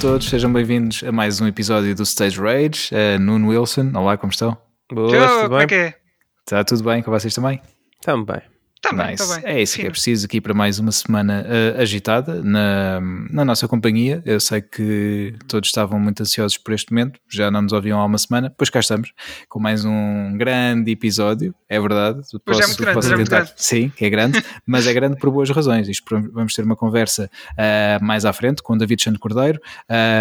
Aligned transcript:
todos, 0.00 0.28
sejam 0.28 0.52
bem-vindos 0.52 1.02
a 1.02 1.10
mais 1.10 1.40
um 1.40 1.46
episódio 1.46 1.94
do 1.94 2.04
Stage 2.04 2.40
Rage. 2.40 2.90
Uh, 2.94 3.18
Nuno 3.18 3.48
Wilson, 3.48 3.90
olá, 3.94 4.16
como 4.16 4.30
estão? 4.30 4.56
Boas, 4.92 5.10
Tchau, 5.12 5.28
tudo 5.28 5.42
como 5.42 5.54
é 5.54 5.58
bem? 5.58 5.66
que 5.66 5.74
é? 5.74 5.94
Está 6.40 6.64
tudo 6.64 6.84
bem 6.84 7.02
com 7.02 7.10
vocês 7.10 7.34
também? 7.34 7.60
Também. 8.00 8.40
Também, 8.80 9.10
Nice. 9.10 9.26
tá 9.28 9.40
bem. 9.40 9.44
É 9.52 9.62
isso 9.62 9.76
que 9.76 9.86
é 9.86 9.90
preciso 9.90 10.26
aqui 10.26 10.40
para 10.40 10.54
mais 10.54 10.78
uma 10.78 10.92
semana 10.92 11.44
uh, 11.44 11.80
agitada 11.80 12.42
na, 12.42 13.00
na 13.30 13.44
nossa 13.44 13.66
companhia. 13.66 14.22
Eu 14.24 14.38
sei 14.40 14.60
que 14.62 15.34
todos 15.48 15.68
estavam 15.68 15.98
muito 15.98 16.20
ansiosos 16.22 16.56
por 16.56 16.72
este 16.72 16.92
momento, 16.92 17.18
já 17.28 17.50
não 17.50 17.62
nos 17.62 17.72
ouviam 17.72 17.98
há 18.00 18.04
uma 18.04 18.18
semana, 18.18 18.52
pois 18.56 18.70
cá 18.70 18.80
estamos 18.80 19.12
com 19.48 19.58
mais 19.58 19.84
um 19.84 20.36
grande 20.36 20.90
episódio, 20.92 21.54
é 21.68 21.80
verdade. 21.80 22.20
Pois 22.44 22.60
é 22.60 22.66
muito 22.66 22.80
grande, 22.82 22.94
posso 22.94 23.12
é 23.12 23.16
muito 23.16 23.30
grande. 23.30 23.52
Sim, 23.56 23.88
que 23.90 24.04
é 24.04 24.10
grande, 24.10 24.42
mas 24.66 24.86
é 24.86 24.92
grande 24.92 25.16
por 25.18 25.30
boas 25.30 25.50
razões. 25.50 25.88
Isto 25.88 26.04
vamos 26.32 26.54
ter 26.54 26.62
uma 26.62 26.76
conversa 26.76 27.28
uh, 27.52 28.04
mais 28.04 28.24
à 28.24 28.32
frente 28.32 28.62
com 28.62 28.74
o 28.74 28.78
David 28.78 29.02
Chano 29.02 29.18
Cordeiro, 29.18 29.60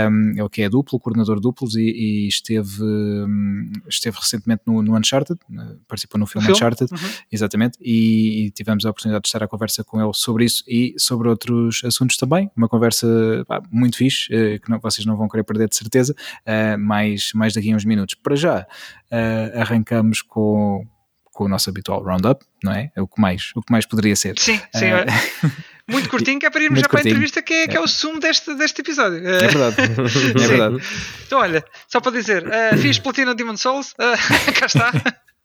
um, 0.09 0.31
ele 0.35 0.49
que 0.49 0.61
é 0.63 0.69
duplo, 0.69 0.99
coordenador 0.99 1.39
duplos 1.39 1.75
e, 1.75 1.81
e 1.81 2.27
esteve, 2.27 2.83
um, 2.83 3.71
esteve 3.87 4.17
recentemente 4.19 4.63
no, 4.65 4.81
no 4.81 4.97
Uncharted, 4.97 5.39
participou 5.87 6.19
no 6.19 6.25
filme, 6.25 6.45
filme? 6.45 6.57
Uncharted, 6.57 6.87
Uhum. 6.91 7.09
Exatamente, 7.31 7.77
e, 7.81 8.46
e 8.47 8.51
tivemos 8.51 8.85
a 8.85 8.89
oportunidade 8.89 9.23
de 9.23 9.27
estar 9.27 9.43
à 9.43 9.47
conversa 9.47 9.83
com 9.83 10.01
ele 10.01 10.11
sobre 10.13 10.45
isso 10.45 10.63
e 10.67 10.95
sobre 10.97 11.27
outros 11.29 11.81
assuntos 11.85 12.17
também. 12.17 12.49
Uma 12.55 12.67
conversa 12.69 13.07
pá, 13.47 13.61
muito 13.71 13.97
fixe, 13.97 14.33
eh, 14.33 14.59
que 14.59 14.69
não- 14.69 14.79
vocês 14.79 15.05
não 15.05 15.15
vão 15.17 15.27
querer 15.27 15.43
perder 15.43 15.67
de 15.69 15.75
certeza, 15.77 16.15
eh, 16.45 16.77
mais, 16.77 17.31
mais 17.33 17.53
daqui 17.53 17.71
a 17.71 17.75
uns 17.75 17.85
minutos. 17.85 18.15
Para 18.15 18.35
já, 18.35 18.65
eh, 19.11 19.53
arrancamos 19.55 20.21
com, 20.21 20.85
com 21.25 21.43
o 21.45 21.47
nosso 21.47 21.69
habitual 21.69 22.03
roundup, 22.03 22.43
não 22.63 22.71
é? 22.71 22.91
É 22.95 23.01
o 23.01 23.07
que 23.07 23.21
mais, 23.21 23.51
o 23.55 23.61
que 23.61 23.71
mais 23.71 23.85
poderia 23.85 24.15
ser. 24.15 24.37
Sim, 24.39 24.59
sim. 24.73 24.91
Olha. 24.93 25.05
Muito 25.89 26.09
curtinho, 26.09 26.37
que 26.37 26.45
é 26.45 26.49
para 26.49 26.61
irmos 26.61 26.81
já 26.81 26.89
para 26.89 26.99
a 26.99 27.01
entrevista, 27.01 27.41
que 27.41 27.53
é, 27.53 27.65
que 27.67 27.77
é 27.77 27.79
o 27.79 27.87
sumo 27.87 28.19
deste, 28.19 28.53
deste 28.55 28.81
episódio. 28.81 29.25
É 29.25 29.47
verdade, 29.47 29.75
é 30.43 30.47
verdade. 30.47 30.83
Então, 31.25 31.39
olha, 31.39 31.63
só 31.87 32.01
para 32.01 32.11
dizer, 32.11 32.45
eh, 32.45 32.75
fiz 32.75 32.99
Platina 32.99 33.33
Demon 33.33 33.55
Souls, 33.55 33.93
cá 34.59 34.65
está. 34.65 34.91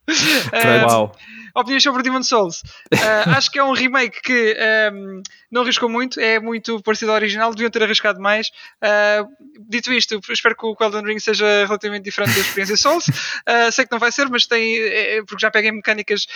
Eh, 0.52 0.84
Uau. 0.84 1.16
opiniões 1.54 1.82
sobre 1.82 2.02
Demon 2.02 2.22
Souls. 2.22 2.62
Eh, 2.90 2.98
acho 3.36 3.50
que 3.50 3.58
é 3.58 3.64
um 3.64 3.72
remake 3.72 4.20
que 4.22 4.56
ehm, 4.58 5.22
não 5.50 5.62
arriscou 5.62 5.88
muito, 5.88 6.18
é 6.18 6.40
muito 6.40 6.80
parecido 6.82 7.10
ao 7.10 7.16
original, 7.16 7.50
deviam 7.52 7.70
ter 7.70 7.82
arriscado 7.82 8.18
mais. 8.18 8.50
Eh, 8.80 9.22
dito 9.68 9.92
isto, 9.92 10.18
espero 10.30 10.56
que 10.56 10.64
o 10.64 10.74
Elden 10.80 11.04
Ring 11.04 11.18
seja 11.18 11.66
relativamente 11.66 12.04
diferente 12.04 12.34
da 12.34 12.40
experiência 12.40 12.76
Souls. 12.76 13.04
Eh, 13.46 13.70
sei 13.70 13.84
que 13.84 13.92
não 13.92 13.98
vai 13.98 14.10
ser, 14.10 14.28
mas 14.30 14.46
tem, 14.46 14.76
eh, 14.78 15.22
porque 15.26 15.42
já 15.42 15.50
peguei 15.50 15.70
mecânicas 15.70 16.26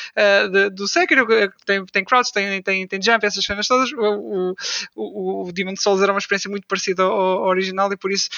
de- 0.52 0.70
do 0.70 0.86
Sekiro, 0.86 1.26
tem, 1.64 1.84
tem 1.86 2.04
crowds, 2.04 2.30
tem, 2.30 2.62
tem, 2.62 2.86
tem 2.86 3.02
jump, 3.02 3.24
essas 3.24 3.44
cenas 3.44 3.66
todas. 3.66 3.90
O, 3.92 4.54
o, 4.94 5.48
o, 5.48 5.52
Demon 5.52 5.76
Souls 5.76 6.02
era 6.02 6.12
uma 6.12 6.18
experiência 6.18 6.50
muito 6.50 6.66
parecida 6.66 7.02
ao, 7.02 7.10
ao 7.12 7.48
original 7.48 7.90
e 7.92 7.96
por 7.96 8.12
isso 8.12 8.28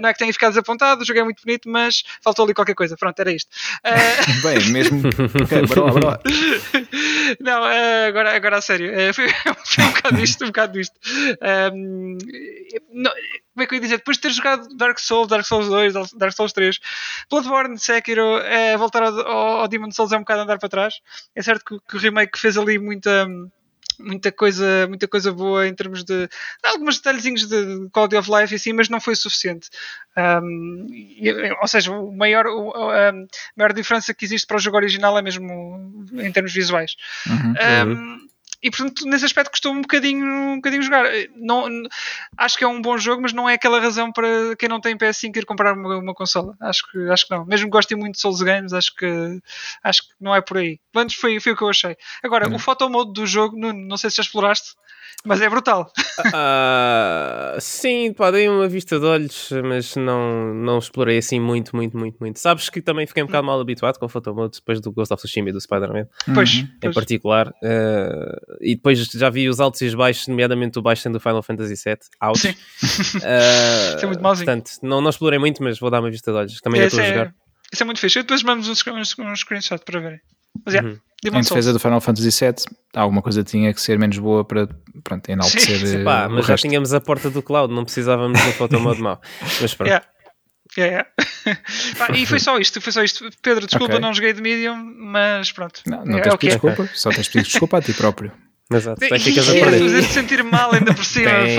não 0.00 0.08
é 0.08 0.12
que 0.12 0.18
tenha 0.18 0.32
ficado 0.32 0.50
desapontado, 0.50 1.02
o 1.02 1.04
jogo 1.04 1.20
é 1.20 1.24
muito 1.24 1.42
bonito, 1.44 1.68
mas 1.68 2.02
faltou 2.22 2.44
ali 2.44 2.54
qualquer 2.54 2.74
coisa. 2.74 2.96
Pronto, 2.96 3.18
era 3.20 3.30
isto. 3.32 3.50
Bem, 4.42 4.58
mesmo. 4.76 5.02
Ok, 5.42 5.62
bora 5.68 5.80
lá, 5.80 5.92
bora 5.92 6.06
lá. 6.06 6.20
não, 7.40 7.66
eh, 7.68 8.06
agora, 8.06 8.36
agora 8.36 8.58
a 8.58 8.60
sério, 8.60 8.92
eh, 8.92 9.12
foi, 9.12 9.28
foi 9.64 9.84
um 9.84 9.90
bocado 9.92 10.16
disto, 10.16 10.44
um 10.44 10.48
bocado 10.48 10.72
disto. 10.72 10.94
Ahm, 11.40 12.18
não, 12.92 13.12
como 13.56 13.64
é 13.64 13.66
que 13.66 13.74
eu 13.74 13.76
ia 13.76 13.82
dizer? 13.82 13.96
Depois 13.96 14.18
de 14.18 14.22
ter 14.22 14.30
jogado 14.30 14.68
Dark 14.76 14.98
Souls, 14.98 15.28
Dark 15.28 15.44
Souls 15.44 15.68
2, 15.68 15.94
Dark 16.14 16.32
Souls 16.34 16.52
3, 16.52 16.78
Bloodborne, 17.30 17.78
Sekiro, 17.78 18.38
eh, 18.38 18.76
voltar 18.76 19.02
ao, 19.02 19.18
ao, 19.18 19.68
Demon 19.68 19.90
Souls 19.90 20.12
é 20.12 20.16
um 20.16 20.20
bocado 20.20 20.42
andar 20.42 20.58
para 20.58 20.68
trás. 20.68 21.00
É 21.34 21.42
certo 21.42 21.64
que, 21.64 21.78
que 21.88 21.96
o 21.96 21.98
remake 21.98 22.38
fez 22.38 22.58
ali 22.58 22.78
muita. 22.78 23.26
Muita 23.98 24.30
coisa, 24.32 24.86
muita 24.88 25.08
coisa 25.08 25.32
boa 25.32 25.66
em 25.66 25.74
termos 25.74 26.04
de 26.04 26.28
alguns 26.64 26.96
detalhezinhos 26.96 27.46
de 27.46 27.88
quality 27.90 28.16
of 28.16 28.30
life 28.30 28.52
e 28.52 28.56
assim, 28.56 28.72
mas 28.72 28.88
não 28.88 29.00
foi 29.00 29.14
suficiente. 29.16 29.68
E, 30.90 31.32
ou 31.60 31.68
seja, 31.68 31.92
o 31.92 32.14
maior, 32.14 32.46
o- 32.46 32.72
a 32.90 33.12
maior 33.56 33.72
diferença 33.72 34.12
que 34.14 34.24
existe 34.24 34.46
para 34.46 34.56
o 34.56 34.60
jogo 34.60 34.76
original 34.76 35.16
é 35.18 35.22
mesmo 35.22 36.06
em 36.14 36.32
termos 36.32 36.52
visuais. 36.52 36.94
Uhum. 37.26 37.54
Um, 37.86 38.28
e 38.66 38.70
portanto, 38.70 39.06
nesse 39.06 39.24
aspecto 39.24 39.52
custou 39.52 39.72
um 39.72 39.80
bocadinho, 39.80 40.26
um 40.26 40.56
bocadinho 40.56 40.82
jogar. 40.82 41.06
Não, 41.36 41.68
acho 42.36 42.58
que 42.58 42.64
é 42.64 42.66
um 42.66 42.82
bom 42.82 42.98
jogo, 42.98 43.22
mas 43.22 43.32
não 43.32 43.48
é 43.48 43.54
aquela 43.54 43.78
razão 43.78 44.10
para 44.10 44.26
quem 44.58 44.68
não 44.68 44.80
tem 44.80 44.98
PS5 44.98 45.36
ir 45.36 45.46
comprar 45.46 45.72
uma, 45.72 45.98
uma 45.98 46.12
consola. 46.12 46.56
Acho 46.60 46.90
que, 46.90 46.98
acho 47.08 47.28
que 47.28 47.30
não. 47.30 47.46
Mesmo 47.46 47.66
que 47.66 47.70
gostem 47.70 47.96
muito 47.96 48.14
de 48.16 48.20
Souls 48.20 48.42
Games, 48.42 48.72
acho 48.72 48.92
que, 48.96 49.06
acho 49.84 50.02
que 50.02 50.08
não 50.20 50.34
é 50.34 50.40
por 50.40 50.56
aí. 50.56 50.80
Menos 50.92 51.14
foi, 51.14 51.38
foi 51.38 51.52
o 51.52 51.56
que 51.56 51.62
eu 51.62 51.68
achei. 51.68 51.96
Agora, 52.24 52.52
o 52.52 52.58
photo 52.58 52.90
mode 52.90 53.12
do 53.12 53.24
jogo, 53.24 53.56
Nuno, 53.56 53.86
não 53.86 53.96
sei 53.96 54.10
se 54.10 54.16
já 54.16 54.22
exploraste, 54.24 54.74
mas 55.24 55.40
é 55.40 55.48
brutal. 55.48 55.90
Ah, 56.58 57.56
sim, 57.58 58.12
pá, 58.12 58.30
dei 58.30 58.48
uma 58.48 58.68
vista 58.68 58.98
de 58.98 59.04
olhos, 59.04 59.50
mas 59.64 59.96
não, 59.96 60.54
não 60.54 60.78
explorei 60.78 61.18
assim 61.18 61.40
muito, 61.40 61.74
muito, 61.74 61.96
muito, 61.96 62.16
muito. 62.20 62.38
Sabes 62.38 62.68
que 62.70 62.80
também 62.80 63.06
fiquei 63.06 63.22
um 63.22 63.26
bocado 63.26 63.46
mal 63.46 63.60
habituado 63.60 63.98
com 63.98 64.06
o 64.06 64.08
Photomode 64.08 64.58
depois 64.58 64.80
do 64.80 64.92
Ghost 64.92 65.12
of 65.12 65.20
Tsushima 65.22 65.48
e 65.50 65.52
do 65.52 65.60
Spider-Man, 65.60 66.06
Pois, 66.34 66.54
Uhum. 66.54 66.60
em 66.60 66.78
pois. 66.80 66.94
particular. 66.94 67.52
Ah, 67.62 68.36
e 68.60 68.76
depois 68.76 68.98
já 69.04 69.30
vi 69.30 69.48
os 69.48 69.60
altos 69.60 69.80
e 69.80 69.86
os 69.86 69.94
baixos, 69.94 70.28
nomeadamente 70.28 70.78
o 70.78 70.82
baixo 70.82 71.02
sendo 71.02 71.14
do 71.14 71.20
Final 71.20 71.42
Fantasy 71.42 71.74
VII. 71.74 71.96
Ouch. 72.22 72.40
Sim. 72.40 72.54
Ah, 73.24 73.94
Isso 73.96 74.04
é 74.04 74.06
muito 74.06 74.22
mauzinho. 74.22 74.46
Portanto, 74.46 74.70
não, 74.82 75.00
não 75.00 75.10
explorei 75.10 75.38
muito, 75.38 75.62
mas 75.62 75.78
vou 75.78 75.90
dar 75.90 76.00
uma 76.00 76.10
vista 76.10 76.30
de 76.30 76.36
olhos. 76.38 76.60
Também 76.60 76.80
Esse 76.82 76.96
estou 76.96 77.00
a 77.00 77.04
é, 77.04 77.08
jogar. 77.18 77.34
isso 77.72 77.82
é 77.82 77.86
muito 77.86 78.00
fixe. 78.00 78.18
Eu 78.18 78.22
depois 78.22 78.42
mando 78.42 78.60
uns, 78.60 78.68
uns, 78.86 79.18
uns 79.18 79.40
screenshots 79.40 79.84
para 79.84 80.00
verem. 80.00 80.20
Mas 80.64 80.74
é, 80.74 80.80
Uhum. 80.80 80.98
Demon 81.30 81.40
Em 81.40 81.42
defesa 81.42 81.62
Souls. 81.62 81.74
do 81.74 81.78
Final 81.80 82.00
Fantasy 82.00 82.44
VII, 82.44 82.54
alguma 82.94 83.20
coisa 83.22 83.42
tinha 83.44 83.72
que 83.74 83.80
ser 83.80 83.98
menos 83.98 84.18
boa 84.18 84.44
para 84.44 84.68
pronto, 85.02 85.28
enaltecer 85.28 85.78
Sim, 85.86 86.00
eh, 86.00 86.04
Pá, 86.04 86.26
o 86.26 86.30
mas 86.30 86.46
já 86.46 86.52
resto. 86.54 86.68
tínhamos 86.68 86.94
a 86.94 87.00
porta 87.00 87.28
do 87.30 87.42
cloud, 87.42 87.72
não 87.72 87.84
precisávamos 87.84 88.40
do 88.40 88.52
Photomode 88.52 89.00
mau. 89.00 89.20
Mas 89.60 89.74
pronto. 89.74 89.88
Yeah. 89.88 90.06
Yeah, 90.76 91.08
yeah. 91.46 91.60
Pá, 91.98 92.08
e 92.16 92.26
foi 92.26 92.38
só 92.40 92.58
isto, 92.58 92.80
foi 92.80 92.92
só 92.92 93.02
isto. 93.02 93.28
Pedro, 93.42 93.66
desculpa, 93.66 93.94
Ok. 93.94 94.00
não 94.00 94.12
joguei 94.12 94.32
de 94.32 94.42
medium, 94.42 94.76
mas 94.98 95.50
pronto. 95.52 95.80
Não, 95.86 96.04
não 96.04 96.18
é, 96.18 96.22
tens 96.22 96.34
o 96.34 96.38
que 96.38 96.46
de 96.48 96.52
é. 96.52 96.58
desculpa, 96.58 96.90
só 96.92 97.10
tens 97.10 97.26
de 97.26 97.30
pedir 97.32 97.44
desculpa 97.46 97.78
a 97.78 97.82
ti 97.82 97.94
próprio. 97.94 98.32
Exato, 98.72 98.98
E 98.98 99.00
depois 99.02 99.22
ficas 99.22 99.48
a 99.48 99.54
ia 99.54 99.62
perder. 99.62 99.78
fazer-te 99.80 100.12
sentir 100.12 100.42
mal 100.42 100.74
ainda 100.74 100.92
por 100.92 101.04
cima. 101.04 101.30
Tem. 101.30 101.56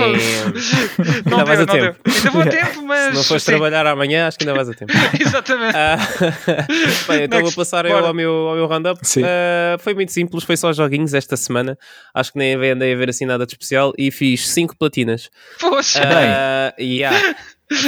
Não 1.24 1.38
Ainda 1.38 1.44
vais 1.44 1.58
deu, 1.58 1.62
a 1.62 1.66
não 1.66 1.74
deu. 1.74 1.94
tempo. 1.94 1.98
Ainda 2.06 2.30
vou 2.30 2.42
a 2.42 2.46
tempo, 2.46 2.82
mas. 2.82 3.04
Se 3.08 3.14
não 3.14 3.24
fores 3.24 3.44
trabalhar 3.44 3.86
amanhã, 3.86 4.28
acho 4.28 4.36
que 4.38 4.44
ainda 4.44 4.54
vais 4.54 4.68
a 4.68 4.74
tempo. 4.74 4.92
Exatamente. 5.18 5.74
Ah, 5.74 5.96
bem, 7.08 7.22
então 7.24 7.40
vou 7.40 7.52
passar 7.52 7.86
eu 7.86 7.96
ao 7.96 8.12
meu, 8.12 8.30
ao 8.48 8.56
meu 8.56 8.66
roundup. 8.66 9.00
Ah, 9.24 9.76
foi 9.78 9.94
muito 9.94 10.12
simples, 10.12 10.44
foi 10.44 10.56
só 10.58 10.70
joguinhos 10.72 11.14
esta 11.14 11.34
semana. 11.36 11.78
Acho 12.14 12.32
que 12.32 12.38
nem 12.38 12.54
andei 12.54 12.92
a 12.92 12.96
ver 12.96 13.08
assim 13.08 13.24
nada 13.24 13.46
de 13.46 13.52
especial 13.52 13.92
e 13.96 14.10
fiz 14.10 14.46
5 14.50 14.76
platinas. 14.76 15.30
Poxa. 15.60 16.00
Ah, 16.04 16.74
yeah. 16.78 17.18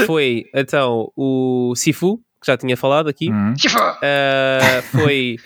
Foi 0.06 0.44
então 0.54 1.10
o 1.16 1.74
Sifu, 1.76 2.20
que 2.40 2.46
já 2.46 2.56
tinha 2.56 2.76
falado 2.76 3.08
aqui. 3.08 3.28
Uhum. 3.30 3.52
Uh, 3.52 4.82
foi 4.92 5.36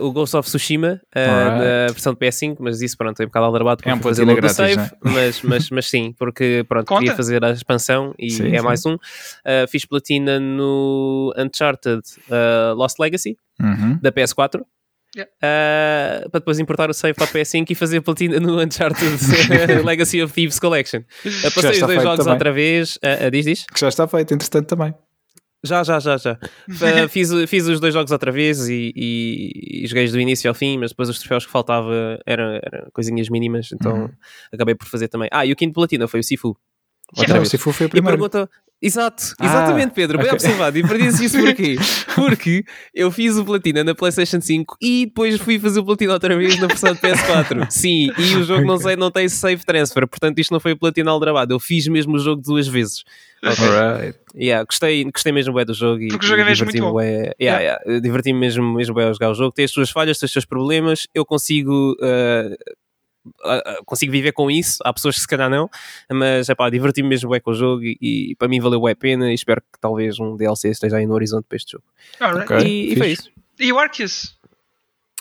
uh, 0.00 0.04
o 0.04 0.12
Ghost 0.12 0.36
of 0.36 0.48
Tsushima 0.48 1.00
uh, 1.14 1.18
na 1.58 1.86
versão 1.92 2.12
de 2.12 2.18
PS5, 2.18 2.56
mas 2.58 2.80
isso 2.82 2.96
pronto, 2.96 3.20
é 3.20 3.24
um 3.24 3.28
bocado 3.28 3.46
aldrabado 3.46 3.82
É 3.84 3.94
um 3.94 3.98
porque 3.98 4.08
fazer 4.08 4.24
logo 4.24 4.32
o 4.38 4.40
grátis, 4.40 4.56
save, 4.56 4.90
mas, 5.02 5.42
mas, 5.42 5.70
mas 5.70 5.88
sim, 5.88 6.14
porque 6.18 6.64
pronto, 6.68 6.86
Conta? 6.86 7.00
queria 7.00 7.16
fazer 7.16 7.44
a 7.44 7.50
expansão 7.52 8.14
e 8.18 8.30
Sim, 8.30 8.52
é 8.54 8.58
sim. 8.58 8.64
mais 8.64 8.84
um. 8.84 8.94
Uh, 8.94 8.98
fiz 9.70 9.84
platina 9.84 10.40
no 10.40 11.32
Uncharted 11.36 12.02
uh, 12.28 12.74
Lost 12.74 12.98
Legacy 12.98 13.36
Uhum. 13.60 13.98
da 14.02 14.10
PS4. 14.10 14.62
Yeah. 15.14 15.30
uh, 15.44 16.30
para 16.30 16.40
depois 16.40 16.58
importar 16.58 16.88
o 16.88 16.94
save 16.94 17.12
para 17.12 17.26
a 17.26 17.28
PS5 17.28 17.66
e 17.70 17.74
fazer 17.74 18.00
platina 18.00 18.40
no 18.40 18.58
Uncharted 18.58 19.18
Legacy 19.84 20.22
of 20.22 20.32
Thieves 20.32 20.58
Collection. 20.58 21.00
Uh, 21.00 21.54
passei 21.54 21.72
os 21.72 21.80
dois 21.80 22.02
jogos 22.02 22.18
também. 22.20 22.32
outra 22.32 22.50
vez. 22.50 22.96
Uh, 22.96 23.26
uh, 23.26 23.30
diz, 23.30 23.44
diz? 23.44 23.66
Que 23.66 23.78
já 23.78 23.88
está 23.88 24.08
feito, 24.08 24.32
entretanto 24.32 24.66
também. 24.68 24.94
Já, 25.64 25.84
já, 25.84 26.00
já, 26.00 26.16
já. 26.16 26.38
Fiz, 27.08 27.30
fiz 27.48 27.66
os 27.68 27.78
dois 27.78 27.94
jogos 27.94 28.10
outra 28.10 28.32
vez 28.32 28.68
e, 28.68 28.92
e, 28.96 29.82
e 29.84 29.86
joguei 29.86 30.08
do 30.08 30.18
início 30.20 30.48
ao 30.50 30.54
fim, 30.54 30.76
mas 30.78 30.90
depois 30.90 31.08
os 31.08 31.18
troféus 31.18 31.46
que 31.46 31.52
faltava 31.52 32.18
eram, 32.26 32.58
eram 32.62 32.88
coisinhas 32.92 33.28
mínimas, 33.28 33.70
então 33.72 33.92
Uhum. 34.02 34.08
acabei 34.52 34.74
por 34.74 34.86
fazer 34.88 35.08
também. 35.08 35.28
Ah, 35.32 35.46
e 35.46 35.52
o 35.52 35.56
quinto 35.56 35.72
platina 35.74 36.08
foi 36.08 36.20
o 36.20 36.24
Sifu. 36.24 36.56
Outra 37.16 37.34
vez. 37.38 37.48
se 37.48 37.58
for 37.58 37.72
foi 37.72 37.86
o 37.86 37.88
E 37.88 37.90
primeiro. 37.90 38.16
pergunta. 38.18 38.48
Exato, 38.84 39.34
Ah, 39.38 39.46
exatamente, 39.46 39.92
Pedro. 39.92 40.18
Bem 40.18 40.26
ok. 40.26 40.34
observado. 40.34 40.76
E 40.76 40.82
perdi 40.82 41.06
isso 41.24 41.38
porquê? 41.38 41.76
Porque 42.16 42.64
eu 42.92 43.12
fiz 43.12 43.36
o 43.36 43.44
platina 43.44 43.84
na 43.84 43.94
PlayStation 43.94 44.40
5 44.40 44.76
e 44.82 45.06
depois 45.06 45.38
fui 45.40 45.56
fazer 45.60 45.78
o 45.78 45.84
platina 45.84 46.12
outra 46.14 46.36
vez 46.36 46.58
na 46.58 46.66
versão 46.66 46.92
de 46.92 46.98
PS4. 46.98 47.66
Sim, 47.70 48.10
e 48.18 48.34
o 48.34 48.42
jogo 48.42 48.66
não, 48.66 48.76
sei, 48.78 48.96
não 48.96 49.08
tem 49.08 49.28
save 49.28 49.64
transfer, 49.64 50.04
portanto 50.08 50.36
isto 50.40 50.50
não 50.50 50.58
foi 50.58 50.72
o 50.72 50.76
platina 50.76 51.12
aldrabado. 51.12 51.54
Eu 51.54 51.60
fiz 51.60 51.86
mesmo 51.86 52.16
o 52.16 52.18
jogo 52.18 52.42
duas 52.42 52.66
vezes. 52.66 53.04
Alright. 53.44 54.18
Yeah, 54.34 54.64
gostei, 54.64 55.04
gostei 55.04 55.32
mesmo 55.32 55.52
bué 55.52 55.64
do 55.64 55.74
jogo 55.74 56.02
e, 56.02 56.08
Porque 56.08 56.24
o 56.26 56.28
jogo 56.28 56.40
é 56.40 56.44
e 56.44 56.46
mesmo 56.48 56.64
muito 56.64 56.74
diverti-me 56.74 56.86
bom. 56.86 56.92
bué. 56.92 57.32
Yeah, 57.40 57.60
yeah, 57.60 57.82
eu 57.86 58.00
diverti-me 58.00 58.38
mesmo, 58.40 58.74
mesmo 58.74 58.94
bué 58.94 59.04
a 59.08 59.12
jogar 59.12 59.30
o 59.30 59.34
jogo. 59.34 59.52
Tem 59.52 59.64
as 59.64 59.70
suas 59.70 59.90
falhas, 59.90 60.18
tem 60.18 60.26
os 60.26 60.32
seus 60.32 60.44
problemas. 60.44 61.06
Eu 61.14 61.24
consigo. 61.24 61.92
uh, 62.00 62.56
consigo 63.84 64.12
viver 64.12 64.32
com 64.32 64.50
isso, 64.50 64.78
há 64.84 64.92
pessoas 64.92 65.16
que 65.16 65.20
se 65.22 65.28
calhar 65.28 65.48
não, 65.48 65.68
mas 66.10 66.48
é 66.48 66.54
pá, 66.54 66.68
diverti-me 66.70 67.08
mesmo 67.08 67.28
bué 67.28 67.40
com 67.40 67.50
o 67.50 67.54
jogo 67.54 67.82
e, 67.84 67.96
e 68.00 68.36
para 68.36 68.48
mim 68.48 68.60
valeu 68.60 68.86
a 68.86 68.94
pena 68.94 69.30
e 69.30 69.34
espero 69.34 69.60
que 69.60 69.78
talvez 69.80 70.18
um 70.18 70.36
DLC 70.36 70.70
esteja 70.70 70.96
aí 70.96 71.06
no 71.06 71.14
horizonte 71.14 71.44
para 71.48 71.56
este 71.56 71.72
jogo. 71.72 71.84
Alright. 72.20 72.52
Ok. 72.52 72.66
e, 72.66 72.92
e 72.92 72.96
foi 72.96 73.08
isso. 73.08 73.30
E 73.58 73.72
o 73.72 73.78
Arceus? 73.78 74.36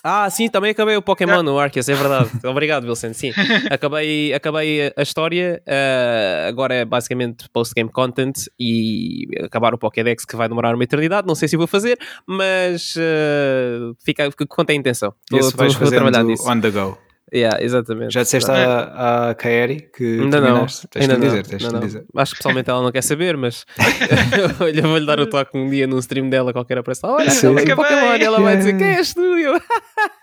Ah, 0.04 0.28
sim, 0.32 0.50
também 0.50 0.72
acabei 0.72 0.96
o 0.96 1.02
Pokémon 1.02 1.44
no 1.44 1.60
Arceus, 1.60 1.88
é 1.88 1.94
verdade. 1.94 2.32
Obrigado, 2.44 2.86
Wilson. 2.86 3.14
Sim, 3.14 3.32
acabei, 3.70 4.34
acabei 4.34 4.92
a 4.96 5.02
história. 5.02 5.62
Uh, 5.68 6.50
agora 6.50 6.74
é 6.74 6.86
basicamente 6.86 7.48
post-game 7.50 7.92
content 7.92 8.34
e 8.60 9.28
acabar 9.44 9.76
o 9.76 9.78
Pokédex 9.78 10.26
que 10.26 10.36
vai 10.36 10.50
demorar 10.50 10.74
uma 10.74 10.84
eternidade. 10.84 11.28
Não 11.28 11.36
sei 11.36 11.48
se 11.48 11.56
vou 11.56 11.68
fazer, 11.68 12.00
mas 12.26 12.96
uh, 12.96 13.96
fica, 14.04 14.32
contém 14.48 14.78
a 14.78 14.80
intenção. 14.80 15.14
Estou, 15.32 15.52
vais 15.52 15.74
estou 15.74 15.88
a 15.88 15.92
trabalhar 15.92 16.24
nisso. 16.24 16.50
On 16.50 16.60
the 16.60 16.72
go. 16.72 16.98
Yeah, 17.34 17.64
exatamente. 17.64 18.14
Já 18.14 18.24
disseste 18.24 18.52
à, 18.52 19.30
à 19.30 19.36
Kaeri 19.36 19.90
que 19.96 20.20
ainda 20.20 20.42
não. 20.42 20.66
Ainda 20.96 21.16
de 21.16 21.22
dizer, 21.22 21.48
tens 21.48 21.66
de 21.66 21.80
dizer. 21.80 22.06
Acho 22.14 22.32
que 22.34 22.38
pessoalmente 22.40 22.70
ela 22.70 22.82
não 22.82 22.92
quer 22.92 23.02
saber, 23.02 23.38
mas 23.38 23.66
eu 24.76 24.84
vou-lhe 24.84 25.06
dar 25.06 25.20
o 25.20 25.26
toque 25.28 25.58
um 25.58 25.70
dia 25.70 25.88
num 25.88 26.00
stream 26.00 26.30
dela 26.30 26.52
qualquer 26.52 26.80
aparece. 26.80 27.02
Olha, 27.06 27.30
Sim. 27.30 27.48
ela 27.48 27.76
Pokémon, 27.76 28.16
e 28.18 28.24
ela 28.24 28.42
vai 28.42 28.58
dizer 28.58 28.78
quem 28.78 28.96
és 28.96 29.14
tu? 29.14 29.22
Eu... 29.22 29.54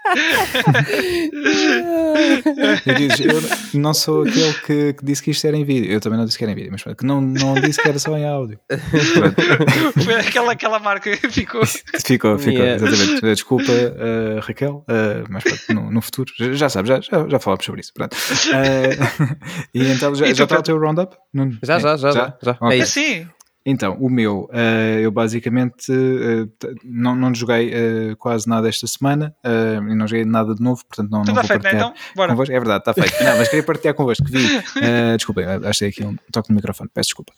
eu, 2.86 2.94
disse, 2.94 3.24
eu 3.24 3.40
não 3.80 3.92
sou 3.94 4.22
aquele 4.22 4.54
que, 4.54 4.92
que, 4.94 5.04
disse 5.04 5.22
que 5.22 5.30
isto 5.30 5.46
era 5.46 5.56
em 5.56 5.64
vídeo. 5.64 5.90
Eu 5.90 6.00
também 6.00 6.18
não 6.18 6.26
disse 6.26 6.38
que 6.38 6.44
era 6.44 6.52
em 6.52 6.54
vídeo, 6.54 6.70
mas 6.70 6.82
que 6.82 7.04
não, 7.04 7.20
não 7.20 7.54
disse 7.54 7.82
que 7.82 7.88
era 7.88 7.98
só 7.98 8.16
em 8.16 8.26
áudio. 8.26 8.60
Foi 10.04 10.14
aquela, 10.14 10.52
aquela 10.52 10.78
marca 10.78 11.16
que 11.16 11.30
ficou. 11.30 11.64
Ficou, 11.66 12.38
ficou, 12.38 12.62
yeah. 12.62 12.84
exatamente. 12.84 13.20
Desculpa, 13.20 13.72
uh, 13.72 14.40
Raquel, 14.40 14.84
uh, 14.88 15.24
mas 15.28 15.44
no, 15.68 15.90
no 15.90 16.00
futuro, 16.00 16.32
já, 16.36 16.52
já 16.52 16.68
sabes, 16.68 16.88
já 16.88 17.00
já, 17.00 17.28
já 17.28 17.38
falámos 17.38 17.64
sobre 17.64 17.80
isso. 17.80 17.92
Pronto. 17.94 18.14
Uh, 18.14 19.36
e 19.74 19.90
então 19.90 20.14
já, 20.14 20.26
e 20.26 20.34
já 20.34 20.44
está 20.44 20.58
o 20.58 20.62
teu 20.62 20.78
roundup? 20.78 21.16
Já, 21.62 21.78
já, 21.78 21.96
já. 21.96 22.10
já, 22.10 22.38
já. 22.42 22.58
Okay. 22.60 22.80
É 22.80 22.84
sim. 22.84 23.26
Então, 23.66 23.98
o 24.00 24.08
meu, 24.08 24.48
uh, 24.52 24.98
eu 25.00 25.10
basicamente 25.10 25.92
uh, 25.92 26.50
não, 26.84 27.14
não 27.14 27.34
joguei 27.34 27.68
uh, 27.68 28.16
quase 28.16 28.48
nada 28.48 28.68
esta 28.68 28.86
semana 28.86 29.34
e 29.44 29.94
não 29.94 30.06
joguei 30.06 30.24
nada 30.24 30.54
de 30.54 30.62
novo, 30.62 30.82
portanto 30.86 31.10
não, 31.10 31.22
não 31.22 31.34
vou 31.34 31.44
feito, 31.44 31.62
partilhar 31.62 31.90
então? 31.90 31.94
Bora. 32.14 32.30
convosco. 32.30 32.54
É 32.54 32.58
verdade, 32.58 32.78
está 32.80 32.94
feito. 32.94 33.22
Não, 33.22 33.36
mas 33.36 33.48
queria 33.48 33.62
partilhar 33.62 33.94
convosco. 33.94 34.24
Vi, 34.24 34.38
desculpem, 35.16 35.44
achei 35.64 35.88
aqui 35.88 36.04
um 36.04 36.16
toque 36.32 36.50
no 36.50 36.56
microfone, 36.56 36.90
peço 36.92 37.08
desculpa. 37.08 37.32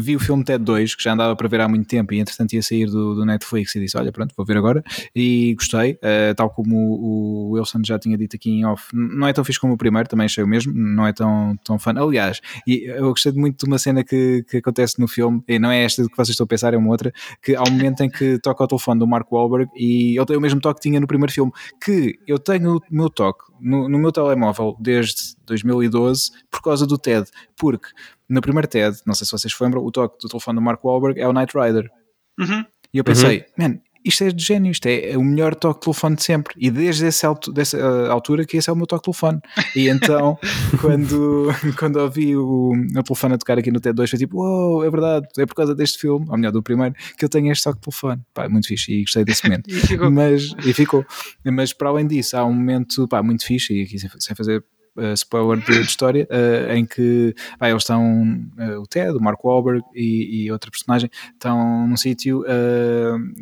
vi 0.00 0.16
o 0.16 0.20
filme 0.20 0.44
TED 0.44 0.62
2, 0.64 0.94
que 0.94 1.02
já 1.02 1.12
andava 1.12 1.34
para 1.36 1.48
ver 1.48 1.60
há 1.60 1.68
muito 1.68 1.86
tempo 1.88 2.12
e 2.12 2.20
entretanto 2.20 2.52
ia 2.52 2.62
sair 2.62 2.86
do, 2.86 3.14
do 3.14 3.24
Netflix 3.24 3.74
e 3.74 3.80
disse, 3.80 3.96
olha, 3.96 4.12
pronto, 4.12 4.34
vou 4.36 4.44
ver 4.44 4.56
agora. 4.56 4.82
E 5.14 5.54
gostei, 5.54 5.98
tal 6.36 6.50
como 6.50 6.76
o, 6.76 7.50
o 7.50 7.50
Wilson 7.52 7.80
já 7.84 7.98
tinha 7.98 8.16
dito 8.18 8.36
aqui 8.36 8.50
em 8.50 8.66
off, 8.66 8.88
não 8.92 9.26
é 9.26 9.32
tão 9.32 9.44
fixe 9.44 9.60
como 9.60 9.74
o 9.74 9.78
primeiro, 9.78 10.08
também 10.08 10.26
achei 10.26 10.42
o 10.42 10.48
mesmo, 10.48 10.72
não 10.74 11.06
é 11.06 11.12
tão, 11.12 11.56
tão 11.64 11.78
fã. 11.78 11.92
Aliás, 11.96 12.40
e 12.66 12.84
eu 12.84 13.10
gostei 13.10 13.32
muito 13.32 13.58
de 13.58 13.66
uma 13.66 13.78
cena 13.78 14.04
que 14.04 14.31
que, 14.42 14.58
acontece 14.58 15.00
no 15.00 15.08
filme, 15.08 15.42
e 15.46 15.58
não 15.58 15.70
é 15.70 15.84
esta 15.84 16.02
que 16.02 16.16
vocês 16.16 16.30
estão 16.30 16.44
a 16.44 16.46
pensar, 16.46 16.74
é 16.74 16.76
uma 16.76 16.90
outra, 16.90 17.12
que 17.42 17.54
há 17.54 17.62
um 17.62 17.70
momento 17.70 18.02
em 18.02 18.10
que 18.10 18.38
toca 18.38 18.64
o 18.64 18.66
telefone 18.66 19.00
do 19.00 19.06
Mark 19.06 19.30
Wahlberg 19.30 19.70
e 19.76 20.16
ele 20.16 20.26
tem 20.26 20.36
o 20.36 20.40
mesmo 20.40 20.60
toque 20.60 20.80
que 20.80 20.88
tinha 20.88 21.00
no 21.00 21.06
primeiro 21.06 21.32
filme, 21.32 21.52
que 21.82 22.18
eu 22.26 22.38
tenho 22.38 22.76
o 22.76 22.80
meu 22.90 23.10
toque 23.10 23.44
no, 23.60 23.88
no 23.88 23.98
meu 23.98 24.12
telemóvel 24.12 24.76
desde 24.80 25.36
2012 25.46 26.30
por 26.50 26.62
causa 26.62 26.86
do 26.86 26.96
TED, 26.96 27.28
porque 27.56 27.88
no 28.28 28.40
primeiro 28.40 28.68
TED, 28.68 28.96
não 29.06 29.14
sei 29.14 29.26
se 29.26 29.32
vocês 29.32 29.54
lembram, 29.60 29.84
o 29.84 29.90
toque 29.90 30.16
do 30.20 30.28
telefone 30.28 30.56
do 30.56 30.62
Mark 30.62 30.82
Wahlberg 30.84 31.20
é 31.20 31.28
o 31.28 31.32
Knight 31.32 31.52
Rider. 31.56 31.90
Uhum. 32.38 32.64
E 32.92 32.98
eu 32.98 33.04
pensei, 33.04 33.46
uhum. 33.58 33.68
man, 33.68 33.80
isto 34.04 34.24
é 34.24 34.30
de 34.30 34.44
gênio, 34.44 34.70
isto 34.70 34.86
é 34.86 35.16
o 35.16 35.22
melhor 35.22 35.54
toque 35.54 35.80
de 35.80 35.84
telefone 35.84 36.16
de 36.16 36.22
sempre. 36.22 36.54
E 36.56 36.70
desde 36.70 37.06
essa 37.06 37.28
altura, 37.28 37.54
dessa 37.54 37.78
uh, 37.78 38.10
altura 38.10 38.44
que 38.44 38.56
esse 38.56 38.68
é 38.68 38.72
o 38.72 38.76
meu 38.76 38.86
toque 38.86 39.02
de 39.02 39.12
telefone. 39.12 39.40
E 39.76 39.88
então, 39.88 40.38
quando, 40.80 41.48
quando 41.78 41.96
ouvi 41.96 42.36
o, 42.36 42.72
o 42.72 43.02
telefone 43.02 43.34
a 43.34 43.38
tocar 43.38 43.58
aqui 43.58 43.70
no 43.70 43.80
T2, 43.80 44.08
foi 44.08 44.18
tipo, 44.18 44.38
uou, 44.38 44.74
wow, 44.74 44.84
é 44.84 44.90
verdade, 44.90 45.26
é 45.38 45.46
por 45.46 45.54
causa 45.54 45.74
deste 45.74 45.98
filme, 45.98 46.26
ou 46.28 46.36
melhor, 46.36 46.52
do 46.52 46.62
primeiro, 46.62 46.94
que 47.16 47.24
eu 47.24 47.28
tenho 47.28 47.50
este 47.52 47.64
toque 47.64 47.78
de 47.78 47.82
telefone. 47.82 48.22
Pá, 48.34 48.48
muito 48.48 48.66
fixe 48.66 48.92
e 48.92 49.02
gostei 49.02 49.24
desse 49.24 49.44
momento. 49.44 49.68
e 49.70 49.80
ficou. 49.80 50.10
Mas, 50.10 50.54
e 50.64 50.72
ficou. 50.72 51.06
Mas 51.44 51.72
para 51.72 51.88
além 51.88 52.06
disso, 52.06 52.36
há 52.36 52.44
um 52.44 52.52
momento 52.52 53.06
pá, 53.08 53.22
muito 53.22 53.44
fixe, 53.44 53.72
e 53.74 53.82
aqui 53.82 53.98
sem 53.98 54.36
fazer 54.36 54.64
uh, 54.96 55.12
spoiler 55.14 55.58
de, 55.64 55.80
história, 55.80 56.28
uh, 56.30 56.72
em 56.72 56.84
que 56.84 57.34
pá, 57.58 57.68
eles 57.68 57.82
estão, 57.82 58.22
uh, 58.58 58.80
o 58.80 58.86
Ted, 58.86 59.16
o 59.16 59.20
Mark 59.20 59.42
Wahlberg 59.44 59.82
e, 59.94 60.44
e 60.44 60.52
outra 60.52 60.70
personagem, 60.70 61.10
estão 61.32 61.86
num 61.86 61.96
sítio, 61.96 62.44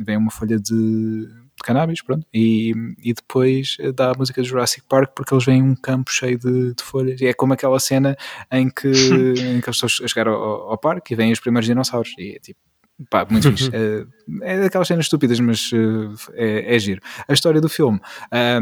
vem 0.04 0.16
uma 0.16 0.30
folha 0.30 0.58
de, 0.58 0.72
de 0.72 1.62
cannabis, 1.62 2.02
pronto, 2.02 2.26
e, 2.32 2.72
e 3.02 3.12
depois 3.12 3.76
dá 3.94 4.10
a 4.10 4.14
música 4.14 4.42
de 4.42 4.48
Jurassic 4.48 4.86
Park 4.88 5.12
porque 5.14 5.34
eles 5.34 5.44
veem 5.44 5.62
um 5.62 5.74
campo 5.74 6.10
cheio 6.10 6.38
de, 6.38 6.74
de 6.74 6.82
folhas. 6.82 7.20
E 7.20 7.26
é 7.26 7.34
como 7.34 7.52
aquela 7.52 7.78
cena 7.78 8.16
em 8.50 8.68
que, 8.68 8.88
em 9.40 9.60
que 9.60 9.68
eles 9.68 9.82
estão 9.82 9.86
a 9.86 10.08
chegar 10.08 10.28
ao, 10.28 10.70
ao 10.70 10.78
parque 10.78 11.14
e 11.14 11.16
vêm 11.16 11.32
os 11.32 11.40
primeiros 11.40 11.66
dinossauros. 11.66 12.14
E 12.18 12.36
é 12.36 12.38
tipo, 12.38 12.60
pá, 13.08 13.26
muito 13.28 13.50
fixe. 13.50 13.70
É, 13.72 14.04
é 14.42 14.60
daquelas 14.60 14.88
cenas 14.88 15.06
estúpidas, 15.06 15.40
mas 15.40 15.70
uh, 15.72 16.14
é, 16.34 16.74
é, 16.74 16.78
giro. 16.78 17.00
A 17.26 17.32
história 17.32 17.60
do 17.60 17.68
filme, 17.68 18.00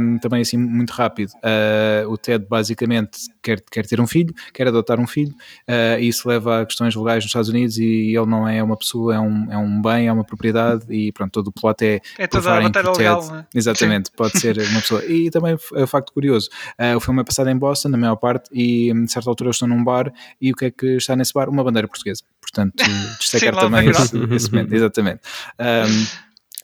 um, 0.01 0.19
também 0.19 0.43
assim, 0.43 0.57
muito 0.57 0.91
rápido. 0.91 1.31
Uh, 1.37 2.09
o 2.11 2.17
Ted 2.17 2.45
basicamente 2.49 3.19
quer, 3.43 3.61
quer 3.61 3.87
ter 3.87 4.01
um 4.01 4.07
filho, 4.07 4.35
quer 4.53 4.69
adotar 4.69 5.01
um 5.01 5.07
filho, 5.07 5.35
uh, 5.69 5.99
e 5.99 6.09
isso 6.09 6.29
leva 6.29 6.63
a 6.63 6.67
questões 6.67 6.95
legais 6.95 7.25
nos 7.25 7.31
Estados 7.31 7.49
Unidos 7.49 7.79
e 7.79 8.17
ele 8.17 8.27
não 8.27 8.47
é 8.49 8.63
uma 8.63 8.77
pessoa, 8.77 9.15
é 9.15 9.21
um, 9.21 9.53
é 9.53 9.59
um 9.59 9.81
bem, 9.81 10.09
é 10.09 10.13
uma 10.13 10.25
propriedade 10.25 10.85
e 10.89 11.13
pronto, 11.13 11.33
todo 11.33 11.49
o 11.49 11.53
plot 11.53 11.85
é. 11.85 12.01
É 12.19 12.27
toda 12.27 12.57
a 12.57 12.61
matéria 12.61 12.91
legal, 12.91 13.27
né? 13.31 13.47
Exatamente, 13.55 14.09
Sim. 14.09 14.15
pode 14.17 14.39
ser 14.39 14.59
uma 14.59 14.81
pessoa. 14.81 15.05
E 15.05 15.31
também 15.31 15.57
é 15.75 15.83
um 15.83 15.87
facto 15.87 16.13
curioso: 16.13 16.49
o 16.97 17.01
filme 17.01 17.21
é 17.21 17.25
passado 17.25 17.49
em 17.49 17.57
Boston, 17.57 17.89
na 17.89 17.99
maior 17.99 18.17
parte, 18.17 18.49
e 18.53 18.93
hum, 18.93 19.05
de 19.05 19.13
certa 19.13 19.31
altura 19.31 19.49
eles 19.49 19.57
estão 19.57 19.69
num 19.69 19.83
bar, 19.83 20.13
e 20.41 20.53
o 20.53 20.55
que 20.55 20.67
é 20.67 20.71
que 20.71 20.97
está 20.97 21.17
nesse 21.17 21.33
bar? 21.33 21.49
Uma 21.49 21.65
bandeira 21.65 21.89
portuguesa. 21.89 22.23
Portanto, 22.41 22.75
destacar 23.21 23.55
Sim, 23.55 23.61
também 23.61 23.93
exatamente. 24.35 25.21
Um, 25.59 26.07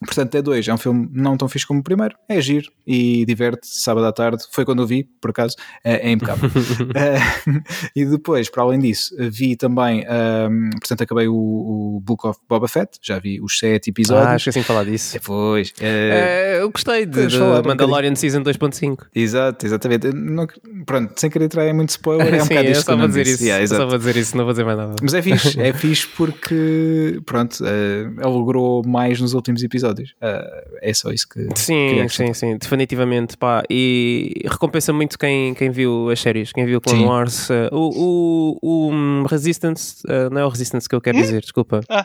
Portanto, 0.04 0.34
é 0.34 0.42
dois, 0.42 0.66
é 0.68 0.74
um 0.74 0.78
filme 0.78 1.08
não 1.12 1.36
tão 1.36 1.48
fixe 1.48 1.66
como 1.66 1.80
o 1.80 1.82
primeiro, 1.82 2.14
é 2.28 2.40
giro 2.40 2.70
e 2.86 3.24
diverte 3.24 3.66
sábado 3.66 4.06
à 4.06 4.12
tarde. 4.12 4.44
Foi 4.50 4.64
quando 4.64 4.82
eu 4.82 4.86
vi, 4.86 5.04
por 5.20 5.30
acaso, 5.30 5.56
é, 5.82 6.08
é 6.08 6.12
impecável. 6.12 6.48
uh, 6.48 7.62
e 7.96 8.04
depois, 8.04 8.48
para 8.50 8.62
além 8.62 8.78
disso, 8.80 9.14
vi 9.18 9.56
também, 9.56 10.04
um, 10.04 10.70
portanto, 10.70 11.02
acabei 11.02 11.28
o, 11.28 11.34
o, 11.34 12.00
Book 12.00 12.26
of 12.26 12.38
Boba 12.48 12.68
Fett, 12.68 12.98
já 13.02 13.18
vi 13.18 13.40
os 13.40 13.58
sete 13.58 13.90
episódios. 13.90 14.28
Ah, 14.28 14.36
esqueci 14.36 14.60
de 14.60 14.66
falar 14.66 14.84
disso. 14.84 15.14
Depois, 15.14 15.70
uh, 15.70 15.82
é, 15.82 16.60
eu 16.60 16.70
gostei 16.70 17.06
de, 17.06 17.26
de 17.26 17.38
Mandalorian 17.38 18.12
um 18.12 18.16
Season 18.16 18.42
2.5. 18.42 19.06
Exato, 19.14 19.66
exatamente. 19.66 20.12
Não, 20.12 20.46
pronto, 20.84 21.18
sem 21.18 21.30
querer 21.30 21.46
entrar 21.46 21.66
em 21.66 21.72
muito 21.72 21.90
spoiler, 21.90 22.34
é 22.34 22.42
um 22.42 22.44
Sim, 22.44 22.54
bocado 22.54 22.70
isto. 22.70 22.84
Só 22.84 22.96
vou 22.96 23.08
dizer 23.08 23.26
isso, 23.26 23.44
yeah, 23.44 23.66
só 23.66 23.86
vou 23.86 23.98
dizer 23.98 24.16
isso, 24.16 24.36
não 24.36 24.44
vou 24.44 24.52
dizer 24.52 24.64
mais 24.64 24.78
nada. 24.78 24.94
Mas 25.02 25.14
é 25.14 25.22
fixe, 25.22 25.60
é 25.60 25.72
fixe 25.72 26.06
porque, 26.08 27.20
pronto, 27.24 27.62
uh, 27.62 27.66
ele 27.66 28.24
logrou 28.24 28.82
mais 28.86 29.20
nos 29.20 29.32
últimos 29.32 29.62
episódios 29.62 29.93
episódios. 29.94 30.10
Uh, 30.20 30.78
é 30.82 30.92
só 30.92 31.10
isso 31.10 31.28
que. 31.28 31.48
Sim, 31.54 32.06
sim, 32.08 32.34
sim, 32.34 32.56
definitivamente. 32.56 33.36
Pá. 33.36 33.62
E 33.70 34.42
recompensa 34.44 34.92
muito 34.92 35.18
quem, 35.18 35.54
quem 35.54 35.70
viu 35.70 36.10
as 36.10 36.20
séries, 36.20 36.52
quem 36.52 36.66
viu 36.66 36.80
Clone 36.80 37.00
sim. 37.00 37.06
Wars. 37.06 37.50
Uh, 37.50 37.68
o, 37.72 38.58
o, 38.62 39.22
o, 39.22 39.26
Resistance, 39.26 40.02
uh, 40.06 40.30
não 40.30 40.40
é 40.40 40.44
o 40.44 40.48
Resistance 40.48 40.88
que 40.88 40.94
eu 40.94 41.00
quero 41.00 41.16
dizer, 41.18 41.40
desculpa. 41.40 41.80
Ah. 41.88 42.04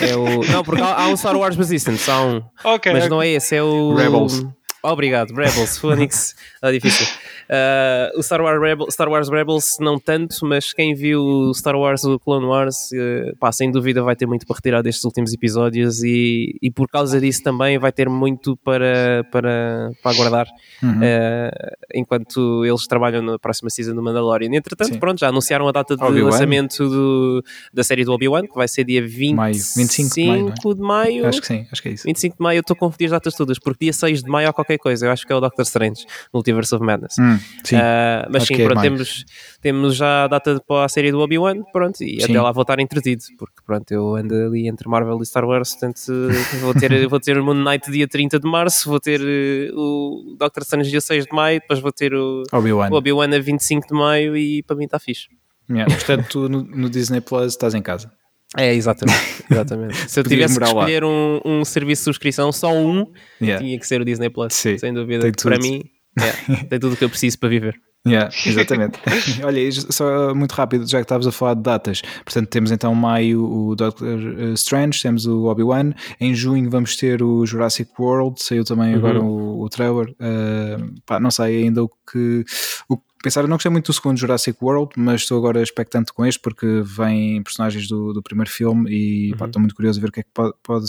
É 0.00 0.16
o, 0.16 0.44
não, 0.44 0.62
porque 0.62 0.82
há, 0.82 1.02
há 1.02 1.08
um 1.08 1.16
Star 1.16 1.36
Wars 1.36 1.56
Resistance, 1.56 2.10
há 2.10 2.22
um. 2.22 2.42
Okay, 2.64 2.92
mas 2.92 3.04
okay. 3.04 3.08
não 3.08 3.22
é 3.22 3.28
esse, 3.28 3.56
é 3.56 3.62
o. 3.62 3.94
Rebels. 3.94 4.46
Obrigado, 4.82 5.34
Rebels, 5.34 5.78
Phoenix, 5.78 6.36
é 6.62 6.70
difícil. 6.70 7.06
Uh, 7.46 8.18
o 8.18 8.22
Star 8.22 8.40
Wars, 8.40 8.60
Rebel, 8.60 8.90
Star 8.90 9.08
Wars 9.08 9.28
Rebels 9.28 9.76
não 9.80 9.98
tanto, 9.98 10.44
mas 10.44 10.72
quem 10.72 10.94
viu 10.94 11.52
Star 11.54 11.76
Wars 11.76 12.04
o 12.04 12.18
Clone 12.18 12.46
Wars, 12.46 12.90
uh, 12.92 13.36
pá, 13.38 13.52
sem 13.52 13.70
dúvida 13.70 14.02
vai 14.02 14.16
ter 14.16 14.26
muito 14.26 14.46
para 14.46 14.56
retirar 14.56 14.82
destes 14.82 15.04
últimos 15.04 15.32
episódios 15.32 16.02
e, 16.02 16.56
e 16.60 16.70
por 16.70 16.88
causa 16.88 17.20
disso 17.20 17.42
também 17.42 17.78
vai 17.78 17.92
ter 17.92 18.08
muito 18.08 18.56
para, 18.58 19.24
para, 19.30 19.92
para 20.02 20.10
aguardar 20.12 20.46
uhum. 20.82 20.98
uh, 20.98 21.76
enquanto 21.94 22.64
eles 22.64 22.86
trabalham 22.86 23.22
na 23.22 23.38
próxima 23.38 23.70
season 23.70 23.94
do 23.94 24.02
Mandalorian. 24.02 24.50
Entretanto, 24.52 24.94
Sim. 24.94 24.98
pronto, 24.98 25.20
já 25.20 25.28
anunciaram 25.28 25.68
a 25.68 25.72
data 25.72 25.96
de 25.96 26.02
lançamento 26.02 26.88
do, 26.88 27.44
da 27.72 27.84
série 27.84 28.04
do 28.04 28.12
Obi-Wan, 28.12 28.42
que 28.42 28.54
vai 28.54 28.66
ser 28.66 28.84
dia 28.84 29.06
20, 29.06 29.34
maio. 29.34 29.54
25 29.54 30.14
de 30.14 30.26
maio, 30.26 30.48
é? 30.48 30.74
de 30.74 30.80
maio. 30.80 31.26
Acho 31.26 31.40
que 31.40 31.46
sim, 31.46 31.66
acho 31.70 31.82
que 31.82 31.88
é 31.88 31.92
isso. 31.92 32.04
25 32.04 32.36
de 32.36 32.42
maio, 32.42 32.58
eu 32.58 32.60
estou 32.60 32.74
a 32.74 32.78
confundir 32.78 33.06
as 33.06 33.12
datas 33.12 33.34
todas, 33.34 33.58
porque 33.58 33.84
dia 33.84 33.92
6 33.92 34.24
de 34.24 34.30
maio 34.30 34.48
há 34.48 34.52
qualquer 34.52 34.78
coisa, 34.78 35.06
eu 35.06 35.12
acho 35.12 35.26
que 35.26 35.32
é 35.32 35.36
o 35.36 35.40
Doctor 35.40 35.62
Strange, 35.62 36.04
Multiverse 36.32 36.74
of 36.74 36.84
Madness. 36.84 37.16
Hum. 37.18 37.35
Sim, 37.64 37.76
uh, 37.76 38.28
mas 38.30 38.44
sim, 38.44 38.54
é 38.54 38.64
pronto, 38.64 38.80
temos, 38.80 39.24
temos 39.60 39.96
já 39.96 40.24
a 40.24 40.28
data 40.28 40.62
para 40.66 40.84
a 40.84 40.88
série 40.88 41.10
do 41.10 41.20
Obi-Wan, 41.20 41.62
pronto, 41.72 42.02
e 42.02 42.20
sim. 42.20 42.24
até 42.24 42.40
lá 42.40 42.52
vou 42.52 42.62
estar 42.62 42.78
entretido, 42.78 43.22
porque 43.38 43.56
pronto, 43.64 43.90
eu 43.90 44.16
ando 44.16 44.34
ali 44.34 44.68
entre 44.68 44.88
Marvel 44.88 45.18
e 45.22 45.26
Star 45.26 45.44
Wars, 45.44 45.72
portanto 45.72 46.00
vou 46.60 46.74
ter, 46.74 47.08
vou 47.08 47.20
ter 47.20 47.38
o 47.38 47.44
Moon 47.44 47.62
Knight 47.62 47.90
dia 47.90 48.06
30 48.06 48.38
de 48.38 48.48
março, 48.48 48.88
vou 48.88 49.00
ter 49.00 49.20
uh, 49.20 49.78
o 49.78 50.36
Doctor 50.38 50.62
Strange 50.62 50.90
dia 50.90 51.00
6 51.00 51.26
de 51.26 51.34
maio, 51.34 51.60
depois 51.60 51.80
vou 51.80 51.92
ter 51.92 52.14
o 52.14 52.42
Obi-Wan 52.52 52.90
Obi 52.92 53.10
a 53.10 53.40
25 53.40 53.88
de 53.88 53.94
maio 53.94 54.36
e 54.36 54.62
para 54.62 54.76
mim 54.76 54.84
está 54.84 54.98
fixe. 54.98 55.28
Yeah, 55.68 55.92
portanto, 55.92 56.28
tu 56.30 56.48
no, 56.48 56.62
no 56.62 56.88
Disney 56.88 57.20
Plus 57.20 57.52
estás 57.52 57.74
em 57.74 57.82
casa. 57.82 58.10
É, 58.56 58.72
exatamente. 58.72 59.18
exatamente. 59.50 60.10
Se 60.10 60.20
eu 60.20 60.24
tivesse 60.24 60.58
que 60.58 60.64
escolher 60.64 61.04
um, 61.04 61.40
um, 61.44 61.64
serviço 61.64 62.00
de 62.00 62.04
subscrição, 62.04 62.52
só 62.52 62.72
um, 62.72 63.06
yeah. 63.40 63.62
tinha 63.62 63.78
que 63.78 63.86
ser 63.86 64.00
o 64.00 64.04
Disney 64.04 64.30
Plus, 64.30 64.54
Sim, 64.54 64.78
sem 64.78 64.94
dúvida. 64.94 65.30
Para 65.42 65.58
mim, 65.58 65.82
é, 66.18 66.64
tem 66.64 66.78
tudo 66.78 66.94
o 66.94 66.96
que 66.96 67.04
eu 67.04 67.10
preciso 67.10 67.38
para 67.38 67.48
viver. 67.48 67.80
Yeah, 68.06 68.30
exatamente. 68.46 69.00
Olha, 69.42 69.72
só 69.72 70.32
muito 70.32 70.52
rápido, 70.52 70.88
já 70.88 70.98
que 70.98 71.04
estavas 71.04 71.26
a 71.26 71.32
falar 71.32 71.54
de 71.54 71.62
datas. 71.62 72.02
Portanto, 72.24 72.48
temos 72.48 72.70
então 72.70 72.94
maio 72.94 73.44
o 73.44 73.74
Doctor 73.74 74.20
eh, 74.20 74.52
Strange, 74.52 75.02
temos 75.02 75.26
o 75.26 75.46
Obi-Wan. 75.46 75.92
Em 76.20 76.32
junho 76.32 76.70
vamos 76.70 76.94
ter 76.96 77.20
o 77.20 77.44
Jurassic 77.44 77.90
World, 77.98 78.40
saiu 78.40 78.64
também 78.64 78.92
uhum. 78.92 78.98
agora 78.98 79.20
o, 79.20 79.60
o 79.60 79.68
trailer. 79.68 80.10
Uh, 80.10 80.94
pá, 81.04 81.18
não 81.18 81.32
sei 81.32 81.64
ainda 81.64 81.82
o 81.82 81.88
que, 81.88 82.44
o 82.88 82.96
pensar, 83.26 83.40
eu 83.40 83.48
não 83.48 83.56
gostei 83.56 83.72
muito 83.72 83.86
do 83.86 83.92
segundo 83.92 84.16
Jurassic 84.16 84.56
World, 84.62 84.92
mas 84.96 85.22
estou 85.22 85.36
agora 85.36 85.60
expectante 85.60 86.12
com 86.12 86.24
este 86.24 86.38
porque 86.38 86.80
vem 86.84 87.42
personagens 87.42 87.88
do, 87.88 88.12
do 88.12 88.22
primeiro 88.22 88.48
filme 88.48 88.88
e 88.88 89.32
uhum. 89.32 89.38
pá, 89.38 89.46
estou 89.46 89.58
muito 89.58 89.74
curioso 89.74 89.98
a 89.98 90.00
ver 90.00 90.08
o 90.10 90.12
que 90.12 90.20
é 90.20 90.22
que 90.22 90.28
pode, 90.32 90.54
pode 90.62 90.86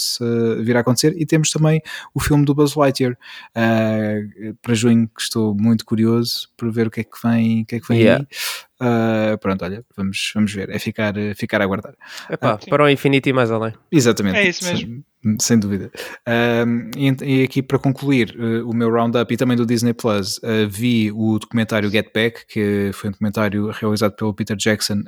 vir 0.64 0.78
a 0.78 0.82
acontecer. 0.82 1.16
E 1.18 1.26
temos 1.26 1.50
também 1.50 1.82
o 2.14 2.20
filme 2.20 2.46
do 2.46 2.54
Buzz 2.54 2.76
Lightyear 2.76 3.14
uh, 3.14 4.56
para 4.62 4.76
junho, 4.76 5.08
que 5.08 5.20
estou 5.20 5.56
muito 5.56 5.84
curioso 5.84 6.48
para 6.56 6.70
ver 6.70 6.86
o 6.86 6.92
que 6.92 7.02
é 7.02 7.04
que 7.04 7.18
vem, 7.24 7.64
o 7.64 7.66
que 7.66 7.76
é 7.76 7.80
que 7.80 7.88
vem 7.88 8.02
yeah. 8.02 8.22
aí. 8.22 8.38
Uh, 8.80 9.38
pronto, 9.40 9.66
olha, 9.66 9.84
vamos, 9.96 10.32
vamos 10.36 10.54
ver, 10.54 10.70
é 10.70 10.78
ficar, 10.78 11.14
ficar 11.36 11.62
a 11.62 11.64
aguardar. 11.64 11.96
Epá, 12.30 12.56
uh, 12.56 12.70
para 12.70 12.84
o 12.84 12.90
infinito 12.90 13.28
e 13.28 13.34
mais 13.34 13.50
além. 13.50 13.74
Exatamente. 13.92 14.38
É 14.38 14.48
isso 14.48 14.66
mesmo. 14.66 15.04
Sem, 15.24 15.38
sem 15.42 15.60
dúvida. 15.60 15.92
Uh, 16.28 16.92
e, 16.96 17.40
e, 17.40 17.44
aqui 17.44 17.64
para 17.64 17.80
concluir 17.80 18.36
o 18.66 18.74
meu 18.74 18.92
roundup 18.92 19.34
e 19.34 19.38
também 19.38 19.58
do 19.58 19.66
Disney 19.66 19.94
Plus, 19.94 20.40
vi 20.70 21.12
o 21.12 21.40
documentário 21.40 21.90
Get 21.90 22.14
Back, 22.14 22.46
que 22.48 22.92
foi 22.94 23.10
um 23.10 23.12
documentário 23.12 23.72
realizado 23.72 24.16
pelo 24.16 24.34
Peter 24.34 24.56
Jackson 24.56 25.04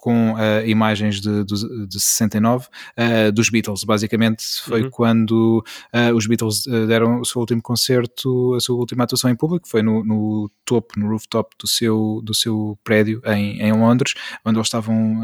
com 0.00 0.32
uh, 0.32 0.66
imagens 0.66 1.20
de, 1.20 1.44
de, 1.44 1.86
de 1.86 2.00
69 2.00 2.66
uh, 2.66 3.30
dos 3.30 3.50
Beatles. 3.50 3.84
Basicamente 3.84 4.42
foi 4.64 4.84
uhum. 4.84 4.90
quando 4.90 5.64
uh, 5.94 6.16
os 6.16 6.26
Beatles 6.26 6.64
deram 6.88 7.20
o 7.20 7.24
seu 7.24 7.40
último 7.40 7.60
concerto, 7.60 8.54
a 8.54 8.60
sua 8.60 8.76
última 8.76 9.04
atuação 9.04 9.30
em 9.30 9.36
público, 9.36 9.68
foi 9.68 9.82
no, 9.82 10.02
no 10.02 10.50
topo, 10.64 10.98
no 10.98 11.10
rooftop 11.10 11.54
do 11.60 11.68
seu, 11.68 12.22
do 12.24 12.34
seu 12.34 12.78
prédio 12.82 13.20
em, 13.26 13.60
em 13.60 13.72
Londres, 13.72 14.14
onde 14.42 14.56
eles 14.56 14.68
estavam 14.68 15.20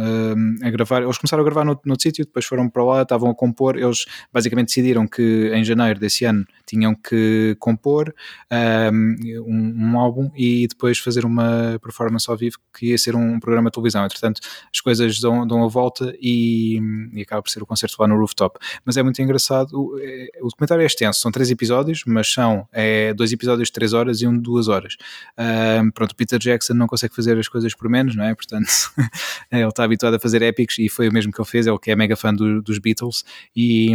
a 0.63 0.71
gravar. 0.71 1.03
Eles 1.03 1.17
começaram 1.17 1.41
a 1.41 1.45
gravar 1.45 1.65
no, 1.65 1.81
no 1.83 1.99
sítio, 1.99 2.27
depois 2.27 2.45
foram 2.45 2.69
para 2.69 2.85
lá, 2.85 3.03
estavam 3.03 3.31
a 3.31 3.35
compor. 3.35 3.79
Eles 3.79 4.05
basicamente 4.31 4.67
decidiram 4.67 5.07
que 5.07 5.51
em 5.55 5.65
janeiro 5.65 5.99
desse 5.99 6.27
ano 6.27 6.45
tinham 6.67 6.95
que 6.95 7.57
compor 7.59 8.15
um, 8.53 9.75
um 9.79 9.99
álbum 9.99 10.31
e 10.37 10.67
depois 10.69 10.99
fazer 10.99 11.25
uma 11.25 11.79
performance 11.83 12.31
ao 12.31 12.37
vivo 12.37 12.59
que 12.77 12.91
ia 12.91 12.99
ser 12.99 13.17
um 13.17 13.41
programa 13.41 13.71
de 13.71 13.75
televisão. 13.75 14.05
Entretanto, 14.05 14.41
as 14.77 14.81
coisas 14.81 15.19
dão, 15.19 15.47
dão 15.47 15.65
a 15.65 15.69
volta 15.69 16.15
e, 16.21 16.79
e, 17.13 17.23
acaba 17.23 17.43
por 17.43 17.51
ser 17.51 17.63
o 17.63 17.67
concerto 17.67 17.97
lá 17.99 18.07
no 18.07 18.17
rooftop. 18.17 18.59
Mas 18.85 18.97
é 18.97 19.03
muito 19.03 19.21
engraçado. 19.23 19.73
O, 19.73 19.99
é, 19.99 20.29
documentário 20.43 20.83
é 20.83 20.87
extenso, 20.87 21.21
são 21.21 21.33
três 21.33 21.51
episódios, 21.51 22.03
mas 22.07 22.31
são 22.31 22.69
é, 22.73 23.15
dois 23.15 23.33
episódios 23.33 23.69
de 23.69 23.73
três 23.73 23.93
horas 23.93 24.21
e 24.21 24.27
um 24.27 24.35
de 24.35 24.41
duas 24.41 24.69
horas. 24.69 24.97
Pronto, 25.95 26.15
Peter 26.15 26.39
Jackson 26.39 26.75
não 26.75 26.87
consegue 26.87 27.15
fazer 27.15 27.39
as 27.39 27.49
coisas 27.49 27.75
por 27.75 27.89
menos, 27.89 28.15
não 28.15 28.25
é? 28.25 28.35
Portanto, 28.35 28.69
ele 29.51 29.67
está 29.67 29.85
habituado 29.85 30.15
a 30.15 30.21
fazer 30.21 30.43
épicos 30.43 30.79
e 30.79 30.89
foi 30.89 31.09
o 31.09 31.13
mesmo 31.13 31.33
que 31.33 31.41
ele 31.41 31.49
fez, 31.49 31.67
é 31.67 31.73
o 31.73 31.79
que 31.79 31.91
é 31.91 31.97
mega 31.97 32.17
fã 32.17 32.35
do, 32.35 32.61
dos 32.61 32.79
Beatles. 32.79 33.25
E 33.55 33.95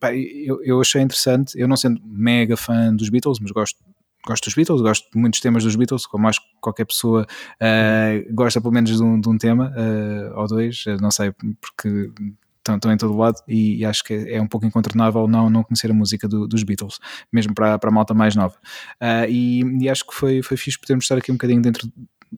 pá, 0.00 0.14
eu, 0.14 0.62
eu 0.62 0.80
achei 0.80 1.02
interessante, 1.02 1.58
eu 1.58 1.68
não 1.68 1.76
sendo 1.76 2.00
mega 2.04 2.56
fã 2.56 2.94
dos 2.94 3.10
Beatles, 3.10 3.38
mas 3.40 3.50
gosto 3.50 3.78
gosto 4.26 4.44
dos 4.44 4.54
Beatles, 4.54 4.82
gosto 4.82 5.10
de 5.10 5.18
muitos 5.18 5.40
temas 5.40 5.64
dos 5.64 5.76
Beatles, 5.76 6.06
como 6.06 6.28
acho 6.28 6.40
que 6.40 6.48
qualquer 6.60 6.84
pessoa 6.84 7.26
uh, 7.26 8.34
gosta 8.34 8.60
pelo 8.60 8.74
menos 8.74 8.96
de 8.96 9.02
um, 9.02 9.20
de 9.20 9.28
um 9.28 9.38
tema 9.38 9.72
uh, 9.76 10.38
ou 10.38 10.46
dois, 10.46 10.84
não 11.00 11.10
sei, 11.10 11.32
porque 11.60 12.10
estão, 12.58 12.76
estão 12.76 12.92
em 12.92 12.96
todo 12.96 13.16
lado 13.16 13.36
e, 13.46 13.78
e, 13.78 13.84
acho 13.84 14.02
que 14.02 14.12
é 14.12 14.42
um 14.42 14.46
pouco 14.46 14.66
incontornável 14.66 15.28
não, 15.28 15.48
não 15.48 15.62
conhecer 15.62 15.90
a 15.90 15.94
música 15.94 16.26
do, 16.26 16.46
dos 16.46 16.62
Beatles, 16.64 16.98
mesmo 17.32 17.54
para, 17.54 17.78
para 17.78 17.88
a 17.88 17.92
malta 17.92 18.12
mais 18.12 18.34
nova. 18.34 18.56
Uh, 19.00 19.28
e, 19.28 19.62
e, 19.82 19.88
acho 19.88 20.06
que 20.06 20.14
foi, 20.14 20.42
foi 20.42 20.56
fixe 20.56 20.78
podermos 20.78 21.04
estar 21.04 21.16
aqui 21.16 21.30
um 21.30 21.36
bocadinho 21.36 21.62
dentro 21.62 21.88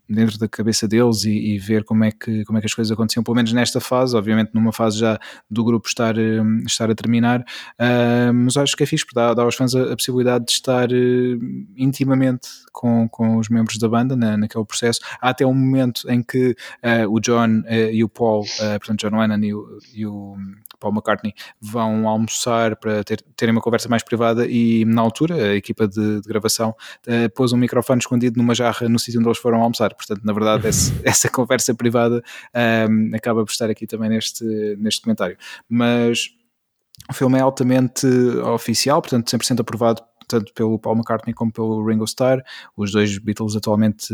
dentro 0.09 0.39
da 0.39 0.49
cabeça 0.49 0.87
deles 0.87 1.25
e, 1.25 1.55
e, 1.55 1.59
ver 1.59 1.85
como 1.85 2.05
é, 2.05 2.11
que, 2.11 2.45
como 2.45 2.59
é 2.59 2.61
que 2.61 2.67
as 2.67 2.75
coisas 2.75 2.91
aconteciam, 2.93 3.23
pelo 3.23 3.35
menos 3.35 3.53
nesta 3.53 3.81
fase, 3.81 4.17
obviamente 4.17 4.51
numa 4.55 4.73
fase 4.73 4.99
já 4.99 5.19
do 5.51 5.65
grupo 5.65 5.89
estar, 5.89 6.17
hum, 6.19 6.63
estar 6.67 6.91
a 6.91 6.95
terminar, 6.95 7.41
uh, 7.41 8.33
mas 8.33 8.57
acho 8.57 8.77
que 8.77 8.83
é 8.83 8.87
fixe, 8.87 9.05
porque 9.05 9.19
dá, 9.19 9.35
dá 9.35 9.43
aos 9.43 9.55
fãs 9.55 9.75
a, 9.75 9.93
a 9.93 9.97
possibilidade 9.97 10.47
de 10.47 10.53
estar 10.53 10.91
uh, 10.91 11.39
intimamente 11.77 12.49
com, 12.73 13.09
com 13.09 13.37
os 13.37 13.49
membros 13.49 13.79
da 13.79 13.89
banda 13.89 14.17
na, 14.17 14.37
naquele 14.37 14.65
processo. 14.65 15.01
Há 15.21 15.31
até 15.31 15.47
um 15.47 15.55
momento 15.55 16.09
em 16.11 16.23
que 16.23 16.51
uh, 16.51 17.11
o 17.11 17.21
John 17.21 17.63
e 17.69 18.03
o 18.05 18.09
Paul, 18.09 18.45
portanto 18.79 19.01
John 19.01 19.19
Lennon 19.19 19.45
e 19.45 19.55
o, 19.55 19.79
e 19.95 20.07
o 20.07 20.37
Paul 20.79 20.93
McCartney 20.93 21.35
vão 21.61 22.09
almoçar 22.09 22.77
para 22.77 23.05
ter, 23.05 23.23
terem 23.37 23.53
uma 23.53 23.61
conversa 23.61 23.89
mais 23.89 24.03
privada 24.03 24.47
e 24.47 24.85
na 24.85 25.03
altura 25.03 25.35
a 25.35 25.55
equipa 25.55 25.87
de, 25.87 26.21
de 26.21 26.29
gravação 26.29 26.75
pôs 27.35 27.53
um 27.53 27.57
microfone 27.57 28.01
escondido 28.01 28.39
numa 28.39 28.55
jarra 28.55 28.89
no 28.89 28.99
sítio 28.99 29.21
onde 29.21 29.29
eles 29.29 29.39
foram 29.39 29.63
almoçar 29.63 29.95
Portanto, 29.95 30.23
na 30.25 30.33
verdade, 30.33 30.67
essa, 30.69 30.93
essa 31.05 31.29
conversa 31.29 31.75
privada 31.75 32.23
um, 32.89 33.15
acaba 33.15 33.45
por 33.45 33.51
estar 33.51 33.69
aqui 33.69 33.87
também 33.87 34.09
neste, 34.09 34.45
neste 34.79 35.03
comentário. 35.03 35.37
Mas 35.69 36.31
o 37.11 37.15
filme 37.15 37.39
é 37.39 37.41
altamente 37.43 38.07
oficial, 38.55 39.01
portanto, 39.01 39.29
100% 39.29 39.61
aprovado 39.61 40.03
tanto 40.29 40.53
pelo 40.53 40.79
Paul 40.79 40.97
McCartney 40.97 41.35
como 41.35 41.51
pelo 41.51 41.85
Ringo 41.85 42.05
Starr, 42.05 42.43
os 42.77 42.93
dois 42.93 43.19
Beatles 43.19 43.57
atualmente 43.57 44.13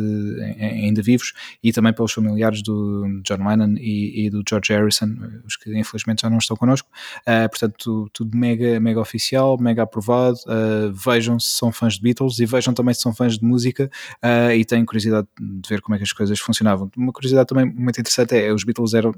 ainda 0.58 1.02
vivos, 1.02 1.32
e 1.62 1.72
também 1.72 1.92
pelos 1.92 2.12
familiares 2.12 2.62
do 2.62 3.20
John 3.22 3.46
Lennon 3.46 3.74
e, 3.78 4.26
e 4.26 4.30
do 4.30 4.42
George 4.48 4.72
Harrison, 4.72 5.08
os 5.46 5.56
que 5.56 5.76
infelizmente 5.76 6.22
já 6.22 6.30
não 6.30 6.38
estão 6.38 6.56
connosco. 6.56 6.88
Uh, 7.20 7.48
portanto, 7.48 8.08
tudo 8.12 8.36
mega, 8.36 8.78
mega 8.80 9.00
oficial, 9.00 9.58
mega 9.58 9.82
aprovado. 9.82 10.36
Uh, 10.46 10.92
vejam 10.92 11.38
se 11.38 11.50
são 11.50 11.72
fãs 11.72 11.94
de 11.94 12.02
Beatles 12.02 12.38
e 12.38 12.46
vejam 12.46 12.72
também 12.72 12.94
se 12.94 13.00
são 13.00 13.14
fãs 13.14 13.38
de 13.38 13.44
música 13.44 13.90
uh, 14.22 14.52
e 14.52 14.64
têm 14.64 14.84
curiosidade 14.84 15.26
de 15.38 15.68
ver 15.68 15.80
como 15.80 15.94
é 15.94 15.98
que 15.98 16.04
as 16.04 16.12
coisas 16.12 16.38
funcionavam. 16.38 16.90
Uma 16.96 17.12
curiosidade 17.12 17.48
também 17.48 17.66
muito 17.66 18.00
interessante 18.00 18.34
é, 18.36 18.52
os 18.52 18.64
Beatles 18.64 18.94
eram 18.94 19.14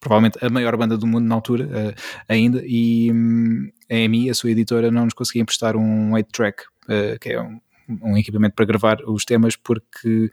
provavelmente 0.00 0.38
a 0.44 0.48
maior 0.48 0.76
banda 0.76 0.96
do 0.96 1.06
mundo 1.06 1.26
na 1.26 1.34
altura 1.34 1.66
uh, 1.66 1.94
ainda, 2.26 2.62
e 2.64 3.12
um, 3.12 3.70
a 3.88 3.94
EMI, 3.94 4.30
a 4.30 4.34
sua 4.34 4.50
editora, 4.50 4.90
não 4.90 5.04
nos 5.04 5.14
conseguia 5.14 5.42
emprestar 5.42 5.76
um 5.76 6.12
8-track, 6.12 6.62
uh, 6.62 7.18
que 7.20 7.28
é 7.28 7.40
um, 7.40 7.60
um, 8.02 8.16
equipamento 8.16 8.54
para 8.54 8.64
gravar 8.64 8.98
os 9.06 9.24
temas, 9.24 9.56
porque 9.56 10.30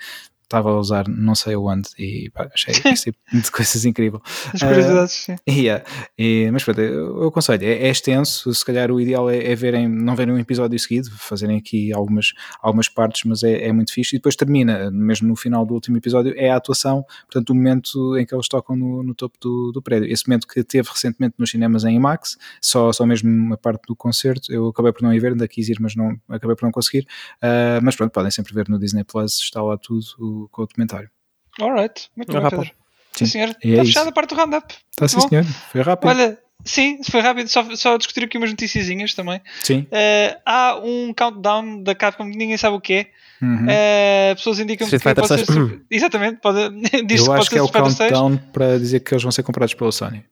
estava 0.47 0.71
a 0.71 0.79
usar 0.79 1.07
não 1.09 1.35
sei 1.35 1.55
onde 1.55 1.89
e 1.99 2.29
pá, 2.29 2.49
achei 2.53 2.73
esse 2.91 3.11
tipo 3.11 3.17
de 3.31 3.51
coisas 3.51 3.85
incrível. 3.85 4.21
As 4.53 4.61
curiosidades, 4.61 5.13
uh, 5.13 5.25
sim. 5.25 5.35
Yeah. 5.47 5.83
E, 6.17 6.49
mas 6.51 6.63
pronto, 6.63 6.79
eu, 6.79 7.21
eu 7.21 7.27
aconselho, 7.27 7.63
é, 7.63 7.87
é, 7.87 7.89
extenso, 7.89 8.53
se 8.53 8.65
calhar 8.65 8.89
o 8.89 8.99
ideal 8.99 9.29
é, 9.29 9.51
é, 9.51 9.55
verem, 9.55 9.87
não 9.87 10.15
verem 10.15 10.33
um 10.33 10.39
episódio 10.39 10.79
seguido, 10.79 11.11
fazerem 11.11 11.57
aqui 11.57 11.93
algumas, 11.93 12.33
algumas 12.61 12.87
partes, 12.87 13.23
mas 13.25 13.43
é, 13.43 13.67
é 13.67 13.73
muito 13.73 13.93
fixe. 13.93 14.15
E 14.15 14.19
depois 14.19 14.35
termina, 14.35 14.89
mesmo 14.89 15.27
no 15.27 15.35
final 15.35 15.65
do 15.65 15.73
último 15.73 15.97
episódio, 15.97 16.33
é 16.37 16.49
a 16.49 16.55
atuação, 16.55 17.03
portanto, 17.29 17.49
o 17.49 17.55
momento 17.55 18.17
em 18.17 18.25
que 18.25 18.33
eles 18.33 18.47
tocam 18.47 18.75
no, 18.75 19.03
no 19.03 19.13
topo 19.13 19.37
do, 19.41 19.71
do 19.73 19.81
prédio. 19.81 20.11
Esse 20.11 20.27
momento 20.27 20.47
que 20.47 20.63
teve 20.63 20.87
recentemente 20.89 21.35
nos 21.37 21.49
cinemas 21.49 21.83
em 21.83 21.95
IMAX, 21.95 22.37
só, 22.61 22.93
só 22.93 23.05
mesmo 23.05 23.29
uma 23.29 23.57
parte 23.57 23.83
do 23.87 23.95
concerto, 23.95 24.51
eu 24.51 24.67
acabei 24.67 24.93
por 24.93 25.01
não 25.01 25.13
ir 25.13 25.19
ver, 25.19 25.33
ainda 25.33 25.47
quis 25.47 25.67
ir, 25.67 25.77
mas 25.81 25.95
não, 25.95 26.17
acabei 26.29 26.55
por 26.55 26.63
não 26.63 26.71
conseguir. 26.71 27.05
Uh, 27.43 27.83
mas 27.83 27.95
pronto, 27.95 28.11
podem 28.11 28.31
sempre 28.31 28.53
ver 28.53 28.69
no 28.69 28.79
Disney 28.79 29.03
Plus, 29.03 29.39
está 29.39 29.61
lá 29.61 29.77
tudo 29.77 29.97
com 30.51 30.63
o 30.63 30.65
documentário. 30.65 31.09
Alright, 31.59 32.09
muito 32.15 32.31
bem, 32.31 32.41
Pedro. 32.49 32.65
Sim, 32.65 33.25
sim 33.25 33.31
senhor. 33.31 33.55
É 33.63 33.69
Está 33.69 33.85
fechada 33.85 34.09
a 34.09 34.11
parte 34.11 34.29
do 34.29 34.35
roundup. 34.35 34.73
Está 34.91 35.07
sim, 35.07 35.19
senhor. 35.21 35.43
Foi 35.43 35.81
rápido. 35.81 36.09
Olha, 36.09 36.37
sim, 36.63 36.99
foi 37.09 37.21
rápido. 37.21 37.47
Só, 37.47 37.75
só 37.75 37.97
discutir 37.97 38.23
aqui 38.23 38.37
umas 38.37 38.51
noticiazinhas 38.51 39.13
também. 39.15 39.41
Sim. 39.63 39.87
Uh, 39.91 40.39
há 40.45 40.79
um 40.83 41.13
countdown 41.13 41.81
da 41.81 41.95
Capcom 41.95 42.29
que 42.29 42.37
ninguém 42.37 42.57
sabe 42.57 42.75
o 42.75 42.81
que 42.81 42.93
é. 42.93 43.07
Uhum. 43.41 43.65
Uh, 43.65 44.35
pessoas 44.35 44.59
indicam 44.59 44.87
que 44.87 44.99
pode 44.99 45.27
ser. 45.27 45.45
Super... 45.45 45.81
Exatamente, 45.89 46.39
pode, 46.41 46.69
diz 47.05 47.21
Eu 47.21 47.33
que 47.33 47.39
acho 47.39 47.49
que 47.49 47.57
é 47.57 47.61
o 47.61 47.69
countdown 47.69 48.31
6. 48.31 48.41
para 48.53 48.79
dizer 48.79 48.99
que 48.99 49.13
eles 49.13 49.23
vão 49.23 49.31
ser 49.31 49.43
comprados 49.43 49.73
pela 49.73 49.91
Sony. 49.91 50.23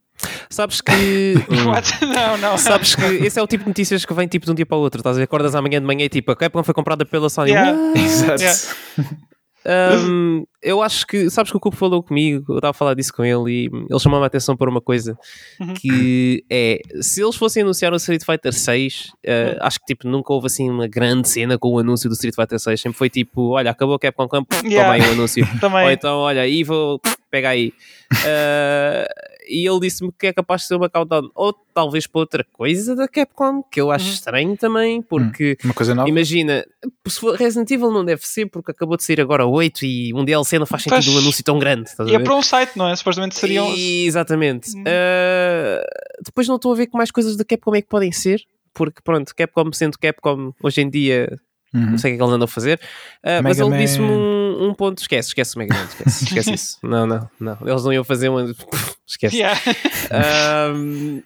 Sabes 0.49 0.81
que. 0.81 0.91
não, 2.01 2.37
não. 2.37 2.57
Sabes 2.57 2.95
que 2.95 3.03
esse 3.03 3.39
é 3.39 3.41
o 3.41 3.47
tipo 3.47 3.63
de 3.63 3.69
notícias 3.69 4.05
que 4.05 4.13
vem 4.13 4.27
tipo 4.27 4.45
de 4.45 4.51
um 4.51 4.55
dia 4.55 4.65
para 4.65 4.77
o 4.77 4.81
outro. 4.81 4.99
Estás 4.99 5.17
a 5.17 5.19
ver? 5.19 5.25
Acordas 5.25 5.55
amanhã 5.55 5.79
de 5.79 5.85
manhã 5.85 6.05
e 6.05 6.09
tipo, 6.09 6.31
a 6.31 6.35
Capcom 6.35 6.63
foi 6.63 6.73
comprada 6.73 7.05
pela 7.05 7.29
Sony. 7.29 7.51
Yeah. 7.51 7.77
Exato. 7.95 8.41
Yeah. 8.41 8.57
Um, 9.67 10.45
eu 10.61 10.81
acho 10.81 11.07
que, 11.07 11.27
sabes 11.29 11.51
que 11.51 11.57
o 11.57 11.59
Cupo 11.59 11.75
falou 11.75 12.03
comigo, 12.03 12.45
eu 12.49 12.57
estava 12.57 12.69
a 12.69 12.73
falar 12.73 12.93
disso 12.93 13.11
com 13.11 13.23
ele 13.23 13.51
e 13.51 13.65
ele 13.65 13.99
chamou-me 13.99 14.23
a 14.23 14.27
atenção 14.27 14.55
por 14.55 14.69
uma 14.69 14.79
coisa 14.79 15.17
uhum. 15.59 15.73
que 15.73 16.45
é 16.49 16.79
se 17.01 17.23
eles 17.23 17.35
fossem 17.35 17.63
anunciar 17.63 17.91
o 17.91 17.95
Street 17.95 18.23
Fighter 18.23 18.53
6, 18.53 19.05
uh, 19.05 19.09
uhum. 19.09 19.57
acho 19.61 19.79
que 19.79 19.85
tipo 19.85 20.07
nunca 20.07 20.31
houve 20.31 20.45
assim 20.47 20.69
uma 20.69 20.87
grande 20.87 21.27
cena 21.27 21.57
com 21.57 21.69
o 21.69 21.79
anúncio 21.79 22.07
do 22.07 22.13
Street 22.13 22.35
Fighter 22.35 22.59
6, 22.59 22.79
sempre 22.79 22.97
foi 22.97 23.09
tipo, 23.09 23.49
olha, 23.49 23.71
acabou 23.71 23.95
o 23.95 23.99
Capcom 23.99 24.27
Camp, 24.27 24.51
yeah. 24.63 24.83
toma 24.83 24.93
aí 24.93 25.01
o 25.01 25.13
anúncio, 25.13 25.43
ou 25.83 25.91
então, 25.91 26.17
olha, 26.17 26.47
Evil, 26.47 27.01
pega 27.31 27.49
aí. 27.49 27.73
Uh, 28.13 29.05
e 29.47 29.67
ele 29.67 29.79
disse-me 29.79 30.11
que 30.11 30.27
é 30.27 30.33
capaz 30.33 30.61
de 30.61 30.67
ser 30.67 30.75
uma 30.75 30.89
countdown, 30.89 31.29
ou 31.35 31.53
talvez 31.73 32.07
para 32.07 32.19
outra 32.19 32.45
coisa 32.53 32.95
da 32.95 33.07
Capcom, 33.07 33.63
que 33.63 33.79
eu 33.79 33.91
acho 33.91 34.05
uhum. 34.05 34.13
estranho 34.13 34.57
também, 34.57 35.01
porque 35.01 35.57
hum, 35.63 35.67
uma 35.67 35.73
coisa 35.73 35.95
nova. 35.95 36.09
imagina, 36.09 36.65
se 37.07 37.19
for 37.19 37.35
Resident 37.35 37.69
Evil 37.71 37.91
não 37.91 38.03
deve 38.05 38.25
ser, 38.25 38.45
porque 38.47 38.71
acabou 38.71 38.97
de 38.97 39.03
sair 39.03 39.21
agora 39.21 39.45
8 39.45 39.85
e 39.85 40.13
um 40.13 40.23
DLC 40.23 40.59
não 40.59 40.65
faz 40.65 40.83
sentido 40.83 41.03
faz... 41.03 41.07
um 41.07 41.17
anúncio 41.17 41.43
tão 41.43 41.59
grande. 41.59 41.89
E 42.07 42.15
é 42.15 42.19
para 42.19 42.35
um 42.35 42.41
site, 42.41 42.77
não 42.77 42.87
é? 42.87 42.95
Supostamente 42.95 43.35
seriam. 43.35 43.73
E, 43.75 44.05
exatamente. 44.05 44.75
Uhum. 44.75 44.81
Uh, 44.81 45.85
depois 46.23 46.47
não 46.47 46.55
estou 46.55 46.73
a 46.73 46.75
ver 46.75 46.87
que 46.87 46.97
mais 46.97 47.11
coisas 47.11 47.35
da 47.35 47.43
Capcom 47.43 47.75
é 47.75 47.81
que 47.81 47.89
podem 47.89 48.11
ser, 48.11 48.41
porque 48.73 49.01
pronto, 49.03 49.33
Capcom 49.35 49.71
sendo 49.71 49.97
Capcom 49.97 50.53
hoje 50.61 50.81
em 50.81 50.89
dia. 50.89 51.39
Uhum. 51.75 51.91
Não 51.91 51.97
sei 51.97 52.11
o 52.11 52.11
que 52.11 52.15
é 52.15 52.17
que 52.17 52.23
eles 52.23 52.33
andam 52.33 52.45
a 52.45 52.47
fazer, 52.47 52.79
uh, 53.23 53.43
mas 53.43 53.59
ele 53.59 53.77
disse-me 53.77 54.05
um, 54.05 54.63
um, 54.63 54.69
um 54.69 54.73
ponto. 54.73 54.99
Esquece, 54.99 55.29
esquece 55.29 55.55
o 55.55 55.59
Mega 55.59 55.75
Man, 55.75 55.83
esquece, 55.83 56.23
esquece 56.25 56.53
isso. 56.53 56.77
Não, 56.81 57.05
não, 57.05 57.29
não. 57.39 57.57
Eles 57.65 57.83
não 57.83 57.91
iam 57.91 58.03
fazer 58.03 58.29
uma. 58.29 58.45
Esquece. 59.07 59.35
Yeah. 59.35 59.59
Ahm, 60.09 61.21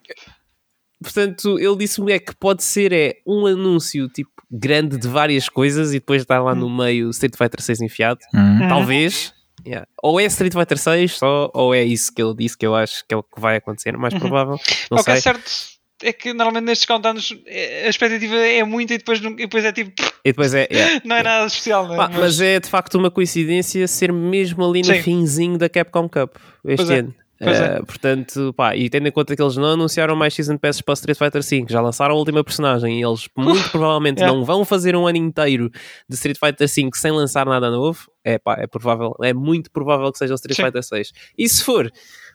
portanto, 1.02 1.58
ele 1.60 1.78
disse-me 1.78 2.12
é 2.12 2.20
que 2.20 2.36
pode 2.36 2.62
ser 2.62 2.92
é 2.92 3.16
um 3.26 3.46
anúncio 3.46 4.10
tipo 4.10 4.32
grande 4.52 4.98
de 4.98 5.08
várias 5.08 5.48
coisas 5.48 5.92
e 5.92 6.00
depois 6.00 6.24
está 6.24 6.42
lá 6.42 6.54
no 6.54 6.70
meio 6.70 7.10
Street 7.12 7.38
Fighter 7.38 7.62
6 7.62 7.82
enfiado. 7.82 8.20
Hum. 8.34 8.68
Talvez. 8.68 9.34
Yeah. 9.66 9.88
Ou 10.02 10.20
é 10.20 10.26
Street 10.26 10.54
Fighter 10.54 10.78
6 10.78 11.18
só, 11.18 11.52
ou 11.54 11.74
é 11.74 11.84
isso 11.84 12.14
que 12.14 12.22
ele 12.22 12.34
disse 12.34 12.58
que 12.58 12.66
eu 12.66 12.76
acho 12.76 13.06
que 13.08 13.14
é 13.14 13.18
o 13.18 13.24
que 13.24 13.40
vai 13.40 13.58
acontecer, 13.58 13.96
mais 13.98 14.14
provável. 14.14 14.58
Não 14.90 14.98
o 14.98 15.04
que 15.04 15.12
é 15.12 15.14
sei. 15.16 15.22
certo 15.22 15.79
é 16.04 16.14
que 16.14 16.34
normalmente 16.34 16.66
nestes 16.66 16.86
countdowns 16.86 17.36
eh, 17.46 17.84
a 17.86 17.90
expectativa 17.90 18.36
é 18.36 18.64
muita 18.64 18.94
e 18.94 18.98
depois, 18.98 19.20
e 19.20 19.36
depois 19.36 19.66
é 19.66 19.72
tipo, 19.72 19.92
E 20.24 20.30
depois 20.30 20.54
é. 20.54 20.68
yeah. 20.72 21.02
não 21.06 21.16
é 21.16 21.24
nada 21.24 21.46
especial, 21.46 21.88
não 21.88 21.94
é? 21.94 21.98
Pá, 21.98 22.10
mas 22.10 22.40
é 22.40 22.60
de 22.60 22.70
facto 22.70 22.96
uma 22.96 23.12
coincidência 23.12 23.88
ser 23.88 24.12
mesmo 24.12 24.64
ali 24.64 24.82
no 24.82 24.94
Sim. 24.94 25.02
finzinho 25.02 25.58
da 25.58 25.70
Capcom 25.70 26.08
Cup 26.08 26.36
este 26.66 26.78
Pois 26.78 26.90
é. 26.90 27.00
ano. 27.00 27.16
É. 27.42 27.50
Eh, 27.52 27.82
portanto, 27.84 28.54
pá, 28.54 28.76
e 28.76 28.90
tendo 28.90 29.08
em 29.08 29.12
conta 29.12 29.34
que 29.34 29.42
eles 29.42 29.56
não 29.56 29.70
anunciaram 29.70 30.14
mais 30.16 30.34
Season 30.34 30.58
Passes 30.58 30.82
para 30.82 30.94
Street 30.94 31.18
Fighter 31.18 31.42
V, 31.42 31.66
já 31.70 31.80
lançaram 31.80 32.16
a 32.16 32.18
última 32.18 32.44
personagem 32.44 33.00
e 33.00 33.04
eles 33.04 33.30
muito 33.36 33.70
provavelmente 33.72 34.20
yeah. 34.20 34.38
não 34.38 34.44
vão 34.44 34.66
fazer 34.66 34.94
um 34.96 35.08
ano 35.08 35.18
inteiro 35.18 35.70
de 36.08 36.16
Street 36.16 36.38
Fighter 36.38 36.68
V 36.68 36.90
sem 36.94 37.12
lançar 37.12 37.46
nada 37.46 37.70
novo, 37.70 38.12
é 38.26 38.38
pá, 38.38 38.58
é 38.60 38.68
provável, 38.68 39.16
é 39.24 39.34
muito 39.34 39.72
provável 39.72 40.12
que 40.12 40.18
seja 40.18 40.34
o 40.34 40.36
Street 40.36 40.58
Sim. 40.58 40.64
Fighter 40.64 40.84
6. 40.84 41.12
E 41.38 41.48
se 41.48 41.64
for, 41.64 41.90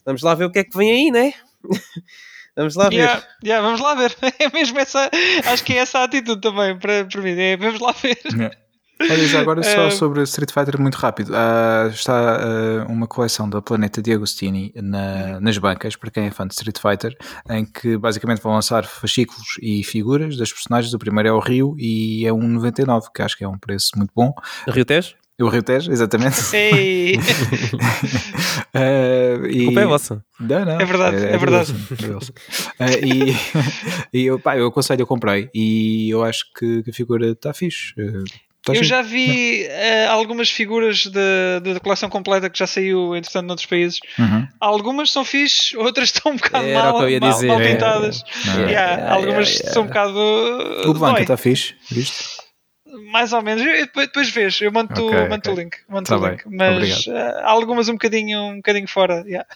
vamos 0.06 0.22
lá 0.22 0.34
ver 0.34 0.46
o 0.46 0.50
que 0.50 0.60
é 0.60 0.64
que 0.64 0.76
vem 0.76 0.90
aí, 0.90 1.10
né? 1.10 1.34
vamos 2.56 2.74
lá 2.76 2.88
ver. 2.88 2.96
Yeah, 2.96 3.22
yeah, 3.44 3.66
vamos 3.66 3.80
lá 3.80 3.94
ver. 3.94 4.14
É 4.38 4.50
mesmo 4.52 4.78
essa, 4.78 5.10
acho 5.46 5.64
que 5.64 5.72
é 5.74 5.78
essa 5.78 6.00
a 6.00 6.04
atitude 6.04 6.40
também 6.40 6.78
para, 6.78 7.04
para 7.04 7.20
mim. 7.20 7.30
É, 7.38 7.56
vamos 7.56 7.80
lá 7.80 7.92
ver. 7.92 8.18
Olha, 9.00 9.26
já 9.26 9.40
agora 9.40 9.60
só 9.62 9.86
Eh, 9.88 9.90
sobre 9.90 10.22
Street 10.22 10.52
Fighter, 10.52 10.80
muito 10.80 10.94
rápido. 10.94 11.32
Ah, 11.34 11.88
está 11.92 12.36
ah, 12.36 12.86
uma 12.88 13.08
coleção 13.08 13.50
da 13.50 13.60
Planeta 13.60 14.00
de 14.00 14.12
Agostini 14.12 14.72
na- 14.76 15.40
nas 15.40 15.58
bancas, 15.58 15.96
para 15.96 16.12
quem 16.12 16.26
é 16.26 16.30
fã 16.30 16.46
de 16.46 16.54
Street 16.54 16.78
Fighter, 16.78 17.12
em 17.50 17.64
que 17.66 17.98
basicamente 17.98 18.40
vão 18.40 18.52
lançar 18.54 18.84
fascículos 18.84 19.58
e 19.60 19.82
figuras 19.82 20.36
das 20.36 20.52
personagens. 20.52 20.94
O 20.94 20.98
primeiro 20.98 21.28
é 21.28 21.32
o 21.32 21.40
Rio 21.40 21.74
e 21.76 22.24
é 22.24 22.32
um 22.32 22.46
99, 22.46 23.08
que 23.12 23.20
acho 23.20 23.36
que 23.36 23.42
é 23.42 23.48
um 23.48 23.58
preço 23.58 23.90
muito 23.96 24.12
bom. 24.14 24.32
Rio 24.68 24.84
Tejo? 24.84 25.16
O 25.40 25.48
Rio 25.48 25.62
Tejo, 25.62 25.90
exatamente. 25.90 26.36
Ei, 26.54 27.18
Ah, 28.72 29.46
e- 29.50 29.62
A 29.62 29.64
culpa 29.66 29.80
é 29.80 29.86
vossa. 29.86 30.24
Não, 30.40 30.64
não, 30.64 30.80
É 30.80 30.84
verdade, 30.84 31.16
é 31.26 31.36
verdade. 31.36 31.74
É 31.92 32.06
do 32.06 32.14
Wilson. 32.14 32.32
Ah, 32.78 32.86
e 32.92 33.34
e 34.20 34.26
eu, 34.26 34.38
pá, 34.38 34.56
eu 34.56 34.66
aconselho, 34.66 35.02
eu 35.02 35.06
comprei 35.06 35.48
e 35.54 36.08
eu 36.10 36.22
acho 36.24 36.44
que, 36.56 36.82
que 36.82 36.90
a 36.90 36.92
figura 36.92 37.28
está 37.32 37.52
fixe. 37.52 37.94
Ah, 37.98 38.22
tá 38.64 38.74
eu 38.74 38.82
já 38.84 39.02
vi 39.02 39.64
eh, 39.64 40.06
algumas 40.06 40.48
figuras 40.50 41.06
da 41.06 41.58
da 41.60 41.80
coleção 41.80 42.08
completa 42.08 42.48
que 42.48 42.58
já 42.58 42.66
saiu, 42.66 43.14
entretanto, 43.16 43.46
noutros 43.46 43.66
países. 43.66 43.98
Uhum. 44.18 44.46
Algumas 44.60 45.10
são 45.10 45.24
fixe, 45.24 45.76
outras 45.76 46.08
estão 46.14 46.32
um 46.32 46.36
bocado 46.36 46.64
Era 46.64 46.82
mal, 46.84 46.94
o 46.94 46.98
que 46.98 47.04
eu 47.04 47.10
ia 47.10 47.20
mal- 47.20 47.30
dizer, 47.32 47.46
mal 47.48 47.60
é. 47.60 47.72
pintadas. 47.72 48.22
Yeah. 48.46 48.70
Yeah, 48.70 49.12
algumas 49.14 49.50
yeah, 49.50 49.72
são 49.72 49.82
um 49.82 49.86
bocado. 49.86 50.16
uh, 50.18 50.90
O 50.90 50.94
Blanca 50.94 51.22
está 51.22 51.36
fixe, 51.36 51.74
viste? 51.90 52.33
Mais 53.10 53.32
ou 53.32 53.42
menos. 53.42 53.64
Eu- 53.64 53.86
Depois, 53.94 54.30
vês, 54.30 54.60
eu 54.60 54.70
mando, 54.72 54.92
Ok, 54.92 55.20
mando 55.28 55.34
ok. 55.34 55.52
o 55.52 55.56
link. 55.56 55.76
Mando 55.88 56.08
Tá 56.08 56.16
o 56.16 56.20
bem, 56.20 56.30
link. 56.32 56.42
Mas 56.46 57.06
há 57.08 57.50
algumas 57.50 57.88
um 57.88 57.92
bocadinho, 57.94 58.38
um 58.40 58.56
bocadinho 58.56 58.86
fora. 58.88 59.24
yeah. 59.26 59.46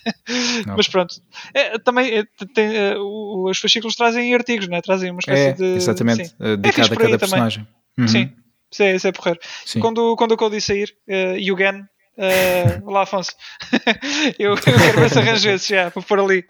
Mas 0.77 0.89
pronto. 0.89 1.15
É, 1.55 1.79
também 1.79 2.19
é, 2.19 2.25
tem, 2.55 2.77
eh, 2.77 2.97
o- 2.99 3.49
os 3.49 3.59
fascículos 3.59 3.95
trazem 3.97 4.35
artigos, 4.35 4.69
né? 4.69 4.81
trazem 4.81 5.11
uma 5.11 5.21
espécie 5.21 5.49
É, 5.49 5.53
de. 5.53 5.65
exatamente, 5.77 6.29
Sim, 6.29 6.35
eh, 6.41 6.57
dedicado 6.57 6.93
a 6.95 6.97
cada 6.97 7.19
personagem. 7.19 7.69
Uhum, 7.99 8.09
sim. 8.09 8.33
Isso 8.71 8.83
é, 8.83 8.95
isso 8.97 9.07
é 9.09 9.13
porreiro. 9.13 9.41
sim. 9.65 9.81
Quando, 9.81 10.15
quando 10.17 10.33
o 10.33 10.37
Cody 10.37 10.61
sair, 10.61 10.95
uh, 11.09 11.37
Yugen, 11.39 11.81
uh, 12.19 12.87
olá 12.87 13.03
Afonso, 13.03 13.33
eu, 14.39 14.51
eu 14.51 14.57
quero 14.61 15.01
ver 15.01 15.11
se 15.11 15.19
arranjo 15.19 15.49
esses 15.51 15.67
já, 15.67 15.91
para 15.91 16.03
pôr 16.03 16.21
ali. 16.21 16.45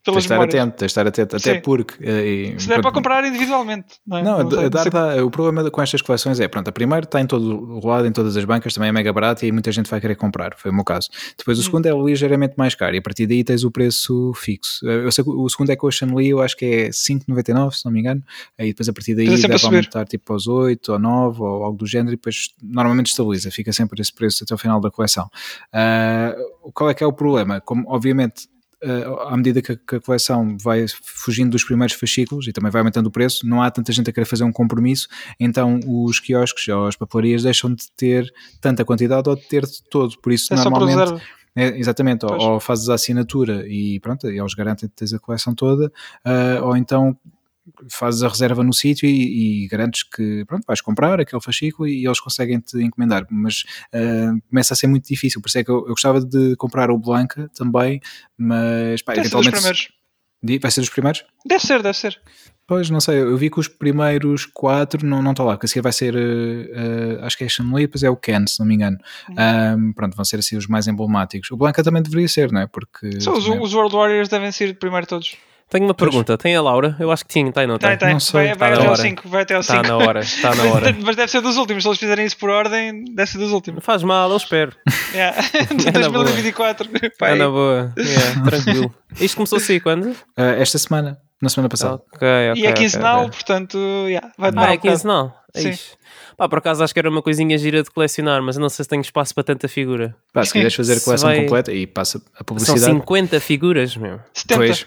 Tens 0.00 0.12
de 0.12 0.12
Pelas 0.12 0.24
estar 0.24 0.34
memórias. 0.36 0.54
atento, 0.54 0.76
tens 0.76 0.86
de 0.86 0.90
estar 0.92 1.06
atento, 1.06 1.36
até 1.36 1.54
Sim. 1.54 1.60
porque. 1.60 1.94
eh, 2.02 2.26
e- 2.56 2.60
Se 2.60 2.66
der 2.68 2.74
para 2.74 2.82
pronto, 2.82 2.94
comprar 2.94 3.24
individualmente. 3.26 3.96
Não, 4.06 4.16
é? 4.18 4.22
Não, 4.22 4.38
Não 4.38 4.58
a 5.18 5.24
o 5.24 5.30
problema 5.30 5.70
com 5.70 5.82
estas 5.82 6.00
coleções 6.00 6.40
é, 6.40 6.48
pronto, 6.48 6.68
a 6.68 6.72
primeira 6.72 7.04
está 7.04 7.20
em 7.20 7.26
todo 7.26 7.44
o 7.78 7.86
lado, 7.86 8.06
em 8.06 8.12
todas 8.12 8.36
as 8.36 8.44
bancas, 8.44 8.72
também 8.72 8.88
é 8.88 8.92
mega 8.92 9.12
barata 9.12 9.44
e 9.44 9.52
muita 9.52 9.70
gente 9.72 9.90
vai 9.90 10.00
querer 10.00 10.14
comprar, 10.14 10.54
foi 10.56 10.70
o 10.70 10.74
meu 10.74 10.84
caso. 10.84 11.08
Depois 11.36 11.58
o 11.58 11.62
segundo 11.62 11.86
é 11.86 11.90
ligeiramente 11.92 12.54
mais 12.56 12.74
caro 12.74 12.94
e 12.94 12.98
a 12.98 13.02
partir 13.02 13.26
daí 13.26 13.42
tens 13.44 13.64
o 13.64 13.70
preço 13.70 14.32
fixo. 14.34 14.88
Eh, 14.88 15.04
Eu 15.04 15.12
sei 15.12 15.24
o 15.26 15.48
segundo 15.48 15.70
é 15.70 15.76
com 15.76 15.88
a 15.88 15.90
Chanli, 15.90 16.28
eu 16.28 16.40
acho 16.40 16.56
que 16.56 16.64
é 16.64 16.90
5,99 16.92 17.76
se 17.76 17.84
não 17.84 17.92
me 17.92 18.00
engano, 18.00 18.22
aí 18.56 18.68
depois 18.68 18.88
a 18.88 18.92
partir 18.92 19.14
daí 19.14 19.26
é 19.26 19.30
deve 19.36 19.58
subir. 19.58 19.76
aumentar 19.76 20.06
tipo 20.06 20.32
aos 20.32 20.46
8 20.46 20.92
ou 20.92 20.98
9 20.98 21.42
ou 21.42 21.64
algo 21.64 21.76
do 21.76 21.86
género 21.86 22.10
e 22.14 22.16
depois 22.16 22.50
normalmente 22.62 23.08
estabiliza, 23.08 23.50
fica 23.50 23.72
sempre 23.72 24.00
esse 24.00 24.12
preço 24.14 24.44
até 24.44 24.54
o 24.54 24.58
final 24.58 24.80
da 24.80 24.90
coleção. 24.90 25.28
Ah, 25.72 26.34
qual 26.72 26.88
é 26.88 26.94
que 26.94 27.02
é 27.02 27.06
o 27.06 27.12
problema? 27.12 27.60
Como 27.60 27.84
obviamente 27.88 28.46
Uh, 28.48 28.67
à 29.28 29.36
medida 29.36 29.60
que 29.60 29.72
a, 29.72 30.00
coleção 30.00 30.56
vai 30.60 30.86
fugindo 31.02 31.50
dos 31.50 31.64
primeiros 31.64 31.96
fascículos 31.96 32.46
e 32.46 32.52
também 32.52 32.70
vai 32.70 32.80
aumentando 32.80 33.06
o 33.06 33.10
preço, 33.10 33.46
não 33.46 33.60
há 33.60 33.70
tanta 33.70 33.92
gente 33.92 34.08
a 34.08 34.12
querer 34.12 34.26
fazer 34.26 34.44
um 34.44 34.52
compromisso, 34.52 35.08
então 35.38 35.80
os 35.86 36.20
quiosques 36.20 36.68
ou 36.68 36.86
as 36.86 36.96
papelarias 36.96 37.42
deixam 37.42 37.74
de 37.74 37.90
ter 37.96 38.32
tanta 38.60 38.84
quantidade 38.84 39.28
ou 39.28 39.36
de 39.36 39.46
ter 39.48 39.66
de 39.66 39.82
todo, 39.90 40.16
por 40.20 40.32
isso 40.32 40.52
É 40.52 40.56
normalmente 40.56 41.20
é, 41.56 41.76
exatamente, 41.76 42.24
ou, 42.24 42.38
ou 42.38 42.60
fazes 42.60 42.88
a 42.88 42.94
assinatura 42.94 43.66
e 43.66 43.98
pronto, 43.98 44.30
e 44.30 44.38
eles 44.38 44.54
garantem 44.54 44.88
que 44.88 44.94
tens 44.94 45.12
a 45.12 45.18
coleção 45.18 45.54
toda, 45.54 45.92
ah, 46.24 46.60
ou 46.62 46.76
então 46.76 47.16
fazes 47.90 48.22
a 48.22 48.28
reserva 48.28 48.62
no 48.62 48.72
sítio 48.72 49.08
e, 49.08 49.64
e 49.64 49.68
garantes 49.68 50.02
que 50.02 50.44
pronto, 50.46 50.64
vais 50.66 50.80
comprar 50.80 51.20
aquele 51.20 51.42
fascículo 51.42 51.88
e 51.88 52.06
eles 52.06 52.20
conseguem 52.20 52.60
te 52.60 52.78
encomendar, 52.82 53.26
mas 53.30 53.64
ah, 53.92 54.32
começa 54.48 54.74
a 54.74 54.76
ser 54.76 54.86
muito 54.86 55.06
difícil, 55.06 55.40
por 55.40 55.48
isso 55.48 55.58
é 55.58 55.64
que 55.64 55.70
eu, 55.70 55.78
eu 55.80 55.90
gostava 55.90 56.20
de 56.20 56.56
comprar 56.56 56.90
o 56.90 56.98
Blanca 56.98 57.50
também, 57.56 58.00
mas 58.36 59.02
pá, 59.02 59.14
Deve 59.14 59.28
ser 59.28 59.36
dos 59.36 59.46
eventualmente 59.46 59.52
primeiros. 59.52 59.98
Vai 60.62 60.70
ser 60.70 60.80
dos 60.82 60.90
primeiros? 60.90 61.24
Deve 61.44 61.60
ser, 61.66 61.82
deve 61.82 61.96
ser. 61.96 62.20
Pois, 62.64 62.90
não 62.90 63.00
sei, 63.00 63.22
eu 63.22 63.36
vi 63.36 63.50
que 63.50 63.58
os 63.58 63.66
primeiros 63.66 64.44
quatro 64.44 65.04
não 65.06 65.22
não 65.22 65.30
estão 65.30 65.46
lá, 65.46 65.54
porque 65.54 65.64
a 65.64 65.68
seguir 65.68 65.80
vai 65.80 65.90
ser, 65.92 66.14
eh, 66.14 67.18
acho 67.22 67.36
que 67.36 67.42
é 67.44 67.46
a 67.46 67.50
Shanley 67.50 67.84
e 67.84 67.86
depois 67.86 68.02
é 68.02 68.10
o 68.10 68.16
Ken, 68.16 68.46
se 68.46 68.60
não 68.60 68.66
me 68.66 68.74
engano. 68.74 68.98
Uhum. 69.30 69.34
Ahm, 69.38 69.92
pronto, 69.94 70.14
vão 70.14 70.24
ser 70.24 70.36
assim 70.38 70.56
os 70.56 70.66
mais 70.66 70.86
emblemáticos. 70.86 71.50
O 71.50 71.56
Blanca 71.56 71.82
também 71.82 72.02
deveria 72.02 72.28
ser, 72.28 72.52
não 72.52 72.60
é? 72.60 72.66
Porque 72.66 73.20
Só 73.20 73.32
os, 73.32 73.44
também- 73.44 73.60
os 73.62 73.72
World 73.72 73.94
Warriors 73.96 74.28
devem 74.28 74.52
ser 74.52 74.78
primeiro 74.78 75.06
todos. 75.06 75.34
Tenho 75.70 75.84
uma 75.84 75.92
pergunta. 75.94 76.38
Tem 76.38 76.56
a 76.56 76.62
Laura? 76.62 76.96
Eu 76.98 77.10
acho 77.10 77.24
que 77.26 77.32
tinha, 77.32 77.52
tem, 77.52 77.66
não 77.66 77.76
tem? 77.76 77.90
Tem, 77.90 77.98
tem. 77.98 78.12
Não 78.14 78.20
sei. 78.20 78.54
Vai, 78.54 78.54
vai 78.54 78.56
Tá 78.56 78.66
até 78.66 78.76
na 78.78 78.84
ao 78.86 78.92
hora. 78.92 79.02
5. 79.02 79.28
Vai 79.28 79.42
até 79.42 79.54
ao 79.54 79.60
Está 79.60 79.74
5. 79.76 79.86
na 79.88 79.96
hora, 79.98 80.20
está 80.20 80.54
na 80.54 80.64
hora. 80.64 80.96
Mas 81.02 81.16
deve 81.16 81.30
ser 81.30 81.40
dos 81.42 81.56
últimos. 81.58 81.82
Se 81.82 81.88
eles 81.90 81.98
fizerem 81.98 82.24
isso 82.26 82.36
por 82.38 82.48
ordem, 82.48 83.04
deve 83.14 83.30
ser 83.30 83.38
dos 83.38 83.52
últimos. 83.52 83.84
faz 83.84 84.02
mal, 84.02 84.30
eu 84.30 84.36
espero. 84.36 84.72
Yeah. 85.14 85.40
De 85.74 85.88
É 85.88 85.92
na 85.92 86.10
boa. 86.10 86.24
2024. 86.24 86.90
É 87.02 87.08
Pai. 87.18 87.34
na 87.36 87.48
boa. 87.48 87.92
Yeah, 87.98 88.44
tranquilo. 88.44 88.94
Isto 89.18 89.36
começou 89.36 89.56
assim 89.58 89.80
quando? 89.80 90.14
Ah, 90.36 90.54
esta 90.58 90.76
semana, 90.78 91.18
na 91.40 91.48
semana 91.48 91.68
passada. 91.70 91.94
Ok, 92.14 92.28
ok. 92.52 92.62
E 92.62 92.66
é 92.66 92.72
quinzenal, 92.72 93.20
ok. 93.20 93.30
portanto, 93.30 93.78
yeah, 94.06 94.30
vai 94.36 94.50
demorar 94.50 94.68
Ah, 94.68 94.70
um 94.70 94.74
é 94.74 94.76
quinzenal. 94.76 95.34
Sim. 95.56 95.70
Ixi. 95.70 95.92
Pá, 96.36 96.46
por 96.48 96.58
acaso 96.58 96.84
acho 96.84 96.92
que 96.92 96.98
era 97.00 97.08
uma 97.08 97.22
coisinha 97.22 97.56
gira 97.56 97.82
de 97.82 97.90
colecionar, 97.90 98.42
mas 98.42 98.56
eu 98.56 98.60
não 98.62 98.68
sei 98.68 98.82
se 98.84 98.88
tenho 98.88 99.00
espaço 99.00 99.34
para 99.34 99.42
tanta 99.44 99.66
figura. 99.66 100.14
Pá, 100.32 100.44
se 100.44 100.52
quiseres 100.52 100.74
fazer 100.74 100.98
a 100.98 101.00
coleção 101.00 101.28
vai- 101.30 101.40
completa 101.40 101.72
e 101.72 101.86
passa 101.86 102.18
a 102.18 102.20
São 102.38 102.44
publicidade. 102.44 102.84
50 102.84 103.40
figuras, 103.40 103.96
meu. 103.96 104.20
70. 104.34 104.54
Pois, 104.56 104.86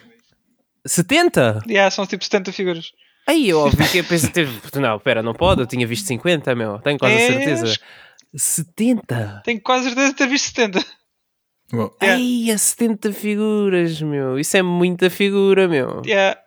70? 0.86 1.64
Yeah, 1.68 1.90
são 1.92 2.06
tipo 2.06 2.24
70 2.24 2.52
figuras. 2.52 2.92
Aí 3.28 3.50
eu 3.50 3.60
ouvi 3.60 3.88
que 3.88 4.00
eu 4.00 4.04
pensei, 4.04 4.30
teve... 4.32 4.60
não, 4.76 5.00
pera, 5.00 5.22
não 5.22 5.34
pode, 5.34 5.62
eu 5.62 5.68
tinha 5.68 5.86
visto 5.86 6.08
50, 6.08 6.56
meu. 6.56 6.80
Tenho 6.80 6.98
quase 6.98 7.16
a 7.16 7.20
É, 7.20 7.28
certeza. 7.28 7.66
acho 7.66 7.80
70? 8.36 9.42
Tenho 9.46 9.62
quase 9.62 9.86
certeza 9.86 10.08
de 10.10 10.16
ter 10.16 10.28
visto 10.28 10.46
70. 10.48 10.86
Bom, 11.72 11.90
Yeah. 12.02 12.22
Ai, 12.22 12.52
a 12.52 12.58
70 12.58 13.14
figuras, 13.14 14.02
meu. 14.02 14.40
Isso 14.40 14.58
é 14.58 14.62
muita 14.62 15.10
figura, 15.10 15.68
meu. 15.68 16.02
Yeah. 16.06 16.40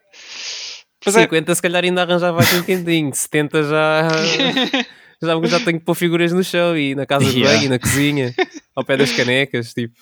Pois 1.03 1.17
é. 1.17 1.23
50 1.23 1.55
se 1.55 1.63
calhar 1.63 1.85
ainda 1.85 2.03
arranjava 2.03 2.41
aqui 2.43 2.55
um 2.57 2.63
quentinho. 2.63 3.15
70 3.15 3.63
já... 3.63 4.09
já, 5.23 5.41
já 5.47 5.61
tenho 5.61 5.79
que 5.79 5.85
pôr 5.85 5.95
figuras 5.95 6.33
no 6.33 6.43
chão 6.43 6.77
e 6.77 6.95
na 6.95 7.07
casa 7.07 7.25
de 7.25 7.35
Yeah. 7.35 7.57
banho, 7.57 7.67
e 7.67 7.69
na 7.69 7.79
cozinha, 7.79 8.35
ao 8.75 8.85
pé 8.85 8.97
das 8.97 9.13
canecas, 9.17 9.75
tipo. 9.75 9.95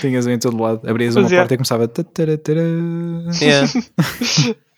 tinhas 0.00 0.26
em 0.26 0.38
todo 0.38 0.60
lado, 0.60 0.88
abrias 0.88 1.16
uma 1.16 1.26
é. 1.26 1.36
porta 1.36 1.54
e 1.54 1.56
começava. 1.56 1.90
Yeah. 3.40 3.68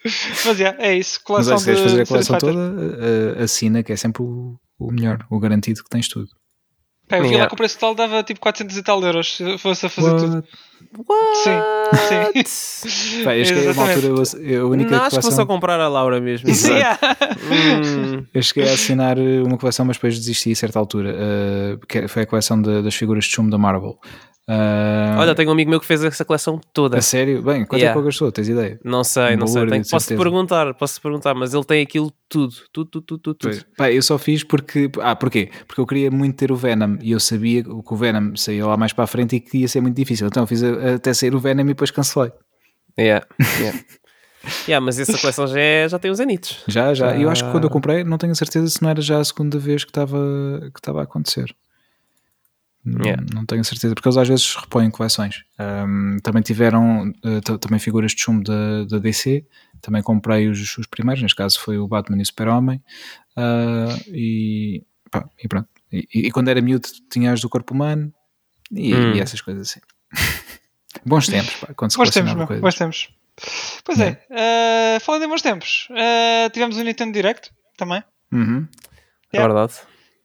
Mas 0.46 0.58
yeah, 0.58 0.82
é 0.82 0.96
isso. 0.96 1.20
Mas 1.28 1.46
Coleção 1.46 1.52
olha, 1.52 1.58
se 1.58 1.64
queres 1.64 1.80
de 1.80 1.88
fazer 1.88 2.02
a 2.02 2.06
coleção 2.06 2.38
toda, 2.38 2.58
uh, 2.58 3.42
assina, 3.42 3.82
que 3.82 3.92
é 3.92 3.96
sempre 3.96 4.22
o, 4.22 4.58
o 4.78 4.90
melhor, 4.90 5.26
o 5.30 5.38
garantido 5.38 5.82
que 5.82 5.90
tens 5.90 6.08
tudo. 6.08 6.28
Pá, 7.10 7.16
eu 7.18 7.22
vi 7.24 7.28
Yeah. 7.30 7.42
lá 7.44 7.48
que 7.48 7.54
o 7.54 7.56
preço 7.56 7.74
total 7.78 7.94
dava 7.94 8.22
tipo 8.22 8.40
400 8.40 8.76
e 8.76 8.82
tal 8.82 9.02
euros 9.04 9.36
se 9.36 9.58
fosse 9.58 9.84
a 9.86 9.88
fazer 9.88 10.16
tudo. 10.16 10.44
What? 11.06 11.48
What? 12.34 12.48
Sim. 12.48 13.24
Pá, 13.24 13.36
eu 13.36 13.44
cheguei 13.44 13.62
a 13.68 13.72
uma 13.72 13.90
Exatamente. 13.92 14.06
altura, 14.06 14.42
eu- 14.42 14.66
a 14.66 14.70
única 14.70 14.90
Não, 14.90 15.02
acho 15.04 15.16
que 15.16 15.22
vou 15.22 15.32
só 15.32 15.44
comprar 15.44 15.78
a 15.80 15.88
Laura 15.88 16.20
mesmo. 16.20 16.48
Yeah. 16.48 16.98
Hum, 17.50 18.24
Eu 18.32 18.42
cheguei 18.42 18.68
a 18.70 18.74
assinar 18.74 19.18
uh, 19.18 19.44
uma 19.44 19.58
coleção, 19.58 19.84
mas 19.84 19.96
depois 19.96 20.16
desisti 20.18 20.52
a 20.52 20.56
certa 20.56 20.78
altura. 20.78 21.14
uh, 21.16 21.86
que 21.86 22.06
foi 22.06 22.22
a 22.22 22.26
coleção 22.26 22.60
de- 22.62 22.82
das 22.82 22.94
figuras 22.94 23.24
de 23.24 23.30
chumbo 23.30 23.50
da 23.50 23.58
Marvel. 23.58 23.98
Ah, 24.48 25.16
Olha, 25.20 25.34
tenho 25.34 25.48
um 25.48 25.52
amigo 25.52 25.70
meu 25.70 25.78
que 25.78 25.86
fez 25.86 26.02
essa 26.02 26.24
coleção 26.24 26.60
toda. 26.72 26.98
a 26.98 27.02
sério? 27.02 27.40
Bem, 27.42 27.64
quanto 27.64 27.74
é 27.80 27.84
Yeah. 27.84 27.92
que 27.92 27.98
ele 27.98 28.06
gastou? 28.06 28.32
Tens 28.32 28.48
ideia? 28.48 28.80
Não 28.84 29.04
sei, 29.04 29.36
não 29.36 29.44
Um 29.44 29.46
sei. 29.46 29.54
valor, 29.54 29.70
Tenho- 29.70 29.82
de 29.84 29.90
posso 29.90 30.06
certeza. 30.06 30.22
perguntar, 30.22 30.74
posso 30.74 31.00
perguntar, 31.00 31.34
mas 31.34 31.54
ele 31.54 31.64
tem 31.64 31.82
aquilo 31.82 32.12
tudo. 32.28 32.54
Tudo, 32.72 32.90
tudo, 32.90 33.04
tudo, 33.18 33.34
tudo. 33.34 33.38
Pois. 33.42 33.66
Pá, 33.76 33.92
eu 33.92 34.02
só 34.02 34.18
fiz 34.18 34.42
porque. 34.42 34.90
Ah, 35.00 35.14
porquê? 35.14 35.50
Porque 35.68 35.80
eu 35.80 35.86
queria 35.86 36.10
muito 36.10 36.36
ter 36.36 36.50
o 36.50 36.56
Venom 36.56 36.96
e 37.00 37.12
eu 37.12 37.20
sabia 37.20 37.62
que 37.62 37.70
o 37.70 37.96
Venom 37.96 38.34
saía 38.34 38.66
lá 38.66 38.76
mais 38.76 38.92
para 38.92 39.04
a 39.04 39.06
frente 39.06 39.36
e 39.36 39.40
que 39.40 39.58
ia 39.58 39.68
ser 39.68 39.80
muito 39.80 39.94
difícil. 39.96 40.26
Então 40.26 40.42
eu 40.42 40.46
fiz 40.48 40.62
até 40.64 41.14
sair 41.14 41.34
o 41.34 41.38
Venom 41.38 41.62
e 41.62 41.66
depois 41.66 41.90
cancelei. 41.92 42.32
Yeah, 42.98 43.24
yeah. 43.60 43.80
yeah, 44.66 44.84
mas 44.84 44.98
essa 44.98 45.16
coleção 45.16 45.46
já, 45.46 45.60
é- 45.60 45.88
já 45.88 45.98
tem 45.98 46.10
os 46.10 46.18
anitos. 46.18 46.64
Já, 46.66 46.92
já. 46.92 47.16
E 47.16 47.22
eu 47.22 47.30
acho 47.30 47.44
que 47.44 47.50
quando 47.52 47.64
eu 47.64 47.70
Ah. 47.70 47.72
comprei, 47.72 48.02
não 48.02 48.18
tenho 48.18 48.34
certeza 48.34 48.66
se 48.68 48.82
não 48.82 48.90
era 48.90 49.00
já 49.00 49.18
a 49.20 49.24
segunda 49.24 49.58
vez 49.60 49.84
que 49.84 49.90
estava, 49.90 50.18
que 50.74 50.80
estava 50.80 51.00
a 51.00 51.04
acontecer. 51.04 51.54
Não- 52.84 53.04
Yeah. 53.04 53.22
Não 53.34 53.44
tenho 53.44 53.62
certeza, 53.64 53.94
porque 53.94 54.08
eles 54.08 54.16
às 54.16 54.26
vezes 54.28 54.54
repõem 54.56 54.90
coleções. 54.90 55.44
Ahm, 55.58 56.16
também 56.22 56.42
tiveram 56.42 57.12
t- 57.44 57.58
também 57.58 57.78
figuras 57.78 58.12
de 58.12 58.20
chumbo 58.22 58.42
da, 58.44 58.98
DC. 58.98 59.44
Também 59.82 60.02
comprei 60.02 60.48
os, 60.48 60.78
os 60.78 60.86
primeiros, 60.86 61.22
neste 61.22 61.36
caso 61.36 61.60
foi 61.60 61.78
o 61.78 61.86
Batman 61.86 62.18
e 62.18 62.22
o 62.22 62.26
Super-Homem. 62.26 62.82
Ah, 63.36 63.96
e, 64.08 64.82
pá, 65.10 65.28
e 65.42 65.46
pronto. 65.48 65.68
E, 65.92 66.06
e 66.14 66.30
quando 66.30 66.48
era 66.48 66.60
miúdo 66.62 66.88
tinha 67.10 67.32
as 67.32 67.40
do 67.40 67.48
corpo 67.50 67.74
humano 67.74 68.12
e, 68.72 68.94
Hum. 68.94 69.14
e 69.14 69.20
essas 69.20 69.40
coisas 69.40 69.68
assim. 69.70 69.80
Bons 71.04 71.26
tempos, 71.28 71.54
pá, 71.56 71.72
quando 71.74 71.90
se 71.92 71.96
Bons 71.98 72.10
tempos, 72.10 72.34
meu, 72.34 72.46
coisas. 72.46 72.62
bons 72.62 72.74
tempos. 72.76 73.08
Pois 73.84 74.00
é, 74.00 74.22
eh, 74.30 74.98
falando 75.00 75.24
em 75.24 75.28
bons 75.28 75.40
tempos, 75.42 75.88
eh, 75.92 76.50
tivemos 76.50 76.76
o 76.76 76.82
Nintendo 76.82 77.12
Direct 77.12 77.50
também. 77.76 78.02
Uhum. 78.32 78.66
É 79.32 79.36
Yeah. 79.38 79.54
verdade. 79.54 79.80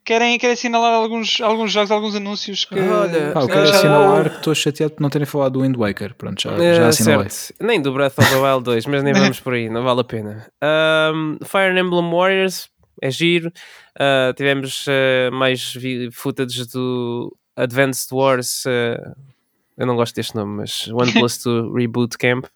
Querem, 0.06 0.38
querem 0.38 0.54
assinalar 0.54 0.92
alguns, 0.94 1.40
alguns 1.40 1.72
jogos, 1.72 1.90
alguns 1.90 2.14
anúncios 2.14 2.64
que. 2.64 2.78
Olha, 2.78 3.32
Pá, 3.32 3.40
eu 3.40 3.46
que 3.48 3.52
quero 3.52 3.66
já- 3.66 3.74
assinalar 3.76 4.30
que 4.30 4.36
estou 4.36 4.54
chateado 4.54 4.94
por 4.94 5.02
não 5.02 5.10
terem 5.10 5.26
falado 5.26 5.54
do 5.54 5.62
Wind 5.62 5.76
Waker. 5.76 6.14
Pronto, 6.14 6.40
já, 6.40 6.52
Eh, 6.52 6.74
já 6.76 6.88
assinalei. 6.88 7.28
certo. 7.28 7.62
Nem 7.64 7.82
do 7.82 7.92
Breath 7.92 8.16
of 8.18 8.30
the 8.30 8.36
Wild 8.36 8.62
2, 8.64 8.86
mas 8.86 9.02
nem 9.02 9.12
vamos 9.34 9.40
por 9.40 9.54
aí, 9.54 9.68
não 9.68 9.82
vale 9.82 10.00
a 10.00 10.04
pena. 10.04 10.46
Um, 11.12 11.38
Fire 11.44 11.76
Emblem 11.78 12.08
Warriors 12.10 12.68
é 13.02 13.10
giro. 13.10 13.48
Uh, 13.98 14.32
tivemos 14.34 14.86
uh, 14.86 15.32
mais 15.32 15.74
footage 16.12 16.66
do 16.72 17.36
Advanced 17.56 18.08
Wars. 18.12 18.64
uh, 18.64 19.12
eu 19.76 19.86
não 19.86 19.96
gosto 19.96 20.14
deste 20.14 20.34
nome, 20.36 20.58
mas 20.58 20.86
OnePlus 20.88 21.42
2 21.42 21.74
Reboot 21.76 22.16
Camp. 22.16 22.46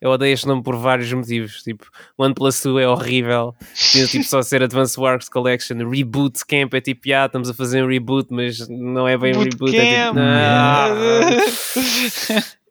Eu 0.00 0.10
odeio 0.10 0.34
este 0.34 0.46
nome 0.46 0.62
por 0.62 0.76
vários 0.76 1.10
motivos. 1.12 1.62
Tipo, 1.62 1.86
OnePlus 2.18 2.62
2 2.62 2.84
é 2.84 2.88
horrível. 2.88 3.54
Tinha 3.74 4.06
tipo 4.06 4.24
só 4.24 4.42
ser 4.42 4.62
Advanced 4.62 4.98
Wars 4.98 5.28
Collection. 5.28 5.76
Reboot 5.88 6.44
Camp 6.46 6.74
é 6.74 6.80
tipo, 6.80 7.02
ah, 7.14 7.26
estamos 7.26 7.48
a 7.48 7.54
fazer 7.54 7.82
um 7.82 7.88
reboot, 7.88 8.28
mas 8.30 8.68
não 8.68 9.08
é 9.08 9.16
bem 9.16 9.34
um 9.34 9.42
reboot. 9.42 9.76
É 9.76 10.06
tipo, 10.06 10.14
Bootcamp. 10.14 10.18
"Ah." 10.18 10.88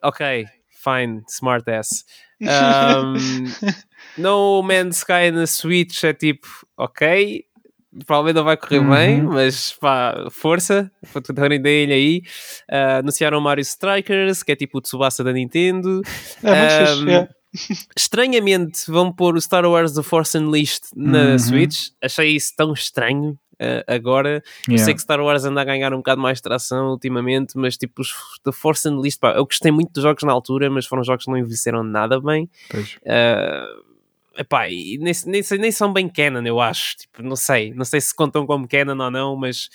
ok, 0.08 0.46
fine, 0.84 1.24
smart 1.28 1.70
ass. 1.72 2.06
Um, 2.42 3.16
no 4.22 4.62
Man's 4.62 4.98
Sky 4.98 5.32
na 5.32 5.48
Switch 5.48 6.04
é 6.04 6.14
tipo, 6.14 6.48
ok, 6.78 7.45
provavelmente 8.06 8.36
não 8.36 8.44
vai 8.44 8.58
correr 8.58 8.80
Uhum. 8.80 8.90
bem, 8.90 9.22
mas 9.22 9.74
pá, 9.74 10.28
força, 10.32 10.92
tentarem 11.26 11.58
ideia 11.60 11.94
aí. 11.94 12.22
Uh, 12.72 13.00
anunciaram 13.00 13.40
Mario 13.42 13.62
Strikers, 13.62 14.44
que 14.44 14.52
é 14.52 14.56
tipo 14.56 14.78
o 14.78 14.82
Tsubasa 14.82 15.24
da 15.24 15.32
Nintendo. 15.34 16.02
É 16.44 16.52
Um, 16.52 16.88
fixe. 16.88 17.06
yeah. 17.08 17.30
Estranhamente, 17.96 18.90
vão 18.92 19.12
pôr 19.14 19.36
o 19.36 19.42
Star 19.42 19.66
Wars 19.66 19.94
The 19.94 20.04
Force 20.04 20.38
Unleashed 20.38 20.84
na 20.96 21.32
Uhum. 21.32 21.40
Switch. 21.40 21.78
Achei 22.02 22.36
isso 22.36 22.54
tão 22.56 22.74
estranho. 22.74 23.38
uh, 23.62 23.80
agora, 23.88 24.44
eu 24.68 24.74
Yeah. 24.74 24.84
sei 24.84 24.94
que 24.94 25.02
Star 25.02 25.22
Wars 25.22 25.46
anda 25.46 25.62
a 25.62 25.64
ganhar 25.64 25.94
um 25.94 25.98
bocado 25.98 26.20
mais 26.22 26.40
de 26.40 26.42
tração 26.44 26.90
ultimamente, 26.90 27.58
mas 27.58 27.78
tipo, 27.78 28.02
os 28.02 28.12
The 28.44 28.52
Force 28.52 28.86
Unleashed, 28.90 29.18
pá, 29.18 29.32
eu 29.38 29.46
gostei 29.46 29.72
muito 29.72 29.94
dos 29.94 30.04
jogos 30.04 30.24
na 30.24 30.34
altura, 30.34 30.70
mas 30.70 30.86
foram 30.86 31.06
jogos 31.06 31.24
que 31.24 31.32
não 31.32 31.38
envelheceram 31.38 31.82
nada 31.82 32.20
bem. 32.20 32.50
Pois. 32.70 32.96
Uh, 32.98 33.95
epá, 34.38 34.70
e 34.70 34.98
nem, 35.00 35.14
nem, 35.26 35.42
nem 35.60 35.72
são 35.72 35.92
bem 35.94 36.08
canon, 36.10 36.44
eu 36.46 36.60
acho. 36.60 36.98
Tipo, 36.98 37.24
não 37.24 37.36
sei, 37.36 37.74
não 37.74 37.86
sei 37.86 38.02
se 38.02 38.14
contam 38.16 38.46
como 38.46 38.68
canon 38.68 39.04
ou 39.04 39.12
não, 39.12 39.36
mas 39.36 39.70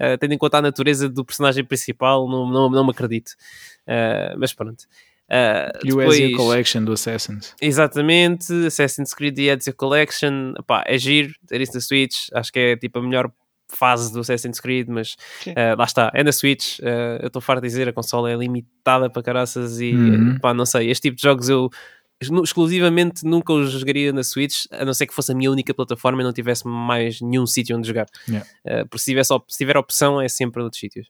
uh, 0.00 0.16
tendo 0.18 0.32
em 0.34 0.38
conta 0.38 0.58
a 0.58 0.62
natureza 0.62 1.08
do 1.08 1.24
personagem 1.24 1.64
principal, 1.64 2.28
não, 2.28 2.48
não, 2.50 2.70
não 2.70 2.84
me 2.84 2.90
acredito. 2.90 3.30
Uh, 3.86 4.38
mas 4.38 4.52
pronto. 4.52 4.82
Uh, 5.28 5.84
E 5.84 5.92
o 5.92 6.00
Ezio 6.02 6.36
Collection 6.36 6.84
do 6.84 6.92
Assassins. 6.92 7.52
Exatamente, 7.60 8.52
Assassin's 8.66 9.12
Creed 9.12 9.38
e 9.38 9.48
Ezio 9.48 9.74
Collection, 9.74 10.52
Epá, 10.58 10.84
é 10.86 10.96
giro 10.98 11.32
ter 11.46 11.60
isso 11.60 11.74
na 11.74 11.80
Switch, 11.80 12.28
acho 12.32 12.52
que 12.52 12.58
é 12.58 12.76
tipo 12.76 12.98
a 12.98 13.02
melhor 13.02 13.30
fase 13.68 14.12
do 14.12 14.20
Assassin's 14.20 14.60
Creed, 14.60 14.86
mas 14.88 15.16
eh, 15.44 15.74
lá 15.74 15.82
está, 15.84 16.12
é 16.14 16.22
na 16.22 16.30
Switch, 16.30 16.78
eh, 16.80 17.18
eu 17.22 17.26
estou 17.26 17.42
farto 17.42 17.62
de 17.62 17.66
dizer, 17.66 17.88
a 17.88 17.92
consola 17.92 18.30
é 18.30 18.36
limitada 18.36 19.10
para 19.10 19.20
caraças 19.24 19.80
e 19.80 19.92
Uhum. 19.92 20.38
pá, 20.40 20.54
não 20.54 20.64
sei, 20.64 20.88
este 20.88 21.02
tipo 21.02 21.16
de 21.16 21.22
jogos 21.22 21.48
eu 21.48 21.68
exclusivamente 22.20 23.24
nunca 23.24 23.52
os 23.52 23.70
jogaria 23.70 24.12
na 24.12 24.22
Switch, 24.24 24.64
a 24.70 24.84
não 24.84 24.94
ser 24.94 25.06
que 25.06 25.14
fosse 25.14 25.32
a 25.32 25.34
minha 25.34 25.50
única 25.50 25.74
plataforma 25.74 26.22
e 26.22 26.24
não 26.24 26.32
tivesse 26.32 26.66
mais 26.66 27.20
nenhum 27.20 27.46
sítio 27.46 27.76
onde 27.76 27.86
jogar. 27.86 28.06
Yeah. 28.28 28.48
Eh, 28.64 28.84
porque 28.84 28.98
se, 28.98 29.04
tivesse, 29.10 29.34
se 29.48 29.58
tiver 29.58 29.76
opção 29.76 30.20
é 30.20 30.28
sempre 30.28 30.60
noutros 30.62 30.80
sítios. 30.80 31.08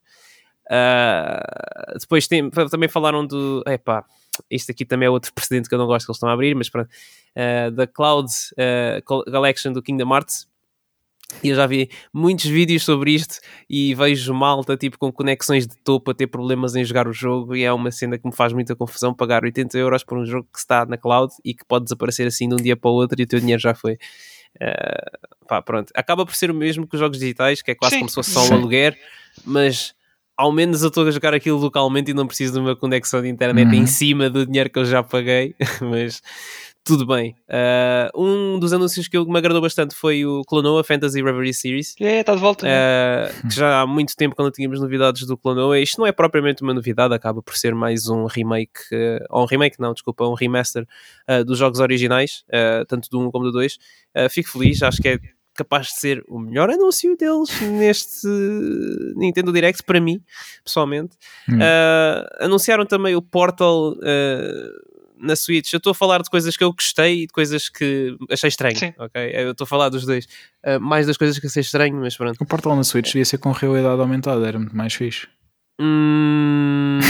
Ah, 0.69 1.95
depois 2.01 2.27
tem- 2.27 2.51
também 2.51 2.89
falaram 2.89 3.25
do. 3.27 3.63
Epá, 3.67 4.05
isto 4.51 4.71
aqui 4.73 4.85
também 4.85 5.07
é 5.07 5.11
outro 5.11 5.33
precedente 5.35 5.69
que 5.69 5.75
eu 5.75 5.79
não 5.79 5.87
gosto 5.87 6.07
que 6.07 6.11
eles 6.11 6.17
estão 6.17 6.29
a 6.29 6.33
abrir, 6.33 6.55
mas 6.55 6.69
pronto. 6.69 6.91
ah, 7.37 7.71
da 7.71 7.87
Cloud 7.87 8.31
Col- 9.05 9.25
Collection 9.25 9.73
do 9.73 9.83
Kingdom 9.83 10.13
Hearts. 10.13 10.49
E 11.43 11.49
eu 11.49 11.57
já 11.57 11.67
vi 11.67 11.91
muitos 12.13 12.47
vídeos 12.47 12.85
sobre 12.85 13.13
isto 13.13 13.41
e 13.69 13.95
vejo 13.95 14.33
malta 14.33 14.77
tipo 14.77 14.97
com 14.99 15.13
conexões 15.13 15.67
de 15.67 15.77
topo 15.79 16.11
a 16.11 16.15
ter 16.15 16.29
problemas 16.29 16.77
em 16.77 16.85
jogar 16.85 17.09
o 17.09 17.13
jogo 17.13 17.55
e 17.55 17.65
é 17.65 17.73
uma 17.73 17.91
cena 17.91 18.17
que 18.17 18.27
me 18.27 18.35
faz 18.35 18.53
muita 18.53 18.77
confusão 18.77 19.13
pagar 19.13 19.45
80 19.45 19.77
euros 19.77 20.05
por 20.05 20.19
um 20.19 20.25
jogo 20.25 20.49
que 20.53 20.59
está 20.59 20.87
na 20.87 20.97
cloud 20.97 21.33
e 21.45 21.53
que 21.53 21.65
pode 21.65 21.85
desaparecer 21.85 22.27
assim 22.27 22.49
de 22.49 22.55
um 22.55 22.59
dia 22.59 22.77
para 22.77 22.91
o 22.91 22.95
outro 22.95 23.21
e 23.21 23.25
o 23.25 23.27
teu 23.27 23.41
dinheiro 23.41 23.61
já 23.61 23.75
foi. 23.75 23.99
Ah, 24.61 25.19
pá, 25.49 25.61
pronto. 25.63 25.93
Acaba 25.95 26.25
por 26.25 26.35
ser 26.35 26.51
o 26.51 26.55
mesmo 26.55 26.87
que 26.87 26.95
os 26.95 27.01
jogos 27.01 27.19
digitais, 27.19 27.61
que 27.61 27.73
é 27.73 27.75
quase 27.75 27.95
Sim. 27.97 28.01
como 28.01 28.09
se 28.09 28.15
fosse 28.15 28.31
só 28.31 28.49
um 28.49 28.55
aluguer, 28.55 28.97
mas 29.45 29.95
ao 30.37 30.53
menos 30.53 30.83
eu 30.83 30.89
estou 30.89 31.07
a 31.07 31.11
jogar 31.11 31.35
aquilo 31.35 31.59
localmente 31.59 32.11
e 32.13 32.15
não 32.15 32.27
preciso 32.27 32.55
de 32.55 32.59
uma 32.61 32.77
conexão 32.77 33.21
de 33.21 33.29
internet 33.29 33.67
Uhum. 33.69 33.75
em 33.75 33.87
cima 33.87 34.31
do 34.31 34.47
dinheiro 34.47 34.71
que 34.71 34.79
eu 34.79 34.85
já 34.85 35.03
paguei, 35.03 35.55
mas 35.83 36.23
tudo 36.87 37.05
bem. 37.05 37.35
Ah, 37.49 38.09
um 38.15 38.61
dos 38.61 38.73
anúncios 38.73 39.09
que 39.09 39.19
me 39.19 39.37
agradou 39.37 39.61
bastante 39.61 39.93
foi 39.95 40.25
o 40.25 40.43
Clonoa 40.45 40.85
Fantasy 40.85 41.21
Reverie 41.21 41.53
Series. 41.53 41.97
É, 42.01 42.21
está 42.21 42.33
de 42.33 42.41
volta. 42.41 42.65
Uh, 42.65 43.49
que 43.49 43.55
já 43.57 43.81
há 43.81 43.87
muito 43.87 44.15
tempo 44.17 44.37
quando 44.37 44.53
tínhamos 44.53 44.81
novidades 44.81 45.27
do 45.27 45.37
Clonoa, 45.37 45.81
isto 45.81 45.99
não 45.99 46.07
é 46.07 46.13
propriamente 46.13 46.63
uma 46.63 46.73
novidade, 46.73 47.13
acaba 47.13 47.43
por 47.43 47.57
ser 47.57 47.75
mais 47.75 48.09
um 48.09 48.27
remake, 48.27 48.81
uh, 48.93 49.27
ou 49.31 49.43
um 49.43 49.47
remake 49.47 49.81
não, 49.81 49.93
desculpa, 49.93 50.25
um 50.27 50.35
remaster 50.35 50.87
uh, 51.29 51.45
dos 51.45 51.59
jogos 51.59 51.81
originais, 51.81 52.45
uh, 52.49 52.87
tanto 52.87 53.11
do 53.11 53.19
1 53.19 53.33
como 53.33 53.47
do 53.47 53.53
2. 53.53 53.75
Uh, 53.75 54.31
fico 54.31 54.49
feliz, 54.51 54.81
acho 54.81 55.03
que 55.03 55.09
é 55.09 55.19
capaz 55.57 55.89
de 55.89 55.95
ser 55.95 56.23
o 56.29 56.39
melhor 56.39 56.71
anúncio 56.71 57.17
deles 57.17 57.61
neste 57.63 58.29
Nintendo 59.17 59.53
Direct 59.53 59.83
para 59.83 60.01
mim, 60.01 60.21
pessoalmente. 60.63 61.17
Hum. 61.49 61.57
Uh, 61.57 62.45
anunciaram 62.45 62.87
também 62.87 63.17
o 63.17 63.23
Portal 63.23 63.93
uh, 63.93 64.86
na 65.19 65.35
Switch. 65.37 65.73
Eu 65.73 65.79
estou 65.79 65.91
a 65.91 65.95
falar 65.95 66.23
de 66.23 66.31
coisas 66.31 66.57
que 66.57 66.65
eu 66.65 66.73
gostei 66.73 67.23
e 67.23 67.27
de 67.27 67.33
coisas 67.33 67.69
que 67.69 68.17
achei 68.31 68.49
estranho, 68.49 68.77
Sim. 68.77 68.93
ok? 68.99 69.31
Eu 69.35 69.53
estou 69.53 69.65
a 69.65 69.69
falar 69.69 69.89
dos 69.89 70.05
dois. 70.05 70.27
Uh, 70.65 70.81
mais 70.81 71.07
das 71.07 71.17
coisas 71.17 71.39
que 71.39 71.47
achei 71.47 71.61
estranho, 71.61 71.97
mas 71.97 72.17
pronto. 72.17 72.37
O 72.41 72.47
Portal 72.47 72.77
na 72.77 72.85
Switch 72.85 73.07
devia 73.07 73.25
ser 73.25 73.39
com 73.39 73.53
realidade 73.53 74.01
aumentada, 74.01 74.47
era 74.47 74.59
muito 74.59 74.77
mais 74.77 74.95
fixe. 74.95 75.27
Hum, 75.81 77.01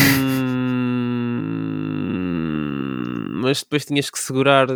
mas 3.47 3.63
depois 3.63 3.85
tinhas 3.85 4.11
que 4.11 4.19
segurar 4.19 4.67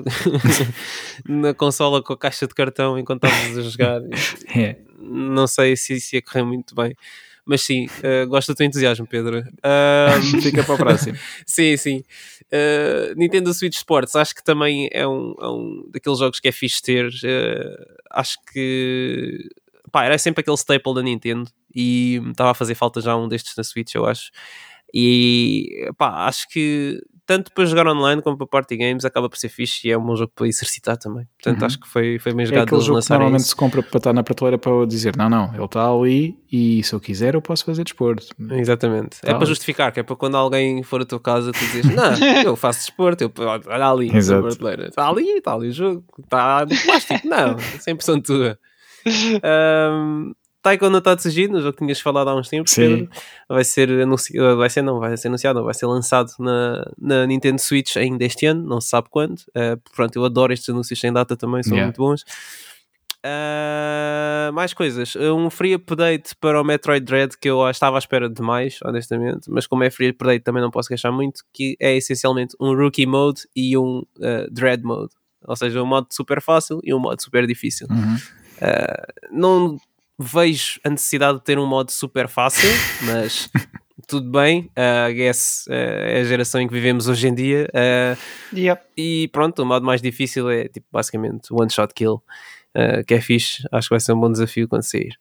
na 1.29 1.53
consola 1.53 2.01
com 2.03 2.13
a 2.13 2.19
caixa 2.19 2.47
de 2.47 2.55
cartão 2.55 2.99
enquanto 2.99 3.25
estavas 3.25 3.59
a 3.59 3.63
jogar. 3.63 4.01
É. 4.57 4.77
Não 4.99 5.47
sei 5.47 5.77
se 5.77 5.95
isso 5.95 6.15
ia 6.15 6.23
correr 6.23 6.45
muito 6.45 6.75
bem. 6.75 6.95
Mas 7.45 7.63
sim, 7.63 7.89
eh, 8.03 8.25
gosto 8.27 8.53
do 8.53 8.57
teu 8.57 8.67
entusiasmo, 8.67 9.07
Pedro. 9.07 9.43
Ahm, 9.63 10.21
Fica 10.43 10.63
para 10.63 10.75
o 10.75 10.79
próximo. 10.79 11.17
sim, 11.47 11.77
sim. 11.77 12.05
Uh, 12.53 13.15
Nintendo 13.17 13.53
Switch 13.55 13.77
Sports, 13.77 14.17
acho 14.17 14.35
que 14.35 14.43
também 14.43 14.89
é 14.93 15.07
um, 15.07 15.35
é 15.41 15.49
um 15.49 15.89
daqueles 15.91 16.19
jogos 16.19 16.41
que 16.41 16.49
é 16.49 16.53
fixe 16.53 16.83
ter. 16.83 17.07
Uh, 17.07 17.95
acho 18.11 18.39
que 18.53 19.49
pá, 19.91 20.05
era 20.05 20.19
sempre 20.19 20.41
aquele 20.41 20.57
staple 20.57 20.95
da 20.95 21.03
Nintendo 21.03 21.51
e 21.75 22.21
estava 22.31 22.51
a 22.51 22.55
fazer 22.55 22.75
falta 22.75 23.01
já 23.01 23.17
um 23.17 23.29
destes 23.29 23.57
na 23.57 23.65
Switch, 23.65 23.95
eu 23.95 24.07
acho. 24.07 24.31
E 24.93 25.89
pá, 25.97 26.27
acho 26.27 26.49
que 26.49 27.01
tanto 27.31 27.53
para 27.53 27.65
jogar 27.65 27.87
online 27.87 28.21
como 28.23 28.37
para 28.37 28.45
party 28.49 28.77
games 28.77 29.05
acaba 29.05 29.29
por 29.31 29.39
ser 29.39 29.49
fixe 29.49 29.87
e 29.87 29.93
é 29.93 29.97
um 29.97 30.05
bom 30.05 30.17
jogo 30.17 30.33
para 30.35 30.49
exercitar 30.49 30.97
também. 30.97 31.29
Portanto, 31.41 31.61
Uhum. 31.61 31.67
acho 31.67 31.79
que 31.81 31.87
foi, 31.89 32.19
foi 32.19 32.33
bem 32.35 32.43
É 32.43 32.47
jogado 32.47 32.63
aquele 32.65 32.77
eles 32.79 32.87
jogo 32.87 33.01
que 33.01 33.11
normalmente 33.11 33.41
isso. 33.43 33.49
se 33.51 33.55
compra 33.57 33.83
para 33.85 33.99
estar 33.99 34.13
na 34.13 34.25
prateleira 34.25 34.59
para 34.59 34.85
dizer 34.85 35.17
não, 35.17 35.31
não, 35.31 35.55
ele 35.55 35.65
está 35.65 35.89
ali 35.89 36.37
e 36.51 36.83
se 36.83 36.93
eu 36.93 36.99
quiser 36.99 37.37
eu 37.37 37.41
posso 37.41 37.65
fazer 37.65 37.85
desporto. 37.85 38.27
Exatamente. 38.51 39.19
é 39.23 39.31
Tá. 39.31 39.37
para 39.39 39.47
justificar, 39.47 39.93
que 39.93 40.01
é 40.01 40.03
para 40.03 40.17
quando 40.17 40.37
alguém 40.37 40.83
for 40.83 41.01
à 41.03 41.05
tua 41.05 41.21
casa 41.21 41.53
tu 41.53 41.59
dizes, 41.61 41.85
não, 41.95 42.03
eu 42.45 42.57
faço 42.57 42.81
desporto, 42.81 43.23
eu, 43.23 43.33
olha 43.39 43.87
ali, 43.89 44.11
prateleira. 44.11 44.89
está 44.89 45.09
ali, 45.09 45.29
está 45.39 45.55
ali 45.55 45.69
o 45.69 45.73
jogo, 45.73 46.05
está 46.25 46.65
de 46.65 46.77
plástico, 46.83 47.29
não, 47.29 47.57
sem 47.79 47.95
impressão 47.95 48.21
tua. 48.21 48.59
Ahm, 49.43 50.33
Taiko 50.63 50.91
no 50.91 51.01
Tatsujin, 51.01 51.53
o 51.55 51.61
jogo 51.61 51.73
que 51.73 51.85
tinhas 51.85 52.01
falado 52.01 52.29
há 52.29 52.35
uns 52.35 52.49
tempos. 52.49 52.75
Pedro, 52.75 53.09
vai 53.49 53.65
ser 53.65 53.91
anunciado, 54.03 54.57
vai 54.57 54.69
ser 54.69 54.83
não, 54.83 54.99
vai 55.01 55.17
ser 55.17 55.29
anunciado, 55.29 55.59
não, 55.59 55.65
vai 55.65 55.75
ser 55.75 55.87
lançado 55.87 56.31
na, 56.39 56.85
na 56.99 57.27
Nintendo 57.27 57.59
Switch 57.61 57.97
ainda 57.97 58.25
este 58.25 58.47
ano, 58.47 58.63
não 58.67 58.81
se 58.81 58.89
sabe 58.89 59.09
quando. 59.11 59.39
Uh, 59.51 59.81
pronto, 59.95 60.15
eu 60.17 60.25
adoro 60.25 60.53
estes 60.53 60.69
anúncios 60.69 61.01
sem 61.01 61.13
data 61.13 61.37
também, 61.37 61.63
são 61.63 61.73
Yeah. 61.73 61.87
muito 61.87 61.97
bons. 61.97 62.25
Uh, 63.23 64.51
mais 64.53 64.73
coisas, 64.73 65.15
um 65.17 65.51
free 65.51 65.75
update 65.75 66.35
para 66.41 66.59
o 66.61 66.65
Metroid 66.65 67.05
Dread 67.05 67.37
que 67.39 67.51
eu 67.51 67.69
estava 67.69 67.97
à 67.97 67.99
espera 67.99 68.31
de 68.31 68.41
mais, 68.41 68.79
honestamente, 68.83 69.51
mas 69.51 69.67
como 69.67 69.85
é 69.85 69.91
free 69.91 70.09
update 70.09 70.43
também 70.43 70.63
não 70.63 70.71
posso 70.71 70.89
queixar 70.89 71.13
muito, 71.13 71.43
que 71.53 71.77
é 71.79 71.95
essencialmente 71.97 72.57
um 72.59 72.75
Rookie 72.75 73.05
Mode 73.07 73.43
e 73.55 73.77
um 73.77 73.99
uh, 74.19 74.51
Dread 74.51 74.83
Mode, 74.83 75.13
ou 75.47 75.55
seja, 75.55 75.83
um 75.83 75.87
modo 75.87 76.07
super 76.11 76.41
fácil 76.41 76.81
e 76.83 76.95
um 76.95 76.99
modo 76.99 77.21
super 77.23 77.47
difícil. 77.47 77.87
Uhum. 77.91 78.17
Uh, 78.57 79.31
não 79.31 79.77
vejo 80.25 80.79
a 80.85 80.91
necessidade 80.91 81.39
de 81.39 81.45
ter 81.45 81.59
um 81.59 81.67
modo 81.67 81.91
super 81.91 82.29
fácil, 82.29 82.69
mas 83.03 83.49
tudo 84.09 84.31
bem. 84.31 84.71
Uh, 84.77 85.11
I 85.11 85.15
guess 85.15 85.67
uh, 85.69 85.73
é 85.73 86.21
a 86.21 86.25
geração 86.25 86.61
em 86.61 86.67
que 86.69 86.75
vivemos 86.75 87.09
hoje 87.09 87.29
em 87.29 87.35
dia. 87.35 87.69
Uh, 87.75 88.57
Yep. 88.57 88.83
e 88.97 89.29
pronto, 89.33 89.63
o 89.63 89.67
modo 89.67 89.85
mais 89.87 90.03
difícil 90.03 90.51
é 90.51 90.69
tipo 90.69 90.87
basicamente 90.93 91.49
one 91.53 91.71
shot 91.71 91.93
kill, 91.95 92.23
uh, 92.77 93.05
que 93.07 93.15
é 93.15 93.21
fixe. 93.21 93.63
Acho 93.73 93.89
que 93.89 93.95
vai 93.95 94.01
ser 94.01 94.13
um 94.13 94.21
bom 94.21 94.31
desafio 94.31 94.69
quando 94.69 94.83
sair. 94.83 95.17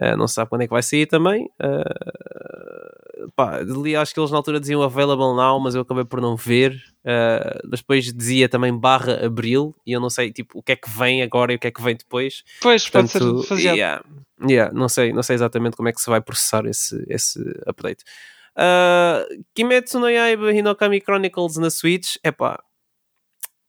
Uh, 0.00 0.16
não 0.16 0.26
se 0.26 0.34
sabe 0.34 0.48
quando 0.48 0.62
é 0.62 0.66
que 0.66 0.72
vai 0.72 0.82
sair 0.82 1.06
também. 1.06 1.44
Uh, 1.60 3.30
pá, 3.36 3.56
ali 3.58 3.94
acho 3.96 4.14
que 4.14 4.20
eles 4.20 4.30
na 4.30 4.36
altura 4.38 4.58
diziam 4.60 4.82
available 4.82 5.36
now, 5.36 5.60
mas 5.60 5.74
eu 5.74 5.82
acabei 5.82 6.04
por 6.04 6.20
não 6.20 6.36
ver. 6.36 6.72
Uh, 7.04 7.68
depois 7.68 8.12
dizia 8.12 8.48
também 8.48 8.74
barra 8.76 9.24
abril, 9.26 9.74
e 9.86 9.92
eu 9.92 10.00
não 10.00 10.08
sei 10.10 10.32
tipo, 10.32 10.58
o 10.58 10.62
que 10.62 10.72
é 10.72 10.76
que 10.76 10.88
vem 10.90 11.22
agora 11.22 11.52
e 11.52 11.56
o 11.56 11.58
que 11.58 11.66
é 11.66 11.70
que 11.70 11.82
vem 11.82 11.96
depois. 11.96 12.42
Pois, 12.62 12.88
pode 12.88 13.10
Portanto, 13.10 13.42
ser 13.42 13.48
faseado. 13.48 13.76
yeah, 13.76 14.04
yeah, 14.48 14.72
não, 14.72 14.88
sei, 14.88 15.12
não 15.12 15.22
sei 15.22 15.34
exatamente 15.34 15.76
como 15.76 15.88
é 15.88 15.92
que 15.92 16.00
se 16.00 16.08
vai 16.08 16.20
processar 16.20 16.64
esse, 16.66 17.04
esse 17.08 17.40
update. 17.66 18.04
Uh, 18.56 19.44
Kimetsu 19.54 19.98
no 19.98 20.08
Yaiba 20.08 20.52
Hinokami 20.52 21.00
Chronicles 21.00 21.56
na 21.56 21.70
Switch, 21.70 22.16
epá, 22.24 22.62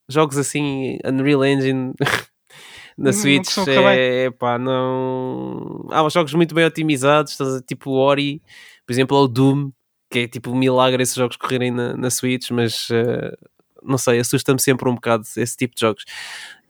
jogos 0.09 0.37
assim, 0.37 0.97
Unreal 1.05 1.45
Engine 1.45 1.93
na 2.97 3.05
Não- 3.05 3.05
não 3.05 3.13
Switch, 3.13 3.45
costuma 3.45 3.65
correr 3.65 3.99
é, 3.99 4.25
epá, 4.25 4.57
não... 4.57 5.87
Há 5.91 6.07
jogos 6.09 6.33
muito 6.33 6.53
bem 6.53 6.65
otimizados, 6.65 7.37
tipo 7.67 7.91
Ori, 7.91 8.41
por 8.85 8.91
exemplo, 8.93 9.17
ou 9.17 9.25
o 9.25 9.27
Doom, 9.27 9.71
que 10.09 10.19
é 10.19 10.27
tipo 10.27 10.51
um 10.51 10.55
milagre 10.55 11.01
esses 11.01 11.15
jogos 11.15 11.37
correrem 11.37 11.71
na, 11.71 11.95
na 11.95 12.09
Switch, 12.09 12.51
mas 12.51 12.89
uh, 12.89 13.37
não 13.81 13.97
sei, 13.97 14.19
assusta-me 14.19 14.59
sempre 14.59 14.89
um 14.89 14.95
bocado 14.95 15.23
esse 15.37 15.55
tipo 15.55 15.73
de 15.75 15.81
jogos. 15.81 16.03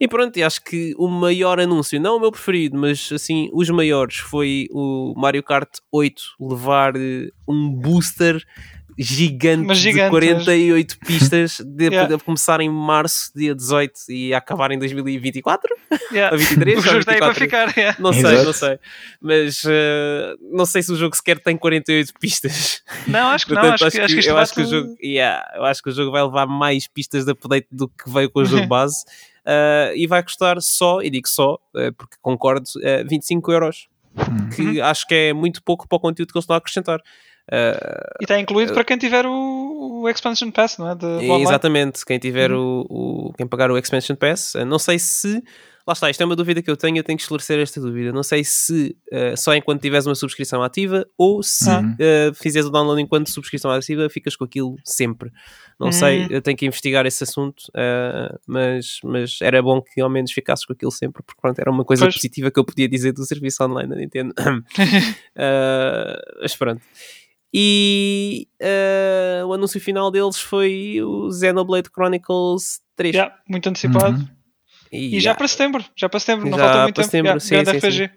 E 0.01 0.07
pronto, 0.07 0.35
e 0.35 0.41
acho 0.41 0.63
que 0.63 0.95
o 0.97 1.07
maior 1.07 1.59
anúncio, 1.59 2.01
não 2.01 2.17
o 2.17 2.19
meu 2.19 2.31
preferido, 2.31 2.75
mas 2.75 3.11
assim, 3.13 3.51
os 3.53 3.69
maiores, 3.69 4.17
foi 4.17 4.67
o 4.71 5.13
Mario 5.15 5.43
Kart 5.43 5.69
8 5.91 6.23
levar 6.39 6.95
eh, 6.95 7.29
um 7.47 7.69
booster 7.69 8.43
gigante, 8.97 9.67
Mas 9.67 9.77
gigante, 9.77 10.05
de 10.05 10.09
48 10.09 10.97
pistas, 11.05 11.61
de, 11.63 11.91
Yeah. 11.91 12.17
começar 12.19 12.61
em 12.61 12.69
março, 12.69 13.31
dia 13.35 13.53
18, 13.53 13.93
e 14.09 14.33
acabar 14.33 14.71
em 14.71 14.79
2024? 14.79 15.69
Yeah. 16.11 16.35
A 16.35 16.37
23? 16.37 16.79
O 16.79 16.81
jogo 16.81 16.97
está 16.99 17.11
aí 17.13 17.19
para 17.19 17.33
24? 17.33 17.69
ficar. 17.69 17.77
yeah. 17.77 17.97
Não 17.99 18.11
sei, 18.11 18.21
Exato. 18.21 18.45
não 18.45 18.53
sei. 18.53 18.79
Mas 19.21 19.63
eh, 19.65 20.35
não 20.51 20.65
sei 20.65 20.81
se 20.83 20.91
o 20.91 20.95
jogo 20.95 21.15
sequer 21.15 21.39
tem 21.39 21.55
48 21.55 22.13
pistas. 22.19 22.81
Não, 23.07 23.29
acho 23.29 23.45
que 23.45 23.53
não. 23.53 23.61
Portanto, 23.61 23.85
Acho, 23.85 23.97
que, 23.97 24.01
acho 24.01 24.15
que 24.19 24.29
eu 24.29 24.37
acho 24.37 24.53
que 24.53 24.61
o 24.61 24.65
jogo, 24.65 24.95
yeah, 25.01 25.41
eu 25.55 25.63
acho 25.63 25.81
que 25.81 25.89
o 25.89 25.93
jogo 25.93 26.11
vai 26.11 26.23
levar 26.23 26.47
mais 26.47 26.87
pistas 26.87 27.23
de 27.23 27.31
update 27.31 27.67
do 27.71 27.87
que 27.87 28.09
veio 28.09 28.29
com 28.29 28.41
o 28.41 28.45
jogo 28.45 28.65
base 28.67 29.03
uh, 29.45 29.95
e 29.95 30.07
vai 30.07 30.21
custar 30.23 30.61
só, 30.61 31.01
e 31.01 31.09
digo 31.09 31.27
só, 31.27 31.55
uh, 31.75 31.93
porque 31.97 32.15
concordo, 32.21 32.65
uh, 32.77 33.07
25 33.07 33.51
euros. 33.51 33.87
Uhum. 34.15 34.49
Que 34.49 34.81
acho 34.81 35.07
que 35.07 35.13
é 35.15 35.33
muito 35.33 35.63
pouco 35.63 35.87
para 35.87 35.95
o 35.95 35.99
conteúdo 35.99 36.31
que 36.31 36.37
eles 36.37 36.43
estão 36.43 36.55
a 36.55 36.57
acrescentar. 36.57 36.99
Uh, 37.49 38.17
E 38.19 38.23
está 38.23 38.39
incluído 38.39 38.73
para 38.73 38.83
quem 38.83 38.97
tiver 38.97 39.25
o, 39.25 40.01
o 40.03 40.09
Expansion 40.09 40.51
Pass, 40.51 40.77
não 40.77 40.91
é? 40.91 40.95
De, 40.95 41.05
exatamente, 41.41 42.05
quem 42.05 42.19
tiver 42.19 42.51
Uhum. 42.51 42.85
o, 42.89 43.27
o- 43.29 43.33
quem 43.33 43.47
pagar 43.47 43.71
o 43.71 43.77
Expansion 43.77 44.15
Pass, 44.15 44.53
uh, 44.55 44.65
não 44.65 44.77
sei 44.79 44.99
se 44.99 45.41
lá 45.87 45.93
está, 45.93 46.09
isto 46.09 46.21
é 46.21 46.25
uma 46.25 46.35
dúvida 46.35 46.61
que 46.61 46.69
eu 46.69 46.77
tenho, 46.77 46.97
eu 46.97 47.03
tenho 47.03 47.17
que 47.17 47.23
esclarecer 47.23 47.59
esta 47.59 47.79
dúvida. 47.81 48.11
Não 48.11 48.23
sei 48.23 48.43
se 48.43 48.95
uh, 49.11 49.35
só 49.37 49.53
enquanto 49.55 49.81
tiveres 49.81 50.05
uma 50.05 50.15
subscrição 50.15 50.61
ativa 50.63 51.05
ou 51.17 51.41
se 51.43 51.69
Ah. 51.69 51.81
uh, 51.81 52.33
fizeres 52.35 52.67
o 52.67 52.71
download 52.71 53.01
enquanto 53.01 53.29
subscrição 53.29 53.71
ativa, 53.71 54.09
ficas 54.09 54.35
com 54.35 54.43
aquilo 54.45 54.75
sempre. 54.85 55.31
Não 55.79 55.91
sei, 55.91 56.25
Hum. 56.25 56.27
eu 56.29 56.41
tenho 56.41 56.55
que 56.57 56.65
investigar 56.65 57.05
esse 57.05 57.23
assunto, 57.23 57.61
uh, 57.69 58.37
mas, 58.45 58.99
mas 59.03 59.39
era 59.41 59.61
bom 59.63 59.81
que 59.81 59.99
ao 59.99 60.09
menos 60.09 60.31
ficasses 60.31 60.65
com 60.65 60.73
aquilo 60.73 60.91
sempre, 60.91 61.23
porque 61.23 61.41
pronto, 61.41 61.57
era 61.59 61.71
uma 61.71 61.83
coisa 61.83 62.05
Pois. 62.05 62.15
positiva 62.15 62.51
que 62.51 62.59
eu 62.59 62.63
podia 62.65 62.87
dizer 62.87 63.11
do 63.13 63.25
serviço 63.25 63.63
online 63.63 63.89
da 63.89 63.95
Nintendo. 63.95 64.33
Mas 66.41 66.55
pronto. 66.55 66.81
E 67.53 68.47
o 69.45 69.53
anúncio 69.53 69.79
final 69.81 70.09
deles 70.11 70.37
foi 70.39 71.01
o 71.01 71.31
Xenoblade 71.31 71.89
Chronicles 71.93 72.79
3. 72.95 73.15
Yeah, 73.15 73.35
muito 73.49 73.67
antecipado. 73.67 74.17
Uhum. 74.17 74.27
E 74.91 75.19
já 75.19 75.33
para 75.33 75.47
setembro. 75.47 75.85
Já 75.95 76.09
para 76.09 76.19
setembro. 76.19 76.49
Não 76.49 76.57
Já 76.57 76.63
falta 76.65 76.83
muito 76.83 76.95
tempo. 76.95 77.05
setembro, 77.05 77.39
sim, 77.39 77.49
grande 77.55 77.71
sim, 77.71 77.77
RPG. 77.87 78.11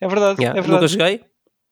É 0.00 0.08
verdade. 0.08 0.44
É 0.44 0.48
Nunca 0.48 0.62
verdade. 0.62 0.88
joguei. 0.88 1.20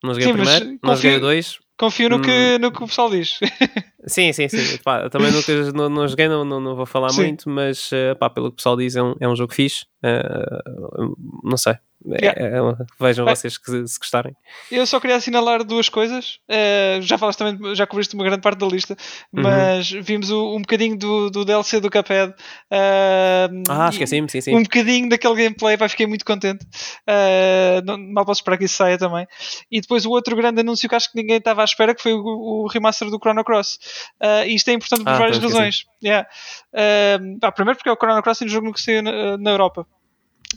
Não 0.03 0.15
joguei 0.15 0.29
Sim, 0.29 0.33
primeiro, 0.33 0.79
não 0.83 0.95
joguei 0.97 1.19
2. 1.19 1.59
Confio 1.77 2.09
no 2.09 2.17
Hum. 2.17 2.23
que, 2.23 2.59
no 2.59 2.73
que 2.73 2.83
o 2.83 2.87
pessoal 2.87 3.11
diz. 3.11 3.39
Sim, 4.07 4.33
sim, 4.33 4.49
sim. 4.49 4.79
Pá, 4.83 5.03
eu 5.03 5.11
também 5.11 5.31
nunca 5.31 5.53
não, 5.73 5.89
não 5.89 6.09
joguei, 6.09 6.29
não, 6.29 6.45
não, 6.45 6.61
não 6.61 6.75
vou 6.75 6.87
falar 6.87 7.11
Sim. 7.11 7.23
muito, 7.25 7.51
mas 7.51 7.91
eh, 7.93 8.15
pá, 8.15 8.31
pelo 8.31 8.47
que 8.49 8.55
o 8.55 8.57
pessoal 8.57 8.77
diz, 8.77 8.97
é 8.97 9.03
um, 9.03 9.15
é 9.21 9.29
um 9.29 9.37
jogo 9.37 9.53
fixe. 9.53 9.85
Eh, 10.03 10.23
não 11.45 11.57
sei. 11.59 11.75
É- 12.13 12.25
Yeah. 12.25 12.59
é- 12.59 12.85
vejam 13.01 13.25
Bem. 13.25 13.35
vocês 13.35 13.59
que 13.59 13.87
se 13.87 13.99
gostarem. 13.99 14.33
Eu 14.71 14.87
só 14.87 15.01
queria 15.01 15.17
assinalar 15.17 15.65
duas 15.65 15.89
coisas. 15.89 16.39
Eh, 16.49 17.01
já 17.03 17.19
falaste 17.19 17.39
também, 17.41 17.75
já 17.75 17.87
cobriste 17.89 18.15
uma 18.15 18.23
grande 18.25 18.41
parte 18.41 18.59
da 18.61 18.67
lista, 18.67 18.97
Uhum. 19.33 19.43
mas 19.43 19.91
vimos 19.91 20.31
o- 20.31 20.55
um 20.57 20.61
bocadinho 20.61 20.97
do, 20.97 21.29
do 21.29 21.45
DLC 21.45 21.81
do 21.81 21.91
Cuphead. 21.91 22.33
eh, 22.71 23.49
Ah, 23.69 23.89
esqueci-me, 23.91 24.31
sim, 24.31 24.41
sim. 24.41 24.55
Um 24.55 24.63
bocadinho 24.63 25.09
daquele 25.09 25.35
gameplay, 25.35 25.77
vai, 25.77 25.89
fiquei 25.89 26.07
muito 26.07 26.25
contente. 26.25 26.65
Eh, 27.07 27.83
não- 27.85 27.99
mal 27.99 28.25
posso 28.25 28.41
esperar 28.41 28.57
que 28.59 28.65
isso 28.65 28.77
saia 28.77 28.97
também. 28.97 29.27
E 29.71 29.81
depois 29.81 30.07
o 30.07 30.11
outro 30.11 30.37
grande 30.37 30.61
anúncio 30.61 30.89
que 30.89 30.95
acho 30.95 31.11
que 31.11 31.19
ninguém 31.21 31.39
estava 31.39 31.63
à 31.63 31.65
espera, 31.65 31.95
que 31.95 32.03
foi 32.03 32.13
o, 32.13 32.23
o 32.65 32.67
remaster 32.69 33.11
do 33.11 33.19
Chrono 33.19 33.43
Cross. 33.45 33.79
E 34.47 34.55
isto 34.55 34.69
é 34.69 34.73
importante 34.75 35.03
por 35.05 35.13
Ah, 35.13 35.19
várias 35.19 35.39
razões. 35.39 35.85
Yeah. 36.03 36.29
Pá, 37.41 37.51
primeiro 37.53 37.77
porque 37.77 37.89
é 37.89 37.93
o 37.93 37.97
Chrono 37.97 38.23
Cross 38.23 38.41
e 38.43 38.45
um 38.45 38.49
jogo 38.49 38.67
nunca 38.67 38.79
saiu 38.81 39.03
na, 39.03 39.37
na 39.37 39.51
Europa. 39.51 39.87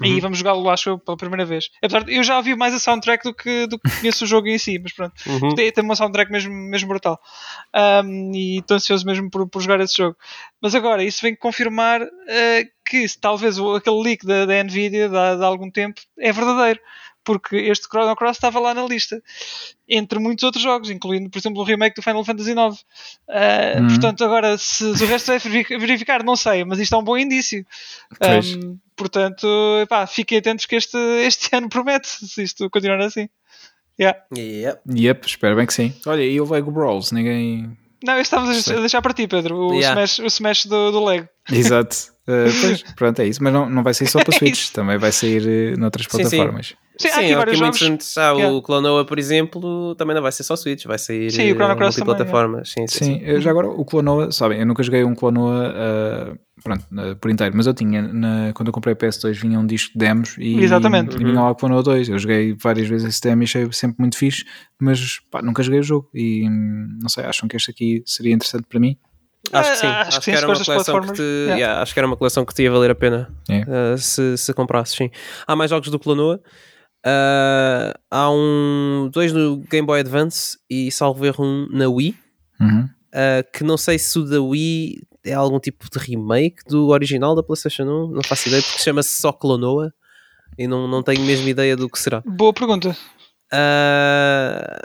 E 0.04 0.14
Uhum. 0.14 0.20
vamos 0.22 0.38
jogá-lo, 0.40 0.70
acho 0.70 0.90
eu, 0.90 0.98
pela 1.00 1.18
primeira 1.18 1.46
vez. 1.46 1.66
Apesar 1.84 2.04
de 2.06 2.16
eu 2.16 2.24
já 2.24 2.38
ouvi 2.38 2.56
mais 2.56 2.74
a 2.74 2.80
soundtrack 2.80 3.24
do 3.24 3.34
que, 3.34 3.68
do 3.68 3.78
que 3.78 3.90
conheço 4.00 4.24
o 4.24 4.28
jogo 4.28 4.48
em 4.48 4.58
si, 4.58 4.80
mas 4.80 4.94
pronto. 4.94 5.14
Uhum. 5.28 5.54
Tem, 5.54 5.72
tem 5.72 5.84
uma 5.84 5.96
soundtrack 5.96 6.32
mesmo, 6.32 6.54
mesmo 6.54 6.88
brutal. 6.88 7.20
Um, 8.04 8.32
e 8.34 8.60
estou 8.60 8.78
ansioso 8.78 9.06
mesmo 9.06 9.30
por, 9.30 9.48
por 9.48 9.62
jogar 9.62 9.80
esse 9.82 9.98
jogo. 9.98 10.16
Mas 10.62 10.74
agora, 10.76 11.04
isso 11.04 11.22
vem 11.22 11.36
confirmar 11.36 12.02
uh, 12.02 12.08
que 12.86 13.06
talvez 13.20 13.60
o, 13.60 13.76
aquele 13.76 14.02
leak 14.02 14.26
da, 14.26 14.46
da 14.46 14.64
Nvidia 14.64 15.10
de, 15.10 15.16
há- 15.18 15.46
algum 15.46 15.70
tempo 15.70 16.00
é 16.18 16.32
verdadeiro. 16.32 16.80
Porque 17.24 17.56
este 17.56 17.88
Chrono 17.88 18.16
Cross 18.16 18.38
estava 18.38 18.60
lá 18.60 18.74
na 18.74 18.84
lista. 18.84 19.22
Entre 19.88 20.18
muitos 20.18 20.44
outros 20.44 20.64
jogos, 20.64 20.90
incluindo, 20.90 21.30
por 21.30 21.38
exemplo, 21.38 21.62
o 21.62 21.64
remake 21.64 21.96
do 21.96 22.02
Final 22.02 22.26
Fantasy 22.26 22.50
IX. 22.52 22.58
Uh, 22.58 23.82
Uhum. 23.82 23.88
Portanto, 23.90 24.24
agora, 24.24 24.58
se, 24.58 24.98
se 24.98 25.04
o 25.04 25.08
resto 25.08 25.32
é 25.32 25.38
verifi- 25.38 25.78
verificar, 25.78 26.24
não 26.24 26.36
sei, 26.36 26.66
mas 26.66 26.80
isto 26.80 26.96
é 26.96 26.98
um 26.98 27.04
bom 27.04 27.16
indício. 27.16 27.64
Um, 28.56 28.80
portanto, 29.02 29.48
pá, 29.90 30.06
fiquem 30.06 30.38
atentos 30.38 30.66
que 30.66 30.76
este, 30.76 30.98
este 31.26 31.56
ano 31.56 31.68
promete, 31.68 32.08
se 32.08 32.44
isto 32.44 32.70
continuar 32.70 33.02
assim. 33.02 33.28
Yeah. 34.00 34.20
Yep. 34.36 34.82
Yep, 34.96 35.28
espero 35.28 35.56
bem 35.56 35.66
que 35.66 35.74
sim. 35.74 35.94
Olha, 36.06 36.24
e 36.24 36.40
o 36.40 36.50
Lego 36.50 36.72
Brawls, 36.72 37.12
ninguém. 37.12 37.78
Não, 38.04 38.16
eu 38.16 38.22
estava 38.22 38.50
a 38.50 38.80
deixar 38.80 39.02
para 39.02 39.14
ti, 39.14 39.28
Pedro, 39.28 39.56
o 39.56 39.74
Yeah. 39.74 40.04
smash, 40.04 40.20
o 40.20 40.26
smash 40.28 40.66
do, 40.66 40.92
do 40.92 41.04
Lego. 41.04 41.28
Exato. 41.52 41.96
Uh, 42.28 42.62
pois, 42.62 42.84
pronto, 42.96 43.20
é 43.22 43.28
isso. 43.28 43.44
Mas 43.44 43.52
não, 43.54 43.70
não 43.70 43.84
vai 43.84 43.94
sair 43.94 44.08
só 44.08 44.20
para 44.24 44.34
É 44.34 44.38
Switch, 44.38 44.70
também 44.72 44.98
vai 44.98 45.12
sair 45.12 45.74
uh, 45.76 45.80
noutras 45.80 46.06
Sim, 46.06 46.24
sim. 46.24 46.30
plataformas. 46.38 46.76
Sim, 47.00 47.08
há 47.08 47.12
Sim, 47.14 47.20
aqui 47.22 47.34
há 47.34 47.38
vários 47.38 47.58
jogos. 47.58 48.18
Ah, 48.18 48.32
Yeah. 48.34 48.56
O 48.56 48.62
Clonoa, 48.62 49.06
por 49.06 49.18
exemplo, 49.18 49.96
também 49.96 50.14
não 50.16 50.22
vai 50.22 50.32
ser 50.32 50.44
só 50.44 50.56
Switch, 50.56 50.86
vai 50.86 51.00
sair 51.00 51.32
Sim, 51.32 51.52
o 51.52 51.56
Chrono 51.56 51.74
eh, 51.74 51.76
Cross 51.76 51.96
também, 51.96 52.08
multiplataformas. 52.08 52.70
Sim, 52.70 52.88
sim, 52.88 52.98
Sim, 53.00 53.06
sim. 53.20 53.22
eu 53.26 53.42
já 53.42 53.50
agora 53.50 53.68
o 53.70 53.84
Clonoa, 53.84 54.32
sabem, 54.32 54.60
eu 54.60 54.66
nunca 54.68 54.84
joguei 54.84 55.04
um 55.04 55.16
Clonoa 55.16 55.74
uh, 55.74 56.40
pronto, 56.64 56.86
uh, 56.92 57.16
por 57.16 57.32
inteiro, 57.32 57.58
mas 57.58 57.66
eu 57.66 57.74
tinha, 57.74 58.04
na- 58.04 58.52
quando 58.54 58.68
eu 58.68 58.74
comprei 58.74 58.94
a 58.94 58.96
PS2, 58.96 59.36
vinha 59.40 59.60
um 59.60 59.66
disco 59.66 59.94
de 59.94 59.98
demos 60.06 60.36
e, 60.38 60.60
Exatamente. 60.62 61.16
e 61.16 61.24
vinha 61.26 61.42
lá 61.42 61.50
o 61.50 61.56
Clonoa 61.56 61.82
2. 61.82 62.08
Eu 62.10 62.20
joguei 62.20 62.56
várias 62.62 62.88
vezes 62.88 63.08
esse 63.08 63.22
demo 63.22 63.42
e 63.42 63.46
achei 63.46 63.68
sempre 63.72 63.96
muito 63.98 64.16
fixe, 64.16 64.46
mas 64.80 65.20
pá, 65.32 65.42
nunca 65.42 65.64
joguei 65.64 65.80
o 65.80 65.84
jogo 65.84 66.08
e 66.14 66.48
hum, 66.48 67.00
não 67.02 67.10
sei, 67.10 67.24
acham 67.24 67.50
que 67.50 67.56
este 67.58 67.72
aqui 67.72 68.04
seria 68.06 68.34
interessante 68.34 68.66
para 68.70 68.80
mim? 68.80 68.96
Acho 69.52 69.72
que 69.72 69.78
sim, 69.78 69.88
Ah, 69.88 70.02
acho, 70.02 70.08
acho 70.10 70.20
que 70.20 70.26
que, 70.26 70.26
sim, 70.26 70.32
era 70.32 70.40
se 70.40 70.46
uma 70.62 70.66
coleção 70.66 71.02
que 71.02 71.14
te, 71.14 71.22
yeah. 71.22 71.56
yeah, 71.56 71.82
acho 71.82 71.94
que 71.94 72.00
era 72.00 72.08
uma 72.08 72.18
coleção 72.18 72.46
que 72.46 72.54
te 72.54 72.64
ia 72.64 72.72
valer 72.72 72.92
a 72.92 72.96
pena 72.96 73.30
É. 73.50 73.62
uh, 73.94 73.98
se, 73.98 74.38
se 74.38 74.54
comprasses, 74.54 74.96
sim. 74.96 75.10
Há 75.48 75.56
mais 75.56 75.70
jogos 75.72 75.90
do 75.90 75.98
Clonoa. 76.00 76.40
Uh, 77.06 77.98
há 78.12 78.30
um 78.30 79.10
dois 79.12 79.34
no 79.34 79.58
Game 79.70 79.86
Boy 79.88 80.00
Advance 80.02 80.58
e 80.70 80.92
salvo 80.92 81.26
erro 81.26 81.44
um 81.44 81.68
na 81.72 81.88
Wii. 81.90 82.16
Uhum. 82.60 82.84
uh, 82.84 83.52
que 83.52 83.64
não 83.64 83.76
sei 83.78 83.98
se 83.98 84.20
o 84.20 84.24
da 84.24 84.40
Wii 84.40 85.02
é 85.26 85.34
algum 85.34 85.60
tipo 85.60 85.88
de 85.92 85.98
remake 85.98 86.64
do 86.68 86.90
original 86.90 87.36
da 87.36 87.42
PlayStation 87.44 87.84
1, 87.84 88.12
não 88.12 88.22
faço 88.24 88.48
ideia, 88.48 88.62
porque 88.62 88.80
chama-se 88.80 89.20
só 89.20 89.32
Clonoa 89.32 89.92
e 90.58 90.68
não, 90.68 90.88
não 90.88 91.02
tenho 91.02 91.22
mesmo 91.24 91.48
ideia 91.50 91.76
do 91.76 91.90
que 91.90 91.98
será. 92.00 92.22
Boa 92.26 92.54
pergunta. 92.54 92.96
Ah, 93.52 94.80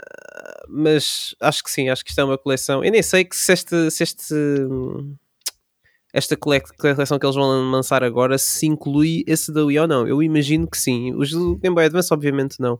mas 0.69 1.35
acho 1.41 1.63
que 1.63 1.71
sim, 1.71 1.89
acho 1.89 2.03
que 2.03 2.09
isto 2.11 2.19
é 2.19 2.23
uma 2.23 2.37
coleção. 2.37 2.83
Eu 2.83 2.91
nem 2.91 3.01
sei 3.03 3.23
que 3.25 3.35
se 3.35 3.51
este, 3.53 3.91
se 3.91 4.03
este 4.03 4.33
esta 6.13 6.35
cole- 6.37 6.61
coleção 6.79 7.19
que 7.19 7.25
eles 7.25 7.35
vão 7.35 7.69
lançar 7.69 8.03
agora 8.03 8.37
se 8.37 8.65
inclui 8.65 9.23
esse 9.27 9.51
da 9.51 9.63
Wii 9.65 9.79
ou 9.79 9.87
não. 9.87 10.07
Eu 10.07 10.23
imagino 10.23 10.65
que 10.67 10.77
sim. 10.77 11.13
Os 11.13 11.29
do 11.31 11.55
Game 11.57 11.75
Boy 11.75 11.85
Advance, 11.85 12.13
obviamente, 12.13 12.59
não. 12.59 12.79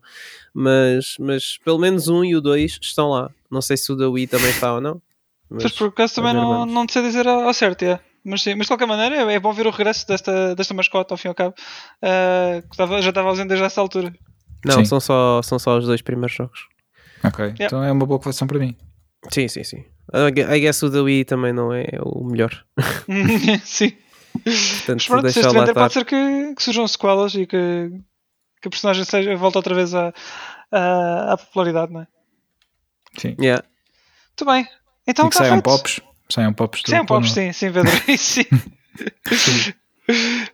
Mas, 0.54 1.16
mas 1.20 1.58
pelo 1.64 1.78
menos 1.78 2.08
um 2.08 2.24
e 2.24 2.36
o 2.36 2.42
dois 2.42 2.80
estão 2.82 3.10
lá. 3.10 3.30
Não 3.52 3.62
sei 3.62 3.78
se 3.78 3.92
o 3.92 3.96
da 3.96 4.10
Wii 4.10 4.28
também 4.28 4.50
está 4.50 4.74
ou 4.74 4.82
não. 4.82 5.02
Mas, 5.50 5.64
Mas 5.64 5.72
por 5.74 5.90
acaso 5.90 6.16
também 6.16 6.34
ver, 6.34 6.40
não, 6.42 6.66
não 6.66 6.86
te 6.86 6.94
sei 6.94 7.02
dizer 7.04 7.28
ao, 7.28 7.54
certo, 7.54 7.84
é. 7.84 8.00
Mas, 8.24 8.42
sim, 8.42 8.56
mas 8.56 8.66
de 8.66 8.68
qualquer 8.70 8.88
maneira 8.88 9.16
é, 9.32 9.36
é 9.36 9.40
bom 9.40 9.54
ver 9.54 9.68
o 9.68 9.72
regresso 9.72 10.06
desta, 10.08 10.56
desta 10.56 10.74
mascota 10.74 11.14
ao 11.14 11.18
fim 11.18 11.28
e 11.28 11.30
ao 11.30 11.36
cabo. 11.36 11.54
ah, 12.02 12.62
que 12.62 12.74
estava- 12.74 13.02
já 13.02 13.10
estava 13.10 13.30
ausente 13.30 13.50
desde 13.50 13.66
essa 13.66 13.80
altura. 13.80 14.14
Não, 14.66 14.76
Sim. 14.80 14.86
são 14.86 15.00
só, 15.00 15.42
são 15.44 15.60
só 15.60 15.78
os 15.78 15.86
dois 15.86 16.02
primeiros 16.02 16.36
jogos. 16.36 16.68
Ok, 17.24 17.54
então 17.60 17.84
é 17.84 17.92
uma 17.92 18.06
boa 18.06 18.20
coleção 18.20 18.48
para 18.48 18.60
mim. 18.60 18.76
Sim, 19.32 19.48
sim, 19.48 19.64
sim. 19.64 19.84
I 20.14 20.32
gue- 20.32 20.56
I 20.56 20.60
guess 20.62 20.82
o 20.84 20.90
da 20.90 21.02
Wii 21.02 21.26
também 21.26 21.52
não 21.52 21.74
é 21.74 21.86
o 22.02 22.24
melhor. 22.24 22.52
sim. 23.64 23.92
Portanto, 24.44 24.88
Mas 24.96 25.08
pronto, 25.08 25.30
se 25.32 25.40
este 25.40 25.50
vender 25.52 25.70
estar. 25.70 25.74
pode 25.74 25.94
ser 25.94 26.06
que, 26.06 26.56
que 26.56 26.64
surjam 26.64 26.88
sequelas 26.88 27.34
e 27.34 27.46
que, 27.48 27.90
que 28.62 28.68
a 28.68 28.70
personagem 28.70 29.04
seja, 29.04 29.36
volte 29.36 29.58
outra 29.58 29.74
vez 29.74 29.94
à, 29.96 30.14
à, 30.72 31.34
à 31.34 31.38
popularidade, 31.38 31.92
não 31.92 32.02
é? 32.02 32.08
Sim. 33.18 33.36
Yeah. 33.42 33.66
Muito 34.30 34.46
bem. 34.52 34.68
Então 35.08 35.26
e 35.26 35.30
que 35.30 35.34
está 35.36 35.44
saiam 35.46 35.56
feito. 35.56 35.64
pops. 35.64 36.00
Saiam 36.30 36.54
pops. 36.54 36.82
Saiam 36.86 37.06
pops, 37.06 37.32
sim, 37.32 37.52
sim, 37.52 37.72
Pedro. 37.72 37.92
sim. 38.18 38.46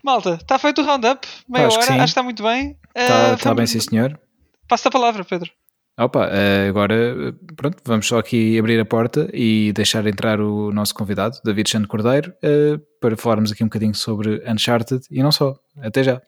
Malta, 0.03 0.35
está 0.41 0.57
feito 0.57 0.81
o 0.81 0.85
roundup. 0.85 1.27
Meia 1.47 1.67
Acho 1.67 1.77
que 1.77 1.83
hora, 1.83 1.93
sim. 1.93 1.99
acho 1.99 2.03
que 2.05 2.09
está 2.11 2.23
muito 2.23 2.41
bem. 2.41 2.77
Está 2.95 3.33
Ah, 3.33 3.37
tá 3.37 3.49
bem, 3.49 3.55
vamos- 3.55 3.69
sim, 3.71 3.79
senhor. 3.79 4.19
Passa 4.67 4.89
a 4.89 4.91
palavra, 4.91 5.23
Pedro. 5.25 5.51
Opa, 5.95 6.27
eh, 6.31 6.69
agora, 6.69 7.35
pronto, 7.55 7.77
vamos 7.85 8.07
só 8.07 8.17
aqui 8.17 8.57
abrir 8.57 8.79
a 8.79 8.85
porta 8.85 9.29
e 9.31 9.71
deixar 9.73 10.03
entrar 10.07 10.41
o 10.41 10.71
nosso 10.71 10.95
convidado, 10.95 11.37
David 11.45 11.69
Xande 11.69 11.87
Cordeiro, 11.87 12.33
eh, 12.41 12.79
para 12.99 13.15
falarmos 13.15 13.51
aqui 13.51 13.63
um 13.63 13.67
bocadinho 13.67 13.93
sobre 13.93 14.41
Uncharted 14.47 15.05
e 15.11 15.21
não 15.21 15.31
só. 15.31 15.55
Até 15.83 16.01
já. 16.03 16.19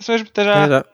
Isso 0.00 0.10
mesmo, 0.10 0.26
até 0.28 0.44
já. 0.44 0.56
É, 0.56 0.68
já. 0.68 0.84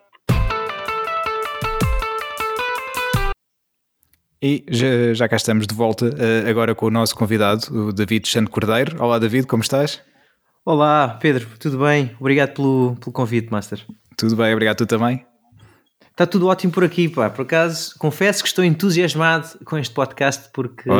E 4.42 4.64
já, 4.68 5.14
já 5.14 5.28
cá 5.28 5.36
estamos 5.36 5.66
de 5.66 5.74
volta, 5.74 6.10
eh, 6.18 6.50
agora 6.50 6.74
com 6.74 6.84
o 6.84 6.90
nosso 6.90 7.16
convidado, 7.16 7.62
o 7.72 7.92
David 7.94 8.28
Xande 8.28 8.50
Cordeiro. 8.50 9.02
Olá, 9.02 9.18
David, 9.18 9.46
como 9.46 9.62
estás? 9.62 10.02
Olá, 10.66 11.16
Pedro, 11.18 11.48
tudo 11.58 11.78
bem? 11.78 12.14
Obrigado 12.20 12.52
pelo, 12.52 12.94
pelo 12.96 13.12
convite, 13.12 13.50
Master. 13.50 13.82
Tudo 14.18 14.36
bem, 14.36 14.52
obrigado, 14.52 14.76
tu 14.76 14.86
também? 14.86 15.27
Está 16.18 16.26
tudo 16.26 16.48
ótimo 16.48 16.72
por 16.72 16.82
aqui, 16.82 17.08
pá. 17.08 17.30
Por 17.30 17.42
acaso, 17.42 17.94
confesso 17.96 18.42
que 18.42 18.48
estou 18.48 18.64
entusiasmado 18.64 19.56
com 19.64 19.78
este 19.78 19.94
podcast 19.94 20.48
porque 20.52 20.90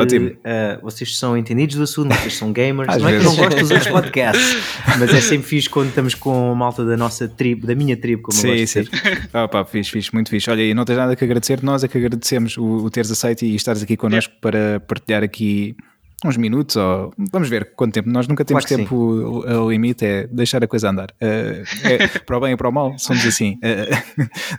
eh, 0.45 0.79
vocês 0.81 1.19
são 1.19 1.37
entendidos 1.37 1.75
do 1.75 1.83
assunto, 1.83 2.15
vocês 2.15 2.37
são 2.37 2.53
gamers. 2.53 2.89
Às 2.89 3.03
não 3.03 3.09
é 3.09 3.19
que 3.19 3.19
eu 3.19 3.25
não 3.25 3.31
vezes. 3.33 3.45
gosto 3.45 3.59
dos 3.59 3.71
outros 3.73 3.89
podcasts, 3.89 4.59
mas 4.97 5.13
é 5.13 5.21
sempre 5.21 5.49
fixe 5.49 5.69
quando 5.69 5.89
estamos 5.89 6.15
com 6.15 6.53
a 6.53 6.55
malta 6.55 6.85
da 6.85 6.97
nossa 6.97 7.27
tribo, 7.27 7.67
da 7.67 7.75
minha 7.75 7.97
tribo, 7.97 8.23
como 8.23 8.39
eu 8.39 8.43
Sim, 8.43 8.49
gosto 8.49 8.67
sim. 8.69 8.83
de 8.83 8.91
dizer. 8.91 9.29
Opa, 9.35 9.65
fixe, 9.65 9.91
fixe, 9.91 10.15
muito 10.15 10.31
fixe. 10.31 10.49
Olha, 10.49 10.63
e 10.63 10.73
não 10.73 10.85
tens 10.85 10.99
nada 10.99 11.17
que 11.17 11.25
agradecer, 11.25 11.65
nós 11.65 11.83
é 11.83 11.89
que 11.89 11.99
agradecemos 11.99 12.57
o, 12.57 12.85
o 12.85 12.89
teres 12.89 13.11
aceito 13.11 13.45
e 13.45 13.57
estares 13.57 13.83
aqui 13.83 13.97
connosco 13.97 14.33
para 14.41 14.79
partilhar 14.87 15.25
aqui 15.25 15.75
uns 16.25 16.37
minutos 16.37 16.75
ou 16.77 17.13
vamos 17.33 17.49
ver 17.49 17.73
quanto 17.77 17.95
tempo. 17.95 18.11
Nós 18.11 18.27
nunca 18.27 18.45
temos 18.45 18.65
Claro 18.65 18.83
tempo, 18.83 18.95
o, 18.97 19.65
o 19.67 19.71
limite 19.71 20.05
é 20.05 20.27
deixar 20.27 20.63
a 20.65 20.67
coisa 20.67 20.91
andar. 20.91 21.11
Eh, 21.21 21.63
é, 21.85 22.09
para 22.27 22.37
o 22.37 22.41
bem 22.41 22.53
e 22.55 22.57
para 22.57 22.69
o 22.69 22.73
mal, 22.73 22.99
somos 22.99 23.25
assim. 23.25 23.57
Eh, 23.63 23.89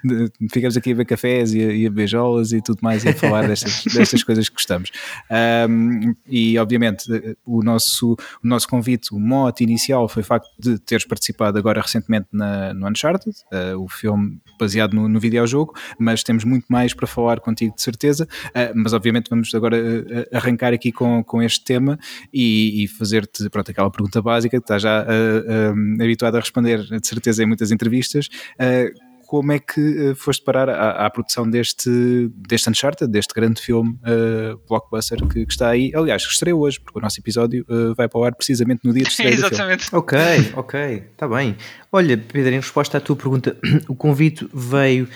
de- 0.03 0.31
ficamos 0.51 0.77
aqui 0.77 0.91
a 0.93 0.95
ver 0.95 1.05
cafés 1.05 1.53
e 1.53 1.61
a, 1.61 1.71
e 1.73 1.85
a 1.85 1.89
beijolas 1.89 2.51
e 2.53 2.61
tudo 2.61 2.79
mais 2.81 3.03
e 3.03 3.09
a 3.09 3.13
falar 3.13 3.45
destas, 3.47 3.83
destas 3.93 4.23
coisas 4.23 4.47
que 4.47 4.55
gostamos. 4.55 4.89
Ahm, 5.29 6.13
e 6.27 6.57
obviamente 6.57 7.11
eh, 7.13 7.35
o 7.45 7.61
nosso, 7.61 8.13
o 8.43 8.47
nosso 8.47 8.67
convite, 8.67 9.13
o 9.13 9.19
mote 9.19 9.63
inicial 9.63 10.07
foi 10.07 10.21
o 10.21 10.25
facto 10.25 10.49
de 10.57 10.79
teres 10.79 11.05
participado 11.05 11.57
agora 11.57 11.81
recentemente 11.81 12.27
na, 12.31 12.73
no 12.73 12.87
Uncharted, 12.87 13.35
eh, 13.51 13.75
o 13.75 13.87
filme 13.89 14.39
baseado 14.59 14.93
no, 14.93 15.07
no 15.07 15.19
videojogo, 15.19 15.73
mas 15.97 16.23
temos 16.23 16.43
muito 16.43 16.65
mais 16.69 16.93
para 16.93 17.07
falar 17.07 17.39
contigo 17.39 17.73
de 17.75 17.81
certeza, 17.81 18.27
eh, 18.53 18.71
mas 18.75 18.93
obviamente 18.93 19.29
vamos 19.29 19.53
agora 19.55 19.77
eh, 19.77 20.03
eh, 20.31 20.37
arrancar 20.37 20.73
aqui 20.73 20.91
com, 20.91 21.23
com 21.23 21.41
este 21.41 21.48
tema 21.57 21.97
e, 22.33 22.83
e 22.83 22.87
fazer-te 22.87 23.49
pronto, 23.49 23.71
aquela 23.71 23.89
pergunta 23.89 24.21
básica 24.21 24.57
que 24.57 24.63
estás 24.63 24.81
já 24.81 25.05
eh, 25.07 25.45
eh, 25.47 26.03
habituado 26.03 26.35
a 26.35 26.39
responder 26.39 26.83
de 26.83 27.07
certeza 27.07 27.43
em 27.43 27.45
muitas 27.45 27.71
entrevistas. 27.71 28.29
eh, 28.57 28.91
como 29.29 29.51
é 29.51 29.59
que 29.59 30.15
foste 30.15 30.43
parar 30.43 30.67
à, 30.69 31.05
à 31.05 31.09
produção 31.11 31.47
deste, 31.47 32.31
deste 32.35 32.67
Uncharted, 32.67 33.11
deste 33.11 33.31
grande 33.31 33.61
filme 33.61 33.95
eh, 34.03 34.55
blockbuster 34.67 35.19
que, 35.27 35.45
que 35.45 35.51
está 35.51 35.69
aí? 35.69 35.91
Aliás, 35.93 36.25
que 36.25 36.33
estreou 36.33 36.61
hoje, 36.61 36.79
porque 36.79 36.97
o 36.97 37.01
nosso 37.01 37.19
episódio 37.19 37.63
eh, 37.69 37.93
vai 37.95 38.09
para 38.09 38.19
o 38.19 38.23
ar 38.23 38.33
precisamente 38.33 38.81
no 38.83 38.91
dia 38.91 39.03
de 39.03 39.09
estreia 39.13 39.35
do 39.35 39.43
filme. 39.43 39.53
Exatamente. 39.53 39.95
Ok, 39.95 40.17
ok, 40.55 40.79
está 41.11 41.27
bem. 41.27 41.55
Olha, 41.91 42.17
Pedro, 42.17 42.53
em 42.53 42.55
resposta 42.55 42.97
à 42.97 43.01
tua 43.01 43.15
pergunta, 43.15 43.55
o 43.87 43.93
convite 43.93 44.49
veio 44.51 45.07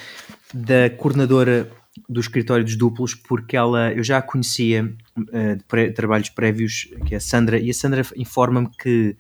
da 0.54 0.92
coordenadora 0.92 1.72
do 2.08 2.20
escritório 2.20 2.64
dos 2.64 2.76
duplos, 2.76 3.16
porque 3.16 3.58
ela, 3.58 3.92
eu 3.94 4.04
já 4.04 4.20
a 4.20 4.22
conhecia 4.22 4.94
de 5.16 5.64
pré- 5.68 5.92
trabalhos 5.92 6.30
prévios, 6.30 6.88
que 7.06 7.14
é 7.14 7.18
a 7.18 7.20
Sandra, 7.20 7.60
e 7.60 7.70
a 7.70 7.74
Sandra 7.74 8.04
informa-me 8.16 8.68
que 8.70 9.16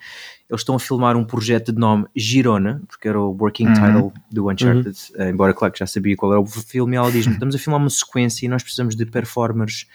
eles 0.49 0.62
estão 0.62 0.75
a 0.75 0.79
filmar 0.79 1.15
um 1.15 1.23
projeto 1.23 1.71
de 1.71 1.79
nome 1.79 2.06
Girona, 2.15 2.82
porque 2.88 3.08
era 3.08 3.19
o 3.19 3.29
working 3.39 3.67
Uhum. 3.67 3.73
title 3.73 4.13
do 4.32 4.49
Uncharted, 4.51 4.97
eh, 5.15 5.29
embora 5.29 5.53
claro 5.53 5.71
que 5.71 5.79
já 5.79 5.88
sabia 5.88 6.15
qual 6.15 6.32
era 6.32 6.41
o 6.41 6.45
filme, 6.45 6.95
e 6.95 6.97
ela 6.97 7.12
diz-me, 7.12 7.34
estamos 7.34 7.53
a 7.56 7.60
filmar 7.60 7.79
uma 7.79 7.89
sequência 7.89 8.45
e 8.45 8.49
nós 8.49 8.63
precisamos 8.63 8.95
de 8.95 9.06
performers 9.06 9.86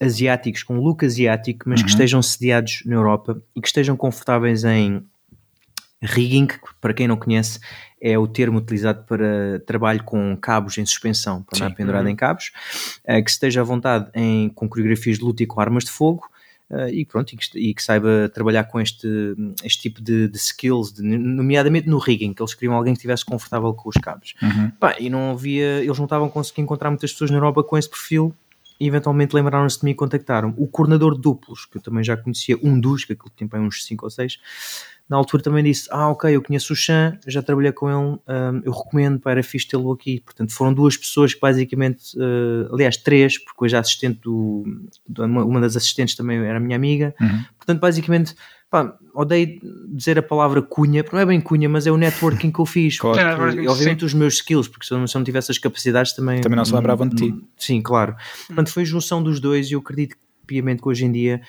asiáticos, 0.00 0.62
com 0.64 0.78
look 0.80 1.04
asiático, 1.04 1.68
mas 1.68 1.80
que 1.80 1.86
Uhum. 1.88 1.92
estejam 1.94 2.22
sediados 2.22 2.82
na 2.84 2.96
Europa 2.96 3.40
e 3.54 3.60
que 3.60 3.68
estejam 3.68 3.96
confortáveis 3.96 4.64
em 4.64 5.04
rigging, 6.02 6.48
para 6.80 6.92
quem 6.92 7.06
não 7.08 7.16
conhece 7.16 7.60
é 8.00 8.18
o 8.18 8.26
termo 8.26 8.58
utilizado 8.58 9.04
para 9.04 9.60
trabalho 9.64 10.02
com 10.02 10.36
cabos 10.36 10.76
em 10.76 10.84
suspensão, 10.84 11.42
para 11.42 11.66
andar 11.66 11.76
pendurado 11.76 12.08
em 12.08 12.16
cabos, 12.16 12.50
eh, 13.04 13.22
que 13.22 13.30
esteja 13.30 13.60
à 13.60 13.64
vontade 13.64 14.10
em, 14.12 14.48
com 14.48 14.68
coreografias 14.68 15.18
de 15.18 15.24
luta 15.24 15.42
e 15.44 15.46
com 15.46 15.60
armas 15.60 15.84
de 15.84 15.90
fogo, 15.92 16.28
eh, 16.68 16.90
e 16.94 17.04
pronto, 17.04 17.32
e 17.32 17.36
que, 17.36 17.58
e 17.58 17.72
que 17.72 17.80
saiba 17.80 18.28
trabalhar 18.34 18.64
com 18.64 18.80
este, 18.80 19.06
este 19.62 19.82
tipo 19.82 20.02
de, 20.02 20.26
de 20.26 20.36
skills, 20.36 20.92
de- 20.94 21.02
nomeadamente 21.02 21.88
no 21.88 21.98
rigging, 21.98 22.32
que 22.34 22.42
eles 22.42 22.54
queriam 22.54 22.74
alguém 22.74 22.92
que 22.92 22.98
estivesse 22.98 23.24
confortável 23.24 23.72
com 23.72 23.88
os 23.88 23.94
cabos. 23.94 24.34
Uhum. 24.42 24.70
Pá, 24.80 24.96
e 24.98 25.08
não 25.08 25.30
havia, 25.30 25.78
eles 25.84 25.96
não 25.96 26.06
estavam 26.06 26.26
a 26.26 26.30
conseguir 26.30 26.62
encontrar 26.62 26.90
muitas 26.90 27.12
pessoas 27.12 27.30
na 27.30 27.36
Europa 27.36 27.62
com 27.62 27.78
esse 27.78 27.88
perfil 27.88 28.34
e 28.80 28.88
eventualmente 28.88 29.32
lembraram-se 29.32 29.78
de 29.78 29.84
mim 29.84 29.92
e 29.92 29.94
contactaram 29.94 30.52
o 30.56 30.66
coordenador 30.66 31.14
de 31.14 31.20
duplos, 31.20 31.66
que 31.66 31.76
eu 31.78 31.80
também 31.80 32.02
já 32.02 32.16
conhecia 32.16 32.58
um 32.60 32.80
dos, 32.80 33.04
que 33.04 33.12
aquele 33.12 33.30
tempo 33.36 33.56
é 33.56 33.60
uns 33.60 33.84
5 33.84 34.04
ou 34.04 34.10
6 34.10 34.40
na 35.12 35.18
altura 35.18 35.42
também 35.42 35.62
disse, 35.62 35.86
ah 35.90 36.08
ok, 36.08 36.34
eu 36.34 36.40
conheço 36.40 36.72
o 36.72 36.76
Chan, 36.76 37.18
já 37.26 37.42
trabalhei 37.42 37.70
com 37.70 37.86
ele, 37.90 37.98
hum, 37.98 38.62
eu 38.64 38.72
recomendo, 38.72 39.20
pá, 39.20 39.32
era 39.32 39.42
fixe 39.42 39.68
tê-lo 39.68 39.92
aqui, 39.92 40.20
portanto 40.20 40.52
foram 40.54 40.72
duas 40.72 40.96
pessoas 40.96 41.34
que 41.34 41.40
basicamente, 41.40 42.16
eh, 42.18 42.68
aliás 42.72 42.96
três, 42.96 43.36
porque 43.36 43.62
hoje 43.64 43.76
a 43.76 43.80
assistente 43.80 44.20
do, 44.22 44.64
do- 45.06 45.24
uma, 45.26 45.44
uma 45.44 45.60
das 45.60 45.76
assistentes 45.76 46.14
também 46.14 46.38
era 46.38 46.58
minha 46.58 46.74
amiga, 46.76 47.14
Uhum. 47.20 47.44
portanto 47.58 47.78
basicamente, 47.78 48.34
pá, 48.70 48.96
odeio 49.12 49.60
dizer 49.88 50.18
a 50.18 50.22
palavra 50.22 50.62
cunha, 50.62 51.04
porque 51.04 51.14
não 51.14 51.22
é 51.22 51.26
bem 51.26 51.42
cunha, 51.42 51.68
mas 51.68 51.86
é 51.86 51.90
o 51.92 51.98
networking 51.98 52.50
que 52.50 52.58
eu 52.58 52.64
fiz, 52.64 52.98
Claro. 52.98 53.36
porque, 53.36 53.60
É, 53.60 53.68
obviamente 53.68 54.06
os 54.06 54.14
meus 54.14 54.34
skills, 54.36 54.66
porque 54.66 54.86
se 54.86 54.94
eu, 54.94 54.98
não- 54.98 55.06
se 55.06 55.14
eu 55.14 55.18
não 55.18 55.24
tivesse 55.26 55.50
as 55.50 55.58
capacidades 55.58 56.14
também... 56.14 56.40
Também 56.40 56.56
não 56.56 56.64
se 56.64 56.74
lembravam 56.74 57.06
de 57.06 57.16
ti. 57.16 57.34
Sim, 57.58 57.82
claro. 57.82 58.16
Portanto, 58.46 58.70
foi 58.72 58.82
a 58.84 58.86
junção 58.86 59.22
dos 59.22 59.38
dois 59.40 59.70
e 59.70 59.74
eu 59.74 59.80
acredito 59.80 60.16
piamente 60.46 60.80
que 60.80 60.88
hoje 60.88 61.04
em 61.04 61.12
dia 61.12 61.42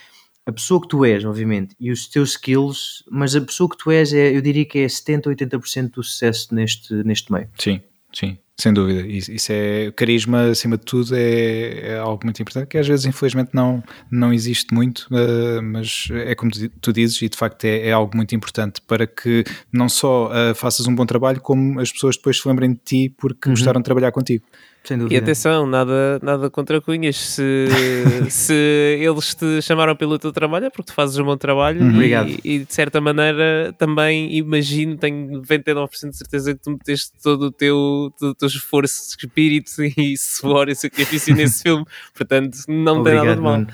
a 0.45 0.51
pessoa 0.51 0.81
que 0.81 0.87
tu 0.87 1.05
és, 1.05 1.23
obviamente, 1.23 1.75
e 1.79 1.91
os 1.91 2.07
teus 2.07 2.31
skills, 2.31 3.03
mas 3.09 3.35
a 3.35 3.41
pessoa 3.41 3.69
que 3.69 3.77
tu 3.77 3.89
és, 3.91 4.13
é, 4.13 4.35
eu 4.35 4.41
diria 4.41 4.65
que 4.65 4.79
é 4.79 4.87
70, 4.89 5.29
80% 5.29 5.91
do 5.91 6.03
sucesso 6.03 6.53
neste, 6.53 6.93
neste 7.03 7.31
meio. 7.31 7.47
Sim, 7.57 7.79
sim, 8.13 8.37
sem 8.59 8.73
dúvida. 8.73 9.07
Isso, 9.07 9.31
isso 9.31 9.51
é 9.53 9.91
carisma, 9.95 10.49
acima 10.49 10.77
de 10.77 10.83
tudo, 10.83 11.15
é, 11.15 11.93
é 11.93 11.97
algo 11.97 12.21
muito 12.25 12.41
importante 12.41 12.67
que 12.67 12.77
às 12.77 12.85
vezes, 12.87 13.05
infelizmente, 13.05 13.51
não, 13.53 13.81
não 14.11 14.33
existe 14.33 14.73
muito, 14.73 15.07
eh, 15.13 15.61
mas 15.61 16.09
é 16.11 16.35
como 16.35 16.51
tu- 16.81 16.91
dizes, 16.91 17.21
e 17.21 17.29
de 17.29 17.37
facto 17.37 17.63
é, 17.63 17.87
é 17.87 17.91
algo 17.93 18.15
muito 18.15 18.35
importante 18.35 18.81
para 18.81 19.07
que 19.07 19.45
não 19.71 19.87
só 19.87 20.29
eh, 20.33 20.53
faças 20.53 20.85
um 20.87 20.93
bom 20.95 21.05
trabalho, 21.05 21.39
como 21.39 21.79
as 21.79 21.89
pessoas 21.91 22.17
depois 22.17 22.37
se 22.41 22.47
lembrem 22.47 22.73
de 22.73 22.79
ti 22.83 23.09
porque 23.17 23.47
Uhum. 23.47 23.53
gostaram 23.55 23.79
de 23.79 23.85
trabalhar 23.85 24.11
contigo. 24.11 24.43
Sem 24.85 24.97
E 24.97 24.99
dúvida. 24.99 25.21
atenção, 25.21 25.65
nada, 25.65 26.19
nada 26.21 26.49
contra 26.49 26.81
cunhas. 26.81 27.15
Se, 27.15 27.67
se 28.29 28.53
eles 28.99 29.33
te 29.33 29.61
chamaram 29.61 29.95
pelo 29.95 30.19
teu 30.19 30.31
trabalho 30.33 30.65
é 30.65 30.69
porque 30.69 30.91
tu 30.91 30.93
fazes 30.93 31.17
um 31.17 31.23
bom 31.23 31.37
trabalho 31.37 31.79
Uhum. 31.81 31.91
e, 31.91 31.93
Obrigado. 31.93 32.29
e, 32.43 32.59
de 32.59 32.73
certa 32.73 32.99
maneira 32.99 33.73
também 33.77 34.35
imagino, 34.35 34.97
tenho 34.97 35.41
99% 35.41 36.09
de 36.09 36.17
certeza 36.17 36.53
que 36.53 36.59
tu 36.61 36.71
meteste 36.71 37.11
todo 37.23 37.43
o 37.43 37.51
teu, 37.51 38.11
todo 38.19 38.31
o 38.31 38.35
teu 38.35 38.47
esforço, 38.47 39.15
espírito 39.17 39.71
e 39.97 40.17
suor 40.17 40.67
e 40.67 40.75
sacrifício 40.75 41.33
nesse 41.33 41.63
filme. 41.63 41.85
Portanto, 42.13 42.57
não 42.67 43.01
tem 43.03 43.13
nada 43.15 43.33
de 43.35 43.39
Obrigado, 43.39 43.41
mal. 43.41 43.57
Nuno. 43.59 43.67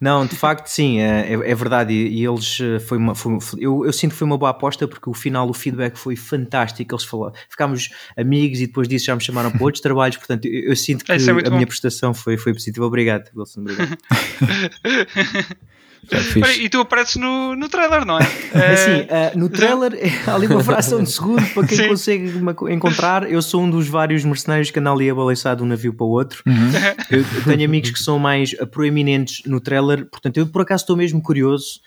Não, 0.00 0.26
de 0.26 0.36
facto, 0.36 0.66
sim, 0.68 1.00
é, 1.00 1.32
é- 1.32 1.50
é 1.50 1.54
verdade. 1.54 1.92
E, 1.92 2.24
eles 2.24 2.58
eh, 2.60 2.78
foi 2.80 2.98
uma. 2.98 3.14
foi- 3.14 3.38
eu, 3.58 3.84
eu 3.84 3.92
sinto 3.92 4.12
que 4.12 4.18
foi 4.18 4.26
uma 4.26 4.36
boa 4.36 4.50
aposta 4.50 4.86
porque 4.86 5.08
o 5.08 5.14
final, 5.14 5.48
o 5.48 5.54
feedback 5.54 5.96
foi 5.96 6.16
fantástico. 6.16 6.94
Eles 6.94 7.04
falaram, 7.04 7.32
ficámos 7.48 7.88
amigos 8.16 8.60
e 8.60 8.66
depois 8.66 8.86
disso 8.88 9.06
já 9.06 9.14
me 9.16 9.22
chamaram 9.22 9.50
para 9.50 9.62
outros 9.62 9.80
trabalhos. 9.80 10.16
Portanto, 10.16 10.46
eu, 10.46 10.70
eu 10.70 10.76
sinto 10.76 11.04
que 11.04 11.12
é 11.12 11.16
a 11.16 11.18
bom. 11.50 11.50
minha 11.56 11.66
prestação 11.66 12.12
foi, 12.12 12.36
foi 12.36 12.52
positiva. 12.52 12.84
Obrigado, 12.86 13.30
Wilson. 13.34 13.60
Obrigado. 13.60 13.96
Fiz. 16.08 16.42
Olha, 16.42 16.52
e 16.52 16.68
tu 16.68 16.80
apareces 16.80 17.16
no, 17.16 17.56
no 17.56 17.68
trailer, 17.68 18.04
não 18.04 18.18
é? 18.18 18.22
Assim, 18.72 18.90
Eh, 18.90 19.06
eh, 19.08 19.32
no 19.34 19.48
trailer, 19.48 19.92
há 20.26 20.34
ali 20.34 20.46
uma 20.46 20.62
fração 20.62 21.02
de 21.02 21.10
segundo 21.10 21.44
para 21.52 21.66
quem 21.66 21.76
Sim. 21.76 21.88
consegue 21.88 22.32
encontrar. 22.70 23.30
Eu 23.30 23.42
sou 23.42 23.62
um 23.62 23.70
dos 23.70 23.88
vários 23.88 24.24
mercenários 24.24 24.70
que 24.70 24.78
anda 24.78 24.92
ali 24.92 25.10
a 25.10 25.14
balançar 25.14 25.56
de 25.56 25.62
um 25.62 25.66
navio 25.66 25.92
para 25.92 26.06
o 26.06 26.10
outro. 26.10 26.42
Uhum. 26.46 26.54
Eu, 27.10 27.24
tenho 27.44 27.64
amigos 27.64 27.90
que 27.90 27.98
são 27.98 28.18
mais 28.18 28.54
eh, 28.58 28.66
proeminentes 28.66 29.42
no 29.46 29.60
trailer, 29.60 30.06
portanto, 30.06 30.36
eu 30.38 30.46
por 30.46 30.62
acaso 30.62 30.82
estou 30.82 30.96
mesmo 30.96 31.22
curioso 31.22 31.80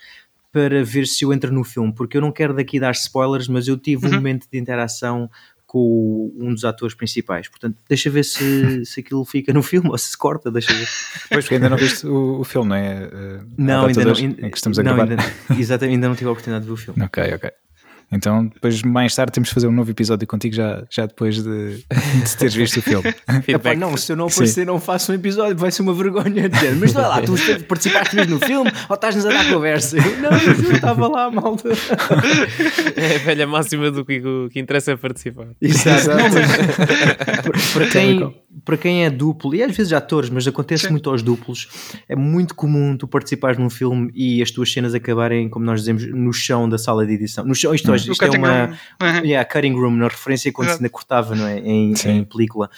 para 0.52 0.82
ver 0.82 1.06
se 1.06 1.24
eu 1.24 1.32
entro 1.32 1.52
no 1.52 1.62
filme, 1.62 1.92
porque 1.94 2.16
eu 2.16 2.20
não 2.20 2.32
quero 2.32 2.54
daqui 2.54 2.80
dar 2.80 2.90
spoilers, 2.92 3.46
mas 3.46 3.68
eu 3.68 3.76
tive 3.76 4.06
um 4.06 4.12
momento 4.12 4.46
de 4.50 4.58
interação 4.58 5.30
com 5.72 6.32
um 6.36 6.52
dos 6.52 6.64
atores 6.64 6.96
principais. 6.96 7.46
Portanto, 7.48 7.76
deixa 7.88 8.10
ver 8.10 8.24
se, 8.24 8.82
se 8.84 8.98
aquilo 8.98 9.24
fica 9.24 9.52
no 9.52 9.62
filme 9.62 9.86
ou 9.90 9.96
se 9.96 10.10
se 10.10 10.18
corta, 10.18 10.50
deixa 10.50 10.72
ver. 10.74 10.88
Pois, 11.30 11.44
porque 11.44 11.54
ainda 11.54 11.68
não 11.68 11.76
viste 11.76 12.04
o, 12.08 12.40
o 12.40 12.44
filme, 12.44 12.70
não 12.70 12.74
é? 12.76 13.04
Uh, 13.06 13.46
Não, 13.56 13.86
ainda 13.86 14.04
não. 14.04 14.14
ainda- 14.16 14.50
que 14.50 14.56
estamos 14.56 14.78
a 14.80 14.82
não, 14.82 15.00
ainda- 15.00 15.16
exatamente, 15.56 15.94
ainda 15.94 16.08
não 16.08 16.16
tive 16.16 16.28
a 16.28 16.32
oportunidade 16.32 16.64
de 16.64 16.68
ver 16.68 16.74
o 16.74 16.76
filme. 16.76 17.00
Ok, 17.04 17.34
ok. 17.34 17.50
Então, 18.12 18.46
depois, 18.46 18.82
mais 18.82 19.14
tarde, 19.14 19.32
temos 19.32 19.48
de 19.48 19.54
fazer 19.54 19.68
um 19.68 19.72
novo 19.72 19.90
episódio 19.90 20.26
contigo, 20.26 20.54
já, 20.54 20.82
já 20.90 21.06
depois 21.06 21.42
de, 21.42 21.76
de 21.76 22.36
teres 22.36 22.54
visto 22.54 22.78
o 22.78 22.82
filme. 22.82 23.14
Epá, 23.46 23.74
não, 23.74 23.96
se 23.96 24.12
eu 24.12 24.16
não 24.16 24.26
aparecer, 24.26 24.66
não 24.66 24.80
faço 24.80 25.12
um 25.12 25.14
episódio, 25.14 25.56
vai 25.56 25.70
ser 25.70 25.82
uma 25.82 25.94
vergonha 25.94 26.48
dizer, 26.48 26.74
mas 26.76 26.94
olha 26.96 27.06
lá, 27.06 27.22
tu 27.22 27.34
participaste 27.68 28.16
mesmo 28.16 28.34
no 28.34 28.40
filme 28.40 28.70
ou 28.88 28.94
estás-nos 28.94 29.26
a 29.26 29.30
dar 29.30 29.48
conversa? 29.50 29.96
Eu, 29.96 30.18
não, 30.18 30.30
eu 30.38 30.72
estava 30.72 31.08
lá, 31.08 31.30
malta. 31.30 31.68
É 32.96 33.16
a 33.16 33.18
velha 33.18 33.46
máxima 33.46 33.90
do 33.90 34.04
que 34.04 34.20
o 34.20 34.48
que 34.50 34.58
interessa 34.58 34.92
é 34.92 34.96
participar. 34.96 35.48
Exato. 35.60 36.08
Não, 36.08 36.16
mas 36.30 37.72
Tal 37.72 37.82
e 37.82 37.90
quem. 37.90 38.34
Para 38.64 38.76
quem 38.76 39.04
é 39.04 39.10
duplo, 39.10 39.54
e 39.54 39.62
às 39.62 39.76
vezes 39.76 39.92
atores, 39.92 40.28
mas 40.28 40.46
acontece 40.46 40.86
Sim. 40.86 40.90
muito 40.90 41.08
aos 41.08 41.22
duplos, 41.22 41.68
é 42.08 42.16
muito 42.16 42.54
comum 42.54 42.96
tu 42.96 43.06
participares 43.06 43.58
num 43.58 43.70
filme 43.70 44.10
e 44.14 44.42
as 44.42 44.50
tuas 44.50 44.72
cenas 44.72 44.94
acabarem, 44.94 45.48
como 45.48 45.64
nós 45.64 45.80
dizemos, 45.80 46.06
no 46.06 46.32
chão 46.32 46.68
da 46.68 46.76
sala 46.76 47.06
de 47.06 47.12
edição. 47.12 47.44
No 47.44 47.54
chão, 47.54 47.74
isto, 47.74 47.88
no 47.88 47.96
isto 47.96 48.24
é 48.24 48.30
uma. 48.30 48.66
room. 49.00 49.24
Yeah, 49.24 49.48
cutting 49.48 49.74
room, 49.74 49.96
na 49.96 50.08
referência 50.08 50.52
quando 50.52 50.68
se 50.68 50.74
ainda 50.74 50.88
cortava, 50.88 51.34
não 51.34 51.46
é? 51.46 51.58
Em, 51.58 51.94
em 52.06 52.24
película. 52.24 52.68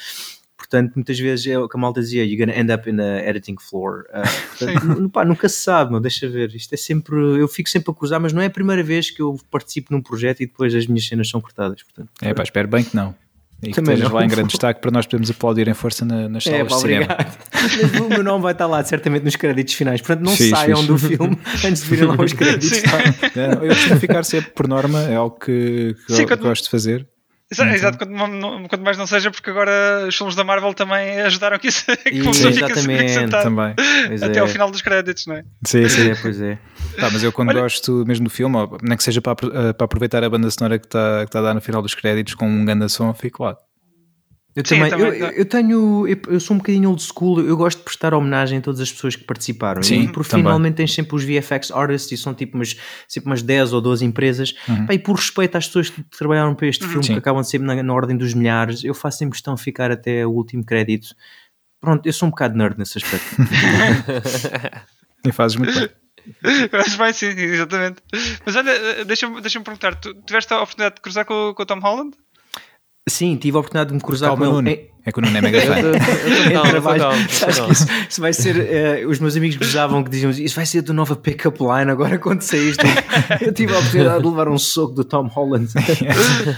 Portanto, 0.57 0.93
muitas 0.95 1.18
vezes 1.18 1.47
é 1.49 1.59
o 1.59 1.68
que 1.68 1.77
a 1.77 1.81
malta 1.81 2.01
dizia, 2.01 2.25
you're 2.25 2.39
gonna 2.39 2.59
end 2.59 2.73
up 2.73 2.89
in 2.89 2.97
the 2.97 3.29
editing 3.29 3.57
floor. 3.59 4.05
Ah, 4.12 4.23
portanto, 4.57 5.11
pá, 5.11 5.25
nunca 5.25 5.49
se 5.49 5.57
sabe, 5.57 5.91
meu, 5.91 6.01
deixa 6.01 6.29
ver. 6.29 6.55
Isto 6.55 6.75
é 6.75 6.77
sempre, 6.79 7.16
eu 7.16 7.49
fico 7.49 7.68
sempre 7.68 7.91
a 7.91 7.95
cruzar, 7.95 8.20
mas 8.20 8.33
não 8.33 8.41
é 8.41 8.47
a 8.47 8.51
primeira 8.51 8.83
vez 8.83 9.11
que 9.11 9.20
eu 9.20 9.39
participo 9.51 9.93
num 9.93 10.01
projeto 10.01 10.43
e 10.43 10.47
depois 10.47 10.75
as 10.75 10.87
minhas 10.87 11.07
cenas 11.07 11.29
são 11.29 11.41
cortadas. 11.41 11.83
Portanto, 11.83 12.09
É 12.23 12.33
pá, 12.33 12.43
espero 12.43 12.68
bem 12.68 12.85
que 12.85 12.95
não. 12.97 13.14
E 13.63 13.69
que 13.69 13.75
Também 13.75 13.95
estejas 13.95 14.13
lá 14.13 14.25
em 14.25 14.29
grande 14.29 14.49
destaque 14.49 14.81
para 14.81 14.91
nós 14.91 15.07
podermos 15.07 15.31
aplaudir 15.31 15.69
em 15.69 15.75
força 15.75 16.05
na- 16.05 16.29
nas 16.29 16.45
É, 16.47 16.51
salas 16.51 16.69
pá, 16.69 16.75
de 16.75 16.81
cinema. 16.83 17.05
obrigado. 17.05 17.39
Mas 17.53 17.95
o 18.03 18.09
meu 18.09 18.23
nome 18.25 18.43
vai 18.43 18.53
estar 18.53 18.67
lá 18.67 18.83
certamente 18.83 19.23
nos 19.23 19.37
créditos 19.37 19.75
finais. 19.75 20.01
Portanto, 20.01 20.25
não 20.25 20.33
Fixe, 20.33 20.51
saiam 20.51 20.79
fixe. 20.79 20.89
do 20.89 20.99
filme 20.99 21.39
antes 21.65 21.83
de 21.85 21.89
virem 21.89 22.07
lá 22.09 22.17
os 22.25 22.33
créditos. 22.33 22.83
Tá? 22.83 22.99
É, 23.41 23.53
Eu 23.53 23.69
costumo 23.69 24.01
ficar 24.01 24.25
sempre 24.25 24.51
por 24.51 24.67
norma, 24.67 25.03
é 25.03 25.15
algo 25.15 25.39
que, 25.39 25.95
que 26.09 26.13
Sim, 26.15 26.23
eu 26.23 26.29
quando- 26.29 26.41
gosto 26.43 26.65
de 26.65 26.71
fazer. 26.71 27.07
Exato, 27.53 27.75
exato, 27.75 27.99
quanto, 27.99 28.11
não- 28.13 28.67
quanto 28.67 28.83
mais 28.83 28.97
não 28.97 29.07
seja, 29.07 29.31
porque 29.31 29.51
agora 29.51 30.07
os 30.09 30.17
filmes 30.17 30.35
da 30.35 30.43
Marvel 30.43 30.73
também 30.75 31.21
ajudaram 31.21 31.59
que, 31.59 31.69
isso, 31.69 31.85
que 32.03 32.19
Exatamente, 32.19 33.11
sentado 33.13 33.43
Também. 33.45 33.75
Pois 34.09 34.23
até 34.23 34.39
é. 34.39 34.41
ao 34.41 34.49
final 34.49 34.71
dos 34.71 34.81
créditos, 34.83 35.27
não 35.27 35.37
é? 35.37 35.45
Sim, 35.67 35.89
sim. 35.89 36.11
é, 36.11 36.15
pois 36.15 36.41
é. 36.41 36.59
Tá, 36.99 37.09
mas 37.11 37.23
eu 37.23 37.33
quando 37.33 37.49
Olha- 37.51 37.63
gosto 37.63 38.05
mesmo 38.07 38.25
do 38.25 38.31
filme, 38.31 38.57
nem 38.83 38.97
que 38.97 39.03
seja 39.05 39.21
para, 39.23 39.33
eh, 39.33 39.73
para 39.73 39.85
aproveitar 39.85 40.23
a 40.25 40.29
banda 40.29 40.51
sonora 40.51 40.79
que 40.79 40.87
está 40.87 41.25
que 41.25 41.31
tá 41.31 41.39
a 41.39 41.43
dar 41.43 41.55
no 41.55 41.61
final 41.61 41.81
dos 41.81 41.95
créditos 41.95 42.35
com 42.35 42.47
um 42.47 42.65
grande 42.65 42.89
som, 42.91 43.13
fico 43.15 43.45
lá. 43.45 43.57
Eu 44.55 44.63
Sim, 44.67 44.77
também, 44.77 44.91
também, 44.91 45.19
eu, 45.19 45.29
eu 45.29 45.45
tenho, 45.47 46.07
eu, 46.07 46.19
eu 46.29 46.39
sou 46.39 46.55
um 46.55 46.59
bocadinho 46.59 46.91
old 46.91 47.03
school, 47.03 47.41
eu 47.41 47.57
gosto 47.57 47.79
de 47.79 47.85
prestar 47.85 48.13
homenagem 48.13 48.59
a 48.59 48.61
todas 48.61 48.81
as 48.81 48.93
pessoas 48.93 49.17
que 49.17 49.25
participaram. 49.25 49.83
Sim, 49.83 50.03
e 50.03 50.09
por 50.13 50.27
também. 50.27 50.45
finalmente 50.45 50.75
tens 50.75 50.93
sempre 50.93 51.17
os 51.17 51.25
VFX 51.25 51.71
artists 51.71 52.13
e 52.13 52.23
são 52.23 52.35
tipo 52.35 52.57
umas, 52.57 52.77
sempre 53.09 53.31
umas 53.31 53.43
10 53.43 53.73
ou 53.73 53.81
12 53.81 54.05
empresas. 54.05 54.55
Uhum. 54.69 54.87
Pá, 54.87 54.95
e 54.95 54.99
por 54.99 55.17
respeito 55.17 55.57
às 55.57 55.67
pessoas 55.67 55.89
que 55.89 56.03
trabalharam 56.03 56.55
para 56.55 56.67
este 56.67 56.87
filme, 56.87 57.05
Sim. 57.05 57.15
que 57.15 57.19
acabam 57.19 57.41
de 57.41 57.49
ser 57.49 57.61
na, 57.61 57.83
na 57.83 57.95
ordem 57.95 58.17
dos 58.17 58.35
milhares, 58.35 58.85
eu 58.85 58.95
faço 58.95 59.19
sempre 59.19 59.33
questão 59.33 59.55
de 59.55 59.63
ficar 59.63 59.91
até 59.91 60.27
o 60.27 60.31
último 60.31 60.65
crédito. 60.65 61.15
Pronto, 61.81 62.07
eu 62.07 62.13
sou 62.13 62.27
um 62.27 62.31
bocado 62.31 62.57
nerd 62.57 62.79
nesse 62.79 62.99
aspecto. 62.99 63.37
E 65.25 65.31
fazes 65.31 65.57
muito 65.57 65.73
bem. 65.73 65.89
Mas 66.73 66.97
bem, 66.97 67.13
sim, 67.13 67.27
exatamente. 67.27 68.03
Mas 68.45 68.57
olha, 68.57 69.05
deixa-me 69.05 69.41
deixa 69.41 69.61
perguntar, 69.61 69.95
tu 69.97 70.15
tiveste 70.27 70.53
a 70.53 70.59
oportunidade 70.59 70.97
de 70.97 71.01
cruzar 71.01 71.25
com, 71.25 71.53
com 71.55 71.63
o 71.63 71.67
Tom 71.67 71.81
Holland? 71.81 72.17
Sim, 73.09 73.37
tive 73.37 73.57
a 73.57 73.61
oportunidade 73.61 73.89
de 73.89 73.95
me 73.97 74.01
cruzar 74.01 74.29
Calma, 74.31 74.47
com 74.49 74.59
ele. 74.61 74.71
em- 74.71 74.93
É 75.05 75.11
que 75.11 75.19
o 75.19 75.23
Nuno 75.23 75.37
é 75.37 75.41
mega 75.41 75.59
fã. 75.67 75.75
Isso, 77.69 77.87
isso 78.09 78.21
vai 78.21 78.33
ser. 78.33 78.57
eh, 78.57 79.05
os 79.05 79.19
meus 79.19 79.37
amigos 79.37 79.57
gozavam 79.57 80.05
que 80.05 80.11
diziam 80.11 80.31
isso 80.31 80.55
vai 80.55 80.65
ser 80.65 80.83
tua 80.85 80.95
nova 80.95 81.17
pick-up 81.17 81.59
line 81.61 81.91
agora 81.91 82.17
quando 82.19 82.43
saíste. 82.43 82.85
Eu 83.45 83.53
tive 83.53 83.75
a 83.75 83.79
oportunidade 83.81 84.23
de 84.23 84.29
levar 84.29 84.49
um 84.49 84.57
soco 84.59 84.95
do 84.95 85.03
Tom 85.05 85.27
Holland. 85.27 85.69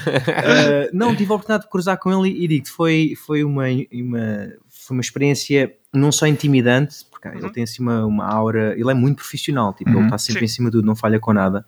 Eh, 0.07 0.91
não, 0.93 1.15
tive 1.17 1.33
a 1.33 1.37
oportunidade 1.37 1.65
de 1.65 1.71
cruzar 1.71 1.99
com 1.99 2.11
ele 2.27 2.37
e, 2.39 2.45
e 2.45 2.49
digo 2.49 2.69
foi, 2.69 3.15
foi, 3.27 3.43
uma, 3.43 3.65
uma, 3.93 4.49
foi 4.69 4.97
uma 4.97 5.01
experiência 5.01 5.73
não 5.93 6.13
só 6.13 6.27
intimidante, 6.27 6.97
porque 7.33 7.47
ele 7.47 7.53
tem 7.55 7.63
assim 7.65 7.83
uma, 7.83 8.05
uma 8.07 8.27
aura, 8.27 8.75
ele 8.79 8.91
é 8.91 8.95
muito 8.95 9.17
profissional, 9.17 9.73
tipo, 9.73 9.91
ele 9.91 9.99
Uhum. 9.99 10.05
está 10.05 10.19
sempre 10.19 10.41
Sim. 10.41 10.45
em 10.45 10.49
cima 10.49 10.71
de 10.71 10.77
tudo, 10.79 10.87
não 10.87 10.97
falha 10.97 11.19
com 11.19 11.33
nada. 11.33 11.65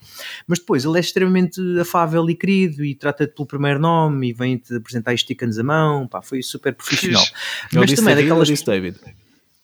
Mas 0.46 0.58
depois 0.58 0.84
ele 0.84 0.96
é 0.96 1.00
extremamente 1.00 1.60
afável 1.80 2.28
e 2.28 2.34
querido 2.34 2.84
e 2.84 2.94
trata-te 2.94 3.34
pelo 3.34 3.46
primeiro 3.46 3.78
nome 3.80 4.30
e 4.30 4.32
vem-te 4.32 4.74
apresentar 4.74 5.12
e 5.12 5.14
estica-nos 5.16 5.58
a 5.58 5.62
mão, 5.64 6.06
pá, 6.06 6.22
foi 6.22 6.42
super 6.42 6.74
profissional. 6.74 7.24
Mas 7.72 7.92
também 7.92 8.12
é 8.14 8.16
daquelas 8.16 8.48
David. 8.62 8.96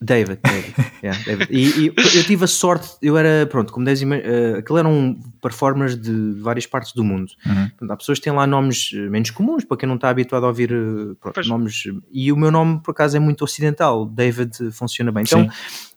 David, 0.03 0.40
David, 0.42 0.74
yeah, 1.03 1.22
David. 1.24 1.48
E, 1.50 1.86
e 1.86 1.94
eu 1.96 2.24
tive 2.24 2.44
a 2.44 2.46
sorte, 2.48 2.96
eu 3.00 3.16
era, 3.16 3.46
pronto, 3.46 3.72
como 3.72 3.86
dizem, 3.86 4.09
uh, 4.11 4.59
aquilo 4.59 4.78
eram 4.78 5.16
performers 5.40 5.96
de 5.96 6.32
várias 6.40 6.66
partes 6.66 6.92
do 6.92 7.05
mundo. 7.05 7.32
Uhum. 7.46 7.68
Portanto, 7.68 7.90
há 7.90 7.96
pessoas 7.96 8.18
que 8.18 8.24
têm 8.24 8.32
lá 8.32 8.46
nomes 8.46 8.90
eh, 8.94 9.09
menos 9.09 9.30
comuns, 9.30 9.64
para 9.64 9.76
quem 9.76 9.88
não 9.88 9.96
está 9.96 10.11
habituado 10.11 10.44
a 10.44 10.48
ouvir 10.48 10.72
eh, 10.72 11.14
pronto, 11.20 11.34
Pois. 11.34 11.48
nomes. 11.48 11.84
E 12.11 12.32
o 12.32 12.36
meu 12.36 12.50
nome, 12.50 12.80
por 12.82 12.90
acaso, 12.90 13.16
é 13.16 13.20
muito 13.20 13.42
ocidental. 13.44 14.05
David 14.07 14.70
funciona 14.72 15.12
bem. 15.12 15.24
Então, 15.24 15.44
Sim. 15.44 15.50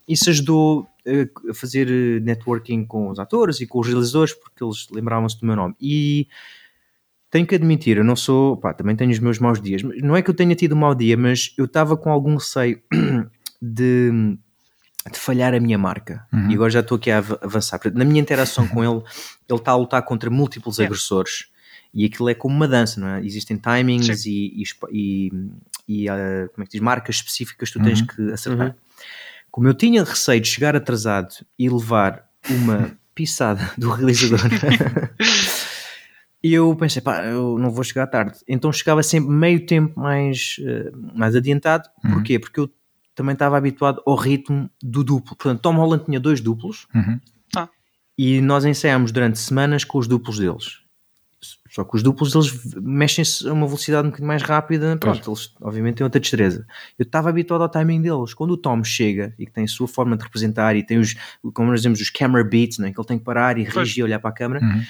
isso 0.08 0.30
ajudou 0.30 0.88
eh, 1.04 1.28
a 1.48 1.54
fazer 1.54 1.88
eh, 1.88 2.20
networking 2.20 2.84
com 2.84 3.10
os 3.10 3.18
atores 3.18 3.60
e 3.60 3.66
com 3.66 3.78
os 3.78 3.86
realizadores, 3.86 4.34
porque 4.34 4.62
eles 4.62 4.88
lembravam-se 4.90 5.38
do 5.40 5.46
meu 5.46 5.54
nome. 5.54 5.74
E 5.80 6.26
tenho 7.30 7.46
que 7.46 7.54
admitir, 7.54 7.96
eu 7.96 8.04
não 8.04 8.16
sou, 8.16 8.56
pá, 8.56 8.72
também 8.72 8.96
tenho 8.96 9.10
os 9.10 9.18
meus 9.18 9.38
maus 9.38 9.60
dias. 9.60 9.82
mas 9.82 10.00
Não 10.02 10.16
é 10.16 10.22
que 10.22 10.30
eu 10.30 10.34
tenha 10.34 10.54
tido 10.54 10.74
um 10.74 10.78
mau 10.78 10.94
dia, 10.94 11.16
mas 11.16 11.52
eu 11.56 11.66
estava 11.66 11.96
com 11.96 12.10
algum 12.10 12.34
receio 12.34 12.80
de, 13.66 14.36
de 15.12 15.18
falhar 15.18 15.54
a 15.54 15.60
minha 15.60 15.78
marca. 15.78 16.26
Uhum. 16.32 16.50
E 16.50 16.54
agora 16.54 16.70
já 16.70 16.80
estou 16.80 16.96
aqui 16.96 17.10
a 17.10 17.18
av- 17.18 17.38
avançar. 17.42 17.80
Na 17.94 18.04
minha 18.04 18.20
interação 18.20 18.66
com 18.68 18.82
ele, 18.84 19.02
ele 19.48 19.58
está 19.58 19.72
a 19.72 19.76
lutar 19.76 20.02
contra 20.02 20.30
múltiplos 20.30 20.78
Yeah. 20.78 20.92
agressores. 20.92 21.46
E 21.94 22.04
aquilo 22.04 22.28
é 22.28 22.34
como 22.34 22.54
uma 22.54 22.68
dança, 22.68 23.00
não 23.00 23.08
é? 23.08 23.24
Existem 23.24 23.56
timings 23.56 24.26
e, 24.26 24.62
e, 24.92 25.30
e, 25.88 26.08
ah, 26.08 26.48
como 26.54 26.62
é 26.62 26.66
que 26.66 26.72
diz, 26.72 26.80
marcas 26.80 27.16
específicas 27.16 27.70
que 27.70 27.78
tu 27.78 27.82
tens 27.84 28.00
Uhum. 28.00 28.06
que 28.06 28.32
acertar. 28.32 28.76
Como 29.50 29.66
eu 29.66 29.72
tinha 29.74 30.04
receio 30.04 30.40
de 30.40 30.48
chegar 30.48 30.76
atrasado 30.76 31.34
e 31.58 31.68
levar 31.70 32.28
uma 32.50 32.90
pisada 33.14 33.70
do 33.78 33.88
realizador, 33.90 34.40
e 36.42 36.52
eu 36.52 36.74
pensei, 36.76 37.00
pá, 37.00 37.24
eu 37.24 37.58
não 37.58 37.70
vou 37.70 37.82
chegar 37.82 38.06
tarde. 38.08 38.38
Então 38.46 38.70
chegava 38.72 39.02
sempre 39.02 39.30
meio 39.30 39.64
tempo 39.64 39.98
mais, 39.98 40.56
eh, 40.60 40.90
mais 41.14 41.34
adiantado. 41.34 41.88
Uhum. 42.04 42.12
Porquê? 42.12 42.38
Porque 42.38 42.60
eu 42.60 42.70
também 43.16 43.32
estava 43.32 43.56
habituado 43.56 44.00
ao 44.06 44.14
ritmo 44.14 44.70
do 44.80 45.02
duplo. 45.02 45.34
Portanto, 45.34 45.60
Tom 45.62 45.74
Holland 45.74 46.04
tinha 46.04 46.20
dois 46.20 46.40
duplos 46.40 46.86
Uhum. 46.94 47.18
e 48.16 48.40
nós 48.40 48.64
ensaiámos 48.64 49.10
durante 49.10 49.38
semanas 49.38 49.82
com 49.84 49.98
os 49.98 50.06
duplos 50.06 50.38
deles. 50.38 50.80
Só 51.70 51.84
que 51.84 51.94
os 51.96 52.02
duplos 52.02 52.34
eles 52.34 52.74
mexem-se 52.76 53.46
a 53.46 53.52
uma 53.52 53.66
velocidade 53.66 54.06
um 54.06 54.10
bocadinho 54.10 54.26
mais 54.28 54.42
rápida, 54.42 54.96
pronto, 54.96 55.28
eles 55.30 55.52
obviamente 55.60 55.96
têm 55.96 56.04
outra 56.04 56.18
destreza. 56.18 56.66
Eu 56.98 57.02
estava 57.02 57.28
habituado 57.28 57.60
ao 57.62 57.68
timing 57.68 58.00
deles. 58.00 58.32
Quando 58.32 58.52
o 58.52 58.56
Tom 58.56 58.82
chega 58.82 59.34
e 59.38 59.44
que 59.44 59.52
tem 59.52 59.64
a 59.64 59.68
sua 59.68 59.86
forma 59.86 60.16
de 60.16 60.24
representar 60.24 60.74
e 60.76 60.82
tem 60.82 60.98
os, 60.98 61.14
como 61.52 61.68
nós 61.70 61.80
dizemos, 61.80 62.00
os 62.00 62.08
camera 62.08 62.42
beats, 62.42 62.78
né, 62.78 62.90
que 62.92 62.98
ele 62.98 63.06
tem 63.06 63.18
que 63.18 63.24
parar 63.24 63.58
e 63.58 63.64
Pois. 63.64 63.74
reagir 63.74 64.00
e 64.00 64.04
olhar 64.04 64.18
para 64.18 64.30
a 64.30 64.32
câmera, 64.32 64.64
Uhum. 64.64 64.82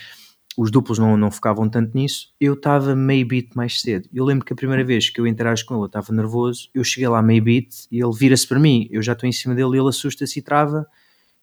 Os 0.56 0.70
duplos 0.70 0.98
não, 0.98 1.16
não 1.16 1.30
focavam 1.30 1.68
tanto 1.68 1.96
nisso, 1.96 2.28
eu 2.40 2.54
estava 2.54 2.96
meio 2.96 3.26
beat 3.26 3.54
mais 3.54 3.80
cedo. 3.80 4.08
Eu 4.12 4.24
lembro 4.24 4.44
que 4.44 4.52
a 4.52 4.56
primeira 4.56 4.82
vez 4.82 5.10
que 5.10 5.20
eu 5.20 5.26
interajo 5.26 5.66
com 5.66 5.74
ele, 5.74 5.82
eu 5.82 5.86
estava 5.86 6.12
nervoso, 6.12 6.70
eu 6.74 6.82
cheguei 6.82 7.08
lá 7.08 7.20
meio 7.20 7.42
beat 7.42 7.68
e 7.90 8.02
ele 8.02 8.12
vira-se 8.12 8.46
para 8.46 8.58
mim, 8.58 8.88
eu 8.90 9.02
já 9.02 9.12
estou 9.12 9.28
em 9.28 9.32
cima 9.32 9.54
dele 9.54 9.76
e 9.76 9.78
ele 9.78 9.88
assusta-se 9.88 10.38
e 10.38 10.42
trava 10.42 10.86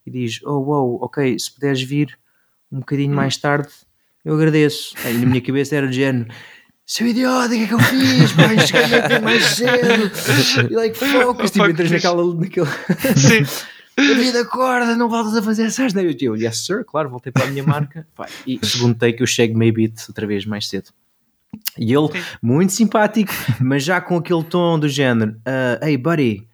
e 0.05 0.11
diz: 0.11 0.41
Oh, 0.43 0.59
wow, 0.59 1.03
ok, 1.03 1.37
se 1.37 1.53
puderes 1.53 1.81
vir 1.81 2.17
um 2.71 2.79
bocadinho 2.79 3.15
mais 3.15 3.37
tarde, 3.37 3.69
eu 4.25 4.33
agradeço. 4.33 4.95
Aí 5.05 5.17
na 5.17 5.25
minha 5.27 5.41
cabeça 5.41 5.75
era 5.75 5.87
de 5.87 5.95
género. 5.95 6.33
Seu 6.85 7.07
idiota, 7.07 7.53
o 7.53 7.57
que 7.57 7.63
é 7.63 7.67
que 7.67 7.73
eu 7.73 7.79
fiz? 7.79 8.31
Pai, 8.33 8.59
cheguei 8.59 9.19
mais 9.19 9.43
cedo. 9.45 10.69
E 10.69 10.75
like, 10.75 10.97
focus, 10.99 11.51
tipo, 11.51 11.65
entras 11.65 11.89
naquela, 11.89 12.35
naquele, 12.35 12.65
Sim. 13.15 13.45
David, 13.95 14.37
acorda, 14.37 14.95
não 14.95 15.09
voltas 15.09 15.35
a 15.35 15.41
fazer 15.41 15.63
essas 15.63 15.87
asneira. 15.87 16.15
Eu, 16.19 16.35
yes 16.35 16.65
sir, 16.65 16.83
claro, 16.85 17.09
voltei 17.09 17.31
para 17.31 17.45
a 17.45 17.47
minha 17.47 17.63
marca. 17.63 18.07
Pá, 18.15 18.27
e 18.45 18.59
segundo 18.63 18.95
take 18.95 19.21
eu 19.21 19.27
chego 19.27 19.57
maybe 19.57 19.85
it 19.85 20.03
outra 20.07 20.25
vez 20.25 20.45
mais 20.45 20.67
cedo. 20.67 20.89
E 21.77 21.93
ele, 21.93 22.09
muito 22.41 22.73
simpático, 22.73 23.31
mas 23.59 23.83
já 23.83 24.01
com 24.01 24.17
aquele 24.17 24.43
tom 24.43 24.79
do 24.79 24.89
género: 24.89 25.31
uh, 25.31 25.85
Hey 25.85 25.97
buddy, 25.97 26.47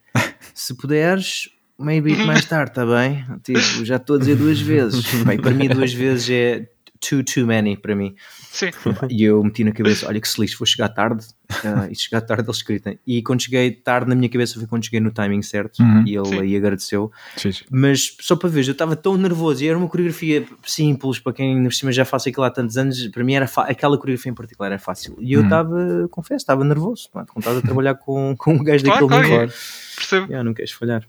se 0.53 0.73
puderes, 0.75 1.49
maybe 1.77 2.15
mais 2.25 2.43
tarde, 2.45 2.71
está 2.71 2.85
bem? 2.85 3.25
Tipo, 3.43 3.85
já 3.85 3.95
estou 3.95 4.17
a 4.17 4.19
dizer 4.19 4.35
duas 4.35 4.59
vezes. 4.59 5.05
Bem, 5.23 5.39
para 5.39 5.51
mim, 5.51 5.69
duas 5.69 5.93
vezes 5.93 6.29
é 6.29 6.69
too, 6.99 7.23
too 7.23 7.45
many 7.47 7.77
para 7.77 7.95
mim. 7.95 8.15
Sim. 8.51 8.71
E 9.09 9.23
eu 9.23 9.43
meti 9.43 9.63
na 9.63 9.71
cabeça: 9.71 10.07
olha 10.07 10.19
que 10.19 10.27
se 10.27 10.39
lixo, 10.41 10.57
vou 10.57 10.65
chegar 10.65 10.89
tarde. 10.89 11.25
Uh, 11.51 11.91
e 11.91 11.95
chegar 11.95 12.21
tarde, 12.21 12.43
eles 12.47 12.61
gritam. 12.61 12.95
E 13.07 13.21
quando 13.23 13.41
cheguei 13.41 13.71
tarde, 13.71 14.07
na 14.09 14.15
minha 14.15 14.29
cabeça 14.29 14.55
foi 14.59 14.67
quando 14.67 14.83
cheguei 14.85 14.99
no 14.99 15.11
timing 15.11 15.41
certo. 15.41 15.79
Uhum. 15.81 16.03
E 16.05 16.15
ele 16.15 16.25
Sim. 16.27 16.39
aí 16.41 16.55
agradeceu. 16.55 17.11
Fixe. 17.37 17.65
Mas 17.71 18.15
só 18.21 18.35
para 18.35 18.49
ver, 18.49 18.65
eu 18.67 18.71
estava 18.73 18.95
tão 18.95 19.17
nervoso 19.17 19.63
e 19.63 19.67
era 19.67 19.77
uma 19.77 19.87
coreografia 19.87 20.45
simples 20.63 21.17
para 21.19 21.33
quem 21.33 21.63
por 21.63 21.73
cima 21.73 21.91
já 21.91 22.05
faço 22.05 22.29
aquilo 22.29 22.43
há 22.45 22.51
tantos 22.51 22.77
anos. 22.77 23.07
Para 23.07 23.23
mim, 23.23 23.33
era 23.33 23.49
aquela 23.67 23.97
coreografia 23.97 24.31
em 24.31 24.35
particular 24.35 24.67
era 24.67 24.79
fácil. 24.79 25.15
E 25.19 25.33
eu 25.33 25.39
Uhum. 25.39 25.45
estava, 25.45 26.07
confesso, 26.11 26.43
estava 26.43 26.63
nervoso. 26.63 27.09
Pá, 27.11 27.25
quando 27.25 27.39
estás 27.39 27.57
a 27.57 27.61
trabalhar 27.61 27.95
com, 27.95 28.35
com 28.37 28.53
um 28.53 28.63
gajo 28.63 28.83
Claro, 28.83 29.07
daquele 29.07 29.27
claro. 29.29 29.41
nível, 29.45 29.57
Percebo. 29.95 30.25
yeah, 30.27 30.43
não 30.43 30.53
queres 30.53 30.71
falhar. 30.71 31.07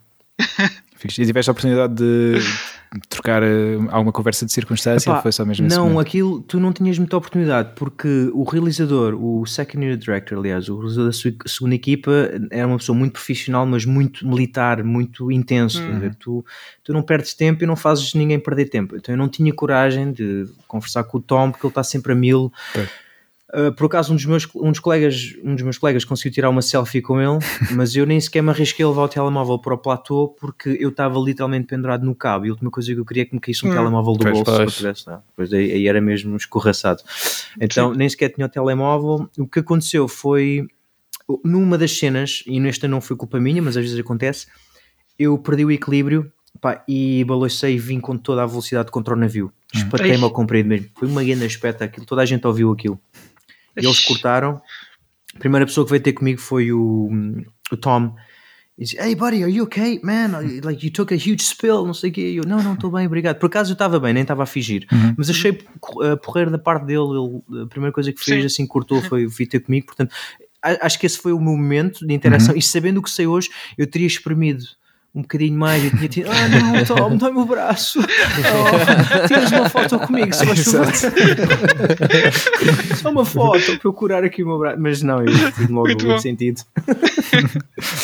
E 1.04 1.08
tiveste 1.08 1.50
a 1.50 1.52
oportunidade 1.52 1.94
de 1.94 2.34
trocar 3.08 3.42
eh, 3.42 3.76
alguma 3.90 4.10
conversa 4.12 4.44
de 4.44 4.52
circunstância 4.52 5.08
Epá, 5.10 5.18
ou 5.18 5.22
foi 5.22 5.30
só 5.32 5.44
mesmo 5.44 5.68
Não, 5.68 5.98
aquilo 6.00 6.40
tu 6.42 6.58
não 6.58 6.72
tinhas 6.72 6.98
muita 6.98 7.16
oportunidade 7.16 7.70
porque 7.76 8.30
o 8.34 8.42
realizador, 8.42 9.14
o 9.14 9.46
second 9.46 9.86
unit 9.86 10.00
director, 10.04 10.38
aliás, 10.38 10.68
o 10.68 10.76
realizador 10.76 11.06
da 11.06 11.12
sua- 11.12 11.32
segunda 11.46 11.74
equipa, 11.76 12.10
era 12.50 12.66
uma 12.66 12.78
pessoa 12.78 12.98
muito 12.98 13.12
profissional, 13.12 13.64
mas 13.64 13.84
muito 13.84 14.26
militar, 14.26 14.82
muito 14.82 15.30
intenso. 15.30 15.80
Ver? 16.00 16.14
Tu, 16.16 16.44
tu 16.82 16.92
não 16.92 17.02
perdes 17.02 17.32
tempo 17.34 17.62
e 17.62 17.66
não 17.66 17.76
fazes 17.76 18.12
ninguém 18.14 18.40
perder 18.40 18.68
tempo. 18.68 18.96
Então 18.96 19.14
eu 19.14 19.18
não 19.18 19.28
tinha 19.28 19.52
coragem 19.52 20.12
de 20.12 20.46
conversar 20.66 21.04
com 21.04 21.18
o 21.18 21.20
Tom 21.20 21.50
porque 21.52 21.64
ele 21.66 21.70
está 21.70 21.84
sempre 21.84 22.12
a 22.12 22.14
mil. 22.16 22.52
Pois. 22.72 22.88
Uh, 23.52 23.72
por 23.72 23.86
acaso 23.86 24.12
um 24.12 24.16
dos 24.16 24.24
meus 24.26 24.46
um 24.54 24.70
dos 24.70 24.78
colegas 24.78 25.34
um 25.42 25.54
dos 25.56 25.64
meus 25.64 25.76
colegas 25.76 26.04
conseguiu 26.04 26.30
tirar 26.32 26.50
uma 26.50 26.62
selfie 26.62 27.02
com 27.02 27.20
ele 27.20 27.40
mas 27.74 27.96
eu 27.96 28.06
nem 28.06 28.20
sequer 28.20 28.42
me 28.42 28.50
arrisquei 28.50 28.84
a 28.84 28.88
levar 28.88 29.02
o 29.02 29.08
telemóvel 29.08 29.58
para 29.58 29.74
o 29.74 29.78
platô 29.78 30.28
porque 30.38 30.76
eu 30.78 30.90
estava 30.90 31.18
literalmente 31.18 31.66
pendurado 31.66 32.04
no 32.06 32.14
cabo. 32.14 32.46
E 32.46 32.48
a 32.48 32.52
última 32.52 32.70
coisa 32.70 32.94
que 32.94 33.00
eu 33.00 33.04
queria 33.04 33.22
é 33.24 33.26
que 33.26 33.34
me 33.34 33.40
caísse 33.40 33.66
um 33.66 33.70
Hum. 33.70 33.72
telemóvel 33.72 34.12
do 34.12 34.18
Pois, 34.20 34.34
bolso 34.34 34.50
se 34.50 34.56
eu 34.56 34.64
pois. 34.64 34.76
tivesse 34.76 35.08
lá. 35.08 35.22
Pois 35.34 35.52
aí, 35.52 35.72
aí 35.72 35.88
era 35.88 36.00
mesmo 36.00 36.36
escorraçado. 36.36 37.02
Então 37.60 37.92
nem 37.92 38.08
sequer 38.08 38.28
tinha 38.28 38.46
o 38.46 38.50
telemóvel. 38.50 39.28
O 39.36 39.46
que 39.48 39.58
aconteceu 39.58 40.06
foi 40.06 40.68
numa 41.44 41.76
das 41.76 41.98
cenas 41.98 42.44
e 42.46 42.60
nesta 42.60 42.86
não 42.86 43.00
foi 43.00 43.16
culpa 43.16 43.40
minha 43.40 43.60
mas 43.62 43.76
às 43.76 43.82
vezes 43.84 43.98
acontece 43.98 44.46
eu 45.18 45.36
perdi 45.38 45.64
o 45.64 45.70
equilíbrio 45.70 46.32
pá, 46.60 46.82
e 46.88 47.24
balancei 47.24 47.74
e 47.74 47.78
vim 47.78 48.00
com 48.00 48.16
toda 48.16 48.42
a 48.42 48.46
velocidade 48.46 48.90
contra 48.90 49.14
o 49.14 49.16
navio. 49.16 49.52
Espatei-me 49.72 50.16
Ei. 50.16 50.22
ao 50.24 50.30
comprido 50.30 50.68
mesmo. 50.68 50.88
Foi 50.94 51.06
uma 51.06 51.22
grande 51.22 51.44
aspecto 51.44 51.82
aquilo. 51.84 52.04
Toda 52.06 52.22
a 52.22 52.24
gente 52.24 52.44
ouviu 52.46 52.72
aquilo 52.72 52.98
e 53.76 53.84
eles 53.84 54.00
cortaram. 54.00 54.60
A 55.34 55.38
primeira 55.38 55.66
pessoa 55.66 55.84
que 55.84 55.90
veio 55.90 56.02
ter 56.02 56.12
comigo 56.12 56.40
foi 56.40 56.72
o, 56.72 57.10
o 57.70 57.76
Tom. 57.76 58.14
E 58.76 58.84
disse, 58.84 58.98
Hey 58.98 59.14
buddy, 59.14 59.42
are 59.42 59.52
you 59.52 59.64
okay? 59.64 60.00
Man, 60.02 60.40
like 60.64 60.84
you 60.84 60.92
took 60.92 61.12
a 61.12 61.16
huge 61.16 61.42
spill, 61.42 61.86
não 61.86 61.94
sei 61.94 62.10
o 62.10 62.12
quê. 62.12 62.30
E 62.32 62.36
eu, 62.36 62.44
não, 62.44 62.62
não 62.62 62.74
estou 62.74 62.90
bem, 62.90 63.06
obrigado. 63.06 63.38
Por 63.38 63.46
acaso 63.46 63.72
eu 63.72 63.74
estava 63.74 64.00
bem, 64.00 64.12
nem 64.12 64.22
estava 64.22 64.42
a 64.42 64.46
fingir. 64.46 64.86
Uhum. 64.90 65.14
Mas 65.16 65.30
achei 65.30 65.52
uh, 65.52 66.16
porreiro 66.22 66.50
da 66.50 66.58
parte 66.58 66.86
dele. 66.86 67.00
Ele, 67.00 67.62
a 67.62 67.66
primeira 67.66 67.92
coisa 67.92 68.12
que 68.12 68.22
fez, 68.22 68.40
Sim. 68.40 68.46
assim, 68.46 68.66
cortou, 68.66 69.00
foi 69.02 69.26
vir 69.26 69.46
ter 69.46 69.60
comigo. 69.60 69.86
Portanto, 69.86 70.14
acho 70.62 70.98
que 70.98 71.06
esse 71.06 71.18
foi 71.18 71.32
o 71.32 71.40
meu 71.40 71.56
momento 71.56 72.06
de 72.06 72.14
interação. 72.14 72.56
E 72.56 72.62
sabendo 72.62 72.98
o 72.98 73.02
que 73.02 73.10
sei 73.10 73.26
hoje, 73.26 73.50
eu 73.78 73.86
teria 73.86 74.06
espremido 74.06 74.64
um 75.14 75.22
bocadinho 75.22 75.58
mais. 75.58 75.84
Eu 75.84 75.90
tinha 75.90 76.08
tido, 76.08 76.30
ah 76.30 76.48
não, 76.48 76.84
Tom, 77.10 77.16
dá-me 77.16 77.38
o 77.38 77.44
braço. 77.44 78.00
Oh, 78.40 79.26
tiras 79.26 79.50
uma 79.52 79.68
foto 79.68 79.98
comigo, 80.00 80.32
se 80.34 80.46
faz 80.46 80.64
favor. 80.64 80.92
Só 82.96 83.10
uma 83.10 83.24
foto 83.24 83.78
para 83.78 83.88
eu 83.88 83.92
curar 83.92 84.24
aqui 84.24 84.42
o 84.42 84.46
meu 84.46 84.58
braço. 84.58 84.80
Mas 84.80 85.02
não, 85.02 85.22
eu 85.22 85.52
tive 85.52 85.72
logo 85.72 85.88
Muito 85.88 86.06
muito 86.06 86.22
sentido. 86.22 86.60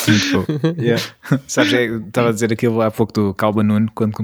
Muito. 0.09 0.80
Yeah. 0.82 1.02
Sabes, 1.46 1.72
é, 1.72 1.84
estava 1.86 2.30
a 2.30 2.32
dizer 2.32 2.52
aquilo 2.52 2.80
há 2.80 2.90
pouco 2.90 3.12
do 3.12 3.34
Calba 3.34 3.62
Nuno, 3.62 3.90
quando 3.94 4.14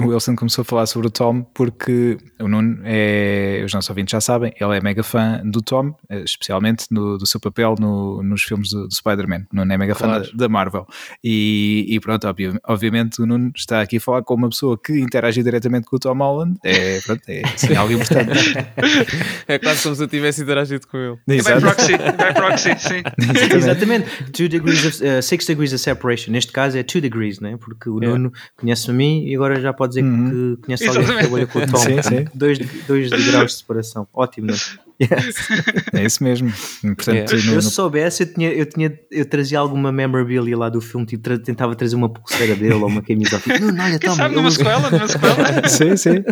o 0.00 0.08
Wilson 0.08 0.36
começou 0.36 0.62
a 0.62 0.64
falar 0.64 0.86
sobre 0.86 1.08
o 1.08 1.10
Tom, 1.10 1.42
porque 1.54 2.18
o 2.40 2.48
Nuno 2.48 2.80
é, 2.84 3.62
os 3.64 3.72
nossos 3.72 3.88
ouvintes 3.90 4.12
já 4.12 4.20
sabem, 4.20 4.52
ele 4.60 4.76
é 4.76 4.80
mega 4.80 5.02
fã 5.02 5.40
do 5.44 5.62
Tom, 5.62 5.94
eh, 6.08 6.22
especialmente 6.24 6.86
no- 6.90 7.18
do 7.18 7.26
seu 7.26 7.40
papel 7.40 7.74
no- 7.78 8.22
nos 8.22 8.42
filmes 8.42 8.70
do, 8.70 8.86
do 8.88 8.94
Spider-Man. 8.94 9.44
O 9.52 9.56
Nuno 9.56 9.72
é 9.72 9.78
mega 9.78 9.94
fã 9.94 10.06
Claro. 10.06 10.24
da, 10.24 10.30
da 10.34 10.48
Marvel. 10.48 10.86
E, 11.22 11.86
e 11.88 12.00
pronto, 12.00 12.26
obviamente 12.64 13.20
o 13.22 13.26
Nuno 13.26 13.50
está 13.56 13.80
aqui 13.80 13.96
a 13.96 14.00
falar 14.00 14.22
com 14.22 14.34
uma 14.34 14.48
pessoa 14.48 14.78
que 14.78 14.98
interage 15.00 15.42
diretamente 15.42 15.86
com 15.86 15.96
o 15.96 15.98
Tom 15.98 16.16
Holland. 16.18 16.58
É, 16.64 17.00
pronto, 17.00 17.22
é 17.28 17.42
assim, 17.44 17.74
algo 17.74 17.92
importante. 17.92 18.54
É 19.48 19.58
quase 19.58 19.82
como 19.82 19.94
se 19.94 20.02
eu 20.02 20.08
tivesse 20.08 20.42
interagido 20.42 20.86
com 20.86 20.96
ele. 20.98 21.16
By 21.26 21.36
Exato. 21.36 21.60
proxy, 21.60 21.92
by 21.92 22.34
proxy, 22.34 22.70
sim. 22.78 23.02
Exatamente. 23.56 24.06
Two 24.32 24.48
degrees 24.48 24.84
of, 24.84 25.02
uh, 25.02 25.22
six 25.22 25.46
degrees 25.46 25.72
of 25.72 25.80
separation. 25.80 26.32
Neste 26.32 26.52
caso 26.52 26.76
é 26.76 26.82
two 26.82 27.00
degrees, 27.00 27.40
né? 27.40 27.56
Porque 27.58 27.88
o 27.88 27.98
Yeah. 27.98 28.18
Nuno 28.18 28.32
conhece 28.56 28.90
a 28.90 28.94
mim 28.94 29.24
e 29.26 29.34
agora 29.34 29.60
já 29.60 29.72
pode 29.72 29.90
dizer 29.94 30.04
Uhum. 30.04 30.56
que 30.56 30.62
conhece 30.66 30.86
alguém 30.86 31.04
que 31.06 31.16
trabalha 31.18 31.46
com 31.46 31.58
o 31.58 31.66
Tom. 31.66 31.76
Sim, 31.78 32.02
sim. 32.02 32.24
Dois, 32.34 32.58
dois 32.86 33.10
degraus 33.10 33.52
de 33.52 33.58
separação. 33.58 34.06
Ótimo, 34.12 34.48
Nuno. 34.48 34.58
Yes. 35.00 35.36
É 35.94 36.04
isso 36.04 36.22
mesmo. 36.24 36.52
Portanto, 36.82 37.08
Yeah. 37.14 37.32
no- 37.36 37.50
Eu 37.52 37.54
no- 37.56 37.62
se 37.62 37.70
soubesse, 37.70 38.22
eu, 38.24 38.32
tinha, 38.34 38.52
eu, 38.52 38.66
tinha, 38.66 38.98
eu 39.10 39.24
trazia 39.24 39.58
alguma 39.58 39.92
memorabilia 39.92 40.56
lá 40.56 40.68
do 40.68 40.80
filme, 40.80 41.06
tipo, 41.06 41.22
tra- 41.22 41.38
tentava 41.38 41.74
trazer 41.76 41.94
uma 41.96 42.08
pulseira 42.08 42.54
dele 42.56 42.74
ou 42.74 42.86
uma 42.86 43.02
camisa. 43.02 43.38
Tipo, 43.40 43.60
Nuno, 43.60 43.80
olha, 43.82 43.98
Quem 43.98 44.10
toma. 44.10 44.16
sabe 44.16 44.34
eu 44.34 44.38
numa 44.38 44.48
uso- 44.48 44.56
sequela, 44.58 44.90
numa 44.90 45.08
sequela. 45.08 45.68
sim, 45.68 45.96
sim. 45.96 46.24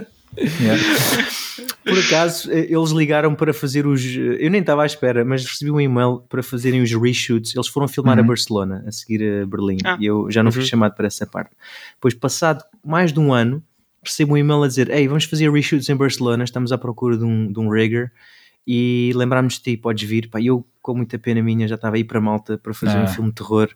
Yeah. 0.60 0.82
Por 1.84 1.98
acaso, 1.98 2.50
eh, 2.52 2.66
eles 2.68 2.90
ligaram 2.90 3.34
para 3.34 3.54
fazer 3.54 3.86
os. 3.86 4.04
eh, 4.04 4.36
Eu 4.44 4.50
nem 4.50 4.60
estava 4.60 4.82
à 4.82 4.86
espera, 4.86 5.24
mas 5.24 5.44
recebi 5.44 5.70
um 5.70 5.80
e-mail 5.80 6.20
para 6.28 6.42
fazerem 6.42 6.82
os 6.82 6.92
reshoots. 6.92 7.54
Eles 7.54 7.68
foram 7.68 7.86
filmar 7.88 8.18
a 8.18 8.20
Uhum. 8.20 8.26
Barcelona, 8.26 8.84
a 8.86 8.92
seguir 8.92 9.22
a 9.42 9.46
Berlim, 9.46 9.78
Ah. 9.84 9.96
e 10.00 10.06
eu 10.06 10.28
já 10.30 10.42
não 10.42 10.50
fui 10.52 10.62
Uhum. 10.62 10.66
chamado 10.68 10.94
para 10.94 11.06
essa 11.06 11.26
parte. 11.26 11.50
Depois, 11.94 12.12
passado 12.14 12.62
mais 12.84 13.12
de 13.12 13.20
um 13.20 13.32
ano, 13.32 13.62
recebo 14.04 14.34
um 14.34 14.36
e-mail 14.36 14.62
a 14.64 14.68
dizer: 14.68 14.90
Ei, 14.90 15.06
vamos 15.08 15.24
fazer 15.24 15.50
reshoots 15.50 15.88
em 15.88 15.96
Barcelona, 15.96 16.44
estamos 16.44 16.72
à 16.72 16.76
procura 16.76 17.16
de 17.16 17.24
um, 17.24 17.50
de 17.52 17.58
um 17.60 17.70
rigger. 17.70 18.10
E 18.66 19.12
lembrámos 19.14 19.54
de 19.54 19.60
ti, 19.62 19.76
podes 19.76 20.08
vir. 20.08 20.28
Pá, 20.28 20.40
eu, 20.40 20.66
com 20.82 20.94
muita 20.94 21.18
pena 21.18 21.40
minha, 21.42 21.68
já 21.68 21.76
estava 21.76 21.96
aí 21.96 22.04
para 22.04 22.20
Malta 22.20 22.58
para 22.58 22.74
fazer 22.74 22.96
Ah. 22.98 23.02
um 23.04 23.06
filme 23.06 23.30
de 23.30 23.36
terror. 23.36 23.68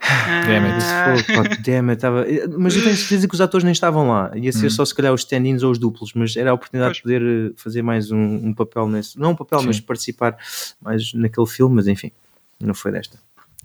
Damn 0.00 0.66
it. 0.66 0.84
Ah, 0.84 1.42
damn, 1.64 1.90
it, 1.90 1.98
estava... 1.98 2.24
Mas 2.56 2.76
eu 2.76 2.82
tenho 2.84 2.96
certeza 2.96 3.26
que 3.26 3.34
os 3.34 3.40
atores 3.40 3.64
nem 3.64 3.72
estavam 3.72 4.08
lá. 4.08 4.30
Ia 4.36 4.52
ser 4.52 4.66
Hum. 4.66 4.70
só 4.70 4.84
se 4.84 4.94
calhar 4.94 5.12
os 5.12 5.22
stand-ins 5.22 5.62
ou 5.62 5.72
os 5.72 5.78
duplos, 5.78 6.12
mas 6.14 6.36
era 6.36 6.50
a 6.50 6.54
oportunidade 6.54 6.94
de 6.96 7.02
poder 7.02 7.22
eh, 7.22 7.52
fazer 7.56 7.82
mais 7.82 8.10
um, 8.12 8.18
um 8.48 8.54
papel 8.54 8.88
nesse. 8.88 9.18
Não 9.18 9.32
um 9.32 9.34
papel, 9.34 9.58
Sim. 9.60 9.66
mas 9.66 9.80
participar 9.80 10.36
mais 10.80 11.12
naquele 11.14 11.46
filme, 11.46 11.74
mas 11.76 11.88
enfim, 11.88 12.12
não 12.60 12.74
foi 12.74 12.92
desta. 12.92 13.18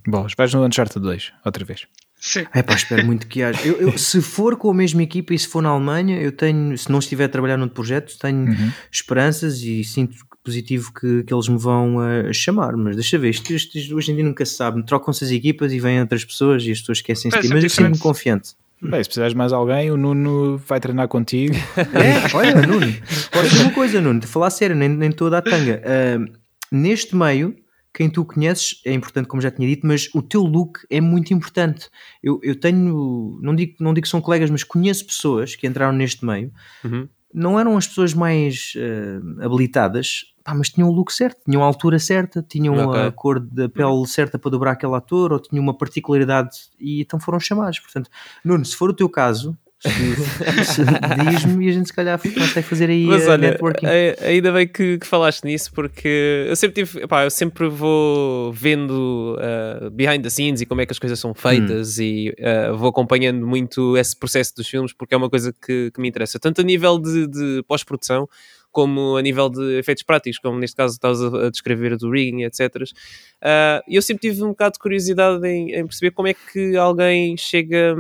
Bom, 0.07 0.25
vais 0.35 0.53
no 0.53 0.65
Uncharted 0.65 0.99
2, 1.05 1.33
outra 1.45 1.63
vez. 1.63 1.87
Sim. 2.25 2.45
É 2.53 2.63
pá, 2.63 2.73
espero 2.73 3.05
muito 3.05 3.27
que 3.27 3.43
haja. 3.43 3.59
Eu, 3.67 3.81
eu- 3.81 3.97
se 3.99 4.21
for 4.21 4.55
com 4.55 4.69
a 4.71 4.73
mesma 4.73 5.03
equipa 5.03 5.33
e 5.33 5.37
se 5.39 5.45
for 5.47 5.61
na 5.61 5.67
Alemanha, 5.69 6.21
eu 6.21 6.31
tenho, 6.31 6.77
se 6.77 6.89
não 6.89 6.99
estiver 6.99 7.25
a 7.25 7.29
trabalhar 7.29 7.57
num 7.57 7.67
projeto, 7.67 8.17
tenho 8.17 8.47
Uhum. 8.47 8.71
esperanças 8.89 9.61
e 9.61 9.83
sinto 9.83 10.15
positivo 10.41 10.93
que, 10.93 11.23
que 11.23 11.33
eles 11.33 11.49
me 11.49 11.57
vão 11.57 11.97
uh, 11.97 12.33
chamar. 12.33 12.77
Mas 12.77 12.95
deixa 12.95 13.17
ver, 13.19 13.29
isto, 13.31 13.51
isto- 13.53 13.93
hoje 13.95 14.11
em 14.11 14.15
dia 14.15 14.23
nunca 14.23 14.45
se 14.45 14.53
sabe. 14.55 14.81
Trocam-se 14.85 15.25
as 15.25 15.31
equipas 15.31 15.73
e 15.73 15.79
vêm 15.81 15.99
outras 15.99 16.23
pessoas 16.23 16.63
e 16.65 16.71
as 16.71 16.79
pessoas 16.79 16.99
esquecem-se 16.99 17.49
Mas 17.49 17.63
eu 17.63 17.69
sinto-me 17.69 17.97
confiante. 17.99 18.51
Bem, 18.81 19.01
se 19.03 19.09
precisares 19.09 19.33
mais 19.33 19.51
alguém, 19.53 19.91
o 19.91 19.97
Nuno 19.97 20.57
vai 20.65 20.79
treinar 20.79 21.07
contigo. 21.09 21.55
É, 21.77 22.35
olha, 22.35 22.55
Nuno, 22.65 22.93
pode 23.31 23.57
uma 23.61 23.71
coisa, 23.71 23.99
Nuno, 24.01 24.19
de 24.21 24.27
falar 24.27 24.49
sério, 24.49 24.75
nem, 24.75 24.87
nem 24.89 25.09
estou 25.09 25.27
a 25.27 25.29
dar 25.29 25.41
tanga. 25.41 25.81
Ah, 25.85 26.25
neste 26.71 27.15
meio, 27.15 27.55
quem 27.93 28.09
tu 28.09 28.25
conheces 28.25 28.81
é 28.85 28.91
importante, 28.93 29.27
como 29.27 29.41
já 29.41 29.51
tinha 29.51 29.67
dito, 29.67 29.85
mas 29.85 30.09
o 30.15 30.21
teu 30.21 30.41
look 30.41 30.79
é 30.89 30.99
muito 30.99 31.33
importante. 31.33 31.89
Eu, 32.23 32.39
eu 32.43 32.59
tenho, 32.59 33.37
não 33.41 33.55
digo, 33.55 33.75
não 33.79 33.93
digo 33.93 34.03
que 34.05 34.09
são 34.09 34.19
colegas, 34.21 34.49
mas 34.49 34.63
conheço 34.63 35.05
pessoas 35.05 35.55
que 35.55 35.67
entraram 35.67 35.93
neste 35.93 36.25
meio, 36.25 36.51
Uhum. 36.83 37.07
não 37.33 37.59
eram 37.59 37.77
as 37.77 37.87
pessoas 37.87 38.13
mais 38.13 38.73
ah, 38.77 39.45
habilitadas, 39.45 40.25
pá, 40.43 40.53
mas 40.55 40.69
tinham 40.69 40.89
o 40.89 40.91
look 40.91 41.11
certo, 41.13 41.39
tinham 41.45 41.61
a 41.63 41.65
altura 41.65 41.99
certa, 41.99 42.41
tinham 42.41 42.75
Ok. 42.77 43.01
a 43.01 43.11
cor 43.11 43.39
da 43.39 43.69
pele 43.69 44.07
certa 44.07 44.37
para 44.39 44.51
dobrar 44.51 44.71
aquele 44.71 44.95
ator, 44.95 45.31
ou 45.31 45.39
tinham 45.39 45.63
uma 45.63 45.77
particularidade 45.77 46.49
e 46.79 47.01
então 47.01 47.19
foram 47.19 47.39
chamados. 47.39 47.79
Portanto, 47.79 48.09
Nuno, 48.43 48.65
se 48.65 48.75
for 48.75 48.89
o 48.89 48.93
teu 48.93 49.07
caso, 49.09 49.55
diz-me 51.31 51.65
e 51.65 51.69
a 51.69 51.71
gente 51.73 51.87
se 51.87 51.93
calhar 51.93 52.19
consegue 52.19 52.61
fazer 52.67 52.89
aí 52.89 53.05
Mas 53.05 53.27
a 53.27 53.31
olha, 53.31 53.49
networking. 53.51 53.85
ai- 53.85 54.15
ainda 54.21 54.51
bem 54.51 54.67
que, 54.67 54.97
que 54.97 55.05
falaste 55.07 55.43
nisso, 55.43 55.71
porque 55.73 56.45
eu 56.47 56.55
sempre 56.55 56.83
tive, 56.83 57.03
epá, 57.03 57.23
eu 57.23 57.29
sempre 57.29 57.67
vou 57.67 58.51
vendo 58.53 59.37
uh, 59.37 59.89
behind 59.91 60.21
the 60.23 60.29
scenes 60.29 60.61
e 60.61 60.65
como 60.65 60.81
é 60.81 60.85
que 60.85 60.91
as 60.91 60.99
coisas 60.99 61.19
são 61.19 61.33
feitas 61.33 61.97
e 61.99 62.33
uh, 62.39 62.75
vou 62.77 62.89
acompanhando 62.89 63.45
muito 63.45 63.97
esse 63.97 64.15
processo 64.15 64.55
dos 64.55 64.67
filmes 64.67 64.93
porque 64.93 65.13
é 65.13 65.17
uma 65.17 65.29
coisa 65.29 65.53
que, 65.53 65.91
que 65.91 66.01
me 66.01 66.07
interessa, 66.07 66.39
tanto 66.39 66.61
a 66.61 66.63
nível 66.63 66.97
de, 66.99 67.27
de 67.27 67.63
pós-produção 67.67 68.27
como 68.73 69.15
a 69.15 69.21
nível 69.21 69.49
de 69.49 69.77
efeitos 69.77 70.03
práticos, 70.03 70.39
como 70.39 70.59
neste 70.59 70.75
caso 70.75 70.95
estavas 70.95 71.23
a, 71.23 71.49
descrever 71.51 71.95
do 71.95 72.09
rigging, 72.09 72.43
etc. 72.43 72.75
Uh, 72.81 73.79
eu 73.87 74.01
sempre 74.01 74.29
tive 74.29 74.43
um 74.43 74.49
bocado 74.49 74.73
de 74.73 74.79
curiosidade 74.79 75.47
em, 75.47 75.75
em, 75.75 75.85
perceber 75.85 76.09
como 76.11 76.27
é 76.27 76.33
que 76.33 76.75
alguém 76.75 77.37
chega, 77.37 77.95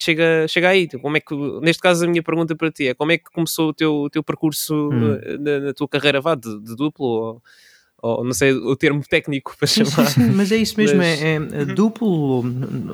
chega, 0.00 0.48
chega 0.48 0.70
aí. 0.70 0.88
Como 0.88 1.16
é 1.16 1.20
que, 1.20 1.34
neste 1.60 1.82
caso, 1.82 2.06
a 2.06 2.08
minha 2.08 2.22
pergunta 2.22 2.56
para 2.56 2.72
ti 2.72 2.88
é 2.88 2.94
como 2.94 3.12
é 3.12 3.18
que 3.18 3.30
começou 3.30 3.68
o 3.68 3.74
teu, 3.74 3.94
o 3.94 4.10
teu 4.10 4.24
percurso 4.24 4.74
hum. 4.90 5.18
Eh, 5.22 5.38
na, 5.38 5.60
na, 5.60 5.74
tua 5.74 5.86
carreira 5.86 6.22
vá, 6.22 6.34
de, 6.34 6.58
de 6.60 6.74
duplo? 6.74 7.06
Ou, 7.06 7.42
ou 8.00 8.24
não 8.24 8.32
sei 8.32 8.52
o 8.52 8.74
termo 8.76 9.02
técnico 9.06 9.54
para 9.58 9.66
chamar. 9.66 10.06
Sim, 10.06 10.22
sim, 10.22 10.30
mas 10.30 10.50
é 10.50 10.56
isso 10.56 10.74
mesmo, 10.78 10.98
mas... 10.98 11.20
é, 11.20 11.34
é 11.34 11.38
uhum. 11.38 11.74
duplo 11.74 12.08
ou, 12.08 12.44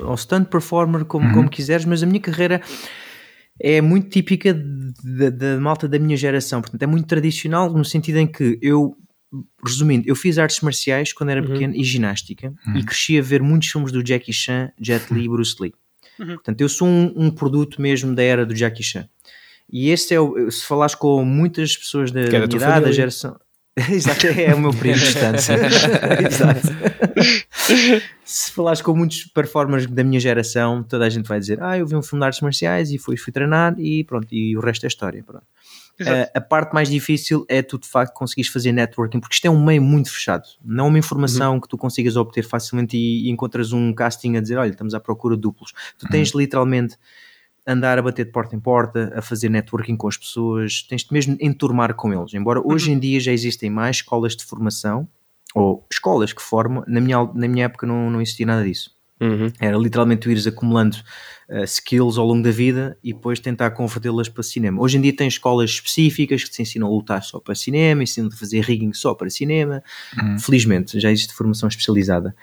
ou 0.09 0.17
stunt 0.17 0.49
performer, 0.49 1.05
como, 1.05 1.27
uhum. 1.27 1.33
como 1.33 1.49
quiseres, 1.49 1.85
mas 1.85 2.03
a 2.03 2.05
minha 2.05 2.19
carreira 2.19 2.61
é 3.59 3.81
muito 3.81 4.09
típica 4.09 4.53
da 4.53 5.59
malta 5.59 5.87
da 5.87 5.97
minha 5.97 6.17
geração, 6.17 6.61
portanto 6.61 6.81
é 6.81 6.87
muito 6.87 7.07
tradicional 7.07 7.71
no 7.71 7.85
sentido 7.85 8.17
em 8.17 8.27
que 8.27 8.59
eu, 8.61 8.97
resumindo, 9.65 10.07
eu 10.07 10.15
fiz 10.15 10.37
artes 10.37 10.59
marciais 10.61 11.13
quando 11.13 11.29
era 11.29 11.41
uhum. 11.41 11.47
pequeno 11.47 11.75
e 11.75 11.83
ginástica 11.83 12.53
uhum. 12.67 12.77
e 12.77 12.83
cresci 12.83 13.17
a 13.17 13.21
ver 13.21 13.41
muitos 13.41 13.69
filmes 13.69 13.91
do 13.91 14.05
Jackie 14.05 14.33
Chan, 14.33 14.71
Jet 14.79 15.13
Li 15.13 15.25
e 15.25 15.29
Bruce 15.29 15.55
Lee. 15.59 15.73
Uhum. 16.19 16.35
Portanto, 16.35 16.61
eu 16.61 16.69
sou 16.69 16.87
um, 16.87 17.13
um, 17.15 17.31
produto 17.31 17.81
mesmo 17.81 18.13
da 18.13 18.23
era 18.23 18.45
do 18.45 18.55
Jackie 18.55 18.83
Chan. 18.83 19.07
E 19.69 19.89
este 19.89 20.13
é 20.13 20.19
o, 20.19 20.49
se 20.51 20.65
falares 20.65 20.95
com 20.95 21.23
muitas 21.25 21.75
pessoas 21.75 22.11
da, 22.11 22.23
da 22.23 22.29
minha 22.29 22.43
idade, 22.45 22.85
da 22.85 22.91
geração, 22.91 23.37
Exato, 23.91 24.27
é 24.27 24.55
o 24.55 24.59
meu 24.59 24.71
primo 24.71 24.97
distância. 24.97 25.55
Exato. 26.25 26.61
Se 28.23 28.51
falares 28.51 28.81
com 28.81 28.95
muitos 28.95 29.25
performers 29.25 29.85
da 29.85 30.03
minha 30.03 30.19
geração, 30.19 30.81
toda 30.81 31.05
a 31.05 31.09
gente 31.09 31.27
vai 31.27 31.39
dizer: 31.39 31.61
Ah, 31.61 31.77
eu 31.77 31.85
vi 31.85 31.95
um 31.95 32.01
filme 32.01 32.21
de 32.21 32.25
artes 32.25 32.39
marciais 32.39 32.91
e 32.91 32.97
fui, 32.97 33.17
fui 33.17 33.33
treinar 33.33 33.75
e 33.77 34.05
pronto, 34.05 34.27
e 34.31 34.55
o 34.55 34.61
resto 34.61 34.85
é 34.85 34.87
história. 34.87 35.21
Pronto. 35.23 35.43
Uh, 36.01 36.27
a 36.33 36.41
parte 36.41 36.73
mais 36.73 36.89
difícil 36.89 37.45
é 37.47 37.61
tu 37.61 37.77
de 37.77 37.87
facto 37.87 38.13
conseguires 38.13 38.51
fazer 38.51 38.73
networking, 38.73 39.19
porque 39.19 39.35
isto 39.35 39.45
é 39.45 39.49
um 39.49 39.63
meio 39.63 39.81
muito 39.81 40.11
fechado, 40.11 40.43
não 40.63 40.87
é 40.87 40.89
uma 40.89 40.99
informação 40.99 41.53
uhum. 41.53 41.61
que 41.61 41.69
tu 41.69 41.77
consigas 41.77 42.17
obter 42.17 42.43
facilmente 42.43 42.97
e, 42.97 43.27
e, 43.27 43.29
encontras 43.29 43.71
um 43.71 43.93
casting 43.93 44.35
a 44.35 44.41
dizer: 44.41 44.57
Olha, 44.57 44.71
estamos 44.71 44.93
à 44.93 44.99
procura 44.99 45.35
de 45.35 45.41
duplos. 45.41 45.73
Tu 45.97 46.07
tens 46.09 46.33
uhum. 46.33 46.41
literalmente 46.41 46.97
andar 47.65 47.97
a 47.97 48.01
bater 48.01 48.25
de 48.25 48.31
porta 48.31 48.55
em 48.55 48.59
porta, 48.59 49.11
a 49.15 49.21
fazer 49.21 49.49
networking 49.49 49.95
com 49.95 50.07
as 50.07 50.17
pessoas, 50.17 50.83
tens 50.83 51.03
de 51.03 51.11
mesmo 51.11 51.35
enturmar 51.39 51.93
com 51.95 52.13
eles. 52.13 52.33
Embora 52.33 52.59
uhum. 52.59 52.73
hoje 52.73 52.91
em 52.91 52.99
dia 52.99 53.19
já 53.19 53.31
existem 53.31 53.69
mais 53.69 53.97
escolas 53.97 54.35
de 54.35 54.45
formação, 54.45 55.07
ou 55.53 55.85
escolas 55.89 56.33
que 56.33 56.41
formam, 56.41 56.83
na 56.85 56.99
minha, 56.99 57.23
na 57.33 57.47
minha 57.47 57.65
época 57.65 57.87
não, 57.87 58.09
não 58.09 58.21
existia 58.21 58.45
nada 58.45 58.63
disso. 58.63 58.93
Uhum. 59.21 59.49
Era 59.61 59.77
literalmente 59.77 60.21
tu 60.21 60.29
ires 60.29 60.45
acumulando 60.45 60.97
uh, 61.49 61.63
skills 61.63 62.17
ao 62.17 62.27
longo 62.27 62.43
da 62.43 62.51
vida 62.51 62.97
e 63.01 63.13
depois 63.13 63.39
tentar 63.39 63.71
convertê-las 63.71 64.27
para 64.27 64.43
cinema. 64.43 64.81
Hoje 64.81 64.97
em 64.97 65.01
dia 65.01 65.15
tem 65.15 65.27
escolas 65.27 65.71
específicas 65.71 66.43
que 66.43 66.51
te 66.51 66.61
ensinam 66.61 66.87
a 66.87 66.91
lutar 66.91 67.23
só 67.23 67.39
para 67.39 67.55
cinema, 67.55 68.03
ensinam 68.03 68.27
a 68.27 68.35
fazer 68.35 68.59
rigging 68.59 68.91
só 68.91 69.13
para 69.13 69.29
cinema. 69.29 69.81
Uhum. 70.21 70.37
Felizmente 70.37 70.99
já 70.99 71.09
existe 71.09 71.33
formação 71.33 71.69
especializada. 71.69 72.35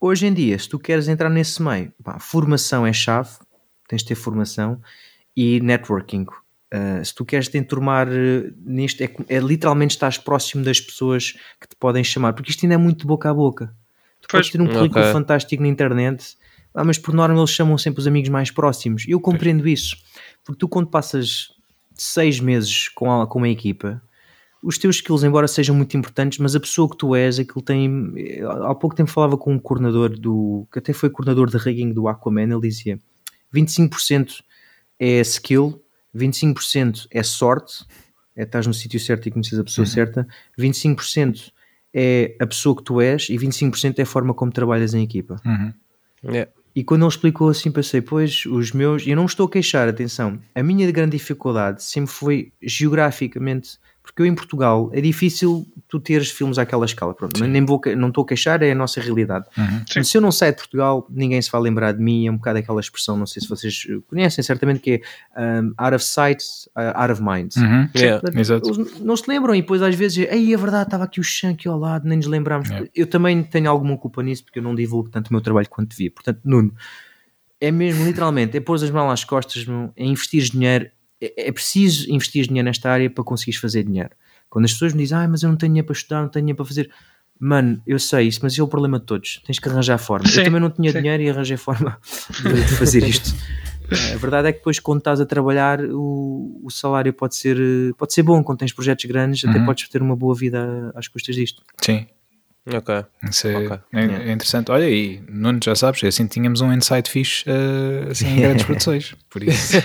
Hoje 0.00 0.26
em 0.26 0.32
dia, 0.34 0.58
se 0.58 0.68
tu 0.68 0.78
queres 0.78 1.08
entrar 1.08 1.28
nesse 1.28 1.60
meio, 1.60 1.92
pá, 2.02 2.18
formação 2.18 2.86
é 2.86 2.92
chave, 2.92 3.30
tens 3.88 4.02
de 4.02 4.08
ter 4.08 4.14
formação 4.14 4.80
e 5.36 5.60
networking. 5.60 6.26
Uh, 6.72 7.04
se 7.04 7.14
tu 7.14 7.24
queres 7.24 7.48
te 7.48 7.58
enturmar 7.58 8.08
uh, 8.08 8.52
nisto, 8.64 9.02
é, 9.02 9.10
é, 9.28 9.38
literalmente 9.38 9.90
estás 9.90 10.16
próximo 10.16 10.64
das 10.64 10.80
pessoas 10.80 11.32
que 11.60 11.68
te 11.68 11.76
podem 11.78 12.02
chamar, 12.02 12.32
porque 12.32 12.50
isto 12.50 12.64
ainda 12.64 12.74
é 12.74 12.78
muito 12.78 13.06
boca 13.06 13.28
a 13.28 13.34
boca. 13.34 13.66
Tu 14.22 14.28
pois, 14.30 14.46
podes 14.46 14.50
ter 14.50 14.60
um 14.60 14.66
currículo 14.66 15.00
okay. 15.00 15.12
fantástico 15.12 15.62
na 15.62 15.68
internet, 15.68 16.36
ah, 16.74 16.84
mas 16.84 16.96
por 16.96 17.12
norma 17.12 17.38
eles 17.38 17.50
chamam 17.50 17.76
sempre 17.76 18.00
os 18.00 18.06
amigos 18.06 18.30
mais 18.30 18.50
próximos. 18.50 19.04
Eu 19.06 19.20
compreendo 19.20 19.68
isso, 19.68 19.96
porque 20.42 20.58
tu, 20.58 20.68
quando 20.68 20.88
passas 20.88 21.50
seis 21.94 22.40
meses 22.40 22.88
com, 22.88 23.20
a, 23.20 23.26
com 23.26 23.38
uma 23.38 23.48
equipa, 23.50 24.00
os 24.62 24.78
teus 24.78 24.96
skills, 24.96 25.24
embora 25.24 25.48
sejam 25.48 25.74
muito 25.74 25.94
importantes, 25.96 26.38
mas 26.38 26.54
a 26.54 26.60
pessoa 26.60 26.88
que 26.88 26.96
tu 26.96 27.14
és, 27.14 27.38
aquilo 27.38 27.62
tem. 27.62 28.14
Há 28.64 28.74
pouco 28.74 28.94
tempo 28.94 29.10
falava 29.10 29.36
com 29.36 29.52
um 29.52 29.58
coordenador 29.58 30.10
do. 30.18 30.66
que 30.72 30.78
até 30.78 30.92
foi 30.92 31.10
coordenador 31.10 31.50
de 31.50 31.58
rigging 31.58 31.92
do 31.92 32.08
Aquaman, 32.08 32.44
ele 32.44 32.60
dizia 32.60 32.98
25% 33.54 34.42
é 34.98 35.20
skill, 35.20 35.82
25% 36.14 37.06
é 37.10 37.22
sorte, 37.22 37.84
é 38.36 38.42
estás 38.42 38.66
no 38.66 38.74
sítio 38.74 39.00
certo 39.00 39.28
e 39.28 39.30
conheces 39.30 39.58
a 39.58 39.64
pessoa 39.64 39.86
uhum. 39.86 39.92
certa, 39.92 40.28
25% 40.58 41.52
é 41.94 42.36
a 42.40 42.46
pessoa 42.46 42.76
que 42.76 42.82
tu 42.82 43.00
és 43.00 43.28
e 43.28 43.36
25% 43.36 43.98
é 43.98 44.02
a 44.02 44.06
forma 44.06 44.32
como 44.32 44.50
trabalhas 44.50 44.94
em 44.94 45.02
equipa. 45.02 45.40
Uhum. 45.44 45.72
Yeah. 46.24 46.50
E 46.74 46.82
quando 46.82 47.02
ele 47.02 47.10
explicou 47.10 47.50
assim, 47.50 47.70
pensei, 47.70 48.00
pois, 48.00 48.46
os 48.46 48.72
meus. 48.72 49.06
E 49.06 49.10
eu 49.10 49.16
não 49.16 49.26
estou 49.26 49.46
a 49.46 49.50
queixar, 49.50 49.88
atenção. 49.88 50.38
A 50.54 50.62
minha 50.62 50.90
grande 50.90 51.18
dificuldade 51.18 51.82
sempre 51.82 52.10
foi 52.10 52.52
geograficamente 52.62 53.78
porque 54.02 54.22
eu 54.22 54.26
em 54.26 54.34
Portugal 54.34 54.90
é 54.92 55.00
difícil 55.00 55.66
tu 55.88 56.00
teres 56.00 56.30
filmes 56.30 56.58
àquela 56.58 56.84
escala. 56.84 57.14
Pronto, 57.14 57.44
nem 57.44 57.64
vou, 57.64 57.80
não 57.96 58.08
estou 58.08 58.24
a 58.24 58.26
queixar, 58.26 58.62
é 58.62 58.72
a 58.72 58.74
nossa 58.74 59.00
realidade. 59.00 59.46
Uhum. 59.56 60.04
Se 60.04 60.16
eu 60.16 60.20
não 60.20 60.32
sair 60.32 60.50
de 60.50 60.56
Portugal, 60.56 61.06
ninguém 61.08 61.40
se 61.40 61.50
vai 61.50 61.60
lembrar 61.60 61.92
de 61.92 62.02
mim. 62.02 62.26
É 62.26 62.30
um 62.30 62.36
bocado 62.36 62.58
aquela 62.58 62.80
expressão, 62.80 63.16
não 63.16 63.26
sei 63.26 63.42
se 63.42 63.48
vocês 63.48 63.86
conhecem, 64.08 64.42
certamente, 64.42 64.80
que 64.80 65.02
é 65.36 65.60
um, 65.60 65.72
out 65.76 65.94
of 65.94 66.04
sight, 66.04 66.42
uh, 66.76 66.98
out 66.98 67.12
of 67.12 67.22
mind. 67.22 67.52
Uhum. 67.56 67.88
Yeah. 67.96 68.22
Eles 68.34 69.00
não 69.00 69.16
se 69.16 69.24
lembram 69.28 69.54
e 69.54 69.60
depois 69.60 69.82
às 69.82 69.94
vezes, 69.94 70.26
ei, 70.30 70.52
é 70.52 70.56
verdade, 70.56 70.84
estava 70.84 71.04
aqui 71.04 71.20
o 71.20 71.24
aqui 71.50 71.68
ao 71.68 71.78
lado, 71.78 72.08
nem 72.08 72.16
nos 72.16 72.26
lembramos. 72.26 72.68
Yeah. 72.68 72.88
Eu 72.94 73.06
também 73.06 73.42
tenho 73.42 73.70
alguma 73.70 73.96
culpa 73.96 74.22
nisso 74.22 74.44
porque 74.44 74.58
eu 74.58 74.62
não 74.62 74.74
divulgo 74.74 75.10
tanto 75.10 75.28
o 75.28 75.32
meu 75.32 75.40
trabalho 75.40 75.68
quanto 75.68 75.90
devia. 75.90 76.10
Portanto, 76.10 76.40
Nuno, 76.44 76.74
é 77.60 77.70
mesmo 77.70 78.04
literalmente, 78.04 78.56
é 78.56 78.60
pôr 78.60 78.74
as 78.74 78.90
mãos 78.90 79.10
às 79.12 79.24
costas, 79.24 79.64
é 79.96 80.04
investir 80.04 80.42
dinheiro. 80.42 80.90
É, 81.22 81.48
é 81.48 81.52
preciso 81.52 82.10
investir 82.10 82.46
dinheiro 82.46 82.66
nesta 82.66 82.90
área 82.90 83.08
para 83.08 83.22
conseguires 83.22 83.60
fazer 83.60 83.84
dinheiro. 83.84 84.10
Quando 84.50 84.64
as 84.64 84.72
pessoas 84.72 84.92
me 84.92 85.02
dizem, 85.02 85.16
ah, 85.16 85.28
mas 85.28 85.42
eu 85.42 85.48
não 85.48 85.56
tenho 85.56 85.70
dinheiro 85.70 85.86
para 85.86 85.94
estudar, 85.94 86.20
não 86.20 86.28
tenho 86.28 86.44
dinheiro 86.44 86.56
para 86.56 86.66
fazer. 86.66 86.90
Mano, 87.38 87.80
eu 87.86 87.98
sei 87.98 88.28
isso, 88.28 88.40
mas 88.42 88.58
é 88.58 88.62
o 88.62 88.68
problema 88.68 88.98
de 89.00 89.06
todos. 89.06 89.40
Tens 89.46 89.58
que 89.58 89.68
arranjar 89.68 89.98
forma. 89.98 90.28
Sim, 90.28 90.40
eu 90.40 90.44
também 90.44 90.60
não 90.60 90.70
tinha 90.70 90.92
sim. 90.92 90.98
dinheiro 90.98 91.22
e 91.22 91.30
arranjei 91.30 91.56
forma 91.56 91.98
de 92.42 92.74
fazer 92.76 93.04
isto. 93.04 93.34
A 94.14 94.16
verdade 94.16 94.48
é 94.48 94.52
que 94.52 94.58
depois, 94.58 94.78
quando 94.78 94.98
estás 94.98 95.20
a 95.20 95.26
trabalhar, 95.26 95.80
o, 95.84 96.60
o 96.64 96.70
salário 96.70 97.12
pode 97.12 97.36
ser, 97.36 97.58
pode 97.98 98.14
ser 98.14 98.22
bom. 98.22 98.42
Quando 98.42 98.60
tens 98.60 98.72
projetos 98.72 99.04
grandes, 99.04 99.42
uhum. 99.42 99.50
até 99.50 99.64
podes 99.64 99.88
ter 99.88 100.00
uma 100.00 100.16
boa 100.16 100.34
vida 100.34 100.90
às 100.94 101.08
custas 101.08 101.34
disto. 101.34 101.62
Sim, 101.78 102.06
Ok. 102.64 103.04
Isso 103.28 103.48
é, 103.48 103.56
okay. 103.56 103.78
é, 103.92 104.04
é, 104.04 104.32
interessante. 104.32 104.70
Olha, 104.70 104.88
e 104.88 105.20
Nuno, 105.28 105.58
já 105.62 105.74
sabes, 105.74 106.04
assim 106.04 106.28
tínhamos 106.28 106.60
um 106.60 106.72
insight 106.72 107.10
fixe 107.10 107.44
uh, 107.48 108.10
assim, 108.10 108.28
em 108.28 108.40
grandes 108.40 108.64
produções. 108.66 109.16
Por 109.28 109.42
isso. 109.44 109.78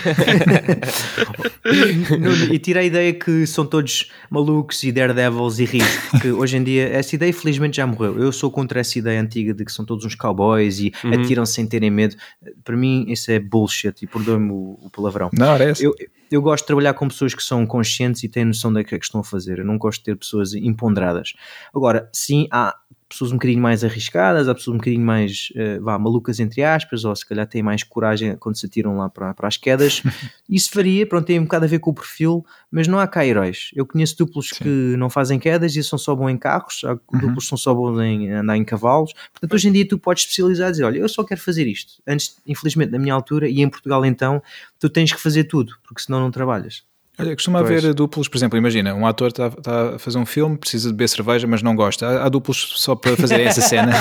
Nuno, 2.20 2.54
e 2.54 2.58
tira 2.60 2.80
a 2.80 2.84
ideia 2.84 3.12
que 3.12 3.46
são 3.48 3.66
todos 3.66 4.12
malucos 4.30 4.84
e 4.84 4.92
daredevils 4.92 5.58
e 5.58 5.64
ricos, 5.64 5.96
porque 6.10 6.30
hoje 6.30 6.56
em 6.56 6.62
dia 6.62 6.88
essa 6.88 7.16
ideia 7.16 7.32
felizmente 7.32 7.78
já 7.78 7.86
morreu. 7.86 8.16
Eu 8.16 8.30
sou 8.30 8.48
contra 8.48 8.78
essa 8.78 8.96
ideia 8.96 9.20
antiga 9.20 9.52
de 9.52 9.64
que 9.64 9.72
são 9.72 9.84
todos 9.84 10.04
uns 10.04 10.14
cowboys 10.14 10.78
e 10.78 10.92
uhum. 11.02 11.20
atiram 11.20 11.44
sem 11.44 11.66
terem 11.66 11.90
medo. 11.90 12.14
Para 12.62 12.76
mim, 12.76 13.06
isso 13.08 13.32
é 13.32 13.40
bullshit 13.40 14.02
e 14.02 14.06
perdoe-me 14.06 14.52
o, 14.52 14.78
o, 14.82 14.90
palavrão. 14.90 15.30
Não, 15.32 15.56
é 15.56 15.72
eu, 15.80 15.94
eu 15.98 16.17
gosto 16.42 16.64
de 16.64 16.66
trabalhar 16.68 16.94
com 16.94 17.08
pessoas 17.08 17.34
que 17.34 17.42
são 17.42 17.66
conscientes 17.66 18.22
e 18.22 18.28
têm 18.28 18.44
noção 18.44 18.72
daquilo 18.72 18.90
que, 18.90 18.98
que 18.98 19.04
estão 19.04 19.20
a 19.20 19.24
fazer. 19.24 19.58
Eu 19.58 19.64
não 19.64 19.78
gosto 19.78 20.00
de 20.00 20.04
ter 20.06 20.16
pessoas 20.16 20.54
imponderadas. 20.54 21.34
Agora, 21.74 22.08
sim, 22.12 22.46
há 22.50 22.76
pessoas 23.08 23.32
um 23.32 23.36
bocadinho 23.36 23.62
mais 23.62 23.82
arriscadas, 23.82 24.48
há 24.48 24.54
pessoas 24.54 24.74
um 24.74 24.78
bocadinho 24.78 25.04
mais 25.04 25.50
uh, 25.56 25.82
vá, 25.82 25.98
malucas 25.98 26.38
entre 26.38 26.62
aspas, 26.62 27.04
ou 27.04 27.16
se 27.16 27.26
calhar 27.26 27.46
têm 27.46 27.62
mais 27.62 27.82
coragem 27.82 28.36
quando 28.36 28.56
se 28.56 28.66
atiram 28.66 28.96
lá 28.98 29.08
para, 29.08 29.32
para 29.32 29.48
as 29.48 29.56
quedas. 29.56 30.02
Isso 30.48 30.70
varia, 30.74 31.06
pronto, 31.06 31.26
tem 31.26 31.40
um 31.40 31.44
bocado 31.44 31.64
a 31.64 31.68
ver 31.68 31.78
com 31.78 31.90
o 31.90 31.94
perfil, 31.94 32.44
mas 32.70 32.86
não 32.86 32.98
há 32.98 33.06
cá 33.06 33.24
heróis. 33.24 33.70
Eu 33.74 33.86
conheço 33.86 34.16
duplos 34.18 34.50
Sim. 34.50 34.64
que 34.64 34.96
não 34.98 35.08
fazem 35.08 35.38
quedas 35.38 35.74
e 35.74 35.82
são 35.82 35.98
só 35.98 36.14
bons 36.14 36.30
em 36.30 36.36
carros, 36.36 36.82
há 36.84 36.92
uhum. 36.92 37.20
duplos 37.20 37.44
que 37.44 37.48
são 37.48 37.58
só 37.58 37.72
bons 37.74 37.98
em 38.00 38.30
andar 38.30 38.56
em 38.56 38.64
cavalos. 38.64 39.14
Portanto, 39.32 39.54
hoje 39.54 39.68
em 39.68 39.72
dia 39.72 39.88
tu 39.88 39.98
podes 39.98 40.24
especializar 40.24 40.68
e 40.68 40.72
dizer, 40.72 40.84
olha, 40.84 40.98
eu 40.98 41.08
só 41.08 41.24
quero 41.24 41.40
fazer 41.40 41.66
isto. 41.66 41.94
Antes, 42.06 42.36
infelizmente, 42.46 42.92
na 42.92 42.98
minha 42.98 43.14
altura, 43.14 43.48
e 43.48 43.60
em 43.62 43.68
Portugal 43.68 44.04
então, 44.04 44.42
tu 44.78 44.90
tens 44.90 45.12
que 45.12 45.20
fazer 45.20 45.44
tudo, 45.44 45.74
porque 45.82 46.02
senão 46.02 46.20
não 46.20 46.30
trabalhas. 46.30 46.84
Olha, 47.20 47.34
costuma 47.34 47.58
pois. 47.64 47.84
haver 47.84 47.94
duplos, 47.94 48.28
por 48.28 48.36
exemplo, 48.36 48.56
imagina, 48.56 48.94
um 48.94 49.04
ator 49.04 49.28
está, 49.28 49.50
tá 49.50 49.96
a 49.96 49.98
fazer 49.98 50.18
um 50.18 50.26
filme, 50.26 50.56
precisa 50.56 50.88
de 50.88 50.94
beber 50.94 51.08
cerveja, 51.08 51.48
mas 51.48 51.62
não 51.62 51.74
gosta. 51.74 52.06
Há, 52.06 52.26
há 52.26 52.28
duplos 52.28 52.74
só 52.76 52.94
para 52.94 53.16
fazer 53.16 53.40
essa 53.40 53.60
cena. 53.60 53.92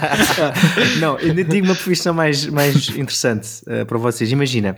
não, 0.98 1.16
eu 1.20 1.32
digo 1.44 1.66
uma 1.66 1.74
profissão 1.76 2.12
mais, 2.12 2.44
mais 2.46 2.88
interessante 2.98 3.48
uh, 3.68 3.86
para 3.86 3.96
vocês. 3.96 4.32
Imagina, 4.32 4.76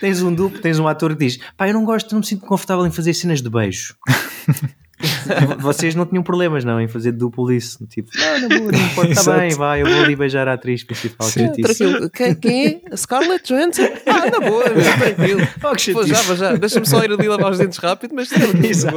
tens 0.00 0.20
um 0.20 0.34
duplo, 0.34 0.60
tens 0.60 0.78
um 0.78 0.86
ator 0.86 1.16
que 1.16 1.24
diz: 1.24 1.38
pá, 1.56 1.66
eu 1.66 1.72
não 1.72 1.84
gosto, 1.84 2.12
não 2.12 2.20
me 2.20 2.26
sinto 2.26 2.44
confortável 2.44 2.86
em 2.86 2.90
fazer 2.90 3.14
cenas 3.14 3.40
de 3.40 3.48
beijo. 3.48 3.96
Vocês 5.60 5.94
não 5.94 6.04
tinham 6.06 6.22
problemas, 6.22 6.64
não, 6.64 6.80
em 6.80 6.88
fazer 6.88 7.12
duplo 7.12 7.50
isso. 7.52 7.86
Tipo, 7.86 8.10
não, 8.16 8.40
não, 8.40 8.48
vou, 8.58 8.72
não 8.72 8.78
importa, 8.78 9.12
está 9.12 9.36
bem, 9.38 9.54
vai, 9.54 9.82
eu 9.82 9.86
vou 9.86 10.02
ali 10.04 10.16
beijar 10.16 10.46
a 10.48 10.54
atriz 10.54 10.82
principal. 10.84 11.26
Sim, 11.28 11.52
tranquilo. 11.52 12.10
Quem, 12.10 12.34
quem 12.34 12.66
é? 12.66 12.80
A 12.92 12.96
Scarlett 12.96 13.44
Johansson? 13.52 13.82
Ah, 14.06 14.30
na 14.30 14.40
boa, 14.40 14.64
meu, 14.70 14.82
tranquilo. 14.98 15.40
Oh, 15.62 15.74
que 15.76 15.92
Pô, 15.92 16.06
já, 16.06 16.22
já. 16.34 16.56
Deixa-me 16.56 16.86
só 16.86 17.02
ir 17.04 17.10
ali 17.12 17.28
lavar 17.28 17.52
os 17.52 17.58
dentes 17.58 17.78
rápido, 17.78 18.14
mas 18.14 18.28
tranquilo. 18.28 18.64
Exato. 18.66 18.96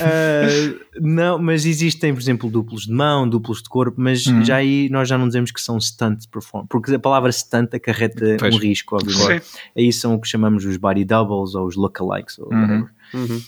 Uh, 0.00 0.80
não, 1.00 1.38
mas 1.38 1.64
existem, 1.64 2.12
por 2.14 2.20
exemplo, 2.20 2.50
duplos 2.50 2.82
de 2.82 2.92
mão, 2.92 3.28
duplos 3.28 3.62
de 3.62 3.68
corpo, 3.68 4.00
mas 4.00 4.26
Uhum. 4.26 4.44
já 4.44 4.56
aí 4.56 4.88
nós 4.90 5.08
já 5.08 5.16
não 5.16 5.26
dizemos 5.26 5.50
que 5.50 5.60
são 5.60 5.80
stunt 5.80 6.26
perform, 6.30 6.66
porque 6.68 6.94
a 6.94 6.98
palavra 6.98 7.32
stunt 7.32 7.74
acarreta 7.74 8.36
Pois. 8.38 8.54
um 8.54 8.58
risco, 8.58 8.96
obviamente. 8.96 9.46
Aí 9.76 9.92
são 9.92 10.14
o 10.14 10.20
que 10.20 10.28
chamamos 10.28 10.64
os 10.64 10.76
body 10.76 11.04
doubles 11.04 11.54
ou 11.54 11.66
os 11.66 11.76
lookalikes 11.76 12.38
ou 12.38 12.48
Uhum. 12.52 12.60
whatever. 12.60 12.88
Uhum. 13.14 13.42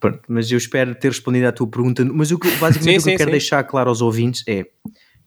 Pronto, 0.00 0.20
mas 0.28 0.50
eu 0.50 0.58
espero 0.58 0.94
ter 0.94 1.08
respondido 1.08 1.46
à 1.46 1.52
tua 1.52 1.66
pergunta. 1.66 2.04
Mas 2.04 2.30
o 2.30 2.38
que, 2.38 2.48
basicamente 2.56 2.82
Sim, 2.84 2.90
o 2.90 2.94
que 2.96 3.00
sim, 3.02 3.12
eu 3.12 3.16
quero 3.18 3.28
sim. 3.30 3.32
deixar 3.32 3.62
claro 3.64 3.88
aos 3.88 4.00
ouvintes 4.02 4.42
é 4.46 4.66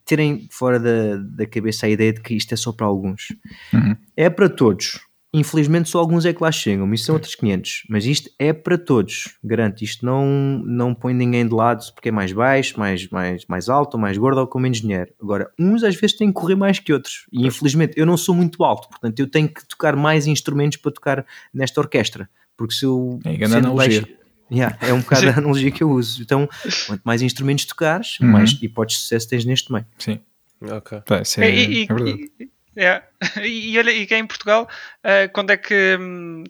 terem 0.06 0.48
fora 0.52 0.80
da, 0.80 1.18
da 1.18 1.46
cabeça 1.46 1.86
a 1.86 1.90
ideia 1.90 2.12
de 2.14 2.22
que 2.22 2.34
isto 2.34 2.54
é 2.54 2.58
só 2.58 2.72
para 2.72 2.88
alguns. 2.88 3.28
Uhum. 3.74 3.96
É 4.18 4.30
para 4.30 4.50
todos. 4.50 5.00
Infelizmente 5.32 5.88
só 5.88 6.00
alguns 6.00 6.26
é 6.26 6.34
que 6.34 6.42
lá 6.42 6.52
chegam, 6.52 6.92
isso 6.92 7.06
são 7.06 7.14
outros 7.14 7.36
500. 7.36 7.84
Mas 7.88 8.04
isto 8.06 8.32
é 8.40 8.52
para 8.52 8.80
todos, 8.80 9.36
garanto. 9.44 9.84
Isto 9.84 10.04
não, 10.04 10.26
não 10.66 10.96
põe 10.96 11.14
ninguém 11.14 11.48
de 11.48 11.54
lado 11.54 11.86
porque 11.94 12.10
é 12.10 12.12
mais 12.12 12.32
baixo, 12.34 12.80
mais, 12.80 13.08
mais, 13.10 13.46
mais 13.48 13.70
alto, 13.70 13.94
ou 13.94 14.02
mais 14.02 14.18
gordo 14.18 14.42
ou 14.42 14.48
com 14.48 14.58
menos 14.60 14.82
dinheiro. 14.82 15.12
Agora, 15.22 15.52
uns 15.60 15.84
às 15.84 15.94
vezes 15.96 16.18
têm 16.18 16.30
que 16.30 16.34
correr 16.34 16.56
mais 16.56 16.80
que 16.80 16.92
outros. 16.92 17.28
E 17.32 17.46
infelizmente 17.46 17.94
eu 17.96 18.08
não 18.08 18.18
sou 18.18 18.34
muito 18.34 18.64
alto, 18.64 18.90
portanto 18.90 19.20
eu 19.20 19.28
tenho 19.30 19.48
que 19.48 19.64
tocar 19.68 19.96
mais 19.96 20.26
instrumentos 20.26 20.78
para 20.78 20.92
tocar 20.92 21.26
nesta 21.54 21.80
orquestra. 21.80 22.28
Porque 22.58 22.74
se 22.74 22.86
eu. 22.86 23.20
É, 23.24 23.38
grande 23.38 23.56
analogia. 23.58 24.02
baixo- 24.02 24.19
Yeah, 24.52 24.78
é 24.82 24.92
um 24.94 25.00
bocado 25.02 25.28
a 25.30 25.34
analogia 25.38 25.72
que 25.72 25.84
eu 25.84 25.90
uso. 25.92 26.22
Então, 26.22 26.50
quanto 26.88 27.02
mais 27.04 27.22
instrumentos 27.22 27.66
tocares, 27.66 28.20
Uhum. 28.20 28.28
mais 28.30 28.52
hipóteses 28.62 29.00
de 29.02 29.04
sucesso 29.04 29.30
tens 29.30 29.46
neste 29.46 29.72
meio. 29.72 29.86
Sim. 29.98 30.20
Ok. 30.62 31.02
Isso 31.22 31.42
é, 31.42 31.50
E- 31.50 31.74
e- 31.74 31.84
é 31.84 31.94
verdade. 31.94 32.32
e- 32.40 32.50
é. 32.76 33.04
E, 33.44 33.72
e 33.74 33.78
olha, 33.78 33.92
e 33.92 34.08
cá 34.08 34.18
em 34.18 34.26
Portugal, 34.26 34.68
eh, 35.04 35.28
quando 35.28 35.52
é 35.52 35.58
que. 35.58 35.98
hum, 36.00 36.44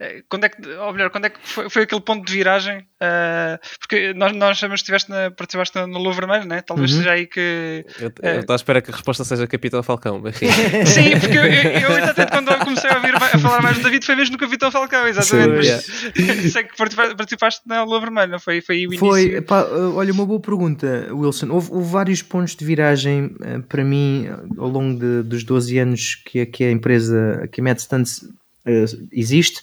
eh, 0.00 0.22
Quando 0.28 0.44
é 0.44 0.48
que, 0.48 0.68
ou 0.68 0.92
melhor, 0.92 1.08
quando 1.10 1.26
é 1.26 1.30
que 1.30 1.38
foi, 1.42 1.70
foi 1.70 1.82
aquele 1.84 2.00
ponto 2.00 2.26
de 2.26 2.32
viragem? 2.32 2.84
Eh, 3.00 3.58
porque 3.78 4.12
nós, 4.12 4.32
nós 4.34 4.58
sabemos 4.58 4.80
que 4.80 4.84
estiveste 4.84 5.08
na, 5.10 5.30
participaste 5.30 5.78
no 5.86 5.98
Lua 5.98 6.12
Vermelho, 6.12 6.44
né? 6.44 6.62
Talvez 6.62 6.90
Uhum. 6.90 6.98
seja 6.98 7.12
aí 7.12 7.26
que. 7.26 7.84
Eu 8.00 8.12
eu 8.22 8.40
estou 8.40 8.54
à 8.54 8.56
espera 8.56 8.82
que 8.82 8.90
a 8.90 8.94
resposta 8.94 9.22
seja 9.24 9.46
Capitão 9.46 9.82
Falcão. 9.84 10.20
Mas 10.22 10.36
sim. 10.36 10.46
Sim, 10.84 11.18
porque 11.20 11.38
eu, 11.38 11.44
eu, 11.44 12.04
até 12.04 12.26
quando 12.26 12.50
eu 12.50 12.58
comecei 12.58 12.90
a, 12.90 12.96
ouvir, 12.96 13.14
a 13.14 13.38
falar 13.38 13.62
mais 13.62 13.76
do 13.78 13.84
David 13.84 14.04
foi 14.04 14.16
mesmo 14.16 14.32
no 14.32 14.38
Capitão 14.38 14.70
Falcão, 14.72 15.06
exatamente. 15.06 15.66
Sim, 15.80 16.26
mas 16.26 16.50
sei 16.52 16.64
que 16.64 16.76
participa- 16.76 17.14
participaste 17.14 17.60
na 17.66 17.84
Lua 17.84 18.00
Vermelho, 18.00 18.32
não 18.32 18.40
foi? 18.40 18.60
Foi 18.60 18.76
aí 18.76 18.86
o 18.88 18.98
Foi, 18.98 19.38
uh, 19.38 19.94
olha, 19.94 20.12
uma 20.12 20.26
boa 20.26 20.40
pergunta, 20.40 21.08
Wilson. 21.12 21.50
Houve, 21.50 21.70
houve 21.70 21.88
vários 21.90 22.20
pontos 22.20 22.56
de 22.56 22.64
viragem 22.64 23.26
uh, 23.40 23.62
para 23.68 23.84
mim 23.84 24.26
uh, 24.28 24.62
ao 24.62 24.68
longo 24.68 24.98
de- 24.98 25.22
dos 25.22 25.44
12 25.44 25.78
anos 25.78 26.15
que, 26.24 26.40
a- 26.40 26.46
que 26.46 26.64
a 26.64 26.70
empresa, 26.70 27.48
que 27.52 27.60
a 27.60 27.64
MadStunts 27.64 28.22
uh, 28.22 29.08
existe. 29.12 29.60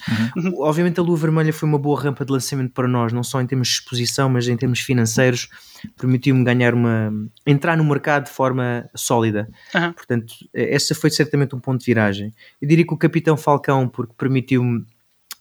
Obviamente 0.60 1.00
a 1.00 1.04
Lua 1.04 1.18
Vermelha 1.18 1.52
foi 1.54 1.68
uma 1.68 1.78
boa 1.80 2.00
rampa 2.02 2.24
de 2.26 2.32
lançamento 2.32 2.72
para 2.74 2.88
nós, 2.88 3.12
não 3.14 3.24
só 3.24 3.42
em 3.42 3.48
termos 3.48 3.68
de 3.68 3.74
exposição, 3.76 4.30
mas 4.30 4.48
em 4.48 4.56
termos 4.58 4.80
financeiros. 4.80 5.50
Permitiu-me 5.98 6.44
ganhar 6.46 6.74
uma. 6.74 7.12
entrar 7.46 7.76
no 7.76 7.84
mercado 7.84 8.26
de 8.26 8.32
forma 8.32 8.90
sólida. 8.96 9.50
Aham. 9.76 9.92
Portanto, 9.94 10.34
eh, 10.54 10.74
essa 10.76 10.96
foi 10.96 11.10
certamente 11.10 11.54
um 11.56 11.60
ponto 11.60 11.80
de 11.82 11.86
viragem. 11.86 12.34
Eu 12.62 12.68
diria 12.68 12.86
que 12.88 12.94
o 12.94 12.98
Capitão 12.98 13.36
Falcão, 13.36 13.90
porque 13.90 14.14
permitiu-me 14.18 14.86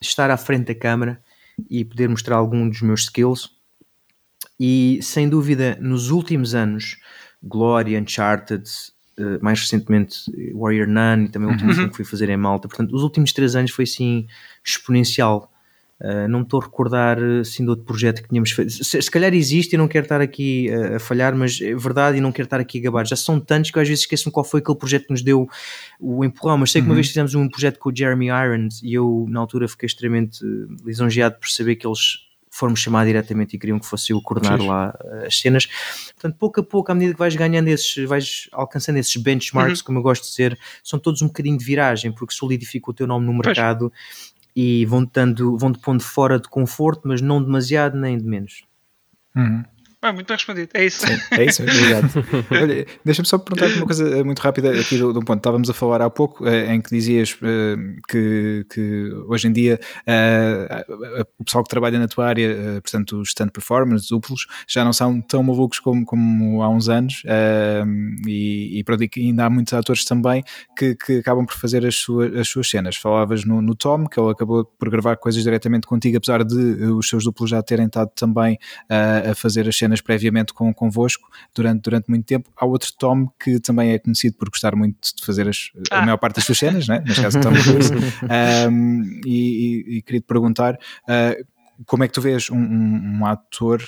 estar 0.01 0.31
à 0.33 0.37
frente 0.37 0.67
da 0.67 0.75
câmara 0.75 1.21
e 1.71 1.85
poder 1.85 2.09
mostrar 2.09 2.35
algum 2.37 2.69
dos 2.69 2.83
meus 2.83 3.03
skills. 3.03 3.51
E 4.59 4.99
sem 5.03 5.29
dúvida, 5.29 5.77
nos 5.81 6.11
últimos 6.11 6.55
anos, 6.57 6.97
Glory, 7.43 7.97
Uncharted, 7.97 8.65
eh, 9.23 9.39
mais 9.41 9.61
recentemente 9.61 10.31
eh, 10.37 10.53
Warrior 10.55 10.87
Nun 10.89 11.25
e 11.25 11.29
também 11.29 11.49
o 11.49 11.53
último 11.53 11.73
filme 11.73 11.91
que 11.91 11.97
fui 11.97 12.05
fazer 12.05 12.29
em 12.29 12.37
Malta. 12.37 12.68
Portanto, 12.68 12.95
os 12.95 13.03
últimos 13.03 13.33
três 13.33 13.55
anos 13.57 13.70
foi 13.70 13.85
assim 13.85 14.27
exponencial. 14.64 15.49
Uh, 16.01 16.27
não 16.29 16.41
me 16.41 16.45
estou 16.45 16.61
a 16.61 16.64
recordar 16.64 17.16
assim 17.41 17.62
de 17.62 17.70
outro 17.70 17.85
projeto 17.85 18.23
que 18.25 18.29
tínhamos 18.29 18.51
feito. 18.51 18.73
Se, 18.73 19.01
se 19.01 19.09
calhar 19.09 19.33
existe 19.33 19.75
e 19.75 19.77
não 19.79 19.87
quero 19.87 20.05
estar 20.05 20.20
aqui 20.20 20.68
uh, 20.68 20.97
a 20.97 20.99
falhar, 20.99 21.33
mas 21.37 21.61
é 21.61 21.77
verdade 21.77 22.18
e 22.18 22.20
não 22.20 22.33
quero 22.33 22.47
estar 22.47 22.59
aqui 22.59 22.79
a 22.79 22.83
gabar. 22.83 23.07
Já 23.07 23.14
são 23.14 23.39
tantos 23.39 23.70
que 23.70 23.79
eu 23.79 23.83
às 23.83 23.87
vezes 23.87 24.03
esqueço-me 24.03 24.33
qual 24.33 24.43
foi 24.43 24.59
aquele 24.59 24.77
projeto 24.77 25.05
que 25.05 25.12
nos 25.12 25.23
deu 25.23 25.49
o 26.01 26.25
empurrão. 26.25 26.59
Mas 26.59 26.73
sei 26.73 26.81
que 26.83 26.89
uma 26.89 26.93
Uhum. 26.93 26.97
vez 26.97 27.07
fizemos 27.07 27.37
um 27.37 27.49
projeto 27.49 27.79
com 27.79 27.89
o 27.91 27.97
Jeremy 27.97 28.27
Irons 28.27 28.83
e 28.83 28.95
eu 28.95 29.27
na 29.29 29.39
altura 29.39 29.68
fiquei 29.68 29.87
extremamente 29.87 30.41
lisonjeado 30.85 31.37
por 31.39 31.49
saber 31.49 31.77
que 31.77 31.87
eles 31.87 32.27
foram-me 32.53 32.76
chamar 32.76 33.07
diretamente 33.07 33.57
e 33.57 33.59
queriam 33.59 33.78
que 33.78 33.86
fosse 33.86 34.12
eu 34.12 34.20
coordenar 34.20 34.59
Fixe. 34.59 34.68
lá 34.68 34.94
uh, 35.03 35.26
as 35.26 35.38
cenas. 35.38 35.66
Portanto, 36.12 36.36
pouco 36.38 36.61
a 36.61 36.62
pouco, 36.62 36.92
à 36.92 36.94
medida 36.94 37.14
que 37.14 37.18
vais 37.18 37.34
ganhando 37.34 37.68
esses, 37.68 38.07
vais 38.07 38.48
alcançando 38.53 38.98
esses 38.98 39.16
benchmarks, 39.16 39.80
como 39.80 39.98
eu 39.98 40.03
gosto 40.03 40.24
de 40.24 40.28
dizer, 40.28 40.59
são 40.84 40.98
todos 40.98 41.22
um 41.22 41.28
bocadinho 41.28 41.57
de 41.57 41.64
viragem, 41.64 42.12
porque 42.12 42.34
solidifica 42.34 42.90
o 42.90 42.94
teu 42.94 43.07
nome 43.07 43.24
no 43.24 43.32
Pois. 43.32 43.46
mercado 43.46 43.90
e 44.55 44.84
vão-te 44.84 45.18
vão-te 45.59 45.78
pondo 45.78 46.03
fora 46.03 46.38
de 46.38 46.46
conforto, 46.46 47.09
mas 47.09 47.22
não 47.22 47.42
demasiado 47.42 47.96
nem 47.98 48.18
de 48.18 48.24
menos. 48.24 48.64
Uhum. 49.34 49.64
Ah, 50.05 50.12
muito 50.12 50.26
bem 50.26 50.36
respondido, 50.36 50.68
é 50.74 50.84
isso. 50.84 51.07
É 51.30 51.44
isso, 51.44 51.62
obrigado. 51.62 52.11
Olha, 52.50 52.86
Deixa-me 53.05 53.28
só 53.28 53.38
perguntar 53.38 53.68
uma 53.76 53.86
coisa 53.86 54.09
eh, 54.09 54.24
muito 54.24 54.40
rápida 54.40 54.72
aqui 54.72 54.98
do, 54.98 55.12
do 55.12 55.20
ponto. 55.20 55.38
Estávamos 55.38 55.70
a 55.70 55.72
falar 55.72 56.03
há 56.03 56.11
pouco 56.11 56.44
eh, 56.44 56.74
em 56.74 56.80
que 56.80 56.90
dizias 56.90 57.36
eh, 57.40 57.76
que, 58.09 58.66
que 58.68 59.12
hoje 59.28 59.46
em 59.46 59.53
dia 59.53 59.78
o 61.38 61.44
pessoal 61.44 61.62
que 61.62 61.70
trabalha 61.70 62.00
na 62.00 62.09
tua 62.09 62.26
área, 62.26 62.80
portanto, 62.82 63.20
os 63.20 63.28
stand 63.28 63.48
performers, 63.48 64.09
duplos, 64.09 64.46
já 64.68 64.84
não 64.84 64.92
são 64.92 65.20
tão 65.20 65.42
malucos 65.42 65.78
como, 65.78 66.05
como 66.05 66.62
há 66.62 66.68
uns 66.68 66.88
anos 66.88 67.22
e, 68.26 68.78
e 68.78 68.84
pronto, 68.84 69.05
ainda 69.16 69.44
há 69.44 69.50
muitos 69.50 69.72
atores 69.72 70.05
também 70.05 70.42
que, 70.76 70.96
que 70.96 71.18
acabam 71.18 71.46
por 71.46 71.55
fazer 71.55 71.86
as 71.86 71.94
suas, 71.94 72.34
as 72.34 72.48
suas 72.48 72.68
cenas. 72.68 72.96
Falavas 72.96 73.44
no, 73.44 73.62
no 73.62 73.74
Tom, 73.74 74.07
que 74.07 74.18
ele 74.18 74.30
acabou 74.30 74.64
por 74.64 74.90
gravar 74.90 75.16
coisas 75.16 75.42
diretamente 75.42 75.86
contigo, 75.86 76.16
apesar 76.16 76.42
de 76.44 76.57
os 76.86 77.09
seus 77.09 77.24
duplos 77.24 77.50
já 77.50 77.62
terem 77.62 77.86
estado 77.86 78.11
também 78.16 78.59
a 78.88 79.34
fazer 79.34 79.68
as 79.68 79.76
cenas 79.76 79.91
previamente 80.01 80.53
com, 80.55 80.72
convosco 80.72 81.28
durante, 81.55 81.82
durante 81.82 82.09
muito 82.09 82.24
tempo. 82.24 82.51
Há 82.57 82.64
outro 82.64 82.90
Tom 82.99 83.28
que 83.43 83.61
também 83.61 83.90
é 83.93 83.99
conhecido 83.99 84.36
por 84.36 84.49
gostar 84.49 84.74
muito 84.74 85.14
de 85.16 85.24
fazer 85.24 85.49
as, 85.49 85.70
a 85.90 85.99
Ah. 85.99 86.03
maior 86.05 86.16
parte 86.18 86.36
das 86.36 86.45
suas 86.45 86.59
cenas, 86.59 86.88
né? 86.88 87.03
neste 87.07 87.20
caso 87.22 87.40
Tom 87.40 87.53
Cruise, 87.53 87.90
Um, 88.70 89.20
e, 89.26 89.99
e- 89.99 90.03
queria 90.03 90.20
te 90.20 90.26
perguntar 90.26 90.74
uh, 90.74 91.45
como 91.86 92.05
é 92.05 92.09
que 92.09 92.14
tu 92.14 92.20
vês 92.20 92.51
um, 92.51 92.57
um- 92.57 93.18
um 93.20 93.26
ator 93.26 93.82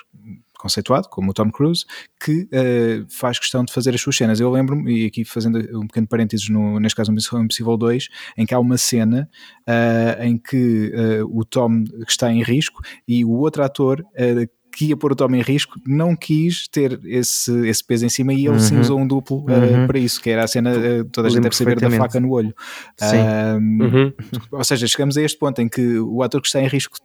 conceituado, 0.58 1.08
como 1.10 1.30
o 1.30 1.34
Tom 1.34 1.50
Cruise, 1.50 1.84
que 2.24 2.44
uh, 2.44 3.06
faz 3.10 3.38
questão 3.38 3.64
de 3.64 3.72
fazer 3.72 3.94
as 3.94 4.00
suas 4.00 4.16
cenas. 4.16 4.40
Eu 4.40 4.50
lembro-me, 4.50 5.02
e 5.02 5.06
aqui 5.06 5.22
fazendo 5.24 5.58
um 5.78 5.86
pequeno 5.86 6.06
parênteses, 6.06 6.48
no, 6.48 6.80
neste 6.80 6.96
caso 6.96 7.12
no 7.12 7.18
Impossível 7.42 7.76
2, 7.76 8.08
em 8.38 8.46
que 8.46 8.54
há 8.54 8.58
uma 8.58 8.78
cena 8.78 9.28
uh, 9.68 10.22
em 10.22 10.38
que 10.38 10.90
uh, 11.22 11.38
o 11.38 11.44
Tom 11.44 11.84
está 12.08 12.32
em 12.32 12.42
risco 12.42 12.80
e 13.06 13.24
o 13.24 13.30
outro 13.32 13.62
ator 13.62 14.02
que 14.76 14.86
ia 14.86 14.96
pôr 14.96 15.12
o 15.12 15.14
Tom 15.16 15.28
em 15.34 15.40
risco 15.42 15.78
não 15.86 16.16
quis 16.16 16.66
ter 16.68 17.00
esse, 17.04 17.50
esse 17.68 17.84
peso 17.84 18.04
em 18.06 18.08
cima 18.08 18.32
e 18.34 18.46
ele 18.46 18.58
sim 18.58 18.74
Uhum. 18.74 18.80
usou 18.80 18.98
um 19.00 19.06
duplo 19.06 19.38
uh, 19.48 19.52
Uhum. 19.52 19.86
para 19.86 19.98
isso, 19.98 20.20
que 20.20 20.30
era 20.30 20.42
a 20.44 20.48
cena, 20.48 20.72
uh, 20.76 21.04
toda 21.04 21.28
a 21.28 21.30
gente 21.30 21.42
deve 21.42 21.54
saber 21.56 21.78
da 21.80 21.90
faca 21.90 22.18
no 22.20 22.30
olho. 22.32 22.54
Sim. 22.96 23.16
Um, 23.18 23.82
Uhum. 23.84 24.12
ou 24.52 24.64
seja, 24.64 24.86
chegamos 24.86 25.16
a 25.16 25.22
este 25.22 25.38
ponto 25.38 25.60
em 25.60 25.68
que 25.68 25.98
o 25.98 26.22
ator 26.22 26.40
que 26.40 26.48
está 26.48 26.60
em 26.60 26.66
risco 26.66 26.96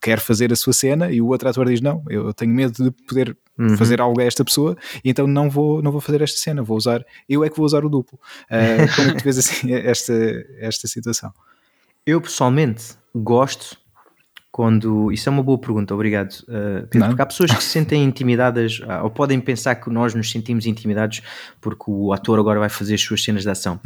quer 0.00 0.20
fazer 0.20 0.52
a 0.52 0.56
sua 0.56 0.72
cena 0.72 1.10
e 1.10 1.20
o 1.20 1.26
outro 1.28 1.48
ator 1.48 1.66
diz: 1.66 1.80
Não, 1.80 2.02
eu 2.08 2.32
tenho 2.32 2.52
medo 2.54 2.72
de 2.84 2.90
poder 3.06 3.36
Uhum. 3.58 3.76
fazer 3.76 4.00
algo 4.00 4.18
a 4.18 4.24
esta 4.24 4.42
pessoa 4.42 4.74
e 5.04 5.10
então 5.10 5.26
não 5.26 5.50
vou, 5.50 5.82
não 5.82 5.92
vou 5.92 6.00
fazer 6.00 6.22
esta 6.22 6.38
cena, 6.38 6.62
vou 6.62 6.78
usar, 6.78 7.04
eu 7.28 7.44
é 7.44 7.50
que 7.50 7.56
vou 7.58 7.66
usar 7.66 7.84
o 7.84 7.90
duplo. 7.90 8.18
Uh, 8.46 8.96
como 8.96 9.08
é 9.08 9.12
que 9.12 9.18
tu 9.18 9.24
vês 9.24 9.36
assim 9.36 9.72
esta, 9.74 10.14
esta 10.60 10.88
situação? 10.88 11.30
Eu 12.06 12.20
pessoalmente 12.22 12.94
gosto 13.14 13.76
quando. 14.52 15.12
Isso 15.12 15.28
é 15.28 15.32
uma 15.32 15.42
boa 15.42 15.58
pergunta, 15.58 15.94
obrigado. 15.94 16.32
uh, 16.42 16.86
Pedro, 16.88 16.98
Não. 17.00 17.08
porque 17.08 17.22
há 17.22 17.26
pessoas 17.26 17.52
que 17.52 17.62
se 17.62 17.70
sentem 17.70 18.02
intimidadas 18.04 18.80
ah, 18.88 19.02
ou 19.04 19.10
podem 19.10 19.40
pensar 19.40 19.76
que 19.76 19.88
nós 19.90 20.14
nos 20.14 20.30
sentimos 20.30 20.66
intimidados 20.66 21.22
porque 21.60 21.84
o 21.88 22.12
ator 22.12 22.38
agora 22.38 22.58
vai 22.58 22.68
fazer 22.68 22.94
as 22.94 23.00
suas 23.00 23.22
cenas 23.22 23.42
de 23.42 23.50
ação. 23.50 23.78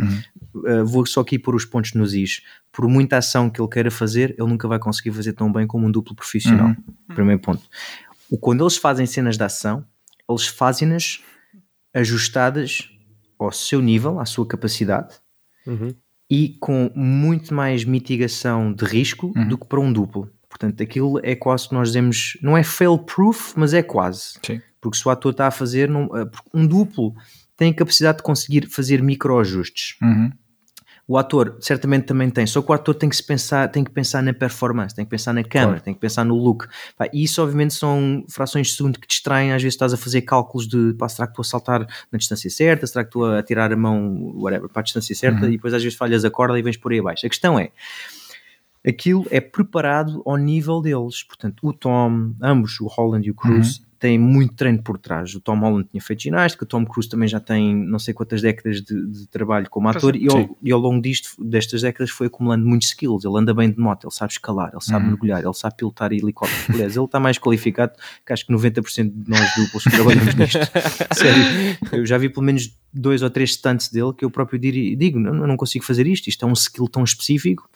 Uh, 0.55 0.85
vou 0.87 1.05
só 1.07 1.21
aqui 1.21 1.39
pôr 1.39 1.55
os 1.55 1.65
pontos 1.65 1.93
nos 1.95 2.15
is. 2.15 2.41
Por 2.73 2.89
muita 2.89 3.19
ação 3.19 3.51
que 3.51 3.61
ele 3.61 3.69
queira 3.69 3.91
fazer, 3.91 4.35
ele 4.39 4.49
nunca 4.49 4.67
vai 4.67 4.79
conseguir 4.79 5.13
fazer 5.13 5.33
tão 5.35 5.53
bem 5.53 5.67
como 5.67 5.87
um 5.87 5.91
duplo 5.91 6.15
profissional. 6.15 6.75
Primeiro 7.15 7.41
ponto. 7.41 7.63
O, 8.31 8.39
quando 8.39 8.65
eles 8.65 8.77
fazem 8.77 9.05
cenas 9.07 9.37
de 9.37 9.45
ação, 9.45 9.85
eles 10.29 10.47
fazem-nas 10.47 11.21
ajustadas 11.93 12.89
ao 13.39 13.53
seu 13.53 13.81
nível, 13.81 14.19
à 14.19 14.25
sua 14.27 14.47
capacidade 14.47 15.15
Uhum. 15.67 15.95
e 16.31 16.57
com 16.61 16.91
muito 16.95 17.55
mais 17.55 17.85
mitigação 17.85 18.71
de 18.73 18.85
risco 18.85 19.33
do 19.49 19.57
que 19.57 19.67
para 19.67 19.81
um 19.81 19.91
duplo. 19.93 20.31
Portanto, 20.57 20.81
aquilo 20.81 21.19
é 21.25 21.35
quase 21.35 21.69
que 21.69 21.75
nós 21.75 21.89
dizemos, 21.89 22.39
não 22.41 22.57
é 22.57 22.63
fail-proof, 22.63 23.55
mas 23.57 23.75
é 23.75 23.83
quase. 23.83 24.35
Sim. 24.41 24.61
Porque 24.81 24.97
se 24.97 25.07
o 25.09 25.11
ator 25.11 25.33
está 25.33 25.49
a 25.49 25.51
fazer, 25.51 25.89
não- 25.89 26.09
eh, 26.17 26.25
um 26.55 26.65
duplo 26.65 27.13
tem 27.57 27.71
a 27.71 27.75
capacidade 27.75 28.19
de 28.19 28.23
conseguir 28.23 28.69
fazer 28.69 29.03
microajustes. 29.03 29.97
Uhum. 30.01 30.31
O 31.09 31.19
ator 31.19 31.59
certamente 31.61 32.05
também 32.07 32.31
tem, 32.31 32.47
só 32.47 32.63
que 32.63 32.71
o 32.71 32.75
ator 32.75 32.95
tem 32.95 33.09
que, 33.11 33.17
se 33.17 33.23
pensar, 33.27 33.69
tem 33.69 33.83
que 33.85 33.91
pensar 33.91 34.23
na 34.23 34.33
performance, 34.33 34.95
tem 34.95 35.05
que 35.05 35.11
pensar 35.11 35.33
na 35.35 35.43
câmera, 35.45 35.73
Claro. 35.73 35.85
tem 35.85 35.93
que 35.93 36.01
pensar 36.01 36.25
no 36.25 36.35
look. 36.37 36.67
E 37.13 37.25
isso, 37.25 37.43
obviamente, 37.43 37.75
são 37.75 38.25
frações 38.31 38.69
de 38.69 38.75
segundo 38.75 38.99
que 38.99 39.07
distraem. 39.09 39.53
Às 39.53 39.61
vezes 39.63 39.75
estás 39.75 39.93
a 39.93 39.97
fazer 39.99 40.23
cálculos 40.23 40.67
de 40.69 40.95
pá, 40.95 41.09
será 41.09 41.27
que 41.27 41.33
estou 41.33 41.43
a 41.43 41.47
saltar 41.47 41.81
na 42.13 42.19
distância 42.19 42.49
certa, 42.49 42.87
será 42.87 43.05
que 43.05 43.09
estou 43.09 43.27
a 43.27 43.43
tirar 43.43 43.71
a 43.73 43.77
mão 43.77 44.33
whatever, 44.37 44.69
para 44.71 44.81
a 44.81 44.83
distância 44.85 45.15
certa, 45.15 45.43
Uhum. 45.43 45.49
e 45.49 45.57
depois 45.57 45.75
às 45.75 45.83
vezes 45.83 45.99
falhas 45.99 46.25
a 46.25 46.31
corda 46.31 46.59
e 46.59 46.63
vens 46.63 46.77
por 46.79 46.91
aí 46.93 47.01
abaixo. 47.01 47.27
A 47.27 47.29
questão 47.29 47.59
é. 47.59 47.71
Aquilo 48.87 49.27
é 49.31 49.41
preparado 49.41 50.23
ao 50.27 50.37
nível 50.37 50.81
deles. 50.81 51.23
Portanto, 51.23 51.67
o 51.67 51.73
Tom, 51.73 52.35
ambos, 52.43 52.79
o 52.81 52.87
Holland 52.87 53.27
e 53.27 53.31
o 53.31 53.35
Cruise, 53.35 53.81
têm 53.99 54.19
muito 54.19 54.53
treino 54.55 54.83
por 54.83 54.99
trás. 54.99 55.35
O 55.35 55.41
Tom 55.41 55.59
Holland 55.59 55.89
tinha 55.91 56.03
feito 56.03 56.25
ginástica, 56.25 56.65
o 56.65 56.67
Tom 56.67 56.85
Cruise 56.85 57.09
também 57.09 57.27
já 57.27 57.41
tem 57.41 57.75
não 57.75 57.99
sei 57.99 58.13
quantas 58.13 58.43
décadas 58.43 58.83
de, 58.83 59.07
de 59.07 59.27
trabalho 59.29 59.71
como 59.71 59.87
Pois 59.91 59.97
ator 59.97 60.15
é. 60.15 60.19
e 60.19 60.29
ao, 60.29 60.59
e 60.63 60.71
ao 60.71 60.79
longo 60.79 61.01
disto, 61.01 61.31
destas 61.43 61.81
décadas 61.81 62.11
foi 62.11 62.27
acumulando 62.27 62.67
muitos 62.67 62.89
skills. 62.89 63.25
Ele 63.25 63.39
anda 63.39 63.55
bem 63.55 63.71
de 63.71 63.79
moto, 63.79 64.05
ele 64.07 64.13
sabe 64.13 64.33
escalar, 64.33 64.71
ele 64.75 64.83
sabe 64.83 65.05
Uhum. 65.05 65.11
mergulhar, 65.13 65.43
ele 65.43 65.55
sabe 65.55 65.77
pilotar 65.77 66.13
helicóptero. 66.13 66.75
Aliás, 66.75 66.95
ele 66.95 67.05
está 67.07 67.19
mais 67.19 67.39
qualificado 67.39 67.93
que 68.27 68.33
acho 68.35 68.47
que 68.47 68.53
90% 68.53 69.11
de 69.11 69.31
nós 69.31 69.55
duplos 69.57 69.85
que 69.85 69.91
trabalhamos 69.91 70.35
nisto. 70.35 70.59
Sério, 71.15 71.79
eu 71.93 72.05
já 72.05 72.19
vi 72.19 72.29
pelo 72.29 72.45
menos 72.45 72.77
dois 72.93 73.23
ou 73.23 73.31
três 73.31 73.55
stunts 73.55 73.89
dele 73.89 74.13
que 74.13 74.25
eu 74.25 74.31
próprio 74.31 74.59
digo, 74.59 75.19
não, 75.19 75.47
não 75.47 75.57
consigo 75.57 75.83
fazer 75.83 76.07
isto, 76.07 76.29
isto 76.29 76.45
é 76.45 76.49
um 76.49 76.53
skill 76.53 76.89
tão 76.89 77.03
específico, 77.03 77.69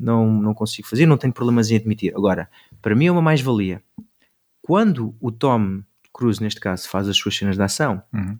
não, 0.00 0.32
não 0.32 0.54
consigo 0.54 0.88
fazer, 0.88 1.04
não 1.06 1.16
tenho 1.18 1.32
problemas 1.32 1.70
em 1.70 1.76
admitir. 1.76 2.12
Agora, 2.16 2.48
para 2.80 2.94
mim 2.94 3.06
é 3.06 3.12
uma 3.12 3.22
mais-valia. 3.22 3.82
Quando 4.62 5.14
o 5.20 5.30
Tom 5.30 5.82
Cruise, 6.12 6.42
neste 6.42 6.60
caso, 6.60 6.88
faz 6.88 7.08
as 7.08 7.16
suas 7.16 7.36
cenas 7.36 7.56
de 7.56 7.62
ação, 7.62 8.02
Uhum. 8.12 8.36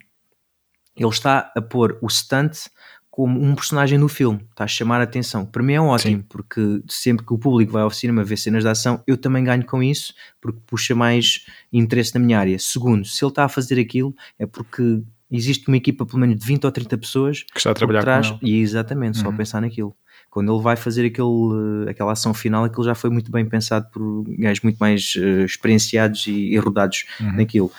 ele 0.96 1.08
está 1.08 1.52
a 1.56 1.62
pôr 1.62 1.98
o 2.02 2.08
stunt 2.08 2.66
como 3.10 3.42
um 3.42 3.54
personagem 3.54 3.98
no 3.98 4.08
filme, 4.08 4.40
está 4.50 4.64
a 4.64 4.68
chamar 4.68 5.00
a 5.00 5.04
atenção. 5.04 5.44
Para 5.44 5.62
mim 5.62 5.72
é 5.74 5.80
ótimo, 5.80 6.24
porque 6.28 6.82
sempre 6.88 7.26
que 7.26 7.32
o 7.32 7.38
público 7.38 7.72
vai 7.72 7.82
ao 7.82 7.90
cinema 7.90 8.22
ver 8.24 8.36
cenas 8.36 8.62
de 8.62 8.68
ação, 8.70 9.02
eu 9.06 9.16
também 9.16 9.42
ganho 9.44 9.64
com 9.66 9.82
isso, 9.82 10.14
porque 10.40 10.60
puxa 10.66 10.94
mais 10.94 11.44
interesse 11.72 12.14
na 12.14 12.20
minha 12.24 12.38
área. 12.38 12.58
Segundo, 12.58 13.04
se 13.04 13.22
ele 13.24 13.30
está 13.30 13.44
a 13.44 13.48
fazer 13.48 13.80
aquilo, 13.80 14.14
é 14.38 14.46
porque 14.46 15.02
existe 15.30 15.66
uma 15.68 15.76
equipa 15.76 16.06
pelo 16.06 16.18
menos 16.18 16.38
de 16.38 16.46
20 16.46 16.64
ou 16.64 16.72
30 16.72 16.96
pessoas 16.98 17.42
Que 17.44 17.58
está 17.58 17.70
a 17.70 17.74
trabalhar 17.74 18.00
trás, 18.00 18.30
com 18.30 18.38
ele. 18.42 18.52
e 18.58 18.60
exatamente, 18.60 19.18
só 19.18 19.28
Uhum. 19.28 19.36
pensar 19.36 19.60
naquilo. 19.60 19.94
Quando 20.30 20.54
ele 20.54 20.62
vai 20.62 20.76
fazer 20.76 21.04
aquele, 21.06 21.90
aquela 21.90 22.12
ação 22.12 22.32
final, 22.32 22.64
aquilo 22.64 22.84
já 22.84 22.94
foi 22.94 23.10
muito 23.10 23.30
bem 23.32 23.44
pensado 23.44 23.86
por 23.92 24.24
gajos 24.38 24.62
muito 24.62 24.76
mais 24.78 25.14
eh, 25.18 25.44
experienciados 25.44 26.26
e, 26.26 26.52
e 26.54 26.58
rodados 26.58 27.04
Uhum. 27.20 27.32
naquilo. 27.32 27.72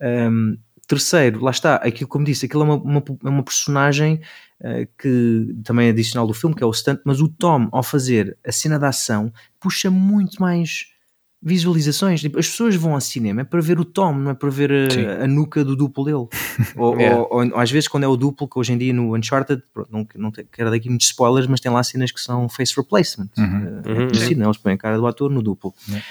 Um, 0.00 0.56
terceiro, 0.88 1.42
lá 1.44 1.50
está, 1.50 1.76
aquilo 1.76 2.08
como 2.08 2.24
disse, 2.24 2.46
aquilo 2.46 2.62
é 2.62 2.64
uma, 2.66 2.74
uma, 2.76 3.04
é 3.24 3.28
uma 3.28 3.42
personagem 3.42 4.20
eh, 4.60 4.88
que 4.98 5.54
também 5.64 5.86
é 5.86 5.90
adicional 5.90 6.26
do 6.26 6.34
filme, 6.34 6.54
que 6.56 6.62
é 6.62 6.66
o 6.66 6.72
stunt, 6.72 7.00
mas 7.04 7.20
o 7.20 7.28
Tom, 7.28 7.68
ao 7.72 7.82
fazer 7.82 8.36
a 8.46 8.50
cena 8.52 8.78
da 8.78 8.88
ação, 8.88 9.32
puxa 9.60 9.90
muito 9.90 10.40
mais 10.40 10.86
visualizações. 11.42 12.20
Tipo, 12.20 12.38
as 12.38 12.48
pessoas 12.48 12.76
vão 12.76 12.94
ao 12.94 13.00
cinema 13.00 13.40
é 13.40 13.44
para 13.44 13.60
ver 13.60 13.80
o 13.80 13.84
Tom, 13.84 14.14
não 14.14 14.30
é 14.30 14.34
para 14.34 14.48
ver 14.48 14.70
a, 14.72 15.24
a 15.24 15.26
nuca 15.26 15.64
do 15.64 15.74
duplo 15.74 16.04
dele. 16.04 16.26
ou, 16.76 16.96
Yeah. 16.98 17.16
ou- 17.18 17.28
ou 17.52 17.58
às 17.58 17.70
vezes, 17.70 17.88
quando 17.88 18.04
é 18.04 18.08
o 18.08 18.16
duplo, 18.16 18.46
que 18.48 18.58
hoje 18.58 18.72
em 18.72 18.78
dia 18.78 18.92
no 18.92 19.16
Uncharted, 19.16 19.62
pronto, 19.74 19.88
não, 19.90 20.06
não 20.16 20.30
quero 20.30 20.70
dar 20.70 20.76
aqui 20.76 20.88
muitos 20.88 21.08
spoilers, 21.08 21.46
mas 21.48 21.60
tem 21.60 21.70
lá 21.72 21.82
cenas 21.82 22.12
que 22.12 22.20
são 22.20 22.48
face 22.48 22.74
replacement. 22.76 23.28
Uhum. 23.36 23.82
Eh, 23.84 23.88
Uhum, 23.92 24.00
é 24.02 24.06
possível, 24.08 24.38
não? 24.38 24.46
eles 24.46 24.58
põem 24.58 24.74
a 24.74 24.78
cara 24.78 24.96
do 24.96 25.06
ator 25.06 25.30
no 25.30 25.42
duplo. 25.42 25.74
Yeah. 25.88 26.04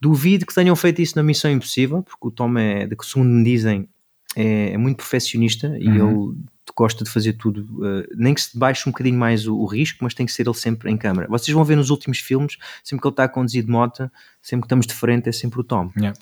Duvido 0.00 0.44
que 0.44 0.54
tenham 0.54 0.76
feito 0.76 1.00
isso 1.00 1.16
na 1.16 1.22
Missão 1.22 1.50
Impossível, 1.50 2.02
porque 2.02 2.26
o 2.28 2.30
Tom 2.30 2.58
é, 2.58 2.86
de 2.86 2.94
que 2.94 3.06
segundo 3.06 3.30
me 3.30 3.42
dizem, 3.44 3.88
é, 4.36 4.72
é 4.72 4.76
muito 4.76 4.96
perfeccionista 4.98 5.76
e 5.78 5.88
Uhum. 5.88 6.28
ele 6.30 6.38
gosta 6.76 7.04
de 7.04 7.10
fazer 7.10 7.34
tudo, 7.34 7.66
eh, 7.86 8.08
nem 8.16 8.34
que 8.34 8.40
se 8.40 8.58
baixe 8.58 8.88
um 8.88 8.92
bocadinho 8.92 9.18
mais 9.18 9.46
o, 9.46 9.56
o 9.56 9.66
risco, 9.66 9.98
mas 10.02 10.14
tem 10.14 10.26
que 10.26 10.32
ser 10.32 10.46
ele 10.46 10.54
sempre 10.54 10.90
em 10.90 10.96
câmara. 10.96 11.28
Vocês 11.28 11.54
vão 11.54 11.64
ver 11.64 11.76
nos 11.76 11.90
últimos 11.90 12.18
filmes, 12.18 12.56
sempre 12.82 13.02
que 13.02 13.08
ele 13.08 13.12
está 13.12 13.24
a 13.24 13.28
conduzir 13.28 13.64
de 13.64 13.70
moto, 13.70 14.10
sempre 14.42 14.62
que 14.62 14.66
estamos 14.66 14.86
de 14.86 14.94
frente, 14.94 15.28
é 15.28 15.32
sempre 15.32 15.60
o 15.60 15.64
Tom. 15.64 15.90
Yeah. 15.96 16.18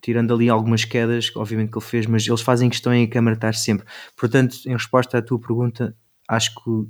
Tirando 0.00 0.34
ali 0.34 0.48
algumas 0.48 0.84
quedas, 0.84 1.30
que 1.30 1.38
obviamente 1.38 1.70
que 1.70 1.78
ele 1.78 1.84
fez, 1.84 2.06
mas 2.06 2.26
eles 2.26 2.40
fazem 2.40 2.68
questão 2.68 2.92
em 2.92 3.04
a 3.04 3.08
câmara 3.08 3.36
estar 3.36 3.54
sempre. 3.54 3.86
Portanto, 4.16 4.56
em 4.66 4.72
resposta 4.72 5.18
à 5.18 5.22
tua 5.22 5.38
pergunta, 5.38 5.96
acho 6.28 6.54
que 6.54 6.88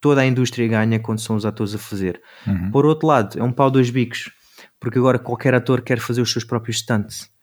toda 0.00 0.20
a 0.20 0.26
indústria 0.26 0.68
ganha 0.68 1.00
quando 1.00 1.18
são 1.18 1.34
os 1.34 1.46
atores 1.46 1.74
a 1.74 1.78
fazer. 1.78 2.20
Uhum. 2.46 2.70
Por 2.70 2.84
outro 2.84 3.08
lado, 3.08 3.38
é 3.38 3.42
um 3.42 3.50
pau 3.50 3.70
dois 3.70 3.88
bicos, 3.88 4.30
porque 4.78 4.98
agora 4.98 5.18
qualquer 5.18 5.54
ator 5.54 5.80
quer 5.80 5.98
fazer 5.98 6.20
os 6.20 6.30
seus 6.30 6.44
próprios 6.44 6.78
stunts. 6.78 7.33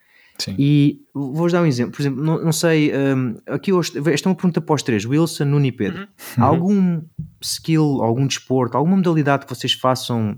Sim. 0.41 0.55
E 0.57 0.99
vou-vos 1.13 1.51
dar 1.51 1.61
um 1.61 1.65
exemplo. 1.65 1.93
Por 1.95 2.01
exemplo, 2.01 2.23
não, 2.23 2.43
não 2.43 2.51
sei, 2.51 2.91
hum, 2.95 3.35
aqui 3.47 3.71
hoje, 3.71 3.91
esta 4.11 4.27
é 4.27 4.29
uma 4.29 4.35
pergunta 4.35 4.59
para 4.61 4.75
os 4.75 4.83
três: 4.83 5.05
Wilson, 5.05 5.45
Nuno 5.45 5.65
e 5.65 5.71
Pedro. 5.71 6.07
Há 6.37 6.45
algum 6.45 7.01
skill, 7.41 8.01
algum 8.01 8.25
desporto, 8.25 8.77
alguma 8.77 8.95
modalidade 8.97 9.45
que 9.45 9.53
vocês 9.55 9.73
façam 9.73 10.37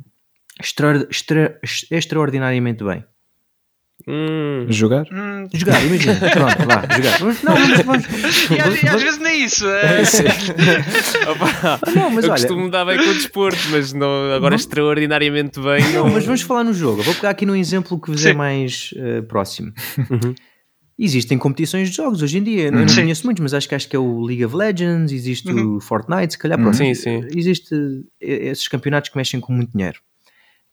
extra- 0.60 1.08
extra- 1.10 1.60
extraordinariamente 1.90 2.84
bem? 2.84 3.04
Hum, 4.06 4.66
Jogar? 4.70 5.06
Hum, 5.12 5.48
Jogar, 5.54 5.82
imagina. 5.86 6.16
Pronto, 6.32 6.68
lá, 6.68 6.82
jogar. 6.94 7.20
Não, 7.44 7.56
vamos, 7.56 7.82
vamos, 7.86 8.06
e, 8.52 8.60
às, 8.60 8.84
e 8.84 8.88
às 8.88 9.02
vezes 9.02 9.20
nem 9.20 9.46
isso. 9.46 9.66
é, 9.68 10.02
opa, 11.32 11.80
não, 11.96 12.10
mas 12.10 12.26
eu 12.26 12.32
olha, 12.32 12.42
costumo 12.42 12.70
dar 12.70 12.84
bem 12.86 12.98
com 12.98 13.10
o 13.10 13.14
desporto, 13.14 13.60
mas 13.72 13.94
não, 13.94 14.34
agora 14.34 14.56
extraordinariamente 14.56 15.60
bem. 15.62 15.82
Não, 15.94 16.06
Não, 16.08 16.14
mas 16.14 16.26
vamos 16.26 16.42
falar 16.42 16.66
no 16.66 16.74
jogo. 16.74 17.02
Vou 17.02 17.16
pegar 17.16 17.30
aqui 17.30 17.46
num 17.46 17.56
exemplo 17.56 18.00
que 18.00 18.12
vos 18.12 18.26
é 18.26 18.32
Sim. 18.32 18.38
mais 18.38 18.90
eh, 18.98 19.22
próximo. 19.22 19.72
Uhum. 20.10 20.36
Existem 21.00 21.38
competições 21.38 21.90
de 21.90 21.96
jogos 21.96 22.22
hoje 22.22 22.38
em 22.38 22.44
dia. 22.44 22.64
Eu 22.66 22.72
não 22.74 22.88
Sim. 22.88 23.02
conheço 23.02 23.26
muitos, 23.26 23.42
mas 23.42 23.54
acho 23.54 23.68
que 23.70 23.74
acho 23.76 23.88
que 23.90 23.96
é 23.96 24.00
o 24.00 24.22
League 24.22 24.44
of 24.46 24.56
Legends, 24.56 25.12
existe 25.14 25.50
o 25.52 25.80
Fortnite, 25.80 26.34
se 26.34 26.38
calhar 26.40 26.58
Uhum. 26.58 26.66
pronto. 26.66 26.78
Sim, 26.78 26.94
sim. 26.94 27.26
Existe 27.36 27.74
eh, 28.22 28.50
esses 28.50 28.68
campeonatos 28.68 29.10
que 29.10 29.18
mexem 29.18 29.40
com 29.40 29.54
muito 29.54 29.72
dinheiro. 29.72 30.00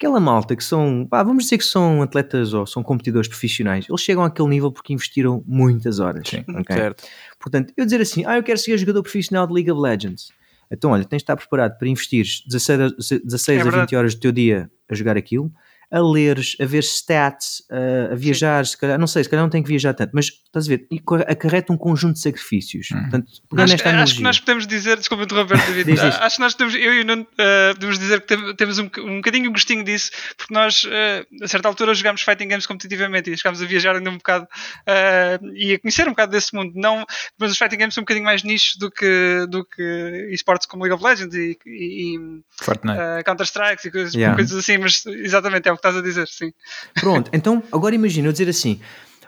Aquela 0.00 0.18
malta 0.18 0.56
que 0.56 0.64
são, 0.64 1.06
pá, 1.06 1.22
vamos 1.22 1.44
dizer 1.44 1.58
que 1.58 1.64
são 1.64 2.00
atletas 2.00 2.54
ou 2.54 2.64
são 2.64 2.82
competidores 2.82 3.28
profissionais, 3.28 3.84
eles 3.86 4.00
chegam 4.00 4.24
àquele 4.24 4.48
nível 4.48 4.72
porque 4.72 4.94
investiram 4.94 5.44
muitas 5.46 6.00
horas. 6.00 6.26
Sim. 6.26 6.42
ok? 6.48 6.74
certo. 6.74 7.04
Portanto, 7.38 7.70
eu 7.76 7.84
dizer 7.84 8.00
assim, 8.00 8.24
ah, 8.24 8.38
eu 8.38 8.42
quero 8.42 8.58
ser 8.58 8.78
jogador 8.78 9.02
profissional 9.02 9.46
de 9.46 9.52
League 9.52 9.70
of 9.70 9.78
Legends. 9.78 10.32
Então, 10.70 10.92
olha, 10.92 11.04
tens 11.04 11.18
de 11.18 11.24
estar 11.24 11.36
preparado 11.36 11.76
para 11.76 11.86
investir 11.86 12.24
16, 12.46 12.80
a- 12.80 12.88
16 13.22 13.58
É 13.58 13.60
a 13.60 13.64
20 13.64 13.70
verdade. 13.72 13.96
horas 13.96 14.14
do 14.14 14.20
teu 14.22 14.32
dia 14.32 14.70
a 14.88 14.94
jogar 14.94 15.18
aquilo, 15.18 15.52
a 15.90 15.98
leres, 16.00 16.56
a 16.60 16.64
ver 16.66 16.82
stats, 16.84 17.62
a, 17.70 18.12
a 18.12 18.14
viajar, 18.14 18.64
se 18.66 18.76
calhar, 18.76 18.98
não 18.98 19.06
sei, 19.06 19.24
se 19.24 19.30
calhar 19.30 19.44
não 19.44 19.50
tem 19.50 19.62
que 19.62 19.68
viajar 19.68 19.92
tanto, 19.94 20.12
mas 20.14 20.26
estás 20.26 20.66
a 20.66 20.68
ver, 20.68 20.86
e 20.90 21.00
acarreta 21.28 21.72
um 21.72 21.76
conjunto 21.76 22.14
de 22.14 22.20
sacrifícios. 22.20 22.90
Uhum. 22.90 23.00
Portanto, 23.02 23.26
Acho, 23.56 23.72
nesta 23.72 23.90
acho 24.02 24.14
que 24.16 24.22
nós 24.22 24.38
podemos 24.40 24.66
dizer, 24.66 24.96
desculpa 24.96 25.24
interromper, 25.24 25.56
David, 25.58 25.98
acho 26.00 26.36
que 26.36 26.42
nós 26.42 26.54
podemos, 26.54 26.74
eu 26.74 26.94
e 26.94 27.00
o 27.00 27.04
Nuno, 27.04 27.26
eh, 27.38 27.74
podemos 27.74 27.98
dizer 27.98 28.20
que 28.20 28.26
tem- 28.36 28.54
temos 28.56 28.78
um, 28.78 28.90
um 28.98 29.16
bocadinho 29.16 29.48
um 29.50 29.52
gostinho 29.52 29.82
disso, 29.84 30.10
porque 30.36 30.52
nós, 30.54 30.86
eh, 30.90 31.26
a 31.42 31.48
certa 31.48 31.66
altura, 31.68 31.92
jogámos 31.94 32.22
fighting 32.22 32.48
games 32.48 32.66
competitivamente 32.66 33.30
e 33.30 33.36
chegámos 33.36 33.60
a 33.62 33.66
viajar 33.66 33.96
ainda 33.96 34.10
um 34.10 34.16
bocado 34.16 34.46
eh, 34.86 35.38
e 35.54 35.74
a 35.74 35.78
conhecer 35.78 36.06
um 36.06 36.10
bocado 36.10 36.32
desse 36.32 36.54
mundo. 36.54 36.72
Não, 36.76 37.04
mas 37.38 37.52
os 37.52 37.58
fighting 37.58 37.76
games 37.78 37.94
são 37.94 38.02
um 38.02 38.04
bocadinho 38.04 38.24
mais 38.26 38.42
nicho 38.42 38.78
do 38.78 38.90
que, 38.90 39.46
do 39.48 39.64
que 39.64 40.28
esportes 40.32 40.66
como 40.66 40.84
League 40.84 40.94
of 40.94 41.04
Legends 41.04 41.34
e, 41.34 41.58
e, 41.66 42.16
e, 42.16 43.22
Counter-Strikes 43.24 43.84
e 43.84 43.90
coisas, 43.90 44.14
Yeah. 44.14 44.34
coisas 44.36 44.56
assim, 44.58 44.76
mas 44.78 45.04
exatamente 45.06 45.68
é 45.68 45.72
o 45.72 45.76
que 45.80 45.86
estás 45.88 45.96
a 45.96 46.02
dizer, 46.06 46.26
sim. 46.28 46.52
Pronto, 47.00 47.30
então 47.34 47.62
agora 47.72 47.94
imagina 47.94 48.28
eu 48.28 48.32
dizer 48.32 48.48
assim: 48.48 48.80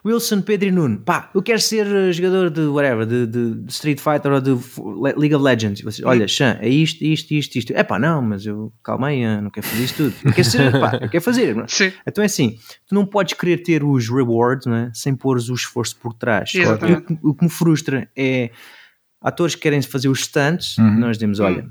Wilson, 0.05 0.41
Pedro 0.43 0.69
e 0.69 0.73
Nuno, 0.73 0.99
pá, 0.99 1.31
eu 1.33 1.41
quero 1.41 1.61
ser 1.61 1.87
eh, 1.87 2.13
jogador 2.13 2.51
de 2.51 2.63
whatever, 2.63 3.07
de, 3.07 3.25
de- 3.27 3.71
Street 3.71 4.01
Fighter 4.01 4.33
ou 4.33 4.41
de 4.41 4.51
League 5.17 5.33
of 5.35 5.45
Legends. 5.45 5.79
E 5.81 5.85
vocês, 5.85 6.05
olha, 6.05 6.27
Xan, 6.27 6.59
é 6.61 6.69
isto, 6.69 7.03
isto, 7.05 7.31
isto, 7.33 7.57
isto. 7.57 7.73
É 7.73 7.85
pá, 7.85 8.01
não, 8.01 8.21
mas 8.21 8.45
eu, 8.45 8.73
calma 8.83 9.07
aí, 9.09 9.25
ah, 9.25 9.41
não 9.41 9.49
quero 9.49 9.65
fazer 9.65 9.85
isto 9.85 9.97
tudo. 10.11 10.15
Eu 10.25 10.33
quero 10.33 10.51
ser, 10.51 10.73
pá, 10.73 10.99
eu 11.01 11.09
quero 11.09 11.23
fazer. 11.23 11.55
Sim, 11.69 11.93
Então 12.05 12.21
é 12.23 12.27
assim, 12.27 12.59
tu 12.89 12.95
não 12.97 13.07
podes 13.07 13.35
querer 13.35 13.59
ter 13.63 13.85
os 13.85 14.09
rewards 14.09 14.67
não 14.67 14.75
é? 14.75 14.91
sem 14.93 15.15
pôr 15.15 15.37
o 15.39 15.55
esforço 15.55 15.97
por 15.97 16.13
trás. 16.15 16.51
Exatamente. 16.53 17.13
E 17.13 17.19
o, 17.23 17.33
que- 17.35 17.45
me 17.45 17.51
frustra 17.51 18.11
é 18.17 18.51
atores 19.21 19.55
que 19.55 19.61
querem 19.61 19.81
fazer 19.83 20.09
os 20.09 20.21
stunts, 20.23 20.77
Uhum. 20.79 20.99
nós 20.99 21.17
dizemos, 21.17 21.39
olha, 21.39 21.65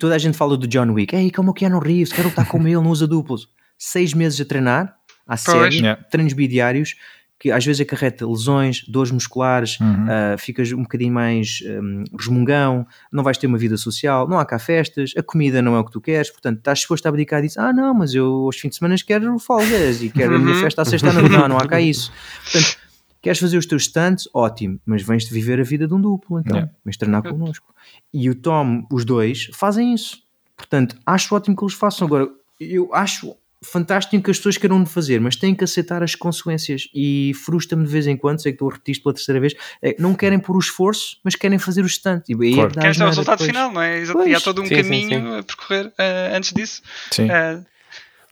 toda 0.00 0.14
a 0.14 0.18
gente 0.18 0.38
fala 0.38 0.56
do 0.56 0.66
John 0.66 0.90
Wick, 0.92 1.14
ei, 1.14 1.30
como 1.30 1.50
o 1.50 1.54
Keanu 1.54 1.78
Reeves, 1.80 2.14
quero 2.14 2.28
lutar 2.30 2.46
como 2.48 2.66
ele, 2.66 2.76
não 2.76 2.88
usa 2.88 3.06
duplos. 3.06 3.46
Seis 3.78 4.14
meses 4.14 4.40
a 4.40 4.44
treinar, 4.44 4.96
à 5.26 5.36
série, 5.36 5.76
Yeah. 5.78 6.02
treinos 6.10 6.32
bidiários, 6.32 6.94
que 7.38 7.50
às 7.50 7.64
vezes 7.64 7.80
acarreta 7.80 8.24
lesões, 8.24 8.84
dores 8.86 9.10
musculares, 9.10 9.80
Uhum. 9.80 10.06
ah, 10.08 10.36
ficas 10.38 10.70
um 10.70 10.82
bocadinho 10.82 11.12
mais 11.12 11.58
hum, 11.66 12.04
resmungão, 12.16 12.86
não 13.12 13.24
vais 13.24 13.36
ter 13.36 13.48
uma 13.48 13.58
vida 13.58 13.76
social, 13.76 14.28
não 14.28 14.38
há 14.38 14.46
cá 14.46 14.60
festas, 14.60 15.12
a 15.16 15.22
comida 15.24 15.60
não 15.60 15.74
é 15.74 15.80
o 15.80 15.84
que 15.84 15.90
tu 15.90 16.00
queres, 16.00 16.30
portanto 16.30 16.58
estás 16.58 16.78
disposto 16.78 17.04
a 17.06 17.08
abdicar 17.08 17.42
disso. 17.42 17.60
Ah, 17.60 17.72
não, 17.72 17.92
mas 17.94 18.14
eu 18.14 18.26
aos 18.44 18.56
fins 18.56 18.70
de 18.70 18.76
semana 18.76 18.94
quero 19.04 19.36
folgas 19.40 20.00
e 20.02 20.08
quero 20.10 20.36
a 20.36 20.38
minha 20.38 20.54
Uhum. 20.54 20.60
festa 20.60 20.82
à 20.82 20.84
sexta 20.84 21.12
noite. 21.12 21.30
Não, 21.32 21.48
não 21.48 21.58
há 21.58 21.66
cá 21.66 21.80
isso. 21.80 22.12
Portanto, 22.44 22.76
queres 23.20 23.40
fazer 23.40 23.56
os 23.58 23.66
teus 23.66 23.86
stunts? 23.86 24.28
Ótimo, 24.32 24.78
mas 24.86 25.02
vens 25.02 25.24
de 25.24 25.34
viver 25.34 25.58
a 25.58 25.64
vida 25.64 25.88
de 25.88 25.94
um 25.94 26.00
duplo, 26.00 26.38
então 26.38 26.58
Yeah. 26.58 26.72
vens 26.84 26.96
treinar 26.96 27.24
connosco. 27.24 27.74
E 28.14 28.30
o 28.30 28.36
Tom, 28.36 28.86
os 28.92 29.04
dois, 29.04 29.50
fazem 29.52 29.92
isso. 29.94 30.18
Portanto, 30.56 30.96
acho 31.04 31.34
ótimo 31.34 31.56
que 31.56 31.64
eles 31.64 31.74
façam. 31.74 32.06
Agora, 32.06 32.28
eu 32.60 32.94
acho 32.94 33.34
fantástico 33.64 34.22
que 34.24 34.30
as 34.30 34.36
pessoas 34.36 34.56
queiram 34.58 34.84
fazer, 34.84 35.20
mas 35.20 35.36
têm 35.36 35.54
que 35.54 35.64
aceitar 35.64 36.02
as 36.02 36.14
consequências. 36.14 36.88
E 36.94 37.32
frustra-me 37.34 37.84
de 37.84 37.90
vez 37.90 38.06
em 38.06 38.16
quando, 38.16 38.40
sei 38.42 38.52
que 38.52 38.56
estou 38.56 38.68
a 38.68 38.72
repetir 38.72 38.92
isto 38.92 39.02
pela 39.04 39.14
terceira 39.14 39.40
vez, 39.40 39.54
é, 39.80 39.94
não 39.98 40.14
querem 40.14 40.38
pôr 40.38 40.56
o 40.56 40.58
esforço, 40.58 41.18
mas 41.24 41.34
querem 41.34 41.58
fazer 41.58 41.82
o 41.84 41.88
stunt. 41.88 42.22
E 42.28 42.34
aí 42.34 42.52
é 42.52 42.54
Claro. 42.54 42.70
Queres 42.72 43.00
o 43.00 43.04
resultado 43.06 43.38
depois. 43.38 43.48
final, 43.50 43.72
não 43.72 43.82
é? 43.82 43.98
Exato. 43.98 44.18
Pois. 44.18 44.30
E 44.30 44.34
há 44.34 44.40
todo 44.40 44.62
um 44.62 44.66
Sim, 44.66 44.74
sim, 44.76 44.82
caminho 44.82 45.20
sim. 45.32 45.38
a 45.38 45.42
percorrer 45.42 45.92
eh, 45.98 46.32
antes 46.34 46.52
disso. 46.52 46.82
Sim. 47.10 47.30
Eh, 47.30 47.60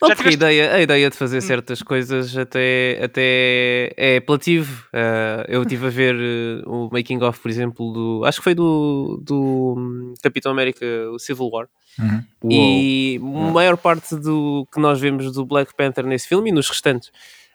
Já 0.08 0.14
porque 0.16 0.28
a 0.28 0.30
tiveste- 0.30 0.34
ideia, 0.36 0.74
a 0.74 0.80
ideia 0.80 1.10
de 1.10 1.16
fazer 1.16 1.40
certas 1.42 1.82
coisas 1.82 2.36
até, 2.36 2.98
até 3.02 3.92
é 3.96 4.16
apelativo. 4.16 4.84
Ah, 4.92 5.44
eu 5.48 5.62
estive 5.62 5.86
a 5.86 5.90
ver 5.90 6.14
eh, 6.18 6.62
o 6.66 6.88
making 6.90 7.22
of, 7.22 7.38
por 7.40 7.50
exemplo, 7.50 7.92
do. 7.92 8.24
Acho 8.24 8.38
que 8.38 8.44
foi 8.44 8.54
do, 8.54 9.22
do 9.24 9.74
hum, 9.76 10.14
Capitão 10.22 10.52
América, 10.52 10.86
o 11.12 11.18
Civil 11.18 11.48
War. 11.52 11.66
Uhum. 11.98 12.22
E 12.50 13.20
a 13.22 13.52
maior 13.52 13.76
parte 13.76 14.16
do 14.16 14.66
que 14.72 14.80
nós 14.80 14.98
vemos 15.00 15.32
do 15.32 15.44
Black 15.44 15.74
Panther 15.76 16.06
nesse 16.06 16.26
filme 16.28 16.48
e 16.50 16.52
nos 16.52 16.68
restantes. 16.68 17.10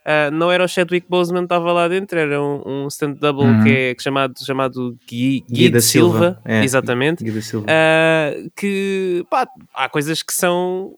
ah, 0.05 0.29
não 0.29 0.51
era 0.51 0.63
o 0.63 0.67
Chadwick 0.67 1.07
Boseman 1.09 1.39
que 1.41 1.45
estava 1.45 1.71
lá 1.73 1.87
dentro, 1.87 2.19
era 2.19 2.39
um, 2.39 2.83
um 2.83 2.87
stand 2.89 3.13
double 3.13 3.43
Uhum. 3.45 3.63
que 3.63 3.69
é 3.71 3.95
chamado, 3.99 4.33
chamado 4.45 4.95
Gui, 5.09 5.43
Guy 5.49 5.55
Gui 5.63 5.69
da 5.69 5.79
de 5.79 5.83
Silva, 5.85 6.17
Silva, 6.19 6.41
é. 6.45 6.63
exatamente. 6.63 7.23
Guida 7.23 7.41
Silva. 7.41 7.65
Uh, 7.65 8.51
que 8.55 9.25
pá, 9.31 9.47
há 9.73 9.89
coisas 9.89 10.21
que 10.21 10.31
são 10.33 10.93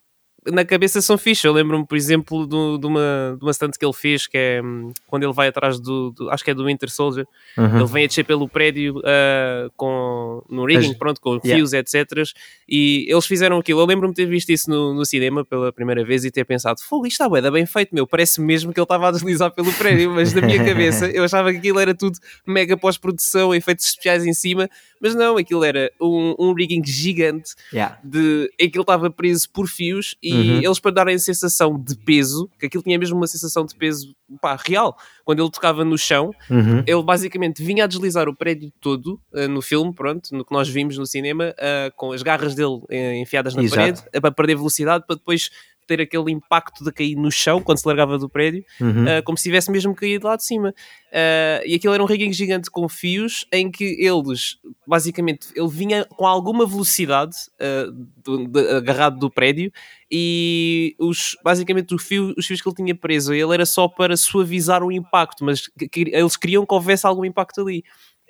na 0.52 0.66
cabeça 0.66 1.02
são 1.02 1.18
fixe. 1.18 1.46
Eu 1.48 1.54
lembro-me, 1.54 1.86
por 1.86 1.96
exemplo, 1.98 2.46
do- 2.48 2.78
de, 2.78 2.86
uma, 2.88 3.36
de 3.38 3.44
uma 3.44 3.54
stunt 3.54 3.76
que 3.78 3.86
ele 3.86 3.94
fez 3.94 4.28
que 4.28 4.38
é 4.38 4.62
hum, 4.64 4.92
quando 5.08 5.24
ele 5.24 5.34
vai 5.34 5.48
atrás 5.48 5.80
do, 5.80 6.12
do- 6.12 6.30
acho 6.30 6.44
que 6.44 6.52
é 6.52 6.54
do 6.54 6.66
Winter 6.66 6.90
Soldier. 6.90 7.26
Aham. 7.58 7.78
Ele 7.80 7.86
vem 7.88 8.04
a 8.04 8.08
descer 8.08 8.24
pelo 8.26 8.48
prédio 8.48 8.98
uh, 9.00 9.72
com, 9.76 10.44
no 10.50 10.66
rigging, 10.66 10.94
pronto, 10.94 11.20
com 11.22 11.40
Yeah. 11.44 11.56
fios, 11.56 11.74
etc. 11.74 12.24
E 12.68 13.06
eles 13.10 13.26
fizeram 13.26 13.58
aquilo. 13.58 13.80
Eu 13.82 13.86
lembro-me 13.86 14.14
de 14.14 14.24
ter 14.24 14.26
visto 14.30 14.50
isso 14.50 14.70
no, 14.70 14.94
no 14.94 15.06
cinema 15.06 15.46
pela 15.46 15.72
primeira 15.72 16.04
vez 16.04 16.26
e 16.26 16.32
ter 16.32 16.46
pensado: 16.46 16.82
fogo, 16.82 17.06
isto 17.08 17.22
está 17.24 17.42
da 17.42 17.52
bem 17.52 17.66
feito, 17.66 17.94
meu. 17.94 18.08
Parece 18.08 18.42
mesmo 18.42 18.74
que 18.74 18.80
ele 18.80 18.84
estava 18.86 19.08
a 19.08 19.12
deslizar 19.12 19.52
pelo 19.52 19.72
prédio, 19.74 20.12
mas 20.12 20.34
na 20.34 20.42
minha 20.42 20.64
cabeça 20.64 21.08
eu 21.12 21.24
achava 21.24 21.52
que 21.52 21.58
aquilo 21.60 21.80
era 21.80 21.94
tudo 21.94 22.18
mega 22.46 22.76
pós-produção, 22.76 23.54
efeitos 23.54 23.86
especiais 23.86 24.26
em 24.26 24.34
cima, 24.34 24.70
mas 25.02 25.14
não, 25.16 25.38
aquilo 25.38 25.64
era 25.64 25.92
um, 26.02 26.36
um 26.40 26.54
rigging 26.54 26.84
gigante 26.86 27.52
Yeah. 27.74 27.98
de, 28.04 28.52
em 28.60 28.70
que 28.70 28.78
ele 28.78 28.84
estava 28.84 29.10
preso 29.10 29.50
por 29.52 29.68
fios 29.68 30.16
e 30.24 30.34
Uhum. 30.38 30.62
eles 30.62 30.80
para 30.80 30.92
darem 30.92 31.16
a 31.16 31.20
sensação 31.20 31.78
de 31.82 31.96
peso, 31.98 32.50
que 32.60 32.66
aquilo 32.66 32.84
tinha 32.84 32.98
mesmo 33.00 33.18
uma 33.18 33.28
sensação 33.28 33.66
de 33.66 33.76
peso 33.76 34.16
pá, 34.42 34.58
real, 34.66 34.98
quando 35.26 35.42
ele 35.42 35.52
tocava 35.52 35.84
no 35.86 35.98
chão, 35.98 36.32
Uhum. 36.50 36.84
ele 36.86 37.04
basicamente 37.04 37.64
vinha 37.64 37.84
a 37.86 37.88
deslizar 37.88 38.28
o 38.30 38.36
prédio 38.36 38.72
todo 38.82 39.20
eh, 39.34 39.48
no 39.48 39.62
filme, 39.62 39.94
pronto, 39.94 40.30
no 40.36 40.44
que 40.46 40.52
nós 40.54 40.68
vimos 40.68 40.98
no 40.98 41.06
cinema, 41.06 41.54
eh, 41.58 41.92
com 41.96 42.12
as 42.12 42.22
garras 42.22 42.54
dele 42.56 42.82
eh, 42.90 43.18
enfiadas 43.20 43.56
na 43.56 43.64
Exato. 43.64 43.80
parede, 43.80 44.02
para 44.22 44.32
perder 44.32 44.56
velocidade, 44.56 45.06
para 45.08 45.16
depois 45.16 45.50
ter 45.88 46.02
aquele 46.02 46.30
impacto 46.34 46.84
de 46.84 46.92
cair 46.92 47.16
no 47.16 47.32
chão 47.32 47.62
quando 47.62 47.78
se 47.78 47.88
largava 47.88 48.18
do 48.18 48.28
prédio, 48.28 48.62
Uhum. 48.82 49.04
uh, 49.06 49.24
como 49.24 49.38
se 49.38 49.46
tivesse 49.46 49.72
mesmo 49.72 49.96
caído 49.96 50.28
lá 50.28 50.36
de 50.36 50.44
cima. 50.44 50.72
Uh, 51.08 51.64
e 51.66 51.76
aquilo 51.76 51.94
era 51.94 52.04
um 52.04 52.06
rigging 52.06 52.34
gigante 52.34 52.70
com 52.70 52.90
fios 52.90 53.46
em 53.54 53.72
que 53.72 53.86
eles, 53.98 54.58
basicamente, 54.86 55.48
ele 55.56 55.70
vinha 55.70 56.04
com 56.04 56.28
alguma 56.28 56.66
velocidade 56.68 57.38
uh, 57.62 57.90
do- 58.22 58.48
de- 58.50 58.70
agarrado 58.76 59.18
do 59.18 59.32
prédio 59.32 59.72
e 60.12 60.96
os, 61.00 61.36
basicamente 61.44 61.94
o 61.94 61.98
fio, 61.98 62.34
os 62.38 62.46
fios 62.46 62.62
que 62.62 62.68
ele 62.70 62.76
tinha 62.76 62.96
preso, 62.96 63.34
ele 63.34 63.54
era 63.54 63.66
só 63.66 63.88
para 63.88 64.16
suavizar 64.18 64.84
o 64.84 64.92
impacto, 64.92 65.44
mas 65.44 65.68
que- 65.78 65.88
que- 65.88 66.12
eles 66.14 66.38
queriam 66.38 66.66
que 66.66 66.74
houvesse 66.74 67.06
algum 67.06 67.26
impacto 67.26 67.62
ali. 67.62 67.84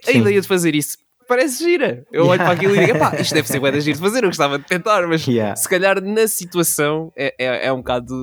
A 0.08 0.12
Sim. 0.12 0.20
ideia 0.22 0.42
de 0.42 0.48
fazer 0.48 0.76
isso 0.76 0.98
parece 1.28 1.62
gira. 1.62 2.06
Eu 2.10 2.26
olho 2.28 2.40
para 2.40 2.52
aquilo 2.52 2.74
e 2.76 2.86
digo, 2.86 2.98
pá, 2.98 3.14
isto 3.20 3.34
deve 3.34 3.48
ser 3.50 3.60
bué 3.60 3.72
giro 3.82 3.98
de 3.98 4.02
fazer, 4.02 4.24
eu 4.24 4.30
gostava 4.30 4.58
de 4.58 4.66
tentar, 4.66 5.06
mas 5.08 5.28
Yeah. 5.28 5.58
se 5.58 5.68
calhar 5.68 6.02
na 6.02 6.26
situação 6.26 7.12
é, 7.18 7.36
é, 7.38 7.68
é 7.68 7.74
um, 7.74 7.78
bocado, 7.78 8.14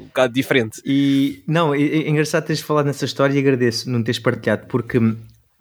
um 0.00 0.04
bocado 0.06 0.32
diferente. 0.32 0.80
E 0.84 1.42
não, 1.46 1.74
é, 1.74 1.78
é 1.82 2.08
engraçado 2.08 2.46
teres 2.46 2.62
falado 2.62 2.86
nessa 2.86 3.04
história 3.04 3.34
e 3.34 3.38
agradeço 3.38 3.90
não 3.90 4.02
teres 4.02 4.18
partilhado, 4.18 4.66
porque 4.66 4.98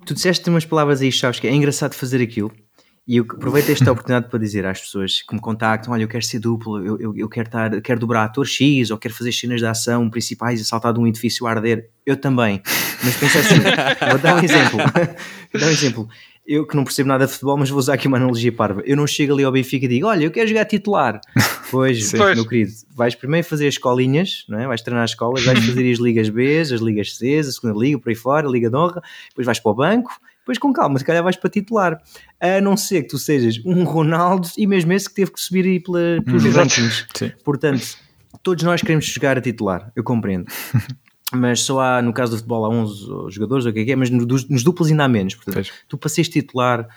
tu 0.05 0.13
disseste 0.13 0.49
umas 0.49 0.63
palavras 0.65 1.01
aí, 1.01 1.11
chaves, 1.11 1.41
que 1.41 1.47
é 1.47 1.53
engraçado 1.53 1.93
fazer 1.93 2.21
aquilo. 2.21 2.53
E 3.05 3.17
eu 3.17 3.25
aproveito 3.29 3.69
esta 3.69 3.91
oportunidade 3.91 4.29
para 4.29 4.39
dizer 4.39 4.65
às 4.65 4.79
pessoas 4.79 5.21
que 5.21 5.35
me 5.35 5.41
contactam: 5.41 5.91
olha, 5.93 6.03
eu 6.03 6.07
quero 6.07 6.23
ser 6.23 6.39
duplo, 6.39 6.83
eu, 6.85 6.97
eu, 6.99 7.17
eu 7.17 7.27
quero, 7.27 7.47
estar, 7.47 7.81
quero 7.81 7.99
dobrar 7.99 8.23
ator 8.23 8.45
X, 8.45 8.91
ou 8.91 8.97
quero 8.97 9.13
fazer 9.13 9.33
cenas 9.33 9.59
de 9.59 9.65
ação 9.65 10.09
principais 10.09 10.61
e 10.61 10.65
saltar 10.65 10.93
de 10.93 10.99
um 10.99 11.07
edifício 11.07 11.45
a 11.45 11.49
arder. 11.49 11.89
Eu 12.05 12.15
também. 12.15 12.61
Mas 13.03 13.17
pensa 13.17 13.39
assim: 13.39 13.55
vou 14.09 14.19
dar 14.19 14.35
um 14.35 14.43
exemplo. 14.43 14.77
vou 15.51 15.61
dar 15.61 15.67
um 15.67 15.71
exemplo. 15.71 16.07
Eu 16.45 16.65
que 16.67 16.75
não 16.75 16.83
percebo 16.83 17.07
nada 17.07 17.25
de 17.25 17.31
futebol, 17.31 17.57
mas 17.57 17.69
vou 17.69 17.79
usar 17.79 17.93
aqui 17.93 18.07
uma 18.07 18.17
analogia 18.17 18.51
parva. 18.51 18.81
Eu 18.85 18.97
não 18.97 19.07
chego 19.07 19.33
ali 19.33 19.43
ao 19.43 19.51
Benfica 19.51 19.85
e 19.85 19.89
digo: 19.89 20.07
olha, 20.07 20.23
eu 20.23 20.31
quero 20.31 20.47
jogar 20.47 20.65
titular. 20.65 21.19
Pois, 21.71 22.11
Pois. 22.11 22.35
meu 22.35 22.47
querido, 22.47 22.71
vais 22.95 23.15
primeiro 23.15 23.47
fazer 23.47 23.67
as 23.67 23.73
escolinhas, 23.73 24.45
não 24.47 24.59
é? 24.59 24.67
vais 24.67 24.79
treinar 24.83 25.05
as 25.05 25.09
escolas, 25.09 25.43
vais 25.43 25.57
fazer 25.65 25.91
as 25.91 25.97
ligas 25.97 26.29
B, 26.29 26.59
as 26.59 26.69
ligas 26.69 27.17
C, 27.17 27.39
a 27.39 27.43
segunda 27.43 27.79
liga, 27.79 27.97
por 27.97 28.09
aí 28.09 28.15
fora, 28.15 28.47
a 28.47 28.51
liga 28.51 28.69
de 28.69 28.75
honra, 28.75 29.01
depois 29.29 29.43
vais 29.43 29.59
para 29.59 29.71
o 29.71 29.73
banco, 29.73 30.11
depois 30.43 30.57
com 30.59 30.71
calma, 30.73 30.99
se 30.99 31.05
calhar 31.05 31.23
vais 31.23 31.35
para 31.37 31.49
titular. 31.49 32.01
A 32.39 32.59
não 32.61 32.75
ser 32.77 33.03
que 33.03 33.07
tu 33.09 33.17
sejas 33.17 33.59
um 33.65 33.83
Ronaldo 33.83 34.47
e 34.57 34.67
mesmo 34.67 34.91
esse 34.93 35.07
que 35.09 35.15
teve 35.15 35.31
que 35.31 35.39
subir 35.39 35.65
aí 35.65 35.79
pela, 35.79 36.21
pelos 36.23 36.43
rankings. 36.43 37.05
Sim. 37.15 37.31
Portanto, 37.43 37.97
todos 38.43 38.63
nós 38.63 38.81
queremos 38.81 39.05
jogar 39.05 39.37
a 39.37 39.41
titular, 39.41 39.91
eu 39.95 40.03
compreendo. 40.03 40.45
Mas 41.35 41.61
só 41.61 41.79
há, 41.79 42.01
no 42.01 42.13
caso 42.13 42.33
do 42.33 42.37
futebol, 42.37 42.65
há 42.65 42.69
11 42.69 42.93
jogadores, 43.31 43.65
ou 43.65 43.71
o 43.71 43.73
que 43.73 43.79
é 43.79 43.85
que 43.85 43.91
é, 43.93 43.95
mas 43.95 44.09
no- 44.11 44.23
dos- 44.23 44.47
nos 44.47 44.63
duplos 44.63 44.91
ainda 44.91 45.05
há 45.05 45.07
menos. 45.07 45.33
Portanto, 45.33 45.55
Pois. 45.55 45.71
tu 45.89 45.97
para 45.97 46.07
seres 46.09 46.29
titular, 46.29 46.87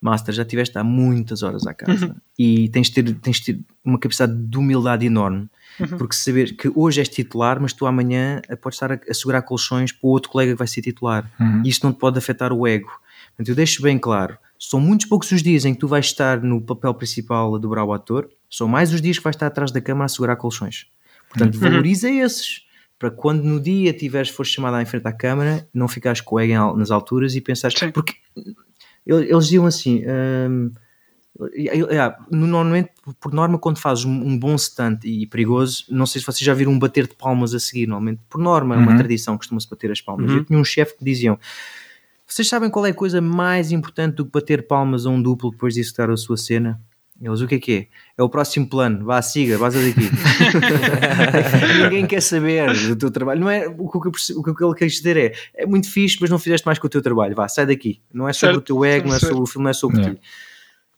Master, 0.00 0.34
já 0.34 0.44
tiveste 0.46 0.78
há 0.78 0.82
muitas 0.84 1.42
horas 1.42 1.66
à 1.66 1.74
casa 1.74 2.16
e 2.38 2.70
tens 2.70 2.88
de, 2.88 3.02
ter, 3.02 3.14
tens 3.16 3.36
de 3.40 3.52
ter 3.52 3.60
uma 3.84 3.98
capacidade 3.98 4.34
de 4.34 4.56
humildade 4.56 5.04
enorme. 5.04 5.46
Porque 5.98 6.14
saber 6.14 6.56
que 6.56 6.70
hoje 6.74 7.00
és 7.00 7.08
titular, 7.08 7.60
mas 7.60 7.72
tu 7.72 7.86
amanhã 7.86 8.40
podes 8.60 8.76
estar 8.76 8.92
a, 8.92 9.00
a 9.08 9.14
segurar 9.14 9.42
colchões 9.42 9.92
para 9.92 10.06
o 10.06 10.10
outro 10.10 10.30
colega 10.30 10.52
que 10.52 10.58
vai 10.58 10.66
ser 10.66 10.82
titular. 10.82 11.30
Uhum. 11.40 11.62
E 11.64 11.68
isto 11.68 11.84
não 11.84 11.92
te 11.92 11.98
pode 11.98 12.18
afetar 12.18 12.52
o 12.52 12.66
ego. 12.66 12.90
Portanto, 13.28 13.48
eu 13.48 13.54
deixo 13.54 13.82
bem 13.82 13.98
claro: 13.98 14.36
são 14.58 14.80
muitos 14.80 15.06
poucos 15.06 15.30
os 15.32 15.42
dias 15.42 15.64
em 15.64 15.74
que 15.74 15.80
tu 15.80 15.88
vais 15.88 16.06
estar 16.06 16.40
no 16.42 16.60
papel 16.60 16.92
principal 16.94 17.54
a 17.54 17.58
dobrar 17.58 17.84
o 17.84 17.92
ator, 17.92 18.28
são 18.50 18.68
mais 18.68 18.92
os 18.92 19.00
dias 19.00 19.18
que 19.18 19.24
vais 19.24 19.36
estar 19.36 19.46
atrás 19.46 19.70
da 19.72 19.80
câmara 19.80 20.06
a 20.06 20.08
segurar 20.08 20.36
colchões. 20.36 20.86
Portanto, 21.28 21.58
valoriza 21.58 22.10
esses. 22.10 22.62
Para 22.98 23.10
quando 23.10 23.42
no 23.42 23.58
dia 23.58 23.92
tiveres, 23.92 24.28
for 24.28 24.44
chamado 24.46 24.74
à 24.76 24.86
frente 24.86 25.06
à 25.08 25.12
câmara, 25.12 25.66
não 25.74 25.88
ficares 25.88 26.20
com 26.20 26.36
o 26.36 26.38
ego 26.40 26.76
nas 26.76 26.90
alturas 26.92 27.34
e 27.34 27.40
pensares. 27.40 27.76
Sim. 27.76 27.90
Porque 27.90 28.14
ele- 29.04 29.28
eles 29.30 29.44
diziam 29.46 29.66
assim. 29.66 30.04
hum, 30.48 30.70
normalmente, 32.30 32.90
por 33.20 33.32
norma, 33.32 33.58
quando 33.58 33.78
fazes 33.78 34.04
um, 34.04 34.38
bom 34.38 34.56
stunt 34.56 35.04
e 35.04 35.26
perigoso, 35.26 35.84
não 35.90 36.06
sei 36.06 36.20
se 36.20 36.26
vocês 36.26 36.40
já 36.44 36.54
viram 36.54 36.72
um 36.72 36.78
bater 36.78 37.06
de 37.06 37.14
palmas 37.14 37.54
a 37.54 37.58
seguir, 37.60 37.86
normalmente, 37.86 38.20
por 38.28 38.40
norma, 38.40 38.74
é 38.74 38.78
uma 38.78 38.92
Uhum. 38.92 38.98
tradição, 38.98 39.36
costuma-se 39.36 39.68
bater 39.68 39.90
as 39.90 40.00
palmas. 40.00 40.30
Uhum. 40.30 40.38
Eu 40.38 40.44
tinha 40.44 40.58
um 40.58 40.64
chefe 40.64 40.96
que 40.96 41.04
diziam: 41.04 41.38
Vocês 42.26 42.48
sabem 42.48 42.70
qual 42.70 42.86
é 42.86 42.90
a 42.90 42.94
coisa 42.94 43.20
mais 43.20 43.72
importante 43.72 44.16
do 44.16 44.24
que 44.24 44.30
bater 44.30 44.66
palmas 44.66 45.06
a 45.06 45.10
um 45.10 45.20
duplo 45.22 45.50
depois 45.50 45.74
de 45.74 45.80
executar 45.80 46.10
a 46.10 46.16
sua 46.16 46.36
cena? 46.36 46.80
Eles, 47.20 47.40
o 47.40 47.46
que 47.46 47.54
é 47.54 47.58
que 47.60 47.72
é? 47.72 47.86
É 48.18 48.22
o 48.22 48.28
próximo 48.28 48.68
plano, 48.68 49.04
vá, 49.04 49.22
siga, 49.22 49.56
vaza 49.56 49.78
daqui. 49.80 50.10
Ninguém 51.84 52.06
quer 52.06 52.20
saber 52.20 52.72
do 52.88 52.96
teu 52.96 53.10
trabalho. 53.10 53.40
Não 53.40 53.48
é, 53.50 53.68
o, 53.68 53.88
que 53.88 54.08
o 54.34 54.42
que 54.54 54.64
ele 54.64 54.74
quer 54.74 54.86
dizer 54.86 55.16
é: 55.16 55.32
é 55.54 55.64
muito 55.66 55.88
fixe, 55.88 56.18
mas 56.20 56.30
não 56.30 56.38
fizeste 56.38 56.66
mais 56.66 56.78
com 56.78 56.86
o 56.86 56.90
teu 56.90 57.00
trabalho, 57.00 57.34
vá, 57.34 57.46
sai 57.48 57.66
daqui. 57.66 58.00
Não 58.12 58.28
é 58.28 58.32
sobre 58.32 58.54
Certo, 58.54 58.58
o 58.58 58.66
teu 58.66 58.84
ego, 58.84 59.08
não 59.08 59.14
é 59.14 59.18
sobre 59.20 59.42
o 59.42 59.46
filme, 59.46 59.64
não 59.64 59.70
é 59.70 59.74
sobre 59.74 60.00
ti. 60.02 60.20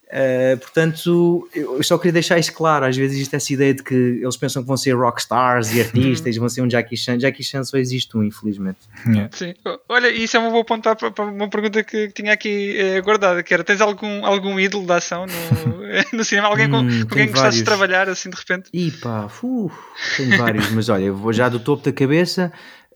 Uh, 0.06 0.56
portanto, 0.58 1.48
eu 1.54 1.82
só 1.82 1.98
queria 1.98 2.12
deixar 2.12 2.38
isso 2.38 2.52
claro. 2.52 2.84
Às 2.84 2.96
vezes 2.96 3.16
existe 3.16 3.34
essa 3.34 3.52
ideia 3.52 3.74
de 3.74 3.82
que 3.82 3.94
eles 3.94 4.36
pensam 4.36 4.62
que 4.62 4.68
vão 4.68 4.76
ser 4.76 4.92
rockstars 4.92 5.74
e 5.74 5.80
artistas, 5.80 6.36
vão 6.36 6.48
ser 6.48 6.62
um 6.62 6.70
Jackie 6.70 6.96
Chan. 6.96 7.18
Jackie 7.18 7.42
Chan 7.42 7.64
só 7.64 7.76
existe 7.76 8.16
um, 8.16 8.22
infelizmente. 8.22 8.78
Yeah. 9.06 9.30
Sim. 9.32 9.54
Olha, 9.88 10.08
isso 10.10 10.36
é 10.36 10.40
uma 10.40 10.50
boa 10.50 10.64
ponta 10.64 10.94
para, 10.94 11.10
para 11.10 11.24
uma 11.24 11.48
pergunta 11.48 11.82
que, 11.82 12.08
tinha 12.10 12.32
aqui 12.32 12.76
eh, 12.78 13.00
guardada, 13.00 13.42
que 13.42 13.52
era, 13.52 13.64
tens 13.64 13.80
algum, 13.80 14.24
algum 14.24 14.60
ídolo 14.60 14.86
de 14.86 14.92
ação 14.92 15.26
no, 15.26 15.74
no 16.18 16.24
cinema? 16.24 16.48
Alguém 16.48 16.70
com, 16.70 16.84
Hum, 16.84 17.02
com 17.02 17.14
quem 17.14 17.28
gostasses 17.28 17.58
de 17.58 17.64
trabalhar 17.64 18.08
assim 18.08 18.30
de 18.30 18.36
repente? 18.36 18.68
E 18.72 18.90
pá, 18.90 19.28
fu, 19.28 19.70
tenho 20.16 20.36
vários, 20.38 20.70
mas 20.70 20.88
olha, 20.88 21.04
eu 21.04 21.16
vou 21.16 21.32
já 21.32 21.48
do 21.48 21.58
topo 21.58 21.82
da 21.82 21.92
cabeça: 21.92 22.52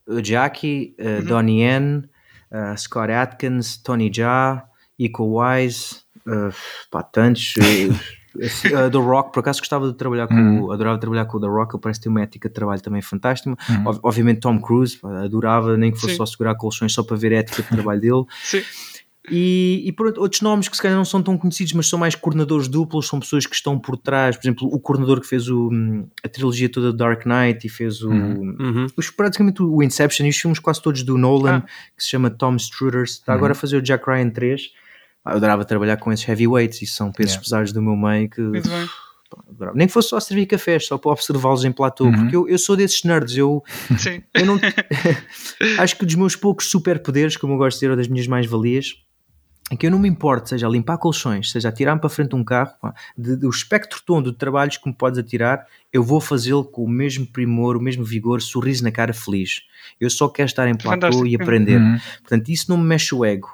uh, 0.07 0.23
Jackie, 0.23 0.95
uh, 1.01 1.25
Donnie 1.25 1.63
Yen, 1.63 2.05
uh, 2.53 2.77
Scott 2.77 3.11
Atkins, 3.11 3.79
Tony 3.79 4.11
Jaa, 4.13 4.65
Iko 4.99 5.41
Wise, 5.41 6.03
uh, 6.29 6.53
pá, 6.91 7.03
tantos. 7.03 7.55
uh, 7.57 8.19
esse, 8.39 8.69
uh, 8.69 8.91
The 8.91 8.99
Rock, 8.99 9.33
por 9.33 9.41
acaso 9.41 9.59
gostava 9.61 9.89
de 9.89 9.95
trabalhar 9.97 10.29
com, 10.29 10.35
Uhum. 10.35 10.71
adorava 10.71 10.99
trabalhar 10.99 11.25
com 11.25 11.39
o 11.39 11.41
The 11.41 11.47
Rock, 11.47 11.75
ele 11.75 11.81
parece 11.83 12.01
ter 12.01 12.09
uma 12.09 12.23
ética 12.23 12.49
de 12.49 12.55
trabalho 12.55 12.81
também 12.81 13.03
fantástica. 13.03 13.51
Uhum. 13.69 13.87
Ob- 13.89 14.01
Obviamente, 14.03 14.41
Tom 14.41 14.61
Cruise, 14.61 14.97
pá, 14.99 15.25
adorava, 15.25 15.77
nem 15.77 15.91
que 15.91 15.99
fosse 15.99 16.13
Sim. 16.13 16.19
só 16.19 16.27
segurar 16.27 16.55
colchões 16.55 16.93
só 16.93 17.03
para 17.03 17.17
ver 17.17 17.33
a 17.33 17.37
ética 17.39 17.63
de 17.63 17.69
trabalho 17.69 18.01
dele. 18.01 18.25
Sim. 18.45 18.63
E, 19.31 19.83
e 19.85 19.93
pronto, 19.93 20.23
outros 20.23 20.41
nomes 20.41 20.69
que 20.71 20.77
se 20.77 20.81
calhar 20.83 20.97
não 20.97 21.05
são 21.05 21.23
tão 21.23 21.37
conhecidos, 21.37 21.75
mas 21.75 21.87
são 21.87 21.99
mais 21.99 22.15
coordenadores 22.15 22.67
duplos, 22.67 23.07
são 23.09 23.21
pessoas 23.21 23.45
que 23.47 23.55
estão 23.55 23.79
por 23.79 23.95
trás. 23.99 24.37
Por 24.37 24.43
exemplo, 24.45 24.69
o 24.73 24.81
coordenador 24.81 25.21
que 25.21 25.27
fez 25.27 25.49
o, 25.51 25.69
hum, 25.71 26.07
a 26.25 26.29
trilogia 26.31 26.67
toda 26.71 26.93
do 26.93 26.97
Dark 26.97 27.27
Knight 27.27 27.67
e 27.67 27.69
fez 27.69 28.01
o, 28.03 28.09
Uhum. 28.11 28.87
os, 28.97 29.11
praticamente 29.11 29.63
o 29.63 29.83
Inception 29.83 30.25
e 30.25 30.31
os 30.31 30.37
filmes 30.37 30.59
quase 30.59 30.81
todos 30.81 31.03
do 31.03 31.19
Nolan, 31.19 31.63
Ah. 31.63 31.69
que 31.95 32.03
se 32.03 32.09
chama 32.09 32.31
Tom 32.31 32.57
Struders. 32.57 33.11
Está 33.13 33.33
Uhum. 33.33 33.37
agora 33.39 33.53
a 33.53 33.55
fazer 33.55 33.77
o 33.77 33.83
Jack 33.83 34.09
Ryan 34.09 34.31
3. 34.31 34.63
Eu 35.31 35.37
adorava 35.37 35.65
trabalhar 35.65 35.97
com 35.97 36.13
esses 36.13 36.27
heavyweights 36.29 36.83
e 36.83 36.87
são 36.87 37.11
pesos 37.13 37.33
Yeah. 37.33 37.45
pesados 37.45 37.73
do 37.73 37.83
meu 37.83 37.97
meio 37.97 38.29
que 38.31 38.41
Muito 38.41 38.69
bem. 38.69 38.89
Nem 39.75 39.87
que 39.87 39.93
fosse 39.93 40.09
só 40.09 40.19
servir 40.21 40.47
cafés, 40.47 40.87
só 40.87 40.97
para 40.97 41.11
observá-los 41.13 41.63
em 41.65 41.71
platô, 41.73 42.05
Uhum. 42.05 42.13
porque 42.13 42.35
eu, 42.37 42.49
eu 42.49 42.59
sou 42.59 42.75
desses 42.77 43.05
nerds. 43.05 43.37
Eu, 43.37 43.63
Sim. 43.99 44.23
eu 44.35 44.47
não. 44.47 44.59
Acho 45.79 45.97
que 45.97 46.07
dos 46.07 46.15
meus 46.15 46.35
poucos 46.37 46.71
superpoderes, 46.71 47.37
como 47.37 47.53
eu 47.55 47.59
gosto 47.59 47.77
de 47.77 47.81
dizer, 47.81 47.91
ou 47.91 47.97
das 47.97 48.09
minhas 48.09 48.27
mais-valias, 48.27 48.95
é 49.71 49.77
que 49.77 49.87
eu 49.87 49.91
não 49.91 49.99
me 49.99 50.09
importo, 50.09 50.49
seja 50.49 50.67
a 50.67 50.71
limpar 50.71 50.97
colchões, 50.97 51.51
seja 51.51 51.69
atirar-me 51.69 52.01
para 52.01 52.09
frente 52.09 52.31
de 52.31 52.37
um 52.37 52.43
carro, 52.45 52.73
pá, 52.81 52.95
de- 53.19 53.37
do 53.37 53.51
espectro 53.51 54.01
todo 54.07 54.33
de 54.33 54.39
trabalhos 54.39 54.79
que 54.79 54.89
me 54.89 54.95
podes 54.95 55.19
atirar, 55.19 55.67
eu 55.93 56.03
vou 56.03 56.23
fazê-lo 56.23 56.65
com 56.65 56.85
o 56.85 56.89
mesmo 56.89 57.27
primor, 57.27 57.77
o 57.77 57.81
mesmo 57.83 58.03
vigor, 58.05 58.41
sorriso 58.41 58.83
na 58.83 58.91
cara, 58.91 59.13
feliz. 59.13 59.61
Eu 60.01 60.09
só 60.09 60.27
quero 60.27 60.47
estar 60.47 60.67
em 60.69 60.75
platô 60.75 60.91
Fantástico. 61.09 61.27
e 61.27 61.37
aprender. 61.37 61.79
Uhum. 61.79 61.99
Portanto, 62.23 62.49
isso 62.49 62.71
não 62.71 62.79
me 62.79 62.85
mexe 62.85 63.15
o 63.15 63.23
ego. 63.27 63.49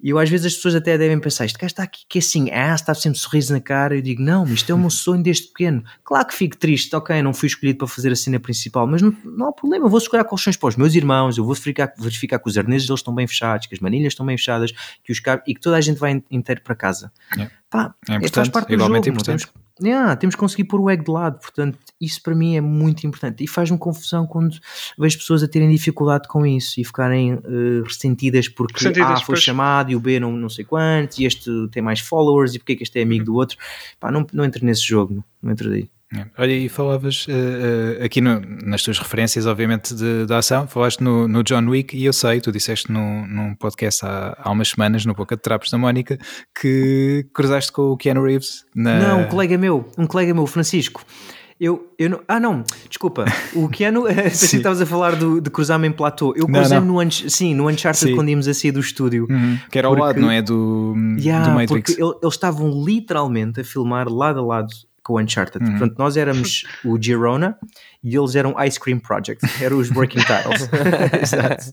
E 0.00 0.10
eu 0.10 0.18
às 0.18 0.30
vezes 0.30 0.46
as 0.46 0.54
pessoas 0.54 0.76
até 0.76 0.96
devem 0.96 1.18
pensar, 1.18 1.44
este 1.44 1.58
gajo 1.58 1.72
está 1.72 1.82
aqui 1.82 2.02
que 2.08 2.18
é 2.18 2.20
assim, 2.20 2.50
ah, 2.52 2.74
está 2.74 2.94
sempre 2.94 3.18
sorriso 3.18 3.52
na 3.52 3.60
cara. 3.60 3.96
Eu 3.96 4.02
digo, 4.02 4.22
não, 4.22 4.44
isto 4.46 4.70
é 4.70 4.74
o 4.74 4.78
meu 4.78 4.90
sonho 4.90 5.22
desde 5.22 5.48
pequeno. 5.48 5.82
Claro 6.04 6.26
que 6.28 6.34
fico 6.34 6.56
triste, 6.56 6.94
ok, 6.94 7.20
não 7.22 7.34
fui 7.34 7.48
escolhido 7.48 7.78
para 7.78 7.88
fazer 7.88 8.12
a 8.12 8.16
cena 8.16 8.38
principal, 8.38 8.86
mas 8.86 9.02
não, 9.02 9.12
não 9.24 9.48
há 9.48 9.52
problema, 9.52 9.86
eu 9.86 9.90
vou 9.90 9.98
escolher 9.98 10.22
colchões 10.24 10.56
para 10.56 10.68
os 10.68 10.76
meus 10.76 10.94
irmãos, 10.94 11.36
eu 11.36 11.44
vou 11.44 11.52
verificar, 11.54 11.92
verificar 11.98 12.38
que 12.38 12.48
os 12.48 12.56
arneses 12.56 12.86
deles 12.86 13.00
estão 13.00 13.14
bem 13.14 13.26
fechados, 13.26 13.66
que 13.66 13.74
as 13.74 13.80
manilhas 13.80 14.12
estão 14.12 14.24
bem 14.24 14.36
fechadas, 14.36 14.70
que 15.02 15.10
os 15.10 15.18
cabos, 15.20 15.44
e 15.48 15.54
que 15.54 15.60
toda 15.60 15.76
a 15.76 15.80
gente 15.80 15.98
vai 15.98 16.12
in- 16.12 16.22
inteiro 16.30 16.60
para 16.62 16.74
casa. 16.76 17.10
Yeah. 17.34 17.52
Pá, 17.68 17.94
É 18.08 18.12
é, 18.12 18.16
importante, 18.16 18.34
faz 18.34 18.48
parte 18.50 18.68
do 18.68 18.74
igualmente 18.74 19.06
jogo, 19.06 19.16
não 19.16 19.20
importante. 19.34 19.46
temos, 19.52 19.67
Yeah, 19.82 20.16
temos 20.16 20.34
que 20.34 20.40
conseguir 20.40 20.64
pôr 20.64 20.80
o 20.80 20.90
ego 20.90 21.04
de 21.04 21.10
lado, 21.10 21.38
portanto, 21.40 21.78
isso 22.00 22.20
para 22.22 22.34
mim 22.34 22.56
é 22.56 22.60
muito 22.60 23.06
importante 23.06 23.44
e 23.44 23.46
faz-me 23.46 23.78
confusão 23.78 24.26
quando 24.26 24.56
vejo 24.98 25.18
pessoas 25.18 25.42
a 25.42 25.48
terem 25.48 25.70
dificuldade 25.70 26.26
com 26.26 26.44
isso 26.44 26.80
e 26.80 26.84
ficarem 26.84 27.34
eh, 27.34 27.82
ressentidas 27.84 28.48
porque 28.48 28.74
Ressentidas, 28.74 29.10
A 29.10 29.16
foi 29.16 29.34
pois. 29.34 29.42
chamado 29.42 29.90
e 29.92 29.96
o 29.96 30.00
B 30.00 30.18
não, 30.18 30.32
não 30.32 30.48
sei 30.48 30.64
quantos 30.64 31.18
e 31.18 31.24
este 31.24 31.50
tem 31.70 31.82
mais 31.82 32.00
followers 32.00 32.54
e 32.54 32.58
porque 32.58 32.72
é 32.72 32.76
que 32.76 32.82
este 32.82 32.98
é 32.98 33.02
Uhum. 33.02 33.06
amigo 33.08 33.24
do 33.26 33.34
outro. 33.34 33.56
Pá, 34.00 34.10
não, 34.10 34.26
não 34.32 34.44
entro 34.44 34.64
nesse 34.66 34.82
jogo, 34.86 35.14
não, 35.14 35.24
não 35.42 35.52
entro 35.52 35.70
daí. 35.70 35.88
É. 36.14 36.24
Olha, 36.38 36.52
e 36.52 36.68
falavas 36.70 37.26
eh, 37.28 37.98
eh, 38.00 38.04
aqui 38.04 38.20
no- 38.22 38.40
nas 38.64 38.82
tuas 38.82 38.98
referências, 38.98 39.44
obviamente, 39.46 39.94
de, 39.94 40.24
da 40.24 40.38
ação, 40.38 40.66
falaste 40.66 41.00
no, 41.02 41.28
no 41.28 41.42
John 41.42 41.66
Wick 41.68 41.94
e 41.94 42.06
eu 42.06 42.14
sei, 42.14 42.40
tu 42.40 42.50
disseste 42.50 42.90
num, 42.90 43.26
num 43.26 43.54
podcast 43.54 44.06
há, 44.06 44.34
há 44.42 44.50
umas 44.50 44.68
semanas, 44.70 45.04
no 45.04 45.12
Boca 45.12 45.36
de 45.36 45.42
Trapos 45.42 45.70
da 45.70 45.76
Mónica, 45.76 46.16
que 46.58 47.26
cruzaste 47.34 47.70
com 47.72 47.90
o 47.90 47.96
Keanu 47.98 48.24
Reeves 48.24 48.64
na... 48.74 48.98
Não, 49.00 49.20
um 49.20 49.24
colega 49.26 49.58
meu, 49.58 49.86
um 49.98 50.06
colega 50.06 50.32
meu, 50.32 50.46
Francisco. 50.46 51.04
Eu, 51.60 51.92
eu 51.98 52.08
não, 52.08 52.20
ah 52.26 52.38
não, 52.40 52.62
desculpa, 52.88 53.24
o 53.54 53.66
Keanu, 53.68 54.04
pensei 54.04 54.30
Sim. 54.32 54.48
que 54.50 54.56
estavas 54.58 54.80
a 54.80 54.86
falar 54.86 55.14
do, 55.14 55.42
de 55.42 55.50
cruzar-me 55.50 55.88
em 55.88 55.92
platô. 55.92 56.32
Eu 56.34 56.46
cruzei-me 56.46 56.86
no, 56.86 57.10
sim, 57.10 57.52
no 57.54 57.68
Uncharted 57.68 58.10
Sim. 58.10 58.14
quando 58.14 58.30
íamos 58.30 58.48
a 58.48 58.54
sair 58.54 58.70
do 58.72 58.80
estúdio. 58.80 59.26
Uhum. 59.28 59.58
Que 59.70 59.78
era 59.78 59.88
ao 59.88 59.94
Porque- 59.94 60.06
lado, 60.06 60.20
não 60.20 60.30
é? 60.30 60.40
Do, 60.40 60.94
Yeah, 61.18 61.46
do 61.46 61.54
Matrix. 61.54 61.90
porque 61.96 62.02
ele- 62.02 62.14
eles 62.22 62.34
estavam 62.34 62.82
literalmente 62.82 63.60
a 63.60 63.64
filmar 63.64 64.08
lado 64.08 64.38
a 64.38 64.42
lado 64.42 64.68
com 65.08 65.14
o 65.14 65.18
Uncharted. 65.18 65.64
Uhum. 65.64 65.70
Portanto, 65.70 65.98
nós 65.98 66.18
éramos 66.18 66.64
o 66.84 67.02
Girona 67.02 67.58
e 68.04 68.14
eles 68.14 68.36
eram 68.36 68.54
Ice 68.62 68.78
Cream 68.78 69.00
Project, 69.00 69.42
eram 69.64 69.78
os 69.78 69.90
Working 69.90 70.20
Tiles. 70.20 70.68
Exato. 71.22 71.72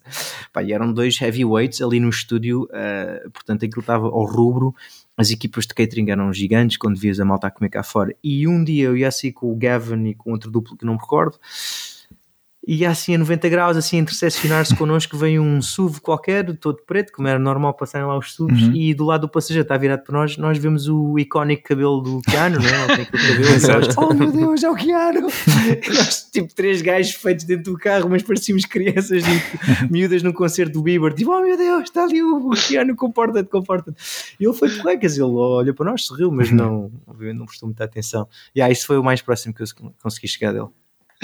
Pá, 0.54 0.64
e 0.64 0.72
eram 0.72 0.94
dois 0.94 1.20
heavyweights 1.22 1.82
ali 1.82 2.00
no 2.00 2.10
estúdio, 2.10 2.66
eh, 2.72 3.26
portanto, 3.34 3.66
aquilo 3.66 3.82
estava 3.82 4.06
ao 4.06 4.26
rubro. 4.26 4.74
As 5.18 5.32
equipas 5.32 5.66
de 5.66 5.74
catering 5.74 6.10
eram 6.10 6.32
gigantes 6.32 6.78
quando 6.78 6.98
vias 6.98 7.20
a 7.20 7.26
malta 7.26 7.48
a 7.48 7.52
comer 7.52 7.70
cá 7.70 7.84
fora. 7.84 8.16
E 8.24 8.48
um 8.48 8.64
dia 8.64 8.86
eu 8.86 8.96
ia 8.96 9.10
assim 9.10 9.32
com 9.32 9.52
o 9.52 9.56
Gavin 9.56 10.08
e 10.08 10.16
com 10.16 10.32
outro 10.32 10.50
duplo 10.50 10.78
que 10.78 10.86
não 10.86 10.94
me 10.94 11.00
recordo. 11.00 11.38
E 12.68 12.86
assim 12.86 13.14
a 13.16 13.18
90 13.20 13.48
graus, 13.50 13.78
assim 13.78 13.98
a 13.98 14.02
intercepcionar-se 14.02 14.76
connosco, 14.76 15.16
veio 15.16 15.42
um 15.42 15.62
SUV 15.62 16.00
qualquer, 16.02 16.56
todo 16.58 16.82
preto, 16.86 17.14
como 17.14 17.28
era 17.28 17.38
normal 17.38 17.74
passarem 17.76 18.08
lá 18.08 18.18
os 18.18 18.34
SUVs, 18.34 18.64
Uhum. 18.64 18.76
e 18.76 18.94
do 18.94 19.06
lado 19.06 19.22
do 19.22 19.30
passageiro 19.30 19.62
está 19.62 19.78
virado 19.78 20.04
para 20.04 20.18
nós, 20.18 20.36
nós 20.38 20.58
vemos 20.58 20.88
o 20.88 21.20
icónico 21.20 21.64
cabelo 21.64 22.02
do 22.02 22.22
Keanu, 22.22 22.58
não 22.60 22.68
é? 22.68 22.84
Ele 22.86 22.96
tem 22.96 23.06
cabelo, 23.06 23.38
nós, 23.86 23.98
oh 23.98 24.14
meu 24.14 24.32
Deus, 24.32 24.64
é 24.64 24.70
o 24.70 24.76
Keanu! 24.76 25.28
E 25.30 25.90
nós, 25.94 26.30
tipo, 26.32 26.54
três 26.56 26.82
gajos 26.82 27.14
feitos 27.14 27.46
dentro 27.46 27.72
do 27.74 27.78
carro, 27.78 28.10
mas 28.10 28.24
parecíamos 28.24 28.66
crianças 28.66 29.24
tipo, 29.24 29.58
miúdas 29.92 30.24
num 30.24 30.34
concerto 30.34 30.74
do 30.74 30.82
Bieber, 30.82 31.14
tipo, 31.14 31.32
oh 31.32 31.42
meu 31.42 31.58
Deus, 31.58 31.84
está 31.84 32.04
ali 32.04 32.24
o 32.24 32.50
Keanu, 32.50 32.96
comporta-te, 32.96 33.50
comporta-te. 33.50 33.98
E 34.40 34.44
ele 34.46 34.54
foi 34.54 34.70
porrecas, 34.70 35.18
ele 35.18 35.28
olha 35.28 35.74
para 35.74 35.92
nós, 35.92 36.04
sorriu, 36.06 36.32
mas 36.32 36.50
não, 36.52 36.92
obviamente 37.06 37.38
não 37.38 37.46
prestou 37.46 37.68
muita 37.68 37.84
atenção. 37.84 38.28
E 38.56 38.62
ah, 38.62 38.72
isso 38.72 38.88
foi 38.88 38.98
o 38.98 39.04
mais 39.04 39.22
próximo 39.22 39.54
que 39.54 39.62
eu 39.62 39.68
consegui 40.02 40.28
chegar 40.28 40.52
dele. 40.52 40.68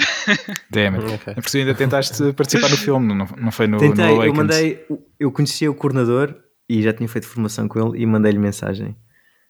Damn 0.70 0.96
it. 0.96 1.14
Ok. 1.14 1.34
Porque 1.34 1.58
ainda 1.58 1.74
tentaste 1.74 2.32
participar 2.32 2.70
no 2.70 2.76
filme, 2.76 3.14
não, 3.14 3.26
não 3.38 3.50
foi 3.52 3.66
no, 3.66 3.78
Tentei, 3.78 4.14
no 4.14 4.24
eu 4.24 4.34
mandei, 4.34 4.86
eu 5.18 5.30
conhecia 5.32 5.70
o 5.70 5.74
coordenador 5.74 6.34
e 6.68 6.82
já 6.82 6.92
tinha 6.92 7.08
feito 7.08 7.26
formação 7.26 7.68
com 7.68 7.78
ele 7.94 8.02
e 8.02 8.06
mandei-lhe 8.06 8.38
mensagem. 8.38 8.96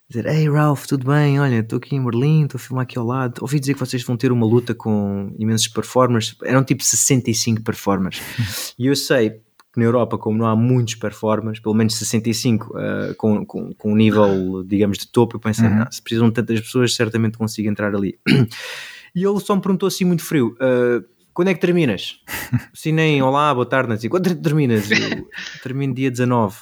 Dizer, 0.09 0.25
ei 0.27 0.49
Ralph, 0.49 0.85
tudo 0.85 1.07
bem? 1.07 1.39
Olha, 1.39 1.59
estou 1.59 1.77
aqui 1.77 1.95
em 1.95 2.03
Berlim, 2.03 2.43
estou 2.43 2.57
a 2.57 2.61
filmar 2.61 2.83
aqui 2.83 2.97
ao 2.99 3.05
lado. 3.05 3.39
Ouvi 3.41 3.59
dizer 3.59 3.73
que 3.73 3.79
vocês 3.79 4.03
vão 4.03 4.17
ter 4.17 4.31
uma 4.31 4.45
luta 4.45 4.75
com 4.75 5.33
imensos 5.39 5.67
performers. 5.69 6.35
Eram 6.43 6.63
tipo 6.63 6.83
65 6.83 7.63
performers. 7.63 8.21
e 8.77 8.87
eu 8.87 8.95
sei 8.95 9.29
que 9.71 9.79
na 9.79 9.85
Europa, 9.85 10.17
como 10.19 10.37
não 10.37 10.45
há 10.45 10.55
muitos 10.55 10.93
performers, 10.95 11.59
pelo 11.59 11.73
menos 11.73 11.95
65 11.95 12.77
eh, 12.77 13.13
com, 13.17 13.43
com, 13.43 13.73
com 13.73 13.91
um 13.93 13.95
nível, 13.95 14.63
digamos, 14.67 14.99
de 14.99 15.07
topo, 15.07 15.37
eu 15.37 15.39
pensei, 15.39 15.67
Uhum. 15.67 15.77
"Não, 15.79 15.91
se 15.91 15.99
precisam 15.99 16.27
de 16.27 16.35
tantas 16.35 16.59
pessoas, 16.61 16.93
certamente 16.93 17.37
consigo 17.39 17.67
entrar 17.67 17.95
ali. 17.95 18.19
e 19.15 19.23
ele 19.25 19.39
só 19.39 19.55
me 19.55 19.61
perguntou 19.61 19.87
assim 19.87 20.05
muito 20.05 20.23
frio, 20.23 20.55
"Ah, 20.59 21.03
quando 21.33 21.47
é 21.47 21.53
que 21.53 21.59
terminas? 21.59 22.19
Assim 22.73 22.91
nem 22.91 23.21
olá, 23.21 23.51
boa 23.53 23.65
tarde. 23.65 24.07
Quando 24.07 24.27
é 24.27 24.35
que 24.35 24.41
terminas? 24.41 24.91
Eu 24.91 25.27
termino 25.63 25.93
dia 25.93 26.11
19. 26.11 26.55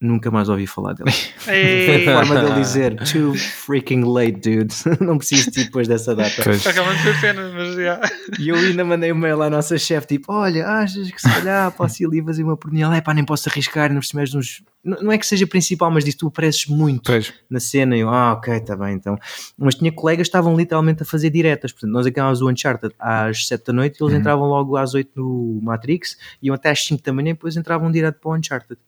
Nunca 0.00 0.30
mais 0.30 0.48
ouvi 0.48 0.64
falar 0.64 0.92
dele. 0.92 1.10
Foi 1.38 1.52
Ei, 1.54 2.08
a 2.08 2.14
forma 2.24 2.40
dele 2.40 2.60
dizer 2.60 2.94
too 3.10 3.34
freaking 3.34 4.04
late, 4.04 4.32
dude. 4.38 4.74
Não 5.04 5.18
preciso 5.18 5.50
de 5.50 5.64
depois 5.64 5.88
dessa 5.88 6.14
data. 6.14 6.40
Realmente 6.42 7.02
foi 7.02 7.14
pena, 7.20 7.50
mas 7.52 7.74
já. 7.74 8.00
E 8.38 8.48
eu 8.48 8.54
ainda 8.54 8.84
mandei 8.84 9.10
um 9.10 9.16
mail 9.16 9.42
à 9.42 9.50
nossa 9.50 9.76
chefe, 9.76 10.06
tipo, 10.06 10.32
olha, 10.32 10.68
achas 10.68 11.10
que 11.10 11.20
se 11.20 11.28
calhar 11.28 11.72
posso 11.72 12.00
ir 12.00 12.06
ali 12.06 12.22
fazer 12.22 12.44
uma 12.44 12.56
porninha? 12.56 12.86
É 12.94 13.00
pá, 13.00 13.12
nem 13.12 13.24
posso 13.24 13.48
arriscar, 13.48 13.92
não 13.92 14.00
mais 14.14 14.32
uns... 14.34 14.62
Não 14.84 15.10
é 15.10 15.18
que 15.18 15.26
seja 15.26 15.46
principal, 15.48 15.90
mas 15.90 16.04
disse, 16.04 16.16
tu 16.18 16.28
apareces 16.28 16.66
muito 16.66 17.02
Pois. 17.02 17.34
na 17.50 17.58
cena. 17.58 17.96
E 17.96 18.00
eu, 18.00 18.08
ah, 18.08 18.34
ok, 18.34 18.54
está 18.54 18.76
bem, 18.76 18.94
então. 18.94 19.18
Mas 19.58 19.74
tinha 19.74 19.90
colegas 19.90 20.26
que 20.26 20.28
estavam 20.28 20.56
literalmente 20.56 21.02
a 21.02 21.06
fazer 21.06 21.28
diretas. 21.30 21.72
Portanto, 21.72 21.90
nós 21.90 22.06
acabávamos 22.06 22.40
o 22.40 22.48
Uncharted 22.48 22.94
às 23.00 23.48
7 23.48 23.66
da 23.66 23.72
noite 23.72 23.98
e 24.00 24.04
eles 24.04 24.14
Uhum. 24.14 24.20
entravam 24.20 24.46
logo 24.46 24.76
às 24.76 24.94
8 24.94 25.10
no 25.16 25.58
Matrix, 25.60 26.16
iam 26.40 26.54
até 26.54 26.70
às 26.70 26.84
5 26.84 27.02
da 27.02 27.12
manhã 27.12 27.30
e 27.30 27.32
depois 27.34 27.56
entravam 27.56 27.90
direto 27.90 28.20
para 28.20 28.30
o 28.30 28.36
Uncharted. 28.36 28.78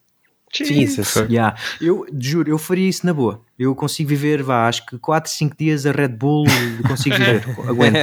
Jesus. 0.53 1.17
Yeah. 1.31 1.57
Eu 1.81 2.07
juro, 2.19 2.51
eu 2.51 2.59
faria 2.59 2.89
isso 2.89 3.07
na 3.07 3.15
boa. 3.15 3.41
Eu 3.63 3.75
consigo 3.75 4.09
viver, 4.09 4.43
vá, 4.43 4.67
acho 4.67 4.87
que 4.87 4.99
4, 4.99 5.31
5 5.31 5.55
dias 5.55 5.85
a 5.85 5.93
Red 5.93 6.09
Bull 6.09 6.47
consigo 6.89 7.15
viver, 7.15 7.45
aguento. 7.69 7.95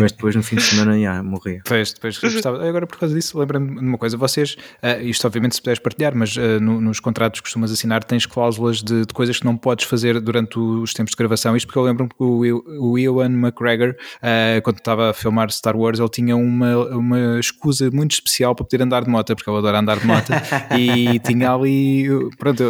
Mas 0.00 0.12
depois 0.12 0.36
no 0.36 0.42
fim 0.44 0.54
de 0.54 0.62
semana, 0.62 0.96
yeah, 0.96 1.20
morria. 1.20 1.56
Depois, 1.64 1.92
depois 1.92 2.16
gostava. 2.18 2.64
Agora, 2.68 2.86
por 2.86 2.96
causa 2.96 3.12
disso, 3.12 3.36
lembra-me 3.36 3.74
de 3.74 3.80
uma 3.86 3.98
coisa. 3.98 4.16
Vocês, 4.16 4.56
eh, 4.80 5.02
isto 5.02 5.26
obviamente 5.26 5.56
se 5.56 5.60
puderes 5.60 5.80
partilhar, 5.80 6.14
mas 6.14 6.36
eh, 6.36 6.60
no- 6.60 6.80
nos 6.80 7.00
contratos 7.00 7.40
que 7.40 7.44
costumas 7.46 7.72
assinar 7.72 8.04
tens 8.04 8.24
cláusulas 8.24 8.82
de, 8.84 9.00
de 9.04 9.12
coisas 9.12 9.36
que 9.36 9.44
não 9.44 9.56
podes 9.56 9.84
fazer 9.84 10.20
durante 10.20 10.60
os 10.60 10.94
tempos 10.94 11.10
de 11.10 11.16
gravação. 11.16 11.56
Isto 11.56 11.66
porque 11.66 11.78
eu 11.80 11.82
lembro-me 11.82 12.10
que 12.10 12.22
o, 12.22 12.96
Ewan 12.96 13.32
McGregor, 13.32 13.96
eh, 14.22 14.60
quando 14.62 14.78
estava 14.78 15.10
a 15.10 15.12
filmar 15.12 15.50
Star 15.50 15.76
Wars, 15.76 15.98
ele 15.98 16.08
tinha 16.08 16.36
uma, 16.36 16.76
uma 16.96 17.40
escusa 17.40 17.90
muito 17.90 18.12
especial 18.12 18.54
para 18.54 18.64
poder 18.64 18.80
andar 18.84 19.02
de 19.02 19.10
moto, 19.10 19.34
porque 19.34 19.50
ele 19.50 19.58
adora 19.58 19.80
andar 19.80 19.98
de 19.98 20.06
moto, 20.06 20.30
e 20.78 21.18
tinha 21.18 21.50
ali, 21.50 22.06
pronto, 22.38 22.62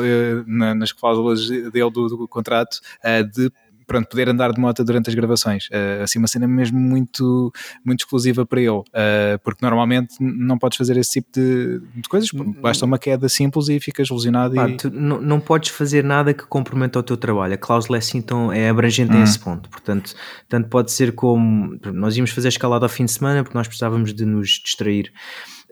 na- 0.47 0.75
nas 0.75 0.91
cláusulas 0.91 1.47
dele 1.49 1.91
do, 1.91 2.14
do 2.17 2.29
contrato, 2.29 2.81
eh, 3.03 3.23
de 3.23 3.51
pronto, 3.87 4.09
poder 4.09 4.29
andar 4.29 4.53
de 4.53 4.61
moto 4.61 4.83
durante 4.85 5.09
as 5.09 5.15
gravações. 5.15 5.69
Eh, 5.71 6.01
assim, 6.03 6.19
uma 6.19 6.29
cena 6.29 6.47
mesmo 6.47 6.79
muito, 6.79 7.53
muito 7.85 8.01
exclusiva 8.01 8.45
para 8.47 8.61
ele, 8.61 8.83
eh, 8.93 9.39
porque 9.43 9.65
normalmente 9.65 10.17
não 10.21 10.59
podes 10.59 10.79
fazer 10.79 10.97
esse 10.97 11.21
tipo 11.21 11.29
de, 11.33 11.81
de 11.95 12.09
coisas, 12.09 12.31
basta 12.61 12.85
uma 12.85 12.99
queda 12.99 13.29
simples 13.29 13.69
e 13.69 13.79
ficas 13.79 14.09
lesionado. 14.11 14.55
Pá, 14.55 14.69
e... 14.69 14.77
tu 14.77 14.91
não, 14.91 15.21
não 15.21 15.41
podes 15.41 15.71
fazer 15.71 16.03
nada 16.03 16.33
que 16.33 16.47
comprometa 16.47 16.99
o 16.99 17.03
teu 17.03 17.17
trabalho. 17.17 17.55
A 17.55 17.59
cláusula 17.59 17.99
é 17.99 18.01
assim 18.01 18.21
tão 18.21 18.53
é 18.53 18.69
abrangente 18.69 19.13
Hum. 19.13 19.21
a 19.21 19.25
esse 19.25 19.39
ponto. 19.39 19.69
Portanto, 19.69 20.15
tanto 20.49 20.69
pode 20.69 20.91
ser 20.91 21.13
como 21.13 21.79
nós 21.93 22.17
íamos 22.17 22.31
fazer 22.31 22.49
escalada 22.49 22.87
ao 22.87 22.91
fim 22.91 23.05
de 23.05 23.13
semana 23.13 23.43
porque 23.43 23.57
nós 23.57 23.67
precisávamos 23.67 24.15
de 24.15 24.25
nos 24.25 24.49
distrair. 24.65 25.13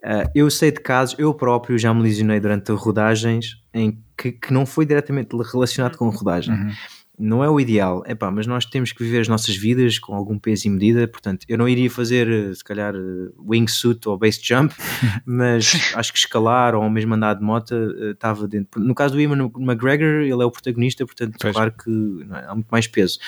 Ah, 0.03 0.29
eu 0.35 0.51
sei 0.51 0.73
de 0.73 0.81
casos, 0.81 1.15
eu 1.19 1.33
próprio 1.33 1.79
já 1.79 1.95
me 1.95 2.03
lesionei 2.03 2.41
durante 2.41 2.73
rodagens 2.73 3.63
em 3.73 4.03
que, 4.17 4.33
que 4.33 4.53
não 4.53 4.67
foi 4.67 4.85
diretamente 4.85 5.37
relacionado 5.37 5.97
com 5.97 6.09
a 6.09 6.13
rodagem. 6.13 6.55
Uhum. 6.55 6.73
Não 7.19 7.45
é 7.45 7.49
o 7.49 7.61
ideal, 7.61 8.03
é 8.07 8.17
mas 8.33 8.47
nós 8.47 8.65
temos 8.65 8.91
que 8.91 9.05
viver 9.05 9.21
as 9.21 9.29
nossas 9.29 9.55
vidas 9.55 9.99
com 9.99 10.15
algum 10.15 10.39
peso 10.39 10.67
e 10.67 10.71
medida, 10.71 11.07
portanto, 11.07 11.45
eu 11.47 11.57
não 11.57 11.69
iria 11.69 11.89
fazer, 11.89 12.29
eh, 12.29 12.55
se 12.55 12.65
calhar, 12.65 12.95
eh, 12.97 13.31
wingsuit 13.39 14.09
ou 14.09 14.19
base 14.19 14.41
jump, 14.43 14.75
mas 15.25 15.93
acho 15.95 16.13
que 16.13 16.19
escalar 16.19 16.75
ou 16.75 16.89
mesmo 16.91 17.15
andar 17.15 17.35
de 17.35 17.43
moto 17.43 17.75
eh, 17.75 18.11
estava 18.11 18.49
dentro. 18.49 18.81
No 18.81 18.95
caso 18.95 19.15
do 19.15 19.21
Ian 19.21 19.51
McGregor, 19.57 20.23
ele 20.23 20.43
é 20.43 20.45
o 20.45 20.51
protagonista, 20.51 21.05
portanto, 21.05 21.37
Pois. 21.39 21.55
claro 21.55 21.73
que 21.73 22.27
é, 22.33 22.47
há 22.47 22.55
muito 22.55 22.69
mais 22.69 22.89
peso. 22.89 23.19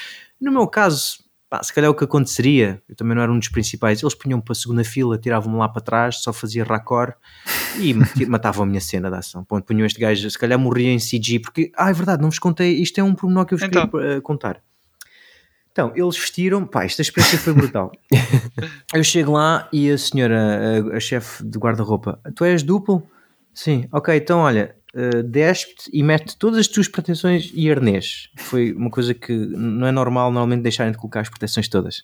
No 0.40 0.50
meu 0.50 0.66
caso, 0.66 1.18
pá, 1.54 1.62
se 1.62 1.72
calhar 1.72 1.88
o 1.90 1.94
que 1.94 2.02
aconteceria, 2.02 2.82
eu 2.88 2.96
também 2.96 3.14
não 3.14 3.22
era 3.22 3.30
um 3.30 3.38
dos 3.38 3.48
principais, 3.48 4.02
eles 4.02 4.14
punham 4.14 4.40
para 4.40 4.52
a 4.52 4.54
segunda 4.56 4.82
fila, 4.82 5.16
tiravam-me 5.16 5.56
lá 5.56 5.68
para 5.68 5.80
trás, 5.80 6.16
só 6.16 6.32
fazia 6.32 6.64
raccord 6.64 7.14
e 7.78 7.94
matavam 8.26 8.64
a 8.64 8.66
minha 8.66 8.80
cena 8.80 9.08
da 9.08 9.18
ação. 9.18 9.44
Ponto, 9.44 9.64
punham 9.64 9.86
este 9.86 10.00
gajo, 10.00 10.28
se 10.28 10.38
calhar 10.38 10.58
morria 10.58 10.90
em 10.90 10.98
CG, 10.98 11.38
porque, 11.38 11.70
ah, 11.76 11.90
é 11.90 11.92
verdade, 11.92 12.22
não 12.22 12.30
vos 12.30 12.40
contei, 12.40 12.74
isto 12.74 12.98
é 12.98 13.04
um 13.04 13.14
pormenor 13.14 13.46
que 13.46 13.54
eu 13.54 13.58
vos 13.58 13.66
Então. 13.68 13.88
queria 13.88 14.16
eh, 14.16 14.20
contar. 14.20 14.60
Então, 15.70 15.92
eles 15.94 16.16
vestiram, 16.16 16.64
pá, 16.66 16.84
esta 16.84 17.02
experiência 17.02 17.38
foi 17.38 17.52
brutal. 17.52 17.92
eu 18.94 19.04
chego 19.04 19.32
lá 19.32 19.68
e 19.72 19.90
a 19.90 19.98
senhora, 19.98 20.90
a, 20.92 20.96
a 20.96 21.00
chefe 21.00 21.44
de 21.44 21.58
guarda-roupa, 21.58 22.20
tu 22.34 22.44
és 22.44 22.62
duplo? 22.62 23.08
Sim, 23.52 23.86
ok, 23.92 24.16
então 24.16 24.40
olha, 24.40 24.74
uh, 24.94 25.22
despe-te 25.22 25.90
e 25.92 26.02
mete 26.02 26.36
todas 26.36 26.60
as 26.60 26.68
tuas 26.68 26.88
proteções 26.88 27.50
e 27.54 27.70
arnês. 27.70 28.30
Foi 28.36 28.72
uma 28.72 28.90
coisa 28.90 29.12
que 29.14 29.32
não 29.34 29.86
é 29.86 29.92
normal 29.92 30.30
normalmente 30.30 30.62
deixarem 30.62 30.92
de 30.92 30.98
colocar 30.98 31.20
as 31.20 31.28
proteções 31.28 31.68
todas. 31.68 32.02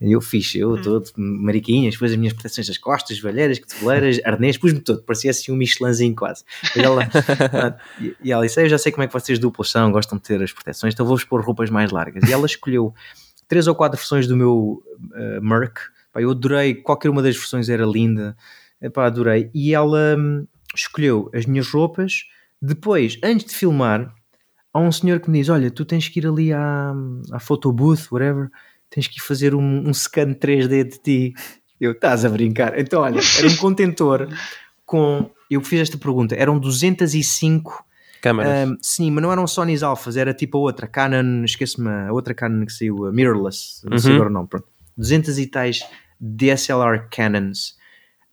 Eu 0.00 0.20
fiz, 0.20 0.52
eu 0.56 0.72
Hum. 0.72 0.82
todo 0.82 1.10
mariquinhas, 1.16 1.94
depois 1.94 2.10
as 2.10 2.18
minhas 2.18 2.32
proteções 2.32 2.66
das 2.66 2.76
costas, 2.76 3.20
valheiras, 3.20 3.60
cotoveleiras, 3.60 4.18
arnês, 4.26 4.58
pus-me 4.58 4.80
todo, 4.80 5.00
parecia 5.04 5.30
assim 5.30 5.52
um 5.52 5.56
Michelinzinho 5.56 6.14
quase. 6.16 6.42
E 6.76 6.80
ela, 6.80 7.08
e- 8.24 8.32
ela 8.32 8.44
disse: 8.44 8.58
"Ah, 8.58 8.64
Eu 8.64 8.68
já 8.68 8.78
sei 8.78 8.90
como 8.90 9.04
é 9.04 9.06
que 9.06 9.12
vocês 9.12 9.38
duplos 9.38 9.70
são, 9.70 9.92
gostam 9.92 10.18
de 10.18 10.24
ter 10.24 10.42
as 10.42 10.52
proteções, 10.52 10.92
então 10.94 11.06
vou-vos 11.06 11.24
pôr 11.24 11.40
roupas 11.40 11.70
mais 11.70 11.92
largas. 11.92 12.28
E 12.28 12.32
ela 12.32 12.46
escolheu 12.46 12.92
três 13.46 13.68
ou 13.68 13.74
quatro 13.76 13.96
versões 13.96 14.26
do 14.26 14.36
meu 14.36 14.82
uh, 15.14 15.40
Merc. 15.42 15.78
Eu 16.16 16.30
adorei, 16.32 16.74
qualquer 16.74 17.08
uma 17.08 17.22
das 17.22 17.36
versões 17.36 17.68
era 17.68 17.84
linda, 17.86 18.36
Epá, 18.80 19.06
adorei. 19.06 19.50
E 19.54 19.72
ela 19.72 20.16
hum, 20.18 20.44
escolheu 20.74 21.30
as 21.34 21.46
minhas 21.46 21.68
roupas. 21.68 22.24
Depois, 22.60 23.18
antes 23.22 23.46
de 23.46 23.54
filmar, 23.56 24.12
há 24.72 24.78
um 24.78 24.92
senhor 24.92 25.20
que 25.20 25.30
me 25.30 25.38
diz: 25.38 25.48
Olha, 25.48 25.70
tu 25.70 25.84
tens 25.84 26.08
que 26.08 26.20
ir 26.20 26.26
ali 26.26 26.52
à, 26.52 26.92
à 27.32 27.40
photobooth, 27.40 28.08
whatever, 28.12 28.48
tens 28.90 29.06
que 29.06 29.18
ir 29.18 29.22
fazer 29.22 29.54
um, 29.54 29.88
um 29.88 29.92
scan 29.94 30.34
3D 30.34 30.84
de 30.84 30.98
ti. 31.02 31.34
Eu, 31.80 31.92
estás 31.92 32.24
a 32.24 32.28
brincar? 32.28 32.78
Então, 32.78 33.00
olha, 33.02 33.20
era 33.38 33.48
um 33.48 33.56
contentor 33.56 34.28
com. 34.86 35.30
Eu 35.50 35.60
fiz 35.62 35.80
esta 35.80 35.98
pergunta: 35.98 36.34
eram 36.36 36.58
205 36.58 37.84
Câmaras. 38.22 38.68
um, 38.68 38.76
sim, 38.80 39.10
mas 39.10 39.20
não 39.22 39.32
eram 39.32 39.46
Sony's 39.48 39.82
Alphas, 39.82 40.16
era 40.16 40.32
tipo 40.32 40.56
a 40.58 40.60
outra, 40.60 40.86
Canon, 40.86 41.42
esquece-me, 41.44 41.88
a 41.88 42.12
outra 42.12 42.32
Canon 42.32 42.64
que 42.64 42.72
saiu, 42.72 43.06
a 43.06 43.12
Mirrorless, 43.12 43.80
não 43.84 43.98
sei 43.98 44.10
Uhum. 44.12 44.16
agora 44.16 44.30
o 44.30 44.32
nome, 44.32 44.48
pronto. 44.48 44.66
200 44.96 45.38
e 45.38 45.46
tais 45.48 45.80
DSLR 46.20 47.08
Canons, 47.10 47.76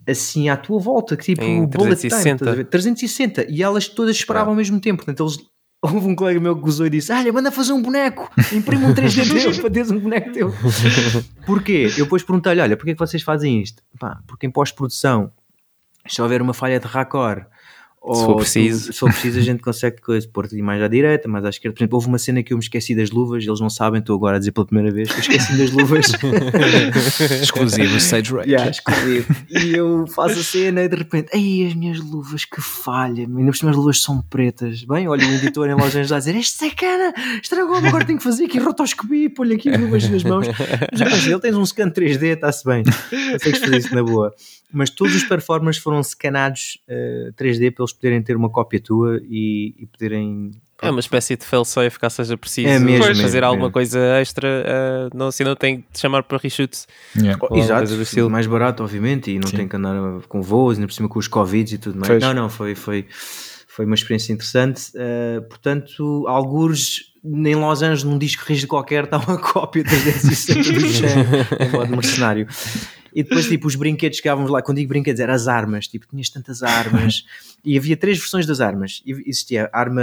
assim 0.10 0.50
à 0.50 0.58
tua 0.58 0.80
volta, 0.80 1.16
que 1.16 1.24
tipo 1.24 1.44
Em 1.44 1.66
bullet 1.66 2.00
360. 2.02 2.22
time, 2.22 2.34
estás 2.36 2.52
a 2.52 2.56
ver? 2.56 2.66
360, 2.66 3.46
e 3.50 3.64
elas 3.64 3.88
todas 3.88 4.16
esperavam 4.16 4.52
ao 4.52 4.56
mesmo 4.58 4.80
tempo, 4.80 5.04
portanto 5.04 5.24
eles... 5.24 5.38
Houve 5.82 6.08
um 6.08 6.14
colega 6.14 6.42
meu 6.42 6.58
que 6.58 6.62
gozou 6.62 6.88
e 6.88 6.90
disse: 6.90 7.10
Olha, 7.10 7.32
manda 7.32 7.50
fazer 7.54 7.72
um 7.72 7.82
boneco, 7.82 8.30
imprime 8.52 8.84
um 8.84 8.94
3D 8.94 9.32
teu 9.32 9.56
para 9.64 9.70
teres 9.70 9.90
um 9.90 9.98
boneco 9.98 10.34
teu. 10.34 10.54
Porquê? 11.48 11.88
Eu 11.98 12.04
depois 12.04 12.22
perguntei-lhe: 12.22 12.60
Olha, 12.60 12.76
porquê 12.76 12.92
é 12.92 12.94
que 12.96 13.00
vocês 13.00 13.24
fazem 13.24 13.62
isto? 13.62 13.82
Pá, 13.98 14.20
porque 14.28 14.46
em 14.46 14.52
pós-produção, 14.52 15.32
se 16.06 16.22
houver 16.22 16.42
uma 16.42 16.54
falha 16.54 16.82
de 16.82 16.86
raccord, 16.86 17.46
ou 18.02 18.16
for 18.16 18.36
preciso. 18.38 18.88
tu- 18.88 18.94
se 18.94 19.00
for 19.00 19.10
preciso, 19.12 19.40
a 19.40 19.42
gente 19.42 19.62
consegue 19.62 20.02
coisa, 20.02 20.28
pôr-te 20.32 20.60
mais 20.62 20.82
à 20.82 20.88
direita, 20.88 21.28
mais 21.28 21.44
à 21.46 21.50
esquerda. 21.50 21.76
Por 21.76 21.82
exemplo, 21.82 21.96
houve 21.98 22.08
uma 22.08 22.18
cena 22.18 22.42
que 22.42 22.54
eu 22.54 22.58
me 22.58 22.64
esqueci 22.64 22.96
das 22.96 23.10
luvas, 23.12 23.44
eles 23.46 23.60
não 23.60 23.70
sabem, 23.70 24.00
estou 24.00 24.16
agora 24.16 24.38
a 24.38 24.40
dizer 24.40 24.52
pela 24.52 24.66
primeira 24.66 24.92
vez, 24.94 25.10
eu 25.10 25.20
esqueci 25.20 25.58
das 25.58 25.72
luvas. 25.72 26.08
Exclusivo 27.42 27.98
Stage 27.98 28.34
Rage. 28.34 28.50
Yeah, 28.50 28.70
exclusivo. 28.72 29.36
E 29.50 29.74
eu 29.76 30.06
faço 30.08 30.40
a 30.40 30.44
cena 30.44 30.82
e 30.84 30.88
de 30.90 30.96
repente, 30.96 31.30
ai, 31.34 31.68
as 31.68 31.74
minhas 31.74 32.00
luvas, 32.00 32.46
que 32.46 32.62
falha, 32.62 33.24
ainda 33.26 33.52
por 33.52 33.70
as 33.70 33.76
luvas 33.76 34.02
são 34.02 34.22
pretas. 34.22 34.84
Bem, 34.84 35.08
olha 35.08 35.28
o 35.28 35.32
editor 35.34 35.68
em 35.70 35.74
Los 35.76 35.88
Angeles 35.88 36.12
a 36.12 36.20
dizer, 36.20 36.36
este 36.36 36.58
sacana, 36.58 37.14
estragou-me, 37.42 37.88
agora 37.88 38.06
tenho 38.06 38.18
que 38.18 38.24
fazer 38.24 38.46
aqui 38.46 38.60
rotoscopia 38.60 39.26
e 39.26 39.30
pôr-lhe 39.30 39.56
aqui 39.56 39.70
as 39.70 39.80
luvas 39.80 40.10
nas 40.10 40.24
mãos. 40.24 40.48
Mas 40.92 41.02
eu 41.02 41.08
pensei, 41.08 41.34
ele 41.34 41.42
tens 41.42 41.56
um 41.56 41.66
scan 41.66 41.90
3D, 41.90 42.24
está-se 42.36 42.64
bem, 42.66 42.84
consegues 42.84 43.60
fazer 43.60 43.78
isso 43.78 43.94
na 43.96 44.04
boa. 44.04 44.34
Mas 44.72 44.90
todos 44.90 45.16
os 45.16 45.24
performers 45.24 45.78
foram 45.78 46.02
scanados 46.04 46.78
eh, 46.88 47.32
3D 47.36 47.74
para 47.74 47.84
eles 47.84 47.94
poderem 47.94 48.22
ter 48.22 48.36
uma 48.36 48.50
cópia 48.50 48.80
tua 48.80 49.20
e, 49.24 49.74
e 49.80 49.86
poderem 49.88 50.52
É 50.82 50.92
uma 50.92 51.00
espécie 51.00 51.36
de 51.36 51.44
fail-safe, 51.44 51.98
caso 52.00 52.18
seja 52.18 52.38
preciso 52.38 52.68
É 52.68 52.78
mesmo, 52.80 53.04
fazer 53.04 53.24
mesmo, 53.24 53.46
alguma 53.46 53.64
mesmo. 53.64 53.74
coisa 53.74 54.00
extra, 54.22 54.48
ah, 54.68 55.10
não, 55.14 55.28
assim 55.28 55.44
não 55.44 55.56
tem 55.56 55.84
de 55.92 56.00
chamar 56.00 56.22
para 56.24 56.38
reshoot. 56.38 56.86
Yeah. 57.18 57.40
Oh, 57.50 57.58
Exato, 57.58 57.96
do 57.96 58.02
estilo. 58.04 58.30
mais 58.30 58.46
barato, 58.46 58.84
obviamente, 58.84 59.32
e 59.32 59.40
não 59.40 59.48
Sim. 59.48 59.58
tem 59.58 59.68
que 59.68 59.76
andar 59.76 60.22
com 60.28 60.42
voos, 60.42 60.76
ainda 60.78 60.88
por 60.88 60.94
cima 60.94 61.10
com 61.10 61.18
os 61.18 61.28
Covids 61.28 61.74
e 61.74 61.78
tudo 61.80 61.96
mais. 61.98 62.08
Pois. 62.08 62.22
Não, 62.22 62.34
não, 62.34 62.48
foi, 62.48 62.76
foi, 62.76 63.08
foi 63.68 63.86
uma 63.86 63.96
experiência 63.96 64.32
interessante. 64.32 64.92
Uh, 64.96 65.42
portanto, 65.50 66.26
algures 66.28 67.10
em 67.24 67.56
Los 67.56 67.82
Angeles, 67.82 68.04
num 68.04 68.18
disco 68.18 68.44
rígido 68.46 68.68
qualquer, 68.70 69.04
está 69.06 69.18
uma 69.18 69.38
cópia 69.40 69.84
360 69.84 70.72
do 70.74 70.80
Chan 70.88 71.08
em 71.60 71.70
modo 71.72 71.90
mercenário. 71.92 72.48
E 73.20 73.24
depois, 73.24 73.48
tipo, 73.48 73.68
os 73.68 73.76
brinquedos 73.76 74.18
chegávamos 74.18 74.50
lá, 74.50 74.62
quando 74.62 74.78
digo 74.78 74.88
brinquedos, 74.90 75.20
eram 75.20 75.34
as 75.34 75.48
armas, 75.48 75.88
tipo, 75.88 76.08
tinhas 76.08 76.30
tantas 76.30 76.64
armas, 76.64 77.26
e 77.66 77.78
havia 77.78 77.98
três 77.98 78.18
versões 78.18 78.46
das 78.46 78.62
armas. 78.62 79.02
E 79.06 79.12
Existia 79.30 79.70
a 79.74 79.78
arma, 79.80 80.02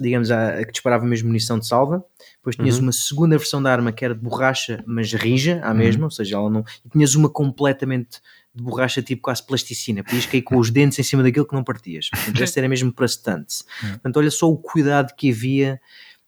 digamos, 0.00 0.30
a, 0.30 0.60
a 0.60 0.64
que 0.64 0.70
disparava 0.72 1.04
mesmo 1.04 1.28
munição 1.28 1.58
de 1.58 1.66
salva, 1.66 2.04
depois 2.36 2.54
tinhas 2.54 2.76
Uhum. 2.76 2.84
uma 2.84 2.92
segunda 2.92 3.36
versão 3.36 3.60
da 3.60 3.72
arma 3.72 3.90
que 3.90 4.04
era 4.04 4.14
de 4.14 4.20
borracha, 4.20 4.84
mas 4.86 5.12
rija, 5.12 5.60
à 5.64 5.74
mesma, 5.74 6.04
ou 6.04 6.10
seja, 6.12 6.36
ela 6.36 6.48
não. 6.48 6.64
E 6.84 6.88
tinhas 6.88 7.14
uma 7.16 7.28
completamente 7.28 8.20
de 8.54 8.62
borracha, 8.62 9.02
tipo 9.02 9.22
quase 9.22 9.44
plasticina, 9.44 10.04
podias 10.04 10.26
cair 10.26 10.42
com 10.42 10.58
os 10.58 10.68
dentes 10.70 10.98
em 10.98 11.02
cima 11.02 11.22
daquilo 11.24 11.46
que 11.46 11.54
não 11.54 11.64
partias. 11.64 12.08
Portanto, 12.08 12.40
essa 12.42 12.60
era 12.60 12.68
mesmo 12.68 12.92
para 12.92 13.06
stunts. 13.08 13.64
Portanto, 13.80 14.16
olha 14.18 14.30
só 14.30 14.48
o 14.48 14.56
cuidado 14.56 15.12
que 15.16 15.30
havia 15.30 15.80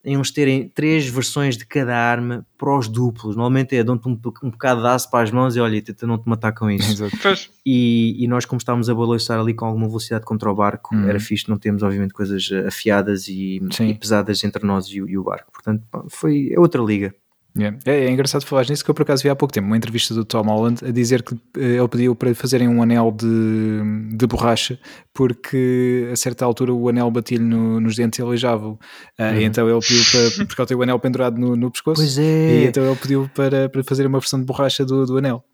em 0.05 0.14
eles 0.14 0.31
terem 0.31 0.68
três 0.68 1.06
versões 1.09 1.56
de 1.56 1.64
cada 1.64 1.97
arma 1.97 2.47
para 2.59 2.76
os 2.78 2.89
duplos. 2.89 3.36
Normalmente 3.36 3.74
é 3.76 3.82
dão-te 3.82 4.06
um, 4.09 4.18
um 4.43 4.51
bocado 4.51 4.81
de 4.82 4.86
aço 4.89 5.10
para 5.10 5.24
as 5.24 5.31
mãos 5.31 5.56
e 5.56 5.60
olha, 5.60 5.81
tenta 5.81 6.06
não 6.06 6.18
te 6.18 6.28
matar 6.28 6.52
com 6.52 6.70
isso. 6.70 7.05
E, 7.66 8.22
e 8.22 8.28
nós, 8.28 8.44
como 8.44 8.59
estávamos 8.59 8.90
a 8.90 8.94
balançar 8.94 9.40
ali 9.40 9.55
com 9.55 9.64
alguma 9.64 9.86
velocidade 9.89 10.24
contra 10.26 10.51
o 10.51 10.55
barco, 10.55 10.94
Uhum. 10.94 11.09
era 11.09 11.18
fixe, 11.18 11.48
não 11.48 11.56
temos, 11.56 11.82
obviamente, 11.82 12.12
coisas 12.12 12.47
eh, 12.52 12.66
afiadas 12.68 13.26
e, 13.28 13.59
e 13.89 13.94
pesadas 13.94 14.44
entre 14.44 14.66
nós 14.66 14.86
e, 14.89 15.01
o- 15.01 15.09
e 15.09 15.16
o 15.16 15.24
barco. 15.24 15.51
Portanto, 15.52 15.82
pá, 15.90 16.05
foi 16.10 16.51
é 16.52 16.60
outra 16.60 16.82
liga. 16.82 17.14
Yeah. 17.56 17.78
É, 17.86 18.06
é 18.06 18.10
engraçado 18.10 18.44
falar 18.44 18.66
nisso 18.68 18.85
que 18.85 18.90
eu 18.90 18.94
por 18.94 19.02
acaso 19.02 19.22
vi 19.22 19.28
há 19.28 19.36
pouco 19.36 19.55
tempo 19.55 19.66
uma 19.68 19.76
entrevista 19.76 20.12
do 20.12 20.24
Tom 20.24 20.43
Holland 20.43 20.85
a 20.85 20.90
dizer 20.90 21.22
que 21.22 21.35
eh, 21.56 21.76
ele 21.78 21.86
pediu 21.86 22.16
para 22.16 22.35
fazerem 22.35 22.66
um 22.66 22.82
anel 22.82 23.12
de, 23.12 24.16
de 24.16 24.26
borracha 24.26 24.76
porque 25.12 26.09
a 26.12 26.16
certa 26.16 26.44
altura 26.44 26.72
o 26.74 26.89
anel 26.89 27.09
batia-lhe 27.12 27.44
no- 27.44 27.81
nos 27.81 27.94
dentes 27.94 28.18
e 28.18 28.22
aleijava-o. 28.22 28.76
Ah, 29.16 29.36
e 29.36 29.44
então 29.44 29.68
ele 29.70 29.78
pediu 29.81 30.02
para, 30.10 30.47
porque 30.47 30.60
ele 30.62 30.66
tem 30.68 30.76
o 30.76 30.82
anel 30.82 30.98
pendurado 30.98 31.39
no, 31.40 31.55
no 31.55 31.70
pescoço 31.70 32.01
Pois 32.01 32.18
e 32.18 32.20
é. 32.22 32.64
então 32.64 32.85
ele 32.85 32.97
pediu 32.97 33.31
para, 33.32 33.68
para 33.68 33.85
fazer 33.85 34.05
uma 34.06 34.18
versão 34.18 34.40
de 34.40 34.47
borracha 34.47 34.85
do, 34.85 35.06
do 35.06 35.16
anel. 35.18 35.44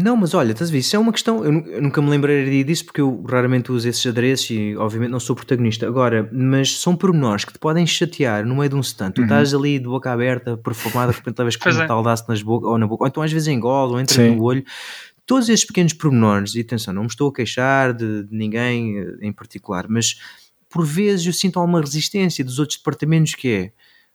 Não, 0.00 0.16
mas 0.16 0.32
olha, 0.32 0.52
estás 0.52 0.70
a 0.70 0.72
ver? 0.72 0.78
Isso 0.78 0.94
é 0.94 0.98
uma 0.98 1.10
questão. 1.12 1.44
Eu, 1.44 1.50
nu- 1.50 1.66
eu 1.66 1.82
nunca 1.82 2.00
me 2.00 2.08
lembraria 2.08 2.62
disso 2.64 2.84
porque 2.84 3.00
eu 3.00 3.20
raramente 3.28 3.72
uso 3.72 3.88
esses 3.88 4.06
adereços 4.06 4.48
e, 4.50 4.76
obviamente, 4.76 5.10
não 5.10 5.18
sou 5.18 5.34
protagonista. 5.34 5.88
Agora, 5.88 6.28
mas 6.32 6.78
são 6.78 6.94
pormenores 6.94 7.44
que 7.44 7.52
te 7.52 7.58
podem 7.58 7.84
chatear 7.86 8.46
no 8.46 8.54
meio 8.54 8.68
de 8.68 8.76
um 8.76 8.80
stand. 8.80 9.10
Tu 9.10 9.18
Uhum. 9.22 9.24
estás 9.24 9.52
ali 9.52 9.78
de 9.78 9.86
boca 9.86 10.12
aberta, 10.12 10.56
perfumada, 10.56 11.10
de 11.10 11.18
repente 11.18 11.38
levas 11.38 11.56
com 11.56 11.68
um 11.68 11.82
é. 11.82 11.86
taldaço 11.86 12.24
nas 12.28 12.40
boca, 12.42 12.68
ou 12.68 12.78
na 12.78 12.86
boca, 12.86 13.04
ou 13.04 13.08
então 13.08 13.22
às 13.22 13.32
vezes 13.32 13.48
engola, 13.48 13.92
ou 13.92 14.00
entra 14.00 14.22
no 14.36 14.40
olho. 14.42 14.64
Todos 15.26 15.48
esses 15.48 15.64
pequenos 15.66 15.92
pormenores, 15.92 16.54
e 16.54 16.60
atenção, 16.60 16.94
não 16.94 17.02
me 17.02 17.08
estou 17.08 17.28
a 17.28 17.32
queixar 17.34 17.92
de, 17.92 18.22
de 18.22 18.34
ninguém 18.36 18.98
eh, 18.98 19.16
em 19.22 19.32
particular, 19.32 19.86
mas 19.88 20.16
por 20.70 20.86
vezes 20.86 21.26
eu 21.26 21.32
sinto 21.32 21.58
alguma 21.58 21.80
resistência 21.80 22.44
dos 22.44 22.58
outros 22.58 22.78
departamentos 22.78 23.34
que 23.34 23.48
é 23.48 23.72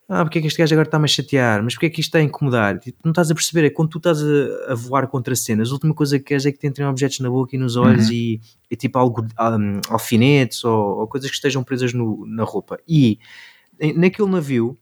ah, 0.10 0.24
porque 0.24 0.40
é 0.40 0.42
que 0.42 0.48
este 0.48 0.58
gajo 0.60 0.74
agora 0.76 0.88
está-me 0.88 1.06
a 1.06 1.08
chatear? 1.08 1.64
Mas 1.64 1.74
porque 1.74 1.86
é 1.88 1.90
que 1.90 2.00
isto 2.02 2.10
está 2.10 2.20
a 2.20 2.22
incomodar? 2.22 2.80
Tipo, 2.80 2.98
não 3.04 3.12
estás 3.12 3.32
a 3.32 3.34
perceber, 3.34 3.66
é 3.66 3.70
quando 3.70 3.90
tu 3.90 3.98
estás 3.98 4.22
a, 4.22 4.72
a 4.72 4.76
voar 4.76 5.08
contra 5.08 5.36
cenas, 5.36 5.70
a 5.70 5.74
última 5.74 5.94
coisa 5.94 6.18
que 6.20 6.26
queres 6.26 6.46
é 6.46 6.52
que 6.52 6.58
te 6.60 6.68
entrem 6.68 6.86
objetos 6.88 7.20
na 7.20 7.30
boca 7.30 7.56
e 7.56 7.60
nos 7.60 7.76
olhos 7.76 8.08
Uhum. 8.08 8.14
e, 8.14 8.42
e 8.70 8.76
tipo 8.76 8.98
algo, 9.00 9.22
um, 9.24 9.80
alfinetes 9.90 10.64
ou, 10.64 11.00
ou 11.00 11.08
coisas 11.08 11.30
que 11.30 11.36
estejam 11.36 11.64
presas 11.64 11.94
no- 11.94 12.26
na 12.28 12.44
roupa. 12.44 12.78
E 12.88 13.18
naquele 13.96 14.30
navio 14.30 14.78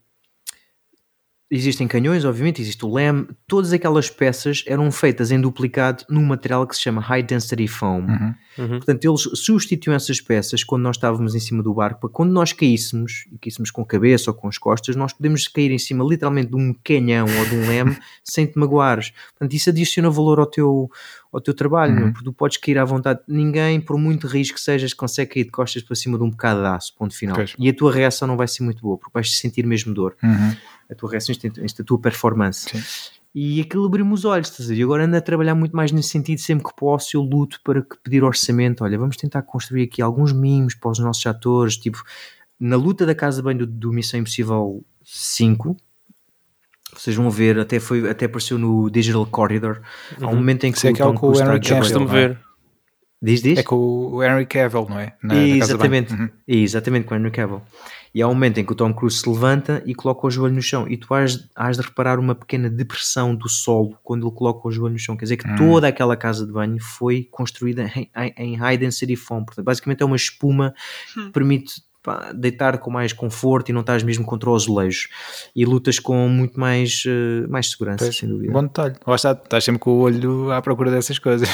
existem 1.52 1.86
canhões, 1.88 2.24
obviamente, 2.24 2.62
existe 2.62 2.86
o 2.86 2.94
leme, 2.94 3.28
todas 3.46 3.74
aquelas 3.74 4.10
peças 4.10 4.64
eram 4.66 4.90
feitas 4.92 5.32
em 5.32 5.40
duplicado 5.42 6.06
num 6.10 6.24
material 6.24 6.66
que 6.66 6.76
se 6.76 6.82
chama 6.82 7.02
High 7.02 7.24
Density 7.24 7.68
Foam. 7.68 8.06
Uhum. 8.08 8.36
Uhum. 8.58 8.68
Portanto, 8.78 9.06
eles 9.06 9.22
substituíam 9.36 9.96
essas 9.96 10.20
peças 10.22 10.64
quando 10.64 10.84
nós 10.84 10.96
estávamos 10.96 11.36
em 11.36 11.40
cima 11.40 11.62
do 11.62 11.74
barco, 11.74 12.00
para 12.02 12.10
quando 12.10 12.32
nós 12.32 12.54
caíssemos, 12.54 13.26
e 13.32 13.38
caíssemos 13.38 13.70
com 13.72 13.82
a 13.82 13.86
cabeça 13.86 14.32
ou 14.32 14.36
com 14.36 14.48
as 14.48 14.58
costas, 14.58 14.96
nós 14.96 15.14
podemos 15.14 15.48
cair 15.48 15.72
em 15.72 15.78
cima 15.80 16.04
literalmente 16.04 16.50
de 16.50 16.56
um 16.56 16.74
canhão 16.84 17.26
ou 17.40 17.46
de 17.46 17.56
um 17.56 17.68
leme 17.68 17.98
sem 18.24 18.46
te 18.46 18.58
magoares. 18.58 19.12
Portanto, 19.32 19.54
isso 19.54 19.70
adiciona 19.70 20.10
valor 20.10 20.40
ao 20.40 20.46
teu, 20.46 20.90
ao 21.32 21.42
teu 21.42 21.54
trabalho, 21.54 21.94
Uhum. 21.94 22.00
não 22.02 22.12
porque 22.14 22.26
tu 22.26 22.34
podes 22.34 22.58
cair 22.58 22.78
à 22.78 22.86
vontade. 22.86 23.20
Ninguém, 23.28 23.80
por 23.82 23.98
muito 23.98 24.28
risco 24.28 24.56
que 24.56 24.62
sejas, 24.62 24.94
consegue 24.94 25.34
cair 25.34 25.44
de 25.46 25.52
costas 25.52 25.82
para 25.84 25.96
cima 25.96 26.18
de 26.18 26.24
um 26.24 26.30
bocado 26.30 26.62
de 26.62 26.68
aço, 26.68 26.94
ponto 26.98 27.16
final. 27.16 27.36
Pois. 27.36 27.54
E 27.58 27.70
a 27.70 27.74
tua 27.74 27.92
reação 27.92 28.28
não 28.28 28.38
vai 28.38 28.48
ser 28.48 28.64
muito 28.64 28.82
boa, 28.82 28.98
porque 28.98 29.12
vais 29.14 29.38
sentir 29.38 29.66
mesmo 29.66 29.94
dor 29.94 30.16
Uhum. 30.24 30.56
A 30.92 30.96
tua 30.96 31.10
reação, 31.12 31.32
isto, 31.32 31.48
isto, 31.64 31.82
a 31.82 31.86
tua 31.86 32.00
performance. 32.00 32.70
Sim. 32.70 32.84
E 33.34 33.62
aquilo 33.62 33.86
abriu-me 33.86 34.14
os 34.14 34.26
olhos, 34.26 34.50
estás 34.50 34.70
a 34.70 34.74
ver? 34.74 34.80
E 34.80 34.84
agora 34.84 35.06
ando 35.06 35.16
a 35.16 35.22
trabalhar 35.22 35.56
muito 35.56 35.74
mais 35.76 35.92
nesse 35.92 36.10
sentido, 36.10 36.40
sempre 36.40 36.66
que 36.66 36.76
posso, 36.76 37.16
eu 37.16 37.22
luto 37.22 37.62
para 37.64 37.82
que 37.82 37.96
pedir 38.04 38.24
orçamento. 38.24 38.84
Olha, 38.84 38.98
vamos 38.98 39.16
tentar 39.16 39.42
construir 39.44 39.84
aqui 39.84 40.02
alguns 40.02 40.34
mimos 40.34 40.76
para 40.76 40.92
os 40.92 41.00
nossos 41.00 41.26
atores, 41.26 41.78
tipo, 41.78 42.04
na 42.60 42.76
luta 42.76 43.06
da 43.06 43.16
casa 43.16 43.42
bem 43.42 43.56
do, 43.56 43.66
do 43.66 43.94
Missão 43.94 44.20
Impossível 44.20 44.84
5. 45.06 45.78
Vocês 46.94 47.16
vão 47.16 47.30
ver, 47.32 47.58
até, 47.58 47.80
foi, 47.80 48.10
até 48.10 48.26
apareceu 48.26 48.58
no 48.58 48.90
Digital 48.90 49.26
Corridor. 49.26 49.80
Há 50.20 50.28
um 50.28 50.36
momento 50.36 50.66
em 50.66 50.72
que 50.74 50.78
Isso 50.78 50.88
é 50.88 50.92
o 50.92 50.96
Tom 50.98 51.14
com 51.16 51.30
o 51.30 51.32
está 51.32 51.46
Henry 51.56 51.62
Cavill, 51.62 52.00
não 52.02 52.10
é? 52.10 52.28
ver. 52.28 52.40
Diz, 53.24 53.42
diz? 53.42 53.60
É 53.60 53.64
com 53.64 53.78
o 53.78 54.22
Henry 54.24 54.46
Cavill, 54.46 54.88
não 54.90 55.00
é? 55.00 55.16
Na- 55.24 55.36
na. 55.36 55.42
Exatamente, 55.42 56.14
Uhum. 56.14 56.30
exatamente 56.46 57.06
com 57.08 57.16
o 57.16 57.18
Henry 57.18 57.32
Cavill. 57.32 57.62
E 58.14 58.22
há 58.22 58.28
um 58.28 58.34
momento 58.34 58.58
em 58.60 58.66
que 58.66 58.72
o 58.74 58.76
Tom 58.76 58.94
Cruise 58.94 59.18
se 59.20 59.30
levanta 59.30 59.82
e 59.86 59.96
coloca 59.96 60.28
o 60.28 60.30
joelho 60.30 60.56
no 60.56 60.62
chão. 60.62 60.86
E 60.88 60.98
tu 60.98 61.14
has, 61.14 61.48
has 61.56 61.78
de 61.78 61.84
reparar 61.84 62.20
uma 62.20 62.36
pequena 62.36 62.70
depressão 62.70 63.34
do 63.34 63.48
solo 63.48 63.98
quando 64.04 64.28
ele 64.28 64.36
coloca 64.36 64.68
o 64.68 64.72
joelho 64.72 64.94
no 64.94 65.00
chão. 65.00 65.16
Quer 65.16 65.24
dizer 65.26 65.38
que 65.38 65.48
Hum. 65.50 65.56
toda 65.56 65.88
aquela 65.88 66.18
casa 66.18 66.46
de 66.46 66.52
banho 66.52 66.78
foi 66.82 67.24
construída 67.32 67.90
em, 67.96 68.10
em, 68.18 68.34
em 68.38 68.56
high 68.56 68.78
density 68.78 69.16
foam. 69.16 69.46
Portanto, 69.46 69.64
basicamente 69.66 70.02
é 70.04 70.06
uma 70.06 70.18
espuma 70.18 70.74
Hum. 71.18 71.26
que 71.28 71.32
permite 71.32 71.82
pá, 72.04 72.34
deitar 72.34 72.80
com 72.80 72.92
mais 72.92 73.14
conforto 73.14 73.70
e 73.70 73.74
não 73.74 73.80
estás 73.82 74.04
mesmo 74.04 74.26
contra 74.26 74.50
os 74.50 74.64
azulejos. 74.64 75.08
E 75.56 75.64
lutas 75.64 75.98
com 75.98 76.28
muito 76.28 76.60
mais, 76.60 77.04
eh, 77.08 77.48
mais 77.48 77.70
segurança, 77.70 78.04
Pois, 78.04 78.18
sem 78.18 78.28
dúvida. 78.28 78.52
Bom 78.52 78.64
detalhe. 78.64 78.96
Lá 79.08 79.16
está, 79.16 79.32
estás 79.32 79.64
sempre 79.64 79.80
com 79.80 79.92
o 79.92 80.00
olho 80.00 80.52
à 80.52 80.62
procura 80.62 80.92
dessas 80.92 81.18
coisas. 81.18 81.48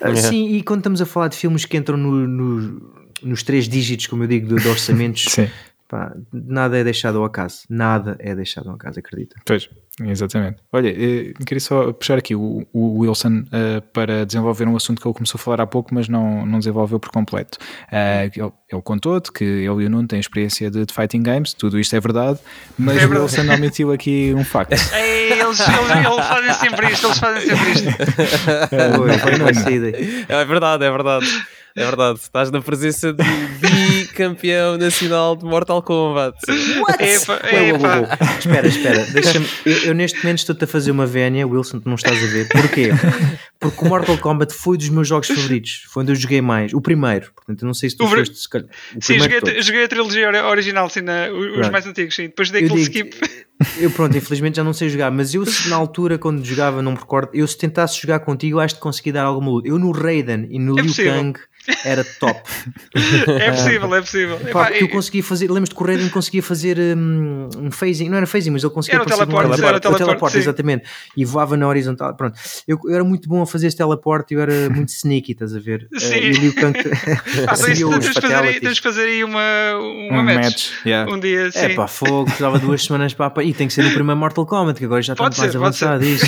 Ah, 0.00 0.14
Sim, 0.14 0.46
e 0.54 0.62
quando 0.62 0.80
estamos 0.80 1.00
a 1.02 1.06
falar 1.06 1.26
de 1.28 1.36
filmes 1.36 1.64
que 1.64 1.76
entram 1.76 1.96
no- 1.96 2.28
no- 2.28 3.05
nos 3.22 3.42
três 3.42 3.68
dígitos, 3.68 4.06
como 4.06 4.24
eu 4.24 4.28
digo, 4.28 4.54
de, 4.54 4.62
de 4.62 4.68
orçamentos, 4.68 5.24
Sim, 5.30 5.48
pá, 5.88 6.12
nada 6.32 6.76
é 6.78 6.84
deixado 6.84 7.18
ao 7.18 7.24
acaso. 7.24 7.60
Nada 7.68 8.16
é 8.18 8.34
deixado 8.34 8.68
ao 8.68 8.74
acaso, 8.74 8.98
acredita. 8.98 9.36
pois, 9.44 9.68
exatamente. 10.02 10.58
Olha, 10.72 10.88
eh, 10.88 11.32
queria 11.46 11.60
só 11.60 11.92
puxar 11.92 12.18
aqui 12.18 12.34
o, 12.34 12.66
o 12.72 12.98
Wilson 12.98 13.44
eh, 13.52 13.80
para 13.92 14.26
desenvolver 14.26 14.66
um 14.66 14.76
assunto 14.76 15.00
que 15.00 15.06
ele 15.06 15.14
começou 15.14 15.38
a 15.38 15.42
falar 15.42 15.60
há 15.60 15.66
pouco, 15.66 15.94
mas 15.94 16.08
não, 16.08 16.44
não 16.44 16.58
desenvolveu 16.58 16.98
por 16.98 17.10
completo. 17.10 17.58
Eh, 17.90 18.30
ele, 18.34 18.52
ele 18.70 18.82
contou-te 18.82 19.32
que 19.32 19.44
ele 19.44 19.64
e 19.82 19.86
o 19.86 19.90
Nuno 19.90 20.08
têm 20.08 20.18
experiência 20.20 20.70
de, 20.70 20.84
de 20.84 20.92
fighting 20.92 21.22
games, 21.22 21.52
tudo 21.54 21.78
isto 21.78 21.94
é 21.94 22.00
verdade, 22.00 22.38
mas 22.76 23.02
É 23.02 23.06
o. 23.06 23.10
Wilson 23.10 23.50
omitiu 23.52 23.92
aqui 23.92 24.34
um 24.36 24.44
facto. 24.44 24.72
Ei, 24.94 25.32
eles, 25.40 25.60
eles, 25.60 25.60
eles 25.60 26.26
fazem 26.26 26.54
sempre 26.54 26.92
isto, 26.92 27.06
eles 27.06 27.18
fazem 27.18 27.40
sempre 27.48 27.70
isto. 27.72 27.86
Foi, 28.96 29.18
foi 29.18 29.38
não. 29.38 29.46
É 29.48 30.44
verdade, 30.44 30.84
é 30.84 30.90
verdade. 30.90 31.26
É 31.76 31.84
verdade. 31.84 32.18
Estás 32.20 32.50
na 32.50 32.60
presença 32.62 33.12
do 33.12 33.22
bicampeão 33.60 34.78
nacional 34.78 35.36
de 35.36 35.44
Mortal 35.44 35.82
Kombat. 35.82 36.36
Epa, 36.98 37.40
ué, 37.44 37.52
ué, 37.52 37.68
epa. 37.68 38.00
ué. 38.00 38.08
Espera, 38.38 38.66
espera, 38.68 39.04
deixa-me. 39.12 39.46
Eu, 39.64 39.76
eu 39.88 39.94
neste 39.94 40.18
momento 40.22 40.38
estou-te 40.38 40.64
a 40.64 40.66
fazer 40.66 40.90
uma 40.90 41.06
vénia, 41.06 41.46
Wilson, 41.46 41.80
tu 41.80 41.88
não 41.88 41.96
estás 41.96 42.16
a 42.22 42.26
ver. 42.26 42.48
Porquê? 42.48 42.88
Porque 43.60 43.84
o 43.84 43.88
Mortal 43.88 44.16
Kombat 44.18 44.54
foi 44.54 44.78
dos 44.78 44.88
meus 44.88 45.06
jogos 45.06 45.28
favoritos. 45.28 45.84
Foi 45.88 46.02
onde 46.02 46.12
eu 46.12 46.16
joguei 46.16 46.40
mais. 46.40 46.72
O 46.72 46.80
primeiro. 46.80 47.30
Portanto, 47.34 47.62
eu 47.62 47.66
não 47.66 47.74
sei 47.74 47.90
se 47.90 47.96
tu 47.96 48.04
O 48.04 48.08
foste. 48.08 48.36
se 48.38 48.48
calhar, 48.48 48.68
Sim, 49.00 49.18
joguei, 49.18 49.40
de 49.40 49.62
joguei 49.62 49.84
a 49.84 49.88
trilogia 49.88 50.28
ori- 50.28 50.38
original, 50.40 50.88
sim, 50.88 51.02
na- 51.02 51.28
os 51.30 51.56
Right. 51.56 51.70
mais 51.70 51.86
antigos, 51.86 52.14
sim. 52.14 52.24
Depois 52.24 52.50
dei 52.50 52.62
Eu 52.62 52.66
aquele 52.68 52.84
digo- 52.88 53.08
skip. 53.10 53.46
Eu, 53.80 53.90
pronto, 53.90 54.14
infelizmente 54.16 54.56
já 54.56 54.64
não 54.64 54.74
sei 54.74 54.88
jogar, 54.90 55.10
mas 55.10 55.32
eu, 55.34 55.44
se 55.46 55.68
na 55.70 55.76
altura, 55.76 56.18
quando 56.18 56.44
jogava, 56.44 56.82
não 56.82 56.92
me 56.92 56.98
recordo, 56.98 57.30
eu 57.32 57.46
se 57.46 57.56
tentasse 57.56 57.98
jogar 58.00 58.20
contigo, 58.20 58.60
acho 58.60 58.74
que 58.74 58.80
consegui 58.82 59.12
dar 59.12 59.22
alguma 59.24 59.50
luta. 59.50 59.66
Eu 59.68 59.78
no 59.78 59.92
Raiden 59.92 60.46
e 60.50 60.58
no 60.58 60.72
É 60.78 60.82
Liu 60.82 60.90
possível. 60.90 61.12
Kang 61.14 61.40
era 61.84 62.04
top. 62.04 62.40
É 63.40 63.50
possível, 63.50 63.94
é 63.94 64.00
possível. 64.00 64.38
Pá, 64.52 64.66
porque 64.66 64.82
eu 64.84 64.86
e- 64.86 64.90
conseguia 64.90 65.22
fazer, 65.22 65.48
lembras-te 65.50 65.74
que 65.74 65.82
o 65.82 65.86
Raiden 65.86 66.08
conseguia 66.08 66.42
fazer 66.42 66.78
um, 66.78 67.48
um 67.58 67.70
phasing, 67.70 68.08
não 68.08 68.16
era 68.16 68.26
phasing, 68.26 68.50
mas 68.50 68.62
ele 68.64 68.72
conseguia 68.72 68.96
Era 68.96 69.02
o 69.02 69.06
de 69.06 69.12
um 69.12 69.16
teleporte, 69.16 69.64
era 69.64 69.76
o 69.76 69.96
teleporte, 69.96 70.38
exatamente, 70.38 70.84
e 71.16 71.24
voava 71.24 71.56
na 71.56 71.66
horizontal. 71.68 72.14
Pronto, 72.16 72.38
eu, 72.66 72.78
eu 72.84 72.94
era 72.94 73.04
muito 73.04 73.28
bom 73.28 73.42
a 73.42 73.46
fazer 73.46 73.66
esse 73.68 73.76
teleporte, 73.76 74.34
eu 74.34 74.40
era 74.40 74.68
muito 74.70 74.88
sneaky, 74.90 75.32
estás 75.32 75.54
a 75.54 75.58
ver? 75.60 75.86
Sim. 75.98 76.14
Eh, 76.14 76.26
e 76.30 76.30
o 76.36 76.40
Liu 76.40 76.54
Kang 76.54 76.76
Ah, 77.48 77.56
tens, 77.56 77.78
de 78.76 78.80
fazer 78.82 79.02
aí, 79.02 79.18
de 79.18 79.24
uma, 79.24 79.40
uma 79.76 80.20
Um 80.20 80.22
match. 80.24 80.44
match, 80.44 80.70
yeah. 80.86 81.12
Um 81.12 81.18
dia, 81.18 81.50
sim. 81.50 81.58
É 81.58 81.68
pá, 81.70 81.86
fogo, 81.86 82.24
precisava 82.26 82.58
de 82.58 82.66
duas 82.66 82.82
semanas 82.84 83.14
para 83.14 83.42
E 83.44 83.52
tem 83.52 83.66
que 83.66 83.72
ser 83.72 83.82
no 83.82 83.90
primeiro 83.92 84.18
Mortal 84.18 84.46
Kombat, 84.46 84.78
que 84.78 84.84
agora 84.84 85.02
já 85.02 85.12
está 85.14 85.24
Pode 85.24 85.38
mais 85.38 85.50
ser, 85.52 85.58
avançado 85.58 86.04
isto. 86.04 86.26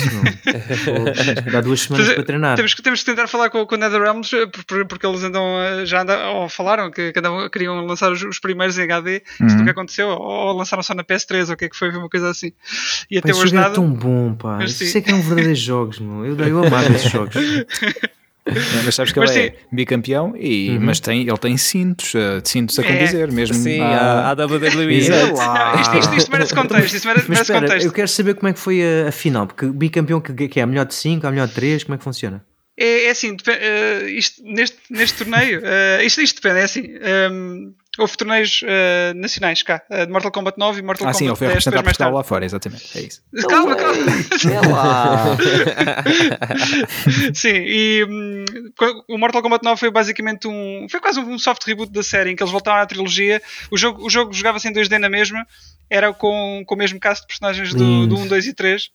tens 0.53 1.39
que 1.43 1.51
dar 1.51 1.61
duas 1.61 1.81
semanas 1.81 2.13
para 2.13 2.23
treinar. 2.23 2.55
Temos 2.55 2.73
que, 2.73 2.81
temos 2.81 2.99
que 2.99 3.05
tentar 3.05 3.27
falar 3.27 3.49
com, 3.49 3.65
com 3.65 3.75
o 3.75 3.77
NetherRealms 3.77 4.33
eh, 4.33 4.45
por- 4.45 4.63
por- 4.65 4.85
porque 4.87 5.05
eles 5.05 5.23
andam 5.29 5.85
já 5.85 6.01
andam, 6.01 6.35
ou 6.35 6.49
falaram 6.49 6.91
que, 6.91 7.11
que 7.13 7.19
andavam, 7.19 7.49
queriam 7.49 7.85
lançar 7.85 8.11
os, 8.11 8.21
os 8.23 8.39
primeiros 8.39 8.77
em 8.77 8.83
HD, 8.83 9.21
Uhum. 9.39 9.47
isto 9.47 9.57
nunca 9.59 9.71
aconteceu, 9.71 10.07
ou, 10.09 10.19
ou 10.21 10.53
lançaram 10.57 10.83
só 10.83 10.93
na 10.93 11.03
PS3, 11.03 11.47
ou 11.47 11.53
o 11.53 11.57
que 11.57 11.65
é 11.65 11.69
que 11.69 11.75
foi, 11.77 11.89
uma 11.89 12.09
coisa 12.09 12.29
assim. 12.29 12.51
E 13.09 13.15
Pá, 13.15 13.19
até 13.19 13.31
esse 13.31 13.39
hoje 13.39 13.49
jogo 13.49 13.57
era 13.57 13.61
nada. 13.69 13.75
tão 13.75 13.89
bom, 13.91 14.33
pá. 14.33 14.57
Mas 14.57 14.79
Isso 14.81 14.97
é 14.97 15.01
que 15.01 15.09
eram 15.09 15.21
verdadeiros 15.21 15.59
jogos, 15.59 15.99
meu. 15.99 16.25
Eu, 16.25 16.37
eu 16.37 16.65
amava 16.65 16.91
esses 16.91 17.09
jogos. 17.11 17.35
Mas 18.83 18.95
sabes 18.95 19.11
que 19.11 19.19
Mas 19.19 19.29
ele 19.35 19.47
é 19.47 19.51
sim. 19.51 19.57
bicampeão, 19.71 20.33
e, 20.35 20.71
Uhum. 20.71 20.79
mas 20.85 20.99
tem, 20.99 21.21
ele 21.21 21.37
tem 21.37 21.55
cintos, 21.55 22.15
eh, 22.15 22.41
cintos 22.43 22.79
a 22.79 22.81
É. 22.81 22.85
condizer, 22.87 23.31
mesmo 23.31 23.53
Sim, 23.55 23.79
à- 23.79 24.21
a, 24.21 24.31
a 24.31 24.33
WWE. 24.33 24.95
Exato. 24.95 25.33
Isto, 25.81 25.97
isto, 25.99 26.15
isto 26.15 26.31
merece 26.31 26.55
contexto, 26.55 26.95
isto 26.95 27.07
merece, 27.07 27.25
Mas 27.29 27.41
espera, 27.41 27.61
contexto. 27.61 27.85
eu 27.85 27.91
quero 27.91 28.07
saber 28.07 28.33
como 28.33 28.47
é 28.47 28.53
que 28.53 28.59
foi 28.59 28.81
a, 28.81 29.09
a 29.09 29.11
final, 29.11 29.45
porque 29.45 29.67
bicampeão 29.67 30.19
que, 30.19 30.47
que 30.47 30.59
é 30.59 30.63
a 30.63 30.65
melhor 30.65 30.85
de 30.87 30.95
5, 30.95 31.27
a 31.27 31.31
melhor 31.31 31.47
de 31.47 31.53
3, 31.53 31.83
como 31.83 31.93
é 31.93 31.97
que 31.99 32.03
funciona? 32.03 32.43
É, 32.81 33.05
é 33.07 33.09
assim, 33.09 33.35
eh, 33.47 34.05
isto, 34.11 34.41
neste, 34.43 34.77
neste 34.89 35.17
torneio, 35.17 35.61
eh, 35.63 36.03
isto, 36.05 36.21
isto 36.21 36.41
depende, 36.41 36.61
é 36.61 36.63
assim. 36.63 36.83
ehm, 37.01 37.73
houve 37.97 38.15
torneios 38.15 38.61
eh, 38.65 39.11
nacionais 39.15 39.61
cá, 39.63 39.81
de 39.89 40.07
Mortal 40.07 40.31
Kombat 40.31 40.57
9 40.57 40.79
e 40.79 40.81
Mortal 40.81 41.09
Ah, 41.09 41.13
sim, 41.13 41.25
Kombat 41.25 41.37
foi 41.39 41.47
10, 41.47 41.55
representar 41.65 41.71
depois 41.81 41.85
mais 41.85 41.97
Portugal 41.97 42.07
tarde. 42.13 42.15
lá 42.17 42.23
fora, 42.23 42.45
exatamente. 42.45 42.97
É 42.97 43.01
isso. 43.01 43.21
Calma, 43.49 43.75
calma. 43.75 44.71
Lá! 44.71 45.37
Sim, 47.33 47.49
e 47.55 48.05
co- 48.77 49.03
o 49.07 49.17
Mortal 49.17 49.41
Kombat 49.41 49.63
9 49.63 49.79
foi 49.79 49.91
basicamente 49.91 50.47
um. 50.47 50.87
Foi 50.89 50.99
quase 50.99 51.19
um 51.19 51.37
soft 51.37 51.63
reboot 51.65 51.91
da 51.91 52.03
série 52.03 52.31
em 52.31 52.35
que 52.35 52.43
eles 52.43 52.51
voltaram 52.51 52.81
à 52.81 52.85
trilogia. 52.85 53.41
O 53.71 53.77
jogo, 53.77 54.05
o 54.05 54.09
jogo 54.09 54.31
jogava-se 54.33 54.67
em 54.67 54.73
2D 54.73 54.97
na 54.97 55.09
mesma, 55.09 55.45
era 55.89 56.13
com, 56.13 56.63
com 56.65 56.75
o 56.75 56.77
mesmo 56.77 56.99
cast 56.99 57.23
de 57.23 57.27
personagens 57.27 57.73
do, 57.73 58.05
do 58.05 58.17
1, 58.17 58.27
2 58.27 58.47
e 58.47 58.53
3. 58.53 58.89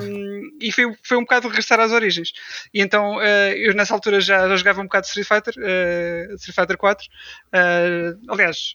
Um, 0.00 0.58
e 0.60 0.70
foi, 0.70 0.96
foi 1.02 1.16
um 1.16 1.22
bocado 1.22 1.48
regressar 1.48 1.80
às 1.80 1.92
origens. 1.92 2.32
E 2.72 2.80
então 2.80 3.20
eh, 3.20 3.54
eu 3.58 3.74
nessa 3.74 3.94
altura 3.94 4.20
já, 4.20 4.48
já 4.48 4.56
jogava 4.56 4.80
um 4.80 4.84
bocado 4.84 5.02
de 5.02 5.08
Street 5.08 5.26
Fighter, 5.26 5.54
eh, 5.58 6.28
Street 6.36 6.54
Fighter 6.54 6.76
4. 6.76 7.06
Eh, 7.52 8.14
aliás, 8.28 8.74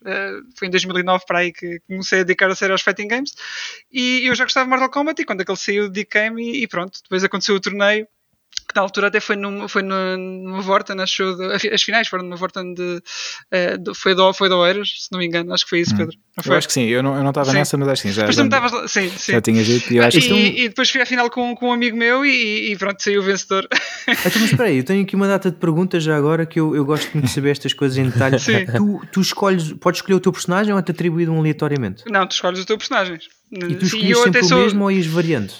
foi 0.57 0.67
em 0.67 0.71
2009 0.71 1.25
para 1.25 1.39
aí 1.39 1.53
que 1.53 1.79
comecei 1.87 2.19
a 2.19 2.23
dedicar 2.23 2.49
a 2.49 2.55
sério 2.55 2.73
aos 2.73 2.81
fighting 2.81 3.07
games. 3.07 3.33
E 3.91 4.27
eu 4.27 4.35
já 4.35 4.43
gostava 4.43 4.65
de 4.65 4.69
Mortal 4.69 4.89
Kombat 4.89 5.21
e 5.21 5.25
quando 5.25 5.41
aquele 5.41 5.57
saiu 5.57 5.89
dediquei-me 5.89 6.43
e, 6.43 6.63
e 6.63 6.67
pronto. 6.67 6.99
Depois 7.01 7.23
aconteceu 7.23 7.55
o 7.55 7.59
torneio 7.59 8.07
que 8.69 8.75
na 8.75 8.81
altura 8.83 9.07
até 9.07 9.19
foi 9.19 9.35
numa, 9.35 9.67
foi 9.67 9.81
numa, 9.81 10.15
numa 10.15 10.61
Vorten, 10.61 11.01
acho 11.01 11.23
eu, 11.23 11.35
de- 11.35 11.69
as 11.73 11.81
finais 11.81 12.07
foram 12.07 12.23
numa 12.23 12.35
Vorten 12.35 12.75
de, 12.75 13.01
eh, 13.51 13.77
de- 13.77 13.95
foi, 13.95 14.13
do, 14.13 14.31
foi 14.31 14.47
Oeiras, 14.49 14.89
se 15.05 15.11
não 15.11 15.17
me 15.19 15.25
engano, 15.25 15.51
acho 15.53 15.63
que 15.63 15.69
foi 15.71 15.79
isso, 15.79 15.95
Pedro. 15.97 16.15
Não 16.37 16.53
Eu 16.53 16.57
acho 16.57 16.67
que 16.67 16.73
sim, 16.73 16.83
eu 16.85 17.01
não 17.01 17.15
eu 17.17 17.23
não 17.23 17.29
estava 17.31 17.51
nessa, 17.51 17.75
mas 17.77 17.87
acho 17.87 18.01
que 18.03 18.09
sim. 18.09 18.13
Já, 18.13 18.27
Mas 18.27 18.35
tu 18.35 18.39
não 18.39 18.45
estavas 18.45 18.71
lá, 18.71 18.87
sim, 18.87 19.09
sim. 19.09 19.31
já 19.33 19.41
tinha 19.41 19.63
jeito 19.63 19.91
e 19.91 19.97
eu 19.97 20.03
acho 20.03 20.17
E, 20.17 20.21
que 20.21 20.27
sim. 20.27 20.45
e 20.55 20.69
depois 20.69 20.89
fui 20.89 21.01
à 21.01 21.05
final 21.05 21.29
com, 21.31 21.55
com 21.55 21.69
um 21.69 21.73
amigo 21.73 21.97
meu 21.97 22.23
e, 22.25 22.71
e 22.71 22.77
pronto, 22.77 23.01
saiu 23.01 23.21
o 23.21 23.23
vencedor. 23.23 23.67
Então, 24.09 24.41
mas 24.41 24.51
espera 24.51 24.69
aí, 24.69 24.77
eu 24.77 24.83
tenho 24.83 25.03
aqui 25.03 25.15
uma 25.15 25.27
data 25.27 25.51
de 25.51 25.57
perguntas 25.57 26.03
já 26.03 26.17
agora 26.17 26.43
que 26.45 26.59
eu, 26.59 26.75
eu 26.75 26.83
gosto 26.83 27.11
muito 27.13 27.25
de 27.27 27.31
saber 27.31 27.51
estas 27.51 27.73
coisas 27.73 27.95
em 27.97 28.09
detalhe. 28.09 28.39
Sim. 28.39 28.65
Tu, 28.65 29.01
tu 29.11 29.21
escolhes, 29.21 29.71
podes 29.73 29.99
escolher 29.99 30.15
o 30.15 30.19
teu 30.19 30.31
personagem 30.31 30.73
ou 30.73 30.79
é-te 30.79 30.89
atribuído 30.91 31.31
um 31.31 31.39
aleatoriamente? 31.39 32.03
não, 32.07 32.25
tu 32.27 32.31
escolhes 32.31 32.59
o 32.59 32.65
teu 32.65 32.75
personagem. 32.77 33.19
E 33.51 33.75
tu 33.75 33.85
Sim, 33.85 33.85
escolhes 33.85 34.09
eu 34.09 34.23
sempre 34.23 34.39
até 34.39 34.45
o 34.45 34.49
sou. 34.49 34.57
mesmo 34.63 34.83
ou 34.83 34.91
ias 34.91 35.05
variando? 35.05 35.53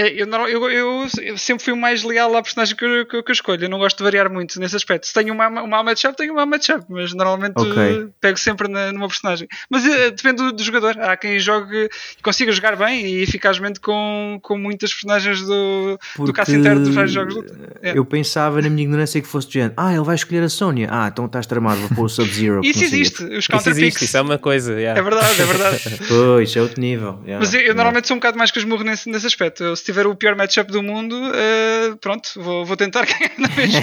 É, 0.00 0.22
Eu, 0.22 0.26
eu, 0.46 0.70
eu- 0.70 1.06
eu 1.22 1.36
sempre 1.38 1.64
fui 1.64 1.72
o 1.72 1.76
mais 1.76 2.04
leal 2.04 2.34
à 2.36 2.40
personagem 2.42 2.76
que 2.76 2.84
eu, 2.84 3.04
que 3.06 3.22
que 3.22 3.30
eu 3.30 3.32
escolho. 3.32 3.64
Eu 3.64 3.68
não 3.68 3.78
gosto 3.78 3.98
de 3.98 4.04
variar 4.04 4.30
muito 4.30 4.58
nesse 4.60 4.76
aspecto. 4.76 5.06
Se 5.06 5.12
tenho 5.12 5.34
uma, 5.34 5.48
uma 5.48 5.82
matchup, 5.82 6.16
tenho 6.16 6.32
uma 6.32 6.46
matchup, 6.46 6.84
mas 6.88 7.12
normalmente 7.14 7.54
Ok. 7.56 7.72
eh, 7.82 8.06
pego 8.20 8.38
sempre 8.38 8.68
na, 8.68 8.92
numa 8.92 9.08
personagem. 9.08 9.48
Mas 9.68 9.84
eh, 9.84 10.10
depende 10.12 10.36
do, 10.36 10.52
do 10.52 10.62
jogador. 10.62 10.96
Há 11.00 11.16
quem 11.16 11.38
jogue 11.40 11.88
e 12.18 12.22
consiga 12.22 12.52
jogar 12.52 12.76
bem 12.76 13.04
e 13.06 13.22
eficazmente 13.22 13.80
com, 13.80 14.38
com 14.42 14.56
muitas 14.56 14.92
personagens 14.94 15.42
do, 15.42 15.98
do 16.18 16.32
caso 16.32 16.54
interno 16.54 16.84
dos 16.84 16.94
vários 16.94 17.12
jogos 17.12 17.34
de. 17.34 17.42
É. 17.82 17.98
Eu 17.98 18.04
pensava 18.04 18.62
na 18.62 18.70
minha 18.70 18.84
ignorância 18.84 19.20
que 19.20 19.26
fosse 19.26 19.48
do 19.48 19.52
género. 19.54 19.74
Ah, 19.76 19.92
ele 19.92 20.04
vai 20.04 20.14
escolher 20.14 20.42
a 20.44 20.48
Sónia. 20.48 20.88
Ah, 20.92 21.08
então 21.10 21.26
estás 21.26 21.44
tramado, 21.46 21.80
vou 21.80 21.88
pôr 21.96 22.04
o 22.04 22.08
Sub-Zero. 22.08 22.60
Isso 22.64 22.80
não 22.82 22.88
sei 22.88 22.88
o 22.88 22.90
quê." 22.90 22.96
existe, 22.96 23.24
os 23.24 23.38
Isso 23.38 23.48
counter 23.50 23.70
existe, 23.72 23.84
picks. 23.90 24.02
isso 24.02 24.16
é 24.16 24.20
uma 24.20 24.38
coisa. 24.38 24.74
yeah. 24.80 24.98
É 24.98 25.02
verdade, 25.02 25.42
é 25.42 25.44
verdade. 25.44 25.98
Pois, 26.08 26.54
é 26.56 26.62
outro 26.62 26.80
nível. 26.80 27.18
yeah, 27.24 27.38
Mas 27.40 27.52
eu, 27.52 27.60
yeah. 27.60 27.74
normalmente 27.74 28.06
sou 28.06 28.16
um 28.16 28.20
bocado 28.20 28.38
mais 28.38 28.50
que 28.52 28.58
esmurro 28.60 28.84
nesse, 28.84 29.10
nesse 29.10 29.26
aspecto. 29.26 29.64
Eu, 29.64 29.74
tiver 29.92 30.06
o 30.06 30.14
pior 30.14 30.36
matchup 30.36 30.70
do 30.70 30.82
mundo, 30.82 31.14
eh, 31.34 31.94
pronto, 32.00 32.30
vou, 32.36 32.64
vou 32.64 32.76
tentar 32.76 33.04
ganhar 33.08 33.32
na 33.38 33.48
mesma. 33.56 33.80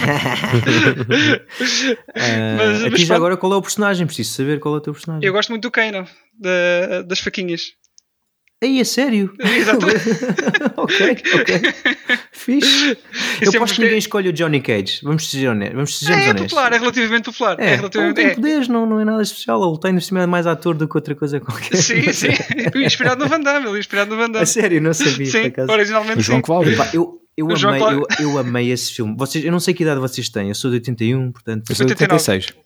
Ah, 2.15 2.55
Mas- 2.57 2.83
aqui 2.83 2.91
mas 2.91 3.11
agora 3.11 3.35
qual 3.37 3.53
é 3.53 3.55
o 3.55 3.61
personagem? 3.61 4.05
Preciso 4.05 4.33
saber 4.33 4.59
qual 4.59 4.75
é 4.75 4.77
o 4.77 4.81
teu 4.81 4.93
personagem. 4.93 5.25
Eu 5.27 5.33
gosto 5.33 5.49
muito 5.49 5.63
do 5.63 5.71
Kano, 5.71 6.07
da- 6.39 7.01
das 7.03 7.19
faquinhas. 7.19 7.73
Ei, 8.65 8.79
é 8.79 8.83
sério? 8.83 9.31
Exatamente. 9.39 9.99
ok, 10.75 11.17
ok. 11.39 11.61
Fixe. 12.31 12.89
Eu 12.89 12.97
sempre 13.51 13.57
aposto 13.57 13.75
que 13.75 13.81
ninguém 13.81 13.97
escolhe 13.97 14.29
o 14.29 14.33
Johnny 14.33 14.59
Cage. 14.61 14.99
Vamos 15.03 15.29
ser 15.29 15.47
honestos. 15.47 15.75
Vamos 15.75 15.99
sejamos 15.99 16.21
É, 16.21 16.29
honestos. 16.29 16.51
popular, 16.53 16.73
é 16.73 16.77
relativamente 16.77 17.25
popular. 17.25 17.59
É, 17.59 17.63
É, 17.63 17.67
ele 17.67 17.75
relativamente. 17.77 18.15
tem 18.15 18.25
é. 18.25 18.35
poderes, 18.35 18.67
não, 18.67 18.85
não 18.85 18.99
é 18.99 19.05
nada 19.05 19.21
especial. 19.21 19.63
Ele 19.69 19.79
tem, 19.79 19.93
no 19.93 20.01
cima, 20.01 20.21
é 20.21 20.25
mais 20.25 20.47
ator 20.47 20.73
do 20.75 20.87
que 20.87 20.97
outra 20.97 21.13
coisa 21.15 21.39
qualquer. 21.39 21.77
Sim, 21.77 22.11
sim. 22.11 22.27
Inspirado 22.83 23.23
no 23.23 23.29
Van 23.29 23.39
Damme, 23.39 23.67
ele 23.67 23.75
é 23.77 23.79
inspirado 23.79 24.09
no 24.09 24.17
Van 24.17 24.25
A 24.25 24.27
Damme. 24.29 24.45
sério, 24.47 24.81
não 24.81 24.93
sabia. 24.93 25.25
Sim, 25.25 25.51
originalmente 25.69 26.19
O 26.19 26.21
João 26.21 26.39
sim. 26.39 26.41
Cláudio. 26.43 26.75
Pá, 26.77 26.89
eu, 26.93 27.21
eu, 27.37 27.47
amei, 27.51 27.81
eu, 27.81 28.07
eu 28.19 28.37
amei 28.37 28.71
esse 28.71 28.93
filme. 28.93 29.15
Vocês, 29.17 29.43
eu 29.45 29.51
não 29.51 29.59
sei 29.59 29.73
que 29.73 29.83
idade 29.83 29.99
vocês 29.99 30.29
têm. 30.29 30.49
Eu 30.49 30.55
sou 30.55 30.71
de 30.71 30.75
81, 30.77 31.31
portanto. 31.31 31.69
Eu 31.69 31.75
sou 31.75 31.85
de 31.85 31.91
89. 31.93 32.13
86. 32.31 32.65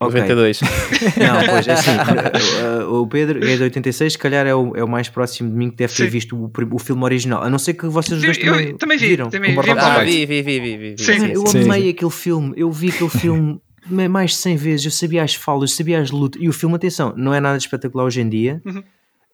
Ok. 0.00 0.20
92. 0.20 0.60
Não, 1.18 1.44
pois 1.50 1.66
é 1.68 1.72
assim. 1.72 1.90
uh, 1.90 2.88
uh, 2.90 3.00
o 3.02 3.06
Pedro 3.08 3.44
é 3.44 3.56
de 3.56 3.62
86, 3.64 4.12
se 4.12 4.18
calhar 4.18 4.46
é 4.46 4.54
o, 4.54 4.76
é 4.76 4.84
o 4.84 4.88
mais 4.88 5.08
próximo 5.08 5.50
de 5.50 5.56
mim 5.56 5.70
que 5.70 5.76
deve 5.76 5.92
ter 5.92 6.04
Sim. 6.04 6.10
visto 6.10 6.36
o, 6.36 6.50
o 6.72 6.78
filme 6.78 7.02
original. 7.04 7.42
A 7.42 7.50
não 7.50 7.58
ser 7.58 7.74
que 7.74 7.86
vocês 7.88 8.18
os 8.18 8.24
Eu- 8.24 8.32
dois 8.32 8.38
eu 8.38 8.52
também, 8.52 8.76
também 8.76 8.98
vi, 8.98 9.08
viram. 9.08 9.28
também 9.30 9.54
vi. 9.60 9.70
Ah, 9.76 10.04
vi, 10.04 10.24
vi, 10.26 10.42
vi, 10.42 10.60
vi, 10.60 10.76
vi, 10.76 10.94
vi. 10.94 11.02
Sim. 11.02 11.26
Eu 11.32 11.46
Sim, 11.46 11.64
amei 11.64 11.82
sim. 11.82 11.88
aquele 11.90 12.10
filme. 12.10 12.52
Eu 12.56 12.70
vi 12.70 12.90
aquele 12.90 13.10
filme 13.10 13.60
ma- 13.90 14.08
mais 14.08 14.30
de 14.32 14.36
100 14.36 14.56
vezes, 14.56 14.84
eu 14.86 14.92
sabia 14.92 15.22
as 15.24 15.34
falas, 15.34 15.70
eu 15.70 15.76
sabia 15.76 16.00
as 16.00 16.10
lutas, 16.10 16.40
e 16.40 16.48
o 16.48 16.52
filme, 16.52 16.76
atenção, 16.76 17.12
não 17.16 17.34
é 17.34 17.40
nada 17.40 17.56
de 17.58 17.64
espetacular 17.64 18.04
hoje 18.04 18.20
em 18.20 18.28
dia, 18.28 18.60
Uhum. 18.64 18.82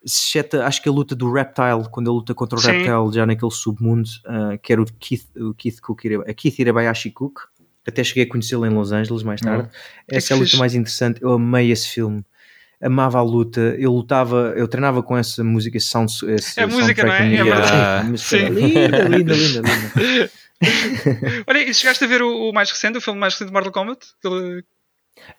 exceto, 0.05 0.61
acho 0.61 0.83
que 0.83 0.89
a 0.89 0.93
luta 0.93 1.15
do 1.15 1.33
Reptile, 1.33 1.89
quando 1.91 2.09
ele 2.09 2.15
luta 2.17 2.35
contra 2.35 2.59
o 2.59 2.63
Sim. 2.63 2.71
Reptile 2.71 3.13
já 3.13 3.27
naquele 3.27 3.51
submundo, 3.51 4.09
ah, 4.27 4.57
que 4.63 4.73
era 4.73 4.81
o 4.83 4.85
Keith, 4.99 5.25
o 5.37 5.55
Keith 5.55 5.81
Cook, 5.81 6.03
a 6.29 6.33
Keith 6.35 6.59
Irabayashi 6.59 7.11
Cook, 7.11 7.39
até 7.87 8.03
cheguei 8.05 8.25
a 8.25 8.29
conhecê-lo 8.29 8.65
em 8.67 8.71
Los 8.71 8.93
Angeles 8.93 9.23
mais 9.23 9.41
tarde, 9.41 9.69
Que 10.09 10.17
essa 10.17 10.33
é 10.33 10.35
a 10.35 10.37
luta 10.37 10.47
fixe. 10.47 10.59
mais 10.59 10.75
interessante, 10.75 11.23
eu 11.23 11.33
amei 11.33 11.71
esse 11.71 11.89
filme. 11.89 12.25
Amava 12.83 13.19
a 13.19 13.23
luta, 13.23 13.61
eu 13.79 13.93
lutava, 13.93 14.53
eu 14.57 14.69
treinava 14.69 15.03
com 15.03 15.17
essa 15.17 15.43
música, 15.43 15.77
esse 15.79 15.87
sound, 15.87 16.13
esse 16.29 16.61
É 16.61 16.67
música, 16.67 17.05
não 17.05 17.13
é? 17.13 17.17
É 17.17 17.21
da 17.23 17.27
minha- 17.29 17.45
verdade. 17.45 17.73
a 17.73 18.03
música 18.11 18.29
Sim. 18.31 18.45
era 18.45 18.51
linda, 18.51 19.09
linda, 19.09 19.35
linda, 19.35 19.61
linda. 19.63 20.31
Olha, 21.47 21.59
e 21.69 21.75
chegaste 21.75 22.05
a 22.05 22.07
ver 22.07 22.23
o, 22.23 22.51
o 22.51 22.53
mais 22.53 22.71
recente, 22.71 22.99
o 22.99 23.01
filme 23.01 23.19
mais 23.19 23.35
recente 23.35 23.49
de 23.49 23.53
Mortal 23.53 23.73
Kombat? 23.73 24.07
Aquele- 24.19 24.65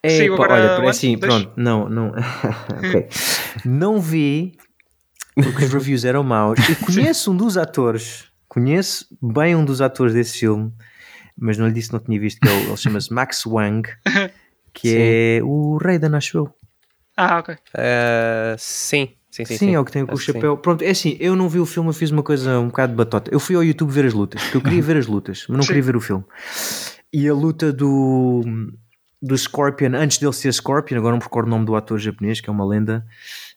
É, 0.03 0.27
pá, 0.29 0.33
agora 0.33 0.53
olha, 0.79 0.89
assim, 0.89 1.17
Dois? 1.17 1.33
pronto, 1.33 1.51
não, 1.55 1.87
não, 1.89 2.07
ok. 2.77 3.07
não 3.63 4.01
vi 4.01 4.57
porque 5.35 5.65
os 5.65 5.73
reviews 5.73 6.05
eram 6.05 6.23
maus 6.23 6.57
e 6.69 6.75
conheço 6.75 7.31
um 7.31 7.37
dos 7.37 7.57
atores, 7.57 8.25
conheço 8.47 9.05
bem 9.21 9.55
um 9.55 9.65
dos 9.65 9.81
atores 9.81 10.13
desse 10.13 10.39
filme, 10.39 10.71
mas 11.37 11.57
não 11.57 11.67
lhe 11.67 11.73
disse 11.73 11.89
que 11.89 11.93
não 11.93 11.99
tinha 12.03 12.19
visto 12.19 12.39
que 12.39 12.47
ele, 12.47 12.67
ele 12.67 12.77
chama-se 12.77 13.13
Max 13.13 13.45
Wang, 13.45 13.89
que 14.73 14.87
Sim. 14.89 14.97
é 14.97 15.39
o 15.43 15.77
Raiden, 15.77 16.15
acho 16.15 16.37
eu. 16.37 16.55
Ah, 17.17 17.39
ok. 17.39 17.55
Ah, 17.73 18.55
sim, 18.57 19.15
sim, 19.31 19.45
sim. 19.45 19.57
Sim, 19.57 19.75
é 19.75 19.79
o 19.79 19.85
que 19.85 19.91
tem 19.91 20.05
com 20.05 20.13
o 20.13 20.17
sim. 20.17 20.33
chapéu. 20.33 20.57
Pronto, 20.57 20.81
é 20.83 20.89
assim, 20.89 21.15
eu 21.19 21.35
não 21.35 21.47
vi 21.47 21.59
o 21.59 21.65
filme, 21.65 21.89
eu 21.89 21.93
fiz 21.93 22.11
uma 22.11 22.23
coisa 22.23 22.59
um 22.59 22.67
bocado 22.67 22.91
de 22.91 22.97
batota. 22.97 23.31
Eu 23.33 23.39
fui 23.39 23.55
ao 23.55 23.63
YouTube 23.63 23.89
ver 23.91 24.05
as 24.05 24.13
lutas, 24.13 24.41
porque 24.43 24.57
eu 24.57 24.61
queria 24.61 24.81
ver 24.83 24.97
as 24.97 25.07
lutas, 25.07 25.45
mas 25.47 25.57
não 25.57 25.63
Sim. 25.63 25.67
queria 25.67 25.83
ver 25.83 25.95
o 25.95 26.01
filme. 26.01 26.25
E 27.13 27.29
a 27.29 27.33
luta 27.33 27.71
do, 27.71 28.43
do 29.21 29.37
Scorpion, 29.37 29.95
antes 29.95 30.17
dele 30.17 30.33
ser 30.33 30.51
Scorpion, 30.53 30.97
agora 30.97 31.11
não 31.11 31.19
me 31.19 31.23
recordo 31.23 31.47
o 31.47 31.49
nome 31.49 31.65
do 31.65 31.75
ator 31.75 31.97
japonês, 31.99 32.41
que 32.41 32.49
é 32.49 32.51
uma 32.51 32.65
lenda. 32.65 33.05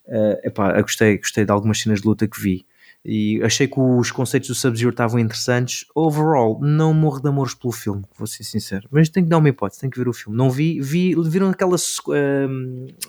eh, 0.07 0.41
epá, 0.45 0.77
eu 0.77 0.81
gostei, 0.83 1.17
gostei 1.17 1.43
de 1.45 1.51
algumas 1.51 1.81
cenas 1.81 1.99
de 2.01 2.07
luta 2.07 2.27
que 2.27 2.39
vi. 2.41 2.65
E 3.03 3.41
achei 3.43 3.65
que 3.67 3.79
os 3.79 4.11
conceitos 4.11 4.49
do 4.49 4.55
Sub-Zero 4.55 4.89
estavam 4.89 5.19
interessantes. 5.19 5.85
Overall, 5.95 6.59
não 6.61 6.93
morro 6.93 7.21
de 7.21 7.29
amores 7.29 7.53
pelo 7.53 7.71
filme, 7.71 8.03
vou 8.17 8.27
ser 8.27 8.43
sincero. 8.43 8.87
Mas 8.91 9.07
tenho 9.09 9.25
que 9.25 9.29
dar 9.29 9.37
uma 9.37 9.47
hipótese, 9.49 9.79
tenho 9.79 9.91
que 9.91 9.97
ver 9.97 10.07
o 10.09 10.13
filme. 10.13 10.37
Não 10.37 10.51
vi, 10.51 10.81
vi 10.81 11.15
viram 11.23 11.49
aquela, 11.49 11.77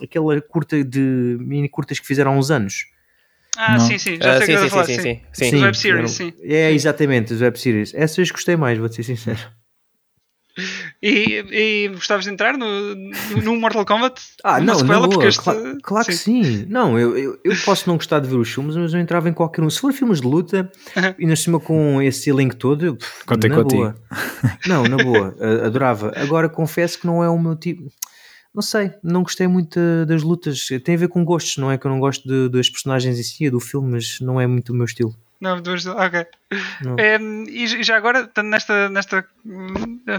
aquela 0.01 0.41
curta 0.41 0.83
de 0.83 1.37
mini 1.41 1.67
curtas 1.67 1.99
que 1.99 2.07
fizeram 2.07 2.31
há 2.33 2.37
uns 2.37 2.49
anos. 2.49 2.85
Ah, 3.57 3.77
Não. 3.77 3.85
sim, 3.85 3.97
sim. 3.97 4.15
Já 4.15 4.37
Ah, 4.37 4.41
sei 4.41 4.55
o 4.55 4.57
que 4.59 4.63
sim, 4.63 4.63
sim, 4.63 4.69
falar. 4.69 4.85
sim, 4.85 4.93
Sim, 4.95 5.01
sim, 5.01 5.19
sim. 5.33 5.49
Sim. 5.49 5.61
Web 5.61 5.77
series, 5.77 6.11
sim. 6.11 6.33
É, 6.41 6.71
exatamente, 6.71 7.33
as 7.33 7.41
web 7.41 7.59
series. 7.59 7.93
Essas 7.93 8.31
gostei 8.31 8.55
mais, 8.55 8.79
vou 8.79 8.89
ser 8.91 9.03
sincero. 9.03 9.39
E, 11.01 11.43
e 11.51 11.87
gostavas 11.89 12.25
de 12.25 12.31
entrar 12.31 12.57
no, 12.57 12.95
no, 13.43 13.55
Mortal 13.59 13.85
Kombat? 13.85 14.21
Ah, 14.43 14.59
não, 14.59 14.75
sequela, 14.75 15.09
porque 15.09 15.27
este- 15.27 15.41
cla- 15.43 15.77
claro 15.81 16.05
que 16.05 16.13
sim. 16.13 16.65
Não, 16.67 16.99
eu, 16.99 17.17
eu, 17.17 17.39
eu 17.43 17.55
posso 17.65 17.87
não 17.89 17.95
gostar 17.95 18.19
de 18.19 18.27
ver 18.27 18.35
os 18.35 18.49
filmes, 18.53 18.75
mas 18.75 18.93
eu 18.93 18.99
entrava 18.99 19.29
em 19.29 19.33
qualquer 19.33 19.63
um. 19.63 19.69
Se 19.69 19.79
for 19.79 19.93
filmes 19.93 20.19
de 20.21 20.27
luta, 20.27 20.71
e 21.17 21.25
na 21.25 21.35
cima 21.35 21.59
com 21.59 22.01
esse 22.01 22.29
elenco 22.29 22.55
todo, 22.55 22.95
pff, 22.95 23.25
Contei 23.25 23.49
na 23.49 23.55
contigo. 23.57 23.81
boa. 23.81 23.95
Não, 24.67 24.83
na 24.83 24.97
boa, 24.97 25.35
adorava. 25.65 26.11
Agora 26.15 26.49
confesso 26.49 26.99
que 26.99 27.07
não 27.07 27.23
é 27.23 27.29
o 27.29 27.39
meu 27.39 27.55
tipo. 27.55 27.89
Não 28.53 28.61
sei, 28.61 28.91
não 29.01 29.23
gostei 29.23 29.47
muito 29.47 29.79
da- 29.79 30.03
das 30.05 30.21
lutas. 30.23 30.67
Tem 30.83 30.95
a 30.95 30.97
ver 30.97 31.07
com 31.07 31.23
gostos, 31.23 31.55
não 31.57 31.71
é 31.71 31.77
que 31.77 31.87
eu 31.87 31.91
não 31.91 31.99
gosto 32.01 32.27
de- 32.27 32.49
das 32.49 32.69
personagens 32.69 33.17
em 33.17 33.23
si, 33.23 33.49
do 33.49 33.61
filme, 33.61 33.91
mas 33.93 34.19
não 34.19 34.41
é 34.41 34.45
muito 34.45 34.73
o 34.73 34.75
meu 34.75 34.83
estilo. 34.85 35.15
Não, 35.39 35.61
duas. 35.61 35.85
Ok. 35.85 36.25
E 37.49 37.83
já 37.83 37.95
agora, 37.95 38.21
estando 38.21 38.47
nesta, 38.49 38.89
nesta 38.89 39.25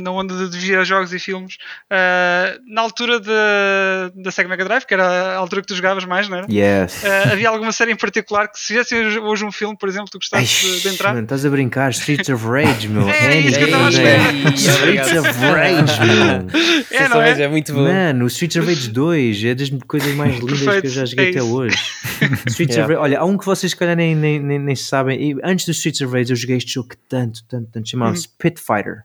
na 0.00 0.10
onda 0.10 0.48
de 0.48 0.58
videojogos 0.58 1.12
e 1.12 1.18
filmes, 1.18 1.58
ah, 1.90 2.56
na 2.66 2.80
altura 2.80 3.20
da, 3.20 4.10
da 4.14 4.30
Sega 4.30 4.48
Mega 4.48 4.64
Drive, 4.64 4.84
que 4.84 4.94
era 4.94 5.04
a 5.04 5.36
altura 5.36 5.62
que 5.62 5.68
tu 5.68 5.74
jogavas 5.74 6.04
mais, 6.04 6.28
não 6.28 6.38
era? 6.38 6.46
Yes. 6.50 7.04
Ah, 7.04 7.32
havia 7.32 7.48
alguma 7.48 7.72
série 7.72 7.92
em 7.92 7.96
particular 7.96 8.48
que 8.48 8.58
se 8.58 8.68
fizesse 8.68 8.94
hoje 9.18 9.44
um 9.44 9.52
filme, 9.52 9.76
por 9.76 9.88
exemplo, 9.88 10.08
tu 10.10 10.18
gostasses 10.18 10.60
de, 10.60 10.80
de 10.80 10.88
entrar? 10.88 11.10
Mano, 11.10 11.24
estás 11.24 11.44
a 11.44 11.50
brincar? 11.50 11.90
Streets 11.90 12.28
of 12.28 12.44
Rage, 12.46 12.88
meu. 12.88 13.02
É 13.22 13.38
isso 13.38 13.56
que 13.58 13.64
eu 13.64 13.66
estava 13.66 13.86
a 13.86 13.88
esperar. 13.90 14.54
Streets 14.54 15.12
of 15.12 15.30
Rage, 15.38 16.00
meu. 16.00 16.82
É, 16.92 17.08
não 17.08 17.22
é? 17.22 17.42
é 17.42 17.48
muito 17.48 17.72
bom. 17.72 17.82
Mano, 17.84 18.24
o 18.24 18.28
Streets 18.28 18.56
of 18.56 18.66
Rage 18.68 18.88
2 18.88 19.44
é 19.44 19.54
das 19.54 19.70
coisas 19.86 20.14
mais 20.14 20.34
lindas 20.34 20.58
que 20.58 20.64
eu 20.64 20.72
Perfeito, 20.72 20.94
já 20.94 21.04
joguei 21.04 21.26
é 21.26 21.30
até 21.30 21.42
hoje. 21.42 21.76
Streets 22.48 22.76
Yeah. 22.76 22.84
of 22.84 22.92
Rage, 22.92 23.02
olha, 23.02 23.20
há 23.20 23.24
um 23.24 23.36
que 23.38 23.44
vocês 23.46 23.70
se 23.70 23.76
calhar 23.76 23.96
nem, 23.96 24.14
nem, 24.14 24.38
nem, 24.40 24.58
nem 24.58 24.76
sabem. 24.76 25.30
E 25.30 25.36
antes 25.42 25.64
do 25.66 25.72
Streets 25.72 26.00
of 26.00 26.12
Rage 26.14 26.21
eu 26.30 26.36
joguei 26.36 26.56
este 26.56 26.74
jogo 26.74 26.88
que 26.90 26.96
tanto, 27.08 27.44
tanto, 27.48 27.70
tanto 27.70 27.88
chamava-se 27.88 28.26
Uhum. 28.26 28.32
Pit 28.38 28.60
Fighter. 28.60 29.04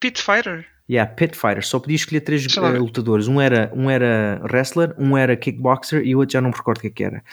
Pit 0.00 0.22
Fighter. 0.22 0.66
Yeah, 0.88 1.10
Pit 1.12 1.36
Fighter. 1.36 1.66
Só 1.66 1.80
podia 1.80 1.96
escolher 1.96 2.20
três 2.20 2.44
ver. 2.46 2.78
lutadores. 2.80 3.26
Um 3.26 3.40
era, 3.40 3.72
um 3.74 3.90
era 3.90 4.40
wrestler, 4.44 4.94
um 4.96 5.16
era 5.16 5.36
kickboxer 5.36 6.02
e 6.04 6.14
o 6.14 6.18
outro 6.20 6.34
já 6.34 6.40
não 6.40 6.50
me 6.50 6.54
recordo 6.56 6.78
o 6.78 6.80
que 6.82 6.86
é 6.86 6.90
que 6.90 7.02
era. 7.02 7.24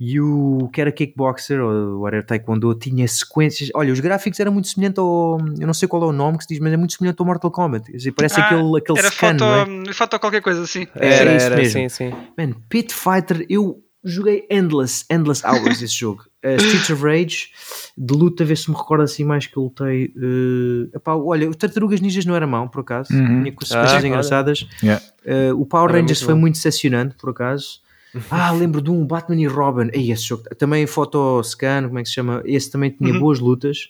E 0.00 0.18
o 0.18 0.70
que 0.72 0.80
era 0.80 0.90
kickboxer 0.90 1.60
ou 1.60 2.00
whatever 2.00 2.24
taekwondo 2.24 2.74
tinha 2.74 3.06
sequências. 3.06 3.68
Olha, 3.74 3.92
os 3.92 4.00
gráficos 4.00 4.40
eram 4.40 4.52
muito 4.52 4.68
semelhantes 4.68 4.98
ao. 4.98 5.38
Eu 5.60 5.66
não 5.66 5.74
sei 5.74 5.86
qual 5.86 6.02
é 6.02 6.06
o 6.06 6.12
nome 6.12 6.38
que 6.38 6.44
se 6.44 6.48
diz, 6.48 6.58
mas 6.60 6.72
é 6.72 6.76
muito 6.78 6.94
semelhante 6.94 7.20
ao 7.20 7.26
Mortal 7.26 7.50
Kombat. 7.50 7.90
Quer 7.90 7.96
dizer, 7.98 8.12
parece 8.12 8.40
Ah, 8.40 8.46
aquele, 8.46 8.78
aquele 8.78 8.98
Era 8.98 9.10
scan, 9.10 9.38
foto, 9.38 9.40
não 9.40 9.84
é? 9.90 9.92
foto 9.92 10.18
qualquer 10.18 10.40
coisa 10.40 10.62
assim. 10.62 10.86
Era 10.94 11.14
Era, 11.14 11.36
isso 11.36 11.46
era, 11.46 11.56
mesmo. 11.56 11.72
sim, 11.72 11.88
sim. 11.90 12.10
Man, 12.38 12.52
Pit 12.70 12.94
Fighter, 12.94 13.44
eu 13.50 13.83
joguei 14.04 14.46
endless, 14.50 15.04
endless 15.10 15.42
hours 15.46 15.80
esse 15.82 15.94
jogo. 15.94 16.24
Uh, 16.44 16.56
Streets 16.60 16.90
of 16.90 17.02
Rage, 17.02 17.48
de 17.96 18.12
luta, 18.14 18.44
ver 18.44 18.56
se 18.56 18.70
me 18.70 18.76
recordo 18.76 19.02
assim 19.02 19.24
mais 19.24 19.46
que 19.46 19.56
eu 19.56 19.62
lutei. 19.64 20.12
Uh, 20.16 20.94
epá, 20.94 21.14
olha, 21.14 21.48
o 21.48 21.54
Tartarugas 21.54 22.00
Ninjas 22.00 22.26
não 22.26 22.34
era 22.36 22.46
mau, 22.46 22.68
por 22.68 22.80
acaso. 22.82 23.12
Uhum. 23.14 23.40
Tinha 23.42 23.52
com 23.52 23.64
sequências 23.64 24.04
Ah, 24.04 24.06
engraçadas. 24.06 24.66
Yeah. 24.82 25.02
Uh, 25.24 25.58
o 25.60 25.64
Power 25.64 25.88
Era 25.90 26.00
Rangers 26.00 26.18
muito 26.20 26.26
foi 26.26 26.34
bom. 26.34 26.40
muito 26.40 26.54
decepcionante, 26.56 27.14
por 27.16 27.30
acaso. 27.30 27.82
Ah, 28.30 28.52
lembro 28.52 28.80
de 28.80 28.90
um 28.92 29.04
Batman 29.04 29.40
e 29.40 29.46
Robin. 29.48 29.90
Ei, 29.92 30.12
esse 30.12 30.22
jogo. 30.22 30.44
Também 30.56 30.86
Photoscan, 30.86 31.86
como 31.88 31.98
é 31.98 32.02
que 32.02 32.08
se 32.08 32.14
chama? 32.14 32.42
Esse 32.44 32.70
também 32.70 32.90
tinha 32.90 33.12
Uhum. 33.12 33.18
boas 33.18 33.40
lutas. 33.40 33.88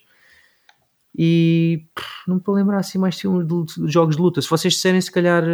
E 1.16 1.84
pff, 1.94 2.08
não 2.26 2.36
me 2.36 2.40
estou 2.40 2.54
a 2.54 2.58
lembrar 2.58 2.78
assim 2.78 2.98
mais 2.98 3.20
filmes 3.20 3.46
de, 3.46 3.84
de 3.84 3.92
jogos 3.92 4.16
de 4.16 4.22
luta. 4.22 4.40
Se 4.42 4.48
vocês 4.50 4.74
disserem, 4.74 5.00
se 5.00 5.10
calhar 5.12 5.44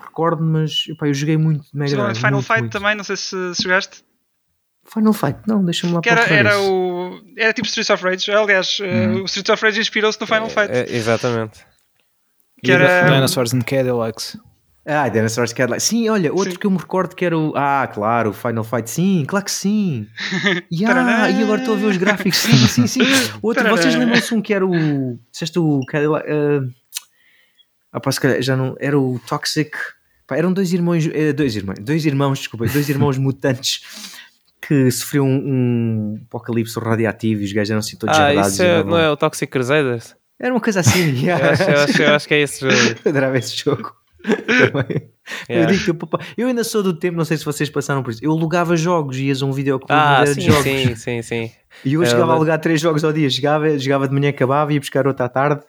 recordo, 0.00 0.44
mas 0.44 0.84
epá, 0.88 1.08
eu 1.08 1.14
joguei 1.14 1.36
muito 1.36 1.62
de 1.62 1.70
Mega 1.76 1.96
Drive. 1.96 2.16
Final 2.16 2.32
muito, 2.32 2.46
Fight 2.46 2.60
muito. 2.60 2.72
também, 2.72 2.94
não 2.94 3.02
sei 3.02 3.16
se, 3.16 3.54
se 3.54 3.62
jogaste. 3.62 4.04
Final 4.92 5.12
Fight, 5.12 5.38
não, 5.46 5.62
deixa-me 5.62 5.92
lá 5.92 6.00
Que 6.00 6.08
era, 6.08 6.58
o. 6.60 7.20
Era 7.36 7.52
tipo 7.52 7.66
Streets 7.68 7.90
of 7.90 8.02
Rage. 8.02 8.30
Aliás, 8.30 8.78
eh, 8.80 9.08
o 9.08 9.24
Streets 9.26 9.50
of 9.50 9.62
Rage 9.62 9.80
inspirou-se 9.80 10.18
no 10.20 10.26
Final 10.26 10.48
Fight. 10.48 10.70
É, 10.70 10.86
exatamente. 10.88 11.60
que 12.64 12.72
era. 12.72 13.04
Dinosaurs 13.04 13.52
and 13.52 13.60
Cadillacs. 13.60 14.38
Ah, 14.86 15.06
Dinosaurs 15.10 15.52
Cadillac. 15.52 15.82
Sim, 15.82 16.08
olha, 16.08 16.32
outro 16.32 16.52
Sim. 16.52 16.58
que 16.58 16.66
eu 16.66 16.70
me 16.70 16.78
recordo 16.78 17.14
que 17.14 17.22
era 17.22 17.36
o. 17.36 17.52
Ah, 17.54 17.86
claro, 17.92 18.30
o 18.30 18.32
Final 18.32 18.64
Fight. 18.64 18.88
Sim, 18.88 19.24
claro 19.28 19.44
que 19.44 19.50
sim. 19.50 20.06
Yeah, 20.72 21.30
e 21.30 21.42
agora 21.42 21.60
estou 21.60 21.74
a 21.74 21.78
ver 21.78 21.86
os 21.86 21.96
gráficos. 21.98 22.38
Sim, 22.38 22.66
sim, 22.66 22.86
sim. 22.86 23.02
Outro, 23.42 23.62
Tarará. 23.62 23.76
vocês 23.76 23.94
lembram-se 23.94 24.34
um 24.34 24.40
que 24.40 24.54
era 24.54 24.66
o. 24.66 25.18
Disseste 25.30 25.58
o 25.58 25.80
Cadillac. 25.86 26.26
ah, 26.30 26.60
ah, 27.92 28.00
pá, 28.00 28.10
já 28.40 28.56
não. 28.56 28.74
Era 28.80 28.98
o 28.98 29.20
Toxic. 29.28 29.72
Pá, 30.26 30.38
eram 30.38 30.50
dois 30.50 30.72
irmãos. 30.72 31.06
eh, 31.12 31.34
dois 31.34 31.54
irmãos. 31.54 31.76
Dois 31.78 32.06
irmãos, 32.06 32.38
desculpa. 32.38 32.66
Dois 32.66 32.88
irmãos 32.88 33.16
mutantes 33.18 33.82
que 34.68 34.90
sofriam 34.90 35.26
um, 35.26 35.38
um 35.40 36.20
apocalipse 36.26 36.78
radioativo 36.78 37.40
e 37.40 37.44
os 37.46 37.52
gajos 37.52 37.70
eram 37.70 37.78
assim 37.80 37.96
todos 37.96 38.16
Ah, 38.18 38.34
isso 38.34 38.62
é, 38.62 38.84
não 38.84 38.98
é 38.98 39.10
o 39.10 39.16
Toxic 39.16 39.50
Crusaders? 39.50 40.14
Era 40.38 40.52
uma 40.54 40.60
coisa 40.60 40.80
assim. 40.80 41.08
Eu 41.18 41.22
yeah. 41.24 41.50
acho, 41.50 41.62
eu 41.62 41.78
acho- 41.80 42.02
eu 42.02 42.14
acho 42.14 42.28
que 42.28 42.34
é 42.34 42.40
esse 42.42 42.60
jogo. 42.60 42.74
Eu 43.04 43.10
adorava 43.10 43.38
esse 43.38 43.56
jogo. 43.56 43.92
Também. 44.22 45.08
Eu, 45.48 45.56
Yeah. 45.56 45.72
digo 45.72 46.08
eu 46.38 46.48
ainda 46.48 46.64
sou 46.64 46.82
do 46.82 46.92
tempo, 46.94 47.16
não 47.16 47.24
sei 47.24 47.36
se 47.36 47.44
vocês 47.44 47.68
passaram 47.70 48.02
por 48.02 48.10
isso. 48.10 48.20
Eu 48.24 48.32
alugava 48.32 48.76
jogos, 48.76 49.18
ias 49.18 49.42
a 49.42 49.46
um 49.46 49.52
videoclube 49.52 49.92
Ah, 49.92 50.24
de 50.24 50.34
sim, 50.34 50.40
jogos. 50.42 50.62
sim, 50.62 50.94
sim, 50.96 51.22
sim. 51.22 51.50
E 51.84 51.94
eu 51.94 52.02
É, 52.02 52.06
chegava 52.06 52.24
a 52.24 52.26
mas- 52.28 52.36
alugar 52.36 52.58
três 52.60 52.80
jogos 52.80 53.04
ao 53.04 53.12
dia. 53.12 53.28
Chegava, 53.30 53.78
jogava 53.78 54.08
de 54.08 54.14
manhã, 54.14 54.30
acabava, 54.30 54.72
ia 54.72 54.80
buscar 54.80 55.06
outro 55.06 55.24
à 55.24 55.28
tarde. 55.28 55.60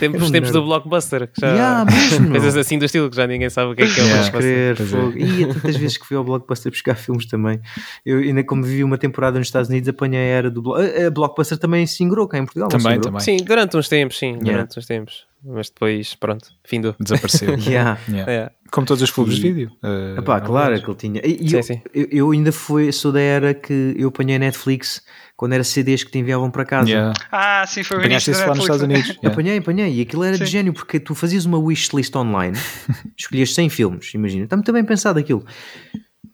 Tempos, 0.00 0.22
um 0.28 0.32
tempos 0.32 0.50
do 0.52 0.62
Blockbuster. 0.64 1.28
Que 1.28 1.40
já, 1.40 1.48
Yeah, 1.52 1.84
mesmo. 1.90 2.30
Coisas 2.30 2.56
assim 2.56 2.78
do 2.78 2.84
estilo 2.84 3.08
que 3.10 3.16
já 3.16 3.26
ninguém 3.26 3.48
sabe 3.50 3.72
o 3.72 3.74
que 3.76 3.82
é 3.82 3.86
que 3.86 4.00
é 4.00 4.02
o 4.02 4.06
Yeah. 4.06 4.30
Blockbuster. 4.30 5.16
É. 5.16 5.18
E 5.20 5.44
há 5.44 5.54
tantas 5.54 5.76
vezes 5.76 5.96
que 5.96 6.06
fui 6.06 6.16
ao 6.16 6.24
Blockbuster 6.24 6.70
buscar 6.72 6.94
filmes 6.94 7.26
também. 7.26 7.60
Eu 8.04 8.18
ainda 8.18 8.42
como 8.44 8.62
vivi 8.62 8.82
uma 8.84 8.98
temporada 8.98 9.38
nos 9.38 9.48
Estados 9.48 9.68
Unidos, 9.68 9.88
apanhei 9.88 10.20
a 10.20 10.24
era 10.24 10.50
do 10.50 10.62
Blo- 10.62 10.76
a, 10.76 11.10
Blockbuster 11.10 11.58
também 11.58 11.86
se 11.86 12.02
ingrou 12.02 12.26
cá 12.28 12.38
em 12.38 12.44
Portugal. 12.44 12.68
Também, 12.68 13.00
também. 13.00 13.20
Sim, 13.20 13.36
durante 13.38 13.76
uns 13.76 13.88
tempos, 13.88 14.18
sim, 14.18 14.32
Yeah. 14.32 14.50
durante 14.52 14.78
uns 14.78 14.86
tempos. 14.86 15.26
Mas 15.44 15.68
depois, 15.70 16.14
pronto, 16.14 16.48
findou. 16.64 16.94
Desapareceu. 17.00 17.56
Yeah. 17.66 17.98
Yeah. 18.08 18.32
É. 18.32 18.50
Como 18.70 18.86
todos 18.86 19.02
os 19.02 19.10
clubes 19.10 19.34
E- 19.34 19.40
de 19.40 19.42
vídeo. 19.52 19.70
eh, 19.82 20.14
Epá, 20.18 20.40
claro 20.40 20.80
que 20.80 20.88
ele 20.88 20.96
tinha. 20.96 21.20
E, 21.24 21.44
e 21.44 21.48
Sim, 21.50 21.56
eu, 21.56 21.62
sim. 21.62 21.82
eu, 21.92 22.06
eu 22.10 22.30
ainda 22.30 22.52
fui, 22.52 22.90
sou 22.92 23.10
da 23.12 23.20
era 23.20 23.52
que 23.52 23.94
eu 23.98 24.08
apanhei 24.08 24.36
a 24.36 24.38
Netflix 24.38 25.02
quando 25.42 25.54
era 25.54 25.64
CDs 25.64 26.04
que 26.04 26.10
te 26.12 26.18
enviavam 26.18 26.52
para 26.52 26.64
casa. 26.64 26.88
Yeah. 26.88 27.12
Ah, 27.32 27.64
sim, 27.66 27.82
foi 27.82 27.96
o 27.96 28.04
início 28.04 28.30
isso 28.30 28.38
da 28.42 28.46
lá 28.46 28.54
nos. 28.54 28.60
Estados 28.62 28.82
Unidos. 28.82 29.08
Yeah. 29.08 29.28
Apanhei, 29.32 29.58
apanhei. 29.58 29.92
E 29.94 30.00
aquilo 30.02 30.22
era 30.22 30.38
de 30.38 30.44
Sim. 30.44 30.50
gênio, 30.52 30.72
porque 30.72 31.00
tu 31.00 31.16
fazias 31.16 31.44
uma 31.44 31.58
wishlist 31.58 32.14
online, 32.14 32.56
escolhias 33.18 33.52
100 33.52 33.68
filmes, 33.68 34.14
imagina. 34.14 34.44
Está 34.44 34.54
muito 34.54 34.72
bem 34.72 34.84
pensado 34.84 35.18
aquilo. 35.18 35.44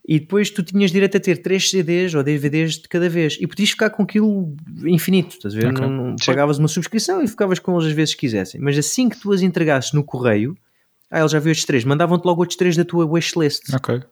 E 0.07 0.19
depois 0.19 0.51
tu 0.51 0.61
tinhas 0.61 0.91
direito 0.91 1.17
a 1.17 1.19
ter 1.19 1.37
3 1.37 1.71
CDs 1.71 2.13
ou 2.13 2.21
DVDs 2.21 2.73
de 2.75 2.87
cada 2.87 3.09
vez. 3.09 3.35
E 3.41 3.47
podias 3.47 3.71
ficar 3.71 3.89
com 3.89 4.03
aquilo 4.03 4.55
infinito, 4.85 5.31
estás 5.31 5.55
a 5.55 5.57
ver? 5.57 5.69
Ok. 5.69 5.81
Não, 5.81 5.89
não- 5.89 6.15
pagavas 6.23 6.59
uma 6.59 6.67
subscrição 6.67 7.23
e 7.23 7.27
ficavas 7.27 7.57
com 7.57 7.73
eles 7.73 7.87
as 7.87 7.93
vezes 7.93 8.13
que 8.13 8.19
quisessem. 8.19 8.61
Mas 8.61 8.77
assim 8.77 9.09
que 9.09 9.19
tu 9.19 9.33
as 9.33 9.41
entregasses 9.41 9.91
no 9.91 10.03
correio, 10.03 10.55
Ah, 11.09 11.17
ele 11.21 11.29
já 11.29 11.39
viu 11.39 11.51
estes 11.51 11.65
três. 11.65 11.83
Mandavam-te 11.83 12.25
logo 12.27 12.41
outros 12.41 12.55
três 12.55 12.77
da 12.77 12.85
tua 12.85 13.07
wishlist, 13.07 13.73
Ok. 13.73 14.03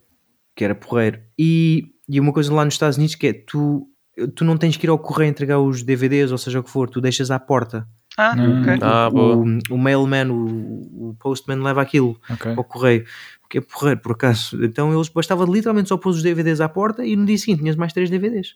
que 0.55 0.63
era 0.63 0.73
porreiro. 0.73 1.19
E, 1.37 1.91
e 2.09 2.19
uma 2.19 2.33
coisa 2.33 2.51
lá 2.51 2.65
nos 2.65 2.73
Estados 2.73 2.97
Unidos 2.97 3.13
que 3.13 3.27
é, 3.27 3.33
tu, 3.33 3.87
tu 4.35 4.43
não 4.45 4.57
tens 4.57 4.75
que 4.77 4.85
ir 4.85 4.89
ao 4.89 4.97
correio 4.99 5.29
entregar 5.29 5.59
os 5.59 5.83
DVDs, 5.83 6.31
ou 6.31 6.37
seja 6.37 6.59
o 6.59 6.63
que 6.63 6.69
for, 6.69 6.89
tu 6.89 6.99
deixas 7.01 7.29
à 7.31 7.39
porta. 7.39 7.87
Ah, 8.17 8.33
Hum. 8.37 8.61
ok. 8.61 8.73
Ah, 8.81 9.09
boa. 9.09 9.35
o, 9.35 9.59
o 9.69 9.77
mailman, 9.77 10.29
o, 10.31 11.09
o 11.09 11.15
postman 11.19 11.61
leva 11.61 11.81
aquilo 11.81 12.19
Ok. 12.29 12.53
ao 12.57 12.63
correio. 12.63 13.05
Porque 13.41 13.59
é 13.59 13.61
porreiro, 13.61 13.99
por 14.01 14.11
acaso. 14.13 14.61
Então 14.65 14.93
eles 14.93 15.07
bastava 15.09 15.45
literalmente 15.45 15.89
só 15.89 15.97
pôr 15.97 16.09
os 16.09 16.23
DVDs 16.23 16.59
à 16.59 16.67
porta 16.67 17.05
e 17.05 17.15
no 17.15 17.25
dia 17.25 17.37
seguinte 17.37 17.59
tinhas 17.59 17.75
mais 17.75 17.93
três 17.93 18.09
DVDs. 18.09 18.55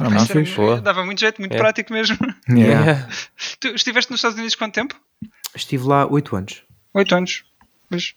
Ah, 0.00 0.08
Isso 0.16 0.38
era-. 0.38 0.50
Boa. 0.56 0.80
Dava 0.80 1.04
muito 1.04 1.18
jeito, 1.20 1.40
muito 1.40 1.54
É. 1.54 1.56
prático 1.56 1.92
mesmo. 1.92 2.16
Yeah. 2.48 2.84
Yeah. 2.84 3.08
Tu 3.60 3.68
estiveste 3.68 4.10
nos 4.10 4.18
Estados 4.18 4.36
Unidos 4.36 4.54
quanto 4.54 4.74
tempo? 4.74 4.94
Estive 5.54 5.84
lá 5.86 6.06
oito 6.06 6.36
anos. 6.36 6.62
Oito 6.92 7.14
anos. 7.14 7.44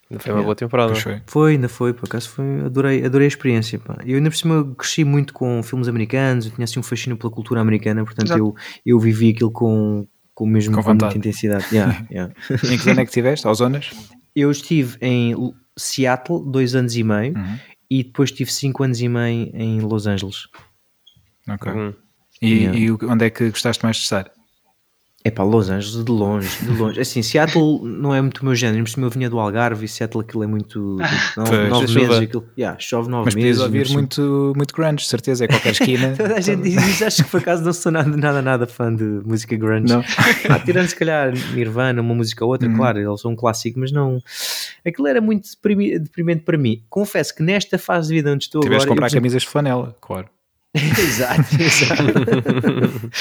Pois. 0.10 0.22
Foi 0.22 0.34
uma 0.34 0.44
boa 0.44 0.56
temporada. 0.56 0.96
Foi. 0.96 1.22
Foi, 1.26 1.52
ainda 1.54 1.70
foi, 1.70 1.94
por 1.94 2.06
acaso 2.06 2.30
foi, 2.30 2.62
adorei, 2.66 3.06
adorei 3.06 3.26
a 3.26 3.28
experiência. 3.28 3.80
Pá. 3.80 3.98
Eu 4.06 4.18
ainda 4.18 4.30
por 4.30 4.36
cima 4.38 4.76
cresci 4.78 5.04
muito 5.04 5.34
com 5.34 5.62
filmes 5.64 5.88
americanos, 5.88 6.46
eu 6.46 6.52
tinha 6.52 6.66
assim 6.66 6.80
um 6.80 6.84
fascínio 6.84 7.18
pela 7.18 7.32
cultura 7.32 7.62
americana, 7.62 8.04
portanto 8.04 8.28
Exato. 8.28 8.40
eu, 8.40 8.56
eu 8.86 9.00
vivi 9.00 9.30
aquilo 9.30 9.52
com, 9.52 10.08
com 10.34 10.46
mesmo 10.46 10.76
Com 10.76 10.84
com, 10.84 10.90
muita 10.90 11.18
intensidade. 11.18 11.66
Yeah, 11.72 12.06
yeah. 12.12 12.34
Em 12.52 12.78
que 12.78 12.84
zona 12.84 13.02
é 13.02 13.06
que 13.06 13.10
estiveste? 13.12 13.48
Ao 13.48 13.54
zonas? 13.56 13.90
Eu 14.36 14.52
estive 14.52 14.98
em 15.02 15.34
Seattle 15.78 16.44
dois 16.52 16.76
anos 16.76 16.96
e 16.96 17.04
meio 17.04 17.36
Uhum. 17.36 17.58
e 17.90 18.04
depois 18.04 18.32
tive 18.32 18.52
cinco 18.52 18.84
anos 18.84 19.00
e 19.02 19.08
meio 19.08 19.50
em 19.54 19.80
Los 19.82 20.06
Angeles. 20.08 20.48
Ok. 21.50 21.72
Hum. 21.72 21.94
E, 22.42 22.54
Yeah. 22.54 22.78
e 22.80 22.92
onde 22.92 23.26
é 23.26 23.30
que 23.32 23.50
gostaste 23.50 23.84
mais 23.84 23.98
de 23.98 24.04
estar? 24.04 24.30
É 25.28 25.32
pá, 25.32 25.44
Los 25.44 25.70
Angeles, 25.70 26.06
de 26.06 26.10
longe, 26.12 26.50
de 26.62 26.72
longe. 26.72 27.02
Assim, 27.02 27.22
Seattle 27.22 27.82
não 27.84 28.16
é 28.16 28.22
muito 28.22 28.40
o 28.40 28.46
meu 28.46 28.56
género, 28.56 28.82
por 28.86 28.90
cima 28.90 29.08
eu 29.08 29.10
vinha 29.10 29.30
do 29.30 29.38
Algarve 29.40 29.84
e 29.84 29.88
Seattle 29.88 30.24
aquilo 30.24 30.44
é 30.44 30.48
muito. 30.48 30.98
nove, 31.36 31.50
Pois. 31.50 31.70
nove 31.70 31.88
Chuva. 31.88 32.00
meses, 32.08 32.18
aquilo, 32.24 32.46
yeah, 32.58 32.80
chove 32.80 33.10
nove 33.10 33.26
Mas 33.26 33.34
podias 33.34 33.50
meses. 33.58 33.62
ouvir 33.64 33.78
ainda 33.80 33.90
por 33.90 33.94
muito, 33.94 34.54
muito 34.56 34.74
grunge, 34.74 34.96
de 34.98 35.06
certeza, 35.08 35.44
é 35.44 35.48
qualquer 35.50 35.72
esquina. 35.74 36.14
Toda 36.18 36.36
a 36.36 36.40
gente 36.40 36.62
diz 36.62 36.88
isso, 36.88 37.04
acho 37.06 37.24
que 37.26 37.30
por 37.30 37.42
acaso 37.42 37.64
não 37.64 37.74
sou 37.74 37.92
nada, 37.92 38.16
nada, 38.16 38.42
nada 38.42 38.66
fã 38.68 38.94
de 38.96 39.04
música 39.04 39.56
grunge. 39.58 39.92
Não. 39.92 40.02
Ah, 40.50 40.60
tirando 40.60 40.88
se 40.88 40.96
calhar 40.96 41.34
Nirvana, 41.54 42.02
uma 42.02 42.16
música 42.16 42.46
ou 42.46 42.52
outra, 42.52 42.70
Uhum. 42.70 42.76
claro, 42.78 43.00
eles 43.00 43.20
são 43.20 43.32
um 43.32 43.36
clássico, 43.36 43.80
mas 43.82 43.92
não. 43.92 44.22
Aquilo 44.86 45.08
era 45.08 45.20
muito 45.20 45.50
deprimi- 45.50 46.00
deprimente 46.00 46.44
para 46.44 46.58
mim. 46.58 46.84
Confesso 46.90 47.36
que 47.36 47.44
nesta 47.44 47.78
fase 47.78 48.08
de 48.08 48.14
vida 48.16 48.32
onde 48.32 48.46
estou 48.46 48.62
Tiveste 48.62 48.84
agora. 48.86 48.96
comprar 48.96 49.08
eu, 49.10 49.14
camisas 49.16 49.42
de 49.42 49.48
flanela, 49.50 49.94
claro. 50.00 50.28
exato, 50.78 51.42
exato. 51.60 53.12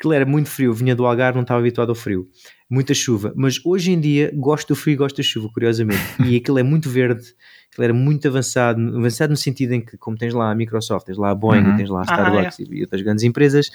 Aquilo 0.00 0.14
era 0.14 0.24
muito 0.24 0.48
frio, 0.48 0.72
vinha 0.72 0.96
do 0.96 1.04
Algarve, 1.04 1.36
não 1.36 1.42
estava 1.42 1.60
habituado 1.60 1.90
ao 1.90 1.94
frio. 1.94 2.26
Muita 2.70 2.94
chuva, 2.94 3.34
mas 3.36 3.60
hoje 3.62 3.92
em 3.92 4.00
dia 4.00 4.32
gosto 4.34 4.68
do 4.68 4.74
frio 4.76 4.94
e 4.94 4.96
gosto 4.96 5.18
da 5.18 5.22
chuva, 5.22 5.50
curiosamente. 5.52 6.00
E 6.26 6.36
aquilo 6.36 6.58
é 6.58 6.62
muito 6.62 6.88
verde, 6.88 7.22
aquilo 7.70 7.84
era 7.84 7.92
muito 7.92 8.26
avançado, 8.26 8.80
avançado 8.96 9.28
no 9.30 9.36
sentido 9.36 9.72
em 9.74 9.80
que, 9.84 9.98
como 9.98 10.16
tens 10.16 10.32
lá 10.32 10.50
a 10.50 10.54
Microsoft, 10.54 11.04
tens 11.04 11.18
lá 11.18 11.30
a 11.30 11.34
Boeing, 11.34 11.62
Uhum. 11.66 11.76
tens 11.76 11.90
lá 11.90 11.98
a 11.98 12.02
Ah, 12.08 12.14
Starbucks 12.14 12.58
e 12.60 12.80
outras 12.80 13.02
grandes 13.02 13.24
empresas. 13.24 13.70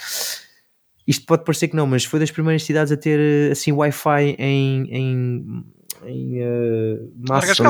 Isto 1.08 1.28
pode 1.28 1.44
parecer 1.44 1.68
que 1.68 1.76
não, 1.76 1.86
mas 1.86 2.04
foi 2.06 2.20
das 2.20 2.32
primeiras 2.32 2.64
cidades 2.64 2.92
a 2.92 2.98
ter 2.98 3.20
eh, 3.20 3.52
assim 3.52 3.72
Wi-Fi 3.72 4.36
em, 4.40 4.88
em, 4.90 5.64
em 6.08 6.40
eh, 6.42 7.00
massa, 7.28 7.52
escala, 7.52 7.70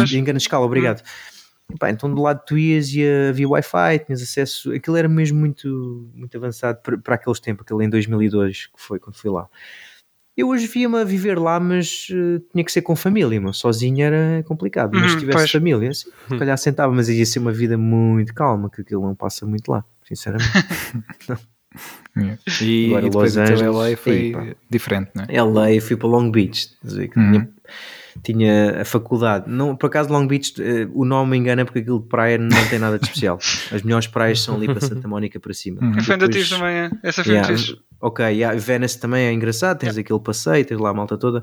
mas- 0.00 0.12
em 0.12 0.24
grande 0.24 0.42
escala, 0.42 0.66
obrigado. 0.66 1.02
Pá, 1.78 1.90
então 1.90 2.12
do 2.14 2.20
lado 2.20 2.42
tu 2.46 2.58
ias 2.58 2.88
e 2.92 3.02
havia 3.30 3.48
Wi-Fi, 3.48 4.00
tinhas 4.04 4.20
acesso, 4.22 4.72
aquilo 4.72 4.96
era 4.96 5.08
mesmo 5.08 5.38
muito, 5.40 6.10
muito 6.14 6.36
avançado 6.36 6.78
para, 6.82 6.98
para 6.98 7.14
aqueles 7.14 7.40
tempos, 7.40 7.64
aquele 7.64 7.84
em 7.84 7.88
2002 7.88 8.66
que 8.66 8.72
foi 8.82 8.98
quando 8.98 9.16
fui 9.16 9.30
lá. 9.30 9.48
Eu 10.36 10.48
hoje 10.48 10.66
via-me 10.66 10.96
a 10.98 11.04
viver 11.04 11.38
lá, 11.38 11.60
mas 11.60 12.08
eh, 12.10 12.40
tinha 12.52 12.64
que 12.64 12.72
ser 12.72 12.80
com 12.82 12.96
família, 12.96 13.38
mas 13.40 13.58
sozinho 13.58 14.02
era 14.02 14.42
complicado. 14.44 14.92
Mas 14.94 15.10
se 15.10 15.16
Uhum, 15.16 15.20
tivesse 15.20 15.38
pois. 15.38 15.50
família, 15.50 15.90
assim, 15.90 16.10
se 16.30 16.38
calhar 16.38 16.56
sentava, 16.58 16.92
mas 16.92 17.08
ia 17.08 17.24
ser 17.26 17.38
uma 17.38 17.52
vida 17.52 17.76
muito 17.76 18.32
calma, 18.34 18.70
que 18.70 18.80
aquilo 18.80 19.02
não 19.02 19.14
passa 19.14 19.44
muito 19.46 19.70
lá, 19.70 19.84
sinceramente. 20.04 20.50
Yeah. 22.14 22.38
E, 22.60 22.86
Agora 22.88 23.06
e 23.06 23.10
depois 23.10 23.36
Los 23.36 23.50
Angeles, 23.50 23.62
LA 23.62 23.96
foi 23.96 24.12
aí, 24.12 24.32
pá. 24.32 24.46
diferente, 24.68 25.10
não 25.14 25.24
é? 25.24 25.34
LA, 25.34 25.72
eu 25.72 25.80
fui 25.80 25.96
para 25.96 26.08
Long 26.08 26.30
Beach, 26.30 26.68
quer 26.80 26.86
dizer, 26.86 27.08
que 27.08 27.18
Uhum. 27.18 27.30
tinha, 27.32 27.48
tinha 28.22 28.80
a 28.82 28.84
faculdade. 28.84 29.44
Não, 29.48 29.76
por 29.76 29.86
acaso, 29.86 30.12
Long 30.12 30.26
Beach, 30.26 30.54
eh, 30.60 30.88
o 30.92 31.04
nome 31.04 31.30
me 31.32 31.36
engana 31.38 31.64
porque 31.64 31.78
aquilo 31.80 32.00
de 32.00 32.08
praia 32.08 32.38
não 32.38 32.48
tem 32.68 32.78
nada 32.78 32.98
de 32.98 33.04
especial. 33.06 33.38
As 33.72 33.82
melhores 33.82 34.06
praias 34.06 34.40
são 34.40 34.56
ali 34.56 34.66
para 34.66 34.80
Santa 34.80 35.06
Mónica 35.08 35.38
para 35.40 35.52
cima. 35.54 35.80
Uhum. 35.82 35.92
Depois- 35.92 36.30
tive 36.30 36.48
também. 36.48 36.74
é. 36.76 36.90
Essa 37.02 37.22
foi 37.24 37.32
Yeah, 37.32 37.48
muito 37.48 37.64
fixe. 37.66 37.80
Ok, 38.00 38.24
yeah, 38.24 38.58
Venice 38.58 38.98
também 38.98 39.26
é 39.26 39.32
engraçado, 39.32 39.78
tens 39.78 39.96
aquele 39.96 40.18
passeio, 40.18 40.64
tens 40.64 40.80
lá 40.80 40.90
a 40.90 40.94
malta 40.94 41.16
toda. 41.16 41.40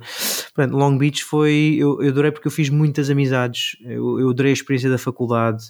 Portanto, 0.53 0.73
Long 0.75 0.97
Beach 0.97 1.23
foi. 1.23 1.77
Eu, 1.79 2.01
eu 2.01 2.09
adorei 2.09 2.31
porque 2.31 2.47
eu 2.47 2.51
fiz 2.51 2.69
muitas 2.69 3.09
amizades, 3.09 3.77
eu, 3.85 4.19
eu 4.19 4.29
adorei 4.29 4.51
a 4.51 4.53
experiência 4.53 4.89
da 4.89 4.97
faculdade. 4.97 5.63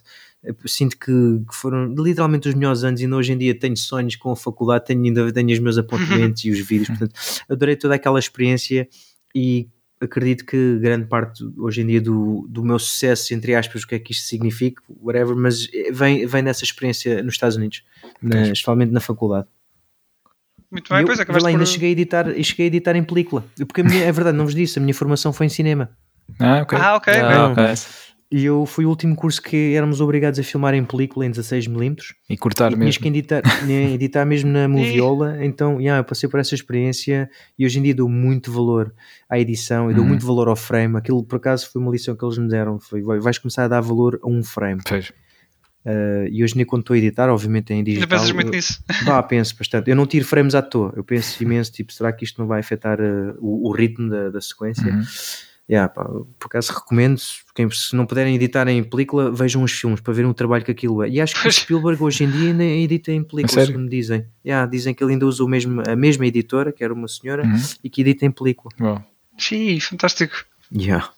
Sinto 0.66 0.98
que, 0.98 1.12
que 1.48 1.54
foram 1.54 1.94
literalmente 1.94 2.48
os 2.48 2.56
melhores 2.56 2.84
anos, 2.84 3.02
e 3.02 3.04
ainda 3.04 3.18
hoje 3.18 3.34
em 3.34 3.38
dia 3.38 3.54
tenho 3.54 3.76
sonhos 3.76 4.16
com 4.16 4.32
a 4.32 4.36
faculdade, 4.38 4.86
tenho, 4.86 5.04
ainda 5.04 5.32
tenho 5.34 5.52
os 5.52 5.60
meus 5.60 5.78
apontamentos 5.78 6.44
e 6.46 6.50
os 6.50 6.60
vídeos. 6.60 6.88
Portanto, 6.88 7.14
adorei 7.50 7.76
toda 7.76 7.94
aquela 7.96 8.18
experiência 8.18 8.88
e 9.36 9.68
acredito 10.02 10.46
que 10.46 10.78
grande 10.80 11.06
parte 11.06 11.44
hoje 11.58 11.82
em 11.82 11.88
dia 11.88 12.02
do, 12.02 12.46
do 12.50 12.64
meu 12.64 12.80
sucesso, 12.80 13.34
entre 13.34 13.54
aspas, 13.54 13.84
o 13.84 13.88
que 13.88 13.96
é 13.96 14.00
que 14.00 14.12
isto 14.12 14.26
significa, 14.28 14.82
whatever, 15.02 15.36
mas 15.36 15.68
vem, 15.92 16.26
vem 16.26 16.44
dessa 16.44 16.64
experiência 16.64 17.22
nos 17.22 17.34
Estados 17.34 17.58
Unidos, 17.58 17.84
na, 18.22 18.44
especialmente 18.44 18.92
na 18.92 19.00
faculdade. 19.00 19.48
Muito 20.72 20.88
E 20.88 20.94
bem, 20.94 21.02
eu, 21.02 21.06
pois 21.06 21.20
acabaste 21.20 21.44
lá, 21.44 21.50
ainda 21.50 21.64
por... 21.64 21.70
cheguei 21.70 21.90
a 21.90 21.92
editar, 21.92 22.30
e 22.30 22.44
cheguei 22.44 22.66
a 22.66 22.68
editar 22.68 22.96
em 22.96 23.04
película. 23.04 23.44
Porque 23.68 23.82
a 23.82 23.84
minha, 23.84 24.04
é 24.04 24.12
verdade, 24.12 24.38
não 24.38 24.46
vos 24.46 24.56
disse, 24.56 24.80
a 24.80 24.82
minha 24.82 24.94
formação 24.94 25.34
foi 25.34 25.48
em 25.48 25.50
cinema. 25.50 25.90
Ah, 26.40 26.62
ok. 26.62 26.78
Ah, 26.78 26.96
ok. 26.96 27.14
Ah, 27.14 27.48
ok. 27.48 27.64
ok. 27.64 27.76
E 28.32 28.46
eu 28.46 28.64
fui 28.68 28.86
o 28.86 28.90
último 28.90 29.16
curso 29.16 29.42
que 29.42 29.74
éramos 29.74 30.00
obrigados 30.02 30.40
a 30.40 30.44
filmar 30.44 30.76
em 30.76 30.86
película 30.86 31.26
em 31.26 31.32
16mm. 31.32 31.98
E 32.30 32.38
cortar 32.38 32.72
E 32.72 32.76
tinhas 32.76 32.86
mesmo. 32.86 33.02
que 33.02 33.08
editar, 33.08 33.42
editar 33.68 34.24
mesmo 34.24 34.52
na 34.52 34.68
moviola. 34.70 35.44
Então, 35.44 35.82
yeah, 35.82 36.00
eu 36.00 36.04
passei 36.04 36.30
por 36.30 36.40
essa 36.40 36.54
experiência 36.54 37.28
e 37.58 37.66
hoje 37.66 37.80
em 37.80 37.82
dia 37.82 37.96
dou 37.96 38.08
muito 38.08 38.52
valor 38.52 38.94
à 39.28 39.40
edição 39.40 39.90
e 39.90 39.96
dou 39.96 40.04
Uhum. 40.04 40.10
muito 40.10 40.26
valor 40.28 40.48
ao 40.48 40.56
frame. 40.56 40.96
Aquilo, 40.96 41.24
por 41.24 41.38
acaso, 41.38 41.72
foi 41.72 41.82
uma 41.82 41.92
lição 41.92 42.16
que 42.16 42.24
eles 42.24 42.38
me 42.38 42.48
deram. 42.48 42.80
Foi, 42.80 43.02
vai- 43.02 43.20
vais 43.20 43.40
começar 43.40 43.64
a 43.66 43.68
dar 43.68 43.82
valor 43.82 44.20
a 44.22 44.30
um 44.30 44.44
frame. 44.44 44.82
Pois. 44.88 45.10
Uh, 45.86 46.28
e 46.30 46.44
hoje 46.44 46.54
em 46.54 46.58
dia, 46.58 46.66
quando 46.68 46.82
estou 46.82 46.94
a 46.94 46.98
editar, 46.98 47.30
obviamente 47.32 47.72
em 47.74 47.78
Ainda 47.78 47.90
digital... 47.90 48.10
pensas 48.10 48.32
muito 48.32 48.50
eu- 48.50 48.52
nisso. 48.52 48.84
Pá, 49.06 49.24
penso 49.24 49.56
bastante. 49.58 49.90
Eu 49.90 49.96
não 49.96 50.06
tiro 50.06 50.24
frames 50.26 50.54
à 50.54 50.62
toa. 50.62 50.94
Eu 50.96 51.04
penso 51.04 51.42
imenso, 51.42 51.72
tipo, 51.72 51.92
será 51.92 52.12
que 52.14 52.24
isto 52.26 52.40
não 52.40 52.48
vai 52.48 52.60
afetar 52.60 53.00
uh, 53.02 53.36
o, 53.40 53.70
o 53.70 53.72
ritmo 53.72 54.08
da, 54.08 54.30
da 54.30 54.40
sequência? 54.42 54.94
Uhum. 54.94 55.02
Yeah, 55.70 55.88
pá, 55.88 56.04
por 56.04 56.48
acaso 56.48 56.74
recomendo, 56.74 57.22
quem, 57.54 57.70
se 57.70 57.96
não 57.96 58.06
puderem 58.08 58.34
editar 58.34 58.68
em 58.68 58.84
película, 58.84 59.32
vejam 59.32 59.62
os 59.62 59.72
filmes 59.72 60.00
para 60.02 60.12
verem 60.14 60.30
o 60.30 60.34
trabalho 60.34 60.66
que 60.66 60.72
aquilo 60.72 61.04
é. 61.04 61.10
E 61.10 61.22
acho 61.22 61.40
que 61.40 61.48
o. 61.48 61.52
Spielberg 61.54 62.02
hoje 62.02 62.24
em 62.24 62.32
dia 62.32 62.50
ainda 62.50 62.64
edita 62.64 63.12
em 63.12 63.24
película, 63.24 63.66
segundo 63.66 63.88
dizem. 63.88 64.26
Yeah, 64.44 64.66
dizem 64.70 64.96
que 64.96 65.04
ele 65.04 65.14
ainda 65.14 65.28
usa 65.28 65.44
o 65.44 65.48
mesmo, 65.48 65.84
a 65.88 65.96
mesma 65.96 66.26
editora, 66.26 66.72
que 66.72 66.84
era 66.84 66.92
uma 66.94 67.08
senhora, 67.08 67.44
Uhum. 67.44 67.56
e 67.84 67.90
que 67.90 68.02
edita 68.02 68.26
em 68.26 68.32
película. 68.32 68.74
Bom, 68.80 69.00
Sim, 69.38 69.80
fantástico. 69.80 70.44
Yeah. 70.76 71.10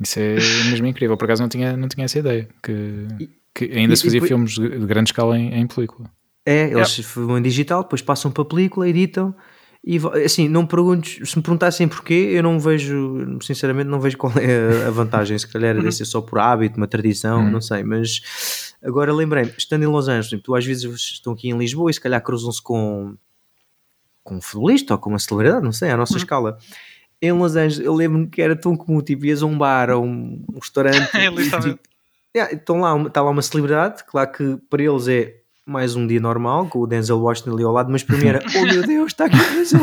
isso 0.00 0.18
é 0.20 0.34
mesmo 0.70 0.86
incrível. 0.86 1.16
Por 1.16 1.24
acaso 1.24 1.42
não 1.42 1.48
tinha, 1.48 1.76
não 1.76 1.88
tinha 1.88 2.04
essa 2.04 2.18
ideia. 2.18 2.48
Que, 2.62 3.28
que 3.54 3.64
ainda 3.76 3.94
e- 3.94 3.96
se 3.96 4.04
fazia 4.04 4.18
e 4.18 4.20
depois- 4.22 4.28
filmes 4.28 4.52
de 4.54 4.78
de 4.78 4.86
grande 4.86 5.08
escala 5.10 5.38
em, 5.38 5.54
em 5.54 5.66
película. 5.66 6.08
É, 6.46 6.70
eles 6.70 6.94
filmam 6.96 7.38
em 7.38 7.42
digital, 7.42 7.82
depois 7.82 8.02
passam 8.02 8.30
para 8.30 8.42
a 8.42 8.46
película, 8.46 8.88
editam. 8.88 9.34
E 9.86 9.98
assim, 10.24 10.48
não 10.48 10.62
me 10.62 10.68
perguntes, 10.68 11.28
se 11.28 11.36
me 11.36 11.42
perguntassem 11.42 11.86
porquê, 11.86 12.30
eu 12.32 12.42
não 12.42 12.58
vejo, 12.58 13.38
sinceramente, 13.42 13.86
não 13.88 14.00
vejo 14.00 14.16
qual 14.16 14.32
é 14.38 14.86
a 14.86 14.90
vantagem. 14.90 15.38
Se 15.38 15.46
calhar 15.46 15.74
deve 15.74 15.92
ser 15.92 16.06
só 16.06 16.22
por 16.22 16.38
hábito, 16.38 16.78
uma 16.78 16.86
tradição, 16.86 17.44
Uhum. 17.44 17.50
não 17.50 17.60
sei. 17.60 17.82
Mas 17.84 18.74
agora 18.82 19.12
lembrei-me, 19.12 19.52
estando 19.58 19.82
em 19.82 19.86
Los 19.86 20.08
Angeles, 20.08 20.26
por 20.28 20.34
exemplo, 20.36 20.44
tu 20.44 20.54
às 20.54 20.64
vezes 20.64 20.84
estão 21.12 21.34
aqui 21.34 21.48
em 21.50 21.58
Lisboa 21.58 21.90
e 21.90 21.94
se 21.94 22.00
calhar 22.00 22.22
cruzam-se 22.22 22.62
com, 22.62 23.14
com 24.22 24.36
um 24.36 24.40
futebolista 24.40 24.94
ou 24.94 24.98
com 24.98 25.10
uma 25.10 25.18
celebridade, 25.18 25.62
não 25.62 25.72
sei, 25.72 25.90
à 25.90 25.96
nossa 25.98 26.16
escala. 26.16 26.56
Em 27.20 27.32
Los 27.32 27.54
Angeles, 27.54 27.80
eu 27.84 27.94
lembro-me 27.94 28.26
que 28.26 28.40
era 28.40 28.56
tão 28.56 28.74
comum, 28.74 29.02
tipo, 29.02 29.26
ias 29.26 29.42
a 29.42 29.46
um 29.46 29.56
bar 29.58 29.90
ou 29.90 30.02
um, 30.02 30.42
um 30.50 30.58
restaurante 30.58 31.10
Ele 31.14 31.42
e, 31.42 31.50
tipo, 31.50 31.78
Yeah, 32.36 32.52
estão 32.52 32.80
lá, 32.80 33.00
está 33.02 33.22
lá 33.22 33.30
uma 33.30 33.42
celebridade, 33.42 34.02
claro 34.08 34.32
que 34.32 34.58
para 34.68 34.82
eles 34.82 35.06
é 35.08 35.36
mais 35.66 35.96
um 35.96 36.06
dia 36.06 36.20
normal, 36.20 36.66
com 36.68 36.80
o 36.80 36.86
Denzel 36.86 37.18
Washington 37.20 37.54
ali 37.54 37.64
ao 37.64 37.72
lado, 37.72 37.90
mas 37.90 38.04
era, 38.24 38.42
oh 38.56 38.62
meu 38.66 38.82
Deus, 38.86 39.12
está 39.12 39.24
aqui 39.26 39.36
o 39.36 39.54
Denzel, 39.54 39.80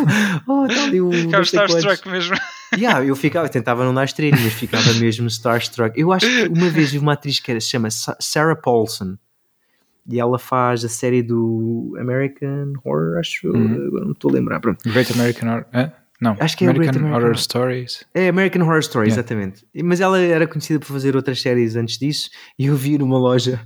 oh, 0.48 0.66
está 0.66 0.84
ali 0.84 1.02
o 1.02 1.12
Ficava 1.12 1.38
não 1.38 1.46
sei 1.46 1.60
quantos." 1.60 1.76
starstruck 1.76 2.10
mesmo. 2.10 2.36
Yeah, 2.78 3.04
eu 3.06 3.18
ficava, 3.18 3.50
tentava 3.50 3.84
não 3.84 3.94
dar 3.94 4.06
estrelinhas, 4.06 4.42
mas 4.46 4.54
ficava 4.54 4.94
mesmo 4.94 5.28
starstruck. 5.28 6.00
Eu 6.00 6.10
acho 6.14 6.26
que 6.26 6.48
uma 6.48 6.70
vez 6.70 6.90
vi 6.94 7.00
uma 7.00 7.12
atriz 7.14 7.38
que 7.38 7.60
se 7.60 7.70
chama 7.70 7.92
Sa- 7.92 8.16
Sarah 8.18 8.56
Paulson, 8.56 9.18
e 10.08 10.18
ela 10.18 10.40
faz 10.40 10.86
a 10.86 10.88
série 10.88 11.22
do 11.22 11.94
American 12.00 12.72
Horror, 12.86 13.18
acho, 13.20 13.50
Uhum. 13.50 13.90
não 14.06 14.12
estou 14.14 14.32
a 14.32 14.36
lembrar, 14.36 14.62
pronto. 14.62 14.90
Great 14.90 15.12
American 15.12 15.50
Horror. 15.50 15.66
Hã? 15.74 15.92
Não, 16.22 16.38
Acho 16.40 16.56
que 16.56 16.66
é 16.66 16.70
American, 16.70 17.12
Horror. 17.12 17.36
Stories. 17.36 18.04
É 18.14 18.28
American 18.30 18.62
Horror 18.62 18.80
Story, 18.80 19.08
Yeah. 19.10 19.20
exatamente. 19.22 19.66
Mas 19.84 20.00
ela 20.00 20.20
era 20.20 20.46
conhecida 20.46 20.80
por 20.80 20.86
fazer 20.86 21.16
outras 21.16 21.42
séries 21.42 21.76
antes 21.76 21.98
disso 21.98 22.30
e 22.60 22.68
eu 22.68 22.76
vi 22.76 23.00
numa 23.00 23.18
loja 23.18 23.60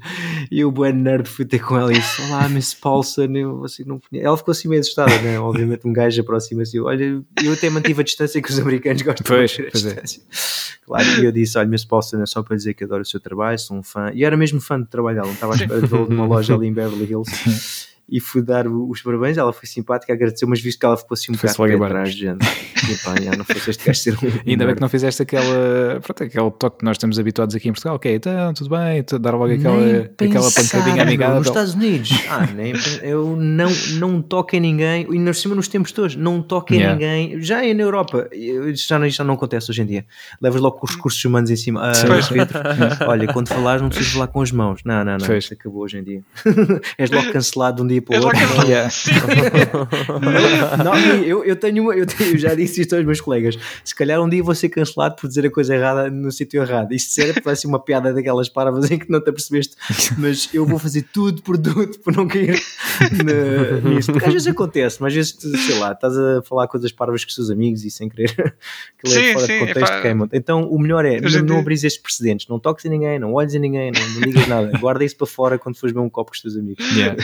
e 0.50 0.64
o 0.64 0.72
buen 0.72 0.94
nerd 0.94 1.28
fui 1.28 1.44
ter 1.44 1.60
com 1.60 1.78
ela 1.78 1.92
e 1.92 1.98
disse: 2.00 2.22
Olá, 2.22 2.48
Miss 2.48 2.74
Paulson, 2.74 3.26
eu, 3.36 3.58
você 3.60 3.84
não. 3.86 4.00
Ela 4.14 4.38
ficou 4.38 4.54
assim 4.54 4.70
meio 4.70 4.80
assustada, 4.80 5.16
né? 5.22 5.38
Obviamente, 5.38 5.86
um 5.86 5.92
gajo 5.92 6.22
aproxima-se. 6.22 6.80
Olha, 6.80 7.22
eu 7.44 7.52
até 7.54 7.70
mantive 7.70 8.00
a 8.00 8.04
distância 8.06 8.42
que 8.42 8.50
os 8.50 8.58
americanos 8.58 9.02
gostam 9.02 9.26
Pois, 9.28 9.52
de 9.52 9.64
manter 9.64 9.76
a 9.76 9.80
é. 9.80 9.84
distância. 10.02 10.22
Claro, 10.86 11.06
e 11.22 11.26
eu 11.26 11.32
disse: 11.34 11.58
Olha, 11.58 11.68
Miss 11.68 11.84
Paulson, 11.84 12.22
é 12.22 12.26
só 12.26 12.42
para 12.42 12.56
dizer 12.56 12.74
que 12.74 12.86
adoro 12.86 13.02
o 13.02 13.06
seu 13.06 13.20
trabalho, 13.20 13.60
sou 13.60 13.76
um 13.76 13.84
fã. 13.84 14.12
E 14.14 14.22
eu 14.22 14.28
era 14.28 14.38
mesmo 14.38 14.62
fã 14.62 14.80
do 14.80 14.86
trabalho 14.86 15.16
dela, 15.18 15.28
não 15.28 15.34
estava 15.34 15.54
à 15.54 15.56
espera 15.58 15.82
de 15.82 15.94
numa 15.94 16.26
loja 16.26 16.56
ali 16.56 16.68
em 16.68 16.74
Beverly 16.74 17.04
Hills. 17.06 17.95
E 18.08 18.20
fui 18.20 18.44
dar 18.44 18.68
os 18.68 19.02
parabéns, 19.02 19.36
ela 19.36 19.52
foi 19.52 19.68
simpática, 19.68 20.14
agradeceu, 20.14 20.48
mas 20.48 20.62
visto 20.62 20.80
que 20.80 20.86
ela 20.86 20.96
ficou 20.96 21.16
assim 21.16 21.32
um 21.32 21.36
bocado 21.36 21.84
atrás, 21.86 22.14
de 22.14 22.22
gente. 22.22 22.46
E 22.46 22.96
pá, 23.04 23.16
já, 23.20 23.32
não 23.36 23.44
fosse 23.44 23.72
este 23.72 23.84
gajo 23.84 24.00
ser 24.00 24.14
um. 24.14 24.18
Ainda 24.48 24.66
bem 24.68 24.76
que 24.76 24.82
não 24.82 24.90
fizeste 24.90 25.24
aquela, 25.24 26.00
pronto, 26.04 26.24
aquele 26.24 26.52
toque 26.52 26.78
que 26.80 26.86
nós 26.86 26.96
estamos 26.98 27.18
habituados 27.18 27.56
aqui 27.56 27.68
em 27.68 27.72
Portugal. 27.72 27.96
Ok, 27.96 28.14
então 28.14 28.54
tudo 28.54 28.70
bem, 28.70 29.02
tu- 29.02 29.18
dar 29.18 29.32
logo 29.32 29.52
aquela, 29.52 30.04
aquela 30.20 30.52
pancadinha 30.52 31.02
amigável. 31.02 31.38
Nos 31.40 31.48
Estados 31.48 31.74
Unidos, 31.74 32.12
ah, 32.30 32.46
nem, 32.56 32.74
eu 33.02 33.36
não, 33.36 33.72
não 33.96 34.22
toco 34.22 34.56
em 34.56 34.60
ninguém, 34.60 35.08
e 35.10 35.18
na 35.18 35.34
cima 35.34 35.56
nos 35.56 35.68
tempos 35.68 35.92
todos, 35.92 36.16
não 36.16 36.44
toco 36.44 36.74
em 36.74 36.78
Yeah. 36.78 36.94
ninguém. 36.94 37.42
Já 37.42 37.66
é 37.66 37.74
na 37.74 37.82
Europa, 37.82 38.28
eu- 38.32 38.70
isso 38.70 38.88
já, 38.88 39.10
já 39.10 39.24
não 39.24 39.34
acontece 39.34 39.72
hoje 39.72 39.82
em 39.82 39.86
dia. 39.88 40.06
Levas 40.40 40.62
logo 40.62 40.78
com 40.78 40.86
os 40.86 40.96
recursos 40.96 41.24
humanos 41.26 41.50
em 41.50 41.56
cima. 41.56 41.82
Ah, 41.90 41.92
olha, 43.08 43.32
quando 43.34 43.48
falares, 43.48 43.82
não 43.82 43.90
precisas 43.90 44.14
falar 44.14 44.28
com 44.28 44.42
as 44.42 44.52
mãos. 44.52 44.82
Não, 44.86 45.04
não, 45.04 45.18
não, 45.18 45.28
acabou 45.52 45.82
hoje 45.84 45.98
em 45.98 46.04
dia. 46.04 46.22
És 46.98 47.10
logo 47.10 47.32
cancelado 47.32 47.78
de 47.78 47.82
um 47.84 47.88
dia 47.88 47.95
para 48.02 48.20
o 48.20 48.24
outro. 48.26 48.40
Sim. 48.92 49.12
Não, 50.84 50.96
eu, 51.24 51.44
eu, 51.44 51.56
tenho 51.56 51.84
uma, 51.84 51.94
eu, 51.96 52.06
tenho- 52.06 52.32
eu 52.32 52.38
já 52.38 52.54
disse 52.56 52.82
isto 52.82 52.96
aos 52.96 53.06
meus 53.06 53.22
colegas. 53.22 53.58
Se 53.84 53.94
calhar 53.96 54.22
um 54.22 54.30
dia 54.30 54.44
vou 54.44 54.56
ser 54.56 54.70
cancelado 54.70 55.16
por 55.16 55.28
dizer 55.28 55.46
a 55.46 55.50
coisa 55.52 55.76
errada 55.76 56.10
no 56.10 56.32
sítio 56.32 56.62
errado. 56.62 56.94
Isto 56.94 57.12
sério, 57.14 57.42
parece 57.44 57.68
uma 57.68 57.80
piada 57.80 58.14
daquelas 58.14 58.50
parvas 58.50 58.90
em 58.92 58.98
que 58.98 59.10
não 59.10 59.22
te 59.22 59.30
apercebeste, 59.30 59.76
mas 60.18 60.50
eu 60.54 60.66
vou 60.66 60.80
fazer 60.80 61.04
tudo 61.14 61.42
por 61.42 61.58
tudo 61.58 61.98
por 62.00 62.16
não 62.16 62.28
cair 62.28 62.60
na- 63.24 63.90
nisso. 63.90 64.12
Porque 64.12 64.26
às 64.28 64.34
vezes 64.34 64.48
acontece, 64.48 64.98
mas 65.02 65.12
às 65.12 65.16
vezes, 65.16 65.38
sei 65.66 65.80
lá, 65.80 65.92
estás 65.92 66.18
a 66.18 66.42
falar 66.44 66.68
coisas 66.68 66.92
parvas 66.92 67.24
com 67.24 67.30
os 67.30 67.36
teus 67.36 67.50
amigos 67.50 67.84
e 67.86 67.92
sem 67.92 68.10
querer 68.10 68.34
que 69.04 69.10
Sim, 69.10 69.20
é 69.20 69.34
fora 69.34 69.46
sim, 69.46 69.54
de 69.54 69.60
contexto 69.60 69.92
epá. 69.92 70.02
queimam. 70.02 70.30
Então 70.34 70.64
o 70.70 70.80
melhor 70.80 71.06
é 71.06 71.20
não, 71.22 71.30
não 71.30 71.46
dia- 71.46 71.60
abris 71.60 71.84
estes 71.84 72.02
precedentes, 72.02 72.48
não 72.48 72.60
toques 72.60 72.86
em 72.86 72.90
ninguém, 72.90 73.20
não 73.20 73.34
olhes 73.34 73.54
em 73.54 73.60
ninguém, 73.60 73.92
não, 73.92 74.02
não 74.10 74.22
digas 74.22 74.48
nada, 74.48 74.72
guarda 74.80 75.04
isso 75.04 75.16
para 75.16 75.28
fora 75.28 75.58
quando 75.60 75.78
fores 75.78 75.94
beber 75.94 76.06
um 76.06 76.10
copo 76.10 76.32
com 76.32 76.36
os 76.36 76.42
teus 76.42 76.56
amigos. 76.58 76.84
Yeah. 76.96 77.16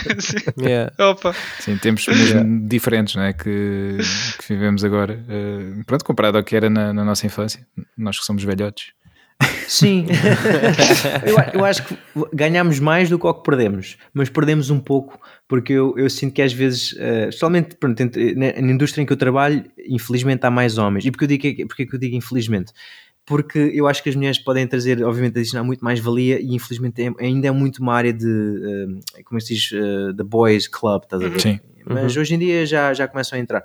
Sim. 0.64 0.70
Yeah. 0.70 0.92
Opa. 1.10 1.34
Sim, 1.60 1.76
tempos 1.76 2.06
mesmo 2.06 2.68
diferentes 2.68 3.14
não 3.14 3.22
é? 3.22 3.32
que, 3.32 3.96
que 4.38 4.52
vivemos 4.54 4.84
agora. 4.84 5.22
Eh, 5.28 5.82
pronto, 5.86 6.04
comparado 6.04 6.38
ao 6.38 6.44
que 6.44 6.54
era 6.56 6.68
na, 6.70 6.92
na 6.92 7.04
nossa 7.04 7.26
infância, 7.26 7.66
nós 7.96 8.18
que 8.18 8.24
somos 8.24 8.42
velhotes. 8.44 8.92
Sim, 9.66 10.06
eu, 11.26 11.38
a- 11.38 11.50
eu 11.54 11.64
acho 11.64 11.82
que 11.84 11.96
ganhamos 12.32 12.78
mais 12.78 13.08
do 13.10 13.18
que 13.18 13.26
o 13.26 13.34
que 13.34 13.42
perdemos, 13.42 13.96
mas 14.14 14.28
perdemos 14.28 14.70
um 14.70 14.78
pouco 14.78 15.18
porque 15.48 15.72
eu, 15.72 15.94
eu 15.98 16.08
sinto 16.08 16.32
que 16.34 16.42
às 16.42 16.52
vezes, 16.52 16.94
eh, 16.98 17.24
especialmente 17.28 17.74
pronto, 17.76 18.00
entre- 18.00 18.34
na, 18.36 18.52
na 18.52 18.72
indústria 18.72 19.02
em 19.02 19.06
que 19.06 19.12
eu 19.12 19.16
trabalho, 19.16 19.64
infelizmente 19.88 20.44
há 20.44 20.50
mais 20.50 20.78
homens. 20.78 21.04
E 21.04 21.10
porque 21.10 21.24
eu 21.24 21.28
digo, 21.28 21.42
que- 21.42 21.66
porque 21.66 21.82
é 21.82 21.86
que 21.86 21.94
eu 21.94 21.98
digo 21.98 22.14
infelizmente? 22.14 22.72
Porque 23.24 23.58
eu 23.74 23.86
acho 23.86 24.02
que 24.02 24.08
as 24.08 24.16
mulheres 24.16 24.38
podem 24.38 24.66
trazer, 24.66 25.02
obviamente, 25.04 25.38
adicionar 25.38 25.62
muito 25.64 25.84
mais 25.84 26.00
valia 26.00 26.40
e 26.40 26.54
infelizmente 26.54 27.02
é- 27.02 27.12
ainda 27.24 27.46
é 27.46 27.50
muito 27.52 27.78
uma 27.78 27.94
área 27.94 28.12
de, 28.12 28.26
eh, 29.16 29.22
como 29.24 29.40
se 29.40 29.54
diz, 29.54 29.70
eh, 29.72 30.12
the 30.16 30.24
boys 30.24 30.66
club, 30.66 31.04
estás 31.04 31.22
a 31.22 31.28
ver? 31.28 31.40
Sim. 31.40 31.60
Mas 31.86 32.16
hoje 32.16 32.34
em 32.34 32.38
dia 32.38 32.66
já, 32.66 32.92
já 32.92 33.06
começam 33.08 33.38
a 33.38 33.40
entrar. 33.42 33.62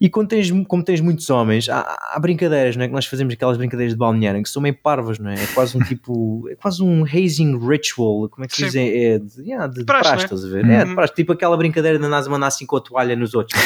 E 0.00 0.08
quando 0.08 0.28
tens, 0.28 0.48
como 0.68 0.82
tens 0.84 1.00
muitos 1.00 1.28
homens, 1.28 1.68
há, 1.68 1.80
há 2.12 2.18
brincadeiras, 2.20 2.76
não 2.76 2.84
é? 2.84 2.88
Que 2.88 2.94
nós 2.94 3.06
fazemos 3.06 3.34
aquelas 3.34 3.56
brincadeiras 3.56 3.94
de 3.94 3.98
balneário 3.98 4.40
que 4.42 4.48
são 4.48 4.62
meio 4.62 4.76
parvas, 4.80 5.18
não 5.18 5.30
é? 5.30 5.34
É 5.34 5.46
quase 5.48 5.76
um 5.76 5.80
tipo, 5.84 6.48
é 6.48 6.54
quase 6.54 6.82
um 6.82 7.04
hazing 7.04 7.58
ritual, 7.58 8.28
como 8.28 8.44
é 8.44 8.48
que 8.48 8.54
se 8.54 8.62
diz? 8.62 8.72
Sim. 8.72 8.78
É, 8.88 9.04
é 9.14 9.18
de, 9.18 9.42
yeah, 9.42 9.66
de, 9.66 9.80
de 9.80 9.84
Praxe, 9.84 10.12
é? 10.12 10.16
estás 10.16 10.44
a 10.44 10.48
ver? 10.48 10.64
É, 10.64 10.84
de 10.84 10.90
Uhum. 10.90 10.94
praxe, 10.94 11.14
tipo 11.14 11.32
aquela 11.32 11.56
brincadeira 11.56 11.98
de 11.98 12.04
andares 12.04 12.26
a 12.28 12.30
mandar 12.30 12.46
assim 12.46 12.64
com 12.64 12.76
a 12.76 12.80
toalha 12.80 13.16
nos 13.16 13.34
outros. 13.34 13.60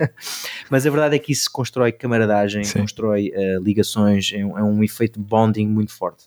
Mas 0.70 0.86
a 0.86 0.90
verdade 0.90 1.16
é 1.16 1.18
que 1.18 1.32
isso 1.32 1.50
constrói 1.52 1.92
camaradagem, 1.92 2.64
Sim. 2.64 2.80
constrói 2.80 3.30
eh, 3.34 3.58
ligações, 3.60 4.32
é 4.34 4.44
um, 4.44 4.58
é 4.58 4.62
um 4.62 4.82
efeito 4.82 5.20
bonding 5.20 5.66
muito 5.66 5.92
forte. 5.92 6.24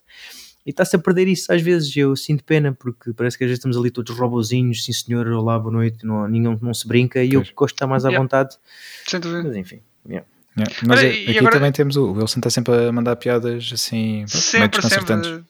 E 0.69 0.71
está-se 0.71 0.95
a 0.95 0.99
perder 0.99 1.27
isso 1.27 1.51
às 1.51 1.63
vezes, 1.63 1.97
eu 1.97 2.15
sinto 2.15 2.43
pena, 2.43 2.71
porque 2.71 3.11
parece 3.11 3.35
que 3.35 3.43
às 3.43 3.47
vezes 3.47 3.57
estamos 3.57 3.75
ali 3.75 3.89
todos 3.89 4.15
robozinhos, 4.15 4.83
sim 4.83 4.93
senhor, 4.93 5.25
olá, 5.29 5.57
boa 5.57 5.71
noite, 5.73 6.05
não, 6.05 6.27
ninguém 6.27 6.55
não 6.61 6.73
se 6.75 6.87
brinca, 6.87 7.23
e 7.23 7.33
eu 7.33 7.41
Pois. 7.41 7.51
gosto 7.55 7.73
de 7.73 7.77
estar 7.77 7.87
mais 7.87 8.05
à 8.05 8.09
Yeah. 8.09 8.23
vontade, 8.23 8.55
Sem 9.07 9.19
dúvida. 9.19 9.41
mas 9.47 9.55
enfim. 9.57 9.79
yeah. 10.07 10.27
Yeah. 10.55 10.75
Nós 10.85 10.99
Olha, 10.99 11.07
é- 11.07 11.21
aqui 11.23 11.37
agora- 11.39 11.55
também 11.55 11.71
temos 11.71 11.95
o 11.95 12.11
Wilson, 12.11 12.37
está 12.39 12.51
sempre 12.51 12.71
a 12.87 12.91
mandar 12.91 13.15
piadas 13.15 13.67
assim, 13.73 14.17
meio 14.17 14.27
Sempre, 14.29 14.69
desconcertantes. 14.79 15.41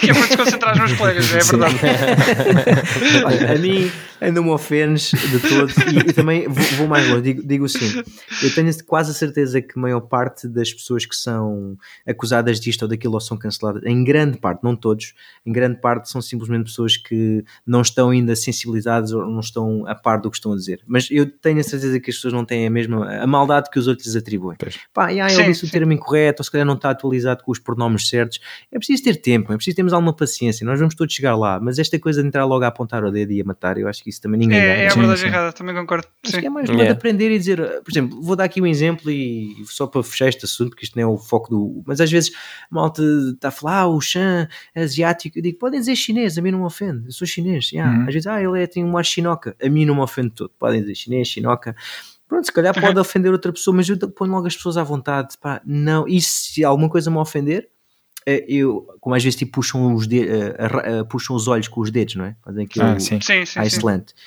Que 0.00 0.10
é 0.10 0.14
para 0.14 0.26
desconcentrar 0.26 0.72
os 0.72 0.78
meus 0.78 0.92
colegas, 0.94 1.34
é 1.34 1.40
Sim. 1.40 1.58
verdade. 1.58 1.76
Olha, 3.24 3.52
a 3.52 3.58
mim 3.58 3.90
ainda 4.20 4.42
me 4.42 4.50
ofendes 4.50 5.12
de 5.12 5.40
todo 5.40 5.72
e, 5.90 6.10
e 6.10 6.12
também 6.12 6.46
vou, 6.46 6.64
vou 6.76 6.86
mais 6.86 7.08
longe, 7.08 7.22
digo, 7.22 7.46
digo 7.46 7.64
assim, 7.64 8.02
eu 8.42 8.54
tenho 8.54 8.70
quase 8.84 9.10
a 9.10 9.14
certeza 9.14 9.62
que 9.62 9.78
a 9.78 9.80
maior 9.80 10.00
parte 10.00 10.46
das 10.46 10.72
pessoas 10.72 11.06
que 11.06 11.16
são 11.16 11.76
acusadas 12.06 12.60
disto 12.60 12.82
ou 12.82 12.88
daquilo 12.88 13.14
ou 13.14 13.20
são 13.20 13.36
canceladas, 13.36 13.82
em 13.84 14.04
grande 14.04 14.38
parte, 14.38 14.62
não 14.62 14.76
todos, 14.76 15.14
em 15.44 15.52
grande 15.52 15.80
parte 15.80 16.10
são 16.10 16.20
simplesmente 16.20 16.64
pessoas 16.64 16.96
que 16.96 17.42
não 17.66 17.80
estão 17.80 18.10
ainda 18.10 18.36
sensibilizadas 18.36 19.12
ou 19.12 19.26
não 19.26 19.40
estão 19.40 19.86
a 19.86 19.94
par 19.94 20.20
do 20.20 20.30
que 20.30 20.36
estão 20.36 20.52
a 20.52 20.56
dizer, 20.56 20.80
mas 20.86 21.08
eu 21.10 21.26
tenho 21.26 21.60
a 21.60 21.62
certeza 21.62 21.98
que 21.98 22.10
as 22.10 22.16
pessoas 22.16 22.34
não 22.34 22.44
têm 22.44 22.66
a 22.66 22.70
mesma 22.70 23.20
a 23.20 23.26
maldade 23.26 23.70
que 23.70 23.78
os 23.78 23.86
outros 23.86 24.06
lhes 24.06 24.16
atribuem. 24.16 24.56
Pois. 24.58 24.78
Pá, 24.92 25.12
e, 25.12 25.20
ah, 25.20 25.28
Sim, 25.28 25.42
ele 25.42 25.52
disse 25.52 25.64
o 25.64 25.66
sim. 25.66 25.72
termo 25.72 25.92
incorreto, 25.92 26.40
ou 26.40 26.44
se 26.44 26.50
calhar 26.50 26.66
não 26.66 26.74
está 26.74 26.90
atualizado 26.90 27.42
com 27.42 27.52
os 27.52 27.58
pronomes 27.58 28.08
certos. 28.08 28.40
É 28.70 28.78
preciso 28.78 29.02
ter 29.02 29.16
tempo, 29.16 29.52
é 29.52 29.56
preciso 29.56 29.76
termos 29.76 29.89
alguma 29.92 30.12
paciência, 30.14 30.64
nós 30.64 30.78
vamos 30.78 30.94
todos 30.94 31.14
chegar 31.14 31.36
lá, 31.36 31.58
mas 31.60 31.78
esta 31.78 31.98
coisa 31.98 32.22
de 32.22 32.28
entrar 32.28 32.44
logo 32.44 32.64
a 32.64 32.68
apontar 32.68 33.04
o 33.04 33.10
dedo 33.10 33.32
e 33.32 33.40
a 33.40 33.44
matar, 33.44 33.78
eu 33.78 33.88
acho 33.88 34.02
que 34.02 34.10
isso 34.10 34.20
também 34.20 34.38
ninguém 34.40 34.58
É, 34.58 34.62
é 34.62 34.76
ganha. 34.76 34.86
a 34.86 34.90
Sim, 34.90 34.98
abordagem 34.98 35.28
sim. 35.28 35.34
errada, 35.34 35.52
também 35.52 35.74
concordo. 35.74 36.06
Acho 36.24 36.34
Sim. 36.34 36.40
que 36.40 36.46
é 36.46 36.50
mais 36.50 36.68
Yeah. 36.68 36.84
de 36.86 36.90
aprender 36.98 37.30
e 37.30 37.38
dizer, 37.38 37.58
por 37.82 37.90
exemplo, 37.90 38.20
vou 38.22 38.36
dar 38.36 38.44
aqui 38.44 38.60
um 38.62 38.66
exemplo 38.66 39.10
e 39.10 39.54
só 39.66 39.86
para 39.86 40.02
fechar 40.02 40.28
este 40.28 40.44
assunto, 40.44 40.70
porque 40.70 40.84
isto 40.84 40.96
não 40.98 41.02
é 41.02 41.06
o 41.06 41.18
foco 41.18 41.50
do. 41.50 41.82
Mas 41.86 42.00
às 42.00 42.10
vezes 42.10 42.30
a 42.70 42.74
malta 42.74 43.02
está 43.34 43.48
a 43.48 43.50
falar, 43.50 43.80
ah, 43.80 43.88
o 43.88 43.98
é 44.74 44.82
asiático, 44.82 45.38
eu 45.38 45.42
digo, 45.42 45.58
podem 45.58 45.80
dizer 45.80 45.96
chinês, 45.96 46.36
a 46.38 46.42
mim 46.42 46.50
não 46.50 46.60
me 46.60 46.64
ofende, 46.64 47.06
eu 47.06 47.12
sou 47.12 47.26
chinês. 47.26 47.70
Yeah. 47.72 47.92
Uhum. 47.98 48.06
Às 48.08 48.14
vezes, 48.14 48.26
ah, 48.26 48.42
ele 48.42 48.62
é, 48.62 48.66
tem 48.66 48.84
uma 48.84 49.02
chinoca, 49.02 49.56
a 49.62 49.68
mim 49.68 49.84
não 49.84 49.94
me 49.94 50.00
ofende 50.00 50.30
todo, 50.30 50.50
podem 50.58 50.80
dizer 50.80 50.94
chinês, 50.94 51.28
chinoca. 51.28 51.74
Pronto, 52.28 52.44
se 52.46 52.52
calhar 52.52 52.72
pode 52.80 52.96
ofender 52.96 53.32
outra 53.32 53.52
pessoa, 53.52 53.76
mas 53.76 53.88
eu 53.88 53.98
ponho 54.10 54.30
logo 54.30 54.46
as 54.46 54.54
pessoas 54.54 54.76
à 54.76 54.84
vontade. 54.84 55.36
Pá, 55.40 55.60
não, 55.66 56.06
e 56.06 56.20
se 56.20 56.64
alguma 56.64 56.88
coisa 56.88 57.10
me 57.10 57.16
ofender, 57.16 57.68
eu, 58.26 58.86
como 59.00 59.14
às 59.14 59.22
vezes 59.24 59.38
tipo, 59.38 59.52
puxam, 59.52 59.94
os 59.94 60.06
de, 60.06 60.20
arra- 60.58 60.82
eh, 60.84 61.04
puxam 61.04 61.34
os 61.34 61.48
olhos 61.48 61.68
com 61.68 61.80
os 61.80 61.90
dedos, 61.90 62.14
não 62.16 62.24
é? 62.26 62.36
Fazem 62.44 62.64
aquilo 62.64 62.84
Ah, 62.84 63.00
sim. 63.00 63.20
Sim, 63.20 63.44
sim. 63.46 63.60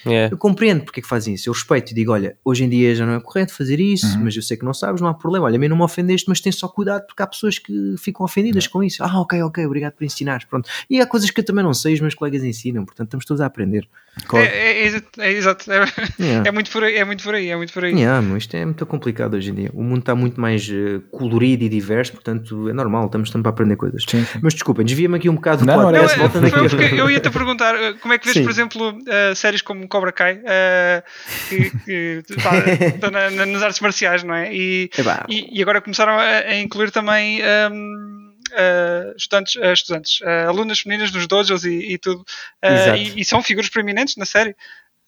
Yeah. 0.06 0.34
Eu 0.34 0.38
compreendo 0.38 0.84
porque 0.84 1.00
é 1.00 1.04
que 1.04 1.08
fazem 1.08 1.36
isso, 1.36 1.48
eu 1.50 1.54
respeito 1.54 1.92
e 1.92 1.94
digo: 1.96 2.12
olha, 2.12 2.36
hoje 2.44 2.64
em 2.64 2.70
dia 2.70 2.94
já 2.96 3.06
não 3.06 3.14
é 3.14 3.20
correto 3.20 3.54
fazer 3.54 3.80
isso, 3.80 4.18
Uhum. 4.18 4.24
mas 4.26 4.36
eu 4.36 4.42
sei 4.42 4.58
que 4.58 4.66
não 4.66 4.74
sabes, 4.74 5.02
não 5.02 5.08
há 5.10 5.14
problema. 5.14 5.46
Olha, 5.46 5.56
a 5.56 5.60
mim 5.60 5.68
não 5.68 5.78
me 5.78 5.84
ofendeste, 5.84 6.28
mas 6.28 6.42
tem 6.42 6.52
só 6.52 6.68
cuidado 6.68 7.06
porque 7.08 7.22
há 7.22 7.28
pessoas 7.28 7.58
que 7.60 7.96
ficam 7.98 8.26
ofendidas 8.26 8.68
com 8.68 8.84
isso. 8.84 9.04
Ah, 9.04 9.20
ok, 9.22 9.42
ok, 9.44 9.66
obrigado 9.66 9.94
por 9.94 10.04
ensinares. 10.04 10.46
Pronto. 10.46 10.70
E 10.90 11.00
há 11.00 11.06
coisas 11.06 11.30
que 11.30 11.40
eu 11.40 11.46
também 11.46 11.64
não 11.64 11.74
sei, 11.74 11.94
os 11.94 12.00
meus 12.00 12.14
colegas 12.16 12.44
ensinam, 12.44 12.86
portanto 12.86 13.08
estamos 13.08 13.26
todos 13.26 13.42
a 13.42 13.46
aprender. 13.46 13.88
Claro. 14.28 14.46
É, 14.46 14.50
é, 14.50 14.82
é, 14.84 14.86
exato, 14.86 15.22
é 15.22 15.32
exato. 15.32 15.72
É, 15.72 15.86
Yeah. 16.20 16.48
é 16.50 16.52
muito 16.52 16.70
por 16.72 16.84
aí, 16.84 16.96
é 16.96 17.04
muito 17.06 17.24
por 17.24 17.34
aí, 17.36 17.50
é 17.50 17.56
muito 17.56 17.74
por 17.74 17.84
aí. 17.84 17.94
Yeah, 17.94 18.22
mas 18.22 18.44
isto 18.44 18.56
é 18.56 18.64
muito 18.66 18.86
complicado 18.86 19.34
hoje 19.36 19.50
em 19.50 19.56
dia. 19.56 19.72
O 19.74 19.82
mundo 19.84 20.00
está 20.00 20.14
muito 20.16 20.40
mais 20.40 20.70
eh, 20.70 21.00
colorido 21.12 21.64
e 21.64 21.70
diverso, 21.70 22.14
portanto 22.14 22.70
é 22.70 22.74
normal, 22.74 23.06
estamos 23.08 23.30
sempre 23.32 23.48
a 23.48 23.52
aprender 23.52 23.76
coisas. 23.84 24.04
Sim, 24.08 24.26
sim. 24.26 24.40
Mas 24.42 24.54
desculpem, 24.54 24.86
desvia-me 24.86 25.18
aqui 25.18 25.30
um 25.30 25.36
bocado 25.36 25.60
do 25.60 25.66
Não, 25.66 25.86
olha, 25.86 26.00
Não, 26.02 26.08
podcast, 26.08 26.16
é, 26.18 26.22
voltando 26.22 26.50
foi 26.50 26.60
aqui. 26.66 26.76
porque 26.78 27.02
eu 27.02 27.10
ia-te 27.12 27.30
perguntar 27.30 27.76
uh, 27.76 27.98
como 28.00 28.14
é 28.14 28.18
que 28.18 28.26
vês, 28.26 28.34
Sim. 28.38 28.44
por 28.44 28.52
exemplo, 28.52 28.98
uh, 29.00 29.36
séries 29.36 29.62
como 29.62 29.88
Cobra 29.88 30.12
Kai 30.12 30.36
uh, 30.38 31.04
que, 31.50 31.70
que 31.86 32.24
pá, 32.42 32.58
estão 32.96 33.12
na- 33.12 33.30
na- 33.30 33.46
nas 33.46 33.62
artes 33.64 33.80
marciais, 33.82 34.24
não 34.24 34.34
é? 34.34 34.54
E, 34.54 34.90
e, 35.30 35.60
e 35.60 35.62
agora 35.62 35.82
começaram 35.82 36.14
a, 36.14 36.24
a 36.24 36.60
incluir 36.60 36.92
também 36.92 37.42
um, 37.72 38.34
uh, 38.52 39.16
estudantes, 39.18 39.56
uh, 39.56 39.74
estudantes 39.74 40.22
uh, 40.22 40.50
alunas 40.50 40.80
femininas 40.80 41.12
nos 41.12 41.28
dojos 41.28 41.66
e, 41.66 41.94
e 41.94 41.98
tudo. 41.98 42.22
Uh, 42.64 42.68
Exato. 42.74 42.98
e, 42.98 43.22
e 43.22 43.26
são 43.26 43.42
figuras 43.44 43.70
preeminentes 43.70 44.16
na 44.18 44.26
série. 44.26 44.52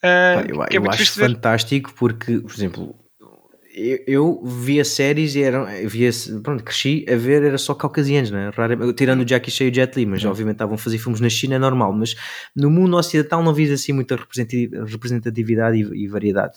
Uh, 0.03 0.35
Pá, 0.35 0.45
eu, 0.47 0.65
que 0.65 0.75
é 0.75 0.77
eu 0.77 0.81
muito 0.81 0.93
acho 1.01 1.13
fantástico 1.19 1.93
porque, 1.97 2.37
por 2.39 2.53
exemplo, 2.53 2.95
eu, 3.75 3.99
eu 4.07 4.41
via 4.43 4.85
séries 4.85 5.35
e 5.35 5.43
eram, 5.43 5.65
via, 5.85 6.09
pronto, 6.41 6.63
cresci 6.63 7.05
a 7.09 7.15
ver, 7.15 7.43
era 7.43 7.57
só 7.57 7.73
caucasianos, 7.73 8.31
né? 8.31 8.49
Raramente, 8.55 8.93
tirando 8.93 9.21
o 9.21 9.27
Jackie 9.27 9.51
Chan 9.51 9.65
e 9.65 9.69
o 9.69 9.73
Jet 9.73 9.99
Li, 9.99 10.05
mas 10.05 10.23
obviamente 10.23 10.55
estavam 10.55 10.75
a 10.75 10.77
fazer 10.77 10.97
filmes 10.97 11.19
na 11.19 11.29
China, 11.29 11.55
é 11.55 11.59
normal, 11.59 11.91
mas 11.91 12.15
no 12.55 12.71
mundo 12.71 12.95
ocidental 12.95 13.43
não 13.43 13.53
via 13.53 13.73
assim 13.73 13.91
muita 13.91 14.15
representati- 14.15 14.69
representatividade 14.85 15.77
e, 15.77 16.03
e 16.03 16.07
variedade. 16.07 16.53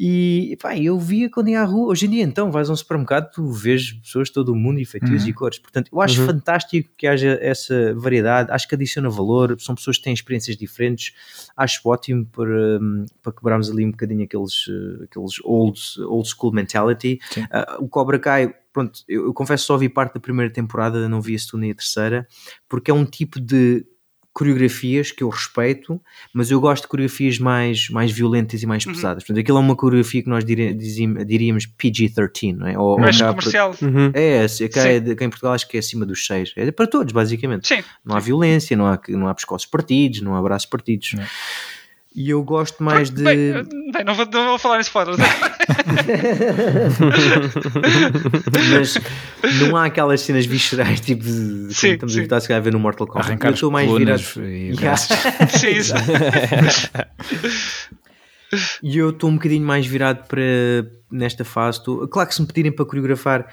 E 0.00 0.56
pá, 0.62 0.76
eu 0.78 0.96
via 0.96 1.28
quando 1.28 1.48
ia 1.48 1.60
à 1.60 1.64
rua. 1.64 1.88
Hoje 1.88 2.06
em 2.06 2.10
dia, 2.10 2.22
então, 2.22 2.52
vais 2.52 2.70
a 2.70 2.72
um 2.72 2.76
supermercado, 2.76 3.32
tu 3.32 3.50
vês 3.50 3.92
pessoas 3.94 4.28
de 4.28 4.34
todo 4.34 4.50
o 4.50 4.54
mundo 4.54 4.78
e 4.78 4.84
feitios 4.84 5.24
Uhum. 5.24 5.28
e 5.30 5.32
cores. 5.32 5.58
Portanto, 5.58 5.88
eu 5.92 6.00
acho 6.00 6.20
Uhum. 6.20 6.26
fantástico 6.28 6.88
que 6.96 7.04
haja 7.04 7.36
essa 7.42 7.92
variedade. 7.96 8.52
Acho 8.52 8.68
que 8.68 8.76
adiciona 8.76 9.10
valor. 9.10 9.56
São 9.60 9.74
pessoas 9.74 9.96
que 9.98 10.04
têm 10.04 10.12
experiências 10.14 10.56
diferentes. 10.56 11.12
Acho 11.56 11.80
ótimo 11.88 12.24
para, 12.26 12.78
hum, 12.80 13.06
para 13.20 13.32
quebrarmos 13.32 13.68
ali 13.70 13.84
um 13.84 13.90
bocadinho 13.90 14.22
aqueles, 14.22 14.66
eh, 14.68 15.04
aqueles 15.04 15.40
old, 15.42 15.80
old 16.06 16.28
school 16.28 16.52
mentality. 16.52 17.18
Ah, 17.50 17.78
o 17.80 17.88
Cobra 17.88 18.20
Kai, 18.20 18.54
pronto, 18.72 19.00
eu, 19.08 19.24
eu 19.24 19.34
confesso 19.34 19.64
só 19.66 19.76
vi 19.76 19.88
parte 19.88 20.14
da 20.14 20.20
primeira 20.20 20.52
temporada, 20.52 21.08
não 21.08 21.20
vi 21.20 21.34
a 21.34 21.38
segunda 21.40 21.66
e 21.66 21.72
a 21.72 21.74
terceira, 21.74 22.28
porque 22.68 22.92
é 22.92 22.94
um 22.94 23.04
tipo 23.04 23.40
de 23.40 23.84
coreografias 24.38 25.10
que 25.10 25.22
eu 25.24 25.28
respeito, 25.28 26.00
mas 26.32 26.50
eu 26.50 26.60
gosto 26.60 26.82
de 26.84 26.88
coreografias 26.88 27.38
mais, 27.40 27.88
mais 27.90 28.12
violentas 28.12 28.62
e 28.62 28.66
mais 28.66 28.86
Uhum. 28.86 28.92
pesadas. 28.92 29.24
Portanto, 29.24 29.40
aquilo 29.42 29.58
é 29.58 29.60
uma 29.60 29.74
coreografia 29.74 30.22
que 30.22 30.28
nós 30.28 30.44
diríamos 30.44 31.66
PG-13, 31.66 32.56
não 32.56 32.66
é? 32.68 32.78
Ou, 32.78 32.98
Mais 33.00 33.16
por- 33.18 33.28
comercial. 33.28 33.74
Uhum. 33.82 34.10
É, 34.14 34.46
se- 34.46 34.68
cá, 34.68 34.86
é 34.86 35.00
de- 35.00 35.14
cá 35.16 35.24
em 35.24 35.30
Portugal 35.30 35.54
acho 35.54 35.68
que 35.68 35.76
é 35.76 35.80
acima 35.80 36.06
dos 36.06 36.24
6. 36.26 36.52
É 36.56 36.70
para 36.70 36.86
todos, 36.86 37.12
basicamente. 37.12 37.66
Sim. 37.66 37.82
Não 38.04 38.16
há 38.16 38.20
violência, 38.20 38.76
não 38.76 38.86
há, 38.86 39.00
não 39.08 39.26
há 39.28 39.34
pescoços 39.34 39.66
partidos, 39.68 40.20
não 40.20 40.36
há 40.36 40.42
braços 40.42 40.68
partidos. 40.68 41.14
Não. 41.14 41.24
E 42.18 42.30
eu 42.30 42.42
gosto 42.42 42.82
mais 42.82 43.10
de. 43.10 43.22
Bem, 43.22 43.52
bem, 43.92 44.04
não, 44.04 44.12
vou, 44.12 44.26
não 44.26 44.48
vou 44.48 44.58
falar 44.58 44.78
em 44.78 44.80
spoilers. 44.80 45.16
mas 48.76 48.98
não 49.60 49.76
há 49.76 49.84
aquelas 49.84 50.22
cenas 50.22 50.44
viscerais 50.44 50.98
tipo 51.00 51.22
de, 51.22 51.30
como 51.30 51.72
Sim, 51.72 51.92
estamos 51.92 52.12
sim. 52.12 52.18
habituados 52.18 52.50
a 52.50 52.58
ver 52.58 52.72
no 52.72 52.80
Mortal 52.80 53.06
Kombat. 53.06 53.28
Arrancar 53.28 53.50
eu 53.50 53.54
estou 53.54 53.70
mais 53.70 53.88
virado. 53.88 54.20
e 54.38 54.68
Yeah. 54.68 54.80
braços. 54.80 55.16
Sim, 55.60 55.68
isso. 55.68 55.94
E 58.82 58.98
eu 58.98 59.10
estou 59.10 59.30
um 59.30 59.34
bocadinho 59.34 59.64
mais 59.64 59.86
virado 59.86 60.26
para 60.26 60.42
nesta 61.12 61.44
fase. 61.44 61.84
Tô, 61.84 62.08
claro 62.08 62.28
que 62.28 62.34
se 62.34 62.40
me 62.40 62.48
pedirem 62.48 62.72
para 62.72 62.84
coreografar 62.84 63.46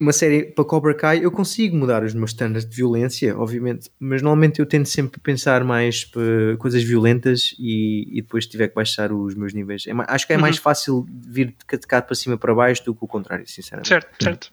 uma 0.00 0.12
série 0.12 0.44
para 0.44 0.64
Cobra 0.64 0.94
Kai, 0.94 1.24
eu 1.24 1.30
consigo 1.30 1.76
mudar 1.76 2.02
os 2.02 2.12
meus 2.14 2.30
standards 2.30 2.68
de 2.68 2.76
violência, 2.76 3.36
obviamente, 3.38 3.90
mas 3.98 4.20
normalmente 4.22 4.58
eu 4.60 4.66
tento 4.66 4.88
sempre 4.88 5.20
pensar 5.20 5.62
mais 5.64 6.04
para 6.04 6.56
coisas 6.58 6.82
violentas 6.82 7.54
e, 7.58 8.06
e 8.18 8.20
depois 8.22 8.46
tiver 8.46 8.68
que 8.68 8.74
baixar 8.74 9.12
os 9.12 9.34
meus 9.34 9.54
níveis. 9.54 9.86
É 9.86 9.92
acho 10.08 10.26
que 10.26 10.32
é 10.32 10.36
mais 10.36 10.56
fácil 10.58 11.06
vir 11.08 11.46
de 11.48 11.64
cá- 11.66 11.76
de 11.76 11.86
cá 11.86 12.02
para 12.02 12.14
cima 12.14 12.36
para 12.36 12.54
baixo 12.54 12.84
do 12.84 12.94
que 12.94 13.04
o 13.04 13.08
contrário, 13.08 13.46
sinceramente. 13.46 13.88
certo, 13.88 14.22
certo. 14.22 14.52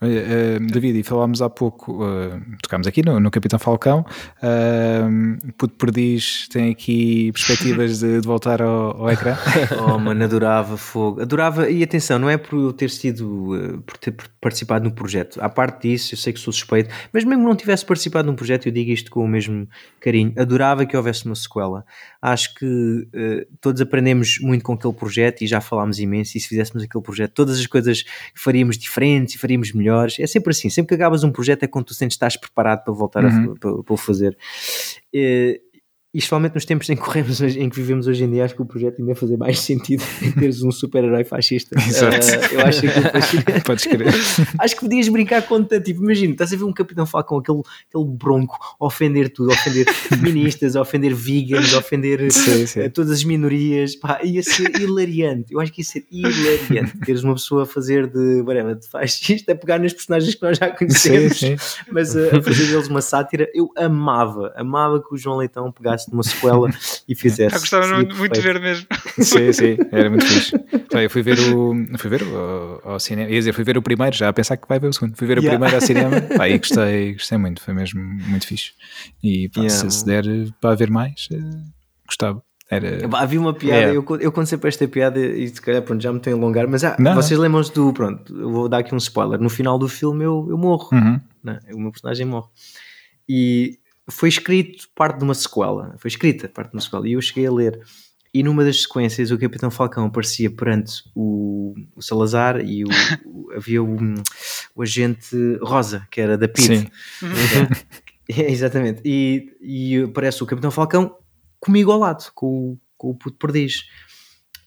Olha, 0.00 0.18
eh, 0.18 0.58
David, 0.60 0.98
e 0.98 1.02
falámos 1.02 1.40
há 1.40 1.48
pouco, 1.48 2.04
eh, 2.04 2.38
tocámos 2.62 2.86
aqui 2.86 3.02
no, 3.04 3.18
no 3.18 3.30
Capitão 3.30 3.58
Falcão, 3.58 4.04
uh, 4.42 5.52
Puto 5.56 5.74
Perdiz 5.74 6.48
tem 6.48 6.70
aqui 6.70 7.32
perspectivas 7.32 8.00
de, 8.00 8.20
de 8.20 8.26
voltar 8.26 8.60
ao, 8.60 9.02
ao 9.02 9.10
ecrã. 9.10 9.36
Oh, 9.86 9.98
mano, 9.98 10.24
adorava 10.24 10.76
fogo. 10.76 11.20
Adorava, 11.20 11.70
e 11.70 11.82
atenção, 11.82 12.18
não 12.18 12.28
é 12.28 12.36
por 12.36 12.58
eu 12.58 12.72
ter 12.72 12.90
sido, 12.90 13.54
eh, 13.56 13.78
por 13.84 13.96
ter 13.96 14.14
participado 14.40 14.84
no 14.84 14.94
projeto. 14.94 15.40
À 15.40 15.48
parte 15.48 15.88
disso, 15.88 16.14
eu 16.14 16.18
sei 16.18 16.32
que 16.32 16.40
sou 16.40 16.52
suspeito, 16.52 16.90
mas 17.12 17.24
mesmo 17.24 17.42
que 17.42 17.48
não 17.48 17.56
tivesse 17.56 17.84
participado 17.84 18.26
num 18.26 18.34
projeto, 18.34 18.66
eu 18.66 18.72
digo 18.72 18.90
isto 18.90 19.10
com 19.10 19.24
o 19.24 19.28
mesmo 19.28 19.68
carinho. 20.00 20.32
Adorava 20.36 20.86
que 20.86 20.96
houvesse 20.96 21.26
uma 21.26 21.34
sequela. 21.34 21.84
Acho 22.20 22.54
que 22.54 23.08
eh, 23.14 23.46
todos 23.60 23.80
aprendemos 23.80 24.38
muito 24.40 24.62
com 24.64 24.72
aquele 24.72 24.94
projeto 24.94 25.42
e 25.42 25.46
já 25.46 25.60
falámos 25.60 25.98
imenso. 25.98 26.36
E 26.36 26.40
se 26.40 26.48
fizéssemos 26.48 26.82
aquele 26.82 27.02
projeto, 27.02 27.32
todas 27.32 27.58
as 27.58 27.66
coisas 27.66 28.04
faríamos 28.34 28.76
diferentes 28.78 29.34
e 29.34 29.38
faríamos 29.38 29.72
É 30.04 30.26
sempre 30.26 30.50
assim. 30.50 30.68
Sempre 30.70 30.88
que 30.96 31.02
acabas 31.02 31.24
um 31.24 31.30
projeto 31.32 31.62
é 31.62 31.66
quando 31.66 31.86
tu 31.86 31.94
sentes 31.94 32.14
que 32.16 32.24
estás 32.24 32.36
preparado 32.36 32.84
para 32.84 32.92
voltar 32.94 33.24
a, 33.24 33.28
Uhum. 33.28 33.54
para, 33.54 33.82
para 33.82 33.94
o 33.94 33.96
fazer. 33.96 34.36
Eh, 35.14 35.60
e 36.16 36.18
especialmente 36.18 36.54
nos 36.54 36.64
tempos 36.64 36.88
em 36.88 36.96
que 36.96 37.02
corremos 37.02 37.42
em 37.42 37.68
que 37.68 37.76
vivemos 37.76 38.06
hoje 38.06 38.24
em 38.24 38.30
dia, 38.30 38.46
acho 38.46 38.54
que 38.54 38.62
o 38.62 38.64
projeto 38.64 39.02
ainda 39.02 39.14
fazer 39.14 39.36
mais 39.36 39.60
sentido 39.60 40.02
em 40.22 40.32
teres 40.32 40.62
um 40.62 40.72
super-herói 40.72 41.24
fascista. 41.24 41.76
Exato. 41.86 42.16
Eh, 42.16 42.54
eu 42.54 42.60
acho 42.62 42.80
que. 42.80 43.60
Podes. 43.60 43.86
Acho 44.58 44.74
que 44.76 44.80
podias 44.80 45.08
brincar 45.08 45.42
com 45.42 45.62
tanto, 45.62 45.84
tipo, 45.84 46.02
imagina, 46.02 46.32
estás 46.32 46.54
a 46.54 46.56
ver 46.56 46.64
um 46.64 46.72
Capitão 46.72 47.04
Falcão, 47.04 47.36
aquele, 47.36 47.60
aquele 47.90 48.04
bronco, 48.06 48.56
a 48.80 48.86
ofender 48.86 49.30
tudo, 49.30 49.50
a 49.50 49.52
ofender 49.52 49.92
feministas, 49.92 50.74
a 50.74 50.80
ofender 50.80 51.14
vegans, 51.14 51.74
a 51.74 51.78
ofender 51.80 52.32
Sim, 52.32 52.66
sim. 52.66 52.80
eh, 52.80 52.88
todas 52.88 53.10
as 53.10 53.22
minorias, 53.22 53.94
pá, 53.94 54.20
ia 54.24 54.42
ser 54.42 54.74
hilariante. 54.80 55.52
Eu 55.52 55.60
acho 55.60 55.70
que 55.70 55.82
ia 55.82 55.84
ser 55.84 56.06
hilariante 56.10 56.96
teres 57.04 57.24
uma 57.24 57.34
pessoa 57.34 57.64
a 57.64 57.66
fazer 57.66 58.06
de, 58.06 58.40
whatever, 58.40 58.74
de 58.74 58.88
fascista, 58.88 59.52
a 59.52 59.54
pegar 59.54 59.78
nos 59.78 59.92
personagens 59.92 60.34
que 60.34 60.42
nós 60.42 60.56
já 60.56 60.70
conhecemos 60.70 61.38
sim. 61.38 61.56
mas 61.92 62.14
uh, 62.14 62.36
a 62.38 62.42
fazer 62.42 62.68
deles 62.68 62.88
uma 62.88 63.02
sátira, 63.02 63.46
eu 63.54 63.70
amava, 63.76 64.54
amava 64.56 65.02
que 65.02 65.14
o 65.14 65.18
João 65.18 65.36
Leitão 65.36 65.70
pegasse 65.70 66.05
numa 66.10 66.22
sequela 66.22 66.68
e 67.08 67.14
fizesse. 67.14 67.54
Já 67.54 67.58
gostava 67.58 67.94
muito, 67.94 68.16
muito 68.16 68.34
de 68.34 68.40
ver 68.40 68.60
mesmo. 68.60 68.86
Sim, 69.20 69.52
sim, 69.52 69.76
era 69.92 70.08
muito 70.10 70.24
fixe. 70.26 70.52
Então, 70.86 71.00
eu 71.02 71.10
fui 71.10 71.20
ver 71.22 71.38
o. 71.40 71.74
Fui 71.98 72.08
ver 72.08 72.22
o, 72.22 72.80
ao, 72.84 73.00
cinema. 73.00 73.28
Ia 73.28 73.38
dizer, 73.38 73.52
fui 73.52 73.64
ver 73.64 73.76
o 73.76 73.82
primeiro, 73.82 74.16
já 74.16 74.28
a 74.28 74.32
pensar 74.32 74.56
que 74.56 74.66
vai 74.68 74.78
ver 74.78 74.86
o 74.88 74.92
segundo. 74.92 75.16
Fui 75.16 75.26
ver 75.26 75.38
o 75.38 75.42
Yeah. 75.42 75.58
primeiro 75.58 75.74
ao 75.74 75.80
cinema 75.80 76.20
pá, 76.38 76.48
e 76.48 76.56
gostei, 76.58 77.12
gostei 77.14 77.36
muito, 77.36 77.60
foi 77.60 77.74
mesmo 77.74 78.00
muito 78.00 78.46
fixe. 78.46 78.70
E 79.22 79.48
pá, 79.50 79.62
Yeah. 79.62 79.90
se, 79.90 79.98
se 79.98 80.06
der 80.06 80.24
para 80.60 80.74
ver 80.76 80.88
mais, 80.90 81.28
eh, 81.32 81.36
gostava. 82.06 82.42
Era. 82.70 82.98
Havia 83.18 83.40
uma 83.40 83.52
piada, 83.52 83.76
Yeah. 83.92 83.94
eu, 83.94 84.20
eu 84.20 84.32
conto 84.32 84.46
sempre 84.48 84.68
esta 84.68 84.86
piada 84.88 85.20
e 85.20 85.46
se 85.48 85.60
calhar 85.60 85.82
pronto, 85.82 86.00
já 86.02 86.12
me 86.12 86.18
tenho 86.20 86.36
a 86.36 86.38
alongar, 86.40 86.66
mas 86.68 86.82
ah, 86.84 86.96
Não, 86.98 87.14
vocês 87.14 87.38
lembram-se 87.38 87.72
do. 87.74 87.92
Pronto, 87.92 88.34
eu 88.34 88.50
vou 88.50 88.68
dar 88.68 88.78
aqui 88.78 88.94
um 88.94 88.98
spoiler. 88.98 89.40
No 89.40 89.48
final 89.50 89.78
do 89.78 89.88
filme 89.88 90.24
eu, 90.24 90.46
eu 90.48 90.56
morro, 90.56 90.88
Uhum. 90.92 91.20
né? 91.44 91.58
o 91.74 91.78
meu 91.80 91.90
personagem 91.90 92.26
morre. 92.26 92.48
E 93.28 93.78
foi 94.08 94.28
escrito 94.28 94.88
parte 94.94 95.18
de 95.18 95.24
uma 95.24 95.34
sequela, 95.34 95.94
foi 95.98 96.08
escrita 96.08 96.48
parte 96.48 96.70
de 96.70 96.76
uma 96.76 96.80
sequela, 96.82 97.08
e 97.08 97.12
eu 97.12 97.20
cheguei 97.20 97.46
a 97.46 97.52
ler. 97.52 97.80
E 98.34 98.42
numa 98.42 98.64
das 98.64 98.82
sequências, 98.82 99.30
o 99.30 99.38
Capitão 99.38 99.70
Falcão 99.70 100.04
aparecia 100.06 100.50
perante 100.50 101.02
o, 101.14 101.74
o 101.94 102.02
Salazar 102.02 102.60
e 102.60 102.84
o, 102.84 102.88
o- 103.24 103.50
havia 103.56 103.82
o, 103.82 103.96
agente 104.82 105.34
Rosa, 105.62 106.06
que 106.10 106.20
era 106.20 106.36
da 106.36 106.46
PID. 106.46 106.80
Sim. 106.80 106.86
É, 108.28 108.50
exatamente. 108.52 109.00
E, 109.04 109.56
e 109.62 110.02
aparece 110.02 110.42
o 110.42 110.46
Capitão 110.46 110.70
Falcão 110.70 111.16
comigo 111.58 111.90
ao 111.90 111.98
lado, 111.98 112.30
com, 112.34 112.72
o- 112.72 112.78
com 112.98 113.10
o 113.10 113.14
puto 113.14 113.38
perdiz. 113.38 113.84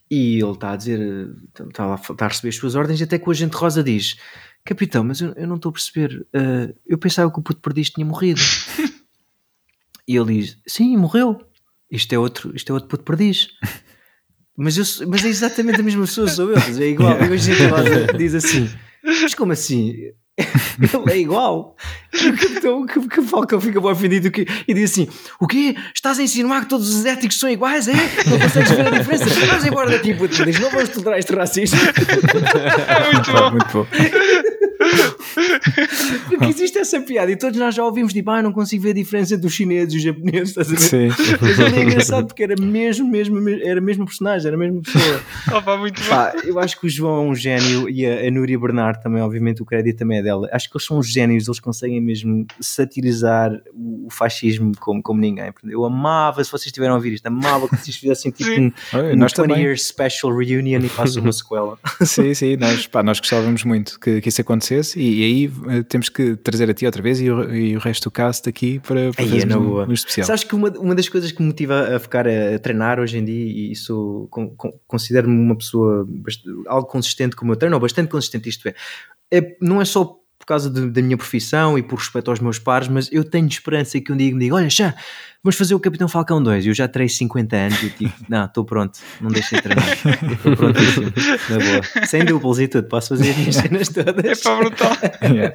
E 0.10 0.40
ele 0.42 0.52
está 0.54 0.72
a 0.72 0.76
dizer, 0.76 1.30
está 1.70 1.94
a, 1.94 1.96
está 1.96 2.26
a 2.26 2.28
receber 2.30 2.50
as 2.50 2.56
suas 2.56 2.74
ordens, 2.74 3.00
até 3.00 3.20
que 3.20 3.28
o 3.28 3.32
agente 3.32 3.56
Rosa 3.56 3.84
diz: 3.84 4.16
Capitão, 4.66 5.04
mas 5.04 5.22
eu, 5.22 5.34
eu 5.34 5.48
não 5.48 5.58
estou 5.58 5.70
a 5.70 5.74
perceber. 5.74 6.26
eh, 6.34 6.74
eu 6.88 6.98
pensava 6.98 7.32
que 7.32 7.38
o 7.40 7.44
puto 7.44 7.62
perdiz 7.62 7.92
tinha 7.92 8.04
morrido. 8.06 8.42
e 10.10 10.18
ele 10.18 10.34
diz: 10.42 10.58
Sim, 10.68 10.98
morreu. 10.98 11.40
Isto 11.92 12.14
é 12.14 12.20
outro, 12.20 12.52
isto 12.56 12.70
é 12.72 12.74
outro 12.74 12.90
puto 12.90 13.04
perdiz. 13.04 13.48
Mas, 14.62 14.76
eu, 14.78 15.08
mas 15.08 15.24
é 15.24 15.30
exatamente 15.30 15.80
a 15.80 15.84
mesma 15.84 16.02
pessoa, 16.02 16.28
sou 16.28 16.50
eu, 16.52 16.58
é 16.58 16.88
igual. 16.90 17.18
Rosa 17.18 18.08
diz 18.18 18.36
assim: 18.36 18.70
Mas 19.02 19.34
como 19.34 19.54
assim? 19.54 19.94
Ele 20.38 21.12
é 21.14 21.18
igual. 21.18 21.78
E 22.14 22.28
o 22.28 22.38
capitão, 22.38 22.82
o 22.82 22.86
cap- 22.86 23.20
o 23.20 23.24
Falcão 23.24 23.62
fica 23.62 23.80
bem 23.80 23.90
ofendido 23.92 24.30
que- 24.30 24.46
e 24.68 24.74
diz 24.74 24.92
assim: 24.92 25.08
O 25.40 25.48
quê? 25.48 25.78
Estás 25.96 26.20
a 26.20 26.24
insinuar 26.24 26.64
que 26.64 26.68
todos 26.70 26.94
os 26.94 27.06
éticos 27.06 27.40
são 27.40 27.50
iguais? 27.50 27.88
É? 27.88 27.94
Não 27.94 28.38
consegues 28.38 28.72
ver 28.72 28.88
a 28.88 28.98
diferença? 29.00 29.26
Vamos 29.48 29.66
embora 29.66 29.92
daqui, 29.92 30.14
puto. 30.14 30.44
Diz, 30.44 30.60
não 30.60 30.70
vamos 30.70 30.90
tolerar 30.90 31.20
este 31.20 31.34
racismo. 31.34 31.80
É 31.80 33.14
muito 33.14 33.32
bom. 33.32 33.52
muito 33.52 33.72
bom. 33.74 33.88
Porque 36.28 36.46
existe 36.46 36.78
essa 36.80 37.00
piada 37.02 37.32
e 37.32 37.36
todos 37.36 37.58
nós 37.60 37.76
já 37.76 37.84
ouvimos 37.84 38.14
tipo, 38.14 38.30
ah, 38.32 38.42
não 38.42 38.52
consigo 38.52 38.84
ver 38.84 38.92
a 38.92 38.94
diferença 38.94 39.36
entre 39.36 39.48
os 39.48 39.54
chineses 39.54 39.94
e 39.94 39.98
os 39.98 40.04
japoneses, 40.04 40.50
estás 40.50 40.68
a 40.68 40.72
ver? 40.72 40.80
Sim. 40.80 41.08
Mas 41.42 41.60
é 41.74 41.84
engraçado 41.84 42.28
porque 42.28 42.44
era 42.44 42.56
mesmo, 42.60 43.10
mesmo, 43.10 43.40
mesmo- 43.40 43.64
era 43.68 43.80
a 43.80 43.84
mesma 43.84 44.06
personagem, 44.06 44.48
era 44.48 44.56
a 44.56 44.60
mesma 44.60 44.82
pessoa. 44.82 45.22
Opa, 45.54 45.78
muito 45.78 46.02
bom. 46.02 46.10
Pá, 46.10 46.34
eu 46.44 46.60
acho 46.60 46.80
que 46.80 46.88
o 46.88 46.90
João 46.90 47.18
é 47.28 47.30
um 47.30 47.36
gênio 47.36 47.90
e 47.90 48.06
a, 48.06 48.28
a 48.28 48.32
Núria 48.32 48.58
Bernard 48.60 49.02
também, 49.02 49.22
obviamente, 49.22 49.62
o 49.62 49.66
crédito 49.66 49.98
também 50.00 50.20
é 50.20 50.24
dela. 50.24 50.50
Acho 50.52 50.70
que 50.70 50.78
eles 50.78 50.86
são 50.86 50.98
os 51.00 51.08
génios, 51.12 51.48
eles 51.48 51.60
conseguem 51.60 52.02
mesmo 52.02 52.46
satirizar 52.60 53.52
o, 53.74 54.08
o 54.08 54.10
fascismo 54.10 54.72
como, 54.80 55.02
como 55.02 55.20
ninguém. 55.20 55.52
Eu 55.66 55.86
amava, 55.86 56.44
se 56.44 56.52
vocês 56.52 56.68
estiveram 56.68 56.94
a 56.94 56.98
ouvir 56.98 57.14
isto, 57.14 57.26
amava 57.28 57.68
que 57.68 57.76
vocês 57.78 57.96
fizessem 57.98 58.32
tipo 58.32 58.50
Sim. 58.50 58.68
um, 58.68 58.72
Olha, 58.98 59.14
um 59.14 59.18
nós 59.18 59.32
20 59.32 59.36
também. 59.36 59.64
years 59.64 59.86
special 59.88 60.36
reunion 60.36 60.80
e 60.84 60.90
façam 60.90 61.22
uma 61.22 61.32
sequela. 61.32 61.78
Sim, 62.04 62.34
sim, 62.34 62.56
nós, 62.58 62.88
pá, 62.88 63.04
nós 63.04 63.20
gostávamos 63.20 63.64
muito 63.64 64.00
que, 64.00 64.22
que 64.22 64.30
isso 64.30 64.42
acontecesse 64.42 64.79
e, 64.96 65.20
e 65.20 65.24
aí 65.24 65.52
eh, 65.78 65.84
temos 65.84 66.10
que 66.10 66.36
trazer 66.36 66.70
a 66.70 66.74
ti 66.74 66.86
outra 66.86 67.02
vez 67.02 67.20
e 67.22 67.30
o, 67.30 67.54
e 67.54 67.76
o 67.76 67.80
resto 67.80 68.06
do 68.06 68.12
cast 68.12 68.48
aqui 68.48 68.80
para, 68.80 69.12
para 69.14 69.24
é 69.24 69.28
fazermos 69.28 69.46
na 69.46 69.58
um, 69.60 69.90
um 69.90 69.94
especial. 69.94 70.28
Sabes 70.28 70.44
que 70.44 70.56
uma, 70.56 70.70
uma 70.78 70.96
das 70.96 71.10
coisas 71.10 71.32
que 71.32 71.42
me 71.42 71.48
motiva 71.48 71.96
a 71.96 72.00
ficar 72.00 72.28
a, 72.28 72.56
a 72.56 72.60
treinar 72.60 73.00
hoje 73.00 73.18
em 73.18 73.26
dia, 73.26 73.46
e 73.46 73.72
isso 73.72 74.28
con- 74.30 74.50
con- 74.56 74.80
considero-me 74.88 75.36
uma 75.36 75.56
pessoa 75.58 76.08
algo 76.68 76.88
consistente 76.88 77.36
como 77.36 77.52
eu 77.52 77.56
treino, 77.56 77.76
ou 77.76 77.82
bastante 77.82 78.10
consistente, 78.10 78.50
isto 78.50 78.68
é, 78.68 78.76
é 79.32 79.58
não 79.62 79.82
é 79.82 79.86
só 79.86 80.18
causa 80.50 80.70
de- 80.70 80.90
da 80.90 81.02
minha 81.02 81.16
profissão 81.18 81.78
e 81.78 81.82
por 81.84 81.98
respeito 82.00 82.30
aos 82.30 82.40
meus 82.40 82.60
pares, 82.60 82.88
mas 82.88 83.10
eu 83.12 83.24
tenho 83.24 83.48
esperança 83.48 84.00
que 84.02 84.12
um 84.12 84.18
dia 84.18 84.34
me 84.34 84.40
diga: 84.40 84.56
Olha, 84.56 84.70
já, 84.70 84.94
vamos 85.44 85.56
fazer 85.58 85.74
o 85.76 85.80
Capitão 85.80 86.08
Falcão 86.08 86.42
2. 86.44 86.66
Eu 86.68 86.74
já 86.74 86.88
terei 86.88 87.08
50 87.08 87.56
anos 87.56 87.82
e 87.82 87.86
eu 87.88 87.92
digo: 87.98 88.14
Não, 88.28 88.46
estou 88.46 88.66
pronto, 88.66 89.00
não 89.22 89.30
deixem 89.30 89.62
treinar. 89.62 89.88
Estou 89.94 90.56
pronto, 90.56 90.80
na 91.50 91.58
boa. 91.60 92.06
Sem 92.06 92.26
duplos 92.26 92.60
e 92.60 92.68
tudo, 92.68 92.88
posso 92.88 93.10
fazer 93.10 93.30
as 93.32 93.38
minhas 93.38 93.56
cenas 93.56 93.90
É 93.98 94.04
todas. 94.04 94.42
brutal. 94.44 94.92
Yeah. 95.30 95.54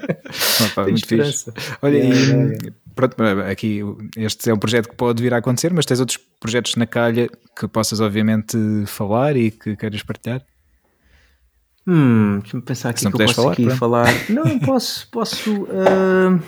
Opa, 0.66 0.84
Tenho 0.84 0.90
muito 0.92 1.06
fixe. 1.06 1.52
Olha, 1.82 1.96
Yeah, 1.98 2.14
e 2.16 2.28
yeah, 2.52 2.72
pronto, 2.94 3.14
aqui 3.50 3.80
este 4.16 4.50
é 4.50 4.54
um 4.54 4.58
projeto 4.58 4.88
que 4.88 4.96
pode 4.96 5.22
vir 5.22 5.34
a 5.34 5.38
acontecer, 5.38 5.72
mas 5.72 5.84
tens 5.84 6.00
outros 6.00 6.18
projetos 6.40 6.76
na 6.76 6.86
calha 6.86 7.28
que 7.58 7.66
possas 7.68 8.00
obviamente 8.00 8.56
falar 8.86 9.36
e 9.36 9.50
que 9.50 9.74
queiras 9.76 10.02
partilhar? 10.02 10.42
Hum, 11.86 12.38
deixa-me 12.40 12.62
pensar 12.62 12.90
aqui 12.90 13.00
Se 13.00 13.04
não 13.04 13.12
que 13.12 13.20
eu 13.22 13.26
posso 13.26 13.36
falar, 13.36 13.52
aqui 13.52 13.64
pronto. 13.64 13.78
falar. 13.78 14.24
Não, 14.28 14.58
posso, 14.58 15.08
posso. 15.10 15.66
ah, 15.70 16.38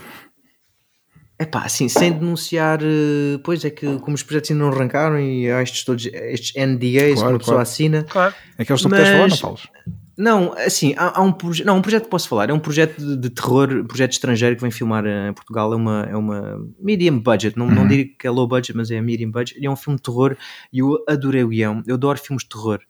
Epá, 1.38 1.64
assim, 1.66 1.86
sem 1.86 2.12
denunciar, 2.12 2.80
eh, 2.82 3.38
pois 3.44 3.62
é 3.62 3.68
que 3.68 3.98
como 3.98 4.14
os 4.14 4.22
projetos 4.22 4.50
ainda 4.50 4.64
não 4.64 4.72
arrancaram 4.72 5.20
e 5.20 5.50
há 5.50 5.62
estes 5.62 5.84
todos, 5.84 6.06
estes 6.06 6.54
NDAs 6.56 7.08
que 7.10 7.14
Claro, 7.14 7.32
uma 7.32 7.38
pessoa 7.38 7.56
claro. 7.56 7.60
assina, 7.62 8.04
Claro. 8.04 8.34
Aqueles 8.58 8.80
que 8.80 8.84
não 8.88 8.90
puderes 8.90 9.10
falar, 9.10 9.28
não 9.28 9.36
falas. 9.36 9.68
Não, 10.18 10.54
assim, 10.54 10.94
há, 10.96 11.18
há 11.18 11.22
um, 11.22 11.30
proje- 11.30 11.62
não, 11.62 11.76
um 11.76 11.82
projeto 11.82 12.04
que 12.04 12.08
posso 12.08 12.26
falar, 12.26 12.48
é 12.48 12.52
um 12.54 12.58
projeto 12.58 12.96
de, 12.98 13.18
de 13.18 13.28
terror, 13.28 13.84
projeto 13.84 14.12
estrangeiro 14.12 14.56
que 14.56 14.62
vem 14.62 14.70
filmar 14.70 15.04
eh, 15.04 15.28
em 15.28 15.32
Portugal, 15.34 15.74
é 15.74 15.76
uma, 15.76 16.08
é 16.10 16.16
uma 16.16 16.58
medium 16.80 17.18
budget, 17.20 17.54
não, 17.58 17.70
não 17.70 17.82
Uhum. 17.82 17.88
digo 17.88 18.16
que 18.18 18.26
é 18.26 18.30
low 18.30 18.48
budget, 18.48 18.74
mas 18.74 18.90
é 18.90 18.98
medium 19.02 19.30
budget, 19.30 19.60
e 19.60 19.66
é 19.66 19.70
um 19.70 19.76
filme 19.76 19.98
de 19.98 20.02
terror 20.04 20.34
e 20.72 20.78
eu 20.78 21.04
adorei 21.06 21.44
o 21.44 21.48
guião, 21.48 21.82
eu 21.86 21.96
adoro 21.96 22.18
filmes 22.18 22.44
de 22.44 22.48
terror, 22.48 22.80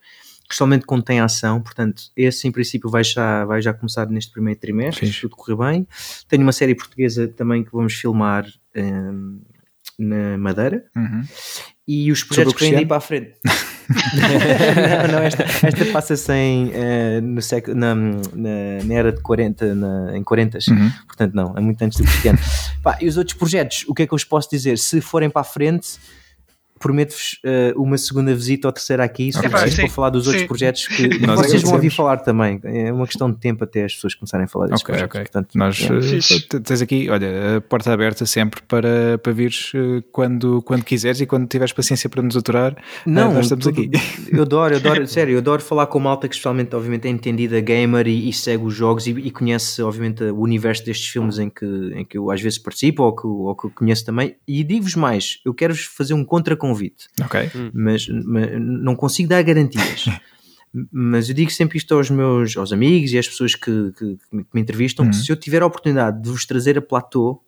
especialmente 0.48 0.86
quando 0.86 1.02
tem 1.02 1.18
ação, 1.20 1.60
portanto, 1.60 2.04
esse 2.16 2.46
em 2.46 2.52
princípio 2.52 2.88
vai 2.88 3.02
já, 3.02 3.44
vai 3.44 3.60
já 3.60 3.74
começar 3.74 4.06
neste 4.08 4.30
primeiro 4.32 4.58
trimestre, 4.60 5.06
se 5.12 5.20
tudo 5.20 5.34
correr 5.36 5.56
bem. 5.72 5.86
Tenho 6.28 6.42
uma 6.42 6.52
série 6.52 6.74
portuguesa 6.74 7.26
também 7.28 7.64
que 7.64 7.72
vamos 7.72 7.94
filmar 7.94 8.46
em, 8.74 9.40
na 9.98 10.38
Madeira, 10.38 10.84
Uhum. 10.94 11.22
e 11.88 12.12
os 12.12 12.22
projetos 12.22 12.52
que 12.54 12.60
vêm 12.60 12.74
daí 12.74 12.86
para 12.86 12.98
a 12.98 13.00
frente. 13.00 13.32
não, 15.08 15.12
não, 15.12 15.18
esta, 15.22 15.44
esta 15.66 15.84
passa-se 15.92 16.30
eh, 16.32 17.20
no 17.20 17.40
século, 17.40 17.76
na, 17.76 17.94
na, 17.94 18.14
na 18.84 18.94
era 18.94 19.12
de 19.12 19.20
40, 19.20 19.74
na, 19.74 20.16
em 20.16 20.22
40, 20.22 20.58
Uhum. 20.68 20.90
portanto 21.06 21.34
não, 21.34 21.56
é 21.56 21.60
muito 21.60 21.80
antes 21.82 21.98
do 21.98 22.04
Cristiano. 22.04 22.38
Pá, 22.82 22.98
e 23.00 23.06
os 23.08 23.16
outros 23.16 23.36
projetos, 23.36 23.84
o 23.88 23.94
que 23.94 24.02
é 24.02 24.06
que 24.06 24.12
eu 24.12 24.16
vos 24.18 24.24
posso 24.24 24.48
dizer? 24.50 24.78
Se 24.78 25.00
forem 25.00 25.30
para 25.30 25.40
a 25.42 25.44
frente, 25.44 25.98
prometo-vos 26.78 27.38
eh, 27.44 27.72
uma 27.76 27.96
segunda 27.98 28.34
visita 28.34 28.68
ou 28.68 28.72
terceira 28.72 29.04
aqui, 29.04 29.32
se 29.32 29.38
Ok. 29.38 29.50
for 29.50 29.60
preciso 29.60 29.82
para 29.82 29.90
falar 29.90 30.10
dos 30.10 30.26
outros 30.26 30.42
sim. 30.42 30.48
projetos 30.48 30.86
que 30.88 31.18
Nós 31.26 31.40
vocês 31.40 31.62
vão 31.62 31.74
ouvir 31.74 31.90
falar 31.90 32.18
também. 32.18 32.60
É 32.64 32.92
uma 32.92 33.06
questão 33.06 33.30
de 33.30 33.38
tempo 33.38 33.64
até 33.64 33.84
as 33.84 33.94
pessoas 33.94 34.14
começarem 34.14 34.44
a 34.44 34.48
falar 34.48 34.66
desses 34.66 34.82
Ok, 34.82 34.92
projetos. 34.94 35.14
ok. 35.16 35.22
Portanto, 35.30 35.48
Nós 35.54 35.80
é. 35.80 36.56
eh, 36.56 36.60
tens 36.60 36.82
aqui, 36.82 37.08
olha, 37.10 37.56
a 37.56 37.60
porta 37.60 37.92
aberta 37.92 38.26
sempre 38.26 38.60
para, 38.62 39.18
para 39.18 39.32
vires 39.32 39.72
eh, 39.74 40.02
quando, 40.12 40.60
quando 40.62 40.84
quiseres 40.84 41.20
e 41.20 41.26
quando 41.26 41.46
tiveres 41.48 41.72
paciência 41.72 42.08
para 42.10 42.22
nos 42.22 42.36
aturar. 42.36 42.76
Não, 43.06 43.32
nós 43.32 43.46
estamos 43.46 43.64
tudo- 43.64 43.80
aqui. 43.80 43.90
Eu 44.32 44.42
adoro, 44.42 44.74
eu 44.74 44.78
adoro, 44.78 45.06
sério, 45.08 45.32
eu 45.34 45.38
adoro 45.38 45.62
falar 45.62 45.86
com 45.86 45.98
malta 45.98 46.28
que 46.28 46.34
especialmente, 46.34 46.74
obviamente, 46.76 47.06
é 47.06 47.10
entendida 47.10 47.58
gamer 47.60 48.06
e, 48.06 48.28
e 48.28 48.32
segue 48.32 48.64
os 48.64 48.74
jogos 48.74 49.06
e, 49.06 49.10
e 49.10 49.30
conhece, 49.30 49.80
obviamente, 49.82 50.22
o 50.24 50.40
universo 50.40 50.84
destes 50.84 51.08
filmes 51.08 51.38
em 51.38 51.48
que, 51.48 51.64
em 51.94 52.04
que 52.04 52.18
eu 52.18 52.30
às 52.30 52.40
vezes 52.40 52.58
participo 52.58 53.02
ou 53.02 53.14
que, 53.16 53.26
ou 53.26 53.54
que 53.56 53.70
conheço 53.70 54.04
também. 54.04 54.36
E 54.46 54.62
digo-vos 54.62 54.94
mais, 54.94 55.38
eu 55.44 55.54
quero-vos 55.54 55.84
fazer 55.84 56.14
um 56.14 56.24
contra-convite, 56.74 57.08
Ok. 57.22 57.50
mas, 57.72 58.08
mas 58.08 58.50
não 58.60 58.94
consigo 58.96 59.28
dar 59.28 59.42
garantias. 59.42 60.06
Mas 60.92 61.30
eu 61.30 61.34
digo 61.34 61.50
sempre 61.50 61.78
isto 61.78 61.94
aos 61.94 62.10
meus 62.10 62.54
aos 62.54 62.70
amigos 62.70 63.10
e 63.10 63.16
às 63.18 63.26
pessoas 63.26 63.54
que, 63.54 63.92
que- 63.96 64.16
que 64.16 64.36
me- 64.36 64.44
que 64.44 64.58
entrevistam: 64.60 65.06
Uhum. 65.06 65.12
se 65.12 65.32
eu 65.32 65.36
tiver 65.36 65.62
a 65.62 65.66
oportunidade 65.66 66.20
de 66.20 66.28
vos 66.28 66.44
trazer 66.44 66.76
a 66.76 66.82
platô 66.82 67.42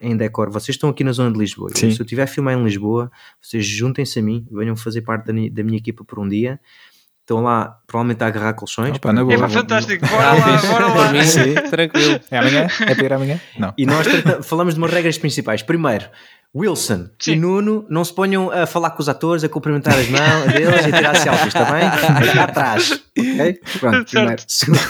em 0.00 0.16
decor, 0.16 0.48
vocês 0.48 0.76
estão 0.76 0.88
aqui 0.88 1.04
na 1.04 1.12
zona 1.12 1.30
de 1.30 1.38
Lisboa. 1.38 1.68
Sim. 1.74 1.90
Se 1.90 2.00
eu 2.00 2.04
estiver 2.04 2.22
a 2.22 2.26
filmar 2.26 2.54
em 2.56 2.64
Lisboa, 2.64 3.10
vocês 3.42 3.66
juntem-se 3.66 4.18
a 4.18 4.22
mim, 4.22 4.46
venham 4.50 4.74
fazer 4.74 5.02
parte 5.02 5.26
da, 5.26 5.32
da 5.52 5.62
minha 5.62 5.76
equipa 5.76 6.02
por 6.02 6.18
um 6.18 6.26
dia. 6.26 6.58
Estão 7.20 7.42
lá, 7.42 7.78
provavelmente 7.86 8.24
a 8.24 8.26
agarrar 8.28 8.54
colchões. 8.54 8.96
Opa, 8.96 9.12
na 9.12 9.22
boa. 9.22 9.34
É 9.34 9.48
fantástico. 9.50 10.06
Bora 10.06 10.32
lá, 10.32 10.56
bora 10.66 10.86
Por 10.92 10.96
lá. 10.96 11.12
mim, 11.12 11.22
Sim. 11.24 11.54
tranquilo. 11.70 12.20
É 12.30 12.38
amanhã? 12.38 12.66
É 12.80 12.94
para 12.94 13.04
ir 13.04 13.12
amanhã? 13.12 13.40
Não. 13.58 13.74
E 13.76 13.84
nós 13.84 14.06
falamos 14.44 14.72
de 14.74 14.80
umas 14.80 14.90
regras 14.90 15.18
principais. 15.18 15.62
Primeiro, 15.62 16.06
Wilson 16.54 17.08
Sim. 17.18 17.32
e 17.32 17.36
Nuno 17.36 17.86
não 17.88 18.04
se 18.04 18.14
ponham 18.14 18.50
a 18.50 18.66
falar 18.66 18.90
com 18.90 19.00
os 19.00 19.08
atores, 19.08 19.42
a 19.42 19.48
cumprimentar 19.48 19.94
as 19.98 20.06
mãos 20.08 20.52
deles 20.52 20.84
e 20.86 20.88
a 20.90 20.96
tirar 20.96 21.14
selfies, 21.16 21.46
está 21.46 21.64
bem? 21.64 21.82
Atrás. 22.42 23.02
Ok? 23.18 23.60
Pronto, 23.80 24.10
primeiro. 24.10 24.42
Segundo, 24.46 24.80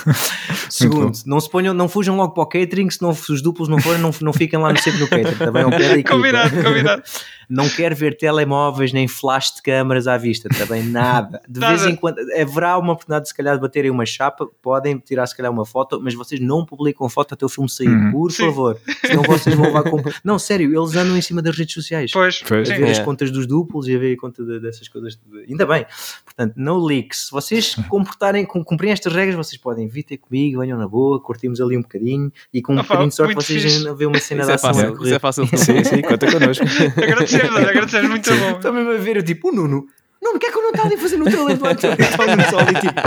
segundo, 0.69 1.19
não 1.25 1.41
se 1.41 1.49
ponham, 1.51 1.73
não 1.75 1.89
fujam 1.89 2.17
logo 2.17 2.35
para 2.35 2.43
o 2.43 2.47
catering, 2.47 2.91
se, 2.91 3.01
não, 3.01 3.15
se 3.15 3.31
os 3.33 3.41
duplos 3.43 3.69
não 3.69 3.79
forem, 3.79 4.01
não, 4.01 4.11
não 4.23 4.33
fiquem 4.33 4.59
lá 4.59 4.73
no 4.73 4.79
centro 4.81 5.01
do 5.01 5.09
catering, 5.09 5.31
está 5.33 5.51
bem? 5.53 5.63
Equipa. 6.01 6.11
Combinado, 6.11 6.63
combinado. 6.63 7.03
Não 7.49 7.69
quero 7.69 7.95
ver 7.95 8.17
telemóveis 8.17 8.93
nem 8.93 9.07
flash 9.07 9.55
de 9.57 9.63
câmaras 9.63 10.07
à 10.09 10.17
vista, 10.17 10.49
também 10.49 10.83
nada. 10.83 11.41
De 11.49 11.61
Nada. 11.61 11.77
vez 11.77 11.87
em 11.87 11.95
quando 11.95 12.19
haverá 12.41 12.79
uma 12.79 12.93
oportunidade 12.95 13.25
de 13.25 13.29
se 13.29 13.35
calhar 13.37 13.55
de 13.57 13.61
baterem 13.61 13.91
uma 13.91 14.07
chapa, 14.07 14.49
podem 14.63 14.99
tirar 14.99 15.27
se 15.27 15.37
calhar 15.37 15.53
uma 15.53 15.67
foto, 15.67 16.01
mas 16.03 16.15
vocês 16.15 16.41
não 16.41 16.65
publicam 16.65 17.09
foto 17.09 17.35
até 17.35 17.45
o 17.45 17.49
filme 17.49 17.69
sair, 17.69 17.89
Uhum. 17.89 18.11
por 18.13 18.33
Sim. 18.33 18.47
favor. 18.47 18.79
Senão 19.05 19.23
vocês 19.25 19.55
vão 19.55 19.67
levar 19.67 19.83
com. 19.83 20.03
Não, 20.25 20.39
sério, 20.39 20.67
eles 20.77 20.97
andam 20.97 21.17
em 21.17 21.21
cima 21.23 21.43
das 21.43 21.52
redes 21.57 21.75
sociais. 21.75 22.11
Pois, 22.13 22.43
Pois. 22.47 22.69
sim. 22.69 22.75
A 22.75 22.79
ver 22.79 22.91
as 22.91 22.99
É. 22.99 23.05
contas 23.05 23.31
dos 23.31 23.47
duplos 23.47 23.89
e 23.89 23.95
a 23.95 23.99
ver 23.99 24.15
a 24.15 24.17
conta 24.17 24.45
de- 24.45 24.61
dessas 24.61 24.89
coisas. 24.89 25.15
de- 25.17 25.45
Ainda 25.51 25.67
bem. 25.67 25.85
Portanto, 26.25 26.55
no 26.57 26.85
leaks. 26.85 27.27
Se 27.27 27.31
vocês 27.33 27.75
comportarem, 27.89 28.45
cum- 28.45 28.63
cumprirem 28.65 28.93
estas 28.93 29.13
regras, 29.13 29.35
vocês 29.37 29.61
podem 29.61 29.89
vir 29.89 30.03
ter 30.03 30.17
comigo, 30.19 30.61
venham 30.61 30.79
na 30.79 30.89
boa, 30.89 31.21
curtimos 31.21 31.61
ali 31.61 31.77
um 31.77 31.83
bocadinho 31.83 32.33
e 32.53 32.61
com 32.63 32.73
um 32.73 32.77
Opa, 32.77 32.83
bocadinho 32.85 33.09
de 33.09 33.15
sorte 33.15 33.35
vocês 33.35 33.63
fixe. 33.63 33.77
ainda 33.79 33.95
vê 33.95 34.07
uma 34.07 34.19
cena 34.19 34.41
Isso 34.43 34.47
de 34.49 34.53
é 34.53 34.55
ação 34.55 34.71
a 34.71 34.75
fácil. 34.75 35.03
Isso 35.05 35.15
é 35.15 35.19
fácil. 35.19 35.47
Sim, 35.47 35.85
sim, 35.85 36.03
conta 36.03 36.27
connosco. 36.33 36.65
Agradecemos, 36.97 37.57
agradecemos, 37.57 38.11
muito 38.11 38.31
bom. 38.37 38.51
Estão 38.57 38.73
mesmo 38.73 38.91
a 38.93 38.97
ver, 38.97 39.17
eu 39.17 39.23
tipo, 39.23 39.49
o 39.51 39.53
Nuno. 39.53 39.87
Nuno, 40.23 40.37
o 40.37 40.39
que 40.39 40.47
é 40.47 40.53
que 40.53 40.57
eu 40.57 40.63
não 40.63 40.71
estava 40.71 40.87
ali 40.89 40.97
fazendo 40.97 41.25
no 41.25 41.31
trailer 41.31 41.57
do 41.57 41.67
ator? 41.67 41.97
Está 41.99 42.23
o 42.23 42.27
Nuno 42.27 42.43
só 42.49 42.59
ali 42.61 42.75
tipo, 42.75 43.01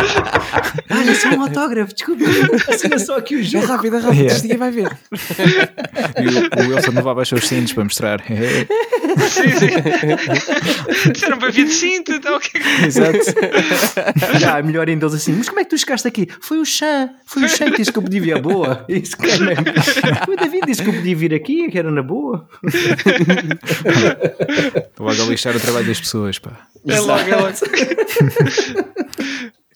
olha, 0.92 1.16
só 1.16 1.30
um 1.30 1.42
autógrafo, 1.44 1.94
desculpa, 1.94 2.24
assina 2.70 3.00
só 3.00 3.18
aqui 3.18 3.38
o 3.38 3.44
jogo. 3.44 3.66
rápido, 3.66 3.96
é 3.96 4.00
rápido. 4.00 4.22
Yeah. 4.22 4.42
Dia 4.42 4.58
vai 4.58 4.72
ver. 4.72 4.92
E 6.18 6.28
o, 6.28 6.66
o 6.66 6.76
Wilson 6.76 6.92
levava 6.92 7.22
os 7.22 7.30
seus 7.30 7.48
cintos 7.48 7.74
para 7.74 7.84
mostrar. 7.84 8.22
Sim, 8.26 9.50
sim. 9.50 11.12
Disseram 11.12 11.38
para 11.38 11.52
vir 11.52 11.66
de 11.66 11.72
cinto, 11.72 12.12
então 12.12 12.36
o 12.36 12.40
que 12.40 12.58
é 12.58 12.62
que. 12.62 12.86
Exato. 12.86 13.20
Já, 14.40 14.62
melhor 14.62 14.88
ainda 14.90 15.06
eles 15.06 15.16
assim, 15.16 15.34
mas 15.34 15.48
como 15.48 15.62
é 15.62 15.64
que 15.64 15.70
tu 15.70 15.78
chegaste 15.78 16.08
aqui? 16.08 16.28
Foi 16.42 16.58
o 16.58 16.66
Chan, 16.66 17.10
foi 17.26 17.44
o 17.44 17.50
Chan 17.50 17.72
que 17.72 17.78
disse 17.78 17.92
que 17.92 17.98
eu 17.98 18.04
podia 18.04 18.22
vir 18.22 18.34
à 18.34 18.42
boa. 18.42 18.86
Isso 18.90 19.16
que 19.18 19.30
é 19.30 19.40
mesmo. 19.40 19.66
O 20.28 20.36
David 20.36 20.64
disse 20.66 20.84
que 20.84 20.90
eu 20.90 20.94
podia 20.94 21.16
vir 21.16 21.34
aqui, 21.34 21.70
que 21.70 21.80
era 21.80 21.92
na 21.92 22.02
boa. 22.04 22.48
Estou 24.78 25.08
a 25.08 25.14
lixar 25.14 25.56
o 25.56 25.60
trabalho 25.60 25.88
das 25.88 26.00
pessoas, 26.00 26.40
pá. 26.40 26.52
É 26.88 27.00
logo, 27.00 27.20
é 27.30 27.36
logo. 27.36 27.56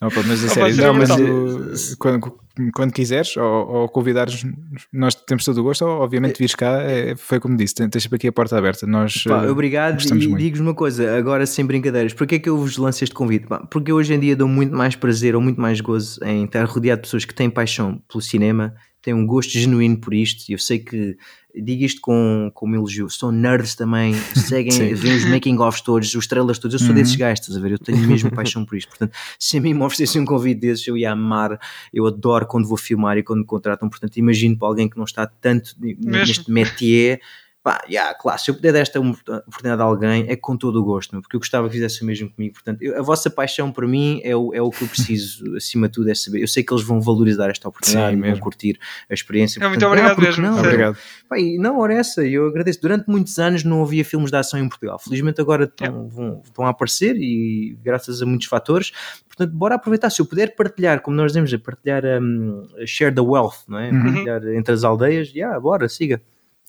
Opa, 0.02 0.24
mas 0.26 0.42
a 0.42 0.46
Opa, 0.46 0.54
sério, 0.54 0.78
não, 0.78 0.94
mas 0.94 1.10
brutal. 1.10 1.26
o- 1.28 1.98
quando, 1.98 2.40
quando 2.74 2.94
quiseres 2.94 3.36
ou, 3.36 3.44
ou 3.70 3.90
convidares, 3.90 4.46
nós 4.94 5.14
temos 5.14 5.44
todo 5.44 5.58
o 5.60 5.64
gosto, 5.64 5.84
ou, 5.86 6.00
obviamente 6.00 6.38
vires 6.40 6.56
cá, 6.56 6.82
é, 6.84 7.18
foi 7.18 7.38
como 7.38 7.58
disse, 7.58 7.76
tens 7.76 8.04
sempre 8.04 8.16
aqui 8.16 8.28
a 8.30 8.32
porta 8.32 8.58
aberta. 8.58 8.88
Nós, 8.88 9.24
Pá, 9.26 9.44
eh, 9.44 9.50
obrigado 9.52 10.02
e 10.02 10.14
muito. 10.14 10.38
digo-vos 10.38 10.62
uma 10.66 10.74
coisa, 10.74 11.18
agora 11.18 11.46
sem 11.46 11.66
brincadeiras, 11.66 12.14
porque 12.14 12.36
é 12.36 12.40
que 12.40 12.48
eu 12.48 12.58
vos 12.58 12.78
lanço 12.78 13.04
este 13.04 13.14
convite? 13.14 13.46
Pá, 13.48 13.60
porque 13.70 13.92
hoje 13.92 14.14
em 14.14 14.20
dia 14.22 14.38
dou 14.38 14.48
muito 14.48 14.74
mais 14.74 14.96
prazer 14.96 15.36
ou 15.36 15.42
muito 15.42 15.60
mais 15.60 15.82
gozo 15.82 16.18
em 16.24 16.46
estar 16.46 16.64
rodeado 16.64 17.02
de 17.02 17.08
pessoas 17.08 17.26
que 17.26 17.34
têm 17.36 17.50
paixão 17.50 18.02
pelo 18.10 18.22
cinema, 18.22 18.74
têm 19.02 19.14
um 19.14 19.26
gosto 19.26 19.52
genuíno 19.52 19.98
por 20.00 20.14
isto, 20.14 20.50
e 20.50 20.54
eu 20.54 20.60
sei 20.60 20.80
que 20.80 21.18
digo 21.56 21.84
isto 21.84 22.00
com, 22.02 22.52
com 22.54 22.68
um 22.70 22.76
elogio, 22.76 23.10
são 23.10 23.32
nerds 23.32 23.76
também, 23.76 24.14
seguem, 24.36 24.94
veem 24.94 25.16
os 25.16 25.26
making-offs 25.26 25.82
todos, 25.82 26.14
os 26.16 26.28
trailers 26.28 26.60
todos, 26.60 26.74
eu 26.74 26.80
sou 26.80 26.90
Uhum. 26.90 26.96
desses 26.96 27.16
gajos, 27.16 27.40
estás 27.42 27.58
a 27.58 27.62
ver? 27.62 27.72
Eu 27.74 27.80
tenho 27.80 27.98
mesmo 28.08 28.32
paixão 28.32 28.64
por 28.66 28.78
isto, 28.78 28.90
portanto, 28.90 29.14
se 29.38 29.58
a 29.58 29.62
mim 29.62 29.74
me 29.74 29.82
oferecessem 29.84 30.22
um 30.22 30.26
convite 30.26 30.62
desses, 30.62 30.88
eu 30.88 30.96
ia 30.98 31.12
amar, 31.12 31.60
eu 31.94 32.06
adoro 32.06 32.46
quando 32.48 32.68
vou 32.68 32.78
filmar 32.78 33.18
e 33.18 33.24
quando 33.24 33.40
me 33.40 33.46
contratam, 33.46 33.90
portanto, 33.90 34.18
imagino 34.18 34.58
para 34.58 34.68
alguém 34.68 34.88
que 34.90 34.98
não 34.98 35.06
está 35.06 35.26
tanto 35.26 35.76
n- 35.82 35.98
neste 36.02 36.50
métier, 36.52 37.20
pá, 37.62 37.82
yeah, 37.90 38.14
claro, 38.14 38.40
se 38.40 38.50
eu 38.50 38.56
puder 38.56 38.72
dar 38.74 38.80
esta 38.80 39.00
oportunidade 39.00 39.82
a 39.82 39.86
alguém, 39.86 40.26
é 40.30 40.36
com 40.36 40.56
todo 40.56 40.80
o 40.80 40.84
gosto, 40.84 41.12
meu, 41.12 41.22
porque 41.22 41.36
eu 41.36 41.40
gostava 41.40 41.68
que 41.68 41.74
fizesse 41.74 42.02
o 42.02 42.06
mesmo 42.06 42.30
comigo. 42.30 42.54
Portanto, 42.54 42.82
eu- 42.82 42.98
a 42.98 43.02
vossa 43.02 43.30
paixão 43.30 43.72
por 43.72 43.86
mim 43.88 44.22
é 44.24 44.36
o, 44.36 44.54
é 44.54 44.62
o 44.62 44.70
que 44.70 44.82
eu 44.84 44.88
preciso, 44.88 45.44
acima 45.58 45.88
de 45.88 45.94
tudo, 45.94 46.10
é 46.10 46.16
saber. 46.16 46.42
Eu 46.42 46.48
sei 46.48 46.64
que 46.64 46.74
eles 46.74 46.84
vão 46.84 47.02
valorizar 47.02 47.50
esta 47.50 47.68
oportunidade, 47.68 48.12
Sim, 48.14 48.18
e 48.18 48.22
vão 48.22 48.30
mesmo. 48.30 48.44
curtir 48.44 48.80
a 49.10 49.14
experiência. 49.14 49.60
É, 49.60 49.68
muito 49.68 49.80
Portanto, 49.82 49.90
obrigado 49.92 50.18
ah, 50.18 50.22
mesmo, 50.22 50.44
Não. 50.44 50.60
Obrigado. 50.60 50.98
Pá, 51.28 51.38
e 51.40 51.58
não, 51.58 51.80
ora 51.80 51.94
essa, 51.94 52.26
eu 52.26 52.48
agradeço. 52.48 52.80
Durante 52.82 53.08
muitos 53.10 53.38
anos 53.38 53.64
não 53.64 53.84
havia 53.84 54.06
filmes 54.06 54.32
de 54.32 54.38
ação 54.38 54.60
em 54.60 54.68
Portugal. 54.70 54.98
Felizmente 54.98 55.42
agora 55.42 55.66
estão, 55.66 56.08
vão- 56.08 56.42
estão 56.44 56.66
a 56.66 56.70
aparecer 56.70 57.16
e 57.18 57.78
graças 57.84 58.22
a 58.22 58.26
muitos 58.26 58.48
fatores. 58.48 58.92
Portanto, 59.28 59.52
bora 59.54 59.76
aproveitar. 59.76 60.10
Se 60.10 60.22
eu 60.22 60.26
puder 60.26 60.56
partilhar, 60.56 61.02
como 61.02 61.16
nós 61.18 61.28
dizemos, 61.32 61.54
a 61.54 61.60
partilhar 61.60 62.04
um, 62.22 62.68
a 62.82 62.86
share 62.86 63.14
the 63.14 63.22
wealth, 63.22 63.68
não 63.68 63.78
é? 63.80 63.90
Uhum. 63.92 64.04
Partilhar 64.14 64.48
entre 64.56 64.74
as 64.74 64.84
aldeias, 64.84 65.30
já, 65.30 65.60
bora, 65.60 65.88
siga. 65.90 66.22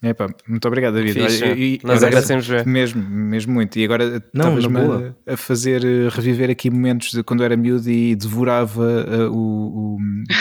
Epá, 0.03 0.29
muito 0.49 0.67
obrigado, 0.67 0.95
David. 0.95 1.13
Fixe. 1.21 1.45
Olha, 1.45 1.53
e- 1.53 1.75
e 1.75 1.81
Nós 1.85 2.03
agradecemos. 2.03 2.49
Mesmo, 2.65 3.03
mesmo 3.03 3.53
muito. 3.53 3.79
E 3.79 3.85
agora 3.85 4.23
Não, 4.33 4.57
estavas-me 4.59 5.13
a, 5.27 5.35
a 5.35 5.37
fazer 5.37 5.85
eh, 5.85 6.09
reviver 6.11 6.49
aqui 6.49 6.71
momentos 6.71 7.11
de 7.11 7.23
quando 7.23 7.45
era 7.45 7.55
miúdo 7.55 7.91
e 7.91 8.17
devorava 8.17 8.83
eh, 9.07 9.27
o, 9.27 9.35
o- 9.35 9.99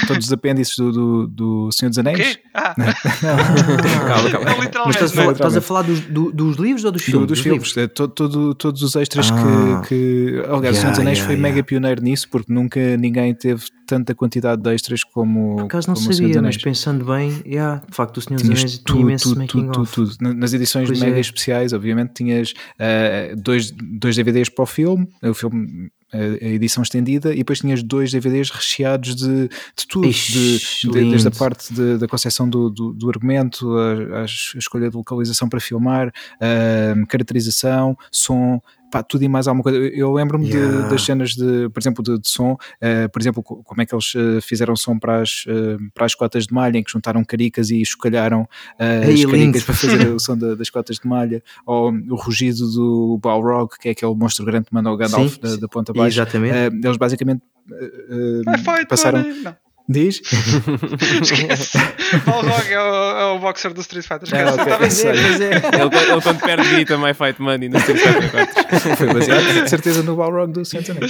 todos 0.08 0.28
os 0.28 0.32
apêndices 0.32 0.78
do, 0.78 0.92
do, 0.94 1.28
do 1.28 1.70
Senhor 1.74 1.90
dos 1.90 2.00
Anéis. 2.00 2.18
quê? 2.36 2.40
Ah, 2.54 2.74
Calma, 4.08 4.30
calma. 4.32 4.50
não, 4.74 4.86
Mas 4.86 4.96
estás 4.96 5.12
a 5.12 5.16
não 5.16 5.22
falar, 5.24 5.32
estás 5.34 5.58
a 5.58 5.62
falar 5.62 5.82
dos, 5.84 6.00
do- 6.02 6.32
dos 6.32 6.56
livros 6.58 6.86
ou 6.86 6.92
dos 6.92 7.02
Do- 7.02 7.06
filmes? 7.06 7.28
dos 7.28 7.40
filmes, 7.40 7.78
eh, 7.78 7.88
to- 7.88 8.08
todo- 8.08 8.56
todos 8.56 8.82
os 8.82 8.96
extras 8.96 9.30
Ah. 9.32 9.82
que, 9.86 9.90
que. 9.90 10.44
Aliás, 10.50 10.78
o 10.78 10.80
Senhor 10.80 10.92
dos 10.92 11.00
Yeah, 11.00 11.02
Anéis 11.02 11.18
yeah, 11.18 11.26
foi 11.28 11.36
yeah. 11.36 11.42
mega 11.50 11.64
pioneiro 11.64 12.02
nisso 12.02 12.28
porque 12.30 12.54
nunca 12.54 12.96
ninguém 12.98 13.34
teve 13.34 13.64
tanta 13.86 14.14
quantidade 14.16 14.62
de 14.62 14.74
extras 14.74 15.04
como. 15.04 15.56
Por 15.58 15.66
acaso 15.66 15.88
não 15.88 15.96
como 15.96 16.08
dos 16.08 16.18
sabia, 16.18 16.42
mas 16.42 16.58
pensando 16.58 17.04
bem, 17.06 17.42
yeah, 17.46 17.82
de 17.90 17.96
facto, 17.96 18.18
o 18.18 18.22
Senhor 18.22 18.40
dos 18.40 18.50
Anéis 18.50 18.78
tinha 18.80 19.02
imenso 19.02 19.36
tudo, 19.50 19.72
tudo, 19.86 20.16
tudo, 20.16 20.34
Nas 20.36 20.54
edições 20.54 20.88
Pois 20.88 21.00
mega 21.00 21.18
é. 21.18 21.20
especiais, 21.20 21.74
obviamente, 21.74 22.14
tinhas 22.14 22.54
eh, 22.78 23.34
dois, 23.38 23.72
dois 23.72 24.16
DVDs 24.16 24.50
para 24.50 24.64
o 24.64 24.66
filme, 24.66 25.08
o 25.22 25.34
filme, 25.34 25.92
a 26.14 26.18
a 26.18 26.48
edição 26.50 26.82
estendida, 26.82 27.32
e 27.34 27.38
depois 27.38 27.60
tinhas 27.60 27.84
dois 27.84 28.12
DVDs 28.12 28.50
recheados 28.50 29.16
de, 29.16 29.48
de 29.48 29.88
tudo, 29.88 30.08
Ixi, 30.08 30.88
de- 30.88 30.92
de- 30.92 31.10
desde 31.12 31.28
a 31.28 31.32
parte 31.32 31.72
da 32.00 32.08
concepção 32.08 32.50
do, 32.50 32.70
do, 32.72 32.94
do 32.94 33.10
argumento, 33.10 33.78
a, 33.78 34.22
a 34.22 34.26
es- 34.26 34.54
a 34.56 34.58
escolha 34.58 34.90
de 34.90 34.96
localização 34.96 35.48
para 35.48 35.60
filmar, 35.60 36.12
a 36.42 37.06
caracterização, 37.08 37.96
som. 38.12 38.60
Pá, 38.92 39.04
tudo 39.04 39.24
e 39.24 39.28
mais 39.30 39.48
alguma 39.48 39.62
coisa. 39.64 39.78
Eu- 39.78 40.12
lembro-me 40.14 40.48
Yeah. 40.50 40.90
das 40.90 41.04
cenas 41.04 41.32
de, 41.36 41.70
por 41.70 41.80
exemplo, 41.80 42.04
de, 42.04 42.18
de 42.20 42.28
som, 42.28 42.58
eh, 42.82 43.08
por 43.08 43.22
exemplo, 43.22 43.44
co- 43.44 43.64
como 43.64 43.82
é 43.82 43.86
que 43.86 43.94
eles 43.94 44.14
eh, 44.16 44.42
fizeram 44.42 44.76
som 44.76 44.98
para 44.98 45.22
as, 45.22 45.44
eh, 45.48 45.78
para 45.94 46.06
as 46.06 46.16
cotas 46.16 46.48
de 46.48 46.54
malha, 46.54 46.78
em 46.78 46.84
que 46.84 46.92
juntaram 46.92 47.24
caricas 47.24 47.70
e 47.70 47.86
chocalharam 47.86 48.48
eh, 48.80 49.04
Ei, 49.10 49.14
as 49.14 49.26
caricas 49.26 49.64
para 49.64 49.76
fazer 49.76 50.08
o 50.16 50.20
som 50.20 50.36
da- 50.38 50.56
das 50.56 50.70
cotas 50.72 50.98
de 50.98 51.08
malha, 51.08 51.44
ou 51.66 51.92
o 51.92 52.16
rugido 52.16 52.68
do 52.72 53.20
Balrog, 53.22 53.70
que 53.80 53.90
é 53.90 53.92
aquele 53.92 54.16
monstro 54.16 54.44
grande 54.46 54.66
que 54.66 54.74
manda 54.74 54.92
o 54.92 54.98
Gandalf 54.98 55.34
Sim, 55.36 55.40
da, 55.42 55.50
sim. 55.50 55.60
da 55.60 55.68
ponta 55.68 55.94
baixa. 55.94 56.22
Exatamente. 56.24 56.76
Eles 56.84 56.98
basicamente 56.98 57.42
passaram. 58.88 59.24
Não, 59.44 59.56
Diz? 59.92 60.22
esquece. 61.22 61.78
Balrog 62.26 62.68
é 62.72 62.80
o, 62.80 63.20
é 63.20 63.26
o 63.34 63.40
boxer 63.40 63.74
do 63.74 63.82
Street 63.82 64.06
Fighter. 64.06 64.30
Ah, 64.34 64.52
Esquece. 64.52 64.62
ok. 64.62 64.72
Tá 64.72 64.78
bem. 64.80 64.90
Sei. 64.90 65.12
Pois 65.12 65.42
é. 65.42 65.46
Ele, 65.56 66.12
ele 66.12 66.22
quando 66.22 66.40
perde 66.40 66.70
grita 66.70 66.98
My 66.98 67.14
Fight 67.16 67.42
Money 67.42 67.70
no 67.70 67.78
Street 67.80 68.00
Fighter 68.00 68.32
4. 68.32 68.96
Foi 68.98 69.14
baseado, 69.14 69.64
de 69.64 69.70
certeza, 69.70 70.04
no 70.04 70.16
Balrog 70.16 70.52
do 70.54 70.64
Sentinel. 70.64 71.02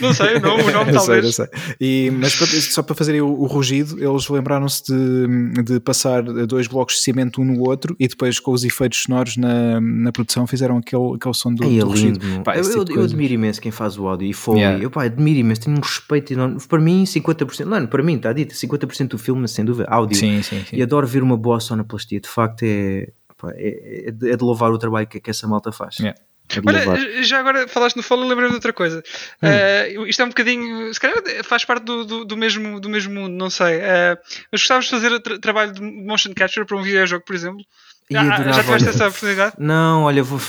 Não 0.00 0.12
sei, 0.14 0.36
o 0.36 0.40
nome, 0.40 0.62
o 0.62 0.70
nome 0.72 0.92
Eu 0.94 1.00
sei, 1.00 1.18
eu 1.18 1.22
talvez. 1.22 1.34
sei. 1.34 1.46
E, 1.80 2.10
mas 2.12 2.36
pronto, 2.36 2.52
só 2.52 2.82
para 2.82 2.94
fazerem 2.94 3.20
o, 3.20 3.26
o 3.26 3.46
rugido, 3.46 3.96
eles 4.02 4.28
lembraram-se 4.28 4.84
de, 4.86 5.62
de 5.64 5.80
passar 5.80 6.22
dois 6.22 6.68
blocos 6.68 6.94
de 6.96 7.00
cimento 7.02 7.40
um 7.40 7.44
no 7.44 7.60
outro 7.68 7.96
e 7.98 8.06
depois 8.06 8.38
com 8.38 8.52
os 8.52 8.64
efeitos 8.64 9.02
sonoros 9.02 9.36
na, 9.36 9.80
na 9.80 10.12
produção 10.12 10.46
fizeram 10.46 10.78
aquele, 10.78 11.16
aquele 11.16 11.34
som 11.34 11.52
do, 11.52 11.64
Ei, 11.64 11.78
é 11.78 11.80
do 11.80 11.88
rugido. 11.88 12.20
Pá, 12.44 12.54
eu, 12.56 12.62
eu, 12.62 12.70
tipo 12.70 12.78
eu 12.80 12.84
coisas. 12.94 13.12
admiro 13.12 13.34
imenso 13.34 13.60
quem 13.60 13.72
faz 13.72 13.98
o 13.98 14.06
áudio 14.06 14.28
e 14.28 14.32
Foley. 14.32 14.60
Yeah. 14.62 14.84
Eu 14.84 14.90
pá, 14.90 15.04
admiro 15.04 15.40
imenso, 15.40 15.62
tenho 15.62 15.76
um 15.76 15.80
respeito 15.80 16.32
enorme. 16.32 16.58
Para 16.68 16.80
mim, 16.80 17.04
50%, 17.04 17.64
não, 17.64 17.86
para 17.86 18.03
mim 18.04 18.16
está 18.16 18.32
dito, 18.32 18.54
50% 18.54 19.08
do 19.08 19.18
filme, 19.18 19.48
sem 19.48 19.64
dúvida, 19.64 19.88
áudio. 19.90 20.16
Sim, 20.16 20.42
sim, 20.42 20.64
sim. 20.64 20.76
E 20.76 20.82
adoro 20.82 21.06
ver 21.06 21.22
uma 21.22 21.36
boa 21.36 21.58
sonoplastia. 21.60 22.20
De 22.20 22.28
facto, 22.28 22.62
é, 22.64 23.08
pá, 23.36 23.50
é, 23.56 24.08
é 24.08 24.10
de- 24.10 24.30
é 24.30 24.36
de 24.36 24.44
louvar 24.44 24.70
o 24.70 24.78
trabalho 24.78 25.06
que, 25.06 25.20
que 25.20 25.30
essa 25.30 25.46
malta 25.48 25.72
faz. 25.72 25.96
Yeah. 25.98 26.18
É. 26.20 26.24
Olha, 26.66 27.22
já 27.22 27.40
agora 27.40 27.66
falaste 27.66 27.96
no 27.96 28.02
Foley, 28.02 28.28
lembrei-me 28.28 28.50
de 28.50 28.56
outra 28.56 28.72
coisa. 28.72 29.02
Hum. 29.42 29.46
Eh, 29.48 29.94
isto 30.08 30.20
é 30.20 30.24
um 30.26 30.28
bocadinho, 30.28 30.92
se 30.92 31.00
calhar 31.00 31.16
faz 31.42 31.64
parte 31.64 31.84
do, 31.84 32.04
do, 32.04 32.24
do 32.26 32.36
mesmo, 32.36 32.78
do 32.78 32.88
mesmo 32.90 33.14
mundo, 33.14 33.32
não 33.32 33.48
sei. 33.48 33.76
Eh, 33.80 34.18
mas 34.52 34.60
gostavas 34.60 34.84
de 34.84 34.90
fazer 34.90 35.20
tra- 35.20 35.38
trabalho 35.38 35.72
de 35.72 35.80
motion 35.80 36.34
capture 36.34 36.66
para 36.66 36.76
um 36.76 36.82
videojogo, 36.82 37.24
por 37.24 37.34
exemplo? 37.34 37.64
E 38.10 38.16
Ah, 38.16 38.20
adorava, 38.34 38.52
já 38.52 38.62
tiveste 38.62 38.88
essa 38.90 39.08
oportunidade? 39.08 39.56
Não, 39.58 40.02
olha, 40.04 40.22
vou- 40.22 40.40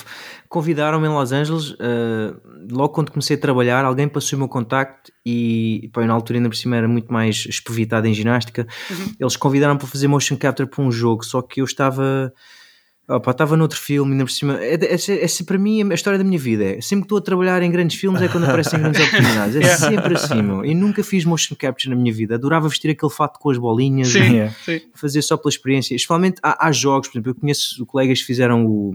convidaram-me 0.50 1.08
em 1.08 1.12
Los 1.12 1.32
Angeles. 1.32 1.72
uh, 1.72 2.40
logo 2.72 2.90
quando 2.90 3.12
comecei 3.12 3.36
a 3.38 3.40
trabalhar, 3.40 3.84
alguém 3.86 4.08
passou 4.08 4.38
o 4.38 4.40
meu 4.42 4.48
contacto 4.50 5.12
e 5.26 5.90
pá, 5.94 6.06
na 6.06 6.14
altura 6.14 6.40
ainda 6.40 6.50
por 6.50 6.56
cima 6.56 6.76
era 6.76 6.88
muito 6.88 7.12
mais 7.12 7.46
espevitado 7.48 8.08
em 8.08 8.14
ginástica. 8.14 8.68
Eles 9.20 9.36
convidaram 9.38 9.78
para 9.78 9.88
fazer 9.88 10.08
motion 10.08 10.38
capture 10.38 10.70
para 10.70 10.84
um 10.84 10.92
jogo, 10.92 11.24
só 11.26 11.42
que 11.42 11.62
eu 11.62 11.66
estava. 11.66 12.32
Opa, 13.08 13.32
estava 13.32 13.56
noutro 13.56 13.80
filme, 13.80 14.14
ainda 14.14 14.26
por 14.26 14.32
cima. 14.32 14.58
É, 14.64 14.74
é, 14.74 14.96
é, 14.96 15.26
é 15.26 15.44
para 15.46 15.58
mim 15.60 15.92
a 15.92 15.94
história 15.94 16.18
da 16.18 16.26
minha 16.26 16.40
vida. 16.40 16.64
É, 16.64 16.82
sempre 16.82 17.04
que 17.04 17.06
estou 17.06 17.18
a 17.20 17.22
trabalhar 17.22 17.62
em 17.62 17.70
grandes 17.70 18.00
filmes 18.00 18.20
é 18.22 18.28
quando 18.28 18.46
aparecem 18.50 18.80
grandes 18.80 19.00
oportunidades. 19.00 19.56
É 19.58 19.64
sempre 19.78 20.16
assim, 20.16 20.42
meu. 20.42 20.66
E 20.66 20.74
nunca 20.74 21.04
fiz 21.04 21.24
motion 21.24 21.56
capture 21.56 21.94
na 21.94 22.02
minha 22.02 22.12
vida. 22.14 22.34
Adorava 22.34 22.68
vestir 22.68 22.90
aquele 22.90 23.12
fato 23.12 23.40
com 23.40 23.52
as 23.52 23.58
bolinhas 23.60 24.08
Sim, 24.08 24.36
Yeah. 24.36 24.54
sim. 24.66 24.82
fazer 24.96 25.22
só 25.22 25.38
pela 25.38 25.50
experiência. 25.50 25.94
Especialmente 25.96 26.40
há, 26.42 26.68
há 26.68 26.72
jogos, 26.72 27.08
por 27.10 27.18
exemplo, 27.18 27.32
eu 27.32 27.36
conheço 27.36 27.86
colegas 27.86 28.20
que 28.22 28.26
fizeram 28.26 28.66
o. 28.66 28.92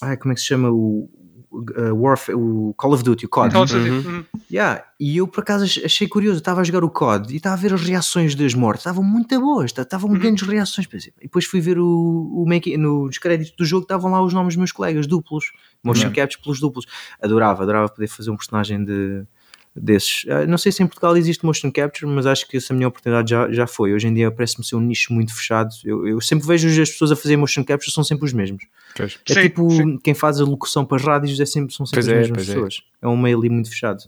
Ai, 0.00 0.16
como 0.16 0.30
é 0.30 0.34
que 0.34 0.40
se 0.40 0.46
chama? 0.46 0.70
O, 0.70 1.08
uh, 1.54 1.94
Warfare, 1.94 2.36
o 2.36 2.74
Call 2.76 2.92
of 2.92 3.02
Duty, 3.04 3.26
o 3.26 3.28
COD. 3.28 3.52
Call 3.52 3.62
of 3.62 3.72
Duty. 3.72 3.90
Uhum. 3.90 3.98
Uhum. 4.16 4.24
Yeah, 4.50 4.84
e 5.00 5.16
eu 5.16 5.26
por 5.26 5.40
acaso 5.40 5.64
ach- 5.64 5.84
achei 5.84 6.06
curioso, 6.08 6.38
estava 6.38 6.60
a 6.60 6.64
jogar 6.64 6.84
o 6.84 6.90
COD 6.90 7.32
e 7.32 7.36
estava 7.36 7.54
a 7.54 7.58
ver 7.58 7.72
as 7.74 7.80
reações 7.82 8.34
das 8.34 8.54
mortes, 8.54 8.80
estavam 8.82 9.02
muito 9.02 9.38
boas, 9.40 9.72
estavam 9.76 10.12
grandes 10.12 10.46
reações. 10.46 10.86
E 10.92 11.12
depois 11.22 11.44
fui 11.44 11.60
ver 11.60 11.78
o, 11.78 11.86
o 11.86 12.44
make, 12.46 12.76
nos 12.76 13.18
créditos 13.18 13.54
do 13.56 13.64
jogo, 13.64 13.82
estavam 13.84 14.10
lá 14.10 14.22
os 14.22 14.32
nomes 14.32 14.54
dos 14.54 14.58
meus 14.58 14.72
colegas, 14.72 15.06
duplos, 15.06 15.52
motion 15.82 16.08
captures 16.14 16.42
pelos 16.42 16.60
duplos. 16.60 16.86
Adorava, 17.22 17.62
adorava 17.62 17.88
poder 17.88 18.06
fazer 18.08 18.30
um 18.30 18.36
personagem 18.36 18.84
de, 18.84 19.24
desses. 19.76 20.24
Ah, 20.28 20.46
Não 20.46 20.56
sei 20.58 20.70
se 20.72 20.82
em 20.82 20.86
Portugal 20.86 21.16
existe 21.16 21.44
motion 21.44 21.70
capture, 21.70 22.06
mas 22.10 22.26
acho 22.26 22.46
que 22.48 22.56
essa 22.56 22.72
minha 22.72 22.86
oportunidade 22.88 23.30
já, 23.30 23.50
já 23.50 23.66
foi. 23.66 23.92
Hoje 23.92 24.06
em 24.08 24.14
dia 24.14 24.30
parece-me 24.30 24.64
ser 24.64 24.76
um 24.76 24.80
nicho 24.80 25.12
muito 25.12 25.34
fechado. 25.34 25.70
Eu, 25.84 26.06
eu 26.06 26.20
sempre 26.20 26.46
vejo 26.46 26.68
as 26.80 26.90
pessoas 26.90 27.12
a 27.12 27.16
fazer 27.16 27.36
motion 27.36 27.64
capture, 27.64 27.90
são 27.92 28.04
sempre 28.04 28.24
os 28.24 28.32
mesmos. 28.32 28.64
Pois. 28.96 29.18
É 29.28 29.34
Sim, 29.34 29.40
tipo 29.42 29.70
sim. 29.70 29.98
quem 29.98 30.14
faz 30.14 30.40
a 30.40 30.44
locução 30.44 30.84
para 30.84 30.96
as 30.98 31.02
rádios 31.04 31.38
é 31.40 31.46
sempre, 31.46 31.74
são 31.74 31.84
sempre 31.86 32.04
Pois 32.04 32.08
as 32.08 32.14
é, 32.14 32.18
mesmas 32.20 32.48
é. 32.48 32.52
pessoas. 32.54 32.82
É. 33.02 33.08
um 33.08 33.16
meio 33.16 33.38
ali 33.38 33.50
muito 33.50 33.68
fechado. 33.70 34.02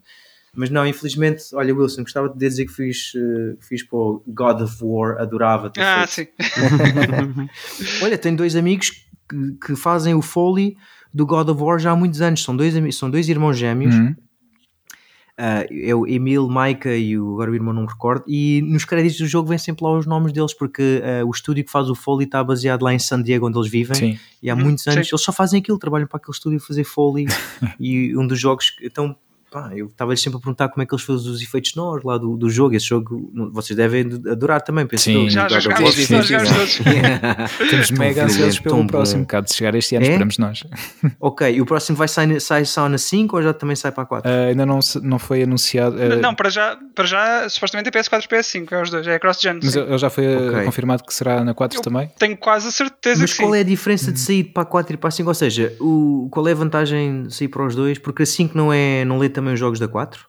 Mas 0.58 0.70
não, 0.70 0.86
infelizmente, 0.86 1.42
olha, 1.52 1.74
Wilson, 1.74 2.00
gostava 2.02 2.30
de 2.30 2.38
dizer 2.38 2.64
que 2.64 2.72
fiz, 2.72 3.12
eh, 3.14 3.56
fiz 3.60 3.82
para 3.82 3.98
o 3.98 4.22
God 4.26 4.62
of 4.62 4.76
War, 4.80 5.20
adorava 5.20 5.68
ter 5.68 5.82
Ah, 5.82 6.06
feito. 6.06 6.32
sim. 6.40 6.46
Olha, 8.02 8.16
tenho 8.16 8.36
dois 8.36 8.56
amigos 8.56 8.90
que, 9.28 9.52
que 9.66 9.76
fazem 9.76 10.14
o 10.14 10.22
Foley 10.22 10.76
do 11.12 11.26
God 11.26 11.48
of 11.50 11.60
War 11.62 11.78
já 11.78 11.90
há 11.92 11.96
muitos 11.96 12.22
anos. 12.22 12.42
São 12.42 12.56
dois, 12.56 12.74
são 12.96 13.10
dois 13.10 13.28
irmãos 13.28 13.58
gêmeos. 13.58 13.94
Uhum. 13.94 14.14
Ah, 15.38 15.66
é 15.70 15.94
o 15.94 16.06
Emil, 16.06 16.48
Maika 16.48 16.96
e 16.96 17.18
o, 17.18 17.34
agora 17.34 17.50
o 17.50 17.54
irmão 17.54 17.74
não 17.74 17.82
me 17.82 17.88
recordo. 17.88 18.24
E 18.26 18.62
nos 18.62 18.84
créditos 18.86 19.18
do 19.18 19.26
jogo 19.26 19.48
vem 19.48 19.58
sempre 19.58 19.84
lá 19.84 19.92
os 19.92 20.06
nomes 20.06 20.32
deles, 20.32 20.54
porque 20.54 21.02
ah, 21.04 21.24
o 21.26 21.30
estúdio 21.30 21.64
que 21.64 21.70
faz 21.70 21.90
o 21.90 21.94
Foley 21.94 22.24
está 22.26 22.42
baseado 22.42 22.82
lá 22.82 22.94
em 22.94 22.98
San 22.98 23.22
Diego, 23.22 23.46
onde 23.46 23.58
eles 23.58 23.70
vivem. 23.70 23.94
Sim. 23.94 24.18
E 24.42 24.48
há 24.48 24.56
muitos 24.56 24.86
anos 24.86 25.06
sim. 25.06 25.14
eles 25.14 25.22
só 25.22 25.32
fazem 25.32 25.60
aquilo, 25.60 25.78
trabalham 25.78 26.06
para 26.06 26.16
aquele 26.16 26.34
estúdio 26.34 26.58
fazer 26.60 26.84
Foley. 26.84 27.26
e 27.78 28.16
um 28.16 28.26
dos 28.26 28.40
jogos, 28.40 28.70
que- 28.70 28.86
então, 28.86 29.14
pá, 29.56 29.70
eu 29.74 29.86
estava-lhes 29.86 30.20
sempre 30.20 30.36
a 30.36 30.40
perguntar 30.40 30.68
como 30.68 30.82
é 30.82 30.86
que 30.86 30.94
eles 30.94 31.02
fazem 31.04 31.30
os 31.32 31.40
efeitos 31.40 31.70
sonoros 31.70 32.04
lá 32.04 32.18
do, 32.18 32.36
do 32.36 32.50
jogo. 32.50 32.74
Esse 32.74 32.86
jogo 32.86 33.30
vocês 33.52 33.74
devem 33.74 34.02
adorar 34.30 34.60
também, 34.60 34.86
penso 34.86 35.04
Sim. 35.04 35.24
eu. 35.24 35.30
Já, 35.30 35.48
jogámos, 35.48 35.94
todos. 36.06 36.78
Temos 37.70 37.88
Tão 37.88 37.98
mega 37.98 38.24
ansiosos 38.24 38.58
pelo 38.60 38.76
tão 38.76 38.86
próximo. 38.86 39.22
Bocado 39.22 39.46
de 39.46 39.54
chegar 39.54 39.74
este 39.74 39.96
ano, 39.96 40.04
É? 40.04 40.08
esperamos 40.10 40.38
nós. 40.38 40.64
ok, 41.18 41.54
e 41.56 41.60
o 41.62 41.66
próximo 41.66 41.96
vai 41.96 42.06
sair, 42.08 42.38
sai 42.40 42.64
só 42.66 42.86
na 42.88 42.98
5 42.98 43.34
ou 43.36 43.42
já 43.42 43.54
também 43.54 43.76
sai 43.76 43.92
para 43.92 44.02
a 44.02 44.06
4? 44.06 44.30
Ah, 44.30 44.34
ainda 44.48 44.66
não, 44.66 44.78
não 45.02 45.18
foi 45.18 45.42
anunciado. 45.42 45.96
ah, 46.00 46.16
Não, 46.16 46.34
para 46.34 46.50
já, 46.50 46.76
para 46.94 47.06
já, 47.06 47.48
supostamente 47.48 47.88
é 47.88 47.92
PS4 47.92 48.24
e 48.24 48.28
PS5, 48.28 48.72
é 48.72 48.82
os 48.82 48.90
dois, 48.90 49.06
é 49.06 49.18
cross-gen. 49.18 49.60
mas 49.62 49.74
ele 49.74 49.98
já 49.98 50.10
foi 50.10 50.26
ah, 50.34 50.50
Ok. 50.50 50.64
confirmado 50.64 51.02
que 51.04 51.14
será 51.14 51.42
na 51.42 51.54
4 51.54 51.78
Eu- 51.78 51.82
também? 51.82 52.10
Tenho 52.18 52.36
quase 52.36 52.68
a 52.68 52.70
certeza 52.70 53.20
Mas 53.22 53.32
que 53.32 53.38
qual 53.38 53.52
sim. 53.52 53.58
é 53.58 53.60
a 53.60 53.64
diferença 53.64 54.12
de 54.12 54.20
sair 54.20 54.44
para 54.44 54.62
a 54.62 54.66
4 54.66 54.94
e 54.94 54.96
para 54.96 55.08
a 55.08 55.10
5? 55.10 55.28
Ou 55.30 55.34
seja, 55.34 55.74
o, 55.80 56.28
qual 56.30 56.46
é 56.48 56.52
a 56.52 56.54
vantagem 56.54 57.24
de 57.24 57.34
sair 57.34 57.48
para 57.48 57.64
os 57.66 57.74
dois? 57.74 57.98
Porque 57.98 58.22
a 58.22 58.26
5 58.26 58.56
não, 58.56 58.72
é, 58.72 59.04
não 59.04 59.18
lê 59.18 59.28
também 59.28 59.45
os 59.52 59.58
jogos 59.58 59.78
da 59.78 59.88
4? 59.88 60.26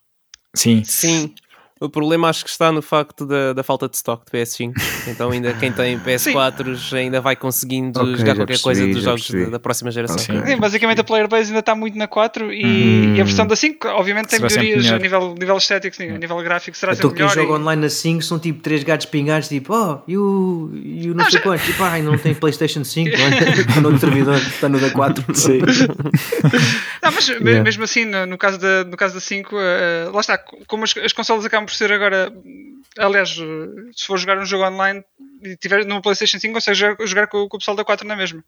Sim. 0.56 0.84
Sim. 0.84 1.34
O 1.80 1.90
problema 1.90 2.30
acho 2.30 2.44
que 2.44 2.49
está 2.49 2.72
no 2.72 2.82
facto 2.82 3.26
da, 3.26 3.54
da 3.54 3.64
falta 3.64 3.88
de 3.88 3.95
stock 3.95 4.24
de 4.26 4.32
PS5. 4.38 4.74
Então 5.08 5.32
ainda 5.32 5.54
quem 5.54 5.72
tem 5.72 5.98
PS4 5.99 6.94
ainda 6.95 7.22
vai 7.22 7.36
conseguindo 7.36 7.99
Ok, 7.99 8.16
jogar 8.18 8.26
já 8.32 8.36
qualquer 8.36 8.60
coisa 8.60 8.82
percebi, 8.82 8.94
dos 8.94 9.04
já 9.04 9.10
jogos 9.12 9.32
da, 9.45 9.49
da 9.52 9.60
próxima 9.60 9.90
geração. 9.91 10.18
Sim. 10.20 10.45
Sim, 10.45 10.58
basicamente 10.58 10.99
a 11.02 11.04
player 11.04 11.28
base 11.28 11.49
ainda 11.49 11.60
está 11.60 11.74
muito 11.76 11.98
na 11.98 12.08
4 12.08 12.52
e, 12.52 12.66
Hum. 12.66 13.16
e 13.16 13.22
a 13.22 13.24
versão 13.24 13.45
da 13.48 13.56
5 13.56 13.88
obviamente 13.88 14.28
tem 14.28 14.40
melhorias 14.40 14.86
a 14.91 14.99
nível, 14.99 15.34
nível 15.40 15.58
estético, 15.58 15.95
sim, 15.95 16.10
a 16.10 16.18
nível 16.18 16.38
gráfico 16.44 16.76
será 16.76 16.94
Então 16.94 17.10
sempre 17.10 17.18
quem 17.24 17.26
melhor. 17.28 17.44
joga 17.45 17.58
e- 17.58 17.62
online 17.62 17.82
na 17.84 17.90
5 17.90 18.22
são 18.22 18.38
tipo 18.40 18.62
3 18.62 18.84
gatos 18.84 19.06
pingados, 19.06 19.48
tipo, 19.48 19.74
oh, 19.74 19.99
e 20.08 20.18
o, 20.18 20.70
e 20.74 21.10
o 21.10 21.14
não, 21.16 21.30
sei 21.30 21.40
quantos, 21.40 21.66
tipo, 21.66 21.84
ai, 21.84 22.02
não 22.02 22.18
tem 22.18 22.34
Playstation 22.36 22.84
5, 22.84 23.10
está 23.16 23.82
no 23.82 23.88
outro 23.90 24.02
servidor, 24.02 24.36
está 24.36 24.68
no 24.70 24.80
da 24.80 24.90
4. 24.90 25.24
Sim. 25.36 25.60
Não, 27.02 27.12
mas 27.12 27.28
Yeah. 27.28 27.62
mesmo 27.64 27.84
assim, 27.84 28.06
no, 28.06 28.26
no 28.26 28.38
caso 28.38 28.58
da, 28.58 28.84
no 28.84 28.98
caso 28.98 29.14
da 29.14 29.20
5, 29.20 29.56
eh, 29.60 30.10
lá 30.14 30.20
está, 30.20 30.38
como 30.68 30.84
as, 30.84 30.95
as 30.98 31.14
consolas 31.14 31.45
acabam 31.45 31.66
por 31.68 31.73
ser 31.76 31.91
agora, 31.91 32.31
aliás, 32.98 33.30
se 33.95 34.06
for 34.07 34.18
jogar 34.18 34.38
um 34.39 34.45
jogo 34.45 34.65
online 34.65 35.03
e 35.44 35.56
tiver 35.57 35.85
no 35.85 36.02
PlayStation 36.02 36.39
5, 36.39 36.53
consegue 36.53 36.76
jogar, 36.76 37.06
jogar 37.06 37.27
com, 37.27 37.48
com 37.48 37.57
o 37.57 37.60
pessoal 37.60 37.77
da 37.77 37.84
4 37.85 38.07
na 38.07 38.15
mesma. 38.15 38.44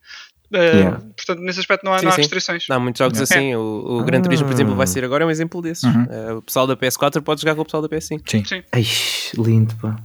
Eh, 0.52 0.78
Yeah. 0.78 1.00
Portanto, 1.16 1.40
nesse 1.42 1.60
aspecto 1.60 1.84
não 1.84 1.94
há, 1.94 2.00
Sim, 2.00 2.06
não 2.06 2.12
há 2.12 2.16
sim. 2.16 2.22
restrições. 2.22 2.66
Há 2.70 2.80
muitos 2.80 2.98
jogos 3.00 3.20
É. 3.20 3.24
assim. 3.24 3.54
O, 3.56 4.00
o 4.00 4.04
Gran 4.04 4.22
Turismo, 4.22 4.48
por 4.48 4.54
exemplo, 4.54 4.74
vai 4.76 4.86
Ah. 4.86 4.88
ser 4.88 5.04
agora 5.04 5.24
é 5.24 5.28
um 5.28 5.30
exemplo 5.30 5.62
desses. 5.62 5.84
Uhum. 5.84 6.06
Eh, 6.10 6.34
o 6.34 6.42
pessoal 6.42 6.66
da 6.66 6.76
PS4 6.76 7.22
pode 7.22 7.42
jogar 7.42 7.54
com 7.56 7.62
o 7.62 7.66
pessoal 7.66 7.84
da 7.84 7.90
PS5. 7.90 8.22
Sim. 8.28 8.44
Sim. 8.46 8.64
Ai, 8.72 8.84
lindo, 9.38 9.76
pá. 9.76 9.96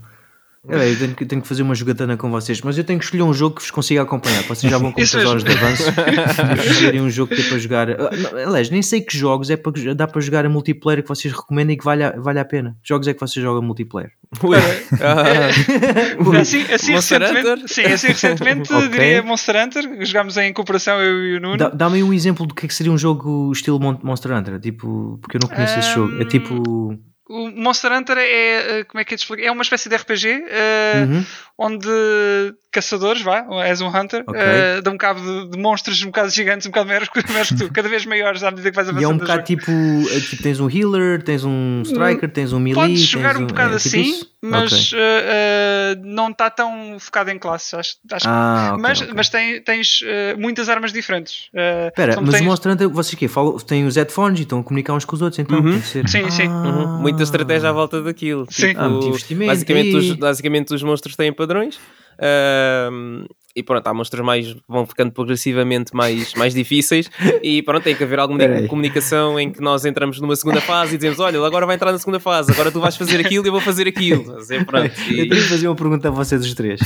É, 0.68 0.90
eu 0.92 0.98
tenho, 0.98 1.14
que- 1.14 1.26
tenho 1.26 1.42
que 1.42 1.48
fazer 1.48 1.62
uma 1.62 1.74
jogatana 1.74 2.16
com 2.16 2.30
vocês, 2.30 2.60
mas 2.62 2.78
eu 2.78 2.84
tenho 2.84 2.98
que 2.98 3.04
escolher 3.04 3.22
um 3.22 3.34
jogo 3.34 3.56
que 3.56 3.62
vos 3.62 3.70
consiga 3.70 4.00
acompanhar. 4.02 4.42
Vocês 4.44 4.70
já 4.70 4.78
vão 4.78 4.90
com 4.92 4.98
muitas 5.00 5.14
horas 5.24 5.44
de 5.44 5.52
avanço. 5.52 5.82
Escolherem 6.70 7.00
um 7.02 7.10
jogo 7.10 7.34
que 7.34 7.42
dê 7.42 7.48
para 7.48 7.58
jogar. 7.58 7.88
Aliás, 8.46 8.70
nem 8.70 8.80
sei 8.80 9.00
que 9.02 9.16
jogos 9.16 9.50
é 9.50 9.56
para, 9.56 9.72
dá 9.94 10.06
para 10.06 10.20
jogar 10.22 10.46
a 10.46 10.48
multiplayer 10.48 11.02
que 11.02 11.08
vocês 11.08 11.32
recomendem 11.34 11.74
e 11.74 11.78
que 11.78 11.84
vale 11.84 12.02
a, 12.04 12.12
vale 12.12 12.38
a 12.38 12.44
pena. 12.44 12.76
Que 12.82 12.88
Jogos 12.88 13.06
é 13.08 13.12
que 13.14 13.20
vocês 13.20 13.42
jogam 13.44 13.60
multiplayer. 13.62 14.10
Ui. 14.42 14.56
Ah, 15.02 16.40
Assim, 16.40 16.62
assim 16.72 16.92
Monster 16.92 17.20
recentemente, 17.20 17.48
Hunter? 17.48 17.68
sim, 17.68 17.82
assim 17.82 18.06
recentemente 18.08 18.72
Ok. 18.72 18.88
diria 18.88 19.22
Monster 19.22 19.56
Hunter, 19.64 20.04
jogámos 20.06 20.36
em 20.36 20.52
cooperação 20.52 21.00
eu 21.00 21.24
e 21.26 21.36
o 21.36 21.40
Nuno. 21.40 21.56
Dá- 21.56 21.68
Dá-me 21.68 22.02
um 22.02 22.12
exemplo 22.12 22.46
do 22.46 22.54
que 22.54 22.66
é 22.66 22.68
que 22.68 22.74
seria 22.74 22.92
um 22.92 22.98
jogo 22.98 23.52
estilo 23.52 23.78
Mon- 23.78 23.98
Monster 24.02 24.32
Hunter. 24.32 24.58
Tipo, 24.58 25.18
porque 25.20 25.36
eu 25.36 25.40
não 25.42 25.48
conheço 25.48 25.78
esse 25.78 25.94
jogo. 25.94 26.20
É 26.20 26.24
tipo. 26.24 26.98
O 27.26 27.48
Monster 27.50 27.90
Hunter 27.92 28.18
é, 28.18 28.80
eh, 28.80 28.84
como 28.84 29.00
é 29.00 29.04
que 29.04 29.14
é? 29.14 29.18
É 29.46 29.50
uma 29.50 29.62
espécie 29.62 29.88
de 29.88 29.96
RPG. 29.96 30.44
eh, 30.46 31.06
Uhum. 31.08 31.24
Onde 31.58 31.88
caçadores, 32.72 33.22
vá, 33.22 33.46
és 33.64 33.80
um 33.80 33.86
hunter, 33.86 34.24
Ok. 34.26 34.40
eh, 34.40 34.80
dão 34.82 34.98
cabo 34.98 35.20
de, 35.20 35.50
de 35.50 35.58
monstros 35.58 36.02
um 36.02 36.06
bocado 36.06 36.28
gigantes, 36.30 36.66
um 36.66 36.70
bocado 36.70 36.88
maiores, 36.88 37.08
maiores 37.30 37.48
que 37.50 37.56
tu, 37.56 37.72
cada 37.72 37.88
vez 37.88 38.04
maiores 38.04 38.42
à 38.42 38.50
medida 38.50 38.68
que 38.70 38.74
vais 38.74 38.88
E 38.88 38.90
avançando. 38.90 39.10
é 39.12 39.14
um 39.14 39.18
bocado 39.18 39.44
tipo, 39.44 39.70
é 39.70 40.20
tipo: 40.20 40.42
tens 40.42 40.58
um 40.58 40.68
healer, 40.68 41.22
tens 41.22 41.44
um 41.44 41.82
striker, 41.84 42.28
tens 42.32 42.52
um 42.52 42.58
melee. 42.58 42.74
Podes 42.74 43.00
jogar 43.02 43.34
tens 43.34 43.42
um 43.42 43.46
bocado 43.46 43.76
é 43.76 43.78
tipo 43.78 43.88
assim, 43.88 44.00
isso? 44.10 44.28
mas 44.42 44.72
Ok. 44.72 44.98
eh, 44.98 45.24
eh, 45.94 46.00
não 46.02 46.30
está 46.30 46.50
tão 46.50 46.96
focado 46.98 47.30
em 47.30 47.38
classes. 47.38 47.72
Acho, 47.74 47.94
acho 48.10 48.26
Ah, 48.28 48.70
ok, 48.72 48.82
mas, 48.82 49.08
mas 49.14 49.28
tem- 49.28 49.60
tens 49.62 50.00
eh, 50.04 50.34
muitas 50.36 50.68
armas 50.68 50.92
diferentes. 50.92 51.48
Eh, 51.54 51.86
Espera, 51.88 52.20
mas 52.20 52.30
tens- 52.30 52.40
o 52.40 52.44
Monster 52.44 52.72
Hunter, 52.72 52.88
vocês 52.88 53.14
quê? 53.16 53.28
Falam, 53.28 53.56
têm 53.58 53.86
os 53.86 53.94
headphones 53.94 54.40
e 54.40 54.42
estão 54.42 54.58
a 54.58 54.64
comunicar 54.64 54.94
uns 54.94 55.04
com 55.04 55.14
os 55.14 55.22
outros, 55.22 55.38
então 55.38 55.58
Uhum. 55.60 55.70
tem 55.70 55.80
que 55.80 55.86
ser. 55.86 56.08
Sim, 56.08 56.28
sim. 56.28 56.48
Uhum. 56.48 56.98
Muita 56.98 57.22
estratégia 57.22 57.68
à 57.68 57.72
volta 57.72 58.02
daquilo. 58.02 58.46
Sim. 58.50 58.70
Tipo, 58.70 58.80
Ah, 58.80 58.88
muito 58.88 59.06
investimento 59.06 59.46
basicamente, 59.52 59.88
aí. 59.90 60.10
os, 60.10 60.12
basicamente, 60.16 60.74
os 60.74 60.82
monstros 60.82 61.14
têm 61.14 61.32
padrões. 61.46 61.78
e 63.56 63.62
pronto, 63.62 63.86
há 63.86 63.94
monstros 63.94 64.24
mais 64.24 64.56
vão 64.68 64.84
ficando 64.86 65.12
progressivamente 65.12 65.94
mais, 65.94 66.34
mais 66.34 66.52
difíceis 66.54 67.08
e 67.42 67.62
pronto, 67.62 67.84
tem 67.84 67.94
que 67.94 68.02
haver 68.02 68.18
alguma 68.18 68.40
Espera 68.40 68.60
aí. 68.60 68.66
comunicação 68.68 69.38
em 69.38 69.52
que 69.52 69.60
nós 69.60 69.84
entramos 69.84 70.20
numa 70.20 70.34
segunda 70.34 70.60
fase 70.60 70.94
e 70.94 70.98
dizemos, 70.98 71.20
olha, 71.20 71.36
ele 71.36 71.46
agora 71.46 71.64
vai 71.66 71.76
entrar 71.76 71.92
na 71.92 71.98
segunda 71.98 72.18
fase, 72.18 72.50
agora 72.52 72.72
tu 72.72 72.80
vais 72.80 72.96
fazer 72.96 73.20
aquilo 73.24 73.44
e 73.46 73.48
eu 73.48 73.52
vou 73.52 73.60
fazer 73.60 73.86
aquilo. 73.86 74.36
Assim, 74.36 74.64
pronto. 74.64 74.90
Eu 75.08 75.24
E- 75.24 75.28
tenho 75.28 75.42
que 75.42 75.48
fazer 75.48 75.68
uma 75.68 75.76
pergunta 75.76 76.08
a 76.08 76.10
vocês 76.10 76.44
os 76.44 76.54
três. 76.54 76.80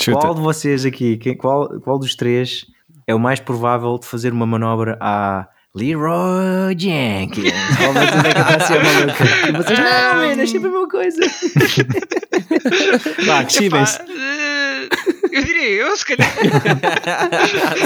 Chuta. 0.00 0.20
Qual 0.20 0.34
de 0.34 0.40
vocês 0.40 0.84
aqui, 0.84 1.16
quem- 1.16 1.36
qual, 1.36 1.68
qual 1.80 1.98
dos 1.98 2.14
três 2.14 2.64
é 3.06 3.14
o 3.14 3.18
mais 3.18 3.40
provável 3.40 3.98
de 3.98 4.06
fazer 4.06 4.32
uma 4.32 4.46
manobra 4.46 4.96
a 5.00 5.48
Leroy 5.78 6.74
Jenkins? 6.76 7.52
A 7.54 8.60
ser 8.66 8.82
maluca? 8.82 9.24
E 9.48 9.52
vocês, 9.52 9.78
não, 9.78 10.14
man, 10.16 10.42
é 10.42 10.46
sempre 10.46 10.68
a 10.68 10.72
mesma 10.72 10.88
coisa. 10.88 11.20
Chibem-se. 13.48 13.98
eh, 14.00 14.88
eu 15.32 15.42
diria 15.44 15.68
eu, 15.70 15.96
se 15.96 16.04
calhar. 16.06 16.30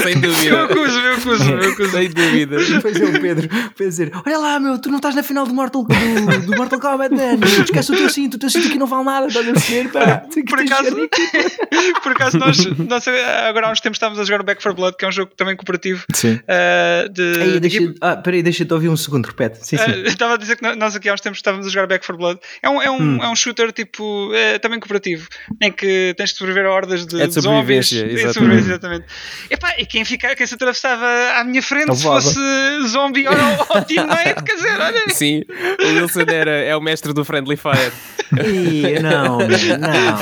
Sem 0.03 0.13
Eu 0.15 0.21
dúvida. 0.21 0.63
acuso, 0.63 0.99
eu 0.99 1.13
acuso, 1.13 1.51
eu 1.51 1.71
acuso. 1.71 1.91
Sem 1.91 2.09
dúvida. 2.09 2.57
Depois 2.57 2.99
é 3.01 3.05
o 3.05 3.21
Pedro, 3.21 3.45
o 3.47 3.49
Pedro 3.49 3.89
dizer: 3.89 4.11
Olha 4.25 4.37
lá, 4.37 4.59
meu, 4.59 4.79
tu 4.79 4.89
não 4.89 4.97
estás 4.97 5.15
na 5.15 5.23
final 5.23 5.45
do 5.45 5.53
Mortal, 5.53 5.83
do, 5.83 6.41
do 6.45 6.57
Mortal 6.57 6.79
Kombat, 6.79 7.13
man. 7.13 7.39
Esquece 7.63 7.91
o 7.91 7.95
teu 7.95 8.09
cinto, 8.09 8.35
o 8.35 8.39
teu 8.39 8.49
cinto 8.49 8.67
aqui 8.67 8.77
não 8.77 8.87
vale 8.87 9.03
nada, 9.05 9.27
estás 9.27 9.47
a 9.47 9.51
perceber? 9.53 9.89
Pá, 9.91 10.23
Por 10.49 10.59
acaso, 10.59 10.95
de 10.95 11.09
por 12.03 12.11
acaso 12.11 12.37
nós, 12.37 12.57
nós 12.77 13.07
agora 13.47 13.67
há 13.67 13.71
uns 13.71 13.79
tempos 13.81 13.97
estávamos 13.97 14.19
a 14.19 14.23
jogar 14.23 14.41
o 14.41 14.43
Back 14.43 14.61
4 14.61 14.75
Blood, 14.75 14.97
que 14.97 15.05
é 15.05 15.07
um 15.07 15.11
jogo 15.11 15.31
também 15.35 15.55
cooperativo. 15.55 16.05
Sim. 16.13 16.39
eh, 16.47 17.07
de, 17.11 17.33
Aí, 17.41 17.51
de 17.53 17.59
deixa, 17.59 17.77
equipe- 17.77 17.97
ah, 18.01 18.15
peraí, 18.17 18.43
deixa-te 18.43 18.73
ouvir 18.73 18.89
um 18.89 18.97
segundo, 18.97 19.25
repete. 19.25 19.59
Sim, 19.65 19.77
sim. 19.77 19.83
Eh, 19.91 20.03
Estava 20.07 20.35
a 20.35 20.37
dizer 20.37 20.55
que 20.57 20.75
nós 20.75 20.95
aqui 20.95 21.09
há 21.09 21.13
uns 21.13 21.21
tempos 21.21 21.39
estávamos 21.39 21.65
a 21.67 21.69
jogar 21.69 21.87
Back 21.87 22.05
4 22.05 22.17
Blood. 22.17 22.39
É 22.61 22.69
um, 22.69 22.81
é 22.81 22.89
um, 22.89 22.93
Hum. 23.03 23.23
é 23.23 23.27
um 23.29 23.35
shooter 23.35 23.71
tipo 23.71 24.31
eh, 24.33 24.59
também 24.59 24.79
cooperativo, 24.79 25.27
em 25.61 25.71
que 25.71 26.13
tens 26.17 26.29
de 26.31 26.37
sobreviver 26.37 26.65
a 26.69 26.73
hordas 26.73 27.05
de, 27.05 27.21
É 27.21 27.27
de 27.39 27.41
zombies. 27.41 27.89
sobrevivência, 27.89 28.03
de 28.03 28.13
exatamente. 28.13 28.33
sobrevivência, 28.33 28.71
exatamente. 28.71 29.05
Epá, 29.49 29.73
e 29.77 29.85
quem, 29.85 30.05
fica, 30.05 30.35
quem 30.35 30.47
se 30.47 30.55
atravessava 30.55 31.05
à 31.37 31.43
minha 31.43 31.61
frente 31.61 31.95
se 31.95 32.03
fosse 32.03 32.39
zombie 32.87 33.27
ou, 33.27 33.33
ou 33.69 33.81
teammate, 33.83 34.43
quer 34.43 34.55
dizer, 34.55 34.79
olha. 34.79 35.09
Sim, 35.09 35.43
o 35.81 36.01
Wilson 36.01 36.21
era, 36.27 36.51
é 36.51 36.75
o 36.75 36.81
mestre 36.81 37.13
do 37.13 37.23
Friendly 37.25 37.57
Fire. 37.57 37.91
Ih, 38.33 38.99
não, 38.99 39.37
não, 39.37 39.47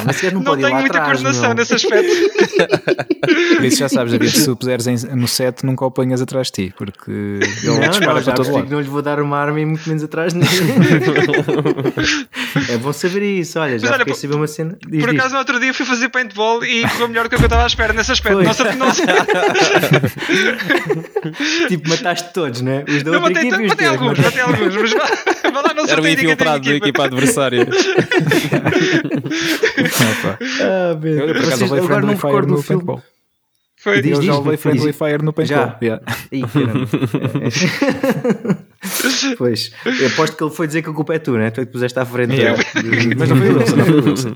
mas 0.05 0.21
não, 0.23 0.31
Não 0.33 0.43
pode 0.43 0.61
ir 0.61 0.65
tenho 0.65 0.79
muita 0.79 0.97
atrás, 0.99 1.21
coordenação 1.21 1.49
meu. 1.49 1.57
nesse 1.57 1.73
aspecto. 1.75 2.11
Por 3.55 3.65
isso 3.65 3.77
já 3.77 3.87
sabes, 3.87 4.11
David, 4.11 4.37
se 4.37 4.49
o 4.49 4.55
puseres 4.55 4.87
em- 4.87 5.15
no 5.15 5.27
set, 5.27 5.63
nunca 5.65 5.85
o 5.85 5.87
apanhas 5.87 6.21
atrás 6.21 6.47
de 6.47 6.53
ti, 6.67 6.73
porque 6.77 7.09
ele 7.11 7.39
Não, 7.79 7.89
dispara 7.89 8.13
não, 8.15 8.21
já 8.21 8.33
para 8.33 8.43
todo 8.43 8.51
lado. 8.53 8.65
que 8.65 8.71
não 8.71 8.79
lhes 8.79 8.89
vou 8.89 9.01
dar 9.01 9.19
uma 9.21 9.37
arma 9.37 9.59
e 9.61 9.65
muito 9.65 9.87
menos 9.87 10.03
atrás 10.03 10.33
dele. 10.33 10.45
é 12.69 12.77
bom 12.77 12.91
saber 12.93 13.23
isso, 13.39 13.59
olha, 13.59 13.77
já 13.79 13.87
Mas 13.87 13.95
olha, 13.95 13.99
fiquei 13.99 14.11
a 14.11 14.15
por- 14.15 14.21
saber 14.21 14.35
uma 14.35 14.47
cena. 14.47 14.77
Diz, 14.87 14.99
Por 15.03 15.09
diz. 15.11 15.19
acaso, 15.19 15.33
no 15.33 15.39
outro 15.39 15.59
dia 15.59 15.73
fui 15.73 15.85
fazer 15.85 16.09
paintball 16.09 16.63
e 16.65 16.83
correu 17.01 17.07
melhor 17.09 17.23
do 17.23 17.29
que 17.29 17.35
o 17.35 17.37
que 17.39 17.43
eu 17.43 17.47
estava 17.47 17.63
à 17.63 17.67
espera 17.67 17.93
nesse 17.93 18.11
aspecto. 18.11 18.35
Foi. 18.37 18.45
Nossa, 18.45 18.75
não, 18.75 18.87
Tipo, 21.67 21.89
mataste 21.89 22.29
todos, 22.33 22.61
né? 22.61 22.83
Os 22.87 23.03
da 23.03 23.11
outra 23.11 23.29
matei, 23.29 23.47
equipe 23.49 23.63
os 23.63 23.69
matei 23.69 23.87
alguns, 23.87 24.17
mataste- 24.17 24.37
matei 24.37 24.41
alguns, 24.63 24.75
mas 24.75 24.91
vá, 24.93 25.07
vá 25.51 25.61
lá, 25.61 25.73
não 25.73 25.83
Era 25.83 25.95
técnica, 26.01 26.21
infiltrado 26.23 26.69
da 26.69 26.75
equipa 26.75 27.03
adversária. 27.05 27.67
Opa. 30.19 30.37
Ah, 30.61 30.93
bem. 30.95 31.13
Eu, 31.13 31.27
por 31.27 31.37
acaso, 31.37 31.67
Vocês, 31.67 31.71
agora 31.83 32.01
não 32.01 32.07
me 32.09 32.13
recordo 32.15 32.47
no 32.47 32.55
do 32.57 32.61
filme. 32.61 32.83
paintball. 32.85 33.03
Foi. 33.81 34.01
Diz, 34.01 34.17
Eu 34.17 34.21
já 34.23 34.37
levei 34.37 34.57
friendly 34.57 34.93
fire 34.93 35.23
no 35.23 35.33
paintball. 35.33 35.67
Já? 35.67 35.79
yeah. 35.81 36.03
Ih, 36.31 36.43
pois, 39.37 39.71
eu 39.99 40.07
aposto 40.07 40.35
que 40.37 40.43
ele 40.43 40.51
foi 40.51 40.67
dizer 40.67 40.81
que 40.81 40.89
a 40.89 40.93
culpa 40.93 41.13
é 41.15 41.19
tu, 41.19 41.37
né? 41.37 41.49
Tu 41.51 41.61
é 41.61 41.65
que 41.65 41.71
puseste 41.71 41.97
à 41.99 42.05
frente. 42.05 42.33
Yeah. 42.35 42.61
Mas 43.17 43.29
não 43.29 43.37
foi 43.37 43.49
o 43.49 43.57
Wilson, 43.57 43.75
não 43.75 43.85
foi 43.85 43.99
o 43.99 44.05
Wilson. 44.05 44.35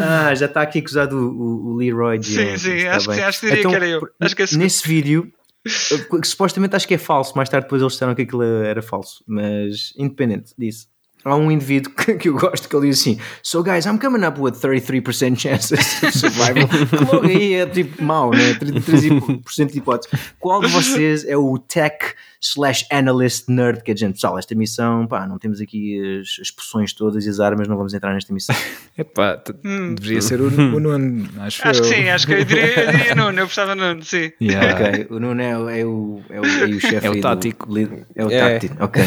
Ah, 0.00 0.34
já 0.34 0.46
está 0.46 0.62
aqui 0.62 0.78
acusado 0.80 1.16
o, 1.16 1.30
o- 1.30 1.72
o 1.72 1.76
Leroy 1.76 2.22
Sim, 2.22 2.32
Jenkins, 2.32 2.62
sim, 2.62 2.72
está 2.76 2.96
acho 2.96 3.08
que 3.08 3.10
bem. 3.10 3.18
sim, 3.18 3.22
acho 3.24 3.40
que 3.40 3.46
diria 3.46 3.60
Então, 3.60 3.70
que 3.70 3.76
era 3.76 3.86
eu. 3.88 4.08
Acho 4.20 4.36
que 4.36 4.42
é 4.42 4.44
esse- 4.44 4.58
nesse 4.58 4.86
vídeo, 4.88 5.30
que 5.64 6.26
supostamente 6.28 6.76
acho 6.76 6.86
que 6.88 6.94
é 6.94 6.98
falso, 6.98 7.32
mais 7.36 7.48
tarde 7.48 7.66
depois 7.66 7.80
eles 7.82 7.92
disseram 7.92 8.14
que 8.14 8.22
aquilo 8.22 8.42
era 8.42 8.82
falso, 8.82 9.22
mas 9.26 9.92
independente 9.98 10.52
disso. 10.58 10.86
Há 11.24 11.36
um 11.36 11.50
indivíduo 11.50 11.92
que, 11.96 12.14
que 12.14 12.28
eu 12.28 12.34
gosto 12.34 12.68
que 12.68 12.76
ele 12.76 12.88
diz 12.88 13.00
assim: 13.00 13.18
So 13.42 13.62
guys, 13.62 13.86
I'm 13.86 13.98
coming 13.98 14.24
up 14.24 14.40
with 14.40 14.52
33% 14.52 15.38
chances 15.38 16.02
of 16.02 16.18
survival. 16.18 16.68
que 16.88 16.96
logo 16.96 17.26
aí 17.26 17.54
é 17.54 17.66
tipo 17.66 18.02
mau, 18.02 18.30
né? 18.30 18.54
33% 18.54 19.72
de 19.72 19.78
hipótese. 19.78 20.14
Qual 20.38 20.60
de 20.60 20.68
vocês 20.68 21.24
é 21.24 21.36
o 21.36 21.58
tech 21.58 22.14
slash 22.46 22.84
analyst 22.90 23.48
nerd 23.48 23.82
que 23.82 23.90
a 23.92 23.94
gente, 23.96 24.14
pessoal, 24.14 24.38
esta 24.38 24.54
missão, 24.54 25.06
pá, 25.06 25.26
não 25.26 25.38
temos 25.38 25.60
aqui 25.60 26.20
as, 26.20 26.40
as 26.40 26.50
poções 26.50 26.92
todas 26.92 27.24
e 27.26 27.28
as 27.30 27.40
armas, 27.40 27.66
não 27.68 27.76
vamos 27.76 27.94
entrar 27.94 28.12
nesta 28.14 28.32
missão. 28.32 28.54
Epá, 28.96 29.40
Hum. 29.64 29.94
deveria 29.94 30.20
ser 30.22 30.40
o, 30.40 30.46
o 30.76 30.80
Nuno, 30.80 31.28
acho, 31.40 31.66
Acho 31.66 31.82
que 31.82 31.86
eu. 31.88 31.92
sim, 31.92 32.08
acho 32.08 32.26
que 32.26 32.32
eu 32.34 32.44
diria, 32.44 32.80
eu 32.84 32.92
diria 32.92 33.14
Nuno, 33.16 33.38
eu 33.40 33.44
gostava 33.46 33.74
Nuno, 33.74 34.02
sim. 34.04 34.30
Yeah. 34.40 34.74
Ok, 34.74 35.06
o 35.10 35.18
Nuno 35.20 35.40
é, 35.42 35.58
o- 35.58 35.68
é 35.68 35.84
o, 35.84 36.20
é 36.30 36.40
o, 36.40 36.44
é 36.44 36.64
o 36.66 36.80
chefe 36.80 37.06
É 37.06 37.10
o 37.10 37.12
aí 37.12 37.18
do- 37.20 37.22
tático. 37.22 37.68
é 38.14 38.24
o 38.24 38.30
É. 38.30 38.40
tático, 38.58 38.84
ok. 38.84 39.02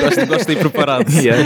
gosto, 0.00 0.26
gosto 0.26 0.46
de 0.46 0.52
ir 0.52 0.58
preparado. 0.58 1.10
Yeah. 1.10 1.42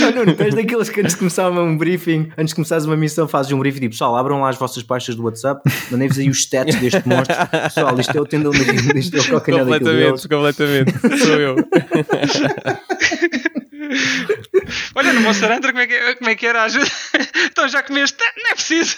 Não, 0.00 0.12
Nuno, 0.24 0.34
tu 0.34 0.42
és 0.42 0.54
daqueles 0.54 0.88
que 0.88 1.00
antes 1.00 1.12
de 1.12 1.18
começar 1.18 1.50
um 1.50 1.76
briefing, 1.76 2.30
antes 2.36 2.50
de 2.50 2.54
começares 2.54 2.84
uma 2.84 2.96
missão, 2.96 3.28
fazes 3.28 3.52
um 3.52 3.58
briefing 3.58 3.80
tipo, 3.80 3.90
pessoal, 3.92 4.16
abram 4.16 4.40
lá 4.40 4.48
as 4.48 4.56
vossas 4.56 4.82
pastas 4.82 5.14
do 5.14 5.22
WhatsApp, 5.24 5.60
mandem-vos 5.90 6.18
aí 6.18 6.28
os 6.28 6.38
stats 6.38 6.74
deste 6.76 7.06
monstro. 7.06 7.36
Pessoal, 7.64 7.98
isto 8.00 8.16
é 8.16 8.20
o 8.20 8.26
tendão 8.26 8.50
daquilo, 8.52 8.98
isto 8.98 9.16
é 9.16 9.20
o 9.20 9.24
calcanhar 9.30 9.64
daquilo 9.66 9.90
deles. 9.92 10.26
Completamente. 10.46 10.92
Sou 11.18 11.40
eu. 11.40 11.56
Olha, 14.94 15.12
no 15.12 15.20
Monster 15.20 15.52
Hunter, 15.52 15.70
como 15.72 15.82
é 15.82 15.86
que, 15.86 16.14
como 16.16 16.30
é 16.30 16.34
que 16.34 16.46
era? 16.46 16.62
Ajuda. 16.64 16.86
Então 17.56 17.68
já 17.68 17.82
comeste? 17.82 18.18
Não 18.36 18.50
é 18.50 18.54
preciso. 18.54 18.96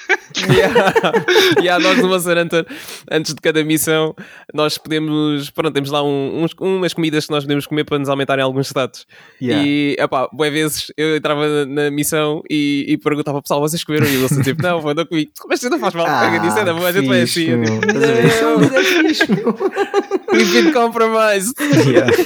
yeah. 0.50 0.92
yeah, 1.62 1.78
nós 1.82 1.96
no 1.98 2.08
Monster 2.08 2.36
Hunter, 2.38 2.66
antes 3.10 3.32
de 3.34 3.40
cada 3.40 3.62
missão, 3.62 4.16
nós 4.52 4.76
podemos, 4.78 5.48
pronto, 5.50 5.72
temos 5.72 5.90
lá 5.90 6.02
um- 6.02 6.42
uns- 6.42 6.54
umas 6.58 6.92
comidas 6.92 7.26
que 7.26 7.30
nós 7.32 7.44
podemos 7.44 7.66
comer 7.68 7.84
para 7.84 8.00
nos 8.00 8.08
aumentarem 8.08 8.42
alguns 8.42 8.66
status. 8.66 9.06
Yeah. 9.40 9.64
E, 9.64 9.96
epá, 9.98 10.28
boas 10.32 10.52
vezes 10.52 10.86
eu 10.96 11.14
entrava 11.16 11.64
na, 11.66 11.88
missão 11.90 12.42
e, 12.50 12.84
e 12.88 12.98
perguntava, 12.98 13.40
pessoal, 13.40 13.60
vocês 13.60 13.84
comeram? 13.84 14.06
E 14.08 14.14
eu 14.14 14.28
tipo, 14.42 14.60
não, 14.60 14.82
não 14.82 15.06
comi. 15.06 15.30
Mas 15.48 15.60
isso 15.60 15.70
não 15.70 15.78
faz 15.78 15.94
mal, 15.94 16.06
ah, 16.08 16.36
disse, 16.38 16.58
é 16.58 16.64
da 16.64 16.74
boa, 16.74 16.88
a 16.88 16.92
gente 16.92 17.06
vai 17.06 17.20
assim. 17.20 17.50
é. 17.50 17.54
We've 20.32 20.52
been 20.52 20.72
compromised. 20.72 21.54
Yeah. 21.86 22.10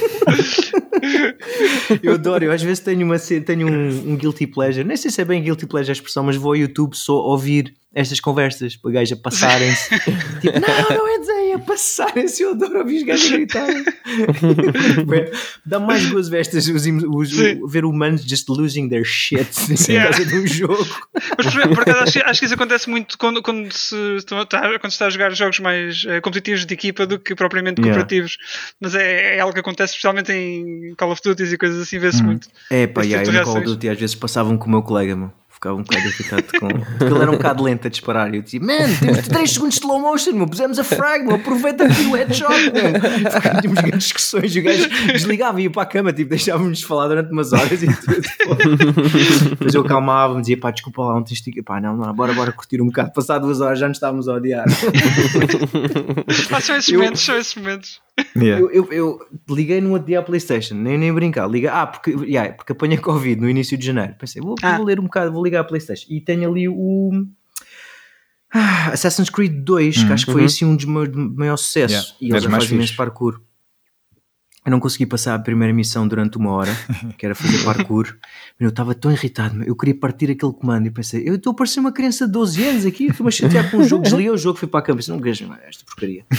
Eu 2.01 2.13
adoro, 2.13 2.45
eu 2.45 2.51
às 2.51 2.62
vezes 2.63 2.79
tenho, 2.79 3.05
uma, 3.05 3.19
tenho 3.19 3.67
um, 3.67 4.13
um 4.13 4.15
guilty 4.15 4.47
pleasure, 4.47 4.83
nem 4.83 4.97
sei 4.97 5.11
se 5.11 5.21
é 5.21 5.25
bem 5.25 5.41
guilty 5.41 5.65
pleasure 5.65 5.91
a 5.91 5.93
expressão, 5.93 6.23
mas 6.23 6.35
vou 6.35 6.51
ao 6.51 6.55
YouTube 6.55 6.95
só 6.95 7.13
ouvir 7.13 7.73
estas 7.93 8.19
conversas, 8.19 8.75
para 8.75 8.91
gajos 8.91 9.17
a 9.17 9.21
passarem-se. 9.21 9.89
tipo, 10.41 10.59
não, 10.59 10.97
não 10.97 11.07
é 11.07 11.19
dizer, 11.19 11.42
a 11.53 11.59
passarem-se, 11.59 12.43
eu 12.43 12.51
adoro 12.51 12.79
ouvir 12.79 12.97
os 12.97 13.03
gajos 13.03 13.31
a 13.31 13.35
gritarem. 13.35 13.83
Dá 15.65 15.79
mais 15.79 16.05
gozo 16.09 16.29
ver, 16.31 16.39
estas, 16.41 16.67
os, 16.67 17.31
ver 17.67 17.85
humanos 17.85 18.23
just 18.23 18.47
losing 18.49 18.89
their 18.89 19.03
shit 19.05 19.47
em 19.89 19.93
Yeah. 19.93 20.11
casa 20.11 20.25
de 20.25 20.35
um 20.39 20.47
jogo. 20.47 20.85
Mas 21.37 21.53
por, 21.53 21.67
por 21.69 21.81
acaso 21.81 21.99
acho, 22.03 22.11
que- 22.13 22.19
acho 22.25 22.39
que 22.39 22.45
isso 22.45 22.55
acontece 22.55 22.89
muito 22.89 23.17
quando, 23.17 23.41
quando, 23.41 23.71
se, 23.71 23.95
está, 24.17 24.61
quando 24.79 24.81
se 24.91 24.95
está 24.95 25.05
a 25.07 25.09
jogar 25.09 25.31
jogos 25.33 25.59
mais 25.59 26.03
eh, 26.07 26.19
competitivos 26.21 26.65
de 26.65 26.73
equipa 26.73 27.05
do 27.05 27.19
que 27.19 27.35
propriamente 27.35 27.81
Yeah. 27.81 27.99
cooperativos. 28.01 28.37
Mas 28.79 28.95
é, 28.95 29.37
é 29.37 29.39
algo 29.39 29.53
que 29.53 29.59
acontece 29.59 29.91
especialmente 29.93 30.31
em 30.31 30.93
Call 30.97 31.11
of 31.11 31.21
Duty 31.23 31.43
e 31.43 31.57
coisas 31.57 31.81
assim, 31.81 31.99
vê-se 31.99 32.21
Hum. 32.21 32.25
muito. 32.27 32.47
É 32.69 32.87
pá, 32.87 33.01
Esse 33.01 33.09
yeah, 33.11 33.25
tipo 33.25 33.37
eu 33.37 33.41
no 33.41 33.45
Call 33.51 33.57
of. 33.61 33.65
Duty 33.65 33.89
às 33.89 33.99
vezes 33.99 34.15
passavam 34.15 34.57
com 34.57 34.67
o 34.67 34.69
meu 34.71 34.81
colega, 34.81 35.15
meu. 35.15 35.31
Ficava 35.63 35.75
um 35.77 35.83
bocado 35.83 36.07
irritado 36.07 36.43
com. 36.59 36.67
Porque 36.97 37.03
ele 37.05 37.21
era 37.21 37.31
um 37.31 37.35
bocado 37.35 37.63
lento 37.63 37.87
a 37.87 37.89
disparar. 37.89 38.33
E 38.33 38.37
eu 38.37 38.41
dizia, 38.41 38.59
man, 38.59 38.75
temos 38.99 39.27
3 39.29 39.49
segundos 39.51 39.75
de 39.75 39.79
slow 39.81 39.97
motion, 40.01 40.33
meu. 40.33 40.45
Pusemos 40.47 40.77
a 40.77 40.83
frag, 40.83 41.23
meu. 41.25 41.35
Aproveita 41.37 41.85
aqui 41.85 42.01
o 42.07 42.11
headshot, 42.15 42.49
meu. 42.49 43.61
Tínhamos 43.61 43.79
grandes 43.81 44.03
discussões 44.03 44.53
e 44.53 44.59
o 44.59 44.63
gajo 44.63 44.89
desligava 45.07 45.61
e 45.61 45.63
ia 45.63 45.69
para 45.71 45.83
a 45.83 45.85
cama, 45.85 46.11
tipo, 46.11 46.31
deixávamos 46.31 46.79
de 46.79 46.85
falar 46.85 47.07
durante 47.07 47.31
umas 47.31 47.53
horas 47.53 47.81
e 47.81 47.87
tudo. 47.87 48.21
Depois 49.51 49.73
eu 49.73 49.81
acalmava-me, 49.83 50.41
dizia, 50.41 50.59
pá, 50.59 50.69
desculpa 50.71 51.01
lá, 51.01 51.13
não 51.13 51.23
tens 51.23 51.41
de. 51.41 51.61
Pá, 51.63 51.79
não, 51.79 51.95
não, 51.95 52.13
bora, 52.13 52.33
bora 52.33 52.51
curtir 52.51 52.81
um 52.81 52.87
bocado. 52.87 53.13
Passado 53.13 53.45
duas 53.45 53.61
horas 53.61 53.79
já 53.79 53.87
nos 53.87 53.97
estávamos 53.97 54.27
a 54.27 54.33
odiar. 54.33 54.65
Ah, 56.51 56.59
são 56.61 56.75
esses 56.75 56.91
Eu- 56.91 56.99
momentos, 56.99 57.21
são 57.21 57.37
esses 57.37 57.55
momentos. 57.55 58.01
Yeah. 58.37 58.61
Eu, 58.61 58.69
eu, 58.71 58.87
eu 58.93 59.19
liguei 59.49 59.81
no 59.81 59.91
outro 59.91 60.05
dia 60.07 60.19
à 60.19 60.21
Playstation, 60.23 60.75
nem, 60.75 60.97
nem 60.99 61.11
brincar, 61.13 61.47
liga, 61.49 61.71
ah, 61.73 61.87
porque, 61.87 62.11
yeah, 62.25 62.53
porque 62.53 62.71
apanhei 62.71 62.97
Covid 62.97 63.41
no 63.41 63.49
início 63.49 63.75
de 63.77 63.85
janeiro. 63.85 64.13
Pensei, 64.19 64.41
vou, 64.41 64.55
Ah. 64.61 64.77
vou 64.77 64.85
ler 64.85 64.99
um 64.99 65.03
bocado, 65.03 65.31
vou 65.31 65.43
ligar 65.43 65.52
à 65.57 65.63
Playstation. 65.63 66.07
E 66.09 66.19
tenho 66.21 66.49
ali 66.49 66.67
o 66.67 67.11
ah, 68.53 68.91
Assassin's 68.91 69.29
Creed 69.29 69.63
2, 69.63 69.95
que 69.97 70.03
Uhum. 70.05 70.13
acho 70.13 70.25
que 70.25 70.31
foi 70.31 70.41
Uhum. 70.41 70.45
assim 70.47 70.65
um 70.65 70.75
dos 70.75 70.85
meus 70.85 71.11
de 71.11 71.17
maior 71.17 71.57
sucesso. 71.57 71.93
Yeah, 71.93 72.09
E 72.21 72.25
é 72.25 72.29
eles 72.37 72.45
mais 72.45 72.63
fazem 72.63 72.77
imenso 72.77 72.95
parkour. 72.95 73.41
Eu 74.65 74.71
não 74.71 74.79
consegui 74.79 75.05
passar 75.05 75.35
a 75.35 75.39
primeira 75.39 75.73
missão 75.73 76.07
durante 76.07 76.37
uma 76.37 76.51
hora, 76.51 76.71
que 77.17 77.25
era 77.25 77.35
fazer 77.35 77.63
parkour. 77.65 78.15
Eu 78.57 78.69
estava 78.69 78.95
tão 78.95 79.11
irritado, 79.11 79.61
eu 79.63 79.75
queria 79.75 79.93
partir 79.99 80.31
aquele 80.31 80.53
comando 80.53 80.87
e 80.87 80.89
pensei, 80.91 81.27
eu 81.27 81.35
estou 81.35 81.51
a 81.51 81.53
parecer 81.55 81.81
uma 81.81 81.91
criança 81.91 82.25
de 82.25 82.31
12 82.31 82.63
anos 82.63 82.85
aqui, 82.85 83.07
estou-me 83.07 83.27
a 83.27 83.31
chatear 83.31 83.69
com 83.69 83.77
um 83.77 83.83
jogo, 83.83 84.03
desliguei 84.03 84.31
o 84.31 84.37
jogo, 84.37 84.57
fui 84.57 84.67
para 84.69 84.79
a 84.79 84.83
cama 84.83 84.99
e 84.99 85.01
disse, 85.01 85.11
não 85.11 85.19
mais 85.49 85.61
esta 85.67 85.83
porcaria. 85.85 86.25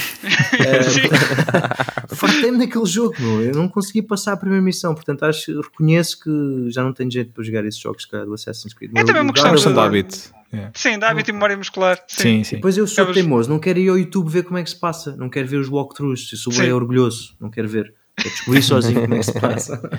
Eh, 0.54 2.14
Fartei-me 2.14 2.58
daquele 2.58 2.86
jogo, 2.86 3.14
meu. 3.18 3.42
eu 3.42 3.54
não 3.54 3.68
consegui 3.68 4.02
passar 4.02 4.32
a 4.32 4.36
primeira 4.36 4.62
missão, 4.62 4.94
portanto 4.94 5.24
acho, 5.24 5.60
reconheço 5.60 6.20
que 6.20 6.30
já 6.70 6.82
não 6.82 6.92
tenho 6.92 7.10
jeito 7.10 7.32
para 7.32 7.42
jogar 7.44 7.64
esses 7.64 7.80
jogos 7.80 8.02
se 8.04 8.08
calhar, 8.10 8.24
do 8.26 8.34
Assassin's 8.34 8.72
Creed. 8.72 8.92
É 8.96 9.04
também 9.04 9.22
uma 9.22 9.32
questão 9.32 9.52
God 9.52 9.62
de- 9.72 9.78
hábito. 9.80 10.18
Yeah. 10.52 10.70
Sim, 10.74 10.98
dá 10.98 11.10
hábito 11.10 11.30
e 11.30 11.32
memória 11.32 11.56
muscular. 11.56 11.98
Sim. 12.06 12.22
Sim, 12.22 12.44
sim. 12.44 12.56
Depois 12.56 12.78
eu 12.78 12.86
sou 12.86 13.02
Acabas- 13.02 13.14
teimoso, 13.20 13.50
não 13.50 13.58
quero 13.58 13.78
ir 13.80 13.88
ao 13.88 13.98
YouTube 13.98 14.30
ver 14.30 14.44
como 14.44 14.56
é 14.56 14.62
que 14.62 14.70
se 14.70 14.76
passa, 14.78 15.16
não 15.16 15.28
quero 15.28 15.48
ver 15.48 15.56
os 15.56 15.68
walkthroughs, 15.68 16.28
eu 16.32 16.38
sou 16.38 16.52
bem 16.52 16.72
orgulhoso, 16.72 17.34
não 17.40 17.50
quero 17.50 17.68
ver. 17.68 17.92
Quero 18.16 18.30
descobrir 18.30 18.62
sozinho 18.62 19.00
como 19.02 19.14
é 19.14 19.18
que 19.18 19.24
se 19.24 19.40
passa. 19.40 19.80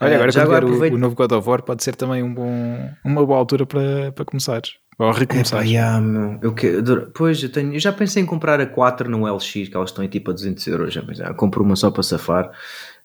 Olha, 0.00 0.14
agora 0.16 0.30
Já 0.32 0.42
agora 0.42 0.64
o- 0.64 0.68
aproveito- 0.68 0.94
o, 0.94 0.98
novo 0.98 1.14
God 1.14 1.32
of 1.32 1.48
War 1.48 1.62
pode 1.62 1.82
ser 1.82 1.94
também 1.96 2.22
um 2.22 2.32
bom, 2.32 2.90
uma 3.04 3.24
boa 3.24 3.38
altura 3.38 3.66
para, 3.66 4.12
para 4.12 4.24
começares. 4.24 4.72
Ou 4.98 5.10
recomeçar. 5.10 5.60
Epá, 5.60 5.68
yeah, 5.68 6.00
meu, 6.00 6.38
eu 6.42 6.54
que- 6.54 6.76
adoro- 6.76 7.10
Pois, 7.14 7.42
eu, 7.42 7.48
tenho, 7.50 7.74
eu 7.74 7.80
já 7.80 7.92
pensei 7.92 8.22
em 8.22 8.26
comprar 8.26 8.60
a 8.60 8.66
4 8.66 9.08
no 9.08 9.26
LX, 9.26 9.52
que 9.52 9.70
elas 9.76 9.90
estão 9.90 10.04
em 10.04 10.08
tipo 10.08 10.30
a 10.30 10.34
200 10.34 10.66
euros. 10.66 10.94
Já 10.94 11.02
pensei, 11.02 11.24
ah, 11.24 11.34
compro 11.34 11.62
uma 11.62 11.76
só 11.76 11.90
para 11.90 12.02
safar, 12.02 12.50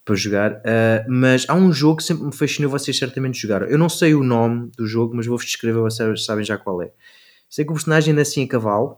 para 0.03 0.15
jogar. 0.15 0.61
Ah, 0.65 1.05
mas 1.07 1.45
há 1.47 1.53
um 1.53 1.71
jogo 1.71 1.97
que 1.97 2.03
sempre 2.03 2.25
me 2.25 2.35
fascinou, 2.35 2.69
vocês 2.69 2.97
certamente 2.97 3.39
jogaram. 3.39 3.67
Eu 3.67 3.77
não 3.77 3.89
sei 3.89 4.13
o 4.15 4.23
nome 4.23 4.69
do 4.77 4.85
jogo, 4.85 5.15
mas 5.15 5.25
vou-vos 5.25 5.45
descrever, 5.45 5.79
vocês 5.79 6.25
sabem 6.25 6.43
já 6.43 6.57
qual 6.57 6.81
é. 6.81 6.91
Sei 7.49 7.63
que 7.63 7.71
o 7.71 7.75
personagem 7.75 8.11
anda 8.11 8.21
assim 8.23 8.43
a 8.43 8.47
cavalo 8.47 8.97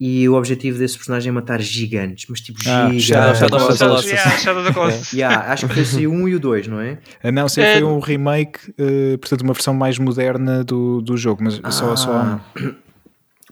e 0.00 0.28
o 0.28 0.34
objetivo 0.34 0.78
desse 0.78 0.96
personagem 0.96 1.30
é 1.30 1.32
matar 1.32 1.60
gigantes, 1.60 2.26
mas 2.28 2.40
tipo 2.40 2.58
Ah, 2.66 2.86
gigantes. 2.90 3.04
Shadow- 3.04 3.34
Shadow 3.34 3.58
of 3.58 3.66
the 3.68 3.72
Shadow- 3.76 3.88
Colossus. 3.96 4.10
yeah, 4.12 4.38
Shadow 4.38 4.60
of 4.60 4.68
the 4.68 4.74
Colossus. 4.74 5.12
Yeah, 5.12 5.52
acho 5.52 5.68
que 5.68 5.74
foi 5.74 5.82
assim 5.82 6.06
o 6.06 6.12
1 6.12 6.28
e 6.28 6.34
o 6.34 6.40
2, 6.40 6.66
não 6.66 6.80
é? 6.80 6.98
Ah, 7.22 7.30
Não, 7.32 7.48
sim, 7.48 7.60
É- 7.60 7.74
foi 7.74 7.84
um 7.84 7.98
remake, 8.00 8.58
eh, 8.78 9.16
portanto, 9.18 9.42
uma 9.42 9.52
versão 9.52 9.72
mais 9.74 9.98
moderna 9.98 10.64
do, 10.64 11.00
do 11.00 11.16
jogo, 11.16 11.44
mas 11.44 11.60
só, 11.74 11.94
só 11.96 12.12
Ah. 12.12 12.40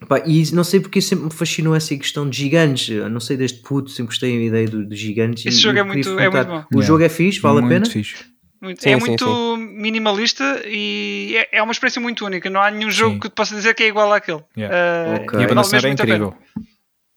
Pá, 0.09 0.21
e 0.25 0.43
não 0.53 0.65
sei 0.65 0.81
porque 0.81 0.99
sempre 0.99 1.25
me 1.25 1.31
fascinou 1.31 1.73
essa 1.73 1.95
questão 1.95 2.29
de 2.29 2.37
gigantes. 2.37 2.89
Eu 2.93 3.09
não 3.09 3.21
sei 3.21 3.37
desde 3.37 3.59
puto, 3.59 3.89
sempre 3.89 4.07
gostei 4.07 4.37
da 4.37 4.43
ideia 4.45 4.67
do- 4.67 4.85
dos 4.85 4.99
gigantes. 4.99 5.45
Esse 5.45 5.57
e- 5.59 5.61
jogo 5.61 5.79
é 5.79 5.83
muito- 5.83 6.19
é 6.19 6.29
muito 6.29 6.35
O 6.51 6.51
Yeah. 6.73 6.81
jogo 6.81 7.03
é 7.03 7.09
fixe, 7.09 7.39
vale 7.39 7.59
a 7.59 7.61
muito 7.61 7.73
pena? 7.73 7.85
fixe. 7.85 8.15
Muito, 8.63 8.81
sim, 8.81 8.91
é 8.91 8.95
muito 8.95 9.25
sim, 9.25 9.61
minimalista 9.75 10.63
e 10.65 11.35
é, 11.35 11.57
é, 11.57 11.61
uma 11.61 11.73
experiência 11.73 12.01
muito 12.01 12.25
única. 12.25 12.49
Não 12.49 12.61
há 12.61 12.71
nenhum 12.71 12.89
jogo 12.89 13.19
que 13.19 13.27
te 13.27 13.35
possa 13.35 13.53
dizer 13.53 13.73
que 13.73 13.83
é 13.83 13.87
igual 13.87 14.13
àquele. 14.13 14.41
Yeah. 14.57 15.19
Uh, 15.19 15.23
okay. 15.23 15.39
E 15.41 15.43
a 15.43 15.47
banda 15.49 15.63
sonora 15.65 15.89
é 15.89 15.91
incrível. 15.91 16.33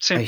Sim. 0.01 0.27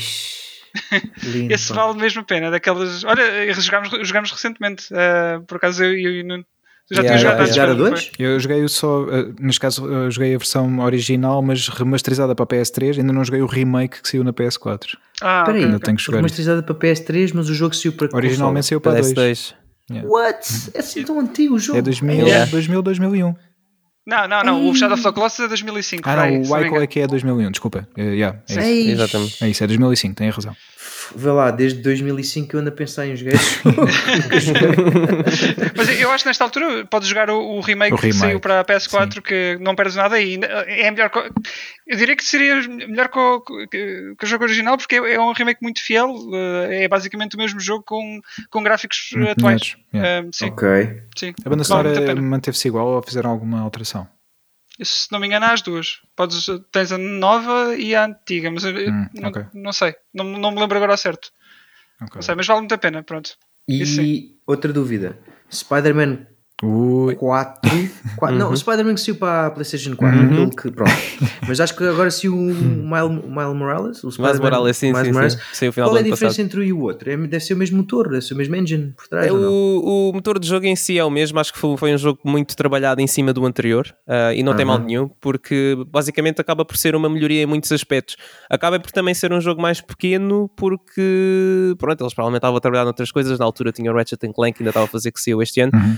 Lindo, 1.25 1.53
Esse 1.53 1.73
vale 1.73 1.99
mesmo 1.99 2.21
a 2.21 2.25
pena. 2.25 2.53
Daquelas. 2.53 3.03
Olha, 3.03 3.53
jogámos, 3.53 3.91
jogámos 4.07 4.31
recentemente. 4.31 4.87
Uh, 4.95 5.43
por 5.43 5.57
acaso 5.57 5.83
eu, 5.83 5.91
eu 5.91 6.21
e 6.21 6.23
Nuno. 6.23 6.47
Já 6.89 7.03
yeah, 7.03 7.19
tinha 7.19 7.19
jogado 7.19 7.51
yeah, 7.51 7.75
dois? 7.75 8.11
Eu 8.19 8.41
joguei 8.41 8.69
só, 8.69 9.03
uh, 9.03 9.35
neste 9.41 9.61
caso, 9.61 9.85
uh, 9.85 10.11
joguei 10.11 10.35
a 10.37 10.39
versão 10.39 10.79
original, 10.79 11.43
mas 11.43 11.69
remasterizada 11.69 12.33
para 12.33 12.47
PS3. 12.47 13.01
Ainda 13.01 13.13
não 13.13 13.25
joguei 13.25 13.43
o 13.43 13.47
remake 13.47 14.01
que 14.01 14.09
saiu 14.09 14.23
na 14.23 14.33
PS4. 14.33 14.97
Ah, 15.21 15.43
Peraí, 15.45 15.65
ainda 15.65 15.81
tenho 15.81 15.97
que 15.97 16.03
jogar. 16.03 16.19
Remasterizada 16.19 16.63
para 16.63 16.75
PS3, 16.77 17.33
mas 17.35 17.51
o 17.51 17.55
jogo 17.55 17.75
saiu 17.75 17.93
para. 17.93 18.09
Originalmente 18.15 18.67
saiu 18.67 18.81
para 18.81 19.01
PS2. 19.01 19.55
Yeah. 19.91 20.09
What? 20.09 20.71
É 20.75 20.81
assim 20.81 21.03
tão 21.03 21.19
antigo 21.19 21.55
o 21.55 21.59
jogo. 21.59 21.79
É 21.79 21.83
2000, 21.83 22.27
é. 22.27 22.29
yeah. 22.29 22.51
2000 22.51 22.83
2001. 22.83 23.35
Não, 24.09 24.27
não, 24.27 24.43
não. 24.43 24.69
O 24.71 24.75
Shadow 24.75 24.95
of 24.95 25.03
the 25.03 25.11
hum. 25.11 25.13
Colossus 25.13 25.41
é 25.41 25.49
2005. 25.49 26.09
Ah, 26.09 26.17
não, 26.17 26.41
o 26.41 26.65
Ico 26.65 26.77
é 26.77 26.87
que 26.87 27.01
é 27.01 27.07
2001, 27.07 27.51
desculpa. 27.51 27.87
Uh, 27.97 28.01
yeah, 28.01 28.39
é, 28.49 28.55
é 28.55 28.73
isso. 28.73 28.91
Exatamente. 28.93 29.45
é 29.45 29.49
isso, 29.51 29.65
é 29.65 29.67
2005, 29.67 30.15
tem 30.15 30.31
razão. 30.31 30.57
Vê 31.15 31.31
lá, 31.31 31.51
desde 31.51 31.81
2005 31.83 32.49
que 32.49 32.57
eu 32.57 32.61
ando 32.61 32.69
a 32.69 32.73
pensar 32.73 33.07
em 33.07 33.17
jogar 33.17 33.33
Mas 35.77 36.01
eu 36.01 36.11
acho 36.11 36.25
que 36.25 36.29
nesta 36.29 36.45
altura 36.45 36.87
podes 36.87 37.09
jogar 37.09 37.31
o, 37.31 37.57
o 37.57 37.61
remake, 37.61 37.95
O 37.95 37.97
que 37.97 38.07
remake, 38.07 38.19
saiu 38.21 38.41
para 38.41 38.61
a 38.61 38.65
PS4 38.65 39.21
que 39.23 39.57
não 39.61 39.75
perdes 39.75 39.97
nada 39.97 40.21
e 40.21 40.33
ainda 40.35 40.47
é 40.47 40.91
melhor. 40.91 41.11
Eu 41.87 41.97
diria 41.97 42.17
que 42.17 42.25
seria 42.25 42.57
melhor 42.69 43.09
que 43.09 43.19
o, 43.19 43.41
que- 43.41 44.15
que 44.19 44.25
o 44.25 44.27
jogo 44.27 44.45
original 44.45 44.77
porque 44.77 44.97
é 44.97 45.15
é 45.15 45.21
um 45.21 45.33
remake 45.33 45.63
muito 45.63 45.83
fiel. 45.83 46.15
eh, 46.35 46.85
É 46.85 46.89
basicamente 46.89 47.35
o 47.35 47.39
mesmo 47.39 47.59
jogo 47.61 47.83
com, 47.85 48.21
com 48.51 48.63
gráficos 48.63 49.11
eh, 49.17 49.31
atuais. 49.31 49.77
Yeah. 49.95 50.27
Eh, 50.27 50.31
sim, 50.33 50.47
ok. 50.47 50.69
sim. 51.17 51.35
A 51.45 51.49
banda 51.49 51.65
sonora 51.65 51.93
pena. 51.93 52.21
manteve-se 52.21 52.69
igual 52.69 52.87
ou 52.87 53.03
fizeram 53.03 53.31
alguma 53.31 53.61
alteração? 53.61 54.07
Se 54.83 55.11
não 55.11 55.19
me 55.19 55.27
engano, 55.27 55.47
há 55.47 55.53
as 55.53 55.63
duas. 55.63 56.01
Podes, 56.15 56.47
tens 56.71 56.93
a 56.93 56.99
nova 56.99 57.75
e 57.77 57.95
a 57.95 58.05
antiga, 58.05 58.51
mas 58.51 58.65
Hum, 58.65 59.09
não, 59.15 59.29
ok. 59.31 59.45
não 59.55 59.73
sei. 59.73 59.95
Não, 60.15 60.25
não 60.25 60.51
me 60.53 60.61
lembro 60.61 60.77
agora 60.77 60.93
ao 60.93 60.99
certo. 60.99 61.31
Ok. 62.01 62.17
Não 62.17 62.23
sei, 62.23 62.35
mas 62.35 62.47
vale 62.47 62.61
muito 62.61 62.75
a 62.75 62.79
pena. 62.79 63.03
Pronto. 63.03 63.37
Isso 63.67 64.01
E 64.01 64.39
outra 64.47 64.73
dúvida: 64.73 65.19
Spider-Man 65.53 66.27
Ui, 66.61 67.15
4. 67.15 67.71
qua- 68.17 68.33
Não, 68.33 68.51
o 68.51 68.57
Spider-Man 68.57 68.95
que 68.95 69.01
saiu 69.01 69.15
para 69.15 69.47
a 69.47 69.51
PlayStation 69.53 69.95
4. 69.95 70.19
Uhum. 70.19 70.27
aquele 70.27 70.51
que, 70.51 70.71
pronto. 70.73 70.91
Mas 71.47 71.61
acho 71.61 71.77
que 71.77 71.85
agora 71.85 72.11
saiu 72.11 72.35
o 72.35 72.37
Miles, 72.51 73.25
Miles 73.25 73.55
Morales. 73.57 74.03
O 74.03 74.07
Miles 74.09 74.15
Spider-Man- 74.15 74.41
Morales, 74.43 74.77
sim, 74.77 74.87
Miles 74.93 75.07
sim, 75.07 75.13
Morales. 75.13 75.39
sim. 75.53 75.71
Final 75.71 75.89
Qual 75.91 75.97
é 75.97 76.01
a 76.01 76.03
diferença 76.03 76.25
passado. 76.27 76.45
entre 76.45 76.61
um 76.61 76.63
e 76.65 76.73
o 76.73 76.81
outro? 76.81 77.11
É, 77.13 77.17
deve 77.17 77.41
ser 77.41 77.55
o 77.55 77.57
mesmo 77.57 77.77
motor, 77.77 78.09
deve 78.09 78.23
ser 78.23 78.35
o 78.35 78.37
mesmo 78.37 78.57
engine 78.57 78.93
por 78.97 79.07
trás. 79.07 79.29
É? 79.29 79.33
O, 79.33 80.09
o 80.11 80.13
motor 80.13 80.39
de 80.41 80.49
jogo 80.49 80.67
em 80.67 80.75
si 80.75 80.99
é 80.99 81.05
o 81.05 81.11
mesmo, 81.11 81.39
acho 81.39 81.53
que 81.53 81.59
foi, 81.61 81.77
foi 81.77 81.95
um 81.95 81.99
jogo 81.99 82.19
muito 82.25 82.57
trabalhado 82.57 83.01
em 83.01 83.07
cima 83.07 83.33
do 83.33 83.47
anterior 83.47 83.95
ah, 84.09 84.35
e 84.35 84.43
não 84.43 84.57
tem 84.57 84.67
mal 84.67 84.81
nenhum, 84.81 85.09
porque 85.21 85.77
basicamente 85.89 86.41
acaba 86.41 86.65
por 86.65 86.77
ser 86.77 86.97
uma 86.97 87.09
melhoria 87.09 87.43
em 87.43 87.47
muitos 87.47 87.71
aspectos. 87.71 88.17
Acaba 88.51 88.81
por 88.81 88.91
também 88.91 89.15
ser 89.15 89.33
um 89.33 89.41
jogo 89.41 89.63
mais 89.63 89.81
pequeno, 89.81 90.51
porque 90.57 91.73
pronto, 91.79 92.03
eles 92.03 92.13
provavelmente 92.15 92.41
estavam 92.41 92.57
a 92.57 92.61
trabalhar 92.61 92.85
noutras 92.85 93.13
coisas. 93.13 93.39
Na 93.39 93.45
altura 93.45 93.71
tinha 93.71 93.93
o 93.93 93.95
Ratchet 93.95 94.19
Clank, 94.35 94.57
ainda 94.61 94.71
estava 94.71 94.87
a 94.87 94.89
fazer 94.89 95.13
que 95.13 95.21
saiu 95.21 95.41
este 95.41 95.61
ano, 95.61 95.71
Uhum. 95.75 95.97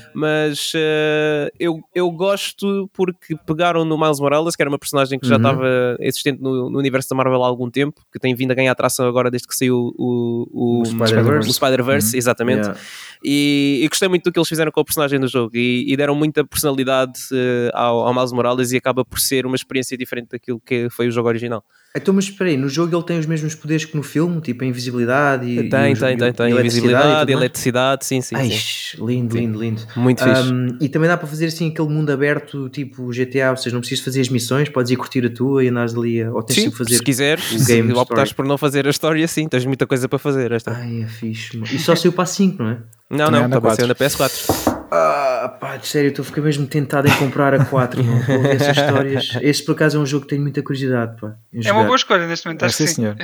Mas 0.51 0.73
ah, 0.75 1.51
eu, 1.59 1.81
eu 1.95 2.11
gosto 2.11 2.89
porque 2.93 3.37
pegaram 3.47 3.85
no 3.85 3.99
Miles 3.99 4.21
Morales, 4.21 4.55
que 4.57 4.63
era 4.63 4.69
uma 4.69 4.79
personagem 4.79 5.19
que 5.19 5.27
já 5.27 5.37
Uhum. 5.37 5.41
estava 5.41 5.97
existente 6.01 6.43
no, 6.43 6.69
no 6.69 6.79
universo 6.79 7.09
da 7.11 7.17
Marvel 7.17 7.43
há 7.43 7.47
algum 7.47 7.71
tempo, 7.71 8.01
que 8.13 8.19
tem 8.19 8.35
vindo 8.35 8.51
a 8.51 8.55
ganhar 8.55 8.73
atração 8.73 9.07
agora 9.09 9.31
desde 9.31 9.47
que 9.49 9.55
saiu 9.57 9.95
o, 9.97 10.47
o, 10.53 10.81
O 10.83 10.85
Spider-Verse. 10.87 11.49
o 11.49 11.53
Spider-Verse, 11.53 12.17
exatamente. 12.17 12.63
Yeah. 12.63 12.81
E, 13.23 13.81
e 13.83 13.89
gostei 13.89 14.09
muito 14.09 14.25
do 14.25 14.33
que 14.33 14.39
eles 14.39 14.49
fizeram 14.49 14.71
com 14.73 14.81
o 14.81 14.85
personagem 14.85 15.21
do 15.21 15.29
jogo 15.29 15.57
e, 15.57 15.93
e 15.93 15.97
deram 15.97 16.15
muita 16.15 16.45
personalidade 16.45 17.21
eh, 17.33 17.71
ao, 17.75 18.07
ao 18.07 18.15
Miles 18.15 18.33
Morales 18.33 18.73
e 18.73 18.77
acaba 18.77 19.05
por 19.05 19.21
ser 19.21 19.45
uma 19.47 19.57
experiência 19.57 19.97
diferente 19.97 20.29
daquilo 20.31 20.61
que 20.65 20.89
foi 20.91 21.09
o 21.09 21.11
jogo 21.11 21.29
original. 21.29 21.65
Então, 21.97 22.15
mas 22.15 22.27
espera 22.27 22.49
aí, 22.51 22.57
no 22.57 22.69
jogo 22.69 22.95
ele 22.95 23.03
tem 23.03 23.19
os 23.19 23.27
mesmos 23.27 23.53
poderes 23.55 23.85
que 23.85 23.97
no 23.97 24.03
filme, 24.05 24.41
tipo 24.41 24.63
a 24.63 24.67
invisibilidade 24.67 25.45
e. 25.45 25.57
tem, 25.69 25.93
e 25.93 25.97
tem, 25.97 26.15
e- 26.15 26.17
tem, 26.17 26.29
e 26.29 26.33
tem. 26.33 26.55
e 26.55 26.61
Invisibilidade, 26.61 27.33
mais? 27.33 27.43
eletricidade, 27.43 28.05
sim, 28.07 28.21
sim. 28.21 28.37
Ai, 28.37 28.49
sim. 28.49 29.05
lindo, 29.05 29.35
Sim. 29.35 29.41
lindo, 29.41 29.61
lindo. 29.61 29.83
Muito 29.97 30.23
fixe. 30.23 30.53
Um, 30.53 30.79
e 30.81 30.89
também 30.89 31.09
dá 31.09 31.17
para 31.17 31.27
fazer 31.27 31.47
assim 31.47 31.69
aquele 31.71 31.89
mundo 31.89 32.11
aberto, 32.11 32.69
tipo 32.69 33.13
GTA, 33.13 33.51
ou 33.51 33.57
seja, 33.57 33.75
não 33.75 33.81
precisas 33.81 34.05
fazer 34.05 34.21
as 34.21 34.29
missões, 34.29 34.69
podes 34.69 34.93
ir 34.93 34.97
curtir 34.97 35.27
a 35.27 35.31
tua 35.31 35.65
e 35.65 35.69
andares 35.69 35.95
ali, 35.97 36.23
ou 36.25 36.41
tens 36.45 36.63
Sim, 36.63 36.71
que 36.71 36.77
fazer. 36.77 36.95
se 36.95 37.03
quiseres, 37.03 37.45
se 37.45 37.93
optares 37.93 38.33
por 38.33 38.45
não 38.45 38.57
fazer 38.57 38.87
a 38.87 38.91
história, 38.91 39.27
sim, 39.27 39.49
tens 39.49 39.65
muita 39.67 39.85
coisa 39.85 40.09
para 40.09 40.19
fazer. 40.19 40.53
Esta. 40.53 40.71
Ai, 40.73 41.03
é 41.03 41.07
fixe. 41.09 41.57
mano. 41.57 41.75
E 41.75 41.79
só 41.81 41.97
saiu 41.97 42.13
para 42.13 42.23
a 42.23 42.27
5, 42.27 42.63
não 42.63 42.71
é? 42.71 42.79
Não, 43.11 43.31
não, 43.31 43.39
é 43.41 43.43
também 43.43 43.61
4. 43.61 43.77
saiu 43.77 43.89
na 43.89 43.95
PS4. 43.95 44.81
Ah, 44.93 45.57
pá, 45.61 45.77
de 45.77 45.87
sério, 45.87 46.09
estou 46.09 46.23
a 46.23 46.27
ficar 46.27 46.41
mesmo 46.43 46.67
tentado 46.67 47.07
em 47.09 47.15
comprar 47.17 47.55
a 47.55 47.65
4. 47.65 48.03
Não 48.03 48.21
vou 48.23 48.43
ver 48.43 48.57
essas 48.57 48.77
histórias. 48.77 49.31
Esse 49.43 49.65
por 49.65 49.73
acaso 49.73 49.99
é 49.99 50.01
um 50.01 50.07
jogo 50.07 50.23
que 50.25 50.31
tenho 50.31 50.43
muita 50.43 50.63
curiosidade. 50.63 51.21
Pá, 51.21 51.35
em 51.53 51.67
É 51.67 51.73
uma 51.73 51.85
boa 51.85 51.97
escolha 51.97 52.27
neste 52.27 52.47
momento, 52.47 52.65
acho 52.65 52.77
que 52.77 52.87
sim, 52.87 52.95
senhor. 52.95 53.17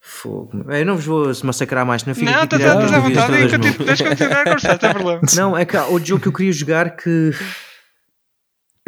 Fogo. 0.00 0.64
É, 0.70 0.80
Eu 0.80 0.86
não 0.86 0.96
vos 0.96 1.04
vou 1.04 1.34
se 1.34 1.44
massacrar 1.44 1.84
mais, 1.84 2.04
não 2.04 2.14
fico 2.14 2.30
Não, 2.30 2.42
aqui 2.42 2.54
estás 2.56 2.64
à 2.64 2.78
as 2.78 2.84
estás 2.84 2.92
à 2.92 2.98
vontade, 3.00 3.34
e 3.44 3.50
continu- 3.50 3.86
deixa 3.86 4.04
continuar 4.08 4.40
a 4.40 4.44
conversar, 4.44 4.68
não 4.72 4.78
tem 4.78 4.90
problema. 4.92 5.20
Não, 5.36 5.58
é 5.58 5.64
que 5.64 5.76
há 5.76 5.84
outro 5.86 6.08
jogo 6.08 6.22
que 6.22 6.28
eu 6.28 6.32
queria 6.32 6.52
jogar 6.52 6.96
que. 6.96 7.30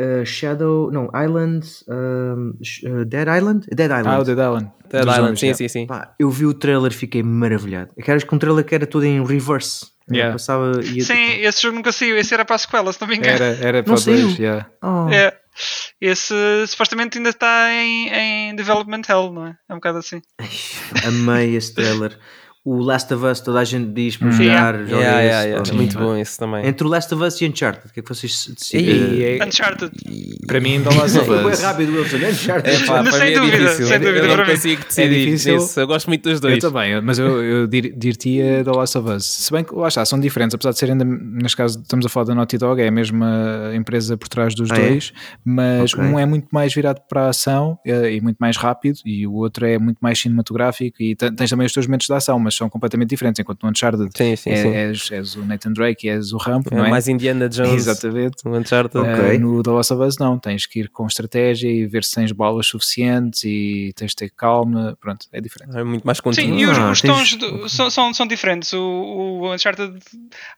Uh, 0.01 0.24
Shadow. 0.24 0.90
Não, 0.90 1.10
Island. 1.14 1.66
um, 1.89 2.51
uh, 2.86 3.05
Dead 3.05 3.28
Island? 3.28 3.66
Dead 3.73 3.90
Island. 3.90 4.09
Ah, 4.09 4.20
o 4.20 4.24
Dead 4.24 4.39
Island. 4.39 4.70
Dead 4.89 5.05
Dos 5.05 5.14
Island, 5.14 5.40
sim, 5.40 5.47
yeah. 5.47 5.56
sim, 5.56 5.69
sim. 5.69 5.86
Pá, 5.86 6.14
eu 6.19 6.31
vi 6.31 6.47
o 6.47 6.55
trailer 6.55 6.93
e 6.93 6.94
fiquei 6.94 7.23
maravilhado. 7.23 7.90
Aquelas 7.98 8.24
com 8.24 8.36
um 8.36 8.39
trailer 8.39 8.64
que 8.64 8.74
era 8.74 8.86
todo 8.86 9.05
em 9.05 9.24
reverse. 9.24 9.86
Yeah. 10.10 10.32
Passava. 10.32 10.81
Ia, 10.82 11.05
Sim, 11.05 11.40
esse 11.40 11.62
jogo 11.62 11.77
nunca 11.77 11.93
saiu. 11.93 12.16
Esse 12.19 12.35
era 12.35 12.44
para 12.44 12.56
a 12.56 12.59
sequela, 12.59 12.93
se 12.93 13.01
não 13.01 13.09
me 13.09 13.16
engano. 13.16 13.35
Era, 13.35 13.44
era 13.66 13.82
para 13.82 13.94
Não 13.94 14.02
dois, 14.02 14.39
yeah. 14.39 14.69
Oh, 14.82 15.09
É. 15.09 15.39
Esse 16.01 16.35
supostamente 16.66 17.19
ainda 17.19 17.28
está 17.31 17.70
em, 17.73 18.09
em 18.09 18.56
development 18.56 19.02
hell, 19.09 19.31
não 19.32 19.47
é? 19.47 19.56
É 19.69 19.73
um 19.73 19.77
bocado 19.77 19.98
assim. 19.98 20.20
amei 21.06 21.55
esse 21.55 21.74
trailer. 21.74 22.19
O 22.64 22.76
Last 22.80 23.12
of 23.12 23.24
Us, 23.26 23.40
toda 23.40 23.59
a 23.59 23.64
gente 23.64 23.90
diz 23.93 24.16
para 24.16 24.28
Hum. 24.28 24.32
jogar. 24.32 24.74
Yeah, 24.74 24.86
yeah, 24.86 24.93
esse, 24.93 25.01
yeah, 25.01 25.43
yeah. 25.43 25.62
pronto. 25.64 25.74
Muito 25.76 25.98
bom 25.98 26.16
esse 26.16 26.39
também. 26.39 26.64
Entre 26.64 26.86
o 26.86 26.90
Last 26.90 27.12
of 27.12 27.24
Us 27.24 27.40
e 27.40 27.47
Uncharted, 27.48 27.89
o 27.90 27.93
que 27.93 27.98
é 27.98 28.02
que 28.05 28.09
vocês 28.09 28.55
decidem? 28.56 29.14
E 29.14 29.24
é- 29.40 29.44
Uncharted. 29.44 29.90
para 30.47 30.60
mim, 30.60 30.80
The 30.80 30.94
Last 30.94 31.18
of 31.18 31.26
Foi 31.43 31.52
Us. 31.52 31.60
rápido, 31.60 31.93
Wilson. 31.98 32.18
Uncharted. 32.18 32.70
É, 32.84 32.86
pá, 32.86 33.05
Sem 33.10 33.20
é 33.20 33.40
dúvida, 33.40 33.59
difícil. 33.59 33.86
sem 33.89 33.98
dúvida, 33.98 34.18
eu 34.18 34.28
não 34.28 34.36
para 34.36 34.47
consigo 34.52 34.84
decidir 34.84 35.06
É 35.16 35.24
difícil. 35.24 35.55
nesse. 35.55 35.80
Eu 35.80 35.86
gosto 35.89 36.06
muito 36.06 36.22
dos 36.22 36.34
Eu 36.34 36.40
dois. 36.40 36.59
também, 36.60 37.01
mas 37.01 37.18
eu, 37.18 37.43
eu 37.43 37.66
dir-te-ia 37.66 38.62
The 38.62 38.70
Last 38.70 38.97
of 38.98 39.10
Us. 39.10 39.24
Se 39.24 39.51
bem 39.52 39.64
que 39.64 39.74
lá 39.74 39.89
está, 39.89 40.05
são 40.05 40.20
diferentes, 40.20 40.55
apesar 40.55 40.70
de 40.70 40.78
serem, 40.78 40.94
neste 40.94 41.56
caso, 41.56 41.80
estamos 41.80 42.06
a 42.06 42.09
falar 42.09 42.26
da 42.26 42.34
Naughty 42.36 42.59
Dog, 42.59 42.80
é 42.80 42.86
a 42.86 42.93
mesma 42.93 43.72
empresa 43.74 44.16
por 44.16 44.28
trás 44.28 44.55
dos 44.55 44.70
Ah, 44.70 44.76
é? 44.76 44.89
dois, 44.89 45.12
mas 45.44 45.93
Ok. 45.94 46.05
um 46.05 46.16
é 46.16 46.24
muito 46.24 46.47
mais 46.52 46.72
virado 46.72 47.01
para 47.09 47.22
a 47.26 47.28
ação 47.30 47.76
eh, 47.84 48.14
e 48.14 48.20
muito 48.20 48.36
mais 48.39 48.56
rápido, 48.56 48.98
e 49.05 49.26
o 49.26 49.32
outro 49.34 49.66
é 49.66 49.78
muito 49.78 49.98
mais 50.01 50.16
cinematográfico. 50.20 51.02
E 51.02 51.16
te- 51.16 51.32
tens 51.32 51.51
também 51.51 51.66
os 51.66 51.72
teus 51.72 51.89
momentos 51.89 52.06
de 52.06 52.12
ação, 52.14 52.39
mas 52.39 52.52
são 52.55 52.69
completamente 52.70 53.11
diferentes. 53.11 53.39
Enquanto 53.41 53.62
no 53.62 53.70
Uncharted 53.70 54.11
Sim, 54.16 54.37
sim, 54.37 54.51
é- 54.51 54.57
sim. 54.57 54.69
És, 54.74 55.11
és 55.11 55.35
o 55.37 55.45
Nathan 55.45 55.73
Drake 55.73 56.07
e 56.07 56.11
és 56.11 56.33
o 56.33 56.37
Rambo, 56.37 56.69
É 56.70 56.77
não 56.77 56.85
é? 56.87 56.91
mais 56.91 57.09
Indiana 57.09 57.49
Jones. 57.49 57.73
Exatamente. 57.89 58.47
O 58.47 58.57
Uncharted. 58.57 58.99
Ok. 58.99 59.24
Eh, 59.35 59.39
no 59.39 59.62
The 59.62 59.70
Last 59.70 59.93
of 59.95 60.03
Us 60.03 60.19
não, 60.19 60.39
tens 60.39 60.66
que 60.66 60.81
ir 60.81 60.89
com 60.89 61.07
estratégia 61.07 61.69
e 61.70 61.87
ver 61.87 62.05
se 62.05 62.15
tens 62.15 62.33
balas 62.33 62.66
suficientes 62.66 63.43
e 63.45 63.93
tens 63.97 64.11
de 64.11 64.16
ter 64.16 64.31
calma, 64.31 64.97
pronto, 65.01 65.27
é 65.33 65.41
diferente. 65.41 65.77
É 65.77 65.85
muito 65.85 66.05
mais 66.05 66.20
contido. 66.20 66.45
Sim, 66.47 66.59
e 66.59 66.66
os, 66.66 66.79
Ah, 66.79 66.91
os 66.91 67.01
tens- 67.01 67.12
tons 67.16 67.35
do- 67.37 67.69
são, 67.69 67.91
são, 67.91 68.15
são 68.15 68.27
diferentes. 68.27 68.73
O, 68.73 68.81
o 68.81 69.53
Uncharted 69.55 69.99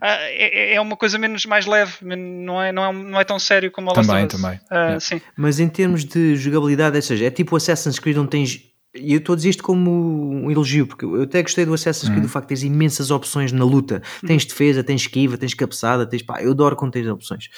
ah, 0.01 0.17
é, 0.31 0.75
é 0.75 0.81
uma 0.81 0.97
coisa 0.97 1.19
menos 1.19 1.45
mais 1.47 1.67
leve, 1.67 1.93
não 2.03 2.61
é, 2.63 2.73
não 2.73 2.85
é, 2.85 2.93
não 2.93 3.21
é 3.21 3.25
tão 3.25 3.39
sério 3.39 3.71
como 3.71 3.91
o 3.91 3.95
Last 3.95 4.07
Também, 4.07 4.25
of 4.25 4.35
Us. 4.37 4.41
também. 4.43 4.61
Ah, 4.71 4.85
Yeah. 4.85 5.01
Sim. 5.01 5.21
Mas 5.37 5.59
em 5.61 5.69
termos 5.69 6.05
de 6.05 6.37
jogabilidade, 6.37 6.97
ou 6.97 7.03
seja, 7.03 7.25
é 7.27 7.31
tipo 7.31 7.55
o 7.55 7.57
Assassin's 7.57 7.99
Creed 7.99 8.17
onde 8.19 8.29
tens. 8.31 8.61
E 8.97 9.13
eu 9.13 9.19
estou 9.19 9.33
a 9.33 9.37
dizer 9.37 9.49
isto 9.51 9.63
como 9.63 9.91
um 10.45 10.51
elogio, 10.51 10.87
porque 10.87 11.05
eu 11.05 11.23
até 11.23 11.43
gostei 11.43 11.67
do 11.67 11.75
Assassin's 11.75 12.09
Creed, 12.09 12.23
do 12.23 12.29
facto 12.29 12.47
de 12.47 12.55
tens 12.55 12.63
imensas 12.63 13.11
opções 13.11 13.51
na 13.51 13.65
luta. 13.65 14.01
Tens 14.25 14.45
defesa, 14.45 14.85
tens 14.85 15.01
esquiva, 15.01 15.37
tens 15.37 15.53
cabeçada, 15.53 16.07
tens 16.07 16.23
pá, 16.23 16.41
eu 16.41 16.53
adoro 16.53 16.77
quando 16.77 16.93
tens 16.93 17.09
opções. 17.09 17.49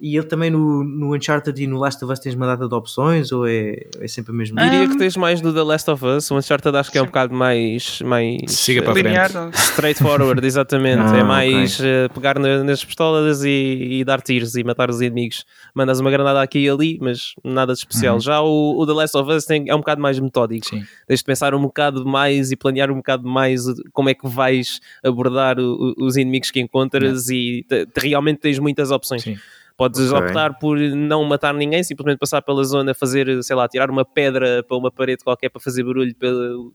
E 0.00 0.16
ele 0.16 0.26
também 0.26 0.50
no, 0.50 0.84
no 0.84 1.14
Uncharted 1.16 1.60
e 1.60 1.66
no 1.66 1.78
Last 1.78 2.04
of 2.04 2.12
Us 2.12 2.20
tens 2.20 2.36
uma 2.36 2.46
data 2.46 2.68
de 2.68 2.74
opções 2.74 3.32
ou 3.32 3.44
é, 3.44 3.74
é 4.00 4.06
sempre 4.06 4.32
a 4.32 4.34
mesma? 4.36 4.62
Diria 4.62 4.84
Ah, 4.84 4.88
que 4.88 4.96
tens 4.96 5.16
mais 5.16 5.40
do 5.40 5.52
The 5.52 5.62
Last 5.64 5.90
of 5.90 6.04
Us. 6.06 6.30
O 6.30 6.36
Uncharted 6.38 6.76
acho 6.76 6.92
que 6.92 6.98
é 6.98 7.02
um 7.02 7.06
bocado 7.06 7.34
mais. 7.34 8.00
mais 8.02 8.40
Siga 8.52 8.82
para 8.82 8.92
a 8.92 8.98
eh, 8.98 9.02
Linear. 9.02 9.30
straightforward, 9.52 10.40
exatamente. 10.46 11.02
Ah, 11.02 11.16
é 11.18 11.24
mais 11.24 11.80
eh, 11.80 12.08
pegar 12.14 12.38
na- 12.38 12.62
nas 12.62 12.84
pistolas 12.84 13.42
e, 13.42 13.48
e 14.00 14.04
dar 14.04 14.20
tiros 14.22 14.54
e 14.54 14.62
matar 14.62 14.90
os 14.90 15.00
inimigos. 15.00 15.44
Mandas 15.74 15.98
uma 15.98 16.10
granada 16.10 16.40
aqui 16.40 16.60
e 16.60 16.68
ali, 16.70 16.98
mas 17.02 17.34
nada 17.42 17.72
de 17.72 17.80
especial. 17.80 18.20
Já 18.20 18.40
o, 18.40 18.78
o 18.78 18.86
The 18.86 18.92
Last 18.92 19.16
of 19.16 19.30
Us 19.32 19.44
tem- 19.44 19.68
é 19.68 19.74
um 19.74 19.78
bocado 19.78 20.00
mais 20.00 20.20
metódico. 20.20 20.66
Sim. 20.66 20.83
Tens 21.06 21.18
de 21.20 21.24
pensar 21.24 21.54
um 21.54 21.62
bocado 21.62 22.04
mais 22.06 22.50
e 22.52 22.56
planear 22.56 22.90
um 22.90 22.96
bocado 22.96 23.28
mais 23.28 23.62
como 23.92 24.08
é 24.08 24.14
que 24.14 24.26
vais 24.28 24.80
abordar 25.02 25.58
o- 25.58 25.94
o- 25.98 26.04
os 26.06 26.16
inimigos 26.16 26.50
que 26.50 26.60
encontras 26.60 27.28
e 27.30 27.64
te- 27.68 27.86
te- 27.86 28.00
realmente 28.08 28.38
tens 28.40 28.58
muitas 28.58 28.90
opções. 28.90 29.22
Sim. 29.22 29.36
Podes 29.76 30.12
Ok. 30.12 30.28
optar 30.28 30.56
por 30.60 30.78
não 30.78 31.24
matar 31.24 31.52
ninguém, 31.52 31.82
simplesmente 31.82 32.18
passar 32.18 32.40
pela 32.42 32.62
zona, 32.62 32.94
fazer, 32.94 33.42
sei 33.42 33.56
lá, 33.56 33.66
tirar 33.66 33.90
uma 33.90 34.04
pedra 34.04 34.62
para 34.62 34.76
uma 34.76 34.88
parede 34.88 35.24
qualquer 35.24 35.48
para 35.48 35.60
fazer 35.60 35.82
barulho 35.82 36.14
para 36.14 36.30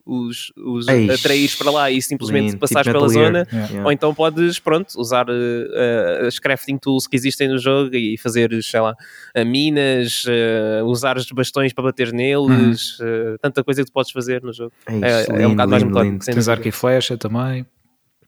os, 0.05 0.51
os 0.57 0.85
Eish, 0.85 1.09
atrair 1.09 1.57
para 1.57 1.71
lá 1.71 1.89
e 1.89 2.01
simplesmente 2.01 2.47
lindo, 2.47 2.59
passares 2.59 2.87
tipo 2.87 2.99
pela 2.99 3.07
zona. 3.07 3.47
Yeah. 3.53 3.85
Ou 3.85 3.91
então 3.93 4.13
podes, 4.13 4.59
pronto, 4.59 4.89
usar 4.97 5.27
eh, 5.29 6.27
as 6.27 6.39
crafting 6.39 6.77
tools 6.77 7.07
que 7.07 7.15
existem 7.15 7.47
no 7.47 7.57
jogo 7.57 7.95
e 7.95 8.17
fazer, 8.17 8.51
sei 8.61 8.81
lá, 8.81 8.93
eh, 9.33 9.45
minas, 9.45 10.23
eh, 10.27 10.81
usar 10.83 11.15
os 11.15 11.31
bastões 11.31 11.71
para 11.71 11.85
bater 11.85 12.11
neles, 12.11 12.97
eh, 13.01 13.37
tanta 13.41 13.63
coisa 13.63 13.81
que 13.81 13.89
tu 13.89 13.93
podes 13.93 14.11
fazer 14.11 14.41
no 14.43 14.51
jogo. 14.51 14.73
É, 14.87 14.91
é 14.91 15.33
um 15.33 15.37
lindo, 15.37 15.49
bocado 15.51 15.71
mais 15.71 15.83
metódico. 15.83 16.25
Tens 16.25 16.49
arco 16.49 16.67
e 16.67 16.71
flecha 16.71 17.17
também. 17.17 17.65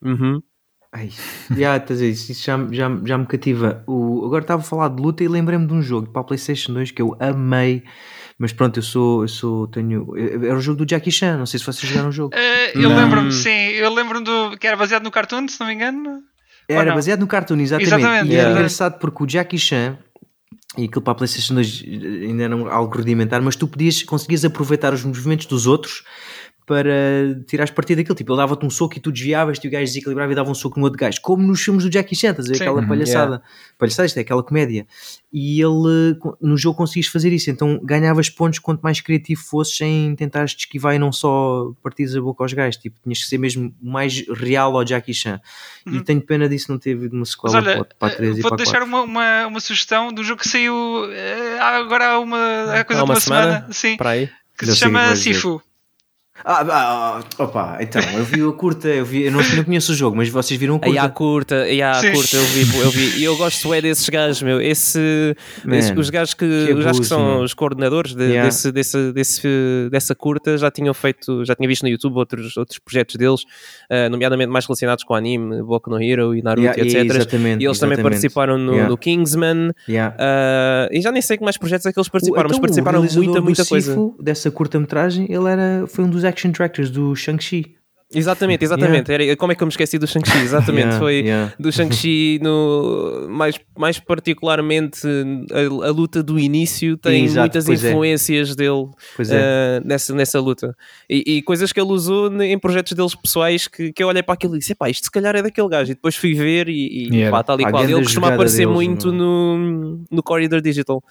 Uhum. 0.01 0.41
Ai, 0.93 1.09
já, 1.57 1.77
estás 1.77 2.01
a 2.01 2.05
dizer, 2.05 2.31
isso 2.33 2.43
já, 2.43 2.57
já, 2.69 2.91
já 3.05 3.17
me 3.17 3.25
cativa. 3.25 3.81
O, 3.87 4.25
agora 4.25 4.41
estava 4.41 4.61
a 4.61 4.65
falar 4.65 4.89
de 4.89 5.01
luta 5.01 5.23
e 5.23 5.27
lembrei-me 5.27 5.65
de 5.65 5.73
um 5.73 5.81
jogo 5.81 6.09
para 6.09 6.21
a 6.21 6.25
PlayStation 6.25 6.73
2 6.73 6.91
que 6.91 7.01
eu 7.01 7.15
amei. 7.19 7.83
Mas 8.37 8.51
pronto, 8.51 8.79
eu 8.79 8.83
sou, 8.83 9.21
eu 9.23 9.27
sou, 9.27 9.67
tenho. 9.67 10.07
Era 10.17 10.57
o 10.57 10.61
jogo 10.61 10.83
do 10.83 10.89
Jackie 10.89 11.11
Chan, 11.11 11.37
não 11.37 11.45
sei 11.45 11.59
se 11.59 11.65
vocês 11.65 11.89
jogaram 11.89 12.09
o 12.09 12.11
jogo. 12.11 12.33
Ah, 12.35 12.71
eu 12.73 12.89
lembro-me, 12.89 13.31
sim, 13.31 13.49
eu 13.49 13.93
lembro-me 13.93 14.25
do 14.25 14.57
que 14.57 14.67
era 14.67 14.75
baseado 14.75 15.03
no 15.03 15.11
cartoon, 15.11 15.47
se 15.47 15.59
não 15.59 15.67
me 15.67 15.75
engano. 15.75 16.21
Era 16.67 16.93
baseado 16.93 17.19
no 17.19 17.27
cartoon, 17.27 17.59
exatamente. 17.59 17.93
Exatamente, 17.93 18.31
E 18.31 18.33
era 18.33 18.41
yeah. 18.41 18.51
engraçado 18.51 18.99
porque 18.99 19.23
o 19.23 19.27
Jackie 19.27 19.59
Chan, 19.59 19.97
e 20.77 20.85
aquilo 20.85 21.01
para 21.01 21.11
a 21.11 21.15
PlayStation 21.15 21.53
2 21.53 21.83
ainda 22.23 22.43
era 22.43 22.55
algo 22.55 22.97
rudimentar, 22.97 23.41
mas 23.41 23.55
tu 23.55 23.67
podias, 23.67 24.03
conseguias 24.03 24.43
aproveitar 24.43 24.93
os 24.93 25.03
movimentos 25.03 25.45
dos 25.45 25.67
outros 25.67 26.03
para 26.71 27.43
tirares 27.45 27.71
partido 27.73 27.97
daquilo. 27.97 28.15
Tipo, 28.15 28.31
ele 28.31 28.37
dava-te 28.37 28.65
um 28.65 28.69
soco 28.69 28.97
e 28.97 29.01
tu 29.01 29.11
desviavas 29.11 29.59
e 29.61 29.67
o 29.67 29.71
gajo 29.71 29.85
desequilibrava 29.85 30.31
e 30.31 30.35
dava 30.35 30.49
um 30.49 30.53
soco 30.55 30.79
no 30.79 30.85
outro 30.85 30.97
gajo. 30.97 31.19
Como 31.21 31.45
nos 31.45 31.61
filmes 31.61 31.83
do 31.83 31.91
Jackie 31.91 32.15
Chan, 32.15 32.29
estás 32.31 32.47
a 32.47 32.51
ver? 32.53 32.61
Aquela 32.61 32.81
Uhum. 32.81 32.87
palhaçada. 32.87 33.41
Palhaçada, 33.77 34.05
isto 34.05 34.17
é 34.17 34.21
aquela 34.21 34.41
comédia. 34.41 34.87
E 35.33 35.61
ele, 35.61 36.17
no 36.41 36.57
jogo, 36.57 36.77
conseguias 36.77 37.07
fazer 37.07 37.31
isso. 37.33 37.49
Então 37.49 37.79
ganhavas 37.83 38.29
pontos 38.29 38.59
quanto 38.59 38.81
mais 38.81 39.01
criativo 39.01 39.41
fosses 39.41 39.75
sem 39.75 40.15
tentares 40.15 40.53
te 40.53 40.59
esquivar 40.61 40.95
e 40.95 40.99
não 40.99 41.11
só 41.11 41.71
partires 41.83 42.15
a 42.15 42.21
boca 42.21 42.43
aos 42.43 42.53
gajos. 42.53 42.77
Tipo, 42.77 42.97
tinhas 43.03 43.19
que 43.19 43.25
ser 43.25 43.37
mesmo 43.37 43.73
mais 43.81 44.25
real 44.29 44.75
ao 44.77 44.85
Jackie 44.85 45.13
Chan. 45.13 45.41
E 45.85 45.97
Uhum. 45.97 46.03
tenho 46.03 46.21
pena 46.21 46.47
disso 46.47 46.71
não 46.71 46.79
ter 46.79 46.95
havido 46.95 47.13
uma 47.15 47.21
Mas 47.21 47.29
sequela 47.31 47.57
olha, 47.57 47.73
para, 47.85 47.95
para 47.99 48.13
a 48.13 48.15
3 48.15 48.35
eh, 48.35 48.39
e 48.39 48.41
para 48.41 48.49
vou 48.49 48.53
a 48.53 48.57
deixar 48.57 48.79
4. 48.79 48.85
uma, 48.87 49.01
uma, 49.01 49.47
uma 49.47 49.59
sugestão 49.59 50.13
do 50.13 50.23
jogo 50.23 50.41
que 50.41 50.47
saiu 50.47 50.75
eh, 51.11 51.57
agora 51.59 52.07
há 52.13 52.19
uma, 52.19 52.73
há 52.75 52.83
coisa 52.85 53.01
Há 53.01 53.05
de 53.05 53.09
uma 53.09 53.13
uma 53.15 53.19
semana, 53.19 53.51
semana? 53.59 53.73
sim, 53.73 53.97
Para 53.97 54.09
aí. 54.11 54.29
que 54.57 54.65
Já 54.65 54.73
se 54.73 54.79
chama 54.79 54.99
vais 55.07 55.19
dizer. 55.19 55.31
Ah, 56.43 56.61
ah, 56.61 57.21
ah, 57.37 57.43
opa, 57.43 57.77
então, 57.81 58.01
eu 58.17 58.23
vi 58.23 58.41
a 58.41 58.51
curta, 58.51 58.87
eu, 58.87 59.05
vi, 59.05 59.23
eu 59.23 59.31
não, 59.31 59.39
não 59.55 59.63
conheço 59.63 59.91
o 59.91 59.95
jogo, 59.95 60.15
mas 60.17 60.29
vocês 60.29 60.59
viram 60.59 60.79
a 60.81 60.85
Aí 60.85 60.97
há 60.97 61.07
curta. 61.09 61.57
curta, 61.65 61.85
há 61.85 61.93
Sim. 62.01 62.11
curta, 62.13 62.35
eu 62.35 62.43
vi, 62.43 62.79
eu 62.79 62.89
vi. 62.91 63.19
E 63.19 63.23
eu 63.23 63.37
gosto 63.37 63.73
é 63.73 63.81
desses 63.81 64.07
gajos, 64.09 64.41
meu. 64.41 64.59
Esse, 64.59 65.35
Man, 65.63 65.77
esse- 65.77 65.93
os 65.93 66.09
gajos 66.09 66.33
que, 66.33 66.39
que 66.67 66.73
os 66.73 66.83
gajos 66.83 66.83
que 66.83 66.87
abuso, 66.87 67.03
são 67.09 67.25
meu. 67.35 67.43
os 67.43 67.53
coordenadores 67.53 68.15
de- 68.15 68.23
Yeah. 68.31 68.45
desse, 68.49 68.71
desse, 68.71 69.11
desse, 69.11 69.47
dessa 69.91 70.15
curta 70.15 70.57
já 70.57 70.71
tinham 70.71 70.93
feito, 70.93 71.43
já 71.45 71.53
tinha 71.55 71.67
visto 71.67 71.83
no 71.83 71.89
YouTube 71.89 72.15
outros, 72.15 72.55
outros 72.57 72.79
projetos 72.79 73.15
deles, 73.17 73.41
ah, 73.89 74.09
nomeadamente 74.09 74.49
mais 74.51 74.65
relacionados 74.65 75.03
com 75.03 75.13
anime, 75.13 75.61
Boku 75.61 75.89
no 75.89 76.01
Hero 76.01 76.33
e 76.35 76.41
Naruto, 76.41 76.61
Yeah, 76.65 76.81
etc. 76.81 77.15
exatamente, 77.15 77.61
e 77.63 77.67
eles 77.67 77.77
também 77.79 77.93
exatamente. 77.93 78.01
participaram 78.03 78.57
no, 78.57 78.71
Yeah. 78.71 78.89
no 78.89 78.97
Kingsman. 78.97 79.71
Yeah. 79.87 80.15
ah, 80.19 80.87
e 80.91 81.01
já 81.01 81.11
nem 81.11 81.21
sei 81.21 81.37
que 81.37 81.43
mais 81.43 81.57
projetos 81.57 81.85
é 81.85 81.91
que 81.93 81.99
eles 81.99 82.09
participaram, 82.09 82.47
Então, 82.47 82.57
mas 82.57 82.59
participaram 82.61 82.99
o 83.01 83.13
muita, 83.13 83.41
muita 83.41 83.65
coisa. 83.65 83.91
Sifu, 83.91 84.15
dessa 84.19 84.49
curta-metragem, 84.49 85.25
ele 85.29 85.49
era, 85.49 85.85
foi 85.87 86.03
um 86.05 86.09
dos 86.09 86.23
action 86.31 86.51
directors 86.51 86.89
do 86.89 87.15
Shang-Chi. 87.15 87.75
Exatamente, 88.13 88.65
exatamente. 88.65 89.11
Era, 89.11 89.35
como 89.37 89.53
é 89.53 89.55
que 89.55 89.63
eu 89.63 89.65
me 89.65 89.71
esqueci 89.71 89.97
do 89.97 90.05
Shang-Chi? 90.05 90.37
Exatamente, 90.39 90.81
Yeah, 90.81 90.99
foi 90.99 91.13
yeah. 91.19 91.53
do 91.57 91.71
Shang-Chi, 91.71 92.39
no, 92.41 93.27
mais, 93.29 93.55
mais 93.77 93.99
particularmente 93.99 95.07
a, 95.51 95.87
a 95.87 95.91
luta 95.91 96.21
do 96.21 96.37
início 96.37 96.97
tem 96.97 97.23
Exato, 97.23 97.39
muitas 97.39 97.69
é. 97.69 97.73
influências 97.73 98.55
dele 98.55 98.89
Pois 99.15 99.29
é. 99.31 99.79
nessa, 99.85 100.13
nessa 100.13 100.39
luta 100.41 100.75
e, 101.09 101.37
e 101.37 101.41
coisas 101.41 101.71
que 101.71 101.79
ele 101.79 101.91
usou 101.91 102.29
em 102.41 102.59
projetos 102.59 102.93
deles 102.93 103.15
pessoais 103.15 103.67
que, 103.67 103.93
que 103.93 104.03
eu 104.03 104.07
olhei 104.07 104.23
para 104.23 104.33
aquilo 104.33 104.55
e 104.55 104.59
disse: 104.59 104.75
pá, 104.75 104.89
isto 104.89 105.05
se 105.05 105.11
calhar 105.11 105.35
é 105.35 105.41
daquele 105.41 105.69
gajo. 105.69 105.91
E 105.91 105.95
depois 105.95 106.15
fui 106.15 106.33
ver 106.33 106.67
e, 106.67 107.09
e 107.09 107.21
era. 107.21 107.31
pá, 107.31 107.43
tal 107.43 107.61
e 107.61 107.69
qual. 107.69 107.83
Ele 107.83 107.93
costuma 108.03 108.27
aparecer 108.29 108.65
deles, 108.65 108.73
muito 108.73 109.07
meu. 109.07 109.17
no, 109.17 110.05
no 110.11 110.23
Corridor 110.23 110.59
Digital. 110.61 111.01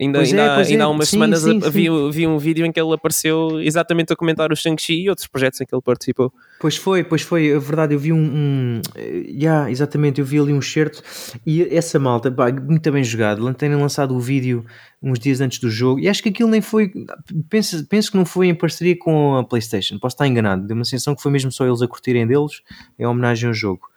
Ainda, 0.00 0.18
Pois 0.18 0.32
é, 0.32 0.40
ainda, 0.40 0.60
é. 0.60 0.66
ainda 0.66 0.84
há 0.84 0.88
umas 0.88 1.08
Sim, 1.08 1.12
semanas 1.12 1.42
sim, 1.42 1.60
a- 1.64 1.70
vi, 1.70 1.84
sim. 1.86 2.10
vi 2.10 2.26
um 2.26 2.36
vídeo 2.36 2.66
em 2.66 2.72
que 2.72 2.80
ele 2.80 2.92
apareceu 2.92 3.60
exatamente 3.60 4.12
a 4.12 4.16
comentar 4.16 4.50
o 4.52 4.56
Shang-Chi 4.56 5.02
e 5.04 5.08
outros 5.08 5.28
projetos 5.28 5.60
em 5.60 5.64
que 5.66 5.72
ele 5.72 5.82
participou. 5.82 6.32
Pois 6.60 6.76
foi, 6.76 7.04
pois 7.04 7.22
foi, 7.22 7.48
é 7.50 7.58
verdade, 7.60 7.94
eu 7.94 7.98
vi 8.00 8.12
um, 8.12 8.18
um 8.18 8.82
yeah, 9.28 9.70
exatamente, 9.70 10.20
eu 10.20 10.26
vi 10.26 10.38
ali 10.40 10.52
um 10.52 10.60
certo 10.60 11.00
e 11.46 11.62
essa 11.74 11.98
malta, 12.00 12.28
pá, 12.30 12.50
muito 12.50 12.90
bem 12.90 13.04
jogado, 13.04 13.54
terem 13.54 13.76
lançado 13.76 14.16
o 14.16 14.18
vídeo 14.20 14.64
uns 15.00 15.18
dias 15.20 15.40
antes 15.40 15.60
do 15.60 15.70
jogo 15.70 16.00
e 16.00 16.08
acho 16.08 16.22
que 16.22 16.28
aquilo 16.30 16.48
nem 16.48 16.60
foi, 16.60 16.90
penso, 17.48 17.86
penso 17.86 18.10
que 18.10 18.16
não 18.16 18.24
foi 18.26 18.48
em 18.48 18.54
parceria 18.54 18.98
com 18.98 19.36
a 19.36 19.44
Playstation, 19.44 19.98
posso 20.00 20.14
estar 20.14 20.26
enganado, 20.26 20.66
deu 20.66 20.74
uma 20.74 20.84
sensação 20.84 21.14
que 21.14 21.22
foi 21.22 21.30
mesmo 21.30 21.52
só 21.52 21.64
eles 21.66 21.82
a 21.82 21.86
curtirem 21.86 22.26
deles, 22.26 22.62
em 22.98 23.06
homenagem 23.06 23.46
ao 23.48 23.54
jogo. 23.54 23.88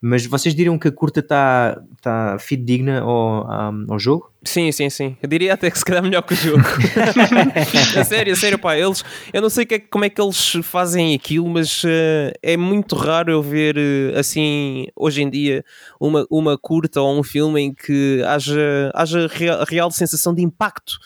Mas 0.00 0.26
vocês 0.26 0.54
diriam 0.54 0.78
que 0.78 0.88
a 0.88 0.92
curta 0.92 1.20
está 1.20 1.80
tá 2.02 2.36
fidedigna 2.38 3.00
ao, 3.00 3.46
um, 3.72 3.86
ao 3.88 3.98
jogo? 3.98 4.30
Sim, 4.44 4.70
sim, 4.70 4.88
sim. 4.90 5.16
Eu 5.22 5.28
diria 5.28 5.54
até 5.54 5.70
que 5.70 5.78
se 5.78 5.84
calhar 5.84 6.02
melhor 6.02 6.22
que 6.22 6.34
o 6.34 6.36
jogo. 6.36 6.62
a 7.98 8.04
sério, 8.04 8.32
a 8.32 8.36
sério, 8.36 8.58
pá. 8.58 8.76
Eles, 8.76 9.04
eu 9.32 9.42
não 9.42 9.50
sei 9.50 9.64
que 9.66 9.74
é- 9.74 9.78
como 9.78 10.04
é 10.04 10.10
que 10.10 10.20
eles 10.20 10.52
fazem 10.62 11.14
aquilo, 11.14 11.48
mas 11.48 11.82
eh, 11.84 12.32
é 12.42 12.56
muito 12.56 12.94
raro 12.94 13.30
eu 13.32 13.42
ver 13.42 13.76
eh, 13.76 14.18
assim, 14.18 14.86
hoje 14.94 15.22
em 15.22 15.30
dia, 15.30 15.64
uma, 16.00 16.26
uma 16.30 16.58
curta 16.58 17.00
ou 17.00 17.18
um 17.18 17.22
filme 17.22 17.60
em 17.60 17.74
que 17.74 18.22
haja, 18.26 18.90
haja 18.94 19.26
real, 19.26 19.64
real 19.68 19.90
sensação 19.90 20.34
de 20.34 20.42
impacto. 20.42 20.98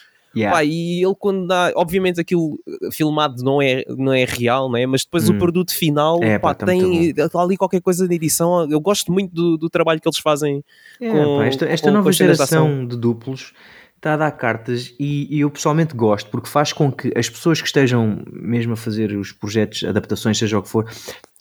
Pá, 0.50 0.64
e 0.64 1.02
ele 1.04 1.14
quando 1.18 1.46
dá, 1.46 1.72
obviamente 1.74 2.20
aquilo 2.20 2.58
eh, 2.68 2.90
filmado 2.92 3.42
não 3.42 3.60
é, 3.60 3.84
não 3.88 4.12
é 4.12 4.24
real, 4.24 4.68
não 4.70 4.76
é? 4.76 4.86
mas 4.86 5.04
depois 5.04 5.28
o 5.28 5.32
Hum. 5.32 5.38
produto 5.38 5.74
final 5.74 6.22
É, 6.22 6.38
pá, 6.38 6.48
pá, 6.50 6.54
tá 6.54 6.66
tem 6.66 7.12
tá 7.14 7.42
ali 7.42 7.56
qualquer 7.56 7.80
coisa 7.80 8.06
de 8.06 8.14
edição. 8.14 8.70
Eu 8.70 8.80
gosto 8.80 9.12
muito 9.12 9.34
do, 9.34 9.56
do 9.58 9.68
trabalho 9.68 10.00
que 10.00 10.08
eles 10.08 10.18
fazem 10.18 10.64
É, 11.00 11.10
com- 11.10 11.42
esta, 11.42 11.64
esta 11.66 11.88
com- 11.88 11.94
nova 11.94 12.08
com 12.08 12.12
geração 12.12 12.86
de 12.86 12.96
duplos 12.96 13.52
está 13.96 14.14
a 14.14 14.16
dar 14.16 14.30
cartas 14.30 14.94
e, 14.98 15.26
e 15.36 15.40
eu 15.40 15.50
pessoalmente 15.50 15.94
gosto 15.94 16.30
porque 16.30 16.48
faz 16.48 16.72
com 16.72 16.90
que 16.90 17.12
as 17.16 17.28
pessoas 17.28 17.60
que 17.60 17.66
estejam 17.66 18.22
mesmo 18.32 18.72
a 18.72 18.76
fazer 18.76 19.14
os 19.16 19.30
projetos, 19.32 19.84
adaptações, 19.84 20.38
seja 20.38 20.58
o 20.58 20.62
que 20.62 20.68
for, 20.70 20.86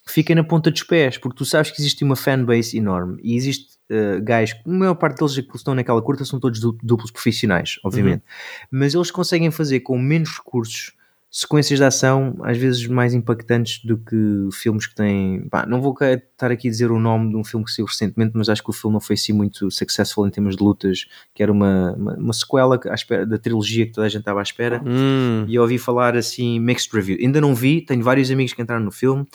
fiquem 0.05 0.35
na 0.35 0.43
ponta 0.43 0.69
dos 0.71 0.83
pés, 0.83 1.17
porque 1.17 1.37
tu 1.37 1.45
sabes 1.45 1.71
que 1.71 1.79
existe 1.79 2.03
uma 2.03 2.15
fanbase 2.15 2.75
enorme 2.77 3.17
e 3.23 3.35
existe 3.35 3.78
uh, 3.91 4.21
gajos, 4.21 4.59
a 4.65 4.69
maior 4.69 4.95
parte 4.95 5.19
deles 5.19 5.35
que 5.35 5.55
estão 5.55 5.75
naquela 5.75 6.01
curta 6.01 6.25
são 6.25 6.39
todos 6.39 6.59
duplos 6.59 7.11
profissionais, 7.11 7.79
obviamente, 7.83 8.21
uhum. 8.21 8.67
mas 8.79 8.93
eles 8.93 9.11
conseguem 9.11 9.51
fazer 9.51 9.81
com 9.81 9.97
menos 9.97 10.29
recursos 10.37 10.93
sequências 11.31 11.77
de 11.77 11.85
ação 11.85 12.37
às 12.41 12.57
vezes 12.57 12.87
mais 12.87 13.13
impactantes 13.13 13.83
do 13.85 13.97
que 13.97 14.49
filmes 14.51 14.87
que 14.87 14.95
têm. 14.95 15.47
Pá, 15.47 15.65
não 15.65 15.79
vou 15.79 15.95
estar 16.01 16.51
aqui 16.51 16.67
a 16.67 16.71
dizer 16.71 16.91
o 16.91 16.99
nome 16.99 17.29
de 17.29 17.35
um 17.35 17.43
filme 17.43 17.63
que 17.63 17.71
saiu 17.71 17.85
recentemente, 17.85 18.31
mas 18.35 18.49
acho 18.49 18.63
que 18.63 18.69
o 18.69 18.73
filme 18.73 18.93
não 18.93 19.01
foi 19.01 19.13
assim 19.13 19.31
muito 19.31 19.69
successful 19.69 20.25
em 20.27 20.31
termos 20.31 20.55
de 20.55 20.63
lutas, 20.63 21.05
que 21.33 21.43
era 21.43 21.51
uma, 21.51 21.93
uma, 21.93 22.13
uma 22.15 22.33
sequela 22.33 22.79
à 22.89 22.93
espera, 22.95 23.25
da 23.25 23.37
trilogia 23.37 23.85
que 23.85 23.91
toda 23.91 24.07
a 24.07 24.09
gente 24.09 24.21
estava 24.21 24.39
à 24.39 24.43
espera. 24.43 24.81
Hum. 24.83 25.45
E 25.47 25.53
eu 25.53 25.61
ouvi 25.61 25.77
falar 25.77 26.17
assim, 26.17 26.59
mixed 26.59 26.91
review. 26.95 27.17
Ainda 27.21 27.39
não 27.39 27.53
vi, 27.53 27.81
tenho 27.81 28.03
vários 28.03 28.31
amigos 28.31 28.53
que 28.53 28.61
entraram 28.61 28.83
no 28.83 28.91
filme, 28.91 29.27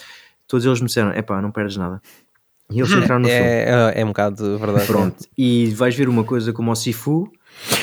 todos 0.49 0.67
eles 0.67 0.81
me 0.81 0.87
disseram: 0.87 1.11
é 1.11 1.23
pá, 1.23 1.41
não 1.41 1.53
perdes 1.53 1.77
nada. 1.77 2.01
E 2.71 2.79
eles 2.81 2.91
entraram 2.93 3.21
no 3.21 3.29
é, 3.29 3.31
filme. 3.31 3.51
É, 3.51 4.01
é 4.01 4.05
um 4.05 4.09
bocado 4.09 4.59
verdade. 4.59 4.87
Pronto. 4.87 5.25
E 5.37 5.67
vais 5.75 5.95
ver 5.95 6.09
uma 6.09 6.25
coisa 6.25 6.53
como 6.53 6.71
o 6.71 6.75
Sifu 6.75 7.31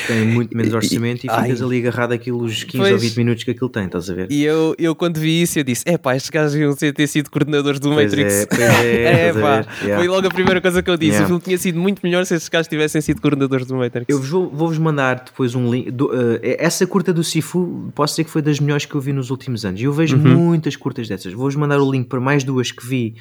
tem 0.06 0.26
muito 0.26 0.56
menos 0.56 0.72
orçamento 0.74 1.24
e, 1.24 1.26
e 1.26 1.30
ficas 1.30 1.60
ai. 1.60 1.66
ali 1.66 1.78
agarrado 1.78 2.12
aqueles 2.12 2.64
15 2.64 2.78
pois, 2.78 2.92
ou 2.92 2.98
20 2.98 3.16
minutos 3.16 3.44
que 3.44 3.50
aquilo 3.50 3.68
tem, 3.68 3.86
estás 3.86 4.10
a 4.10 4.14
ver? 4.14 4.30
E 4.30 4.44
eu, 4.44 4.74
eu 4.78 4.94
quando 4.94 5.18
vi 5.18 5.42
isso, 5.42 5.58
eu 5.58 5.64
disse: 5.64 5.82
é 5.86 5.96
pá, 5.96 6.14
estes 6.14 6.30
gajos 6.30 6.54
iam 6.54 6.74
ter 6.74 7.06
sido 7.06 7.30
coordenadores 7.30 7.80
do 7.80 7.90
pois 7.90 8.10
Matrix. 8.10 8.34
É, 8.34 8.46
pois 8.46 8.60
é, 8.60 9.28
é 9.28 9.32
pá, 9.32 9.66
yeah. 9.82 9.98
foi 9.98 10.08
logo 10.08 10.26
a 10.26 10.30
primeira 10.30 10.60
coisa 10.60 10.82
que 10.82 10.90
eu 10.90 10.96
disse. 10.96 11.12
Yeah. 11.12 11.24
O 11.24 11.28
filme 11.28 11.42
tinha 11.42 11.58
sido 11.58 11.78
muito 11.78 12.00
melhor 12.02 12.24
se 12.26 12.34
estes 12.34 12.48
gajos 12.48 12.68
tivessem 12.68 13.00
sido 13.00 13.20
coordenadores 13.20 13.66
do 13.66 13.76
Matrix. 13.76 14.06
Eu 14.08 14.20
vou-vos 14.20 14.76
vou 14.76 14.84
mandar 14.84 15.24
depois 15.24 15.54
um 15.54 15.70
link. 15.70 15.90
Do, 15.90 16.06
uh, 16.06 16.38
essa 16.42 16.86
curta 16.86 17.12
do 17.12 17.24
Sifu, 17.24 17.90
posso 17.94 18.14
dizer 18.14 18.24
que 18.24 18.30
foi 18.30 18.42
das 18.42 18.60
melhores 18.60 18.84
que 18.84 18.94
eu 18.94 19.00
vi 19.00 19.12
nos 19.12 19.30
últimos 19.30 19.64
anos. 19.64 19.80
E 19.80 19.84
eu 19.84 19.92
vejo 19.92 20.16
uhum. 20.16 20.34
muitas 20.34 20.76
curtas 20.76 21.08
dessas. 21.08 21.32
Vou-vos 21.32 21.56
mandar 21.56 21.80
o 21.80 21.90
link 21.90 22.08
para 22.08 22.20
mais 22.20 22.44
duas 22.44 22.70
que 22.70 22.86
vi 22.86 23.16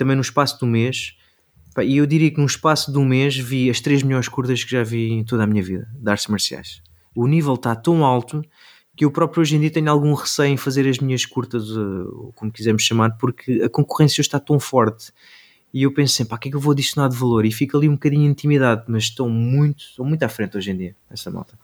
também 0.00 0.16
no 0.16 0.22
espaço 0.22 0.58
do 0.58 0.66
mês 0.66 1.14
e 1.84 1.98
eu 1.98 2.06
diria 2.06 2.30
que 2.30 2.38
num 2.38 2.46
espaço 2.46 2.90
de 2.90 2.98
um 2.98 3.04
mês 3.04 3.36
vi 3.36 3.68
as 3.68 3.80
três 3.80 4.02
melhores 4.02 4.28
curtas 4.28 4.64
que 4.64 4.70
já 4.70 4.82
vi 4.82 5.12
em 5.12 5.22
toda 5.22 5.44
a 5.44 5.46
minha 5.46 5.62
vida 5.62 5.86
de 5.94 6.10
artes 6.10 6.26
marciais. 6.26 6.82
O 7.14 7.26
nível 7.26 7.54
está 7.54 7.76
tão 7.76 8.02
alto 8.02 8.42
que 8.96 9.04
eu 9.04 9.10
próprio 9.10 9.42
hoje 9.42 9.56
em 9.56 9.60
dia 9.60 9.70
tenho 9.70 9.90
algum 9.90 10.14
receio 10.14 10.52
em 10.52 10.56
fazer 10.56 10.88
as 10.88 10.98
minhas 10.98 11.26
curtas, 11.26 11.64
eh, 11.64 12.32
como 12.34 12.50
quisermos 12.50 12.82
chamar, 12.82 13.16
porque 13.18 13.62
a 13.62 13.68
concorrência 13.68 14.22
está 14.22 14.40
tão 14.40 14.58
forte. 14.58 15.12
E 15.72 15.82
eu 15.82 15.92
penso 15.92 16.14
sempre, 16.14 16.30
pá, 16.30 16.38
que 16.38 16.48
é 16.48 16.50
que 16.50 16.56
eu 16.56 16.60
vou 16.60 16.72
adicionar 16.72 17.08
de 17.08 17.16
valor? 17.16 17.44
E 17.44 17.52
fico 17.52 17.76
ali 17.76 17.88
um 17.88 17.92
bocadinho 17.92 18.28
intimidado, 18.28 18.84
mas 18.88 19.04
estão 19.04 19.28
muito, 19.28 19.84
estão 19.84 20.04
muito 20.04 20.22
à 20.22 20.28
frente 20.28 20.56
hoje 20.56 20.70
em 20.70 20.76
dia, 20.76 20.96
essa 21.10 21.30
malta. 21.30 21.58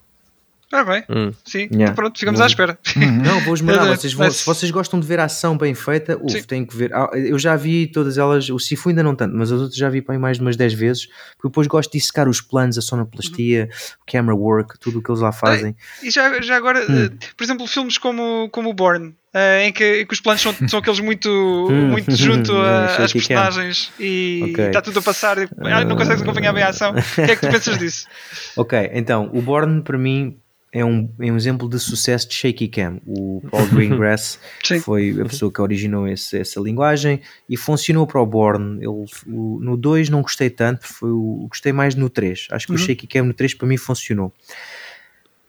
Ah, 0.72 0.82
bem. 0.82 1.04
Hum. 1.08 1.32
Sim, 1.44 1.68
yeah. 1.72 1.94
pronto, 1.94 2.18
ficamos 2.18 2.40
à 2.40 2.46
espera. 2.46 2.76
Uhum. 2.96 3.22
Não, 3.22 3.40
vou 3.40 3.54
esmerar. 3.54 3.86
vocês 3.86 4.12
vão, 4.12 4.28
se 4.30 4.44
vocês 4.44 4.70
gostam 4.72 4.98
de 4.98 5.06
ver 5.06 5.20
a 5.20 5.24
ação 5.24 5.56
bem 5.56 5.74
feita, 5.74 6.18
uf, 6.20 6.42
têm 6.42 6.66
que 6.66 6.76
ver. 6.76 6.92
Ah, 6.92 7.10
eu 7.14 7.38
já 7.38 7.54
vi 7.54 7.86
todas 7.86 8.18
elas, 8.18 8.50
o 8.50 8.58
Sifu 8.58 8.88
ainda 8.88 9.02
não 9.02 9.14
tanto, 9.14 9.36
mas 9.36 9.52
as 9.52 9.60
outras 9.60 9.78
já 9.78 9.88
vi 9.88 10.02
para 10.02 10.18
mais 10.18 10.38
de 10.38 10.42
umas 10.42 10.56
10 10.56 10.74
vezes, 10.74 11.06
porque 11.36 11.48
depois 11.48 11.68
gosto 11.68 11.92
de 11.92 12.00
secar 12.00 12.28
os 12.28 12.40
planos, 12.40 12.76
a 12.76 12.82
sonoplastia, 12.82 13.62
uhum. 13.62 13.68
o 14.02 14.10
camera 14.10 14.36
work, 14.36 14.78
tudo 14.80 14.98
o 14.98 15.02
que 15.02 15.10
eles 15.10 15.20
lá 15.20 15.30
fazem. 15.30 15.76
E 16.02 16.10
já, 16.10 16.40
já 16.40 16.56
agora, 16.56 16.80
hum. 16.80 17.04
Eh, 17.04 17.10
por 17.36 17.44
exemplo, 17.44 17.66
filmes 17.66 17.96
como, 17.96 18.48
como 18.50 18.70
o 18.70 18.74
Born, 18.74 19.14
Uh, 19.36 19.66
em, 19.66 19.72
que, 19.72 20.00
em, 20.00 20.06
que, 20.06 20.14
os 20.14 20.20
planos 20.22 20.40
são, 20.40 20.54
são 20.66 20.78
aqueles 20.78 20.98
muito, 20.98 21.28
hum. 21.28 21.88
muito 21.92 22.16
junto 22.16 22.56
às 22.58 23.12
personagens 23.12 23.92
e 24.00 24.40
okay. 24.50 24.68
está 24.68 24.80
tudo 24.80 24.98
a 24.98 25.02
passar 25.02 25.36
e 25.36 25.46
ah, 25.58 25.84
não 25.84 25.94
consegues 25.94 26.22
acompanhar 26.22 26.54
bem 26.54 26.62
a 26.62 26.68
ação. 26.68 26.92
O 26.92 27.14
que 27.14 27.20
é 27.20 27.36
que 27.36 27.46
tu 27.46 27.50
pensas 27.50 27.76
disso? 27.76 28.06
Ok, 28.56 28.90
então 28.94 29.28
o 29.34 29.42
Born 29.42 29.82
para 29.82 29.98
mim 29.98 30.38
é 30.76 30.84
um, 30.84 31.10
é 31.18 31.32
um 31.32 31.36
exemplo 31.36 31.68
de 31.70 31.78
sucesso 31.78 32.28
de 32.28 32.34
shaky 32.34 32.68
cam. 32.68 33.00
O 33.06 33.40
Paul 33.50 33.66
Greengrass 33.72 34.38
foi 34.82 35.18
a 35.18 35.24
pessoa 35.24 35.50
que 35.50 35.62
originou 35.62 36.06
esse, 36.06 36.38
essa 36.38 36.60
linguagem 36.60 37.22
e 37.48 37.56
funcionou 37.56 38.06
para 38.06 38.20
o 38.20 38.26
Born. 38.26 38.76
Ele, 38.76 39.06
o, 39.26 39.58
no 39.62 39.74
2 39.74 40.10
não 40.10 40.20
gostei 40.20 40.50
tanto, 40.50 40.86
foi 40.86 41.10
o, 41.10 41.46
gostei 41.48 41.72
mais 41.72 41.94
no 41.94 42.10
3. 42.10 42.48
Acho 42.50 42.66
que 42.66 42.72
uhum. 42.72 42.76
o 42.76 42.78
shaky 42.78 43.06
cam 43.06 43.24
no 43.24 43.32
3 43.32 43.54
para 43.54 43.66
mim 43.66 43.78
funcionou. 43.78 44.30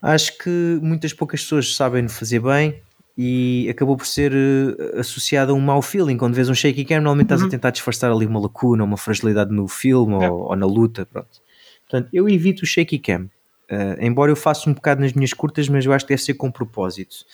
Acho 0.01 0.37
que 0.37 0.79
muitas 0.81 1.11
poucas 1.11 1.41
pessoas 1.41 1.75
sabem 1.75 2.07
fazer 2.07 2.39
bem 2.39 2.81
e 3.17 3.67
acabou 3.69 3.97
por 3.97 4.07
ser 4.07 4.31
uh, 4.31 4.99
associado 4.99 5.51
a 5.51 5.55
um 5.55 5.59
mau 5.59 5.81
feeling. 5.81 6.15
Quando 6.17 6.35
vês 6.35 6.47
um 6.47 6.55
shaky 6.55 6.85
cam, 6.85 7.01
normalmente 7.01 7.25
estás 7.25 7.41
uhum. 7.41 7.47
a 7.47 7.51
tentar 7.51 7.71
disfarçar 7.71 8.11
ali 8.11 8.25
uma 8.25 8.39
lacuna, 8.39 8.81
uma 8.81 8.95
fragilidade 8.95 9.53
no 9.53 9.67
filme 9.67 10.13
ou, 10.13 10.49
ou, 10.49 10.55
na 10.55 10.65
luta. 10.65 11.05
Pronto. 11.05 11.41
Portanto, 11.89 12.09
eu 12.13 12.29
evito 12.29 12.63
o 12.63 12.65
shaky 12.65 12.97
cam. 12.97 13.29
Uh, 13.69 13.99
embora 13.99 14.31
eu 14.31 14.35
faça 14.35 14.69
um 14.69 14.73
bocado 14.73 15.02
nas 15.02 15.14
minhas 15.14 15.34
curtas, 15.34 15.68
mas 15.68 15.85
eu 15.85 15.91
acho 15.91 16.06
que 16.06 16.14
deve 16.14 16.22
ser 16.22 16.35
com 16.35 16.49
propósito. 16.49 17.26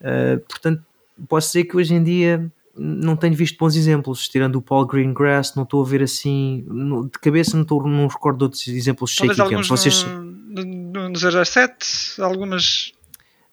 Uh, 0.00 0.38
portanto, 0.48 0.82
posso 1.28 1.48
dizer 1.48 1.64
que 1.64 1.76
hoje 1.76 1.94
em 1.94 2.02
dia 2.02 2.50
não 2.76 3.16
tenho 3.16 3.34
visto 3.34 3.58
bons 3.58 3.76
exemplos, 3.76 4.28
tirando 4.28 4.56
o 4.56 4.62
Paul 4.62 4.86
Greengrass, 4.86 5.54
não 5.54 5.64
estou 5.64 5.84
a 5.84 5.86
ver 5.86 6.02
assim, 6.02 6.64
no, 6.66 7.04
de 7.04 7.18
cabeça 7.18 7.54
não, 7.56 7.62
estou, 7.62 7.86
não 7.86 8.06
recordo 8.06 8.38
de 8.38 8.44
outros 8.44 8.66
exemplos 8.68 9.10
shaky 9.10 9.36
cam. 9.36 9.62
Vocês... 9.62 10.04
no, 10.04 11.08
no 11.10 11.18
007, 11.18 12.20
algumas... 12.20 12.92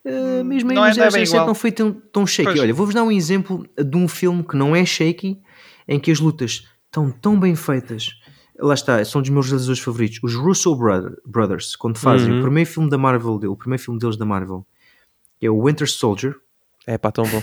Uh, 0.02 0.42
mesmo 0.42 0.70
aí 0.70 0.76
não 0.76 0.82
no 0.82 0.88
é, 0.88 1.10
007 1.10 1.34
não, 1.34 1.42
é 1.42 1.46
não 1.48 1.54
foi 1.54 1.70
tão, 1.70 1.92
tão 1.92 2.26
shaky. 2.26 2.48
Pois. 2.48 2.60
Olha, 2.60 2.72
vou-vos 2.72 2.94
dar 2.94 3.02
um 3.02 3.12
exemplo 3.12 3.66
de 3.76 3.96
um 3.96 4.08
filme 4.08 4.42
que 4.42 4.56
não 4.56 4.74
é 4.74 4.84
shaky, 4.86 5.38
em 5.86 6.00
que 6.00 6.10
as 6.10 6.20
lutas 6.20 6.66
estão 6.86 7.10
tão 7.10 7.38
bem 7.38 7.54
feitas 7.54 8.18
lá 8.60 8.74
está, 8.74 9.04
são 9.04 9.20
dos 9.20 9.30
meus 9.30 9.46
realizadores 9.46 9.82
favoritos. 9.82 10.18
Os 10.22 10.34
Russo 10.34 10.74
Brother, 10.74 11.16
Brothers, 11.26 11.76
quando 11.76 11.98
fazem 11.98 12.30
uhum. 12.30 12.38
o 12.38 12.42
primeiro 12.42 12.68
filme 12.68 12.88
da 12.88 12.98
Marvel, 12.98 13.34
o 13.34 13.56
primeiro 13.56 13.82
filme 13.82 13.98
deles 13.98 14.16
da 14.16 14.24
Marvel, 14.24 14.66
é 15.40 15.50
o 15.50 15.64
Winter 15.64 15.90
Soldier. 15.90 16.34
É 16.86 16.98
pá, 16.98 17.10
tão 17.10 17.24
bom. 17.24 17.42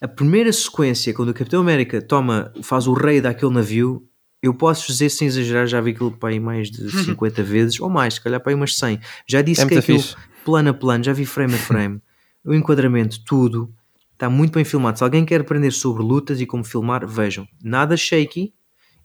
A 0.00 0.08
primeira 0.08 0.52
sequência, 0.52 1.14
quando 1.14 1.28
o 1.28 1.34
Capitão 1.34 1.60
América 1.60 2.02
toma, 2.02 2.52
faz 2.62 2.86
o 2.86 2.92
rei 2.92 3.20
daquele 3.20 3.52
navio, 3.52 4.06
eu 4.42 4.52
posso 4.52 4.88
dizer 4.88 5.08
sem 5.08 5.28
exagerar, 5.28 5.66
já 5.66 5.80
vi 5.80 5.92
aquilo 5.92 6.10
para 6.10 6.30
aí 6.30 6.40
mais 6.40 6.70
de 6.70 6.90
50 6.90 7.40
uhum. 7.40 7.46
vezes, 7.46 7.80
ou 7.80 7.88
mais, 7.88 8.14
se 8.14 8.20
calhar 8.20 8.40
para 8.40 8.50
aí 8.50 8.56
umas 8.56 8.76
100. 8.76 8.98
Já 9.26 9.40
disse 9.40 9.62
é 9.62 9.66
que 9.66 9.78
aquilo 9.78 10.00
fixe. 10.00 10.16
plano 10.44 10.70
a 10.70 10.74
plano, 10.74 11.04
já 11.04 11.12
vi 11.12 11.24
frame 11.24 11.54
a 11.54 11.58
frame, 11.58 12.02
o 12.44 12.52
enquadramento, 12.52 13.22
tudo. 13.24 13.72
Está 14.12 14.28
muito 14.28 14.54
bem 14.54 14.64
filmado. 14.64 14.98
Se 14.98 15.04
alguém 15.04 15.24
quer 15.24 15.40
aprender 15.40 15.70
sobre 15.72 16.02
lutas 16.02 16.40
e 16.40 16.46
como 16.46 16.64
filmar, 16.64 17.06
vejam. 17.06 17.46
Nada 17.62 17.96
shaky, 17.96 18.52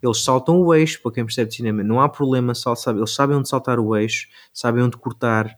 eles 0.01 0.23
saltam 0.23 0.61
o 0.61 0.73
eixo, 0.73 1.01
para 1.01 1.11
quem 1.11 1.25
percebe 1.25 1.49
de 1.49 1.55
cinema, 1.55 1.83
não 1.83 1.99
há 2.01 2.09
problema, 2.09 2.53
sabe, 2.53 2.99
eles 2.99 3.13
sabem 3.13 3.35
onde 3.35 3.49
saltar 3.49 3.79
o 3.79 3.95
eixo, 3.95 4.27
sabem 4.53 4.83
onde 4.83 4.97
cortar, 4.97 5.57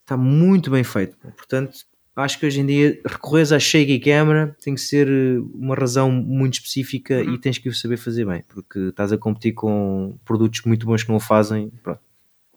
está 0.00 0.16
muito 0.16 0.70
bem 0.70 0.84
feito. 0.84 1.16
Portanto, 1.36 1.72
acho 2.14 2.38
que 2.38 2.46
hoje 2.46 2.60
em 2.60 2.66
dia 2.66 3.00
recorrer 3.04 3.52
à 3.54 3.58
shaky 3.58 3.98
camera 3.98 4.56
tem 4.62 4.74
que 4.74 4.80
ser 4.80 5.08
eh, 5.08 5.38
uma 5.54 5.74
razão 5.74 6.10
muito 6.10 6.54
específica 6.54 7.22
uhum. 7.22 7.34
e 7.34 7.38
tens 7.38 7.58
que 7.58 7.72
saber 7.72 7.96
fazer 7.96 8.26
bem, 8.26 8.42
porque 8.48 8.78
estás 8.78 9.12
a 9.12 9.18
competir 9.18 9.52
com 9.52 10.18
produtos 10.24 10.62
muito 10.64 10.86
bons 10.86 11.02
que 11.02 11.08
não 11.08 11.16
o 11.16 11.20
fazem. 11.20 11.70
Pronto. 11.82 12.00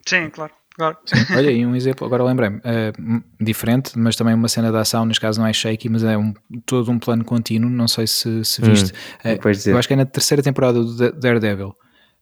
Sim, 0.05 0.29
claro. 0.29 0.53
Claro. 0.75 0.97
Olha, 1.35 1.51
e 1.51 1.65
um 1.65 1.75
exemplo, 1.75 2.05
agora 2.05 2.23
lembrei-me, 2.23 2.57
uh, 2.57 3.23
diferente, 3.39 3.97
mas 3.97 4.15
também 4.15 4.33
uma 4.33 4.49
cena 4.49 4.71
de 4.71 4.77
ação, 4.77 5.05
neste 5.05 5.21
caso 5.21 5.39
não 5.39 5.47
é 5.47 5.53
shaky, 5.53 5.87
mas 5.87 6.03
é 6.03 6.17
um, 6.17 6.33
todo 6.65 6.91
um 6.91 6.99
plano 6.99 7.23
contínuo, 7.23 7.69
não 7.69 7.87
sei 7.87 8.05
se, 8.07 8.43
se 8.43 8.61
viste. 8.61 8.91
Hum, 9.23 9.31
uh, 9.31 9.69
eu 9.69 9.77
acho 9.77 9.87
que 9.87 9.93
é 9.93 9.97
na 9.97 10.05
terceira 10.05 10.43
temporada 10.43 10.83
do 10.83 11.11
Daredevil. 11.13 11.75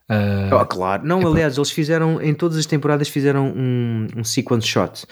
Uh, 0.10 0.54
oh, 0.54 0.66
claro, 0.66 1.02
não, 1.06 1.22
é 1.22 1.26
aliás, 1.26 1.58
eles 1.58 1.72
fizeram 1.72 2.22
em 2.22 2.34
todas 2.34 2.58
as 2.58 2.66
temporadas 2.66 3.08
fizeram 3.08 3.48
um, 3.56 4.08
um 4.18 4.24
sequence 4.24 4.68
shot. 4.68 5.06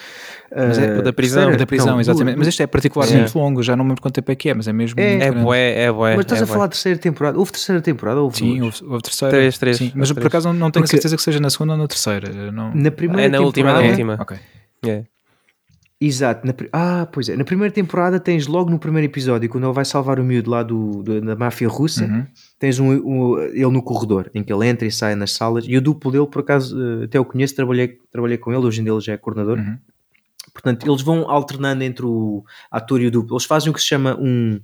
Mas 0.54 0.78
é 0.78 1.02
da 1.02 1.14
prisão, 1.14 1.56
da 1.56 1.66
prisão, 1.66 1.94
não, 1.94 2.02
exatamente. 2.02 2.38
Mas 2.38 2.50
este 2.50 2.64
é 2.64 2.68
particularmente 2.68 3.36
é. 3.36 3.40
longo, 3.40 3.64
já 3.64 3.74
não 3.74 3.86
me 3.86 3.92
lembro 3.92 4.02
quanto 4.02 4.16
tempo 4.16 4.30
é 4.30 4.36
que 4.36 4.50
é, 4.50 4.54
mas 4.54 4.68
é 4.68 4.74
mesmo. 4.74 5.00
É, 5.00 5.28
é 5.28 5.32
bué, 5.32 5.84
é 5.86 5.92
bué. 5.92 6.16
Mas 6.18 6.26
estás 6.26 6.42
é 6.42 6.44
a 6.44 6.48
falar 6.48 6.66
de 6.66 6.72
terceira 6.72 7.00
temporada? 7.00 7.40
Houve 7.40 7.54
terceira 7.54 7.82
temporada? 7.82 8.20
Houve 8.20 8.38
sim, 8.38 8.62
houve, 8.62 8.78
houve, 8.84 9.02
terceira. 9.02 9.34
Três, 9.34 9.58
três. 9.58 9.78
Sim, 9.78 9.94
mas 9.96 10.10
três. 10.10 10.20
por 10.20 10.28
acaso 10.28 10.52
não 10.52 10.70
tenho 10.70 10.84
Porque... 10.84 10.88
certeza 10.88 11.16
que 11.16 11.24
seja 11.24 11.40
na 11.40 11.50
segunda 11.50 11.72
ou 11.72 11.80
na 11.80 11.88
terceira. 11.88 12.52
Não... 12.52 12.76
Na 12.76 12.92
primeira 12.92 13.24
é 13.24 13.30
na 13.30 13.40
última, 13.40 13.72
na 13.72 13.80
última. 13.80 14.18
Ok. 14.20 14.38
Yeah. 14.86 15.06
Exato. 16.04 16.48
Na, 16.48 16.54
ah, 16.74 17.06
pois 17.06 17.30
é. 17.30 17.36
Na 17.36 17.44
primeira 17.44 17.72
temporada 17.72 18.20
tens 18.20 18.48
logo 18.48 18.72
no 18.72 18.80
primeiro 18.80 19.06
episódio, 19.06 19.48
quando 19.48 19.66
ele 19.66 19.74
vai 19.74 19.86
salvar 19.86 20.20
o 20.20 20.24
miúdo 20.24 20.50
lá 20.50 20.64
do, 20.64 21.04
do 21.04 21.22
da 21.22 21.36
máfia 21.36 21.68
russa, 21.68 22.06
uhum. 22.06 22.26
tens 22.58 22.80
um, 22.80 22.90
um, 22.92 23.40
ele 23.40 23.68
no 23.68 23.84
corredor, 23.84 24.32
em 24.34 24.44
que 24.44 24.52
ele 24.52 24.68
entra 24.68 24.88
e 24.88 24.92
sai 24.92 25.14
nas 25.14 25.32
salas. 25.32 25.64
E 25.68 25.78
o 25.78 25.82
duplo 25.82 26.12
dele, 26.12 26.26
por 26.26 26.40
acaso, 26.40 26.76
eh, 26.82 27.04
até 27.06 27.20
o 27.20 27.24
conheço, 27.24 27.56
trabalhei, 27.56 28.00
trabalhei 28.12 28.40
com 28.40 28.52
ele, 28.52 28.66
hoje 28.66 28.82
em 28.82 28.84
dia 28.84 28.92
ele 28.92 29.00
já 29.00 29.14
é 29.14 29.18
coordenador. 29.18 29.60
Uhum. 29.60 29.78
Portanto, 30.52 30.90
eles 30.90 31.04
vão 31.04 31.30
alternando 31.30 31.84
entre 31.84 32.04
o 32.04 32.44
ator 32.72 33.00
e 33.00 33.06
o 33.06 33.12
duplo. 33.12 33.36
Eles 33.36 33.46
fazem 33.46 33.70
o 33.70 33.74
que 33.74 33.80
se 33.80 33.86
chama 33.86 34.18
um, 34.20 34.60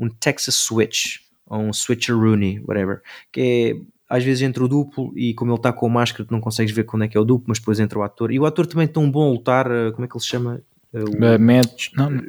um 0.00 0.08
Texas 0.08 0.54
Switch, 0.54 1.18
ou 1.46 1.60
um 1.60 1.72
Switcheroony, 1.72 2.62
whatever, 2.66 3.02
que 3.30 3.40
é 3.40 3.98
às 4.08 4.24
vezes 4.24 4.40
entre 4.40 4.64
o 4.64 4.68
duplo 4.68 5.12
e 5.14 5.34
como 5.34 5.50
ele 5.50 5.58
está 5.58 5.70
com 5.70 5.84
a 5.84 5.90
máscara 5.90 6.24
tu 6.24 6.32
não 6.32 6.40
consegues 6.40 6.74
ver 6.74 6.84
quando 6.84 7.04
é 7.04 7.08
que 7.08 7.16
é 7.18 7.20
o 7.20 7.26
duplo, 7.26 7.44
mas 7.48 7.58
depois 7.58 7.78
entra 7.78 7.98
o 7.98 8.02
ator. 8.02 8.32
E 8.32 8.40
o 8.40 8.46
ator 8.46 8.66
também 8.66 8.84
é 8.84 8.88
tão 8.88 9.10
bom 9.10 9.28
a 9.28 9.32
lutar, 9.32 9.70
eh, 9.70 9.90
como 9.92 10.06
é 10.06 10.08
que 10.08 10.16
ele 10.16 10.22
se 10.22 10.28
chama? 10.28 10.62
Uh, 10.92 11.04
uh, 11.04 11.38
Matt, 11.38 11.88
não, 11.96 12.22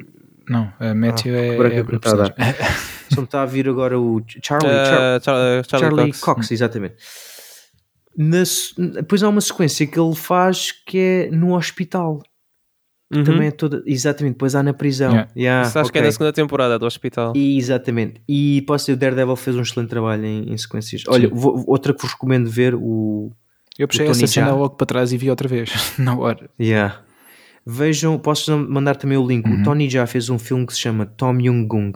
não, 0.48 0.72
uh, 0.80 0.94
Matthew 0.94 1.34
ah, 1.34 1.38
é, 1.38 1.48
é, 1.48 1.78
é 1.78 1.98
tá 1.98 2.34
Só 3.14 3.20
me 3.20 3.24
está 3.24 3.42
a 3.42 3.46
vir 3.46 3.68
agora 3.68 3.98
o 3.98 4.22
Charlie, 4.42 4.70
uh, 4.70 4.84
Char 4.86 5.22
Charlie, 5.22 5.64
Charlie 5.68 6.06
Cox. 6.12 6.20
Cox. 6.20 6.50
exatamente. 6.50 6.94
Na, 8.16 8.42
depois 8.94 9.22
há 9.22 9.28
uma 9.28 9.40
sequência 9.40 9.86
que 9.86 9.98
ele 9.98 10.14
faz 10.14 10.72
que 10.72 10.98
é 10.98 11.30
no 11.30 11.56
hospital. 11.56 12.22
Uhum. 13.12 13.24
Também 13.24 13.48
é 13.48 13.50
toda. 13.50 13.82
Exatamente, 13.86 14.34
depois 14.34 14.54
há 14.54 14.62
na 14.62 14.72
prisão. 14.72 15.10
Yeah. 15.10 15.30
Yeah, 15.36 15.68
Isso 15.68 15.78
acho 15.78 15.90
que 15.90 15.98
é 15.98 16.02
na 16.02 16.12
segunda 16.12 16.32
temporada 16.32 16.78
do 16.78 16.86
hospital. 16.86 17.32
E, 17.34 17.58
exatamente. 17.58 18.22
E 18.28 18.62
posso 18.62 18.84
dizer, 18.84 18.92
o 18.92 18.96
Daredevil 18.96 19.36
fez 19.36 19.56
um 19.56 19.62
excelente 19.62 19.88
trabalho 19.88 20.24
em, 20.24 20.52
em 20.52 20.56
sequências. 20.56 21.02
Olha, 21.08 21.28
vou- 21.28 21.64
outra 21.66 21.92
que 21.92 22.00
vos 22.00 22.12
recomendo 22.12 22.48
ver, 22.48 22.74
o. 22.76 23.32
Eu 23.76 23.88
puxei 23.88 24.06
O 24.06 24.10
essa 24.10 24.26
cena 24.26 24.52
logo 24.52 24.76
para 24.76 24.86
trás 24.86 25.12
e 25.12 25.16
vi 25.16 25.28
outra 25.30 25.48
vez, 25.48 25.70
na 25.98 26.16
hora. 26.16 26.48
Yeah. 26.60 27.00
Vejam, 27.72 28.18
posso 28.18 28.56
mandar 28.58 28.96
também 28.96 29.16
o 29.16 29.26
link. 29.26 29.46
Uhum. 29.46 29.60
O 29.60 29.62
Tony 29.62 29.88
já 29.88 30.06
fez 30.06 30.28
um 30.28 30.38
filme 30.38 30.66
que 30.66 30.72
se 30.72 30.80
chama 30.80 31.06
Tom 31.06 31.34
Jung-gung. 31.40 31.92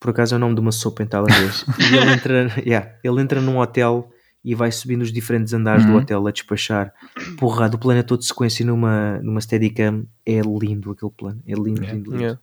Por 0.00 0.10
acaso 0.10 0.34
é 0.34 0.36
o 0.36 0.40
nome 0.40 0.54
de 0.56 0.60
uma 0.60 0.72
sopa 0.72 1.02
em 1.02 1.06
tailandês. 1.06 1.64
e 1.78 1.96
ele 1.96 2.10
entra, 2.12 2.52
yeah, 2.66 2.90
ele 3.04 3.20
entra 3.20 3.40
num 3.40 3.58
hotel 3.58 4.10
e 4.44 4.52
vai 4.54 4.72
subindo 4.72 5.02
os 5.02 5.12
diferentes 5.12 5.52
andares 5.54 5.84
do 5.86 5.92
Uhum. 5.92 5.98
hotel 5.98 6.26
a 6.26 6.32
despachar. 6.32 6.92
Porra, 7.38 7.68
do 7.68 7.78
plano 7.78 8.00
é 8.00 8.02
todo 8.02 8.18
de 8.18 8.26
sequência 8.26 8.66
numa, 8.66 9.20
numa 9.22 9.40
Steadicam. 9.40 10.04
É 10.26 10.40
lindo 10.40 10.90
aquele 10.90 11.12
plano. 11.16 11.40
É 11.46 11.52
lindo, 11.54 11.80
Yeah. 11.80 11.92
lindo, 11.92 12.10
lindo. 12.10 12.22
Yeah. 12.22 12.40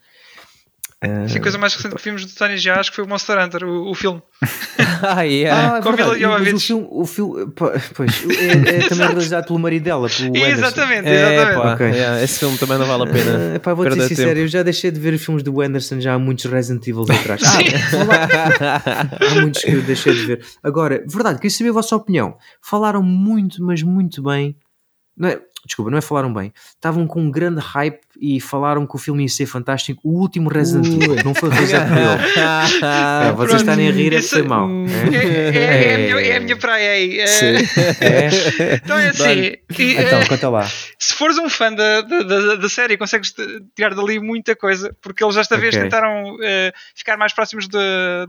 Ah, 1.01 1.25
Sim, 1.29 1.37
a 1.37 1.41
coisa 1.41 1.57
mais 1.57 1.73
recente 1.75 1.95
que 1.95 2.03
vimos 2.03 2.25
do 2.25 2.35
Tony 2.35 2.57
já 2.57 2.77
acho 2.77 2.89
que 2.89 2.97
foi 2.97 3.05
o 3.05 3.07
Monster 3.07 3.41
Hunter, 3.41 3.63
o, 3.63 3.89
o 3.89 3.95
filme. 3.95 4.21
Ah, 5.01 5.21
yeah. 5.21 5.75
Ah, 5.75 5.77
é 5.77 5.81
Com 5.81 5.93
verdade. 5.93 6.19
Mila 6.19 6.39
Mas 6.39 6.53
o 6.53 6.59
filme, 6.59 6.87
o 6.91 7.05
filme 7.05 7.51
pois, 7.95 8.25
é, 8.37 8.79
é 8.85 8.87
também 8.89 9.07
realizado 9.07 9.45
pelo 9.47 9.57
marido 9.59 9.83
dela, 9.83 10.09
pelo 10.09 10.29
Anderson. 10.35 10.45
Exatamente, 10.51 11.07
É, 11.07 11.13
exatamente. 11.35 11.61
pá, 11.63 11.73
Ok. 11.73 11.87
yeah, 11.87 12.21
esse 12.23 12.39
filme 12.39 12.57
também 12.57 12.77
não 12.77 12.85
vale 12.85 13.03
a 13.03 13.05
pena. 13.13 13.55
Ah, 13.55 13.59
pá, 13.61 13.73
vou-te 13.73 13.93
ser 13.93 14.07
sincero, 14.09 14.29
tempo. 14.31 14.41
eu 14.41 14.47
já 14.49 14.61
deixei 14.61 14.91
de 14.91 14.99
ver 14.99 15.13
os 15.13 15.23
filmes 15.23 15.41
do 15.41 15.61
Anderson 15.61 16.01
já 16.01 16.15
há 16.15 16.19
muitos 16.19 16.43
Resident 16.45 16.85
Evil 16.85 17.05
atrás. 17.09 17.41
Ah, 18.01 19.07
vou 19.29 19.37
há 19.37 19.41
muitos 19.41 19.61
que 19.63 19.71
eu 19.71 19.81
deixei 19.83 20.13
de 20.13 20.25
ver. 20.25 20.45
Agora, 20.61 21.03
verdade, 21.07 21.37
queria 21.37 21.49
saber 21.55 21.69
a 21.69 21.73
vossa 21.73 21.95
opinião. 21.95 22.35
Falaram 22.61 23.01
muito, 23.01 23.63
mas 23.63 23.81
muito 23.81 24.21
bem. 24.21 24.55
Não 25.17 25.29
é, 25.29 25.39
desculpa, 25.65 25.91
não 25.91 25.97
é 25.97 26.01
falaram 26.01 26.33
bem. 26.33 26.53
Estavam 26.69 27.05
com 27.07 27.21
um 27.21 27.31
grande 27.31 27.59
hype 27.59 27.99
e 28.21 28.39
falaram 28.41 28.85
que 28.87 28.95
o 28.95 28.99
filme 28.99 29.23
ia 29.23 29.29
ser 29.29 29.45
fantástico. 29.45 29.99
O 30.03 30.19
último 30.19 30.49
Resident. 30.49 30.85
Evil, 30.87 31.15
não 31.23 31.33
foi 31.35 31.49
o 31.49 31.51
Resident 31.51 31.87
Evil. 31.91 32.03
É, 32.87 33.31
vocês 33.31 33.35
Pronto, 33.35 33.55
estarem 33.55 33.87
a 33.87 33.91
rir 33.91 34.13
é 34.13 34.21
foi 34.21 34.41
mal. 34.43 34.67
É, 35.13 35.57
é- 35.57 35.91
é 35.91 35.93
a 35.95 35.97
minha, 35.97 36.21
é 36.33 36.37
a 36.37 36.39
minha 36.39 36.57
praia 36.57 36.91
aí. 36.91 37.19
É- 37.19 37.25
É? 38.01 38.75
Então 38.83 38.97
é 38.97 39.09
assim. 39.09 39.23
e, 39.31 39.59
Então, 39.93 40.19
eh, 40.19 40.25
conta 40.27 40.49
lá. 40.49 40.67
se 40.97 41.13
fores 41.13 41.37
um 41.37 41.49
fã 41.49 41.71
da, 41.73 42.01
da, 42.01 42.23
da, 42.23 42.55
da 42.55 42.69
série, 42.69 42.97
consegues 42.97 43.33
tirar 43.75 43.93
dali 43.93 44.19
muita 44.19 44.55
coisa, 44.55 44.95
porque 45.01 45.23
eles 45.23 45.35
desta 45.35 45.57
vez 45.57 45.73
Ok. 45.75 45.83
tentaram 45.83 46.37
eh, 46.41 46.71
ficar 46.95 47.17
mais 47.17 47.33
próximos 47.33 47.67
de, 47.67 47.77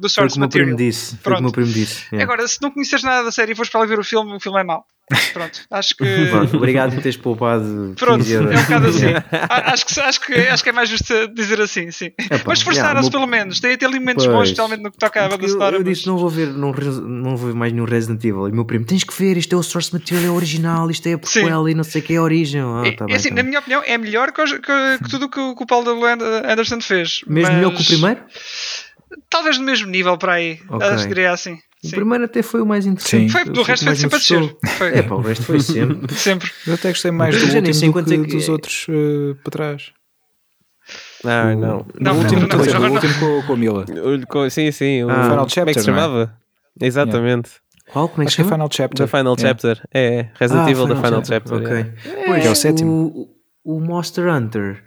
do 0.00 0.08
source 0.08 0.38
material. 0.38 0.76
disse. 0.76 1.16
Foi 1.16 1.16
o 1.16 1.16
que 1.16 1.18
o 1.18 1.22
Pronto. 1.22 1.42
meu 1.42 1.52
primo 1.52 1.72
disse. 1.72 2.04
Yeah. 2.12 2.22
Agora, 2.24 2.46
se 2.48 2.60
não 2.62 2.70
conheces 2.70 3.02
nada 3.02 3.24
da 3.24 3.32
série 3.32 3.52
e 3.52 3.54
fores 3.54 3.70
para 3.70 3.80
lá 3.80 3.86
ver 3.86 3.98
o 3.98 4.04
filme, 4.04 4.34
o 4.34 4.40
filme 4.40 4.60
é 4.60 4.64
mau. 4.64 4.84
Pronto, 5.32 5.60
acho 5.70 5.96
que. 5.96 6.04
Pronto, 6.30 6.56
obrigado 6.56 6.92
por 6.94 7.02
teres 7.02 7.16
poupado 7.16 7.94
Pronto, 7.98 8.18
15 8.24 8.32
é 8.32 8.36
euros. 8.36 8.54
um 8.58 8.62
bocado 8.62 8.86
assim. 8.88 9.06
Acho, 9.70 9.86
que, 9.86 10.00
acho, 10.00 10.20
que, 10.20 10.34
acho 10.34 10.62
que 10.62 10.68
é 10.68 10.72
mais 10.72 10.88
justo 10.88 11.28
dizer 11.34 11.60
assim, 11.60 11.90
sim. 11.90 12.06
Epá, 12.18 12.40
Mas 12.46 12.58
esforçaram-se 12.58 13.08
yeah, 13.08 13.10
pelo 13.10 13.26
menos. 13.26 13.60
Tem 13.60 13.72
até 13.74 13.86
ali 13.86 13.98
momentos 13.98 14.24
Pois. 14.24 14.36
bons, 14.36 14.42
especialmente 14.44 14.82
no 14.82 14.90
que 14.90 14.98
toca 14.98 15.24
à 15.24 15.28
banda 15.28 15.44
eu, 15.46 15.58
eu 15.60 15.72
mas- 15.72 15.84
disse 15.84 16.06
não 16.06 16.16
vou 16.18 16.28
ver 16.28 16.48
não, 16.48 16.72
não 16.72 17.36
vou 17.36 17.48
ver 17.48 17.54
mais 17.54 17.72
nenhum 17.72 17.84
Resident 17.84 18.22
Evil 18.24 18.48
e 18.48 18.50
o 18.50 18.54
meu 18.54 18.64
primo 18.64 18.84
tens 18.84 19.04
que 19.04 19.14
ver 19.16 19.36
isto 19.36 19.54
é 19.54 19.58
o 19.58 19.62
source 19.62 19.92
material 19.92 20.24
é 20.24 20.30
original 20.30 20.90
isto 20.90 21.06
é 21.06 21.12
a 21.14 21.18
prequel 21.18 21.68
e 21.68 21.74
não 21.74 21.84
sei 21.84 22.00
o 22.00 22.04
que 22.04 22.14
é 22.14 22.16
a 22.16 22.22
origem 22.22 22.60
ah, 22.60 22.82
É- 22.84 22.92
tá 22.92 23.04
é 23.04 23.08
bem, 23.08 23.16
assim, 23.16 23.28
tá 23.30 23.34
na 23.36 23.42
minha 23.42 23.58
opinião, 23.58 23.82
é 23.84 23.96
melhor 23.98 24.32
que, 24.32 24.44
que- 24.44 24.98
que 25.02 25.08
tudo 25.10 25.26
o 25.26 25.28
que, 25.28 25.40
o- 25.40 25.54
que 25.54 25.62
o 25.62 25.66
Paulo 25.66 25.84
W. 25.86 26.06
Anderson 26.50 26.80
fez. 26.80 27.22
mesmo 27.26 27.48
mas 27.48 27.54
melhor 27.56 27.74
que 27.74 27.82
o 27.82 27.86
primeiro 27.86 28.20
Talvez 29.28 29.58
no 29.58 29.64
mesmo 29.64 29.88
nível 29.90 30.16
para 30.18 30.34
aí. 30.34 30.60
Ok. 30.68 30.86
Acho 30.86 31.02
que 31.04 31.08
diria 31.08 31.32
assim. 31.32 31.58
O 31.82 31.88
Sim. 31.88 31.96
primeiro 31.96 32.24
até 32.24 32.42
foi 32.42 32.60
o 32.60 32.66
mais 32.66 32.84
interessante 32.86 33.22
Sim. 33.22 33.28
Foi, 33.30 33.44
do 33.44 33.60
o 33.60 33.62
resto 33.64 33.84
foi 33.86 33.96
sempre 33.96 34.16
a 34.16 34.18
descer. 34.18 34.56
é 34.94 35.02
pá, 35.02 35.14
o 35.14 35.20
resto 35.20 35.44
foi 35.44 35.60
sempre 35.60 36.14
Sempre. 36.16 36.50
Eu 36.66 36.74
até 36.74 36.88
gostei 36.90 37.10
mais 37.10 37.34
do 37.34 37.40
último 37.42 37.60
do 37.60 38.04
que 38.04 38.14
é 38.14 38.18
que 38.24 38.36
dos 38.36 38.48
é. 38.48 38.52
outros 38.52 38.86
eh, 38.88 39.34
para 39.42 39.50
trás. 39.50 39.92
Ah, 41.24 41.54
não. 41.54 41.86
Não, 42.00 42.14
o 42.14 42.18
último, 42.18 42.40
não, 42.40 42.48
não, 42.48 42.90
o 42.90 42.94
não. 42.94 43.00
com, 43.40 43.46
com 43.46 43.52
a 43.52 43.56
Mila. 43.56 43.84
O- 44.44 44.50
Sim, 44.50 44.70
sim. 44.72 45.04
O 45.04 45.10
Ah, 45.10 45.14
Final 45.24 45.28
Como 45.28 45.40
é 45.42 45.46
que 45.46 45.52
Chapter, 45.54 45.80
se 45.82 45.86
não 45.90 45.94
é? 45.94 46.00
chamava? 46.00 46.36
Exatamente. 46.80 47.50
qual? 47.92 48.08
como 48.08 48.22
é 48.22 48.24
que 48.24 48.28
Acho 48.28 48.30
se 48.30 48.36
que 48.36 48.42
é 48.42 48.44
chama? 48.44 48.56
Final 48.56 48.68
The 48.68 48.76
Chapter. 48.76 49.08
Final 49.08 49.36
Yeah. 49.38 49.48
Chapter. 49.48 49.88
É, 49.92 50.28
Resident 50.34 50.66
Ah, 50.66 50.70
Evil 50.70 50.88
The 50.88 50.94
Final 50.96 51.24
Chapter. 51.24 51.54
ok 51.56 51.70
yeah. 51.70 52.22
pois 52.26 52.46
É 52.46 52.50
o 52.50 52.54
sétimo. 52.54 53.30
o, 53.64 53.76
o 53.76 53.80
Monster 53.80 54.26
Hunter 54.34 54.82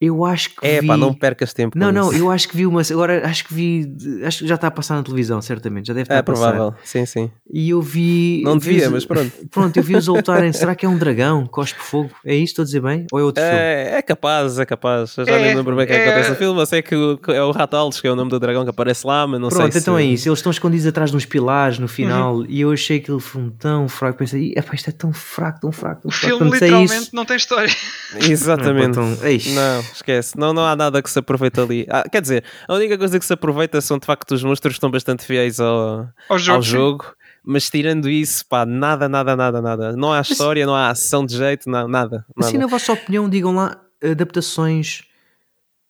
eu 0.00 0.24
acho 0.24 0.50
que 0.50 0.66
É, 0.66 0.80
vi... 0.80 0.86
pá, 0.86 0.96
não 0.96 1.14
percas 1.14 1.52
tempo. 1.54 1.78
não, 1.78 1.86
com 1.88 1.92
não, 1.92 2.12
isso. 2.12 2.20
eu 2.20 2.30
acho 2.30 2.48
que 2.48 2.56
vi 2.56 2.66
uma. 2.66 2.82
Agora 2.90 3.26
acho 3.26 3.44
que 3.46 3.54
vi. 3.54 3.96
Acho 4.24 4.40
que 4.40 4.46
já 4.46 4.56
está 4.56 4.66
a 4.66 4.70
passar 4.70 4.96
na 4.96 5.02
televisão, 5.02 5.40
certamente. 5.40 5.86
Já 5.86 5.94
deve 5.94 6.02
estar 6.04 6.16
É 6.16 6.18
a 6.18 6.22
passar. 6.22 6.52
provável, 6.52 6.78
sim, 6.84 7.06
sim. 7.06 7.30
E 7.52 7.70
eu 7.70 7.80
vi. 7.80 8.42
Não 8.44 8.58
vi 8.58 8.70
devia, 8.72 8.86
os- 8.88 8.92
mas 8.92 9.04
pronto. 9.06 9.32
Pronto, 9.50 9.76
eu 9.76 9.82
vi-os 9.82 10.08
a 10.08 10.12
lutarem. 10.12 10.52
Será 10.52 10.74
que 10.74 10.84
é 10.84 10.88
um 10.88 10.98
dragão? 10.98 11.46
Cospe 11.46 11.80
fogo? 11.80 12.10
É 12.24 12.34
isto? 12.34 12.50
Estou 12.60 12.62
a 12.62 12.66
dizer 12.66 12.80
bem? 12.80 13.06
Ou 13.10 13.18
é 13.20 13.22
outro 13.22 13.42
filme? 13.42 13.58
É, 13.58 13.94
é 13.98 14.02
capaz, 14.02 14.58
é 14.58 14.66
capaz. 14.66 15.16
Eu 15.16 15.24
já 15.24 15.32
É, 15.32 15.42
nem 15.46 15.54
lembro 15.56 15.74
bem 15.76 15.84
o 15.84 15.86
que 15.86 15.92
é 15.94 15.96
que 15.96 16.02
é- 16.02 16.06
acontece 16.08 16.30
no 16.30 16.36
filme. 16.36 16.60
Eu 16.60 16.66
sei 16.66 16.82
que 16.82 16.94
o- 16.94 17.18
é 17.28 17.42
o 17.42 17.50
Rataldos, 17.52 18.00
que 18.00 18.06
é 18.06 18.10
o 18.12 18.16
nome 18.16 18.30
do 18.30 18.38
dragão 18.38 18.64
que 18.64 18.70
aparece 18.70 19.06
lá, 19.06 19.26
mas 19.26 19.40
não 19.40 19.48
Pronto, 19.48 19.72
sei 19.72 19.80
então 19.80 19.96
se... 19.96 20.02
é 20.02 20.04
isso. 20.04 20.28
Eles 20.28 20.38
estão 20.40 20.50
escondidos 20.52 20.86
atrás 20.86 21.10
de 21.10 21.16
uns 21.16 21.24
pilares 21.24 21.78
no 21.78 21.88
final. 21.88 22.36
Uhum. 22.38 22.46
E 22.48 22.60
eu 22.60 22.70
achei 22.70 22.98
aquele 22.98 23.20
filme 23.20 23.50
tão 23.58 23.88
fraco. 23.88 24.18
Pensei, 24.18 24.52
epá, 24.56 24.74
isto 24.74 24.90
é 24.90 24.92
tão 24.92 25.12
fraco, 25.12 25.60
tão 25.60 25.72
fraco, 25.72 26.02
tão 26.02 26.08
O 26.10 26.12
fraco. 26.12 26.26
filme 26.36 26.50
Quando 26.50 26.58
sei 26.58 26.68
literalmente 26.68 27.02
isso. 27.04 27.10
não 27.16 27.24
tem 27.24 27.36
história. 27.36 27.74
Exatamente. 28.20 28.88
Então. 28.90 29.04
Não, 29.06 29.84
esquece. 29.92 30.38
Não, 30.38 30.52
não 30.52 30.64
há 30.64 30.74
nada 30.76 31.02
que 31.02 31.10
se 31.10 31.18
aproveite 31.18 31.60
ali. 31.60 31.86
Ah, 31.90 32.04
quer 32.10 32.20
dizer, 32.20 32.44
a 32.68 32.74
única 32.74 32.96
coisa 32.98 33.18
que 33.18 33.24
se 33.24 33.32
aproveita 33.32 33.80
são 33.80 33.98
de 33.98 34.06
facto 34.06 34.32
os 34.32 34.42
monstros 34.42 34.74
que 34.74 34.78
estão 34.78 34.90
bastante 34.90 35.24
fiéis 35.24 35.60
ao, 35.60 36.08
Ao 36.28 36.38
jogo. 36.38 36.56
ao 36.56 36.62
jogo. 36.62 37.04
Mas 37.44 37.70
tirando 37.70 38.08
isso, 38.08 38.44
pá, 38.48 38.66
nada, 38.66 39.08
nada, 39.08 39.36
nada, 39.36 39.62
nada. 39.62 39.92
Não 39.96 40.12
há 40.12 40.20
história, 40.20 40.66
não 40.66 40.74
há 40.74 40.90
ação 40.90 41.24
de 41.24 41.36
jeito, 41.36 41.70
não, 41.70 41.86
nada. 41.86 42.24
nada. 42.36 42.48
Assim, 42.48 42.58
na 42.58 42.66
vossa 42.66 42.92
opinião, 42.92 43.28
digam 43.28 43.54
lá 43.54 43.80
adaptações 44.02 45.02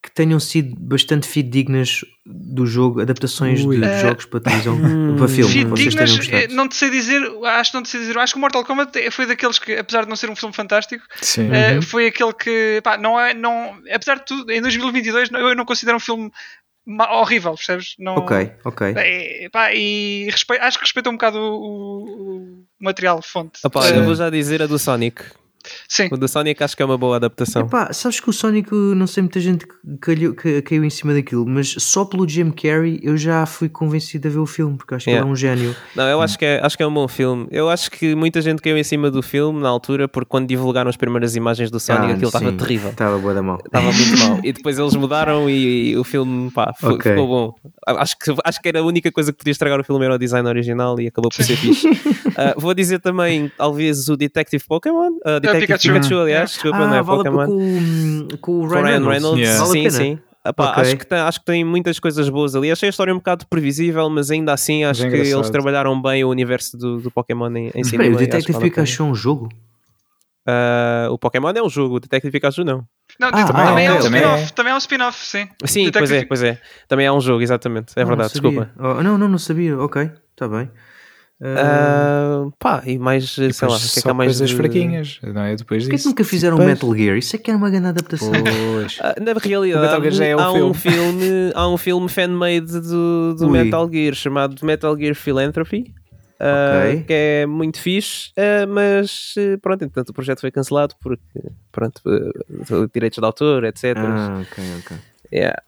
que 0.07 0.13
tenham 0.13 0.39
sido 0.39 0.75
bastante 0.79 1.27
fidedignas 1.27 2.05
do 2.25 2.65
jogo, 2.65 3.01
adaptações 3.01 3.65
Ui. 3.65 3.77
de 3.77 3.85
Eh, 3.85 4.01
jogos 4.01 4.25
para 4.25 4.39
televisão, 4.41 4.79
para 5.19 5.27
filme. 5.29 5.53
Fidedignas, 5.53 6.49
não 6.51 6.69
te 6.69 6.77
sei 6.77 6.91
dizer, 6.91 7.21
acho 7.45 7.71
que 7.73 7.77
não 7.77 7.83
te 7.83 7.89
sei 7.89 8.01
dizer. 8.01 8.17
Acho 8.17 8.33
que 8.33 8.39
o 8.39 8.41
Mortal 8.41 8.65
Kombat 8.65 8.97
é- 8.99 9.11
foi 9.11 9.27
daqueles 9.27 9.59
que, 9.59 9.73
apesar 9.77 10.05
de 10.05 10.09
não 10.09 10.15
ser 10.17 10.31
um 10.31 10.37
filme 10.37 10.55
fantástico, 10.55 11.05
eh, 11.53 11.81
foi 11.83 12.07
aquele 12.07 12.33
que, 12.33 12.81
pá, 12.85 12.97
não 12.97 13.19
é, 13.21 13.35
não, 13.35 13.77
apesar 13.93 14.15
de 14.21 14.25
tudo, 14.27 14.51
em 14.53 14.63
2022 14.63 15.29
não- 15.29 15.41
eu 15.41 15.57
não 15.57 15.65
considero 15.65 15.97
um 15.97 16.01
filme 16.01 16.31
horrível, 17.11 17.55
percebes? 17.55 17.95
Não, 17.99 18.15
Ok, 18.17 18.53
ok. 18.65 18.95
É, 18.97 19.49
pá, 19.51 19.75
e 19.75 20.29
respe- 20.31 20.57
acho 20.59 20.79
que 20.79 20.85
respeita 20.85 21.11
um 21.11 21.15
bocado 21.15 21.37
o, 21.39 21.43
o- 21.43 22.05
o 22.61 22.65
material, 22.81 23.21
fonte. 23.23 23.59
Ah, 23.65 23.69
pá, 23.71 23.89
Eh, 23.89 23.99
eu 23.99 24.05
vou 24.05 24.15
já 24.15 24.31
dizer 24.31 24.63
a 24.63 24.67
do 24.69 24.79
Sonic. 24.79 25.21
Sim, 25.89 26.09
O 26.11 26.17
do 26.17 26.29
Sonic 26.29 26.63
acho 26.63 26.77
que 26.77 26.83
é 26.83 26.87
uma 26.87 26.99
boa 26.99 27.17
adaptação. 27.17 27.63
Epá, 27.63 27.93
sabes 27.93 28.21
que 28.21 28.29
o 28.31 28.33
Sonic, 28.33 28.71
não 28.73 29.07
sei 29.07 29.23
muita 29.23 29.41
gente 29.41 29.67
que 29.67 29.75
calhou- 30.01 30.35
que 30.35 30.63
caiu 30.63 30.85
em 30.85 30.91
cima 30.91 31.15
daquilo, 31.15 31.47
mas 31.47 31.75
só 31.79 32.05
pelo 32.05 32.29
Jim 32.29 32.51
Carrey 32.51 33.01
eu 33.03 33.17
já 33.17 33.45
fui 33.47 33.69
convencido 33.69 34.29
a 34.29 34.31
ver 34.31 34.39
o 34.39 34.47
filme, 34.47 34.77
porque 34.77 34.95
acho 34.95 35.05
que 35.05 35.11
Yeah. 35.11 35.25
ele 35.25 35.31
é 35.31 35.33
um 35.33 35.37
gênio. 35.37 35.77
Não, 35.95 36.05
eu 36.09 36.21
acho 36.21 36.39
que, 36.39 36.45
é, 36.45 36.61
acho 36.65 36.77
que 36.77 36.83
é 36.83 36.87
um 36.87 36.93
bom 36.95 37.09
filme. 37.09 37.47
Eu 37.51 37.69
acho 37.69 37.91
que 37.91 38.15
muita 38.15 38.41
gente 38.41 38.61
caiu 38.63 38.77
em 38.77 38.85
cima 38.85 39.11
do 39.11 39.23
filme 39.23 39.61
na 39.61 39.69
altura, 39.69 40.09
porque 40.09 40.29
quando 40.29 40.47
divulgaram 40.47 40.89
as 40.89 40.97
primeiras 40.97 41.37
imagens 41.37 41.71
do 41.71 41.79
Sonic, 41.81 42.07
Ah, 42.07 42.15
aquilo 42.15 42.27
estava 42.29 42.53
terrível. 42.53 42.91
Estava 42.91 43.19
boa 43.19 43.35
da 43.35 43.43
mão. 43.43 43.59
Estava 43.65 43.93
muito 43.93 44.19
mal. 44.19 44.41
E 44.45 44.53
depois 44.53 44.79
eles 44.79 44.95
mudaram 44.95 45.49
e, 45.51 45.91
e 45.91 45.97
o 45.97 46.05
filme 46.05 46.51
pá, 46.51 46.73
foi- 46.79 46.95
Ok. 46.95 47.13
ficou 47.13 47.27
bom. 47.27 47.55
Acho 47.87 48.19
que, 48.19 48.35
acho 48.45 48.61
que 48.63 48.69
era 48.69 48.81
a 48.81 48.83
única 48.83 49.11
coisa 49.13 49.33
que 49.33 49.39
podia 49.39 49.53
estragar 49.53 49.81
o 49.81 49.85
filme 49.85 50.05
era 50.05 50.15
o 50.15 50.19
design 50.19 50.49
original 50.49 50.99
e 51.01 51.07
acabou 51.09 51.31
por 51.31 51.43
ser 51.45 51.57
fixe. 51.57 51.89
Ah, 52.37 52.55
vou 52.57 52.75
dizer 52.75 53.01
também, 53.01 53.51
talvez, 53.57 54.09
o 54.09 54.17
Detective 54.17 54.63
Pokémon. 54.67 55.11
ah, 55.25 55.39
Detective 55.39 55.56
Pikachu. 55.61 55.93
Pikachu, 55.93 56.19
aliás, 56.19 56.51
desculpa, 56.53 56.79
não 56.79 56.93
Ah, 56.93 56.97
é 56.97 57.03
vale 57.03 57.21
a 57.21 57.25
Pokémon. 57.25 57.47
com, 57.47 58.29
com 58.41 58.53
o 58.61 58.67
Ryan 58.69 58.83
Reynolds. 58.83 59.09
Reynolds, 59.13 59.41
Yeah. 59.41 59.65
Vale 59.65 59.73
sim, 59.73 59.91
sim. 59.91 60.19
Epá, 60.45 60.71
Ok. 60.71 60.83
acho, 60.83 60.97
que 60.97 61.07
tem, 61.07 61.19
acho 61.19 61.39
que 61.41 61.45
tem 61.47 61.65
muitas 61.65 61.99
coisas 61.99 62.29
boas 62.29 62.55
ali. 62.55 62.71
Achei 62.71 62.89
a 62.89 62.91
história 62.91 63.13
um 63.13 63.17
bocado 63.19 63.47
previsível, 63.49 64.09
mas 64.09 64.31
ainda 64.31 64.53
assim 64.53 64.85
acho 64.85 65.03
Mas 65.03 65.09
é 65.09 65.11
que 65.11 65.17
eles 65.17 65.31
engraçado. 65.33 65.53
trabalharam 65.53 66.01
bem 66.01 66.23
o 66.25 66.29
universo 66.29 66.77
do, 66.79 66.99
do 67.01 67.11
Pokémon 67.11 67.49
em, 67.57 67.71
em 67.75 68.01
aí, 68.01 68.13
o 68.13 68.17
Detective. 68.17 68.59
Pikachu 68.61 69.03
é 69.03 69.07
um 69.07 69.15
jogo? 69.15 69.49
Ah, 70.49 71.09
o 71.11 71.19
Pokémon 71.19 71.51
é 71.51 71.61
um 71.63 71.69
jogo, 71.69 71.97
o 71.97 72.01
Detective 72.01 72.31
Pikachu 72.31 72.63
não. 72.63 72.85
não, 73.19 73.29
Ah, 73.33 73.45
também, 73.45 73.89
ah, 73.89 73.91
é 73.91 73.93
um 73.93 73.97
ok, 73.97 74.03
também 74.05 74.21
spin-off, 74.23 74.45
é. 74.45 74.55
também 74.55 74.73
é 74.73 74.75
um 74.75 74.79
spin-off, 74.79 75.27
sim. 75.27 75.49
Sim, 75.65 75.85
Detective 75.87 75.99
pois 75.99 76.13
é, 76.13 76.25
pois 76.27 76.43
é. 76.45 76.61
Também 76.87 77.07
é 77.07 77.13
um 77.13 77.21
jogo, 77.21 77.43
exatamente. 77.43 77.93
É 77.97 78.03
Não, 78.03 78.09
verdade, 78.09 78.31
não 78.33 78.51
desculpa. 78.53 78.71
Oh, 78.79 79.03
não, 79.03 79.19
não, 79.19 79.29
não 79.29 79.39
sabia. 79.39 79.77
Ok, 79.77 80.09
está 80.31 80.47
bem. 80.47 80.71
Ah, 81.43 82.47
pá, 82.59 82.83
e 82.87 82.99
mais, 82.99 83.31
sei 83.31 83.49
Depois 83.49 83.61
lá, 83.73 83.77
o 83.77 83.81
que 83.93 83.99
é 83.99 84.03
que 84.03 84.09
há 84.09 84.15
mais 84.15 84.29
coisas 84.33 84.51
de- 84.51 84.57
fraquinhas, 84.57 85.19
não 85.23 85.43
é? 85.43 85.55
Depois 85.57 85.83
Porquê 85.83 85.91
que 85.91 85.97
disso. 85.97 86.09
nunca 86.09 86.25
fizeram 86.25 86.57
Pois. 86.57 86.69
Metal 86.69 86.95
Gear? 86.97 87.17
Isso 87.19 87.37
é 87.37 87.39
que 87.39 87.51
era 87.51 87.59
uma 87.59 87.69
grande 87.71 87.89
adaptação. 87.89 88.33
Pois. 88.75 88.99
Ah, 89.03 89.15
na 89.21 89.33
realidade, 89.35 90.03
Gear 90.03 90.13
já 90.13 90.25
é 90.25 90.37
um 90.37 90.41
há, 90.41 90.53
um 90.53 90.75
filme. 90.75 90.75
filme, 91.19 91.53
há 91.55 91.69
um 91.69 91.77
filme 91.77 92.09
fan-made 92.09 92.81
do, 92.81 93.35
do 93.35 93.47
Ui. 93.47 93.51
Metal 93.63 93.91
Gear 93.93 94.15
chamado 94.15 94.65
Metal 94.65 94.97
Gear 94.99 95.15
Philanthropy. 95.15 95.95
ah, 96.41 96.85
Ok. 96.91 97.03
que 97.05 97.13
é 97.13 97.47
muito 97.47 97.81
fixe, 97.81 98.31
ah, 98.37 98.67
mas 98.67 99.35
pronto, 99.61 99.83
entretanto 99.85 100.11
o 100.11 100.15
projeto 100.15 100.41
foi 100.41 100.51
cancelado 100.51 100.95
porque 101.03 101.23
pronto, 101.73 102.01
direitos 102.95 103.19
de 103.19 103.25
autor, 103.25 103.65
etc. 103.65 103.95
Ah, 103.99 104.41
ok, 104.43 104.65
ok. 104.81 104.97
Yeah. 105.33 105.61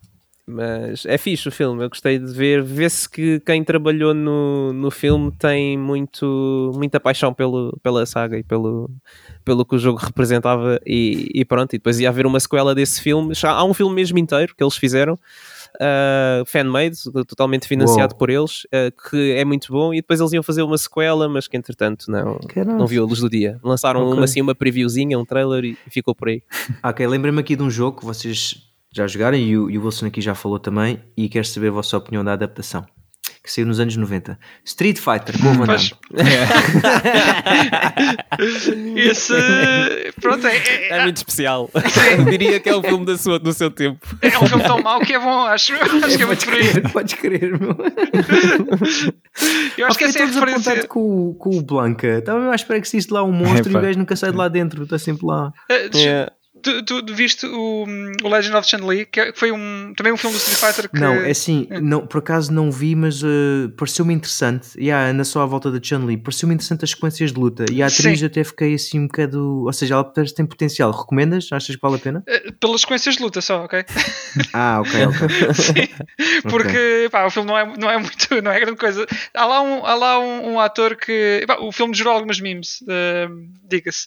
Mas 0.50 1.04
é 1.04 1.18
fixe 1.18 1.46
o 1.46 1.52
filme, 1.52 1.84
eu 1.84 1.90
gostei 1.90 2.18
de 2.18 2.32
ver. 2.32 2.62
Vê-se 2.62 3.06
que 3.06 3.38
quem 3.40 3.62
trabalhou 3.62 4.14
no, 4.14 4.72
no 4.72 4.90
filme 4.90 5.30
tem 5.30 5.76
muito, 5.76 6.72
muita 6.74 6.98
paixão 6.98 7.34
pelo, 7.34 7.78
pela 7.82 8.06
saga 8.06 8.38
e 8.38 8.42
pelo, 8.42 8.90
pelo 9.44 9.62
que 9.62 9.76
o 9.76 9.78
jogo 9.78 9.98
representava. 9.98 10.80
E, 10.86 11.28
e 11.34 11.44
pronto, 11.44 11.74
e 11.74 11.78
depois 11.78 12.00
ia 12.00 12.08
haver 12.08 12.24
uma 12.24 12.40
sequela 12.40 12.74
desse 12.74 13.02
filme. 13.02 13.34
Já 13.34 13.50
há 13.50 13.62
um 13.62 13.74
filme 13.74 13.94
mesmo 13.94 14.18
inteiro 14.18 14.54
que 14.56 14.64
eles 14.64 14.74
fizeram, 14.74 15.18
uh, 15.74 16.46
fan-made, 16.46 16.96
totalmente 17.26 17.68
financiado 17.68 18.14
por 18.16 18.30
eles, 18.30 18.64
uh, 18.64 19.10
que 19.10 19.32
é 19.32 19.44
muito 19.44 19.70
bom. 19.70 19.92
E 19.92 19.98
depois 19.98 20.18
eles 20.18 20.32
iam 20.32 20.42
fazer 20.42 20.62
uma 20.62 20.78
sequela, 20.78 21.28
mas 21.28 21.46
que 21.46 21.58
entretanto 21.58 22.10
não, 22.10 22.38
Caramba. 22.48 22.78
não 22.78 22.86
viu 22.86 23.04
a 23.04 23.06
luz 23.06 23.20
do 23.20 23.28
dia. 23.28 23.60
Lançaram 23.62 24.00
Ok. 24.00 24.14
uma, 24.14 24.24
assim, 24.24 24.40
uma 24.40 24.54
previewzinha, 24.54 25.18
um 25.18 25.26
trailer 25.26 25.64
e, 25.64 25.76
ficou 25.90 26.14
por 26.14 26.28
aí. 26.28 26.42
Ok, 26.82 27.06
lembrei-me 27.06 27.40
aqui 27.40 27.54
de 27.54 27.62
um 27.62 27.70
jogo 27.70 27.98
que 27.98 28.06
vocês 28.06 28.67
já 28.98 29.06
jogaram 29.06 29.36
e 29.38 29.56
o, 29.56 29.70
e 29.70 29.78
o 29.78 29.84
Wilson 29.84 30.06
aqui 30.06 30.20
já 30.20 30.34
falou 30.34 30.58
também 30.58 31.00
e 31.16 31.28
quero 31.28 31.46
saber 31.46 31.68
a 31.68 31.72
vossa 31.72 31.96
opinião 31.96 32.22
da 32.24 32.32
adaptação. 32.34 32.84
Que 33.42 33.52
saiu 33.52 33.66
nos 33.66 33.80
anos 33.80 33.96
90. 33.96 34.38
Street 34.64 34.98
Fighter 34.98 35.40
com 35.40 35.48
o 35.50 35.54
Van 35.54 35.66
Pois. 35.66 35.90
Damme. 36.10 36.28
Esse. 39.00 39.32
Pronto, 40.20 40.46
é, 40.46 40.56
é, 40.56 40.88
É 40.98 41.02
muito 41.04 41.16
especial. 41.18 41.70
Diria 42.28 42.60
que 42.60 42.68
é 42.68 42.74
o 42.76 42.82
filme 42.82 43.06
da 43.06 43.16
sua, 43.16 43.38
do 43.38 43.52
seu 43.52 43.70
tempo. 43.70 44.06
é 44.20 44.38
um 44.38 44.46
filme 44.46 44.62
tão 44.64 44.82
mau 44.82 45.00
que 45.00 45.14
é 45.14 45.18
bom, 45.18 45.42
acho. 45.46 45.72
Acho 45.74 46.16
que 46.16 46.22
é 46.22 46.26
muito 46.26 46.50
aí. 46.50 46.80
Podes 46.92 47.14
crer, 47.14 47.58
meu. 47.58 47.76
Eu 49.78 49.86
acho 49.86 49.98
que 49.98 50.04
essa 50.04 50.18
é 50.18 50.22
a 50.22 50.26
referência. 50.26 50.86
com, 50.88 51.00
o- 51.30 51.34
com 51.34 51.56
o 51.56 51.62
Blanca. 51.62 52.18
Estava 52.18 52.38
mesmo 52.38 52.52
à 52.52 52.56
espera 52.56 52.80
que 52.80 52.86
existisse 52.86 53.12
lá 53.12 53.22
um 53.22 53.32
monstro 53.32 53.72
e 53.72 53.76
o 53.76 53.80
gajo 53.80 53.98
nunca 53.98 54.16
sai 54.16 54.30
de 54.30 54.36
lá 54.36 54.48
dentro. 54.48 54.82
Está 54.84 54.98
sempre 54.98 55.26
lá. 55.26 55.52
Yeah. 55.94 56.32
Tu, 56.62 56.82
tu 56.84 57.14
viste 57.14 57.46
o, 57.46 57.86
o 58.22 58.28
Legend 58.28 58.56
of 58.56 58.68
Chun-Li, 58.68 59.06
que 59.06 59.20
é- 59.20 59.32
que 59.32 59.38
foi 59.38 59.52
um, 59.52 59.92
também 59.96 60.12
um 60.12 60.16
filme 60.16 60.36
do 60.36 60.38
Street 60.40 60.58
Fighter 60.58 60.90
que. 60.90 61.00
Não, 61.00 61.14
é 61.14 61.30
assim, 61.30 61.66
não, 61.82 62.06
por 62.06 62.18
acaso 62.18 62.52
não 62.52 62.70
vi, 62.70 62.94
mas 62.94 63.22
uh, 63.22 63.68
pareceu-me 63.76 64.12
interessante. 64.14 64.68
E 64.78 64.86
yeah, 64.86 65.10
anda 65.10 65.24
só 65.24 65.42
à 65.42 65.46
volta 65.46 65.70
da 65.70 65.78
Chun-Li. 65.82 66.16
Pareceu-me 66.16 66.54
interessante 66.54 66.84
as 66.84 66.90
sequências 66.90 67.32
de 67.32 67.38
luta. 67.38 67.64
E 67.70 67.82
a 67.82 67.86
atriz 67.86 68.20
Sim. 68.20 68.26
até 68.26 68.42
fiquei 68.44 68.74
assim 68.74 69.00
um 69.00 69.06
bocado. 69.06 69.64
Ou 69.64 69.72
seja, 69.72 69.94
ela 69.94 70.04
tem 70.34 70.46
potencial. 70.46 70.90
Recomendas? 70.90 71.48
Achas 71.52 71.76
que 71.76 71.82
vale 71.82 71.96
a 71.96 71.98
pena? 71.98 72.22
eh, 72.26 72.50
Pelas 72.60 72.80
sequências 72.82 73.16
de 73.16 73.22
luta 73.22 73.40
só, 73.40 73.64
ok? 73.64 73.84
Ah, 74.52 74.80
ok, 74.80 75.06
ok. 75.06 75.54
Sim, 75.54 75.88
porque 76.48 77.08
pá, 77.10 77.24
o 77.26 77.30
filme 77.30 77.48
não 77.48 77.58
é, 77.58 77.76
não 77.76 77.90
é 77.90 77.98
muito, 77.98 78.42
não 78.42 78.50
é 78.50 78.60
grande 78.60 78.76
coisa. 78.78 79.06
Há 79.34 79.44
lá 79.46 79.62
um, 79.62 79.84
há 79.84 79.94
lá 79.94 80.18
um, 80.20 80.52
um 80.52 80.60
ator 80.60 80.96
que. 80.96 81.44
pá, 81.46 81.56
o 81.60 81.72
filme 81.72 81.94
gerou 81.94 82.12
algumas 82.12 82.40
memes, 82.40 82.82
eh, 82.88 83.28
diga-se. 83.68 84.06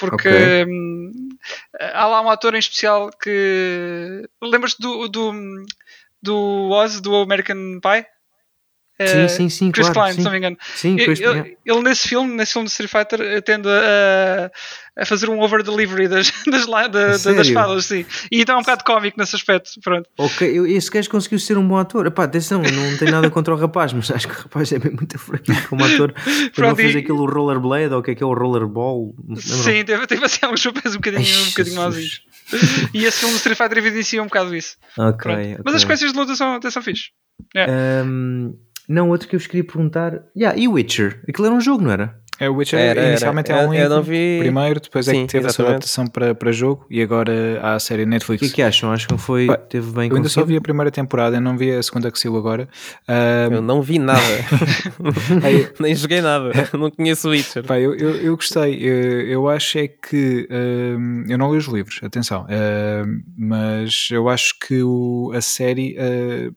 Porque 0.00 0.28
Ok. 0.28 0.66
hum, 0.66 1.28
há 1.78 2.06
lá 2.06 2.22
um 2.22 2.30
ator 2.30 2.54
em 2.54 2.58
especial 2.58 3.10
que. 3.10 4.26
Lembras-te 4.42 4.80
do, 4.80 5.06
do, 5.08 5.32
do 6.22 6.70
Oz, 6.70 7.00
do 7.00 7.14
American 7.16 7.80
Pie? 7.80 8.06
Sim, 9.06 9.18
Eh, 9.18 9.28
sim, 9.28 9.48
sim, 9.48 9.70
Chris 9.70 9.88
claro. 9.88 10.00
Klein, 10.00 10.12
se 10.12 10.16
sim. 10.18 10.24
não 10.24 10.30
me 10.32 10.36
engano. 10.38 10.58
Sim, 10.74 10.96
Chris- 10.96 11.20
ele- 11.20 11.56
ele 11.64 11.82
nesse 11.82 12.06
filme, 12.08 12.34
nesse 12.34 12.52
filme 12.52 12.66
de 12.66 12.70
Street 12.72 12.90
Fighter, 12.90 13.20
eh, 13.20 13.40
tende 13.40 13.66
a, 13.68 14.50
a 14.96 15.06
fazer 15.06 15.30
um 15.30 15.40
over 15.40 15.62
delivery 15.62 16.06
das, 16.06 16.30
das, 16.46 17.22
das 17.22 17.48
falas, 17.48 17.86
sim. 17.86 18.04
E 18.30 18.42
então 18.42 18.56
é 18.56 18.58
um 18.58 18.62
bocado 18.62 18.84
cómico 18.84 19.18
nesse 19.18 19.34
aspecto. 19.36 19.70
Pronto. 19.82 20.08
Ok, 20.18 20.46
esse 20.68 20.90
gajo 20.90 21.08
conseguiu 21.08 21.38
ser 21.38 21.56
um 21.56 21.66
bom 21.66 21.78
ator. 21.78 22.06
Epá, 22.06 22.24
atenção, 22.24 22.60
não 22.62 22.96
tenho 22.98 23.10
nada 23.10 23.30
contra 23.30 23.54
o 23.54 23.56
rapaz, 23.56 23.92
mas 23.92 24.10
acho 24.10 24.28
que 24.28 24.34
o 24.34 24.42
rapaz 24.42 24.70
é 24.72 24.78
bem 24.78 24.92
muito 24.92 25.18
fraquinho 25.18 25.66
como 25.68 25.82
ator. 25.84 26.12
Pronto, 26.54 26.76
fez 26.76 26.94
e- 26.94 26.98
aquele 26.98 27.18
rollerblade, 27.18 27.94
ou 27.94 28.00
o 28.00 28.02
que 28.02 28.10
é 28.10 28.14
que 28.14 28.22
é 28.22 28.26
o 28.26 28.34
rollerball? 28.34 29.14
Não 29.26 29.36
se? 29.36 29.48
Sim, 29.48 29.84
teve, 29.84 30.06
teve 30.06 30.24
assim 30.24 30.40
alguns 30.42 30.62
papéis 30.62 30.94
um 30.94 30.98
bocadinho, 30.98 31.22
Ai, 31.36 31.42
um 31.42 31.46
bocadinho 31.48 31.76
mauzinhos. 31.76 32.22
E 32.92 33.04
esse 33.04 33.18
filme 33.20 33.32
do 33.32 33.36
Street 33.38 33.56
Fighter 33.56 33.78
evidencia 33.78 34.20
um 34.22 34.26
bocado 34.26 34.54
isso. 34.54 34.76
Ok, 34.98 35.18
Pronto. 35.22 35.38
ok. 35.40 35.58
Mas 35.64 35.74
as 35.76 35.80
sequências 35.82 36.12
de 36.12 36.18
luta 36.18 36.34
são, 36.34 36.54
até 36.56 36.70
são 36.70 36.82
fixe. 36.82 37.10
Ahm, 37.56 38.52
não, 38.92 39.08
outro 39.10 39.28
que 39.28 39.36
eu 39.36 39.38
vos 39.40 39.46
queria 39.46 39.64
perguntar. 39.64 40.20
Yeah, 40.36 40.58
e 40.58 40.66
Witcher? 40.68 41.22
Aquilo 41.28 41.46
era 41.46 41.54
um 41.54 41.60
jogo, 41.60 41.84
não 41.84 41.92
era? 41.92 42.18
É 42.42 42.48
o 42.48 42.54
Witcher, 42.54 42.78
Era, 42.80 43.00
era. 43.00 43.10
inicialmente 43.10 43.52
é 43.52 43.54
Eu- 43.54 43.68
um 43.68 43.74
eu 43.74 43.88
não 43.90 43.98
livro, 43.98 44.10
vi- 44.12 44.38
primeiro, 44.38 44.80
depois 44.80 45.06
é 45.06 45.10
Sim, 45.12 45.26
que 45.26 45.32
teve 45.32 45.44
essa 45.46 45.50
exatamente. 45.60 45.70
adaptação 45.72 46.06
para, 46.06 46.34
para 46.34 46.50
jogo 46.52 46.86
e 46.88 47.02
agora 47.02 47.60
há 47.62 47.74
a 47.74 47.78
série 47.78 48.04
O 48.04 48.08
Netflix. 48.08 48.40
que 48.40 48.46
é 48.46 48.48
que 48.54 48.62
acham? 48.62 48.90
Acho 48.90 49.08
que 49.08 49.18
foi, 49.18 49.46
Pá, 49.46 49.58
teve 49.58 49.92
bem 49.92 50.08
Eu 50.08 50.16
ainda 50.16 50.28
só 50.30 50.42
vi 50.42 50.56
a 50.56 50.60
primeira 50.62 50.90
temporada, 50.90 51.36
eu 51.36 51.40
não 51.42 51.58
vi 51.58 51.70
a 51.70 51.82
segunda 51.82 52.10
que 52.10 52.18
saiu 52.18 52.38
agora. 52.38 52.66
Ah, 53.06 53.46
Eu 53.52 53.60
não 53.60 53.82
vi 53.82 53.98
nada. 53.98 54.18
Nem 55.78 55.94
joguei 55.94 56.22
nada. 56.22 56.52
Não 56.72 56.90
conheço 56.90 57.28
o 57.28 57.30
Witcher. 57.32 57.62
Pá, 57.64 57.78
eu, 57.78 57.94
eu, 57.94 58.16
eu 58.16 58.34
gostei. 58.36 58.76
Eu, 58.82 59.20
eu 59.28 59.48
acho 59.50 59.78
é 59.78 59.88
que 59.88 60.48
hum, 60.98 61.24
eu 61.28 61.36
não 61.36 61.52
li 61.52 61.58
os 61.58 61.66
livros, 61.66 62.00
atenção, 62.02 62.46
hum, 62.48 63.22
mas 63.36 64.08
eu 64.10 64.28
acho 64.30 64.54
que 64.66 64.82
o- 64.82 65.30
a 65.34 65.40
série 65.42 65.94
hum, 66.00 66.52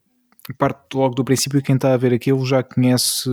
parte 0.58 0.94
logo 0.96 1.16
do 1.16 1.24
princípio 1.24 1.60
que 1.62 1.68
quem 1.68 1.76
está 1.76 1.94
a 1.94 1.98
ver 1.98 2.14
aquilo 2.14 2.46
já 2.46 2.62
conhece 2.62 3.30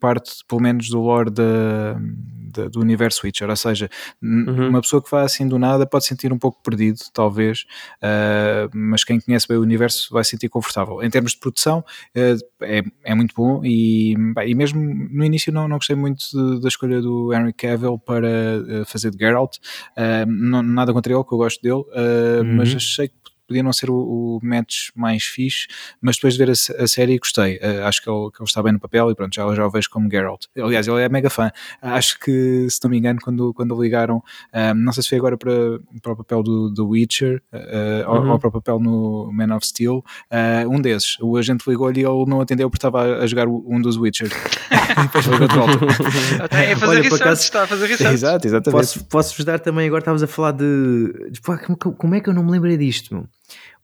parte, 0.00 0.44
pelo 0.48 0.60
menos, 0.62 0.88
do 0.88 1.00
lore 1.00 1.30
da, 1.30 1.94
da- 2.52 2.68
do 2.68 2.80
universo 2.80 3.22
Witcher. 3.24 3.48
Ou 3.50 3.56
seja, 3.56 3.88
Uhum. 4.22 4.68
uma 4.68 4.80
pessoa 4.80 5.02
que 5.02 5.10
vai 5.10 5.24
assim 5.24 5.48
do 5.48 5.58
nada 5.58 5.84
pode 5.86 6.04
sentir 6.06 6.32
um 6.32 6.38
pouco 6.38 6.62
perdido, 6.62 6.98
talvez, 7.12 7.64
uh, 8.02 8.70
mas 8.72 9.02
quem 9.02 9.20
conhece 9.20 9.48
bem 9.48 9.56
o 9.56 9.60
universo 9.62 10.08
vai 10.12 10.22
se 10.22 10.30
sentir 10.30 10.48
confortável. 10.48 11.02
Em 11.02 11.10
termos 11.10 11.32
de 11.32 11.38
produção, 11.38 11.80
uh, 12.16 12.64
é, 12.64 12.82
é 13.04 13.14
muito 13.14 13.34
bom 13.34 13.60
e, 13.64 14.14
pá, 14.34 14.44
e 14.46 14.54
mesmo 14.54 14.80
no 15.10 15.24
início 15.24 15.52
não, 15.52 15.66
não 15.66 15.76
gostei 15.78 15.96
muito 15.96 16.24
de- 16.32 16.60
da 16.60 16.68
escolha 16.68 17.00
do 17.02 17.32
Henry 17.34 17.52
Cavill 17.52 17.98
para 17.98 18.28
uh, 18.28 18.84
fazer 18.86 19.10
de 19.10 19.18
Geralt. 19.18 19.56
Não- 20.28 20.62
nada 20.62 20.92
contra 20.92 21.12
ele, 21.12 21.24
que 21.24 21.32
eu 21.32 21.38
gosto 21.38 21.60
dele, 21.60 21.74
uh, 21.80 22.42
Uhum. 22.42 22.56
mas 22.56 22.74
achei 22.74 23.08
que 23.08 23.14
podia 23.46 23.62
não 23.62 23.72
ser 23.72 23.90
o, 23.90 23.94
o 23.94 24.38
match 24.42 24.88
mais 24.94 25.24
fixe, 25.24 25.66
mas 26.00 26.16
depois 26.16 26.34
de 26.34 26.38
ver 26.44 26.50
a, 26.50 26.82
a 26.82 26.86
série 26.86 27.18
gostei. 27.18 27.56
Uh, 27.56 27.84
acho 27.86 28.02
que 28.02 28.10
ele, 28.10 28.30
que 28.30 28.40
ele 28.42 28.48
está 28.48 28.62
bem 28.62 28.72
no 28.72 28.80
papel 28.80 29.10
e 29.10 29.14
pronto, 29.14 29.34
já, 29.34 29.54
já 29.54 29.66
o 29.66 29.70
vejo 29.70 29.88
como 29.90 30.10
Geralt. 30.10 30.44
Aliás, 30.56 30.86
ele 30.88 31.00
é 31.02 31.08
mega 31.08 31.30
fã. 31.30 31.50
Acho 31.80 32.18
que, 32.20 32.66
se 32.70 32.78
não 32.82 32.90
me 32.90 32.98
engano, 32.98 33.18
quando, 33.22 33.52
quando 33.54 33.80
ligaram, 33.82 34.22
um, 34.52 34.74
não 34.74 34.92
sei 34.92 35.02
se 35.02 35.08
foi 35.10 35.18
agora 35.18 35.36
para, 35.36 35.52
para 36.02 36.12
o 36.12 36.16
papel 36.16 36.42
do, 36.42 36.70
do 36.70 36.88
Witcher 36.88 37.42
uh, 37.52 38.10
ou- 38.10 38.16
Uhum. 38.26 38.30
ou, 38.32 38.38
para 38.38 38.48
o 38.48 38.52
papel 38.52 38.80
no 38.80 39.30
Man 39.32 39.54
of 39.54 39.66
Steel, 39.66 39.96
uh, 40.30 40.68
um 40.70 40.80
desses. 40.80 41.16
O 41.20 41.36
agente 41.36 41.68
ligou-lhe 41.68 42.00
e 42.00 42.04
ele 42.04 42.24
não 42.26 42.40
atendeu 42.40 42.68
porque 42.70 42.78
estava 42.78 43.02
a, 43.02 43.22
a 43.22 43.26
jogar 43.26 43.46
um 43.46 43.80
dos 43.80 43.96
Witcher. 43.96 44.28
depois 45.02 45.26
ligou 45.26 45.46
de 45.48 45.54
volta. 45.54 45.78
Até 46.44 46.72
a 46.72 46.76
fazer 46.76 46.90
Olha, 46.92 47.02
por 47.02 47.12
research, 47.12 47.22
acaso- 47.22 47.42
está 47.42 47.62
a 47.62 47.66
fazer 47.66 47.86
research. 47.86 48.14
Exato, 48.14 48.46
exatamente. 48.46 48.80
Posso, 48.80 49.04
posso-vos 49.04 49.44
dar 49.44 49.58
também, 49.60 49.86
agora 49.86 50.00
estavas 50.00 50.22
a 50.22 50.26
falar 50.26 50.52
de. 50.52 51.30
de 51.30 51.40
pá, 51.40 51.58
como, 51.58 51.76
como 51.76 52.14
é 52.14 52.20
que 52.20 52.28
eu 52.28 52.34
não 52.34 52.42
me 52.44 52.50
lembrei 52.52 52.76
disto? 52.76 53.28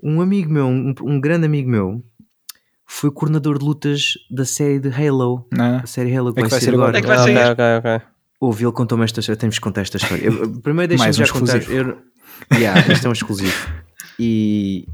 Um 0.03 0.21
amigo 0.21 0.51
meu, 0.53 0.67
um, 0.67 0.95
um 1.03 1.21
grande 1.21 1.47
amigo 1.47 1.71
meu, 1.71 2.05
foi 2.87 3.11
coordenador 3.11 3.59
de 3.59 3.65
lutas 3.65 4.15
da 4.31 4.45
série 4.45 4.79
de 4.81 4.89
Halo. 4.89 5.47
Não? 5.53 5.77
A 5.79 5.87
série 5.87 6.15
Halo 6.17 6.33
que 6.35 6.41
É 6.41 6.45
que 6.45 6.51
vai, 6.51 6.61
ser 6.61 6.75
agora. 6.75 6.99
É 6.99 7.01
que 7.01 7.07
vai 7.07 7.17
Ah, 7.17 7.23
sair. 7.23 7.37
ok, 7.37 7.51
ok, 7.53 7.65
ok. 7.99 8.07
Ouve, 8.41 8.65
ele 8.65 8.73
contou-me 8.73 9.05
esta 9.05 9.21
história. 9.21 9.39
Temos 9.39 9.57
que 9.57 9.63
contar 9.63 9.83
esta 9.83 9.97
história. 9.99 10.25
Eu- 10.27 10.61
primeiro 10.61 10.89
deixa-me 10.89 11.07
Mais 11.07 11.19
um 11.19 11.25
já 11.25 11.33
contar. 11.33 11.59
exclusivo. 11.59 11.91
Eu, 12.51 12.59
yeah, 12.59 12.93
isto 12.93 13.07
é 13.07 13.09
um 13.09 13.13
exclusivo. 13.13 13.69
E 14.19 14.87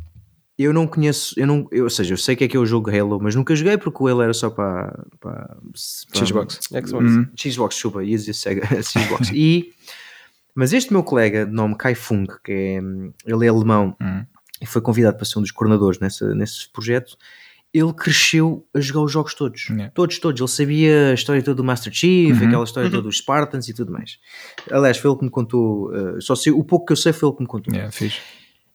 eu 0.59 0.73
não 0.73 0.87
conheço, 0.87 1.35
eu 1.39 1.47
não, 1.47 1.67
eu, 1.73 1.85
ou 1.85 1.91
seja, 1.91 2.13
eu 2.13 2.19
sei 2.19 2.37
que 2.37 2.45
é 2.45 2.49
que 2.49 2.57
é 2.57 2.61
o 2.61 2.67
jogo 2.67 2.91
Halo, 2.91 3.19
mas 3.23 3.35
nunca 3.35 3.55
joguei 3.57 3.79
porque 3.79 4.03
o 4.03 4.07
Halo 4.09 4.23
era 4.23 4.35
só 4.35 4.51
para, 4.51 5.05
para, 5.21 5.57
para 6.13 6.27
Xbox. 6.27 6.59
Xbox. 6.69 6.93
Hum. 7.11 7.27
Xbox, 7.37 7.75
chupa, 7.77 8.05
ia 8.05 8.17
dizer 8.17 8.35
Sega, 8.35 8.67
Xbox. 8.83 9.31
E, 9.33 9.71
mas 10.55 10.73
este 10.73 10.93
meu 10.93 11.03
colega 11.03 11.47
de 11.47 11.53
nome 11.53 11.75
Kai 11.77 11.95
Fung, 11.95 12.27
que 12.45 12.53
é, 12.53 12.77
ele 13.27 13.47
é 13.47 13.49
alemão 13.49 13.97
Hum. 14.01 14.25
E 14.61 14.67
foi 14.67 14.81
convidado 14.83 15.17
para 15.17 15.25
ser 15.25 15.39
um 15.39 15.43
dos 15.43 15.51
coordenadores 15.51 15.99
nessa, 16.01 16.35
nesse 16.35 16.69
projeto, 16.71 17.17
ele 17.73 17.93
cresceu 17.93 18.67
a 18.75 18.81
jogar 18.81 19.03
os 19.03 19.13
jogos 19.13 19.35
todos. 19.35 19.69
Yeah. 19.69 19.91
Todos, 19.91 20.19
todos. 20.19 20.41
Ele 20.41 20.49
sabia 20.49 21.11
a 21.11 21.15
história 21.15 21.43
toda 21.43 21.57
do 21.57 21.65
Master 21.65 21.93
Chief, 21.93 22.39
Uhum. 22.41 22.47
aquela 22.49 22.65
história 22.65 22.91
toda 22.91 23.03
dos 23.03 23.19
Spartans 23.19 23.69
e 23.69 23.75
tudo 23.75 23.93
mais. 23.93 24.19
Aliás, 24.71 24.97
foi 24.97 25.11
ele 25.11 25.19
que 25.19 25.25
me 25.25 25.31
contou, 25.31 25.95
eh, 25.95 26.21
só 26.21 26.35
sei, 26.35 26.53
o 26.53 26.65
pouco 26.65 26.87
que 26.87 26.93
eu 26.93 26.97
sei 26.97 27.13
foi 27.13 27.29
ele 27.29 27.37
que 27.37 27.43
me 27.43 27.49
contou. 27.49 27.73
Yeah, 27.75 27.93
fixe. 27.93 28.19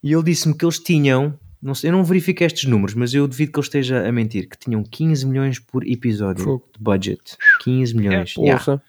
E 0.04 0.14
ele 0.14 0.24
disse-me 0.24 0.56
que 0.56 0.64
eles 0.64 0.78
tinham, 0.80 1.38
não 1.62 1.74
sei, 1.74 1.90
eu 1.90 1.94
não 1.94 2.04
verifiquei 2.04 2.46
estes 2.46 2.66
números, 2.70 2.94
mas 2.94 3.14
eu 3.16 3.28
duvido 3.28 3.52
que 3.52 3.58
ele 3.60 3.66
esteja 3.66 4.08
a 4.08 4.12
mentir, 4.12 4.48
que 4.48 4.58
tinham 4.60 4.84
15 4.84 5.26
milhões 5.26 5.58
por 5.60 5.88
episódio 5.88 6.44
Fogo. 6.44 6.70
de 6.78 6.84
budget. 6.84 7.36
15 7.64 7.96
milhões. 7.96 8.36
É, 8.38 8.42
Yeah. 8.42 8.82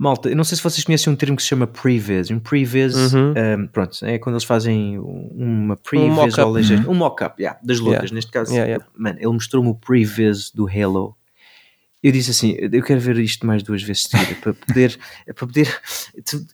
Malta, 0.00 0.28
eu 0.28 0.36
não 0.36 0.44
sei 0.44 0.56
se 0.56 0.62
vocês 0.62 0.84
conhecem 0.84 1.12
um 1.12 1.16
termo 1.16 1.34
que 1.36 1.42
se 1.42 1.48
chama 1.48 1.66
previs. 1.66 2.30
Um 2.30 2.38
previs, 2.38 2.94
Uhum. 3.12 3.34
um, 3.36 3.66
pronto, 3.66 3.98
é 4.04 4.16
quando 4.16 4.36
eles 4.36 4.44
fazem 4.44 4.96
uma 4.96 5.76
previs 5.76 6.08
mock-up. 6.14 6.40
ou 6.42 6.50
legenda- 6.52 6.88
um 6.88 6.94
mock-up 6.94 7.42
yeah, 7.42 7.58
das 7.64 7.80
lutas. 7.80 7.94
Yeah. 8.04 8.14
Neste 8.14 8.30
caso, 8.30 8.52
Yeah, 8.52 8.68
yeah. 8.70 8.86
mano, 8.96 9.18
ele 9.18 9.32
mostrou-me 9.32 9.70
o 9.70 9.74
previs 9.74 10.52
do 10.52 10.68
Halo. 10.68 11.16
Eu 12.00 12.12
disse 12.12 12.30
assim: 12.30 12.56
eu 12.60 12.82
quero 12.82 13.00
ver 13.00 13.18
isto 13.18 13.44
mais 13.44 13.60
duas 13.62 13.82
vezes 13.82 14.04
seguida 14.04 14.36
para 14.40 14.54
poder, 14.54 14.98
para 15.26 15.34
poder. 15.34 15.80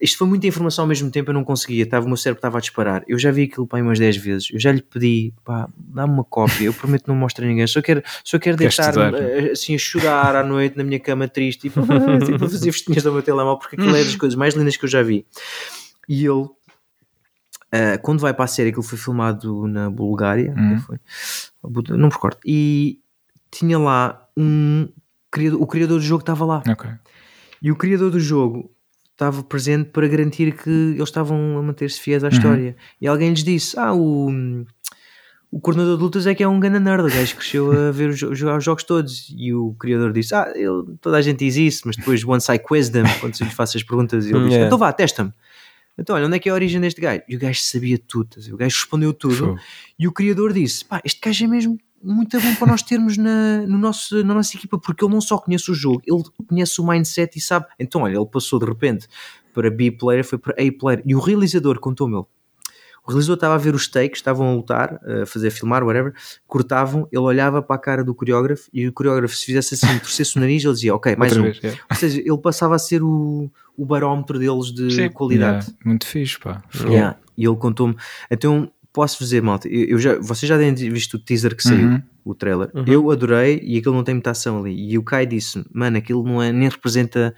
Isto 0.01 0.17
foi 0.19 0.27
muita 0.27 0.47
informação 0.47 0.85
ao 0.85 0.89
mesmo 0.89 1.11
tempo, 1.11 1.31
eu 1.31 1.35
não 1.35 1.45
conseguia. 1.45 1.83
Estava, 1.85 2.07
o 2.07 2.09
meu 2.09 2.17
cérebro 2.17 2.39
estava 2.39 2.57
a 2.57 2.61
disparar. 2.63 3.05
Eu 3.07 3.19
já 3.19 3.31
vi 3.31 3.43
aquilo 3.43 3.67
pá, 3.67 3.79
umas 3.79 3.99
10 3.99 4.17
vezes. 4.17 4.49
Eu 4.51 4.59
já 4.59 4.73
lhe 4.73 4.81
pedi, 4.81 5.35
pá, 5.45 5.69
dá-me 5.77 6.15
uma 6.15 6.25
cópia. 6.25 6.65
Eu 6.65 6.73
prometo 6.73 7.07
não 7.09 7.15
mostrar 7.15 7.45
a 7.45 7.49
ninguém. 7.49 7.67
Só 7.67 7.83
quero, 7.83 8.03
só 8.25 8.39
quero 8.39 8.57
deitar 8.57 8.89
estudar, 8.89 9.15
assim 9.53 9.75
a 9.75 9.79
chorar 9.79 10.35
à 10.35 10.43
noite 10.43 10.79
na 10.79 10.85
minha 10.85 10.99
cama 10.99 11.29
triste, 11.29 11.69
tipo, 11.69 11.81
tipo 12.25 12.45
a 12.45 12.49
fazer 12.49 12.73
festinhas 12.73 13.03
do 13.03 13.13
meu 13.13 13.23
telemóvel, 13.23 13.59
porque 13.59 13.77
aquilo 13.77 13.95
é 13.95 14.03
das 14.03 14.17
coisas 14.17 14.37
mais 14.37 14.55
lindas 14.55 14.79
que 14.79 14.87
eu 14.87 14.89
já 14.89 15.03
vi. 15.03 15.27
E 16.09 16.25
ele 16.25 16.49
uh, 17.75 18.01
quando 18.03 18.21
vai 18.21 18.33
para 18.33 18.45
a 18.47 18.49
série, 18.49 18.71
aquilo 18.71 18.83
foi 18.83 18.97
filmado 18.97 19.67
na 19.67 19.91
Bulgária, 19.91 20.55
Uhum. 20.57 20.79
foi, 20.81 20.97
não 21.91 22.09
me 22.09 22.13
recordo, 22.13 22.39
e 22.47 22.99
tinha 23.51 23.79
lá 23.79 24.27
um 24.37 24.89
criador, 25.35 25.61
o 25.63 25.67
criador 25.67 25.99
do 25.99 26.05
jogo 26.05 26.21
estava 26.21 26.45
lá. 26.45 26.63
Ok. 26.69 26.89
E 27.63 27.71
o 27.73 27.77
criador 27.77 28.11
do 28.11 28.21
jogo 28.21 28.71
estava 29.13 29.43
presente 29.43 29.91
para 29.91 30.07
garantir 30.09 30.53
que 30.57 30.71
eles 30.71 31.09
estavam 31.09 31.59
a 31.59 31.63
manter-se 31.63 32.01
fiéis 32.01 32.23
à 32.25 32.29
Uhum. 32.29 32.33
história. 32.33 32.77
E 33.01 33.07
alguém 33.07 33.31
lhes 33.31 33.43
disse: 33.45 33.79
Ah, 33.79 33.93
o, 33.95 34.29
o 35.51 35.61
coordenador 35.61 35.97
de 35.97 36.03
lutas 36.03 36.27
é 36.27 36.35
que 36.35 36.43
é 36.43 36.49
um 36.49 36.59
ganda 36.59 36.81
nerd, 36.81 37.05
o 37.07 37.09
gajo 37.15 37.37
cresceu 37.37 37.71
a 37.71 37.91
ver 37.93 38.11
os, 38.11 38.19
jo- 38.19 38.35
jogar 38.35 38.59
os 38.59 38.65
jogos 38.65 38.83
todos. 38.85 39.33
E 39.37 39.53
o 39.55 39.73
criador 39.79 40.13
disse: 40.13 40.35
Ah, 40.35 40.53
ele- 40.55 40.97
toda 41.01 41.17
a 41.17 41.23
gente 41.23 41.39
diz 41.39 41.57
isso, 41.57 41.83
mas 41.87 41.97
depois, 41.97 42.25
once 42.25 42.51
I 42.53 42.59
quiz 42.59 42.89
them, 42.91 43.05
quando 43.21 43.35
se 43.37 43.45
lhe 43.45 43.51
faço 43.51 43.77
as 43.77 43.83
perguntas, 43.83 44.25
ele 44.27 44.39
diz: 44.41 44.49
Yeah. 44.49 44.67
Então 44.67 44.79
vá, 44.79 44.93
testa-me. 44.93 45.33
Então, 45.97 46.17
olha, 46.17 46.27
onde 46.27 46.35
é 46.37 46.39
que 46.41 46.49
é 46.49 46.53
a 46.53 46.55
origem 46.57 46.81
deste 46.81 47.01
gajo? 47.01 47.23
E 47.29 47.37
o 47.37 47.39
gajo 47.39 47.61
sabia 47.63 47.97
tudo, 47.97 48.29
ver? 48.37 48.53
o 48.53 48.57
gajo 48.57 48.77
respondeu 48.81 49.13
tudo. 49.13 49.57
E 49.97 50.09
o 50.09 50.13
criador 50.13 50.53
disse: 50.53 50.85
pá, 50.85 51.01
este 51.05 51.21
gajo 51.21 51.45
é 51.45 51.49
mesmo 51.49 51.79
muito 52.05 52.39
bom 52.41 52.55
para 52.57 52.69
nós 52.69 52.83
termos 52.83 53.17
na, 53.17 53.63
no 53.67 53.79
nosso, 53.79 54.23
na 54.25 54.35
nossa 54.35 54.57
equipa, 54.57 54.79
porque 54.79 55.05
ele 55.05 55.13
não 55.13 55.21
só 55.21 55.39
conhece 55.39 55.71
o 55.71 55.75
jogo, 55.75 56.03
ele 56.07 56.23
conhece 56.47 56.81
o 56.81 56.87
mindset 56.87 57.39
e 57.39 57.41
sabe. 57.41 57.67
Então, 57.79 58.03
olha, 58.03 58.17
ele 58.17 58.27
passou 58.27 58.59
de 58.59 58.67
repente 58.67 59.09
para 59.53 59.71
B 59.71 59.91
player, 59.91 60.25
foi 60.25 60.39
para 60.39 60.53
A 60.53 60.73
player. 60.79 61.03
E 61.07 61.15
o 61.15 61.21
realizador 61.21 61.79
contou-me 61.79 62.17
ele. 62.17 62.27
O 63.07 63.11
realizador 63.11 63.35
estava 63.35 63.55
a 63.55 63.59
ver 63.59 63.75
os 63.75 63.87
takes, 63.87 64.19
estavam 64.19 64.49
a 64.49 64.55
lutar, 64.55 64.99
a 65.05 65.27
fazer, 65.27 65.49
a 65.49 65.51
filmar, 65.51 65.85
whatever, 65.85 66.15
cortavam, 66.47 67.07
ele 67.13 67.21
olhava 67.21 67.61
para 67.61 67.77
a 67.77 67.79
cara 67.79 68.03
do 68.03 68.15
coreógrafo 68.15 68.71
e 68.73 68.89
o 68.89 68.93
coreógrafo, 68.93 69.35
se 69.35 69.45
fizesse 69.45 69.75
assim, 69.75 69.99
torcesse 69.99 70.37
o 70.37 70.41
nariz, 70.41 70.65
ele 70.65 70.73
dizia, 70.73 70.95
ok, 70.95 71.15
mais 71.15 71.33
Outra 71.33 71.43
um. 71.43 71.53
vez, 71.53 71.63
yeah. 71.63 71.83
Ou 71.91 71.97
seja, 71.97 72.21
ele 72.21 72.39
passava 72.39 72.75
a 72.75 72.79
ser 72.79 73.03
o, 73.03 73.51
o 73.77 73.85
barómetro 73.85 74.39
deles 74.39 74.73
de 74.73 74.91
Sim. 74.91 75.11
qualidade. 75.11 75.67
Yeah, 75.67 75.79
Muito 75.85 76.07
fixe, 76.07 76.39
pá. 76.39 76.63
Yeah. 76.87 77.19
E 77.37 77.47
ele 77.47 77.57
contou-me. 77.57 77.95
Então, 78.31 78.71
posso 78.95 79.19
dizer, 79.23 79.43
malta, 79.43 79.69
eu, 79.69 79.85
eu 79.89 79.99
já, 79.99 80.17
vocês 80.21 80.49
já 80.49 80.57
ter 80.57 80.73
visto 80.91 81.15
o 81.15 81.19
teaser 81.19 81.55
que 81.55 81.63
saiu, 81.65 81.89
Uhum. 81.89 82.03
o 82.25 82.35
trailer. 82.35 82.71
Uhum. 82.73 82.85
Eu 82.87 83.11
adorei 83.11 83.61
e 83.63 83.77
aquilo 83.77 83.95
não 83.95 84.05
tem 84.05 84.15
muita 84.15 84.31
ação 84.31 84.61
ali. 84.61 84.73
E 84.91 84.97
o 84.97 85.03
Kai 85.03 85.27
disse: 85.27 85.63
Mano, 85.73 85.99
aquilo 85.99 86.23
não 86.25 86.41
é, 86.41 86.53
nem 86.53 86.69
representa 86.69 87.35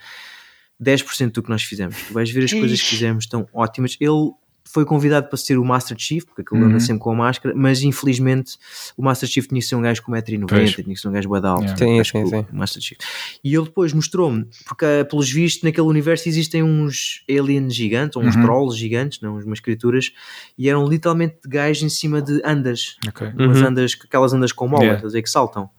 10% 0.81 1.33
do 1.33 1.43
que 1.43 1.49
nós 1.49 1.63
fizemos. 1.63 1.97
Tu 2.07 2.13
vais 2.13 2.31
ver 2.31 2.45
as 2.45 2.53
coisas 2.53 2.81
que 2.81 2.87
fizemos, 2.89 3.25
estão 3.25 3.49
ótimas. 3.53 3.97
Ele 3.99 4.31
foi 4.69 4.85
convidado 4.85 5.29
para 5.29 5.37
ser 5.37 5.59
o 5.59 5.65
Master 5.65 5.97
Chief, 5.99 6.25
porque 6.25 6.43
aquilo 6.43 6.63
anda 6.65 6.75
Uhum. 6.75 6.81
sempre 6.81 7.01
com 7.01 7.13
a 7.13 7.15
máscara, 7.15 7.55
mas 7.57 7.83
infelizmente 7.83 8.57
o 8.97 9.03
Master 9.03 9.29
Chief 9.29 9.47
tinha 9.47 9.61
que 9.61 9.67
ser 9.67 9.77
um 9.77 9.83
gajo 9.83 10.03
com 10.03 10.13
1,90m, 10.13 10.47
Pois. 10.49 10.75
tinha 10.75 10.95
que 10.95 11.01
ser 11.01 11.09
um 11.09 11.13
gajo 11.13 11.35
alto. 11.35 11.63
Yeah. 11.63 11.77
Sim, 11.77 12.01
Acho 12.01 12.13
sim, 12.13 12.25
que 12.25 12.29
sim. 12.31 12.47
Master 12.53 12.83
Chief. 12.83 12.99
E 13.43 13.55
ele 13.55 13.65
depois 13.65 13.93
mostrou-me, 13.93 14.47
porque 14.67 14.85
ah, 14.85 15.05
pelos 15.05 15.31
vistos 15.31 15.63
naquele 15.63 15.87
universo 15.87 16.29
existem 16.29 16.63
uns 16.63 17.23
aliens 17.31 17.75
gigantes, 17.75 18.17
ou 18.17 18.23
uns 18.23 18.35
Uhum. 18.37 18.43
trolls 18.43 18.77
gigantes, 18.79 19.21
não, 19.21 19.39
umas 19.39 19.61
criaturas, 19.61 20.11
e 20.59 20.69
eram 20.69 20.87
literalmente 20.87 21.37
gajos 21.47 21.83
em 21.85 21.89
cima 21.89 22.21
de 22.21 22.41
andas, 22.45 22.97
Ok. 23.09 23.29
umas 23.39 23.61
Uhum. 23.61 23.67
andas, 23.69 23.97
aquelas 24.05 24.33
andas 24.33 24.53
com 24.53 24.67
mola, 24.69 24.85
Yeah. 24.85 25.23
que 25.23 25.31
saltam. 25.31 25.71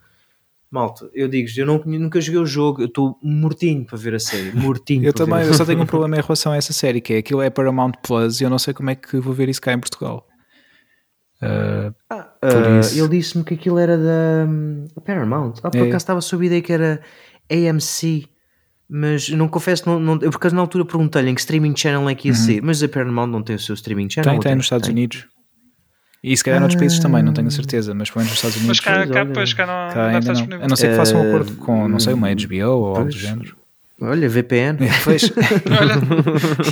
Malta, 0.69 1.09
eu 1.13 1.27
digo 1.29 1.47
eu 1.57 1.65
não, 1.65 1.81
nunca 1.85 2.19
joguei 2.19 2.41
o 2.41 2.45
jogo, 2.45 2.81
eu 2.81 2.87
estou 2.87 3.17
mortinho 3.23 3.85
para 3.85 3.97
ver 3.97 4.15
a 4.15 4.19
série, 4.19 4.51
mortinho. 4.51 5.05
Eu 5.05 5.13
também, 5.13 5.43
eu 5.45 5.53
só 5.53 5.63
tenho 5.65 5.81
um 5.81 5.85
problema 5.85 6.17
em 6.17 6.21
relação 6.21 6.51
a 6.51 6.57
essa 6.57 6.73
série, 6.73 6.99
que 6.99 7.13
é 7.13 7.17
aquilo 7.19 7.41
é 7.41 7.49
Paramount 7.49 7.93
Plus 8.03 8.41
e 8.41 8.43
eu 8.43 8.49
não 8.49 8.59
sei 8.59 8.73
como 8.73 8.89
é 8.89 8.95
que 8.95 9.17
vou 9.17 9.33
ver 9.33 9.47
isso 9.47 9.61
cá 9.61 9.71
em 9.71 9.79
Portugal. 9.79 10.27
Ah, 11.41 11.93
Ah, 12.09 12.33
isso. 12.79 12.99
ele 12.99 13.09
disse-me 13.09 13.43
que 13.43 13.53
aquilo 13.53 13.77
era 13.77 13.97
da 13.97 14.45
hum, 14.49 14.87
Paramount. 15.05 15.53
Ah, 15.63 15.69
por 15.69 15.77
É. 15.77 15.81
acaso 15.83 15.97
estava 15.97 16.21
sob 16.21 16.43
a 16.43 16.47
ideia 16.47 16.61
que 16.61 16.73
era 16.73 17.01
AMC, 17.49 18.27
mas 18.89 19.29
não 19.29 19.47
confesso, 19.47 19.87
não, 19.87 19.99
não, 19.99 20.13
eu 20.21 20.31
por 20.31 20.37
acaso 20.37 20.55
na 20.55 20.61
altura 20.61 20.85
perguntei-lhe 20.85 21.29
em 21.29 21.35
que 21.35 21.41
streaming 21.41 21.75
channel 21.75 22.09
é 22.09 22.15
que 22.15 22.27
ia 22.29 22.33
ser, 22.33 22.61
mas 22.61 22.81
a 22.81 22.89
Paramount 22.89 23.27
não 23.27 23.43
tem 23.43 23.55
o 23.55 23.59
seu 23.59 23.75
streaming 23.75 24.09
channel. 24.09 24.31
tem, 24.31 24.37
ou 24.37 24.43
tem 24.43 24.55
nos 24.55 24.65
Estados 24.65 24.87
Tem? 24.87 24.95
Unidos. 24.95 25.27
E 26.23 26.35
se 26.35 26.43
calhar 26.43 26.59
noutros 26.59 26.77
países 26.79 26.99
também, 26.99 27.21
não 27.23 27.31
tenho 27.33 27.47
a 27.47 27.51
certeza, 27.51 27.93
mas 27.93 28.09
pelo 28.09 28.25
menos 28.25 28.31
nos 28.31 28.37
Estados 28.39 28.57
Unidos. 28.57 28.67
Mas 28.67 28.79
cá, 28.79 28.95
Pois, 28.95 29.09
cá, 29.11 29.21
olha. 29.21 29.33
pois, 29.33 29.53
cá 29.53 29.65
não, 29.65 29.73
cá 29.73 29.85
não 29.85 29.93
deve 29.93 30.05
ainda 30.07 30.17
estar 30.19 30.27
não. 30.27 30.33
disponível. 30.33 30.65
A 30.65 30.67
não 30.67 30.75
ser 30.75 30.89
que 30.89 30.95
façam 30.95 31.21
um 31.21 31.23
Eh, 31.23 31.27
acordo 31.29 31.55
com, 31.57 31.87
não 31.87 31.99
sei, 31.99 32.13
uma 32.13 32.27
HBO 32.33 32.55
ou 32.69 32.85
algo 32.87 32.97
do 32.99 33.03
pois. 33.03 33.15
género. 33.15 33.55
Olha, 33.99 34.29
VPN. 34.29 34.77
Pois. 35.03 35.21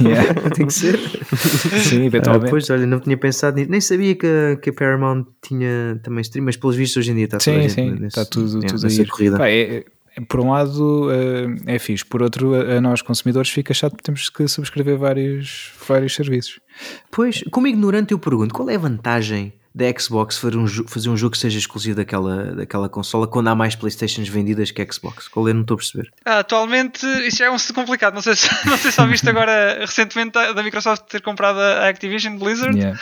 Yeah. 0.01 0.49
tem 0.51 0.67
que 0.67 0.74
ser. 0.74 0.98
Sim, 0.99 2.01
Ah, 2.03 2.06
eventualmente. 2.06 2.49
pois, 2.49 2.69
olha, 2.69 2.85
não 2.85 2.99
tinha 2.99 3.17
pensado 3.17 3.57
nisso. 3.57 3.72
Nem 3.72 3.82
sabia 3.82 4.15
que, 4.15 4.25
a- 4.27 4.56
que 4.57 4.69
a 4.69 4.74
Paramount 4.74 5.25
tinha 5.41 5.99
também 6.03 6.22
stream, 6.22 6.45
mas 6.45 6.56
pelos 6.57 6.75
vistos 6.75 6.98
hoje 6.98 7.11
em 7.11 7.15
dia 7.15 7.25
está 7.25 7.38
toda 7.38 7.51
a 7.57 7.61
sim, 7.61 7.69
gente 7.69 7.74
sim, 7.74 7.91
nesse- 7.91 8.06
está 8.07 8.25
tudo, 8.25 8.64
é, 8.64 8.67
tudo 8.67 8.85
aí. 8.88 9.06
corrida. 9.07 9.38
Pá, 9.38 9.48
é- 9.48 9.61
é- 9.77 9.85
por 10.22 10.40
um 10.40 10.52
lado 10.52 11.10
eh, 11.11 11.76
é 11.76 11.80
fixe, 11.80 12.06
por 12.06 12.22
outro, 12.22 12.53
a, 12.56 12.77
a 12.77 12.82
nós 12.82 13.02
consumidores 13.02 13.50
fica 13.50 13.74
chato 13.74 13.92
porque 13.92 14.03
temos 14.06 14.30
que 14.30 14.48
subscrever 14.48 14.98
vários, 14.98 15.72
vários 15.88 16.14
serviços. 16.16 16.60
Pois, 17.11 17.44
como 17.52 17.68
ignorante 17.68 18.11
eu 18.14 18.19
pergunto, 18.19 18.53
qual 18.53 18.69
é 18.69 18.76
a 18.76 18.80
vantagem 18.80 19.53
da 19.74 19.85
Xbox 20.00 20.38
fazer 20.38 20.56
um, 20.56 20.66
fazer 20.88 21.10
um 21.10 21.18
jogo 21.18 21.34
que 21.34 21.38
seja 21.38 21.60
exclusivo 21.60 21.98
daquela, 21.98 22.56
daquela 22.56 22.88
consola 22.88 23.27
quando 23.27 23.50
há 23.50 23.56
mais 23.56 23.76
Playstations 23.76 24.30
vendidas 24.30 24.72
que 24.72 24.88
Xbox? 24.90 25.27
Qual 25.27 25.50
é? 25.50 25.53
Não 25.53 25.61
estou 25.61 25.76
a 25.76 25.77
perceber. 25.77 26.10
Ah, 26.24 26.40
atualmente 26.40 27.06
isso 27.27 27.40
já 27.40 27.48
é 27.48 27.52
um 27.52 27.58
complicado. 27.74 28.14
Não 28.14 28.22
sei 28.22 28.38
se, 28.38 28.48
não 28.66 28.77
sei 28.77 28.90
se 28.92 28.95
já 28.98 29.06
viste 29.06 29.30
agora 29.30 29.80
recentemente 29.82 30.32
da 30.32 30.64
Microsoft 30.64 31.03
ter 31.10 31.22
comprado 31.22 31.60
a 31.60 31.90
Activision 31.90 32.38
Blizzard. 32.38 32.77
Yeah. 32.77 32.98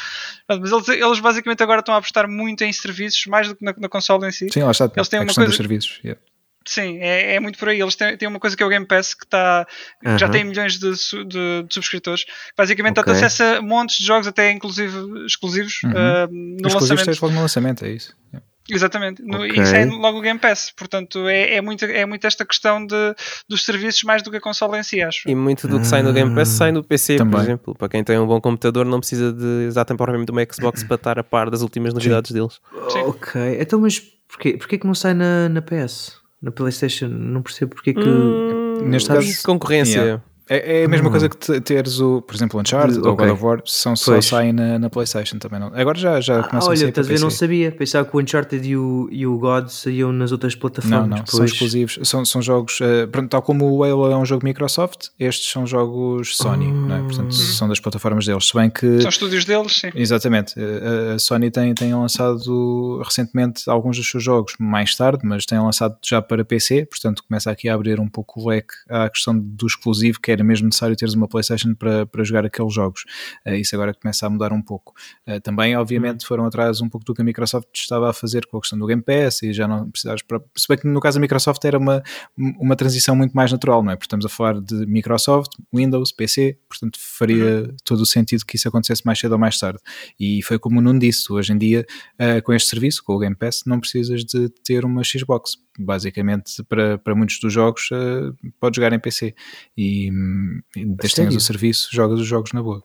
Mas 0.50 0.72
eles, 0.72 0.88
eles 0.90 1.20
basicamente 1.20 1.62
agora 1.62 1.82
estão 1.82 1.94
a 1.94 2.00
apostar 2.00 2.28
muito 2.28 2.64
em 2.64 2.74
serviços, 2.74 3.24
mais 3.28 3.48
do 3.48 3.56
que 3.56 3.64
na, 3.64 3.76
na 3.78 3.88
console 3.88 4.28
em 4.28 4.32
si. 4.32 4.48
Sim, 4.52 4.64
lá 4.64 4.72
está. 4.72 4.90
Eles 4.96 5.08
têm 5.08 5.20
a 5.20 5.22
uma 5.22 5.28
questão 5.28 5.46
dos 5.46 5.56
coisa- 5.56 5.64
serviços. 5.64 6.00
yeah. 6.04 6.20
Sim, 6.66 6.98
é, 7.00 7.36
é 7.36 7.40
muito 7.40 7.58
por 7.60 7.70
aí. 7.70 7.82
Eles 7.82 7.96
têm, 7.96 8.16
têm 8.18 8.28
uma 8.28 8.40
coisa 8.40 8.56
que 8.56 8.64
é 8.64 8.66
o 8.66 8.70
Game 8.70 8.86
Pass 8.86 9.14
que, 9.14 9.28
tá, 9.28 9.66
que 10.02 10.18
já 10.18 10.26
Aham. 10.28 10.32
tem 10.32 10.44
milhões 10.44 10.80
de, 10.80 10.92
de- 10.92 11.64
de 11.68 11.74
subscritores. 11.74 12.26
Basicamente 12.58 13.00
Ok. 13.00 13.14
dá-te 13.14 13.26
acesso 13.26 13.44
a 13.44 13.62
montes 13.62 13.98
de 13.98 14.06
jogos, 14.06 14.28
até 14.28 14.52
inclusive 14.52 15.26
exclusivos, 15.26 15.82
Uhum. 15.84 15.92
ah, 15.96 16.28
no 16.32 16.54
Os 16.68 16.74
exclusivos 16.74 16.90
lançamento. 16.90 17.06
tens 17.06 17.20
logo 17.22 17.34
no 17.36 17.42
lançamento, 17.42 17.86
é 17.86 17.90
isso. 17.92 18.16
Exatamente. 18.70 19.22
No, 19.22 19.40
Ok. 19.40 19.62
Isso 19.62 19.76
é 19.76 19.84
logo 19.84 20.20
o 20.20 20.22
Game 20.22 20.40
Pass. 20.40 20.72
Portanto, 20.78 21.28
é, 21.28 21.56
é, 21.56 21.62
muito, 21.62 21.84
é 21.84 22.06
muito 22.06 22.26
esta 22.26 22.46
questão 22.46 22.86
de, 22.86 22.96
dos 23.50 23.66
serviços 23.66 24.02
mais 24.04 24.24
do 24.24 24.32
que 24.32 24.38
a 24.38 24.40
console 24.42 24.78
em 24.80 24.84
si, 24.84 25.02
acho. 25.02 25.28
E 25.30 25.36
muito 25.36 25.68
do 25.68 25.82
que 25.82 25.86
sai 25.86 26.02
no 26.02 26.14
Game 26.14 26.34
Pass 26.34 26.48
sai 26.48 26.72
no 26.72 26.82
PC, 26.82 27.18
Também. 27.18 27.32
por 27.34 27.42
exemplo. 27.42 27.76
Para 27.76 27.90
quem 27.90 28.04
tem 28.06 28.18
um 28.18 28.26
bom 28.26 28.40
computador, 28.40 28.86
não 28.86 29.00
precisa 29.00 29.34
de 29.34 29.66
exatamente 29.68 30.32
uma 30.32 30.42
Xbox 30.50 30.82
para 30.86 30.96
estar 30.96 31.20
a 31.20 31.24
par 31.26 31.50
das 31.50 31.62
últimas 31.62 31.94
novidades 31.94 32.32
deles. 32.32 32.62
Sim. 32.90 33.00
Ok, 33.00 33.58
então 33.60 33.82
mas 33.82 34.00
porquê, 34.30 34.54
porquê 34.58 34.78
que 34.78 34.88
não 34.88 34.96
sai 34.96 35.14
na, 35.14 35.50
na 35.50 35.62
PS? 35.62 36.23
Na 36.44 36.52
Playstation? 36.52 37.08
Não 37.08 37.42
percebo 37.42 37.74
porque 37.74 37.94
que... 37.94 38.02
Hum, 38.02 38.82
Neste 38.86 39.08
caso, 39.08 39.26
caso, 39.26 39.44
concorrência. 39.44 40.02
yeah. 40.02 40.24
É, 40.50 40.82
é 40.82 40.86
a 40.86 40.90
mesma 40.90 41.10
coisa 41.10 41.30
que 41.30 41.38
te- 41.38 41.62
teres 41.62 42.00
o, 42.00 42.22
por 42.22 42.36
exemplo, 42.36 42.58
o 42.58 42.62
Uncharted 42.62 43.00
De- 43.02 43.08
ou 43.08 43.14
ok. 43.14 43.26
God 43.26 43.36
of 43.36 43.44
War, 43.46 43.62
são 43.66 43.96
só 43.96 44.12
Pois. 44.14 44.26
saem 44.26 44.52
na, 44.52 44.78
na 44.78 44.90
PlayStation 44.90 45.38
também. 45.38 45.60
Não. 45.60 45.72
Agora 45.74 45.98
já, 45.98 46.20
já 46.20 46.40
Ah, 46.42 46.44
começam 46.44 46.70
a 46.70 46.72
olha, 46.72 46.80
sair 46.80 46.90
estás 46.90 47.08
a 47.08 47.14
ver, 47.14 47.20
não 47.22 47.30
sabia. 47.30 47.72
Pensava 47.72 48.06
que 48.08 48.16
o 48.16 48.20
Uncharted 48.20 48.68
e 48.68 48.76
o, 48.76 49.08
e 49.12 49.26
o 49.26 49.38
God 49.38 49.68
saíam 49.70 50.12
nas 50.12 50.32
outras 50.34 50.54
Não, 50.54 50.60
plataformas. 50.60 51.10
não, 51.10 51.26
são 51.26 51.40
pois. 51.40 51.52
exclusivos. 51.52 52.00
São, 52.04 52.26
são 52.26 52.42
jogos, 52.42 52.80
eh, 52.82 53.08
pronto, 53.08 53.30
tal 53.30 53.42
como 53.42 53.72
o 53.72 53.84
Halo 53.84 54.12
é 54.12 54.18
um 54.18 54.26
jogo 54.26 54.44
Microsoft, 54.46 55.08
estes 55.18 55.50
são 55.50 55.66
jogos 55.66 56.36
Sony, 56.36 56.72
não 56.72 56.96
é? 56.96 57.00
Portanto, 57.04 57.34
são 57.34 57.70
das 57.70 57.80
plataformas 57.80 58.26
deles. 58.26 58.46
Se 58.48 58.54
bem 58.54 58.70
que. 58.70 59.00
São 59.02 59.10
estúdios 59.10 59.46
deles, 59.46 59.74
sim. 59.80 59.92
Exatamente. 59.96 60.54
Eh, 60.58 61.14
A 61.16 61.20
Sony 61.20 61.50
tem, 61.52 61.74
tem 61.74 61.94
lançado 61.94 63.02
recentemente 63.04 63.70
alguns 63.70 63.96
dos 63.98 64.10
seus 64.10 64.24
jogos 64.24 64.54
mais 64.60 64.96
tarde, 64.96 65.22
mas 65.24 65.46
tem 65.46 65.58
lançado 65.60 65.96
já 66.04 66.22
para 66.22 66.44
PC, 66.44 66.86
portanto 66.86 67.24
começa 67.28 67.50
aqui 67.50 67.70
a 67.70 67.76
abrir 67.76 68.00
um 68.00 68.10
pouco 68.10 68.42
o 68.42 68.50
leque 68.50 68.74
à 68.90 69.10
questão 69.10 69.38
do 69.38 69.66
exclusivo, 69.68 70.20
que 70.20 70.33
era 70.34 70.44
mesmo 70.44 70.66
necessário 70.66 70.96
teres 70.96 71.14
uma 71.14 71.28
PlayStation 71.28 71.74
para, 71.76 72.06
para 72.06 72.24
jogar 72.24 72.46
aqueles 72.46 72.74
jogos. 72.74 73.04
Eh, 73.46 73.60
Isso 73.60 73.76
agora 73.76 73.94
começa 73.94 74.26
a 74.26 74.30
mudar 74.30 74.52
um 74.52 74.62
pouco. 74.62 74.94
Eh, 75.26 75.40
Também, 75.40 75.76
obviamente, 75.76 76.26
foram 76.26 76.46
atrás 76.46 76.82
um 76.82 76.90
pouco 76.90 77.06
do 77.06 77.14
que 77.14 77.22
a 77.22 77.26
Microsoft 77.26 77.68
estava 77.74 78.10
a 78.10 78.14
fazer 78.14 78.46
com 78.48 78.58
a 78.58 78.62
questão 78.62 78.78
do 78.78 78.86
Game 78.86 79.02
Pass 79.02 79.44
e 79.44 79.54
já 79.54 79.68
não 79.68 79.90
precisares. 79.90 80.22
Para... 80.22 80.42
Se 80.56 80.68
bem 80.68 80.78
que 80.78 80.88
no 80.88 81.00
caso 81.00 81.18
da 81.18 81.22
Microsoft 81.22 81.64
era 81.66 81.78
uma, 81.78 82.04
uma 82.38 82.76
transição 82.76 83.16
muito 83.16 83.34
mais 83.34 83.52
natural, 83.52 83.84
não 83.84 83.92
é? 83.92 83.96
Porque 83.96 84.06
estamos 84.06 84.26
a 84.26 84.30
falar 84.30 84.60
de 84.60 84.86
Microsoft, 84.86 85.52
Windows, 85.74 86.12
PC, 86.12 86.58
portanto 86.68 86.98
faria 87.00 87.74
todo 87.84 88.02
o 88.02 88.06
sentido 88.06 88.46
que 88.46 88.56
isso 88.56 88.68
acontecesse 88.68 89.06
mais 89.06 89.20
cedo 89.20 89.34
ou 89.34 89.40
mais 89.40 89.60
tarde. 89.60 89.80
E 90.20 90.42
foi 90.44 90.60
como 90.60 90.80
o 90.80 90.82
Nuno 90.82 91.00
disse, 91.00 91.32
hoje 91.32 91.54
em 91.54 91.58
dia, 91.58 91.86
eh, 92.18 92.42
com 92.42 92.54
este 92.54 92.70
serviço, 92.70 93.04
com 93.04 93.14
o 93.14 93.20
Game 93.20 93.36
Pass, 93.36 93.64
não 93.66 93.80
precisas 93.80 94.24
de 94.24 94.50
ter 94.64 94.86
uma 94.86 95.04
Xbox. 95.04 95.58
Basicamente, 95.80 96.64
para, 96.64 96.98
para 96.98 97.16
muitos 97.16 97.40
dos 97.40 97.52
jogos, 97.52 97.90
eh, 97.92 98.32
podes 98.60 98.76
jogar 98.76 98.94
em 98.94 99.00
PC. 99.00 99.34
E, 99.78 100.08
e 100.76 100.86
desde 100.86 101.16
sério? 101.16 101.38
o 101.38 101.40
serviço, 101.40 101.90
jogas 101.92 102.20
os 102.20 102.28
jogos 102.28 102.54
na 102.54 102.62
boa. 102.62 102.84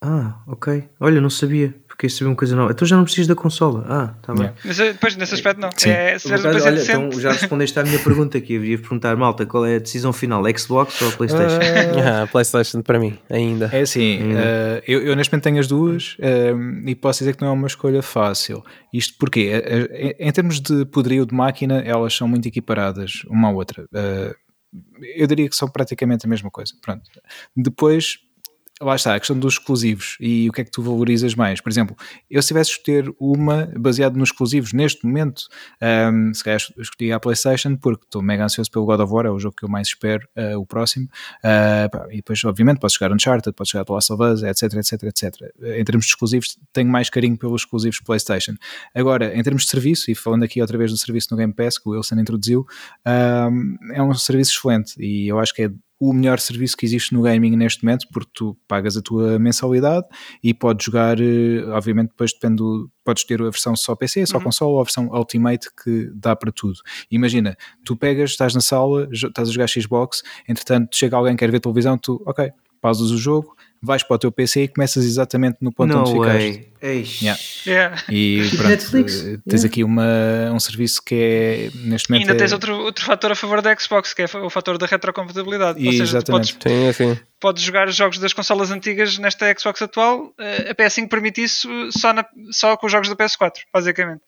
Ah, 0.00 0.42
ok. 0.46 0.88
Olha, 1.00 1.20
não 1.20 1.30
sabia. 1.30 1.74
A 2.02 2.08
saber 2.08 2.26
uma 2.30 2.36
coisa 2.36 2.54
nova. 2.56 2.72
Então 2.72 2.86
já 2.86 2.96
não 2.96 3.04
precisas 3.04 3.26
da 3.26 3.34
consola. 3.34 3.84
Ah, 3.88 4.14
está 4.20 4.32
bem. 4.32 4.42
Yeah. 4.42 4.60
Mas 4.64 4.80
eh, 4.80 4.92
depois, 4.92 5.16
nesse 5.16 5.34
aspecto, 5.34 5.60
não. 5.60 5.70
Sim. 5.76 5.90
É, 5.90 6.18
se 6.18 6.26
um 6.26 6.30
PC 6.30 6.48
olha, 6.68 6.82
então 6.82 7.12
já 7.20 7.32
respondeste 7.32 7.78
à 7.78 7.82
minha 7.84 7.98
pergunta 7.98 8.36
aqui. 8.36 8.54
Eu 8.54 8.64
ia 8.64 8.78
perguntar, 8.78 9.16
malta, 9.16 9.46
qual 9.46 9.64
é 9.64 9.76
a 9.76 9.78
decisão 9.78 10.12
final? 10.12 10.42
Xbox 10.56 11.00
ou 11.02 11.12
Playstation? 11.12 11.58
Ah, 12.04 12.26
PlayStation 12.30 12.82
para 12.82 12.98
mim, 12.98 13.18
ainda. 13.30 13.70
É 13.72 13.80
assim, 13.82 14.22
Hum. 14.22 14.32
eh, 14.36 14.82
eu, 14.86 15.00
eu 15.02 15.16
neste 15.16 15.32
momento 15.32 15.44
tenho 15.44 15.58
as 15.60 15.66
duas 15.66 16.16
eh, 16.20 16.52
e 16.86 16.94
posso 16.94 17.20
dizer 17.20 17.36
que 17.36 17.42
não 17.42 17.48
é 17.48 17.52
uma 17.52 17.66
escolha 17.66 18.02
fácil. 18.02 18.62
Isto 18.92 19.14
porque, 19.18 19.50
em 20.18 20.30
termos 20.32 20.60
de 20.60 20.84
poderio 20.86 21.24
de 21.24 21.34
máquina, 21.34 21.80
elas 21.80 22.14
são 22.14 22.28
muito 22.28 22.46
equiparadas 22.46 23.22
uma 23.28 23.48
à 23.48 23.50
outra. 23.52 23.86
Eu 25.16 25.26
diria 25.26 25.48
que 25.48 25.56
são 25.56 25.68
praticamente 25.68 26.26
a 26.26 26.28
mesma 26.28 26.50
coisa. 26.50 26.72
Pronto. 26.82 27.02
Depois, 27.56 28.18
lá 28.82 28.96
está, 28.96 29.14
a 29.14 29.18
questão 29.18 29.38
dos 29.38 29.54
exclusivos 29.54 30.16
e 30.20 30.48
o 30.48 30.52
que 30.52 30.60
é 30.60 30.64
que 30.64 30.70
tu 30.70 30.82
valorizas 30.82 31.34
mais. 31.34 31.60
Por 31.60 31.70
exemplo, 31.70 31.96
eu 32.28 32.42
se 32.42 32.48
tivesse 32.48 32.70
de 32.70 32.76
escolher 32.78 33.14
uma 33.20 33.70
baseada 33.76 34.18
nos 34.18 34.30
exclusivos 34.30 34.72
neste 34.72 35.06
momento, 35.06 35.44
um, 36.12 36.34
se 36.34 36.42
calhar 36.42 36.60
escolhi 36.78 37.12
a 37.12 37.20
PlayStation 37.20 37.76
porque 37.76 38.04
estou 38.04 38.20
mega 38.20 38.44
ansioso 38.44 38.70
pelo 38.70 38.84
God 38.84 39.00
of 39.00 39.12
War, 39.12 39.26
é 39.26 39.30
o 39.30 39.38
jogo 39.38 39.54
que 39.56 39.64
eu 39.64 39.68
mais 39.68 39.88
espero, 39.88 40.26
uh, 40.36 40.58
o 40.58 40.66
próximo. 40.66 41.06
Uh, 41.44 42.10
e 42.10 42.16
depois, 42.16 42.44
obviamente, 42.44 42.80
podes 42.80 42.96
jogar 42.96 43.14
Uncharted, 43.14 43.54
podes 43.54 43.70
jogar 43.70 43.84
The 43.84 43.92
Last 43.92 44.12
of 44.12 44.22
Us, 44.22 44.42
etc, 44.42 44.74
etc, 44.74 45.02
etc. 45.04 45.34
Em 45.62 45.84
termos 45.84 46.06
de 46.06 46.12
exclusivos, 46.12 46.58
tenho 46.72 46.90
mais 46.90 47.08
carinho 47.08 47.36
pelos 47.36 47.62
exclusivos 47.62 48.00
PlayStation. 48.00 48.54
Agora, 48.94 49.36
em 49.36 49.42
termos 49.42 49.64
de 49.64 49.70
serviço, 49.70 50.10
e 50.10 50.14
falando 50.14 50.42
aqui 50.42 50.60
outra 50.60 50.76
vez 50.76 50.90
do 50.90 50.98
serviço 50.98 51.28
no 51.30 51.36
Game 51.36 51.52
Pass 51.52 51.78
que 51.78 51.88
o 51.88 51.92
Wilson 51.92 52.16
introduziu, 52.16 52.66
um, 53.06 53.76
é 53.92 54.02
um 54.02 54.12
serviço 54.14 54.52
excelente 54.52 54.94
e 54.98 55.28
eu 55.28 55.38
acho 55.38 55.54
que 55.54 55.62
é 55.62 55.70
o 56.08 56.12
melhor 56.12 56.38
serviço 56.38 56.76
que 56.76 56.84
existe 56.84 57.14
no 57.14 57.22
gaming 57.22 57.56
neste 57.56 57.82
momento, 57.82 58.06
porque 58.12 58.30
tu 58.34 58.56
pagas 58.68 58.96
a 58.96 59.02
tua 59.02 59.38
mensalidade 59.38 60.06
e 60.42 60.52
podes 60.52 60.84
jogar, 60.84 61.18
eh, 61.18 61.64
obviamente, 61.68 62.08
depois 62.08 62.32
depende 62.32 62.56
do, 62.56 62.90
podes 63.02 63.24
ter 63.24 63.40
a 63.40 63.44
versão 63.44 63.74
só 63.74 63.96
PC, 63.96 64.26
só 64.26 64.36
uhum. 64.36 64.44
console 64.44 64.72
ou 64.72 64.80
a 64.80 64.84
versão 64.84 65.08
Ultimate 65.08 65.68
que 65.82 66.10
dá 66.14 66.36
para 66.36 66.52
tudo. 66.52 66.78
Imagina, 67.10 67.56
tu 67.84 67.96
pegas, 67.96 68.30
estás 68.30 68.54
na 68.54 68.60
sala, 68.60 69.08
estás 69.10 69.48
a 69.48 69.52
jogar 69.52 69.68
Xbox, 69.68 70.22
entretanto 70.46 70.94
chega 70.94 71.16
alguém 71.16 71.34
que 71.34 71.40
quer 71.40 71.50
ver 71.50 71.60
televisão, 71.60 71.96
tu, 71.96 72.22
ok, 72.26 72.50
pausas 72.84 73.10
o 73.10 73.16
jogo, 73.16 73.56
vais 73.80 74.02
para 74.02 74.16
o 74.16 74.18
teu 74.18 74.30
PC 74.30 74.64
e 74.64 74.68
começas 74.68 75.06
exatamente 75.06 75.56
no 75.62 75.72
ponto 75.72 75.94
no 75.94 76.00
onde 76.00 76.18
way. 76.18 76.52
ficaste. 76.52 76.73
Yeah. 76.92 77.40
Yeah. 77.66 78.02
E 78.10 78.42
pronto, 78.56 78.68
Netflix. 78.68 79.20
Eh, 79.24 79.38
tens 79.48 79.62
Yeah. 79.62 79.66
aqui 79.66 79.84
uma, 79.84 80.50
um 80.52 80.60
serviço 80.60 81.02
que 81.04 81.14
é 81.14 81.70
neste 81.86 82.08
E 82.08 82.12
momento. 82.12 82.22
ainda 82.30 82.32
é- 82.34 82.36
tens 82.36 82.52
outro, 82.52 82.76
outro 82.76 83.04
fator 83.04 83.32
a 83.32 83.34
favor 83.34 83.62
da 83.62 83.74
Xbox, 83.76 84.12
que 84.12 84.22
é 84.22 84.26
o 84.42 84.50
fator 84.50 84.76
da 84.78 84.86
retrocompatibilidade. 84.86 85.78
Ou 85.84 85.92
seja, 85.92 86.04
tu 86.04 86.30
Exatamente. 86.32 86.54
podes, 86.56 86.72
Sim, 86.76 86.88
assim. 86.88 87.18
podes 87.40 87.62
jogar 87.62 87.88
os 87.88 87.96
jogos 87.96 88.18
das 88.18 88.32
consolas 88.32 88.70
antigas 88.70 89.16
nesta 89.18 89.46
Xbox 89.58 89.80
atual. 89.82 90.32
eh, 90.38 90.70
A 90.70 90.74
PS5 90.74 91.08
permite 91.08 91.42
isso 91.42 91.68
só, 91.90 92.12
na- 92.12 92.26
só 92.50 92.76
com 92.76 92.86
os 92.86 92.92
jogos 92.92 93.08
da 93.08 93.16
PS4, 93.16 93.60
basicamente. 93.72 94.20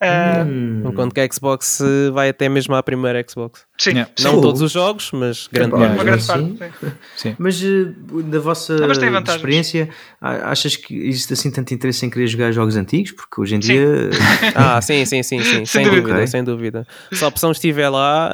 Ah, 0.00 0.44
Hum. 0.44 0.82
Enquanto 0.88 1.14
que 1.14 1.20
a 1.20 1.28
Xbox 1.32 1.80
eh, 1.80 2.10
vai 2.10 2.28
até 2.28 2.48
mesmo 2.48 2.74
à 2.74 2.82
primeira 2.82 3.24
Xbox. 3.28 3.64
Sim, 3.78 3.90
Yeah. 3.90 4.10
sim. 4.16 4.24
Não 4.24 4.34
Sim. 4.34 4.40
todos 4.40 4.60
os 4.60 4.72
jogos, 4.72 5.10
mas 5.12 5.46
grande 5.52 5.70
parte. 5.70 5.94
uma 5.94 6.04
grande 6.04 6.26
parte. 6.26 6.44
sim. 6.44 6.92
Sim. 7.16 7.36
Mas 7.38 7.62
eh, 7.62 7.86
da 8.24 8.40
vossa 8.40 8.74
Ah, 8.84 8.88
mas 8.88 8.98
experiência, 9.28 9.88
achas 10.20 10.74
que 10.76 10.94
existe 11.08 11.32
assim 11.32 11.50
tanto 11.52 11.72
interesse 11.72 12.01
em 12.06 12.10
querer 12.10 12.26
jogar 12.26 12.52
jogos 12.52 12.76
antigos? 12.76 13.12
Porque 13.12 13.40
hoje 13.40 13.56
em 13.56 13.62
Sim. 13.62 13.72
dia. 13.72 14.10
Ah, 14.54 14.80
sim, 14.80 15.04
sim, 15.04 15.22
sim, 15.22 15.42
sim. 15.42 15.64
sem 15.64 15.84
dúvida. 15.84 16.00
dúvida, 16.02 16.16
Ok. 16.18 16.26
sem 16.26 16.44
dúvida. 16.44 16.86
Se 17.12 17.24
a 17.24 17.28
opção 17.28 17.50
estiver 17.52 17.88
lá. 17.88 18.30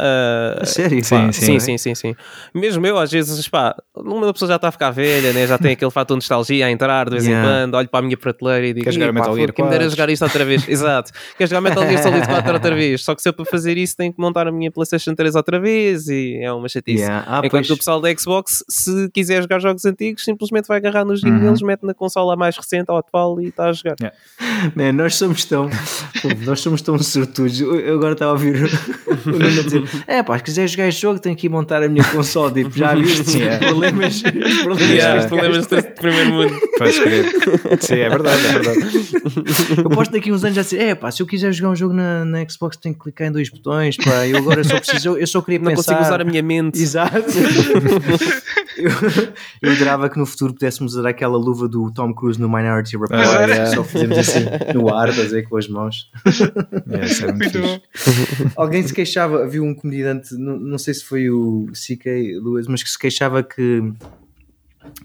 A 0.60 0.64
sério? 0.64 1.02
Sim, 1.05 1.16
Pá, 1.26 1.32
Sim, 1.32 1.58
Sim. 1.58 1.60
sim, 1.60 1.78
sim, 1.78 1.94
sim. 1.94 2.16
Mesmo 2.55 2.86
eu, 2.86 2.98
às 2.98 3.10
vezes, 3.10 3.48
pá, 3.48 3.74
uma 3.97 4.32
pessoa 4.32 4.48
já 4.48 4.56
está 4.56 4.68
a 4.68 4.72
ficar 4.72 4.90
velha, 4.90 5.32
né? 5.32 5.47
já 5.47 5.58
tem 5.58 5.72
aquele 5.72 5.90
fator 5.90 6.14
de 6.16 6.18
nostalgia 6.18 6.66
a 6.66 6.70
entrar 6.70 7.05
de 7.06 7.10
vez 7.12 7.24
Yeah. 7.26 7.47
em 7.48 7.52
quando, 7.52 7.74
olho 7.74 7.88
para 7.88 8.00
a 8.00 8.02
minha 8.02 8.16
prateleira 8.16 8.66
e 8.66 8.72
digo, 8.72 8.84
Quer 8.84 8.92
jogar 8.92 9.06
"Ih, 9.06 9.12
pá, 9.12 9.20
Metal 9.20 9.36
Gear 9.36 9.52
quem 9.52 9.64
me 9.64 9.70
dera 9.70 9.84
4?" 9.84 9.90
jogar 9.97 10.10
isto 10.12 10.22
outra 10.24 10.44
vez. 10.44 10.66
Exato. 10.68 11.12
Quer 11.36 11.48
jogar 11.48 11.60
Metal 11.60 11.86
Gear 11.86 12.02
Solid 12.02 12.26
4 12.26 12.52
outra 12.55 12.74
vez. 12.74 13.02
Só 13.05 13.14
que 13.14 13.22
se 13.22 13.28
eu 13.28 13.32
para 13.32 13.44
fazer 13.44 13.76
isso 13.76 13.97
tenho 13.97 14.12
que 14.12 14.20
montar 14.20 14.47
a 14.48 14.52
minha 14.52 14.70
PlayStation 14.70 15.14
3 15.14 15.34
outra 15.34 15.58
vez 15.60 16.08
e 16.08 16.38
é 16.42 16.52
uma 16.52 16.68
chatice. 16.68 17.02
Yeah. 17.02 17.24
Ah, 17.26 17.38
Enquanto 17.44 17.66
pois. 17.66 17.70
o 17.70 17.76
pessoal 17.76 18.00
da 18.00 18.14
Xbox, 18.16 18.64
se 18.68 19.10
quiser 19.12 19.42
jogar 19.42 19.58
jogos 19.60 19.84
antigos, 19.84 20.24
simplesmente 20.24 20.66
vai 20.66 20.78
agarrar 20.78 21.05
nos 21.05 21.22
Uhum. 21.22 21.28
joguinhos 21.30 21.44
deles, 21.58 21.62
mete 21.62 21.82
na 21.84 21.94
consola 21.94 22.36
mais 22.36 22.56
recente, 22.56 22.86
ao 22.90 22.97
atual 22.97 23.40
e 23.40 23.50
está 23.58 23.68
a 23.68 23.72
jogar. 23.72 23.96
Man, 24.74 24.92
nós 24.92 25.14
somos 25.16 25.44
tão 25.44 25.68
nós 26.44 26.60
somos 26.60 26.80
tão 26.82 26.98
sortudos. 26.98 27.60
Eu 27.60 27.94
agora 27.96 28.12
estava 28.12 28.30
a 28.30 28.34
ouvir 28.34 28.56
o 29.26 29.30
Nuno 29.30 29.46
a 29.46 29.62
dizer: 29.62 29.82
É 30.06 30.22
pá, 30.22 30.36
se 30.38 30.44
quiser 30.44 30.68
jogar 30.68 30.88
este 30.88 31.02
jogo, 31.02 31.18
tenho 31.20 31.36
que 31.36 31.46
ir 31.46 31.50
montar 31.50 31.82
a 31.82 31.88
minha 31.88 32.04
console. 32.04 32.54
Tipo, 32.64 32.76
já 32.78 32.94
viste 32.94 33.38
Yeah. 33.38 33.58
os 33.66 33.70
problemas, 33.70 34.14
os 34.16 34.22
problemas 34.62 34.90
Yeah, 34.90 35.20
os 35.20 35.26
problemas 35.26 35.66
gajo 35.66 35.82
do 35.86 35.94
primeiro 35.94 36.30
mundo. 36.32 36.60
Podes 36.78 36.98
crer. 36.98 37.24
Sim, 37.80 37.94
é 37.94 38.08
verdade, 38.08 38.46
é 38.46 38.52
verdade. 38.58 38.80
Eu 39.78 39.90
posso 39.90 40.10
daqui 40.10 40.32
uns 40.32 40.42
anos 40.44 40.56
já 40.56 40.62
dizer: 40.62 40.80
É 40.80 40.94
pá, 40.94 41.10
se 41.10 41.22
eu 41.22 41.26
quiser 41.26 41.52
jogar 41.52 41.70
um 41.72 41.76
jogo 41.76 41.94
na, 41.94 42.24
na 42.24 42.48
Xbox, 42.48 42.76
tenho 42.76 42.94
que 42.94 43.00
clicar 43.02 43.28
em 43.28 43.32
dois 43.32 43.48
botões. 43.48 43.96
Pá, 43.96 44.26
eu 44.26 44.38
agora 44.38 44.62
só 44.64 44.76
preciso, 44.78 45.16
eu 45.16 45.26
só 45.26 45.40
queria 45.40 45.58
Não 45.60 45.66
pensar. 45.70 45.94
consigo 45.94 46.00
usar 46.06 46.20
a 46.20 46.24
minha 46.24 46.42
mente. 46.42 46.80
Exato. 46.80 47.24
eu, 48.76 48.90
eu 49.62 49.72
adorava 49.72 50.08
que 50.08 50.18
no 50.18 50.26
futuro 50.26 50.52
pudéssemos 50.54 50.94
usar 50.94 51.08
aquela 51.08 51.36
luva 51.36 51.68
do 51.68 51.90
Tom 51.92 52.12
Cruise 52.14 52.40
no 52.40 52.48
Minority 52.48 52.96
Report. 52.96 53.12
Ah, 53.12 53.38
yeah. 53.47 53.67
Só 53.75 53.84
fazemos 53.84 54.18
assim 54.18 54.41
no 54.75 54.92
ar, 54.94 55.08
a 55.08 55.12
ver, 55.12 55.49
com 55.49 55.57
as 55.57 55.68
mãos. 55.68 56.10
É, 56.91 57.05
isso 57.05 57.25
é 57.25 57.33
muito 57.33 57.58
Muito 57.58 57.81
fixe. 57.94 58.42
bom. 58.44 58.50
Alguém 58.57 58.83
se 58.83 58.92
queixava, 58.94 59.44
havia 59.44 59.62
um 59.62 59.75
comediante, 59.75 60.34
não, 60.34 60.58
não 60.58 60.78
sei 60.78 60.94
se 60.94 61.05
foi 61.05 61.31
o 61.31 61.67
CK 61.73 62.07
Lewis, 62.42 62.67
mas 62.67 62.83
que 62.83 62.91
se 62.91 62.99
queixava 62.99 63.42
que, 63.42 63.83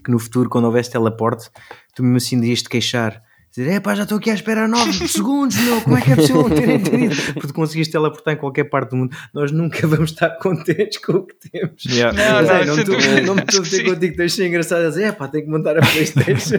que 0.04 0.10
no 0.10 0.18
futuro, 0.18 0.48
quando 0.48 0.64
houvesse 0.66 0.90
teleporte, 0.90 1.50
tu 1.94 2.02
mesmo 2.02 2.16
assim 2.16 2.38
irias 2.38 2.62
te 2.62 2.68
queixar. 2.68 3.22
Dizer, 3.56 3.70
é 3.70 3.78
pá, 3.80 3.94
já 3.94 4.02
estou 4.02 4.18
aqui 4.18 4.30
à 4.30 4.34
espera 4.34 4.64
há 4.64 4.68
9 4.68 4.92
segundos, 5.06 5.56
meu, 5.58 5.80
como 5.82 5.96
é 5.96 6.00
que 6.00 6.10
é 6.12 6.16
possível 6.16 6.42
não 6.42 6.50
ter 6.50 6.68
entendido? 6.70 7.14
Porque 7.34 7.46
tu 7.48 7.54
conseguiste 7.54 7.92
teleportar 7.92 8.34
em 8.34 8.36
qualquer 8.36 8.64
parte 8.64 8.90
do 8.90 8.96
mundo. 8.96 9.16
Nós 9.32 9.52
nunca 9.52 9.86
vamos 9.86 10.10
estar 10.10 10.30
contentes 10.38 10.98
com 10.98 11.12
o 11.12 11.22
que 11.26 11.34
temos. 11.50 11.84
Yeah. 11.84 12.12
Não, 12.12 12.42
não, 12.42 12.50
é, 12.56 12.64
não, 12.64 12.74
sem 12.74 12.82
estou- 12.82 12.96
dúvida. 12.96 13.20
não 13.20 13.34
me 13.36 13.40
estou 13.42 13.60
a 13.60 13.62
dizer 13.62 13.84
contigo, 13.84 14.16
tens 14.16 14.32
de 14.32 14.36
ser 14.38 14.48
engraçado 14.48 14.84
a 14.84 14.88
dizer, 14.88 15.04
é 15.04 15.12
pá, 15.12 15.28
tenho 15.28 15.44
que 15.44 15.50
montar 15.50 15.78
a 15.78 15.80
Playstation. 15.82 16.58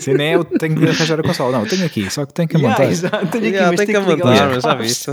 Sim, 0.00 0.14
nem 0.14 0.32
eu 0.32 0.44
tenho 0.44 0.76
que 0.76 0.84
arranjar 0.84 1.20
a 1.20 1.22
consola. 1.22 1.52
Não, 1.52 1.60
eu 1.64 1.68
tenho 1.68 1.86
aqui, 1.86 2.10
só 2.10 2.26
que 2.26 2.34
tenho 2.34 2.48
que 2.48 2.56
Yeah, 2.56 2.78
montar. 2.78 2.90
exato, 2.90 3.26
tenho 3.28 3.44
aqui, 3.44 3.54
Yeah, 3.54 3.66
mas 3.70 3.76
tem 3.78 3.86
que 3.86 3.92
tenho 3.92 4.04
que 4.04 4.10
ligar 4.14 4.26
montar, 4.32 4.48
mas 4.48 4.62
já 4.62 4.74
viste. 4.74 5.10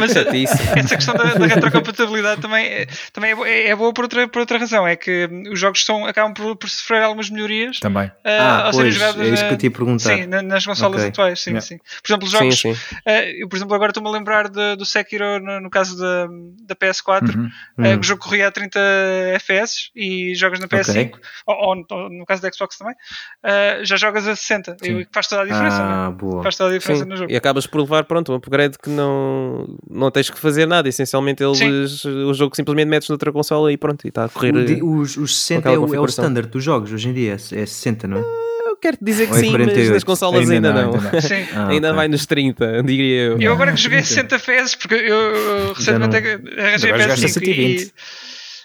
Mas 0.00 0.12
chatice. 0.12 0.54
essa 0.78 0.96
questão 0.96 1.14
da, 1.14 1.34
da 1.34 1.46
retrocompatibilidade 1.46 2.40
também, 2.40 2.66
é, 2.66 2.86
também 3.12 3.32
é, 3.32 3.48
é- 3.48 3.68
é 3.70 3.76
boa 3.76 3.92
por 3.92 4.04
outra, 4.04 4.26
por 4.28 4.40
outra 4.40 4.58
razão. 4.58 4.86
É 4.86 4.96
que 4.96 5.28
os 5.52 5.60
jogos 5.60 5.84
são, 5.84 6.06
acabam 6.06 6.32
por, 6.32 6.56
por 6.56 6.68
sofrer 6.70 7.02
algumas 7.02 7.28
melhorias 7.30 7.78
Também. 7.78 8.10
ah, 8.24 8.30
Ah, 8.62 8.66
ao 8.66 8.72
serem 8.72 8.92
pois, 8.98 9.18
é 9.20 9.28
isso 9.28 9.46
que 9.46 9.52
eu 9.54 9.58
te 9.58 9.66
perguntar. 9.84 10.16
Sim, 10.16 10.26
na- 10.26 10.42
nas 10.42 10.64
consolas 10.66 10.98
Ok. 11.00 11.08
atuais, 11.08 11.40
sim, 11.40 11.50
Yeah. 11.50 11.66
sim. 11.66 11.78
Por 11.78 12.08
exemplo, 12.08 12.24
os 12.26 12.30
Sim, 12.32 12.38
jogos. 12.38 12.60
sim. 12.60 12.74
eh, 13.06 13.42
eu, 13.42 13.48
por 13.48 13.56
exemplo, 13.56 13.74
agora 13.74 13.90
estou-me 13.90 14.08
a 14.08 14.12
lembrar 14.12 14.48
de- 14.48 14.76
do 14.76 14.84
Sekiro 14.84 15.38
no, 15.40 15.60
no 15.60 15.70
caso 15.70 15.96
da, 15.98 16.26
da 16.66 16.74
PS4, 16.76 17.36
Uhum. 17.36 17.48
eh, 17.84 17.96
Hum. 17.96 18.00
o 18.00 18.02
jogo 18.02 18.22
corria 18.22 18.48
a 18.48 18.50
30 18.50 18.78
FPS 19.34 19.90
e 19.94 20.34
jogas 20.34 20.58
na 20.60 20.66
PS5, 20.68 21.18
ou, 21.46 21.54
ou- 21.54 21.84
ou 21.90 22.10
no 22.10 22.24
caso 22.24 22.42
da 22.42 22.50
Xbox 22.52 22.76
também, 22.78 22.94
eh, 23.42 23.80
já 23.84 23.96
jogas 23.96 24.26
a 24.28 24.34
60. 24.36 24.76
Sim. 24.82 25.00
E 25.00 25.08
faz 25.12 25.26
toda 25.28 25.42
a 25.42 25.44
diferença, 25.44 25.78
não 25.78 25.90
é? 25.90 26.06
Ah, 26.06 26.10
boa. 26.10 26.42
Faz 26.42 26.56
toda 26.56 26.70
a 26.74 26.78
diferença 26.78 27.04
Sim, 27.04 27.08
no 27.10 27.16
jogo. 27.16 27.30
e 27.32 27.36
acabas 27.36 27.66
por 27.66 27.80
levar, 27.80 28.04
pronto, 28.04 28.32
um 28.32 28.36
upgrade 28.36 28.76
que 28.78 28.88
não, 28.90 29.66
não 29.88 30.10
tens 30.10 30.30
que 30.30 30.38
fazer 30.38 30.66
nada. 30.66 30.88
Essencialmente, 30.88 31.42
eles, 31.42 32.04
o 32.04 32.34
jogo 32.34 32.54
simplesmente 32.56 32.88
metes 32.88 33.08
noutra 33.08 33.32
consola 33.32 33.72
e 33.72 33.76
pronto, 33.76 34.04
e 34.04 34.08
está 34.08 34.24
a 34.24 34.28
correr. 34.28 34.54
O 34.54 34.64
di- 34.64 34.82
os, 34.82 35.16
os 35.16 35.38
60 35.40 35.68
aquela 35.68 35.74
é 35.74 35.78
o, 35.90 35.94
é 35.94 36.00
o 36.00 36.04
standard 36.06 36.48
dos 36.48 36.62
jogos 36.62 36.92
hoje 36.92 37.08
em 37.08 37.12
dia, 37.12 37.32
é 37.34 37.38
60, 37.38 38.06
não 38.06 38.18
é? 38.18 38.22
Eu 38.84 38.90
quero 38.90 38.98
dizer 39.00 39.26
que 39.28 39.32
é 39.34 39.36
sim, 39.36 39.50
mas 39.52 39.60
48? 39.62 39.92
nas 39.92 40.04
consolas 40.04 40.50
ainda, 40.50 40.72
não. 40.72 40.92
ainda 40.94 41.10
não. 41.12 41.20
Sim. 41.20 41.46
Ah, 41.54 41.68
ainda 41.68 41.88
ok. 41.88 41.96
vai 41.96 42.08
nos 42.08 42.26
30, 42.26 42.82
diria 42.82 43.22
eu. 43.22 43.40
Eu 43.40 43.52
agora 43.52 43.72
que 43.72 43.80
joguei 43.80 44.00
a 44.00 44.02
60 44.04 44.34
FPS, 44.36 44.76
porque 44.76 44.94
eu, 44.94 45.00
eu 45.16 45.72
recentemente 45.72 46.20
não- 46.20 46.64
arranjei 46.64 46.90
a 46.90 46.94
Agora 46.94 47.02
jogaste 47.16 47.24
a 47.24 47.28
PS5 47.28 47.32
120. 47.44 47.80
e. 47.82 47.92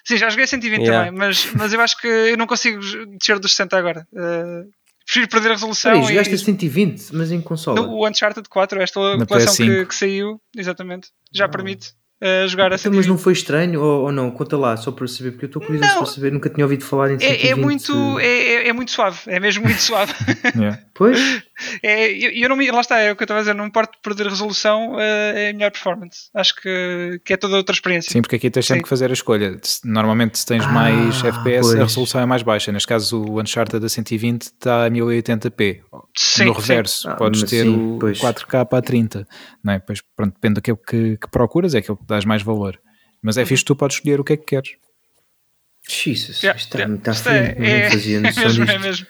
Sim, 0.04 0.18
já 0.18 0.30
joguei 0.30 0.46
a 0.46 0.48
120 0.48 0.82
Yeah. 0.82 1.06
também, 1.06 1.20
mas, 1.20 1.48
mas 1.54 1.72
eu 1.74 1.82
acho 1.82 1.98
que 2.02 2.08
eu 2.08 2.38
não 2.38 2.48
consigo 2.48 2.80
descer 3.20 3.38
dos 3.40 3.52
60 3.52 3.78
agora. 3.78 4.08
Eh, 4.16 4.64
prefiro 5.06 5.28
perder 5.28 5.50
a 5.50 5.54
resolução. 5.54 5.92
Peraí, 5.92 6.06
e- 6.06 6.08
jogaste 6.10 6.34
a 6.34 6.38
120, 6.38 7.10
mas 7.14 7.32
em 7.32 7.40
consola. 7.42 7.80
No- 7.82 7.90
o 7.94 8.08
Uncharted 8.08 8.48
4, 8.50 8.82
esta 8.82 9.18
Na 9.18 9.26
coleção 9.26 9.54
que, 9.56 9.64
PS5. 9.72 9.86
que 9.88 9.96
saiu, 9.96 10.42
exatamente, 10.56 11.10
já 11.32 11.48
permite 11.48 11.92
eh, 12.22 12.48
jogar 12.48 12.72
a 12.72 12.76
Então, 12.76 12.92
mas 12.92 13.06
120. 13.06 13.08
não 13.10 13.18
foi 13.18 13.34
estranho 13.34 13.82
ou, 13.82 14.04
ou 14.06 14.12
não? 14.12 14.32
Conta 14.32 14.58
lá, 14.58 14.76
só 14.78 14.92
para 14.92 15.08
saber, 15.08 15.32
porque 15.32 15.46
eu 15.46 15.48
estou 15.48 15.62
curioso 15.62 15.88
Não. 15.88 15.98
para 15.98 16.06
saber, 16.06 16.32
nunca 16.32 16.50
tinha 16.50 16.66
ouvido 16.66 16.84
falar 16.84 17.12
em 17.12 17.20
120. 17.20 17.46
É, 17.46 17.50
é 17.52 17.56
muito, 17.56 18.20
é, 18.20 18.26
é- 18.28 18.68
é 18.70 18.74
muito 18.74 18.92
suave, 18.92 19.20
é 19.28 19.40
mesmo 19.40 19.64
muito 19.64 19.80
suave. 19.82 20.14
Yeah. 20.56 20.80
Pois, 20.94 21.44
É, 21.82 22.12
eu, 22.12 22.32
eu 22.32 22.50
não 22.50 22.56
me, 22.56 22.70
lá 22.72 22.82
está, 22.82 23.00
é 23.00 23.12
o 23.12 23.16
que 23.16 23.24
eu 23.24 23.26
estava 23.26 23.40
a 23.40 23.44
dizer, 23.44 23.54
não 23.56 23.64
me 23.64 23.70
importo 23.70 23.94
de 23.94 24.02
perder 24.02 24.28
resolução, 24.28 25.00
eh, 25.00 25.46
é 25.46 25.50
a 25.50 25.54
melhor 25.54 25.72
performance. 25.72 26.30
Acho 26.36 26.56
que, 26.56 27.20
que 27.26 27.34
é 27.34 27.38
toda 27.38 27.58
outra 27.58 27.74
experiência. 27.74 28.12
Sim, 28.12 28.22
porque 28.22 28.36
aqui 28.36 28.50
tens 28.50 28.66
sempre 28.66 28.80
Sim. 28.80 28.84
que 28.84 28.90
fazer 28.90 29.10
a 29.10 29.14
escolha. 29.14 29.60
Normalmente, 29.84 30.38
se 30.38 30.46
tens 30.46 30.64
Ah, 30.64 30.68
mais 30.72 31.24
FPS, 31.24 31.62
pois. 31.70 31.76
a 31.80 31.84
resolução 31.84 32.22
é 32.22 32.26
mais 32.26 32.44
baixa. 32.44 32.72
Neste 32.72 32.88
caso, 32.88 33.24
o 33.24 33.42
Uncharted 33.42 33.84
a 33.84 33.90
120 33.90 34.42
está 34.44 34.86
a 34.86 34.90
1080p. 34.90 35.82
Sim, 36.16 36.46
no 36.46 36.54
sim. 36.54 36.60
reverso, 36.62 37.10
Ah, 37.10 37.16
podes 37.16 37.42
ter 37.44 37.64
sim, 37.64 37.96
o 37.96 37.98
pois. 38.00 38.20
4K 38.20 38.68
a 38.78 38.82
30. 38.82 39.28
Não 39.64 39.74
é? 39.74 39.80
Pois, 39.80 40.00
pronto, 40.16 40.34
depende 40.36 40.56
daquilo 40.56 40.78
que, 40.78 41.18
que 41.18 41.30
procuras, 41.32 41.74
é 41.74 41.80
aquilo 41.80 41.98
que 41.98 42.06
dás 42.06 42.24
mais 42.26 42.42
valor. 42.44 42.80
Mas 43.22 43.36
é 43.38 43.46
fixe, 43.46 43.66
tu 43.66 43.76
podes 43.76 43.98
escolher 43.98 44.20
o 44.20 44.24
que 44.24 44.34
é 44.34 44.38
que 44.38 44.46
queres. 44.46 44.70
Jesus, 45.90 46.42
Yeah, 46.44 46.58
isto 46.58 46.68
está 46.68 46.78
yeah. 46.80 46.94
muito 46.94 47.08
à 47.08 47.12
Isto 47.14 47.30
é- 47.30 47.56
não 47.56 47.66
é- 47.66 47.90
fazia 47.90 48.18
é 48.18 48.20
noção 48.22 48.44
mesmo, 48.44 48.66
disto. 48.66 48.72
é 48.72 48.80
mesmo. 48.80 49.08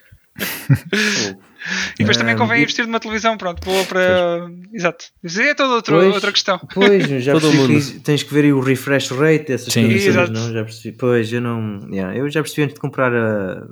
E 1.95 1.97
depois 1.99 2.17
também 2.17 2.35
convém 2.35 2.61
investir 2.61 2.85
numa 2.85 2.99
televisão, 2.99 3.37
pronto, 3.37 3.63
boa 3.65 3.83
para. 3.85 4.49
Exato. 4.73 5.05
Isso 5.23 5.41
é 5.41 5.53
toda 5.53 5.75
outra, 5.75 5.95
Pois. 5.95 6.13
outra 6.13 6.31
questão. 6.31 6.59
Pois, 6.73 7.07
já 7.23 7.33
Todo 7.33 7.49
percebi 7.51 7.93
que 7.93 7.99
tens 7.99 8.23
que 8.23 8.33
ver 8.33 8.45
aí 8.45 8.53
o 8.53 8.59
refresh 8.59 9.09
rate, 9.11 9.51
essas 9.51 9.73
Sim, 9.73 9.87
coisas, 9.87 10.07
exato. 10.07 10.31
não? 10.31 10.53
Já 10.53 10.63
percebi. 10.63 10.97
Pois, 10.97 11.31
eu 11.33 11.41
não. 11.41 11.87
yeah, 11.91 12.15
eu 12.17 12.29
já 12.29 12.41
percebi 12.41 12.63
antes 12.63 12.75
de 12.75 12.79
comprar 12.81 13.13
a. 13.13 13.67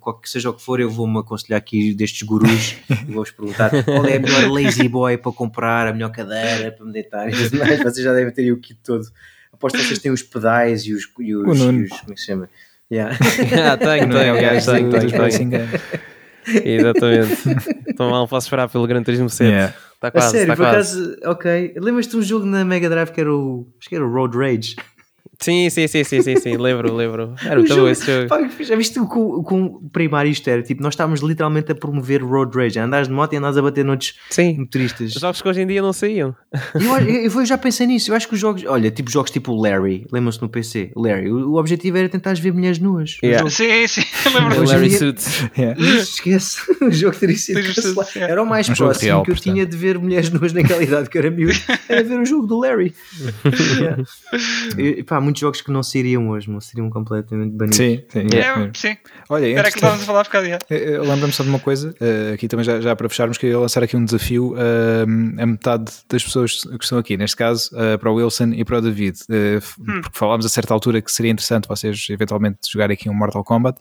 qual 0.00 0.18
que 0.20 0.28
seja 0.28 0.50
o 0.50 0.54
que 0.54 0.62
for, 0.62 0.80
eu 0.80 0.90
vou-me 0.90 1.18
aconselhar 1.18 1.58
aqui 1.58 1.94
destes 1.94 2.22
gurus 2.22 2.76
e 2.90 3.12
vou-vos 3.12 3.30
perguntar 3.30 3.70
qual 3.84 4.04
é 4.06 4.16
a 4.16 4.20
melhor 4.20 4.50
lazy 4.50 4.88
boy 4.88 5.16
para 5.18 5.32
comprar, 5.32 5.86
a 5.88 5.92
melhor 5.92 6.10
cadeira 6.10 6.72
para 6.72 6.84
me 6.86 6.92
deitar 6.92 7.28
e 7.28 7.32
tudo 7.32 7.58
mais. 7.58 7.78
Vocês 7.82 8.04
já 8.04 8.12
devem 8.12 8.32
ter 8.32 8.42
aí 8.42 8.52
o 8.52 8.58
kit 8.60 8.78
todo. 8.82 9.04
Aposto 9.52 9.78
que 9.78 9.84
vocês 9.84 9.98
têm 10.00 10.10
os 10.10 10.22
pedais 10.22 10.82
e 10.84 10.92
os. 10.92 11.02
E 11.20 11.34
os, 11.36 11.58
e 11.58 11.62
os 11.62 11.90
como 12.00 12.12
é 12.12 12.14
que 12.14 12.20
se 12.20 12.26
chama? 12.26 12.48
Yeah. 12.92 13.16
Ah, 13.72 13.76
tenho, 13.76 14.06
Não 14.08 14.18
é 14.20 14.32
o 14.32 14.36
tenho, 14.36 14.90
tenho, 14.90 15.08
tenho, 15.10 15.22
racing 15.22 15.50
tenho. 15.50 15.68
Exatamente. 16.64 17.36
Então 17.88 18.10
mal 18.10 18.26
posso 18.28 18.46
esperar 18.46 18.68
pelo 18.68 18.86
Gran 18.86 19.02
Turismo 19.02 19.28
7. 19.28 19.50
Yeah. 19.50 19.74
Está 19.94 20.08
A 20.08 20.10
quase, 20.10 20.30
sério, 20.32 20.52
está 20.52 20.56
por 20.64 20.70
quase. 20.70 20.98
acaso, 21.02 21.16
ok. 21.30 21.74
Lembras-te 21.76 22.10
de 22.10 22.16
um 22.18 22.22
jogo 22.22 22.44
na 22.46 22.64
Mega 22.64 22.88
Drive 22.90 23.10
que 23.12 23.20
era 23.20 23.32
o. 23.32 23.66
Acho 23.80 23.88
que 23.88 23.94
era 23.96 24.04
o 24.04 24.12
Road 24.12 24.36
Rage. 24.36 24.76
Sim, 25.40 25.68
sim, 25.70 25.86
sim, 25.88 26.04
sim, 26.04 26.22
sim, 26.22 26.36
sim. 26.36 26.56
Lembro, 26.56 26.94
lembro. 26.94 27.34
Era 27.44 27.60
O 27.60 27.66
jogo- 27.66 27.88
esse 27.88 28.06
jogo. 28.06 28.28
Pá, 28.28 28.48
já 28.60 28.76
viste 28.76 28.98
o 28.98 29.06
com, 29.06 29.42
com 29.42 29.88
primário 29.92 30.30
isto 30.30 30.48
era? 30.48 30.62
Tipo, 30.62 30.82
nós 30.82 30.94
estávamos 30.94 31.20
literalmente 31.20 31.72
a 31.72 31.74
promover 31.74 32.22
o 32.22 32.28
Road 32.28 32.56
Rage. 32.56 32.78
Andares 32.78 33.08
de 33.08 33.14
moto 33.14 33.32
e 33.32 33.36
andares 33.36 33.56
a 33.56 33.62
bater 33.62 33.84
noutros 33.84 34.14
Sim. 34.30 34.58
motoristas. 34.58 35.12
Jogos 35.12 35.42
que 35.42 35.48
hoje 35.48 35.62
em 35.62 35.66
dia 35.66 35.82
não 35.82 35.92
saíam. 35.92 36.34
Eu, 36.74 36.98
eu, 37.08 37.30
eu 37.40 37.46
já 37.46 37.58
pensei 37.58 37.86
nisso. 37.86 38.10
Eu 38.10 38.16
acho 38.16 38.28
que 38.28 38.34
os 38.34 38.40
jogos, 38.40 38.64
olha, 38.66 38.90
tipo 38.90 39.10
jogos 39.10 39.30
tipo 39.30 39.54
Larry, 39.54 40.06
lembram-se 40.12 40.40
no 40.40 40.48
PC? 40.48 40.90
Larry, 40.96 41.30
o, 41.30 41.50
o 41.52 41.56
objetivo 41.58 41.96
era 41.98 42.08
tentar 42.08 42.34
ver 42.34 42.52
mulheres 42.52 42.78
nuas. 42.78 43.18
O 43.22 43.26
Yeah. 43.26 43.38
jogo- 43.38 43.50
Sim, 43.50 43.86
sim, 43.88 44.02
lembro-me. 44.34 44.66
Larry 44.66 44.88
dia- 44.88 44.98
Suits. 44.98 45.44
Yeah. 45.58 45.80
Esquece, 46.00 46.58
o 46.82 46.90
jogo 46.90 47.16
teria 47.16 47.36
sido 47.36 47.62
cancelado. 47.62 48.08
yeah. 48.16 48.32
Era 48.32 48.42
o 48.42 48.46
mais 48.46 48.68
Um 48.68 48.74
próximo 48.74 49.04
real, 49.06 49.22
que 49.22 49.30
eu 49.30 49.34
portanto. 49.34 49.52
tinha 49.54 49.66
de 49.66 49.76
ver 49.76 49.98
mulheres 49.98 50.30
nuas 50.30 50.52
naquela 50.52 50.82
idade 50.82 51.08
que 51.08 51.18
eu 51.18 51.22
era 51.22 51.30
miúdo. 51.30 51.58
Era 51.88 52.02
ver 52.02 52.18
um 52.18 52.24
jogo 52.24 52.46
do 52.46 52.58
Larry. 52.60 52.94
Yeah. 53.78 54.02
E, 54.78 55.02
pá, 55.02 55.20
muitos 55.24 55.40
jogos 55.40 55.60
que 55.60 55.70
não 55.72 55.82
sairiam 55.82 56.28
hoje, 56.28 56.50
não 56.50 56.60
seriam 56.60 56.88
completamente 56.90 57.52
banidos. 57.52 57.76
Sim, 57.78 58.02
sim. 58.08 58.20
É, 58.32 58.36
yeah. 58.36 58.70
sim. 58.74 58.96
Olha, 59.28 59.46
Era 59.46 59.60
aquilo 59.60 59.72
que 59.72 59.78
estávamos 59.78 60.02
a 60.02 60.06
falar 60.06 60.20
há 60.20 61.02
Lembro-me 61.04 61.32
só 61.32 61.42
de 61.42 61.48
uma 61.48 61.58
coisa, 61.58 61.94
eh, 62.00 62.32
aqui 62.34 62.46
também 62.48 62.64
já, 62.64 62.80
já 62.80 62.94
para 62.94 63.08
fecharmos, 63.08 63.38
queria 63.38 63.58
lançar 63.58 63.82
aqui 63.82 63.96
um 63.96 64.04
desafio 64.04 64.54
eh, 64.56 65.42
a 65.42 65.46
metade 65.46 65.92
das 66.08 66.22
pessoas 66.22 66.60
que 66.62 66.84
estão 66.84 66.98
aqui, 66.98 67.16
neste 67.16 67.36
caso 67.36 67.70
eh, 67.74 67.96
para 67.96 68.10
o 68.10 68.14
Wilson 68.14 68.52
e 68.54 68.64
para 68.64 68.78
o 68.78 68.80
David, 68.80 69.16
f- 69.56 69.74
porque 70.02 70.18
falámos 70.18 70.44
a 70.46 70.48
certa 70.48 70.72
altura 70.74 71.00
que 71.00 71.10
seria 71.10 71.32
interessante 71.32 71.66
vocês 71.68 72.06
eventualmente 72.10 72.58
jogarem 72.70 72.94
aqui 72.94 73.08
um 73.08 73.14
Mortal 73.14 73.42
Kombat, 73.42 73.78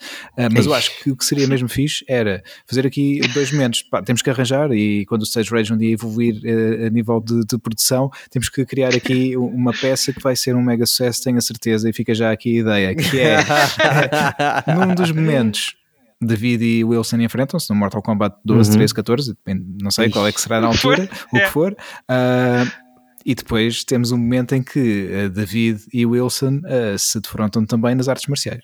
mas 0.51 0.65
eu 0.65 0.73
acho 0.73 1.03
que 1.03 1.11
o 1.11 1.15
que 1.17 1.25
seria 1.25 1.47
mesmo 1.47 1.67
fixe 1.67 2.03
era 2.07 2.43
fazer 2.65 2.85
aqui 2.87 3.19
dois 3.33 3.51
momentos, 3.51 3.83
Pá, 3.83 4.01
temos 4.01 4.21
que 4.21 4.29
arranjar 4.29 4.71
e 4.71 5.05
quando 5.05 5.21
o 5.21 5.25
Stage 5.25 5.49
Rage 5.49 5.73
um 5.73 5.77
dia 5.77 5.91
evoluir 5.91 6.41
a 6.85 6.89
nível 6.89 7.19
de, 7.19 7.41
de 7.45 7.57
produção, 7.57 8.09
temos 8.29 8.49
que 8.49 8.65
criar 8.65 8.95
aqui 8.95 9.35
uma 9.37 9.73
peça 9.73 10.13
que 10.13 10.21
vai 10.21 10.35
ser 10.35 10.55
um 10.55 10.61
mega 10.61 10.85
sucesso, 10.85 11.23
tenho 11.33 11.37
a 11.37 11.41
certeza, 11.41 11.89
e 11.89 11.93
fica 11.93 12.13
já 12.13 12.31
aqui 12.31 12.57
a 12.57 12.61
ideia, 12.61 12.95
que 12.95 13.19
é 13.19 13.37
num 14.75 14.93
dos 14.93 15.11
momentos 15.11 15.75
David 16.21 16.63
e 16.63 16.83
Wilson 16.83 17.17
enfrentam-se 17.17 17.69
no 17.69 17.75
Mortal 17.75 18.01
Kombat 18.01 18.37
12, 18.45 18.69
Uhum. 18.69 18.77
13, 18.77 18.93
14, 18.93 19.33
depende, 19.33 19.65
não 19.81 19.91
sei 19.91 20.09
qual 20.09 20.27
é 20.27 20.31
que 20.31 20.39
será 20.39 20.61
na 20.61 20.67
altura, 20.67 21.09
o 21.33 21.37
é. 21.37 21.41
que 21.41 21.49
for. 21.49 21.75
Ah, 22.07 22.65
e 23.25 23.35
depois 23.35 23.83
temos 23.83 24.11
um 24.11 24.17
momento 24.17 24.53
em 24.53 24.61
que 24.61 25.09
ah, 25.13 25.29
David 25.29 25.81
e 25.93 26.05
Wilson 26.05 26.61
ah, 26.65 26.97
se 26.97 27.19
defrontam 27.19 27.65
também 27.65 27.95
nas 27.95 28.07
artes 28.07 28.27
marciais. 28.27 28.61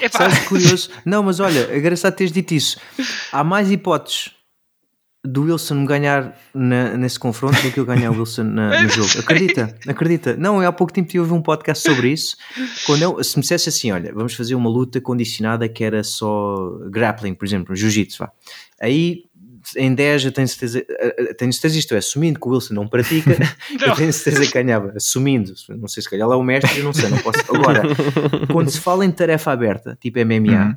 Epá, 0.00 0.18
Sabes 0.18 0.38
curioso? 0.48 0.90
Não, 1.04 1.22
mas 1.22 1.38
olha, 1.38 1.68
é 1.70 1.78
engraçado 1.78 2.14
teres 2.14 2.32
dito 2.32 2.54
isso. 2.54 2.80
Há 3.30 3.44
mais 3.44 3.70
hipóteses 3.70 4.30
do 5.24 5.42
Wilson 5.44 5.84
ganhar 5.84 6.36
na- 6.52 6.96
nesse 6.96 7.16
confronto 7.18 7.60
do 7.62 7.70
que 7.70 7.78
eu 7.78 7.84
ganhar 7.86 8.10
o 8.10 8.18
Wilson 8.18 8.42
na- 8.44 8.82
no 8.82 8.88
jogo. 8.90 9.08
Acredita, 9.20 9.74
acredita. 9.86 10.36
Não, 10.36 10.60
eu 10.62 10.68
há 10.68 10.72
pouco 10.72 10.92
tempo 10.92 11.08
tive 11.08 11.32
um 11.32 11.40
podcast 11.40 11.84
sobre 11.88 12.08
isso. 12.10 12.36
Quando 12.86 13.02
eu, 13.02 13.22
se 13.22 13.36
me 13.36 13.42
dissesse 13.42 13.68
assim, 13.68 13.92
olha, 13.92 14.12
vamos 14.12 14.34
fazer 14.34 14.54
uma 14.56 14.68
luta 14.68 15.00
condicionada 15.00 15.68
que 15.68 15.84
era 15.84 16.02
só 16.02 16.76
grappling, 16.90 17.34
por 17.34 17.44
exemplo, 17.46 17.76
jiu-jitsu, 17.76 18.18
vá. 18.18 18.32
Aí 18.80 19.24
em 19.76 19.94
10 19.94 20.24
eu 20.24 20.32
tenho 20.32 20.48
certeza, 20.48 20.80
eh, 20.80 21.14
eh, 21.16 21.34
tenho 21.34 21.52
certeza 21.52 21.78
isto 21.78 21.94
é, 21.94 21.98
assumindo 21.98 22.40
que 22.40 22.48
o 22.48 22.50
Wilson 22.50 22.74
não 22.74 22.88
pratica, 22.88 23.30
eu 23.80 23.86
Não. 23.88 23.94
tenho 23.94 24.12
certeza 24.12 24.44
que 24.44 24.52
ganhava, 24.52 24.92
assumindo, 24.96 25.54
não 25.78 25.86
sei 25.86 26.02
se 26.02 26.10
calhar 26.10 26.26
ele 26.26 26.34
é 26.34 26.36
o 26.36 26.42
mestre, 26.42 26.78
eu 26.80 26.84
não 26.84 26.92
sei, 26.92 27.08
não 27.08 27.18
posso. 27.18 27.38
Agora, 27.48 27.82
quando 28.52 28.68
se 28.72 28.80
fala 28.80 29.04
em 29.06 29.10
tarefa 29.12 29.52
aberta, 29.52 29.96
tipo 30.02 30.18
MMA, 30.18 30.64
Uhum. 30.66 30.76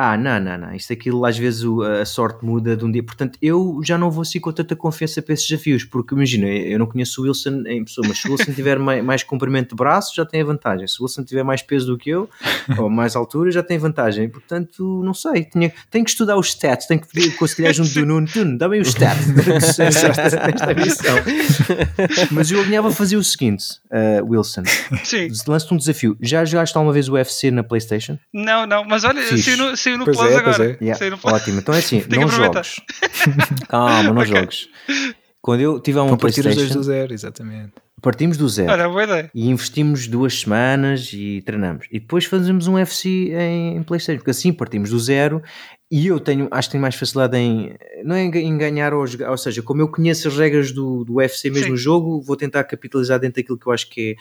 Ah, 0.00 0.16
não, 0.16 0.38
não, 0.38 0.56
não, 0.56 0.74
isto 0.74 0.92
aquilo 0.92 1.26
às 1.26 1.36
vezes 1.36 1.64
a 2.00 2.04
sorte 2.04 2.44
muda 2.44 2.76
de 2.76 2.84
um 2.84 2.90
dia, 2.92 3.02
portanto 3.02 3.36
eu 3.42 3.80
já 3.84 3.98
não 3.98 4.12
vou 4.12 4.22
assim 4.22 4.38
com 4.38 4.52
tanta 4.52 4.76
confiança 4.76 5.20
para 5.20 5.34
esses 5.34 5.48
desafios, 5.48 5.82
porque 5.82 6.14
imagina, 6.14 6.46
eu 6.46 6.78
não 6.78 6.86
conheço 6.86 7.20
o 7.20 7.24
Wilson 7.24 7.64
em 7.66 7.84
pessoa, 7.84 8.06
mas 8.06 8.18
se 8.18 8.28
o 8.28 8.30
Wilson 8.30 8.52
tiver 8.52 8.78
mai- 8.78 9.02
mais, 9.02 9.24
comprimento 9.24 9.70
de 9.70 9.74
braço 9.74 10.14
já 10.14 10.24
tem 10.24 10.40
a 10.40 10.44
vantagem, 10.44 10.86
se 10.86 11.00
o 11.00 11.02
Wilson 11.02 11.24
tiver 11.24 11.42
mais 11.42 11.62
peso 11.62 11.86
do 11.88 11.98
que 11.98 12.10
eu, 12.10 12.30
ou 12.78 12.88
mais 12.88 13.16
altura 13.16 13.50
já 13.50 13.60
tem 13.60 13.76
vantagem, 13.76 14.28
portanto 14.28 15.02
não 15.04 15.12
sei, 15.12 15.44
tinha, 15.44 15.72
tenho 15.90 16.04
que 16.04 16.12
estudar 16.12 16.36
os 16.36 16.46
stats, 16.50 16.86
tenho 16.86 17.00
que 17.00 17.08
pedir 17.08 17.34
conselhar 17.34 17.72
junto 17.74 17.92
do 17.92 18.06
Nuno, 18.06 18.28
Nuno, 18.36 18.56
dá 18.56 18.68
bem 18.68 18.80
os 18.80 18.90
stats. 18.90 19.26
Missão. 20.76 21.16
Mas 22.30 22.52
eu 22.52 22.60
alinhava 22.60 22.88
a 22.88 22.92
fazer 22.92 23.16
o 23.16 23.24
seguinte, 23.24 23.64
uh, 23.90 24.24
Wilson, 24.24 24.62
sim. 25.02 25.28
lance-te 25.46 25.74
um 25.74 25.76
desafio, 25.76 26.16
já 26.20 26.44
jogaste 26.44 26.76
alguma 26.76 26.92
vez 26.92 27.08
o 27.08 27.14
UFC 27.14 27.50
na 27.50 27.64
Playstation? 27.64 28.16
Não, 28.32 28.66
não, 28.66 28.84
mas 28.84 29.02
olha, 29.02 29.20
Fixe. 29.22 29.42
saiu 29.42 29.56
no, 29.56 29.76
saiu 29.88 29.98
no 29.98 30.04
Pois 30.04 30.16
Plus 30.16 30.30
é, 30.30 30.42
pois 30.42 30.54
agora. 30.56 30.70
é. 30.70 30.84
Yeah, 30.84 30.98
Saiu 30.98 31.10
no 31.12 31.18
Plus. 31.18 31.32
Ótimo, 31.34 31.58
então 31.60 31.74
é 31.74 31.78
assim, 31.78 32.04
não 32.08 32.28
jogues. 32.28 32.80
Calma, 33.68 34.12
não 34.12 34.24
jogues. 34.26 34.68
Quando 35.40 35.60
eu 35.60 35.80
tiver 35.80 36.00
uma 36.00 36.08
Vão 36.10 36.18
partir 36.18 36.40
os 36.40 36.44
dois 36.44 36.56
Playstation, 36.56 36.80
do 36.80 36.84
zero, 36.84 37.12
exatamente. 37.14 37.72
Partimos 38.02 38.36
do 38.36 38.48
zero 38.48 38.70
Olha, 38.72 38.88
boa 38.88 39.04
ideia. 39.04 39.30
e 39.34 39.48
investimos 39.48 40.06
duas 40.06 40.40
semanas 40.40 41.10
e 41.12 41.42
treinamos. 41.44 41.86
E 41.90 41.98
depois 42.00 42.24
fazemos 42.24 42.66
um 42.66 42.74
UFC 42.74 43.08
em, 43.32 43.76
em 43.76 43.82
Playstation, 43.82 44.18
porque 44.18 44.30
assim 44.30 44.52
partimos 44.52 44.90
do 44.90 44.98
zero 44.98 45.42
e 45.90 46.06
eu 46.08 46.20
tenho, 46.20 46.48
acho 46.50 46.68
que 46.68 46.72
tenho 46.72 46.82
mais 46.82 46.94
facilidade 46.94 47.36
em, 47.38 47.74
não 48.04 48.14
é 48.14 48.22
em, 48.24 48.30
ga- 48.30 48.40
em 48.40 48.58
ganhar 48.58 48.92
ou 48.92 49.06
jogar, 49.06 49.30
ou 49.30 49.38
seja, 49.38 49.62
como 49.62 49.80
eu 49.80 49.88
conheço 49.88 50.28
as 50.28 50.36
regras 50.36 50.70
do, 50.70 51.02
do 51.02 51.14
UFC 51.14 51.48
mesmo 51.48 51.64
Sim. 51.64 51.70
no 51.70 51.76
jogo, 51.78 52.20
vou 52.20 52.36
tentar 52.36 52.62
capitalizar 52.64 53.18
dentro 53.18 53.40
daquilo 53.40 53.56
que 53.58 53.66
eu 53.66 53.72
acho 53.72 53.88
que 53.88 54.14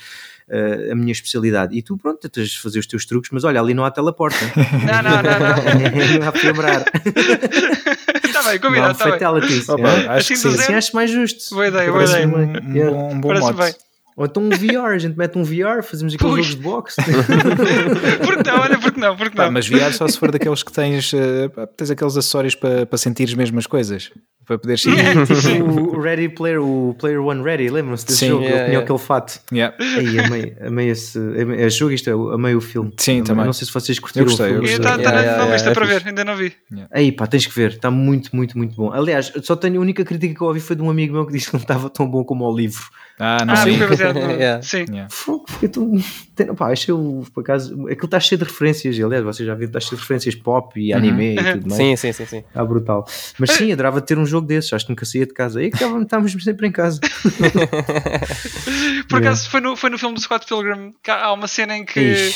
é 0.50 0.88
eh, 0.88 0.92
a 0.94 0.96
minha 0.96 1.12
especialidade. 1.12 1.78
E 1.78 1.82
tu, 1.82 1.98
pronto, 1.98 2.20
tentas 2.22 2.54
fazer 2.56 2.80
os 2.80 2.86
teus 2.88 3.06
truques, 3.06 3.32
mas 3.34 3.44
olha, 3.44 3.60
ali 3.60 3.74
não 3.74 3.84
há 3.84 3.92
teleporte. 3.92 4.38
Não, 4.88 5.04
não, 5.04 5.22
não, 5.22 5.40
não. 5.40 6.20
não 6.20 6.24
há 6.30 6.32
para 6.32 6.42
lembrar. 6.44 6.86
Está 8.40 8.50
bem, 8.50 8.60
Não 8.60 8.68
combinado, 8.70 8.92
está 8.94 9.04
bem. 9.06 9.14
fatalities. 9.14 9.70
Opa, 9.70 9.82
é? 9.90 10.08
acho 10.10 10.28
que 10.28 10.34
Assim 10.34 10.50
do 10.50 10.56
sim. 10.56 10.62
Assim 10.64 10.74
acho 10.74 10.96
mais 10.96 11.12
justo. 11.12 11.56
Boa 11.56 11.68
ideia, 11.68 11.92
boa 11.92 12.04
ideia. 12.04 12.28
um, 12.28 12.32
um 12.38 12.74
Yeah. 12.76 12.92
bom, 12.98 13.12
um 13.14 13.22
bom 13.22 13.28
Parece 13.30 13.46
mote. 13.48 13.58
bem. 13.58 13.76
Ou 14.16 14.26
então 14.26 14.42
um 14.44 14.50
VR, 14.50 14.94
a 14.94 14.98
gente 14.98 15.16
mete 15.16 15.38
um 15.38 15.44
VR, 15.44 15.84
fazemos 15.84 16.16
aqueles 16.16 16.34
Ui. 16.34 16.42
jogos 16.42 16.56
de 16.56 16.62
boxe. 16.64 16.96
Porque 18.26 18.50
não, 18.50 18.60
olha, 18.62 18.80
porque 18.80 19.00
não, 19.00 19.16
porque 19.16 19.36
Pá, 19.36 19.46
não. 19.46 19.52
mas 19.52 19.68
VR 19.68 19.94
só 19.94 20.08
se 20.08 20.18
for 20.18 20.32
daqueles 20.32 20.64
que 20.64 20.72
tens, 20.72 21.12
pá, 21.56 21.68
tens 21.68 21.92
aqueles 21.92 22.18
acessórios 22.18 22.56
para, 22.56 22.86
para 22.86 22.98
sentires 22.98 23.34
mesmo 23.36 23.60
as 23.60 23.68
coisas, 23.68 24.10
para 24.48 24.58
poderes 24.58 24.82
sentir. 24.82 25.62
o 25.62 26.00
Ready 26.00 26.30
Player, 26.30 26.62
o 26.62 26.96
Player 26.98 27.22
One 27.22 27.44
Ready, 27.44 27.70
lembram-se 27.70 28.06
desse 28.08 28.20
Sim, 28.20 28.28
jogo? 28.30 28.44
yeah, 28.44 28.56
Ele 28.60 28.66
tinha 28.66 28.74
yeah. 28.80 28.84
aquele 28.86 29.00
fato. 29.00 29.40
Yeah. 29.52 29.76
Aí, 29.80 30.20
amei, 30.20 30.56
amei 30.66 30.90
esse 30.90 31.18
amei, 31.20 31.62
é 31.64 31.70
jogo, 31.70 31.92
isto 31.92 32.10
é, 32.10 32.14
amei 32.14 32.56
o 32.56 32.62
filme. 32.62 32.94
Sim, 32.98 33.12
Amei. 33.14 33.24
também. 33.24 33.46
Não 33.46 33.54
sei 33.54 33.68
se 33.68 33.74
vocês 33.74 34.00
curtiram 34.00 34.26
Eu 34.26 34.30
gostei, 34.30 34.46
o 34.46 34.50
filme. 34.50 34.62
gostei. 34.62 34.78
Está 34.78 34.98
tá 34.98 35.02
Yeah, 35.08 35.12
na, 35.12 35.22
yeah, 35.22 35.46
na 35.46 35.52
lista 35.54 35.70
yeah, 35.70 35.72
é 35.72 35.74
para 35.74 35.86
fixe. 35.86 36.00
ver, 36.04 36.10
ainda 36.10 36.26
não 36.26 36.36
vi. 36.38 36.54
Aí 36.92 37.12
pá, 37.12 37.28
tens 37.28 37.46
que 37.46 37.54
ver, 37.54 37.72
está 37.72 37.92
muito, 37.92 38.36
muito, 38.36 38.58
muito 38.58 38.76
bom. 38.76 38.92
Aliás, 38.94 39.32
só 39.44 39.56
tenho 39.56 39.78
a 39.78 39.82
única 39.82 40.04
crítica 40.06 40.34
que 40.34 40.42
eu 40.42 40.48
ouvi 40.48 40.60
foi 40.60 40.76
de 40.76 40.82
um 40.82 40.90
amigo 40.90 41.14
meu 41.14 41.26
que 41.26 41.34
disse 41.34 41.48
que 41.48 41.54
não 41.54 41.62
estava 41.62 41.90
tão 41.90 42.10
bom 42.10 42.24
como 42.24 42.46
o 42.46 42.56
livro. 42.56 42.84
Ah, 43.20 43.44
não 43.44 43.54
Ah, 43.56 43.66
no... 44.14 44.32
Yeah. 44.32 44.62
Sim. 44.62 44.86
Yeah. 44.90 45.08
Fiquei 45.48 45.70
tão. 45.70 45.92
Pá, 46.56 46.72
achei 46.72 46.94
o. 46.94 47.24
Por 47.34 47.42
acaso, 47.42 47.74
aquilo 47.88 48.06
está 48.06 48.20
cheio 48.20 48.38
de 48.38 48.46
referências. 48.46 49.00
Aliás, 49.00 49.24
vocês 49.24 49.46
já 49.48 49.56
viram, 49.56 49.70
está 49.70 49.80
cheio 49.80 49.96
de 49.96 50.02
referências 50.02 50.36
pop 50.36 50.80
e 50.80 50.94
anime 50.94 51.34
e 51.36 51.54
tudo 51.54 51.68
mais. 51.70 51.74
Sim, 51.78 51.96
sim, 51.96 52.12
sim, 52.14 52.26
sim. 52.28 52.38
Está 52.48 52.64
brutal. 52.64 53.06
Mas 53.40 53.52
sim, 53.52 53.72
adorava 53.72 54.00
ter 54.02 54.20
um 54.20 54.26
jogo 54.26 54.37
desses. 54.42 54.74
Acho 54.74 54.86
que 54.86 54.92
nunca 54.92 55.06
saía 55.06 55.26
de 55.26 55.34
casa. 55.34 55.60
Aí 55.60 55.70
que 55.70 55.84
estávamos 55.84 56.32
sempre 56.44 56.68
em 56.68 56.72
casa. 56.72 57.00
Por 59.10 59.20
acaso 59.20 59.50
foi 59.50 59.62
no, 59.62 59.76
foi 59.76 59.90
no 59.90 59.98
filme 59.98 60.16
do 60.16 60.22
Scott 60.22 60.46
Pilgrim 60.46 60.94
há 61.08 61.34
uma 61.34 61.48
cena 61.48 61.78
em 61.78 61.86
que, 61.86 62.00
Ixi, 62.00 62.36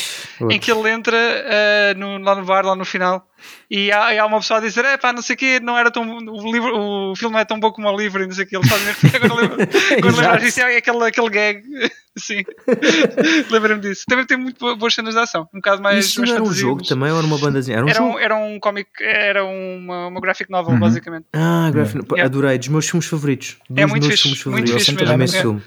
em 0.49 0.59
que 0.59 0.71
ele 0.71 0.89
entra 0.89 1.17
eh, 1.17 1.93
no, 1.95 2.17
lá 2.19 2.35
no 2.35 2.45
bar, 2.45 2.65
lá 2.65 2.75
no 2.75 2.85
final, 2.85 3.27
e 3.69 3.91
há, 3.91 4.13
e 4.13 4.19
há 4.19 4.25
uma 4.25 4.39
pessoa 4.39 4.59
a 4.59 4.61
dizer: 4.61 4.83
é 4.85 4.97
pá, 4.97 5.11
não 5.13 5.21
sei 5.21 5.35
o 5.35 5.37
quê, 5.37 5.59
não 5.61 5.77
era 5.77 5.89
tão. 5.91 6.03
O, 6.17 6.51
livro, 6.51 6.75
o 7.11 7.15
filme 7.15 7.33
não 7.33 7.39
é 7.39 7.45
tão 7.45 7.59
bom 7.59 7.71
como 7.71 7.89
o 7.89 7.97
livro, 7.97 8.23
e 8.23 8.27
não 8.27 8.33
sei 8.33 8.45
o 8.45 8.47
quê. 8.47 8.57
Ele 8.57 8.67
faz 8.67 8.81
Quando 10.01 10.17
lembras 10.17 10.41
disso, 10.41 10.61
é 10.61 10.77
aquele, 10.77 11.03
aquele 11.05 11.29
gag. 11.29 11.61
Sim, 12.17 12.43
lembro-me 13.49 13.81
disso. 13.81 14.03
Também 14.07 14.25
tem 14.25 14.37
muito 14.37 14.59
bo- 14.59 14.75
boas 14.75 14.93
cenas 14.93 15.13
de 15.13 15.19
ação, 15.21 15.47
um 15.53 15.57
bocado 15.59 15.81
mais. 15.81 16.05
Isso 16.05 16.19
mais 16.19 16.31
era 16.31 16.43
um 16.43 16.51
jogo 16.53 16.83
também 16.83 17.09
ou 17.11 17.17
era 17.17 17.25
uma 17.25 17.37
bandazinha? 17.37 17.77
Era 17.77 17.85
um 17.85 17.89
Era 17.89 17.97
jogo. 17.99 18.09
um, 18.15 18.19
era 18.19 18.35
um 18.35 18.59
cómic, 18.59 18.89
era 18.99 19.45
uma, 19.45 20.07
uma 20.07 20.19
graphic 20.21 20.49
novel, 20.51 20.73
Uhum. 20.73 20.79
basicamente. 20.79 21.25
Ah, 21.33 21.69
graphic... 21.73 22.03
Yeah. 22.11 22.25
adorei, 22.25 22.57
dos 22.57 22.67
meus 22.67 22.89
filmes 22.89 23.05
favoritos. 23.07 23.57
Dos 23.69 23.77
É 23.77 23.85
muito 23.85 24.03
meus 24.07 24.19
fixe, 24.19 24.23
filmes 24.23 24.43
muito 24.45 24.71
favoritos. 24.71 24.73
fixe 24.85 24.91
Eu 24.91 25.07
sempre 25.07 25.17
mesmo, 25.17 25.37
é. 25.37 25.41
filme. 25.41 25.63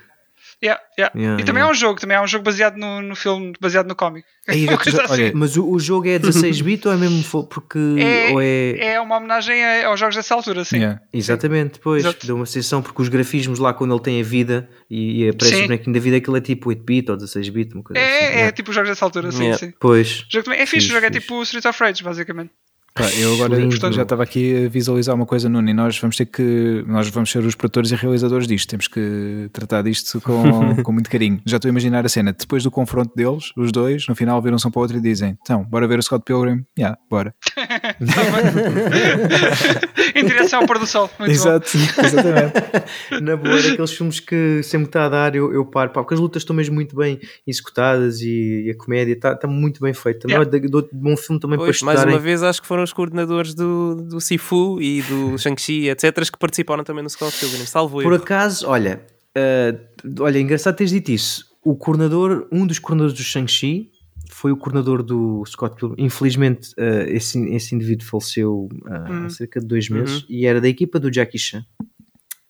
Yeah, 0.65 0.81
yeah. 0.99 1.12
Yeah, 1.15 1.43
e 1.43 1.44
também 1.44 1.60
yeah. 1.60 1.68
há 1.68 1.70
um 1.70 1.75
jogo, 1.75 2.01
também 2.01 2.17
há 2.17 2.23
um 2.23 2.26
jogo 2.26 2.43
baseado 2.43 2.76
no, 2.76 3.02
no 3.02 3.15
filme, 3.15 3.52
baseado 3.60 3.86
no 3.86 3.94
cómic. 3.94 4.26
Aí, 4.49 4.67
olha, 4.70 5.05
assim. 5.05 5.33
Mas 5.34 5.57
o, 5.59 5.68
o 5.70 5.78
jogo 5.78 6.09
é 6.09 6.18
16-bit 6.18 6.89
ou 6.89 6.94
é 6.94 6.97
mesmo 6.97 7.44
porque. 7.49 7.78
É- 7.99 8.33
ou 8.33 8.41
é... 8.41 8.94
É 8.94 9.01
uma 9.01 9.18
homenagem 9.18 9.62
a- 9.62 9.89
aos 9.89 10.01
jogos 10.01 10.17
dessa 10.17 10.34
altura, 10.34 10.65
sim. 10.65 10.78
yeah. 10.78 11.01
Exatamente, 11.12 11.78
pois, 11.81 12.02
Exato. 12.05 12.26
deu 12.26 12.36
uma 12.36 12.47
sensação 12.47 12.81
porque 12.81 13.02
os 13.02 13.09
grafismos 13.09 13.59
lá 13.59 13.75
quando 13.75 13.93
ele 13.94 14.02
tem 14.02 14.20
a 14.20 14.25
vida 14.25 14.68
e, 14.89 15.25
e 15.25 15.28
aparece 15.28 15.57
Sim. 15.57 15.60
o 15.65 15.67
bonequinho 15.67 15.94
da 15.94 16.01
vida 16.01 16.17
aquilo 16.17 16.36
é 16.36 16.41
tipo 16.41 16.70
8-bit 16.70 17.10
ou 17.10 17.17
16-bit, 17.18 17.75
uma 17.75 17.83
coisa 17.83 18.01
É, 18.01 18.28
assim. 18.28 18.39
é 18.39 18.52
tipo 18.52 18.70
os 18.70 18.75
jogos 18.75 18.89
dessa 18.91 19.05
altura, 19.05 19.31
sim, 19.33 19.43
Yeah. 19.43 19.59
sim. 19.59 19.73
Pois, 19.78 20.20
O 20.28 20.33
jogo 20.33 20.44
também 20.44 20.60
é 20.60 20.67
fixe, 20.67 20.76
Fixe, 20.86 20.89
o 20.89 20.94
jogo 20.94 21.07
é 21.07 21.10
tipo 21.10 21.43
Street 21.43 21.65
of 21.67 21.78
Rage, 21.83 22.02
basicamente. 22.02 22.51
Pá, 22.97 23.10
eu 23.18 23.34
agora 23.34 23.56
Lindo. 23.56 23.74
já 23.92 24.02
estava 24.02 24.23
aqui 24.23 24.66
a 24.66 24.68
visualizar 24.68 25.16
uma 25.16 25.26
coisa, 25.26 25.48
Nuno, 25.48 25.68
e 25.68 25.74
nós 25.74 25.98
vamos 25.98 26.16
ter 26.16 26.26
que. 26.26 26.84
Nós 26.86 27.08
vamos 27.08 27.28
ser 27.28 27.44
os 27.44 27.56
produtores 27.56 27.90
e 27.90 27.97
realizadores 27.97 28.47
disto. 28.47 28.68
Temos 28.70 28.86
que 28.86 29.50
tratar 29.52 29.82
disto 29.82 30.20
com, 30.20 30.76
com 30.81 30.92
muito 30.92 31.10
carinho. 31.10 31.40
Já 31.44 31.56
estou 31.56 31.68
a 31.68 31.73
imaginar 31.73 32.06
a 32.06 32.08
cena. 32.08 32.32
Depois 32.32 32.62
do 32.62 32.70
confronto 32.70 33.10
deles, 33.16 33.47
os 33.56 33.73
dois, 33.73 34.06
no 34.06 34.14
final 34.14 34.40
viram-se 34.40 34.68
um 34.68 34.70
para 34.70 34.78
o 34.78 34.82
outro 34.82 34.97
e 34.97 35.00
dizem: 35.00 35.36
Então, 35.42 35.64
bora 35.64 35.89
ver 35.89 35.98
o 35.98 36.02
Scott 36.05 36.23
Pilgrim? 36.24 36.64
Yeah, 36.78 36.97
bora. 37.10 37.34
em 40.14 40.24
direção 40.24 40.60
ao 40.60 40.66
pôr 40.66 40.78
do 40.78 40.86
sol. 40.86 41.10
Muito 41.18 41.31
bom. 41.31 41.34
Exato, 41.34 41.68
exatamente. 41.76 42.52
Na 43.23 43.36
boa, 43.36 43.60
daqueles 43.60 43.90
filmes 43.92 44.20
que 44.20 44.62
sempre 44.62 44.86
está 44.86 45.06
a 45.06 45.08
dar 45.08 45.34
eu, 45.34 45.52
eu 45.52 45.64
paro, 45.66 45.90
pá, 45.90 46.00
porque 46.02 46.14
as 46.14 46.20
lutas 46.20 46.42
estão 46.42 46.55
mesmo 46.55 46.76
muito 46.76 46.94
bem 46.94 47.18
executadas 47.44 48.20
e, 48.20 48.66
e 48.66 48.70
a 48.70 48.76
comédia 48.76 49.14
está 49.14 49.32
está 49.32 49.48
muito 49.48 49.81
bem 49.81 49.92
feita. 49.92 50.20
Também 50.20 50.34
Yeah. 50.34 50.56
é 50.56 50.60
de, 50.60 50.68
de, 50.68 50.82
de 50.82 50.89
bom 50.92 51.16
filme 51.16 51.40
também 51.40 51.58
Pois, 51.58 51.78
para 51.78 51.86
mais 51.86 51.98
estudarem. 51.98 52.16
uma 52.18 52.23
vez, 52.23 52.42
acho 52.42 52.60
que 52.62 52.66
foram 52.68 52.84
os 52.85 52.93
coordenadores 52.93 53.55
do, 53.55 53.95
do 53.97 54.21
Sifu 54.21 54.81
e 54.81 55.03
do 55.03 55.37
Shang-Chi, 55.39 55.89
etc., 55.89 56.31
que 56.31 56.39
participaram 56.39 56.85
também 56.85 57.03
no 57.03 57.11
Scott 57.11 57.37
Pilgrim. 57.39 57.65
Salvo 57.67 58.01
Por 58.03 58.13
erro. 58.13 58.23
acaso, 58.23 58.67
olha, 58.69 59.05
eh, 59.35 59.75
olha, 60.21 60.39
engraçado 60.39 60.77
teres 60.77 60.93
dito 60.93 61.11
isso. 61.11 61.45
O 61.65 61.75
coordenador, 61.77 62.47
um 62.53 62.67
dos 62.67 62.79
coordenadores 62.79 63.17
do 63.19 63.25
Shang-Chi 63.25 63.91
foi 64.31 64.53
o 64.53 64.57
coordenador 64.57 65.03
do 65.03 65.43
Scott 65.47 65.77
Pilgrim. 65.77 66.05
Infelizmente, 66.05 66.71
eh, 66.77 67.07
esse, 67.09 67.39
esse 67.55 67.75
indivíduo 67.75 68.07
faleceu 68.07 68.69
ah, 68.87 69.07
Hum. 69.11 69.25
há 69.27 69.31
cerca 69.31 69.61
de 69.61 69.67
dois 69.67 69.89
meses 69.89 70.25
e 70.29 70.47
era 70.47 70.61
da 70.61 70.69
equipa 70.69 70.99
do 71.01 71.11
Jackie 71.11 71.39
Chan. 71.39 71.65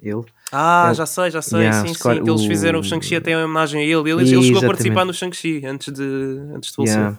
Ele. 0.00 0.22
Ah, 0.52 0.88
É, 0.90 0.94
já 0.94 1.06
sei, 1.06 1.30
já 1.30 1.40
sei. 1.40 1.60
yeah, 1.60 1.86
sim, 1.86 1.94
Scott- 1.94 2.18
sim. 2.18 2.24
Que 2.24 2.30
eles 2.30 2.42
o- 2.42 2.46
fizeram 2.46 2.80
o 2.80 2.82
Shang-Chi 2.82 3.16
até 3.16 3.30
em 3.30 3.36
homenagem 3.36 3.80
a 3.80 3.84
ele. 3.84 4.10
Ele, 4.10 4.22
ele 4.28 4.42
chegou 4.42 4.62
a 4.62 4.66
participar 4.66 5.04
no 5.06 5.14
Shang-Chi 5.14 5.64
antes 5.64 5.92
de, 5.94 6.02
antes 6.54 6.70
de 6.70 6.76
falecer. 6.76 6.98
Yeah. 6.98 7.18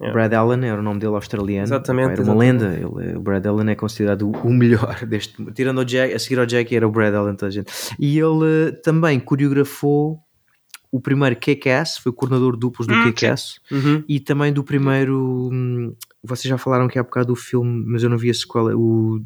Yeah. 0.00 0.12
Brad 0.14 0.32
Allen 0.32 0.64
era 0.66 0.80
o 0.80 0.82
nome 0.82 0.98
dele 0.98 1.14
australiano. 1.14 1.64
Exatamente, 1.66 2.12
Era 2.12 2.22
uma 2.22 2.42
exatamente. 2.44 2.80
lenda. 2.80 3.00
Ele, 3.02 3.16
o 3.18 3.20
Brad 3.20 3.44
Allen 3.46 3.70
é 3.70 3.74
considerado 3.74 4.30
o 4.30 4.48
melhor 4.52 5.04
deste. 5.06 5.44
Tirando 5.52 5.78
o 5.78 5.84
Jack, 5.84 6.14
a 6.14 6.18
seguir 6.18 6.38
ao 6.38 6.46
Jackie 6.46 6.74
era 6.74 6.88
o 6.88 6.90
Brad 6.90 7.14
Allen, 7.14 7.34
toda 7.36 7.48
a 7.48 7.50
gente. 7.50 7.70
E 7.98 8.18
ele 8.18 8.68
eh, 8.68 8.72
também 8.82 9.20
coreografou 9.20 10.18
o 10.90 11.00
primeiro 11.00 11.36
Kick-Ass, 11.36 11.98
foi 11.98 12.10
o 12.10 12.14
coordenador 12.14 12.56
duplos 12.56 12.86
do 12.86 12.94
Hum, 12.94 13.04
Kick-Ass 13.04 13.60
Uhum. 13.70 14.02
e 14.08 14.18
também 14.18 14.52
do 14.52 14.64
primeiro. 14.64 15.50
hum, 15.52 15.94
vocês 16.24 16.48
já 16.48 16.56
falaram 16.58 16.88
que 16.88 16.98
há 16.98 17.02
bocado 17.02 17.28
do 17.28 17.36
filme, 17.36 17.84
mas 17.86 18.02
eu 18.02 18.08
não 18.10 18.16
vi 18.18 18.30
a 18.30 18.34
sequela. 18.34 18.74
O. 18.74 19.20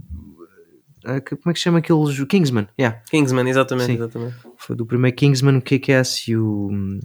que- 1.25 1.37
Como 1.37 1.51
é 1.51 1.53
que 1.53 1.59
se 1.59 1.65
chama 1.65 1.79
aqueles? 1.79 2.19
O 2.19 2.27
Kingsman, 2.27 2.67
yeah. 2.79 3.01
Kingsman, 3.11 3.49
exatamente, 3.49 3.87
Sim. 3.87 3.95
exatamente. 3.95 4.35
Foi 4.57 4.75
do 4.75 4.85
primeiro 4.87 5.17
Kingsman, 5.17 5.57
o 5.57 5.63
Kick-Ass 5.63 6.29
e 6.29 6.37
o 6.37 6.69
hum, 6.73 6.99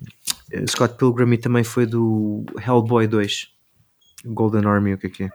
eh, 0.52 0.66
Scott 0.68 0.96
Pilgrim 0.98 1.32
e 1.34 1.38
também 1.38 1.64
foi 1.64 1.86
do 1.86 2.44
Hellboy 2.66 3.08
2. 3.08 3.48
Golden 4.26 4.66
Army, 4.68 4.94
o 4.94 4.98
que 4.98 5.08
é 5.08 5.10
que 5.10 5.24
é? 5.24 5.30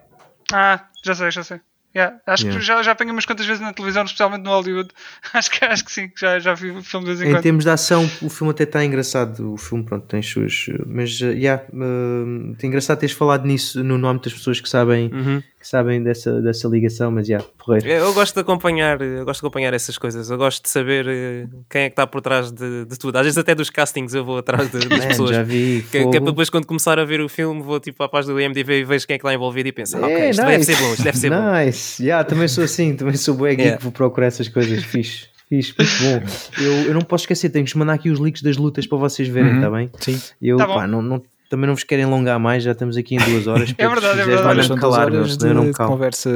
Ah, 0.52 0.84
já 1.04 1.14
sei, 1.14 1.30
já 1.30 1.42
sei. 1.42 1.60
Yeah, 1.96 2.16
Acho 2.26 2.42
Yeah. 2.42 2.58
que 2.60 2.66
já, 2.66 2.82
já 2.82 2.90
apanhei 2.90 3.12
umas 3.12 3.24
quantas 3.24 3.46
vezes 3.46 3.62
na 3.62 3.72
televisão, 3.72 4.02
especialmente 4.04 4.42
no 4.42 4.50
Hollywood. 4.50 4.90
Acho 5.32 5.48
que, 5.48 5.64
acho 5.64 5.84
que 5.84 5.92
sim, 5.92 6.10
já, 6.18 6.40
já 6.40 6.52
vi 6.52 6.72
o 6.72 6.82
filme 6.82 7.06
de 7.06 7.12
vez 7.12 7.20
em 7.22 7.28
Em 7.28 7.34
quando. 7.36 7.42
termos 7.44 7.62
de 7.64 7.70
ação, 7.70 8.04
o 8.20 8.28
filme 8.28 8.50
até 8.50 8.64
está 8.64 8.84
engraçado. 8.84 9.52
O 9.52 9.56
filme, 9.56 9.84
pronto, 9.84 10.04
tem 10.08 10.20
suas. 10.20 10.66
Mas, 10.86 11.20
uh, 11.20 11.26
yeah, 11.26 11.62
uh, 11.72 12.56
é 12.60 12.66
engraçado 12.66 12.98
teres 12.98 13.14
falado 13.14 13.46
nisso 13.46 13.84
no 13.84 13.96
nome 13.96 14.18
das 14.20 14.32
pessoas 14.32 14.60
que 14.60 14.68
sabem, 14.68 15.08
Uhum. 15.12 15.40
Que 15.64 15.68
sabem 15.70 16.02
dessa, 16.02 16.42
dessa 16.42 16.68
ligação, 16.68 17.10
mas, 17.10 17.26
já, 17.26 17.36
yeah, 17.36 17.52
porreiro. 17.56 17.86
Eu 17.88 18.12
gosto 18.12 18.34
de 18.34 18.40
acompanhar, 18.42 19.00
eu 19.00 19.24
gosto 19.24 19.40
de 19.40 19.46
acompanhar 19.46 19.72
essas 19.72 19.96
coisas. 19.96 20.28
Eu 20.28 20.36
gosto 20.36 20.62
de 20.62 20.68
saber 20.68 21.06
eh, 21.08 21.46
quem 21.70 21.82
é 21.84 21.88
que 21.88 21.92
está 21.94 22.06
por 22.06 22.20
trás 22.20 22.52
de, 22.52 22.84
de 22.84 22.98
tudo. 22.98 23.16
Às 23.16 23.22
vezes 23.24 23.38
até 23.38 23.54
dos 23.54 23.70
castings 23.70 24.12
eu 24.14 24.22
vou 24.22 24.36
atrás 24.36 24.70
de- 24.70 24.86
das 24.86 24.88
Man, 25.00 25.08
pessoas. 25.08 25.30
já 25.30 25.42
vi. 25.42 25.82
Que, 25.90 26.06
que 26.06 26.16
é 26.18 26.20
depois 26.20 26.50
quando 26.50 26.66
começar 26.66 26.98
a 26.98 27.04
ver 27.06 27.22
o 27.22 27.28
filme 27.30 27.62
vou 27.62 27.80
tipo 27.80 28.02
à 28.02 28.08
página 28.10 28.34
do 28.34 28.40
IMDb 28.42 28.80
e 28.80 28.84
vejo 28.84 29.06
quem 29.06 29.14
é 29.16 29.18
que 29.18 29.24
lá 29.24 29.32
envolvido 29.32 29.66
e 29.70 29.72
penso, 29.72 29.96
ah, 29.96 30.00
ok, 30.00 30.14
É, 30.14 30.30
isto 30.30 30.42
deve 30.42 30.58
nice. 30.58 30.74
ser 30.74 30.82
bom, 30.82 30.92
isto 30.92 31.02
deve 31.02 31.18
ser 31.18 31.30
bom. 31.30 31.52
Nice. 31.64 32.02
Yeah, 32.02 32.24
também 32.28 32.46
sou 32.48 32.62
assim, 32.64 32.94
também 32.94 33.16
sou 33.16 33.34
bué 33.34 33.50
geek, 33.52 33.62
Yeah. 33.62 33.82
vou 33.82 33.90
procurar 33.90 34.26
essas 34.26 34.48
coisas. 34.48 34.84
Fixe, 34.84 35.28
fixe, 35.48 35.74
muito 35.78 35.92
bom. 36.26 36.62
Eu, 36.62 36.72
eu 36.88 36.94
não 36.94 37.00
posso 37.00 37.22
esquecer, 37.22 37.48
tenho 37.48 37.64
que 37.64 37.78
mandar 37.78 37.94
aqui 37.94 38.10
os 38.10 38.18
links 38.20 38.42
das 38.42 38.58
lutas 38.58 38.86
para 38.86 38.98
vocês 38.98 39.28
verem, 39.28 39.50
Uhum. 39.52 39.56
está 39.56 39.70
bem? 39.70 39.90
Sim. 39.98 40.20
Eu, 40.42 40.58
Tá 40.58 40.66
bom. 40.66 40.74
pá, 40.74 40.86
não, 40.86 41.00
não- 41.00 41.22
também 41.54 41.68
não 41.68 41.74
vos 41.74 41.84
querem 41.84 42.04
alongar 42.04 42.38
mais, 42.40 42.64
já 42.64 42.72
estamos 42.72 42.96
aqui 42.96 43.14
em 43.14 43.18
duas 43.18 43.46
horas. 43.46 43.72
É 43.78 43.88
verdade, 43.88 44.20
é 44.20 44.24
verdade. 44.24 44.48
Olha, 44.70 44.80
calar, 44.80 45.06
horas 45.06 45.38
não 45.38 45.60
de, 45.60 45.66
me 45.68 45.72
calo. 45.72 45.90
conversa 45.90 46.30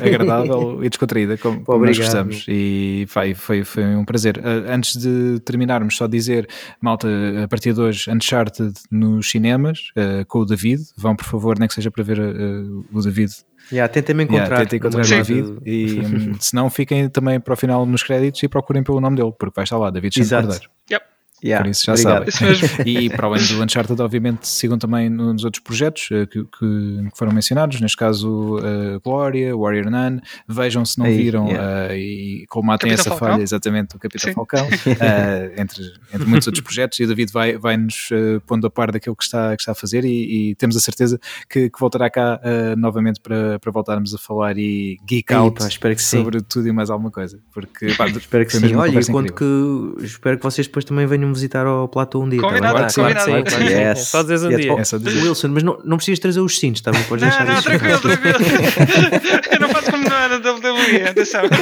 agradável 0.00 0.78
e 0.84 0.88
descontraída, 0.88 1.36
como, 1.38 1.64
como 1.64 1.84
nós 1.84 1.96
Obrigado. 1.96 2.26
gostamos. 2.26 2.46
E 2.48 3.06
vai, 3.12 3.34
foi, 3.34 3.64
foi 3.64 3.84
um 3.96 4.04
prazer. 4.04 4.38
Uh, 4.38 4.70
antes 4.70 4.96
de 4.96 5.40
terminarmos, 5.40 5.96
só 5.96 6.06
dizer, 6.06 6.48
malta, 6.80 7.08
a 7.42 7.48
partir 7.48 7.72
de 7.72 7.80
hoje, 7.80 8.10
Uncharted 8.10 8.72
nos 8.90 9.28
cinemas, 9.30 9.90
uh, 9.96 10.24
com 10.26 10.40
o 10.40 10.44
David. 10.44 10.82
Vão, 10.96 11.16
por 11.16 11.24
favor, 11.24 11.58
nem 11.58 11.66
que 11.66 11.74
seja 11.74 11.90
para 11.90 12.02
ver 12.04 12.20
uh, 12.20 12.84
o 12.92 13.00
David. 13.02 13.32
Yeah, 13.72 13.92
tentem-me 13.92 14.24
Yeah, 14.24 14.38
encontrar. 14.38 14.58
tentem 14.60 14.76
encontrar 14.78 15.04
Sim. 15.04 15.14
o 15.14 15.24
David. 15.24 15.58
E 15.64 16.00
um, 16.30 16.40
se 16.40 16.54
não, 16.54 16.68
fiquem 16.70 17.08
também 17.08 17.40
para 17.40 17.54
o 17.54 17.56
final 17.56 17.84
nos 17.86 18.02
créditos 18.02 18.42
e 18.42 18.48
procurem 18.48 18.82
pelo 18.82 19.00
nome 19.00 19.16
dele, 19.16 19.32
porque 19.38 19.54
vai 19.56 19.64
estar 19.64 19.78
lá, 19.78 19.90
David 19.90 20.14
Santos 20.14 20.28
Exato. 20.28 20.46
Cordeiro. 20.48 20.70
Yep. 20.90 21.13
Yeah, 21.44 21.62
Por 21.62 21.70
isso 21.70 21.84
já 21.84 21.92
obrigado. 21.92 22.30
Sabem. 22.30 22.54
E 23.04 23.10
para 23.10 23.26
além 23.26 23.44
do 23.46 23.62
Uncharted, 23.62 24.00
obviamente, 24.00 24.48
sigam 24.48 24.78
também 24.78 25.10
nos 25.10 25.44
outros 25.44 25.62
projetos 25.62 26.08
eh, 26.10 26.24
que, 26.26 26.42
que- 26.44 27.08
que 27.10 27.18
foram 27.18 27.32
mencionados, 27.32 27.80
neste 27.80 27.96
caso 27.98 28.56
uh, 28.58 28.98
Glória, 29.04 29.54
Warrior 29.56 29.90
Nun. 29.90 30.20
Vejam 30.48 30.84
se 30.86 30.98
não 30.98 31.04
Aí, 31.06 31.16
viram 31.16 31.46
yeah. 31.48 31.92
eh, 31.92 31.98
e 31.98 32.46
colmatem 32.48 32.90
Capitão 32.90 33.00
essa 33.02 33.10
Falcão. 33.10 33.28
falha, 33.34 33.42
exatamente, 33.42 33.94
o 33.94 33.98
Capitão 33.98 34.28
Sim. 34.30 34.34
Falcão, 34.34 34.66
eh, 35.00 35.52
entre, 35.58 35.82
entre 36.14 36.26
muitos 36.26 36.46
outros 36.48 36.64
projetos. 36.64 36.98
E 37.00 37.04
o 37.04 37.08
David 37.08 37.30
vai, 37.30 37.58
vai 37.58 37.76
nos 37.76 38.08
eh, 38.10 38.40
pondo 38.46 38.66
a 38.66 38.70
par 38.70 38.90
daquilo 38.90 39.14
que 39.14 39.24
está, 39.24 39.54
que 39.54 39.60
está 39.62 39.72
a 39.72 39.74
fazer 39.74 40.04
e, 40.04 40.50
e 40.50 40.54
temos 40.54 40.76
a 40.76 40.80
certeza 40.80 41.20
que, 41.50 41.68
que 41.68 41.78
voltará 41.78 42.08
cá 42.08 42.40
eh, 42.42 42.74
novamente 42.76 43.20
para, 43.20 43.58
para 43.58 43.70
voltarmos 43.70 44.14
a 44.14 44.18
falar 44.18 44.56
e 44.56 44.96
geek 45.06 45.30
Aí, 45.32 45.38
out 45.38 45.58
pá, 45.60 45.68
que 45.90 46.02
sim. 46.02 46.16
sobre 46.22 46.40
tudo 46.40 46.68
e 46.68 46.72
mais 46.72 46.88
alguma 46.88 47.10
coisa. 47.10 47.38
Porque, 47.52 47.92
pá, 47.94 48.06
Espero 48.24 48.46
que 48.46 48.52
sim. 48.52 48.74
Olha, 48.74 48.98
eu 48.98 49.06
conto 49.12 49.32
que 49.34 50.04
espero 50.04 50.38
que 50.38 50.42
vocês 50.42 50.66
depois 50.66 50.84
também 50.86 51.06
venham 51.06 51.33
visitar 51.34 51.66
ao 51.66 51.86
Platô 51.88 52.22
um 52.22 52.28
dia. 52.28 52.40
tá? 52.40 52.48
Combinado, 52.48 52.90
sim, 52.92 53.00
combinado. 53.02 53.26
Claro 53.26 53.44
claro. 53.44 53.64
Yes. 53.64 53.98
Só 54.08 54.22
dizeres 54.22 54.42
um 54.44 54.50
Yes. 54.50 54.60
dia. 54.60 54.72
Oh, 54.74 54.78
É 54.78 54.84
só 54.84 54.98
dizer. 54.98 55.22
Wilson, 55.22 55.48
mas 55.48 55.62
não, 55.62 55.78
não 55.84 55.96
precisas 55.96 56.18
trazer 56.20 56.40
os 56.40 56.58
cintos, 56.58 56.80
tá 56.80 56.90
bem? 56.92 57.02
Podes 57.04 57.22
Não, 57.22 57.28
deixar 57.30 57.44
não, 57.46 57.54
isso. 57.54 57.62
tranquilo, 57.64 57.98
tranquilo. 58.00 58.38
Eu 59.52 59.60
não 59.60 59.68
faço 59.68 59.90
como 59.90 60.08
não 60.08 60.16
é 60.16 60.28
na 60.28 60.36
WWE, 60.36 61.02
atenção. 61.08 61.42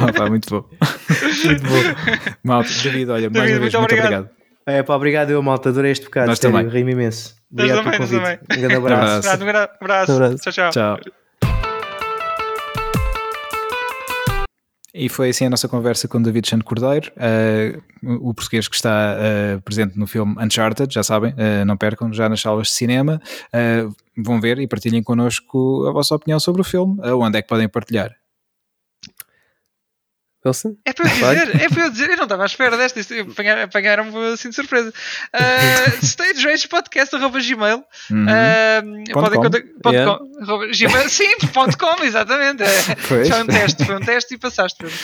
Ah, 0.00 0.12
pá, 0.12 0.28
muito 0.28 0.48
bom. 0.50 0.64
Muito 1.44 1.62
bom. 1.62 2.28
Malta, 2.44 2.68
David, 2.82 3.10
olha, 3.10 3.30
mais 3.30 3.32
David, 3.32 3.52
uma 3.54 3.60
vez, 3.60 3.60
muito 3.60 3.60
muito 3.60 3.76
obrigado. 3.78 4.04
obrigado. 4.06 4.28
É 4.66 4.82
pá, 4.82 4.94
obrigado 4.94 5.30
eu, 5.30 5.42
malta. 5.42 5.68
Adorei 5.70 5.92
este 5.92 6.04
bocado. 6.04 6.26
Nós 6.28 6.38
sério, 6.38 6.56
também. 6.56 6.70
Ri-me 6.72 6.92
imenso. 6.92 7.34
Nós 7.50 7.70
Obrigado 7.70 7.90
pelo 7.90 8.08
também, 8.08 8.20
nós 8.20 8.38
convite. 8.38 8.58
Um 8.58 8.60
grande 8.60 8.74
abraço. 8.76 9.02
Abraço. 9.28 9.42
Um 9.42 9.46
grande 9.46 9.68
abraço. 9.80 10.12
Abraço. 10.12 10.36
Tchau, 10.36 10.52
tchau. 10.52 10.70
Tchau. 10.70 11.12
E 14.94 15.08
foi 15.08 15.28
assim 15.28 15.44
a 15.44 15.50
nossa 15.50 15.68
conversa 15.68 16.08
com 16.08 16.20
David 16.20 16.48
Chano 16.48 16.64
Cordeiro, 16.64 17.12
eh, 17.16 17.78
o 18.02 18.32
português 18.32 18.66
que 18.68 18.74
está 18.74 19.16
eh, 19.18 19.58
presente 19.62 19.98
no 19.98 20.06
filme 20.06 20.34
Uncharted, 20.42 20.92
já 20.92 21.02
sabem, 21.02 21.34
eh, 21.36 21.64
não 21.64 21.76
percam, 21.76 22.10
já 22.12 22.28
nas 22.28 22.40
salas 22.40 22.68
de 22.68 22.72
cinema. 22.72 23.20
Vão 24.16 24.40
ver 24.40 24.58
e 24.58 24.66
partilhem 24.66 25.02
connosco 25.02 25.86
a 25.86 25.92
vossa 25.92 26.14
opinião 26.14 26.40
sobre 26.40 26.62
o 26.62 26.64
filme. 26.64 26.98
Onde 27.02 27.38
é 27.38 27.42
que 27.42 27.48
podem 27.48 27.68
partilhar? 27.68 28.16
Wilson? 30.44 30.76
É 30.84 30.92
para 30.92 31.08
eu 31.08 31.14
dizer, 31.14 31.62
é 31.62 31.68
para 31.68 31.82
eu 31.84 31.90
dizer, 31.90 32.10
eu 32.10 32.16
não 32.16 32.22
estava 32.24 32.42
à 32.44 32.46
espera 32.46 32.76
desta, 32.76 33.00
apanharam-me 33.64 34.32
assim 34.32 34.48
de 34.50 34.54
surpresa. 34.54 34.92
Uh, 35.34 36.06
StageRagePodcast.gmail 36.06 37.84
Uhum. 38.10 38.24
uh, 38.24 39.04
Ponto 39.12 39.24
podem 39.24 39.36
com. 39.38 39.42
contac- 39.44 39.66
ponto 39.82 39.92
Yeah. 39.94 40.18
com, 40.18 40.42
arroba 40.42 40.66
gmail, 40.68 41.08
sim, 41.10 41.36
ponto 41.52 41.76
com, 41.76 42.04
exatamente. 42.04 42.62
É, 42.62 42.94
Pois. 43.08 43.28
foi 43.28 43.42
um 43.42 43.46
teste, 43.46 43.84
foi 43.84 43.96
um 43.96 44.00
teste 44.00 44.34
e 44.34 44.38
passaste. 44.38 44.78
Pedro. 44.78 44.94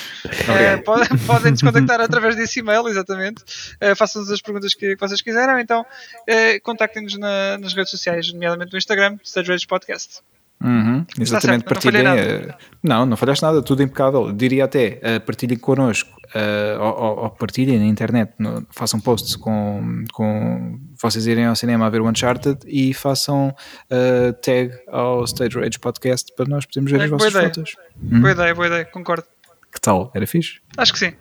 Obrigado. 0.48 0.78
Uh, 0.80 0.84
podem, 0.84 1.18
podem 1.26 1.50
nos 1.52 1.62
contactar 1.62 2.00
através 2.00 2.36
desse 2.36 2.60
e-mail, 2.60 2.86
exatamente. 2.88 3.42
Uh, 3.82 3.94
Façam-nos 3.96 4.30
as 4.30 4.40
perguntas 4.40 4.74
que, 4.74 4.94
que 4.94 5.00
vocês 5.00 5.20
quiserem, 5.20 5.60
então 5.60 5.80
uh, 5.82 6.60
contactem-nos 6.62 7.18
na- 7.18 7.58
nas 7.58 7.74
redes 7.74 7.90
sociais, 7.90 8.32
nomeadamente 8.32 8.72
no 8.72 8.78
Instagram, 8.78 9.18
StageRage 9.24 9.66
Podcast. 9.66 10.20
Uhum, 10.64 11.04
exatamente, 11.20 11.64
certo, 11.68 11.84
não 11.86 11.92
partilhem. 11.92 12.06
eh, 12.06 12.54
Não, 12.82 13.04
não 13.04 13.16
falhaste 13.18 13.44
nada, 13.44 13.60
tudo 13.62 13.82
impecável. 13.82 14.32
Diria 14.32 14.64
até, 14.64 14.98
eh, 15.02 15.18
partilhem 15.18 15.58
connosco, 15.58 16.10
eh, 16.34 16.76
ou, 16.80 17.24
ou- 17.24 17.30
partilhem 17.30 17.78
na 17.78 17.84
internet, 17.84 18.32
no- 18.38 18.66
façam 18.70 18.98
posts 18.98 19.36
com, 19.36 20.04
com 20.12 20.78
vocês 21.02 21.26
irem 21.26 21.44
ao 21.44 21.54
cinema 21.54 21.84
a 21.86 21.90
ver 21.90 22.00
o 22.00 22.08
Uncharted 22.08 22.58
e 22.66 22.94
façam 22.94 23.54
eh, 23.90 24.32
tag 24.32 24.70
ao 24.88 25.24
Stage 25.24 25.58
Rage 25.58 25.78
Podcast 25.78 26.32
para 26.34 26.46
nós 26.48 26.64
podermos 26.64 26.90
ver 26.92 27.00
É, 27.02 27.04
as 27.04 27.10
vossas 27.10 27.30
ideia. 27.30 27.44
fotos. 27.48 27.76
Boa 27.96 28.32
ideia, 28.32 28.54
boa 28.54 28.66
ideia, 28.66 28.84
concordo. 28.86 29.24
Que 29.70 29.80
tal? 29.80 30.10
Era 30.14 30.26
fixe? 30.26 30.60
Acho 30.78 30.92
que 30.94 30.98
sim. 31.00 31.12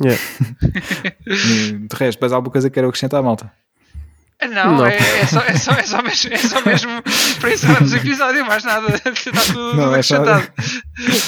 E, 1.26 1.72
de 1.72 1.96
resto, 1.96 2.20
mais 2.20 2.32
alguma 2.32 2.50
coisa 2.52 2.70
que 2.70 2.74
quero 2.74 2.88
acrescentar, 2.88 3.22
malta? 3.22 3.50
Não, 4.42 4.76
Não. 4.76 4.86
É, 4.86 4.96
é 4.96 5.26
só, 5.26 5.40
é, 5.40 5.54
só, 5.56 5.72
é, 5.72 5.82
só 5.82 6.02
mesmo, 6.02 6.32
é 6.34 6.36
só 6.36 6.60
mesmo 6.64 7.02
para 7.40 7.52
encerrarmos 7.54 7.92
o 7.92 7.96
episódio, 7.96 8.44
mais 8.46 8.64
nada. 8.64 8.88
Está 9.08 9.30
tudo 9.52 9.74
Não, 9.74 9.94
é 9.94 10.02
só- 10.02 10.16
acrescentado. 10.16 10.52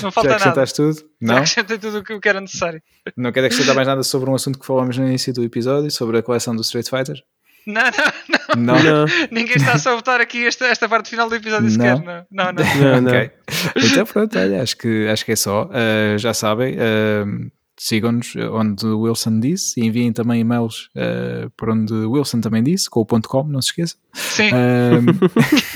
Não 0.03 0.13
falta 0.13 0.29
Já 0.31 0.35
nada. 0.39 0.51
acrescentaste 0.63 0.77
tudo? 0.77 0.95
Já 0.97 1.05
Não? 1.21 1.35
acrescentei 1.37 1.79
tudo 1.79 1.99
o 1.99 2.21
que- 2.21 2.29
era 2.29 2.41
necessário. 2.41 2.83
Não 3.17 3.33
quero 3.33 3.47
acrescentar 3.47 3.75
mais 3.75 3.89
nada 3.89 4.03
sobre 4.03 4.29
um 4.29 4.35
assunto 4.35 4.59
que 4.59 4.67
falámos 4.67 4.99
no 4.99 5.07
início 5.07 5.33
do 5.33 5.43
episódio, 5.43 5.91
sobre 5.91 6.19
a 6.19 6.23
coleção 6.23 6.55
do 6.55 6.61
Street 6.63 6.89
Fighter? 6.89 7.17
Não, 7.67 7.83
não, 8.57 8.77
não. 8.77 8.83
Não? 8.83 9.05
Ninguém 9.31 9.57
está 9.57 9.73
a 9.73 9.79
sabotar 9.79 10.21
aqui 10.23 10.47
esta, 10.47 10.67
esta 10.67 10.89
parte 10.89 11.11
final 11.11 11.29
do 11.29 11.35
episódio 11.35 11.69
sequer. 11.71 11.97
Não, 12.01 12.27
não, 12.31 12.53
não. 12.53 12.53
Não, 12.53 13.01
não. 13.03 13.11
Ok. 13.11 13.31
Então 13.77 14.07
pronto, 14.07 14.39
olha, 14.39 14.63
acho 14.63 14.77
que, 14.77 15.07
acho 15.09 15.25
que 15.25 15.33
é 15.33 15.37
só. 15.37 15.65
Uh, 15.67 16.17
já 16.19 16.33
sabem, 16.33 16.77
uh, 16.77 17.51
sigam-nos 17.79 18.35
onde 18.53 18.87
o 18.87 19.01
Wilson 19.01 19.41
disse 19.41 19.81
e 19.81 19.87
enviem 19.87 20.13
também 20.13 20.41
e-mails 20.41 20.89
uh, 20.97 21.51
por 21.57 21.71
onde 21.71 21.93
o 21.93 22.13
Wilson 22.13 22.41
também 22.41 22.63
disse, 22.63 22.91
com 22.91 23.01
o 23.01 23.07
ponto 23.07 23.29
.com, 23.29 23.45
não 23.45 23.63
se 23.63 23.69
esqueça. 23.69 23.97
Sim, 24.13 24.49
Uh, 24.49 25.29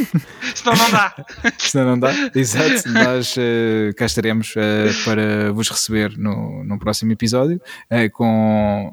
senão 0.55 0.77
não 0.77 0.91
dá. 0.91 1.15
senão 1.59 1.85
não 1.87 1.99
dá. 1.99 2.13
Exato, 2.35 2.89
nós 2.91 3.37
uh, 3.37 3.95
cá 3.97 4.07
estaremos 4.07 4.55
uh, 4.57 5.05
para 5.05 5.53
vos 5.53 5.69
receber 5.69 6.17
no, 6.19 6.65
no 6.65 6.79
próximo 6.79 7.13
episódio 7.13 7.61
uh, 7.91 8.11
com, 8.13 8.93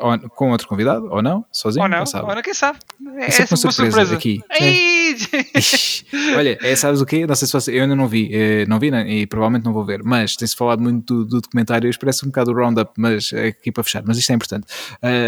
ou- 0.00 0.30
com 0.30 0.50
outro 0.50 0.68
convidado, 0.68 1.06
ou 1.10 1.22
não, 1.22 1.44
sozinho, 1.52 1.82
Ou 1.82 1.88
não, 1.88 1.98
não 2.00 2.06
sabe. 2.06 2.28
ou 2.28 2.34
não, 2.34 2.42
quem 2.42 2.54
sabe? 2.54 2.78
É, 3.18 3.26
É 3.26 3.30
sempre 3.30 3.50
uma 3.54 3.56
surpresa, 3.72 4.14
aqui. 4.14 4.40
Ei! 4.60 4.92
Ixi, 5.54 6.06
Olha, 6.36 6.58
é, 6.62 6.74
sabes 6.76 7.00
o 7.00 7.06
quê? 7.06 7.26
Não 7.26 7.34
sei 7.34 7.46
se 7.46 7.52
você, 7.52 7.76
eu 7.76 7.82
ainda 7.82 7.94
não 7.94 8.08
vi, 8.08 8.30
eh, 8.32 8.64
não 8.66 8.78
vi 8.78 8.90
né, 8.90 9.06
e 9.10 9.26
provavelmente 9.26 9.64
não 9.64 9.72
vou 9.72 9.84
ver, 9.84 10.02
mas 10.02 10.36
tem-se 10.36 10.56
falado 10.56 10.80
muito 10.80 11.14
do, 11.14 11.24
do 11.26 11.40
documentário, 11.42 11.88
isto 11.90 12.00
parece 12.00 12.24
um 12.24 12.28
bocado 12.28 12.50
o 12.50 12.54
roundup, 12.54 12.92
mas 12.96 13.30
é 13.32 13.48
aqui 13.48 13.70
para 13.70 13.84
fechar, 13.84 14.02
mas 14.06 14.16
isto 14.16 14.30
é 14.30 14.34
importante. 14.34 14.66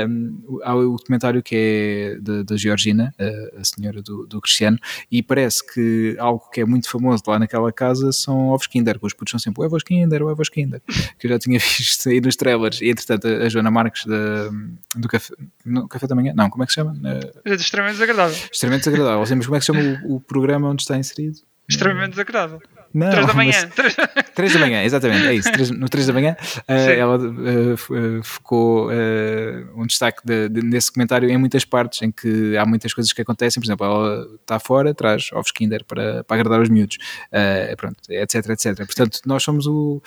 Um, 0.09 0.61
há 0.63 0.75
o 0.75 0.97
documentário 0.97 1.43
que 1.43 1.55
é 1.55 2.17
da 2.45 2.57
Georgina, 2.57 3.15
eh, 3.19 3.55
a 3.61 3.65
senhora 3.65 4.01
do, 4.03 4.27
do 4.27 4.41
Cristiano, 4.41 4.79
e 5.11 5.23
parece 5.23 5.65
que 5.73 6.17
algo 6.19 6.49
que 6.51 6.61
é 6.61 6.65
muito 6.65 6.89
famoso 6.91 7.23
lá 7.27 7.39
naquela 7.39 7.71
casa 7.73 8.11
são 8.13 8.49
ovos 8.49 8.67
Kinder, 8.67 8.99
que 8.99 9.07
os 9.07 9.13
putos 9.13 9.33
são 9.33 9.41
sempre 9.41 9.63
o 9.63 9.67
ovos 9.67 9.83
Kinder, 9.83 10.23
o 10.23 10.29
ovos 10.31 10.49
Kinder, 10.49 10.81
que 11.19 11.27
eu 11.27 11.31
já 11.31 11.39
tinha 11.39 11.59
visto 11.79 12.09
aí 12.09 12.21
nos 12.21 12.37
trailers, 12.37 12.81
e 12.81 12.89
entretanto 12.89 13.27
a, 13.29 13.45
a 13.45 13.49
Joana 13.51 13.71
Marques 13.71 14.07
da, 14.07 14.44
do 14.97 15.09
café, 15.09 15.35
no, 15.65 15.89
café 15.89 16.07
da 16.07 16.15
Manhã, 16.15 16.33
não, 16.35 16.51
como 16.51 16.63
é 16.63 16.67
que 16.67 16.73
se 16.73 16.77
chama? 16.77 16.95
É 17.45 17.55
extremamente 17.55 17.95
desagradável. 17.95 18.37
extremamente 18.53 18.85
desagradável, 18.85 19.27
seja, 19.27 19.37
mas 19.37 19.47
como 19.47 19.57
é 19.57 19.59
que 19.59 19.67
se 19.67 19.73
chama 19.73 20.01
o, 20.05 20.17
o 20.17 20.21
programa 20.21 20.69
onde 20.69 20.83
está 20.83 20.97
inserido? 20.97 21.39
Extremamente 21.69 22.11
desagradável. 22.11 22.61
Não, 22.95 23.11
3 23.11 23.27
da 23.27 23.35
manhã. 23.35 23.69
Três- 23.75 23.97
3 24.35 24.53
da 24.55 24.59
manhã, 24.61 24.83
exatamente, 24.85 25.27
é 25.27 25.35
isso. 25.35 25.51
três- 25.53 25.71
no 25.71 25.89
3 25.89 26.07
da 26.07 26.13
manhã, 26.13 26.37
Sim. 26.41 26.93
ela 26.99 27.19
eh, 27.19 28.21
focou 28.23 28.89
eh, 28.93 29.65
um 29.75 29.87
destaque 29.87 30.21
de- 30.25 30.49
de- 30.49 30.63
nesse 30.63 30.93
comentário 30.93 31.29
em 31.29 31.37
muitas 31.37 31.65
partes 31.65 32.03
em 32.03 32.11
que 32.13 32.57
há 32.57 32.65
muitas 32.65 32.95
coisas 32.95 33.13
que 33.13 33.21
acontecem. 33.23 33.61
Por 33.61 33.67
exemplo, 33.67 33.85
ela 33.87 34.27
está 34.41 34.59
fora, 34.61 34.95
traz 34.95 35.31
ovos 35.33 35.51
Kinder 35.51 35.85
para, 35.85 36.23
para 36.25 36.37
agradar 36.41 36.61
os 36.61 36.69
miúdos, 36.69 36.99
pronto, 37.77 37.97
etc, 38.09 38.49
etc. 38.51 38.77
Portanto, 38.77 39.21
nós 39.27 39.43
somos 39.43 39.67
o. 39.67 40.01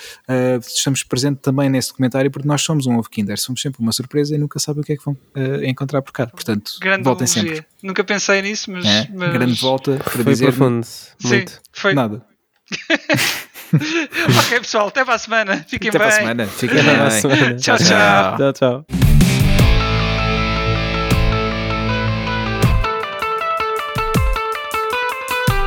estamos 0.61 1.03
presentes 1.03 1.41
também 1.41 1.69
nesse 1.69 1.89
documentário 1.89 2.31
porque 2.31 2.47
nós 2.47 2.61
somos 2.61 2.85
um 2.87 2.97
ovo 2.97 3.09
Kinder, 3.09 3.37
somos 3.37 3.61
sempre 3.61 3.81
uma 3.81 3.91
surpresa 3.91 4.33
e 4.35 4.37
nunca 4.37 4.59
sabem 4.59 4.81
o 4.81 4.83
que 4.85 4.93
é 4.93 4.97
que 4.97 5.03
vão 5.03 5.17
encontrar 5.63 6.01
por 6.01 6.11
cá. 6.13 6.27
Portanto, 6.27 6.71
Grande 6.81 7.03
voltem 7.03 7.27
analogia. 7.27 7.55
sempre. 7.55 7.67
Nunca 7.83 8.03
pensei 8.03 8.41
nisso, 8.41 8.71
mas. 8.71 8.85
É, 8.85 9.07
mas- 9.13 9.33
Grande 9.33 9.59
volta 9.61 9.97
para 9.97 10.09
Foi 10.11 10.23
dizer 10.25 10.45
profundo. 10.53 10.83
Sim, 10.85 11.27
Muito. 11.27 11.61
foi. 11.71 11.93
nada. 11.93 12.25
ok, 14.39 14.59
pessoal, 14.59 14.87
até 14.87 15.03
para 15.05 15.15
a 15.15 15.19
semana. 15.19 15.65
Fiquem 15.67 15.89
Até 15.89 15.99
bem. 15.99 16.07
para 16.07 16.15
a 16.15 16.19
semana. 16.19 16.47
Fiquem 16.47 16.83
bem. 16.83 17.11
semana. 17.11 17.55
Tchau, 17.55 17.77
tchau. 17.77 18.37
Tchau, 18.37 18.53
tchau. 18.53 19.16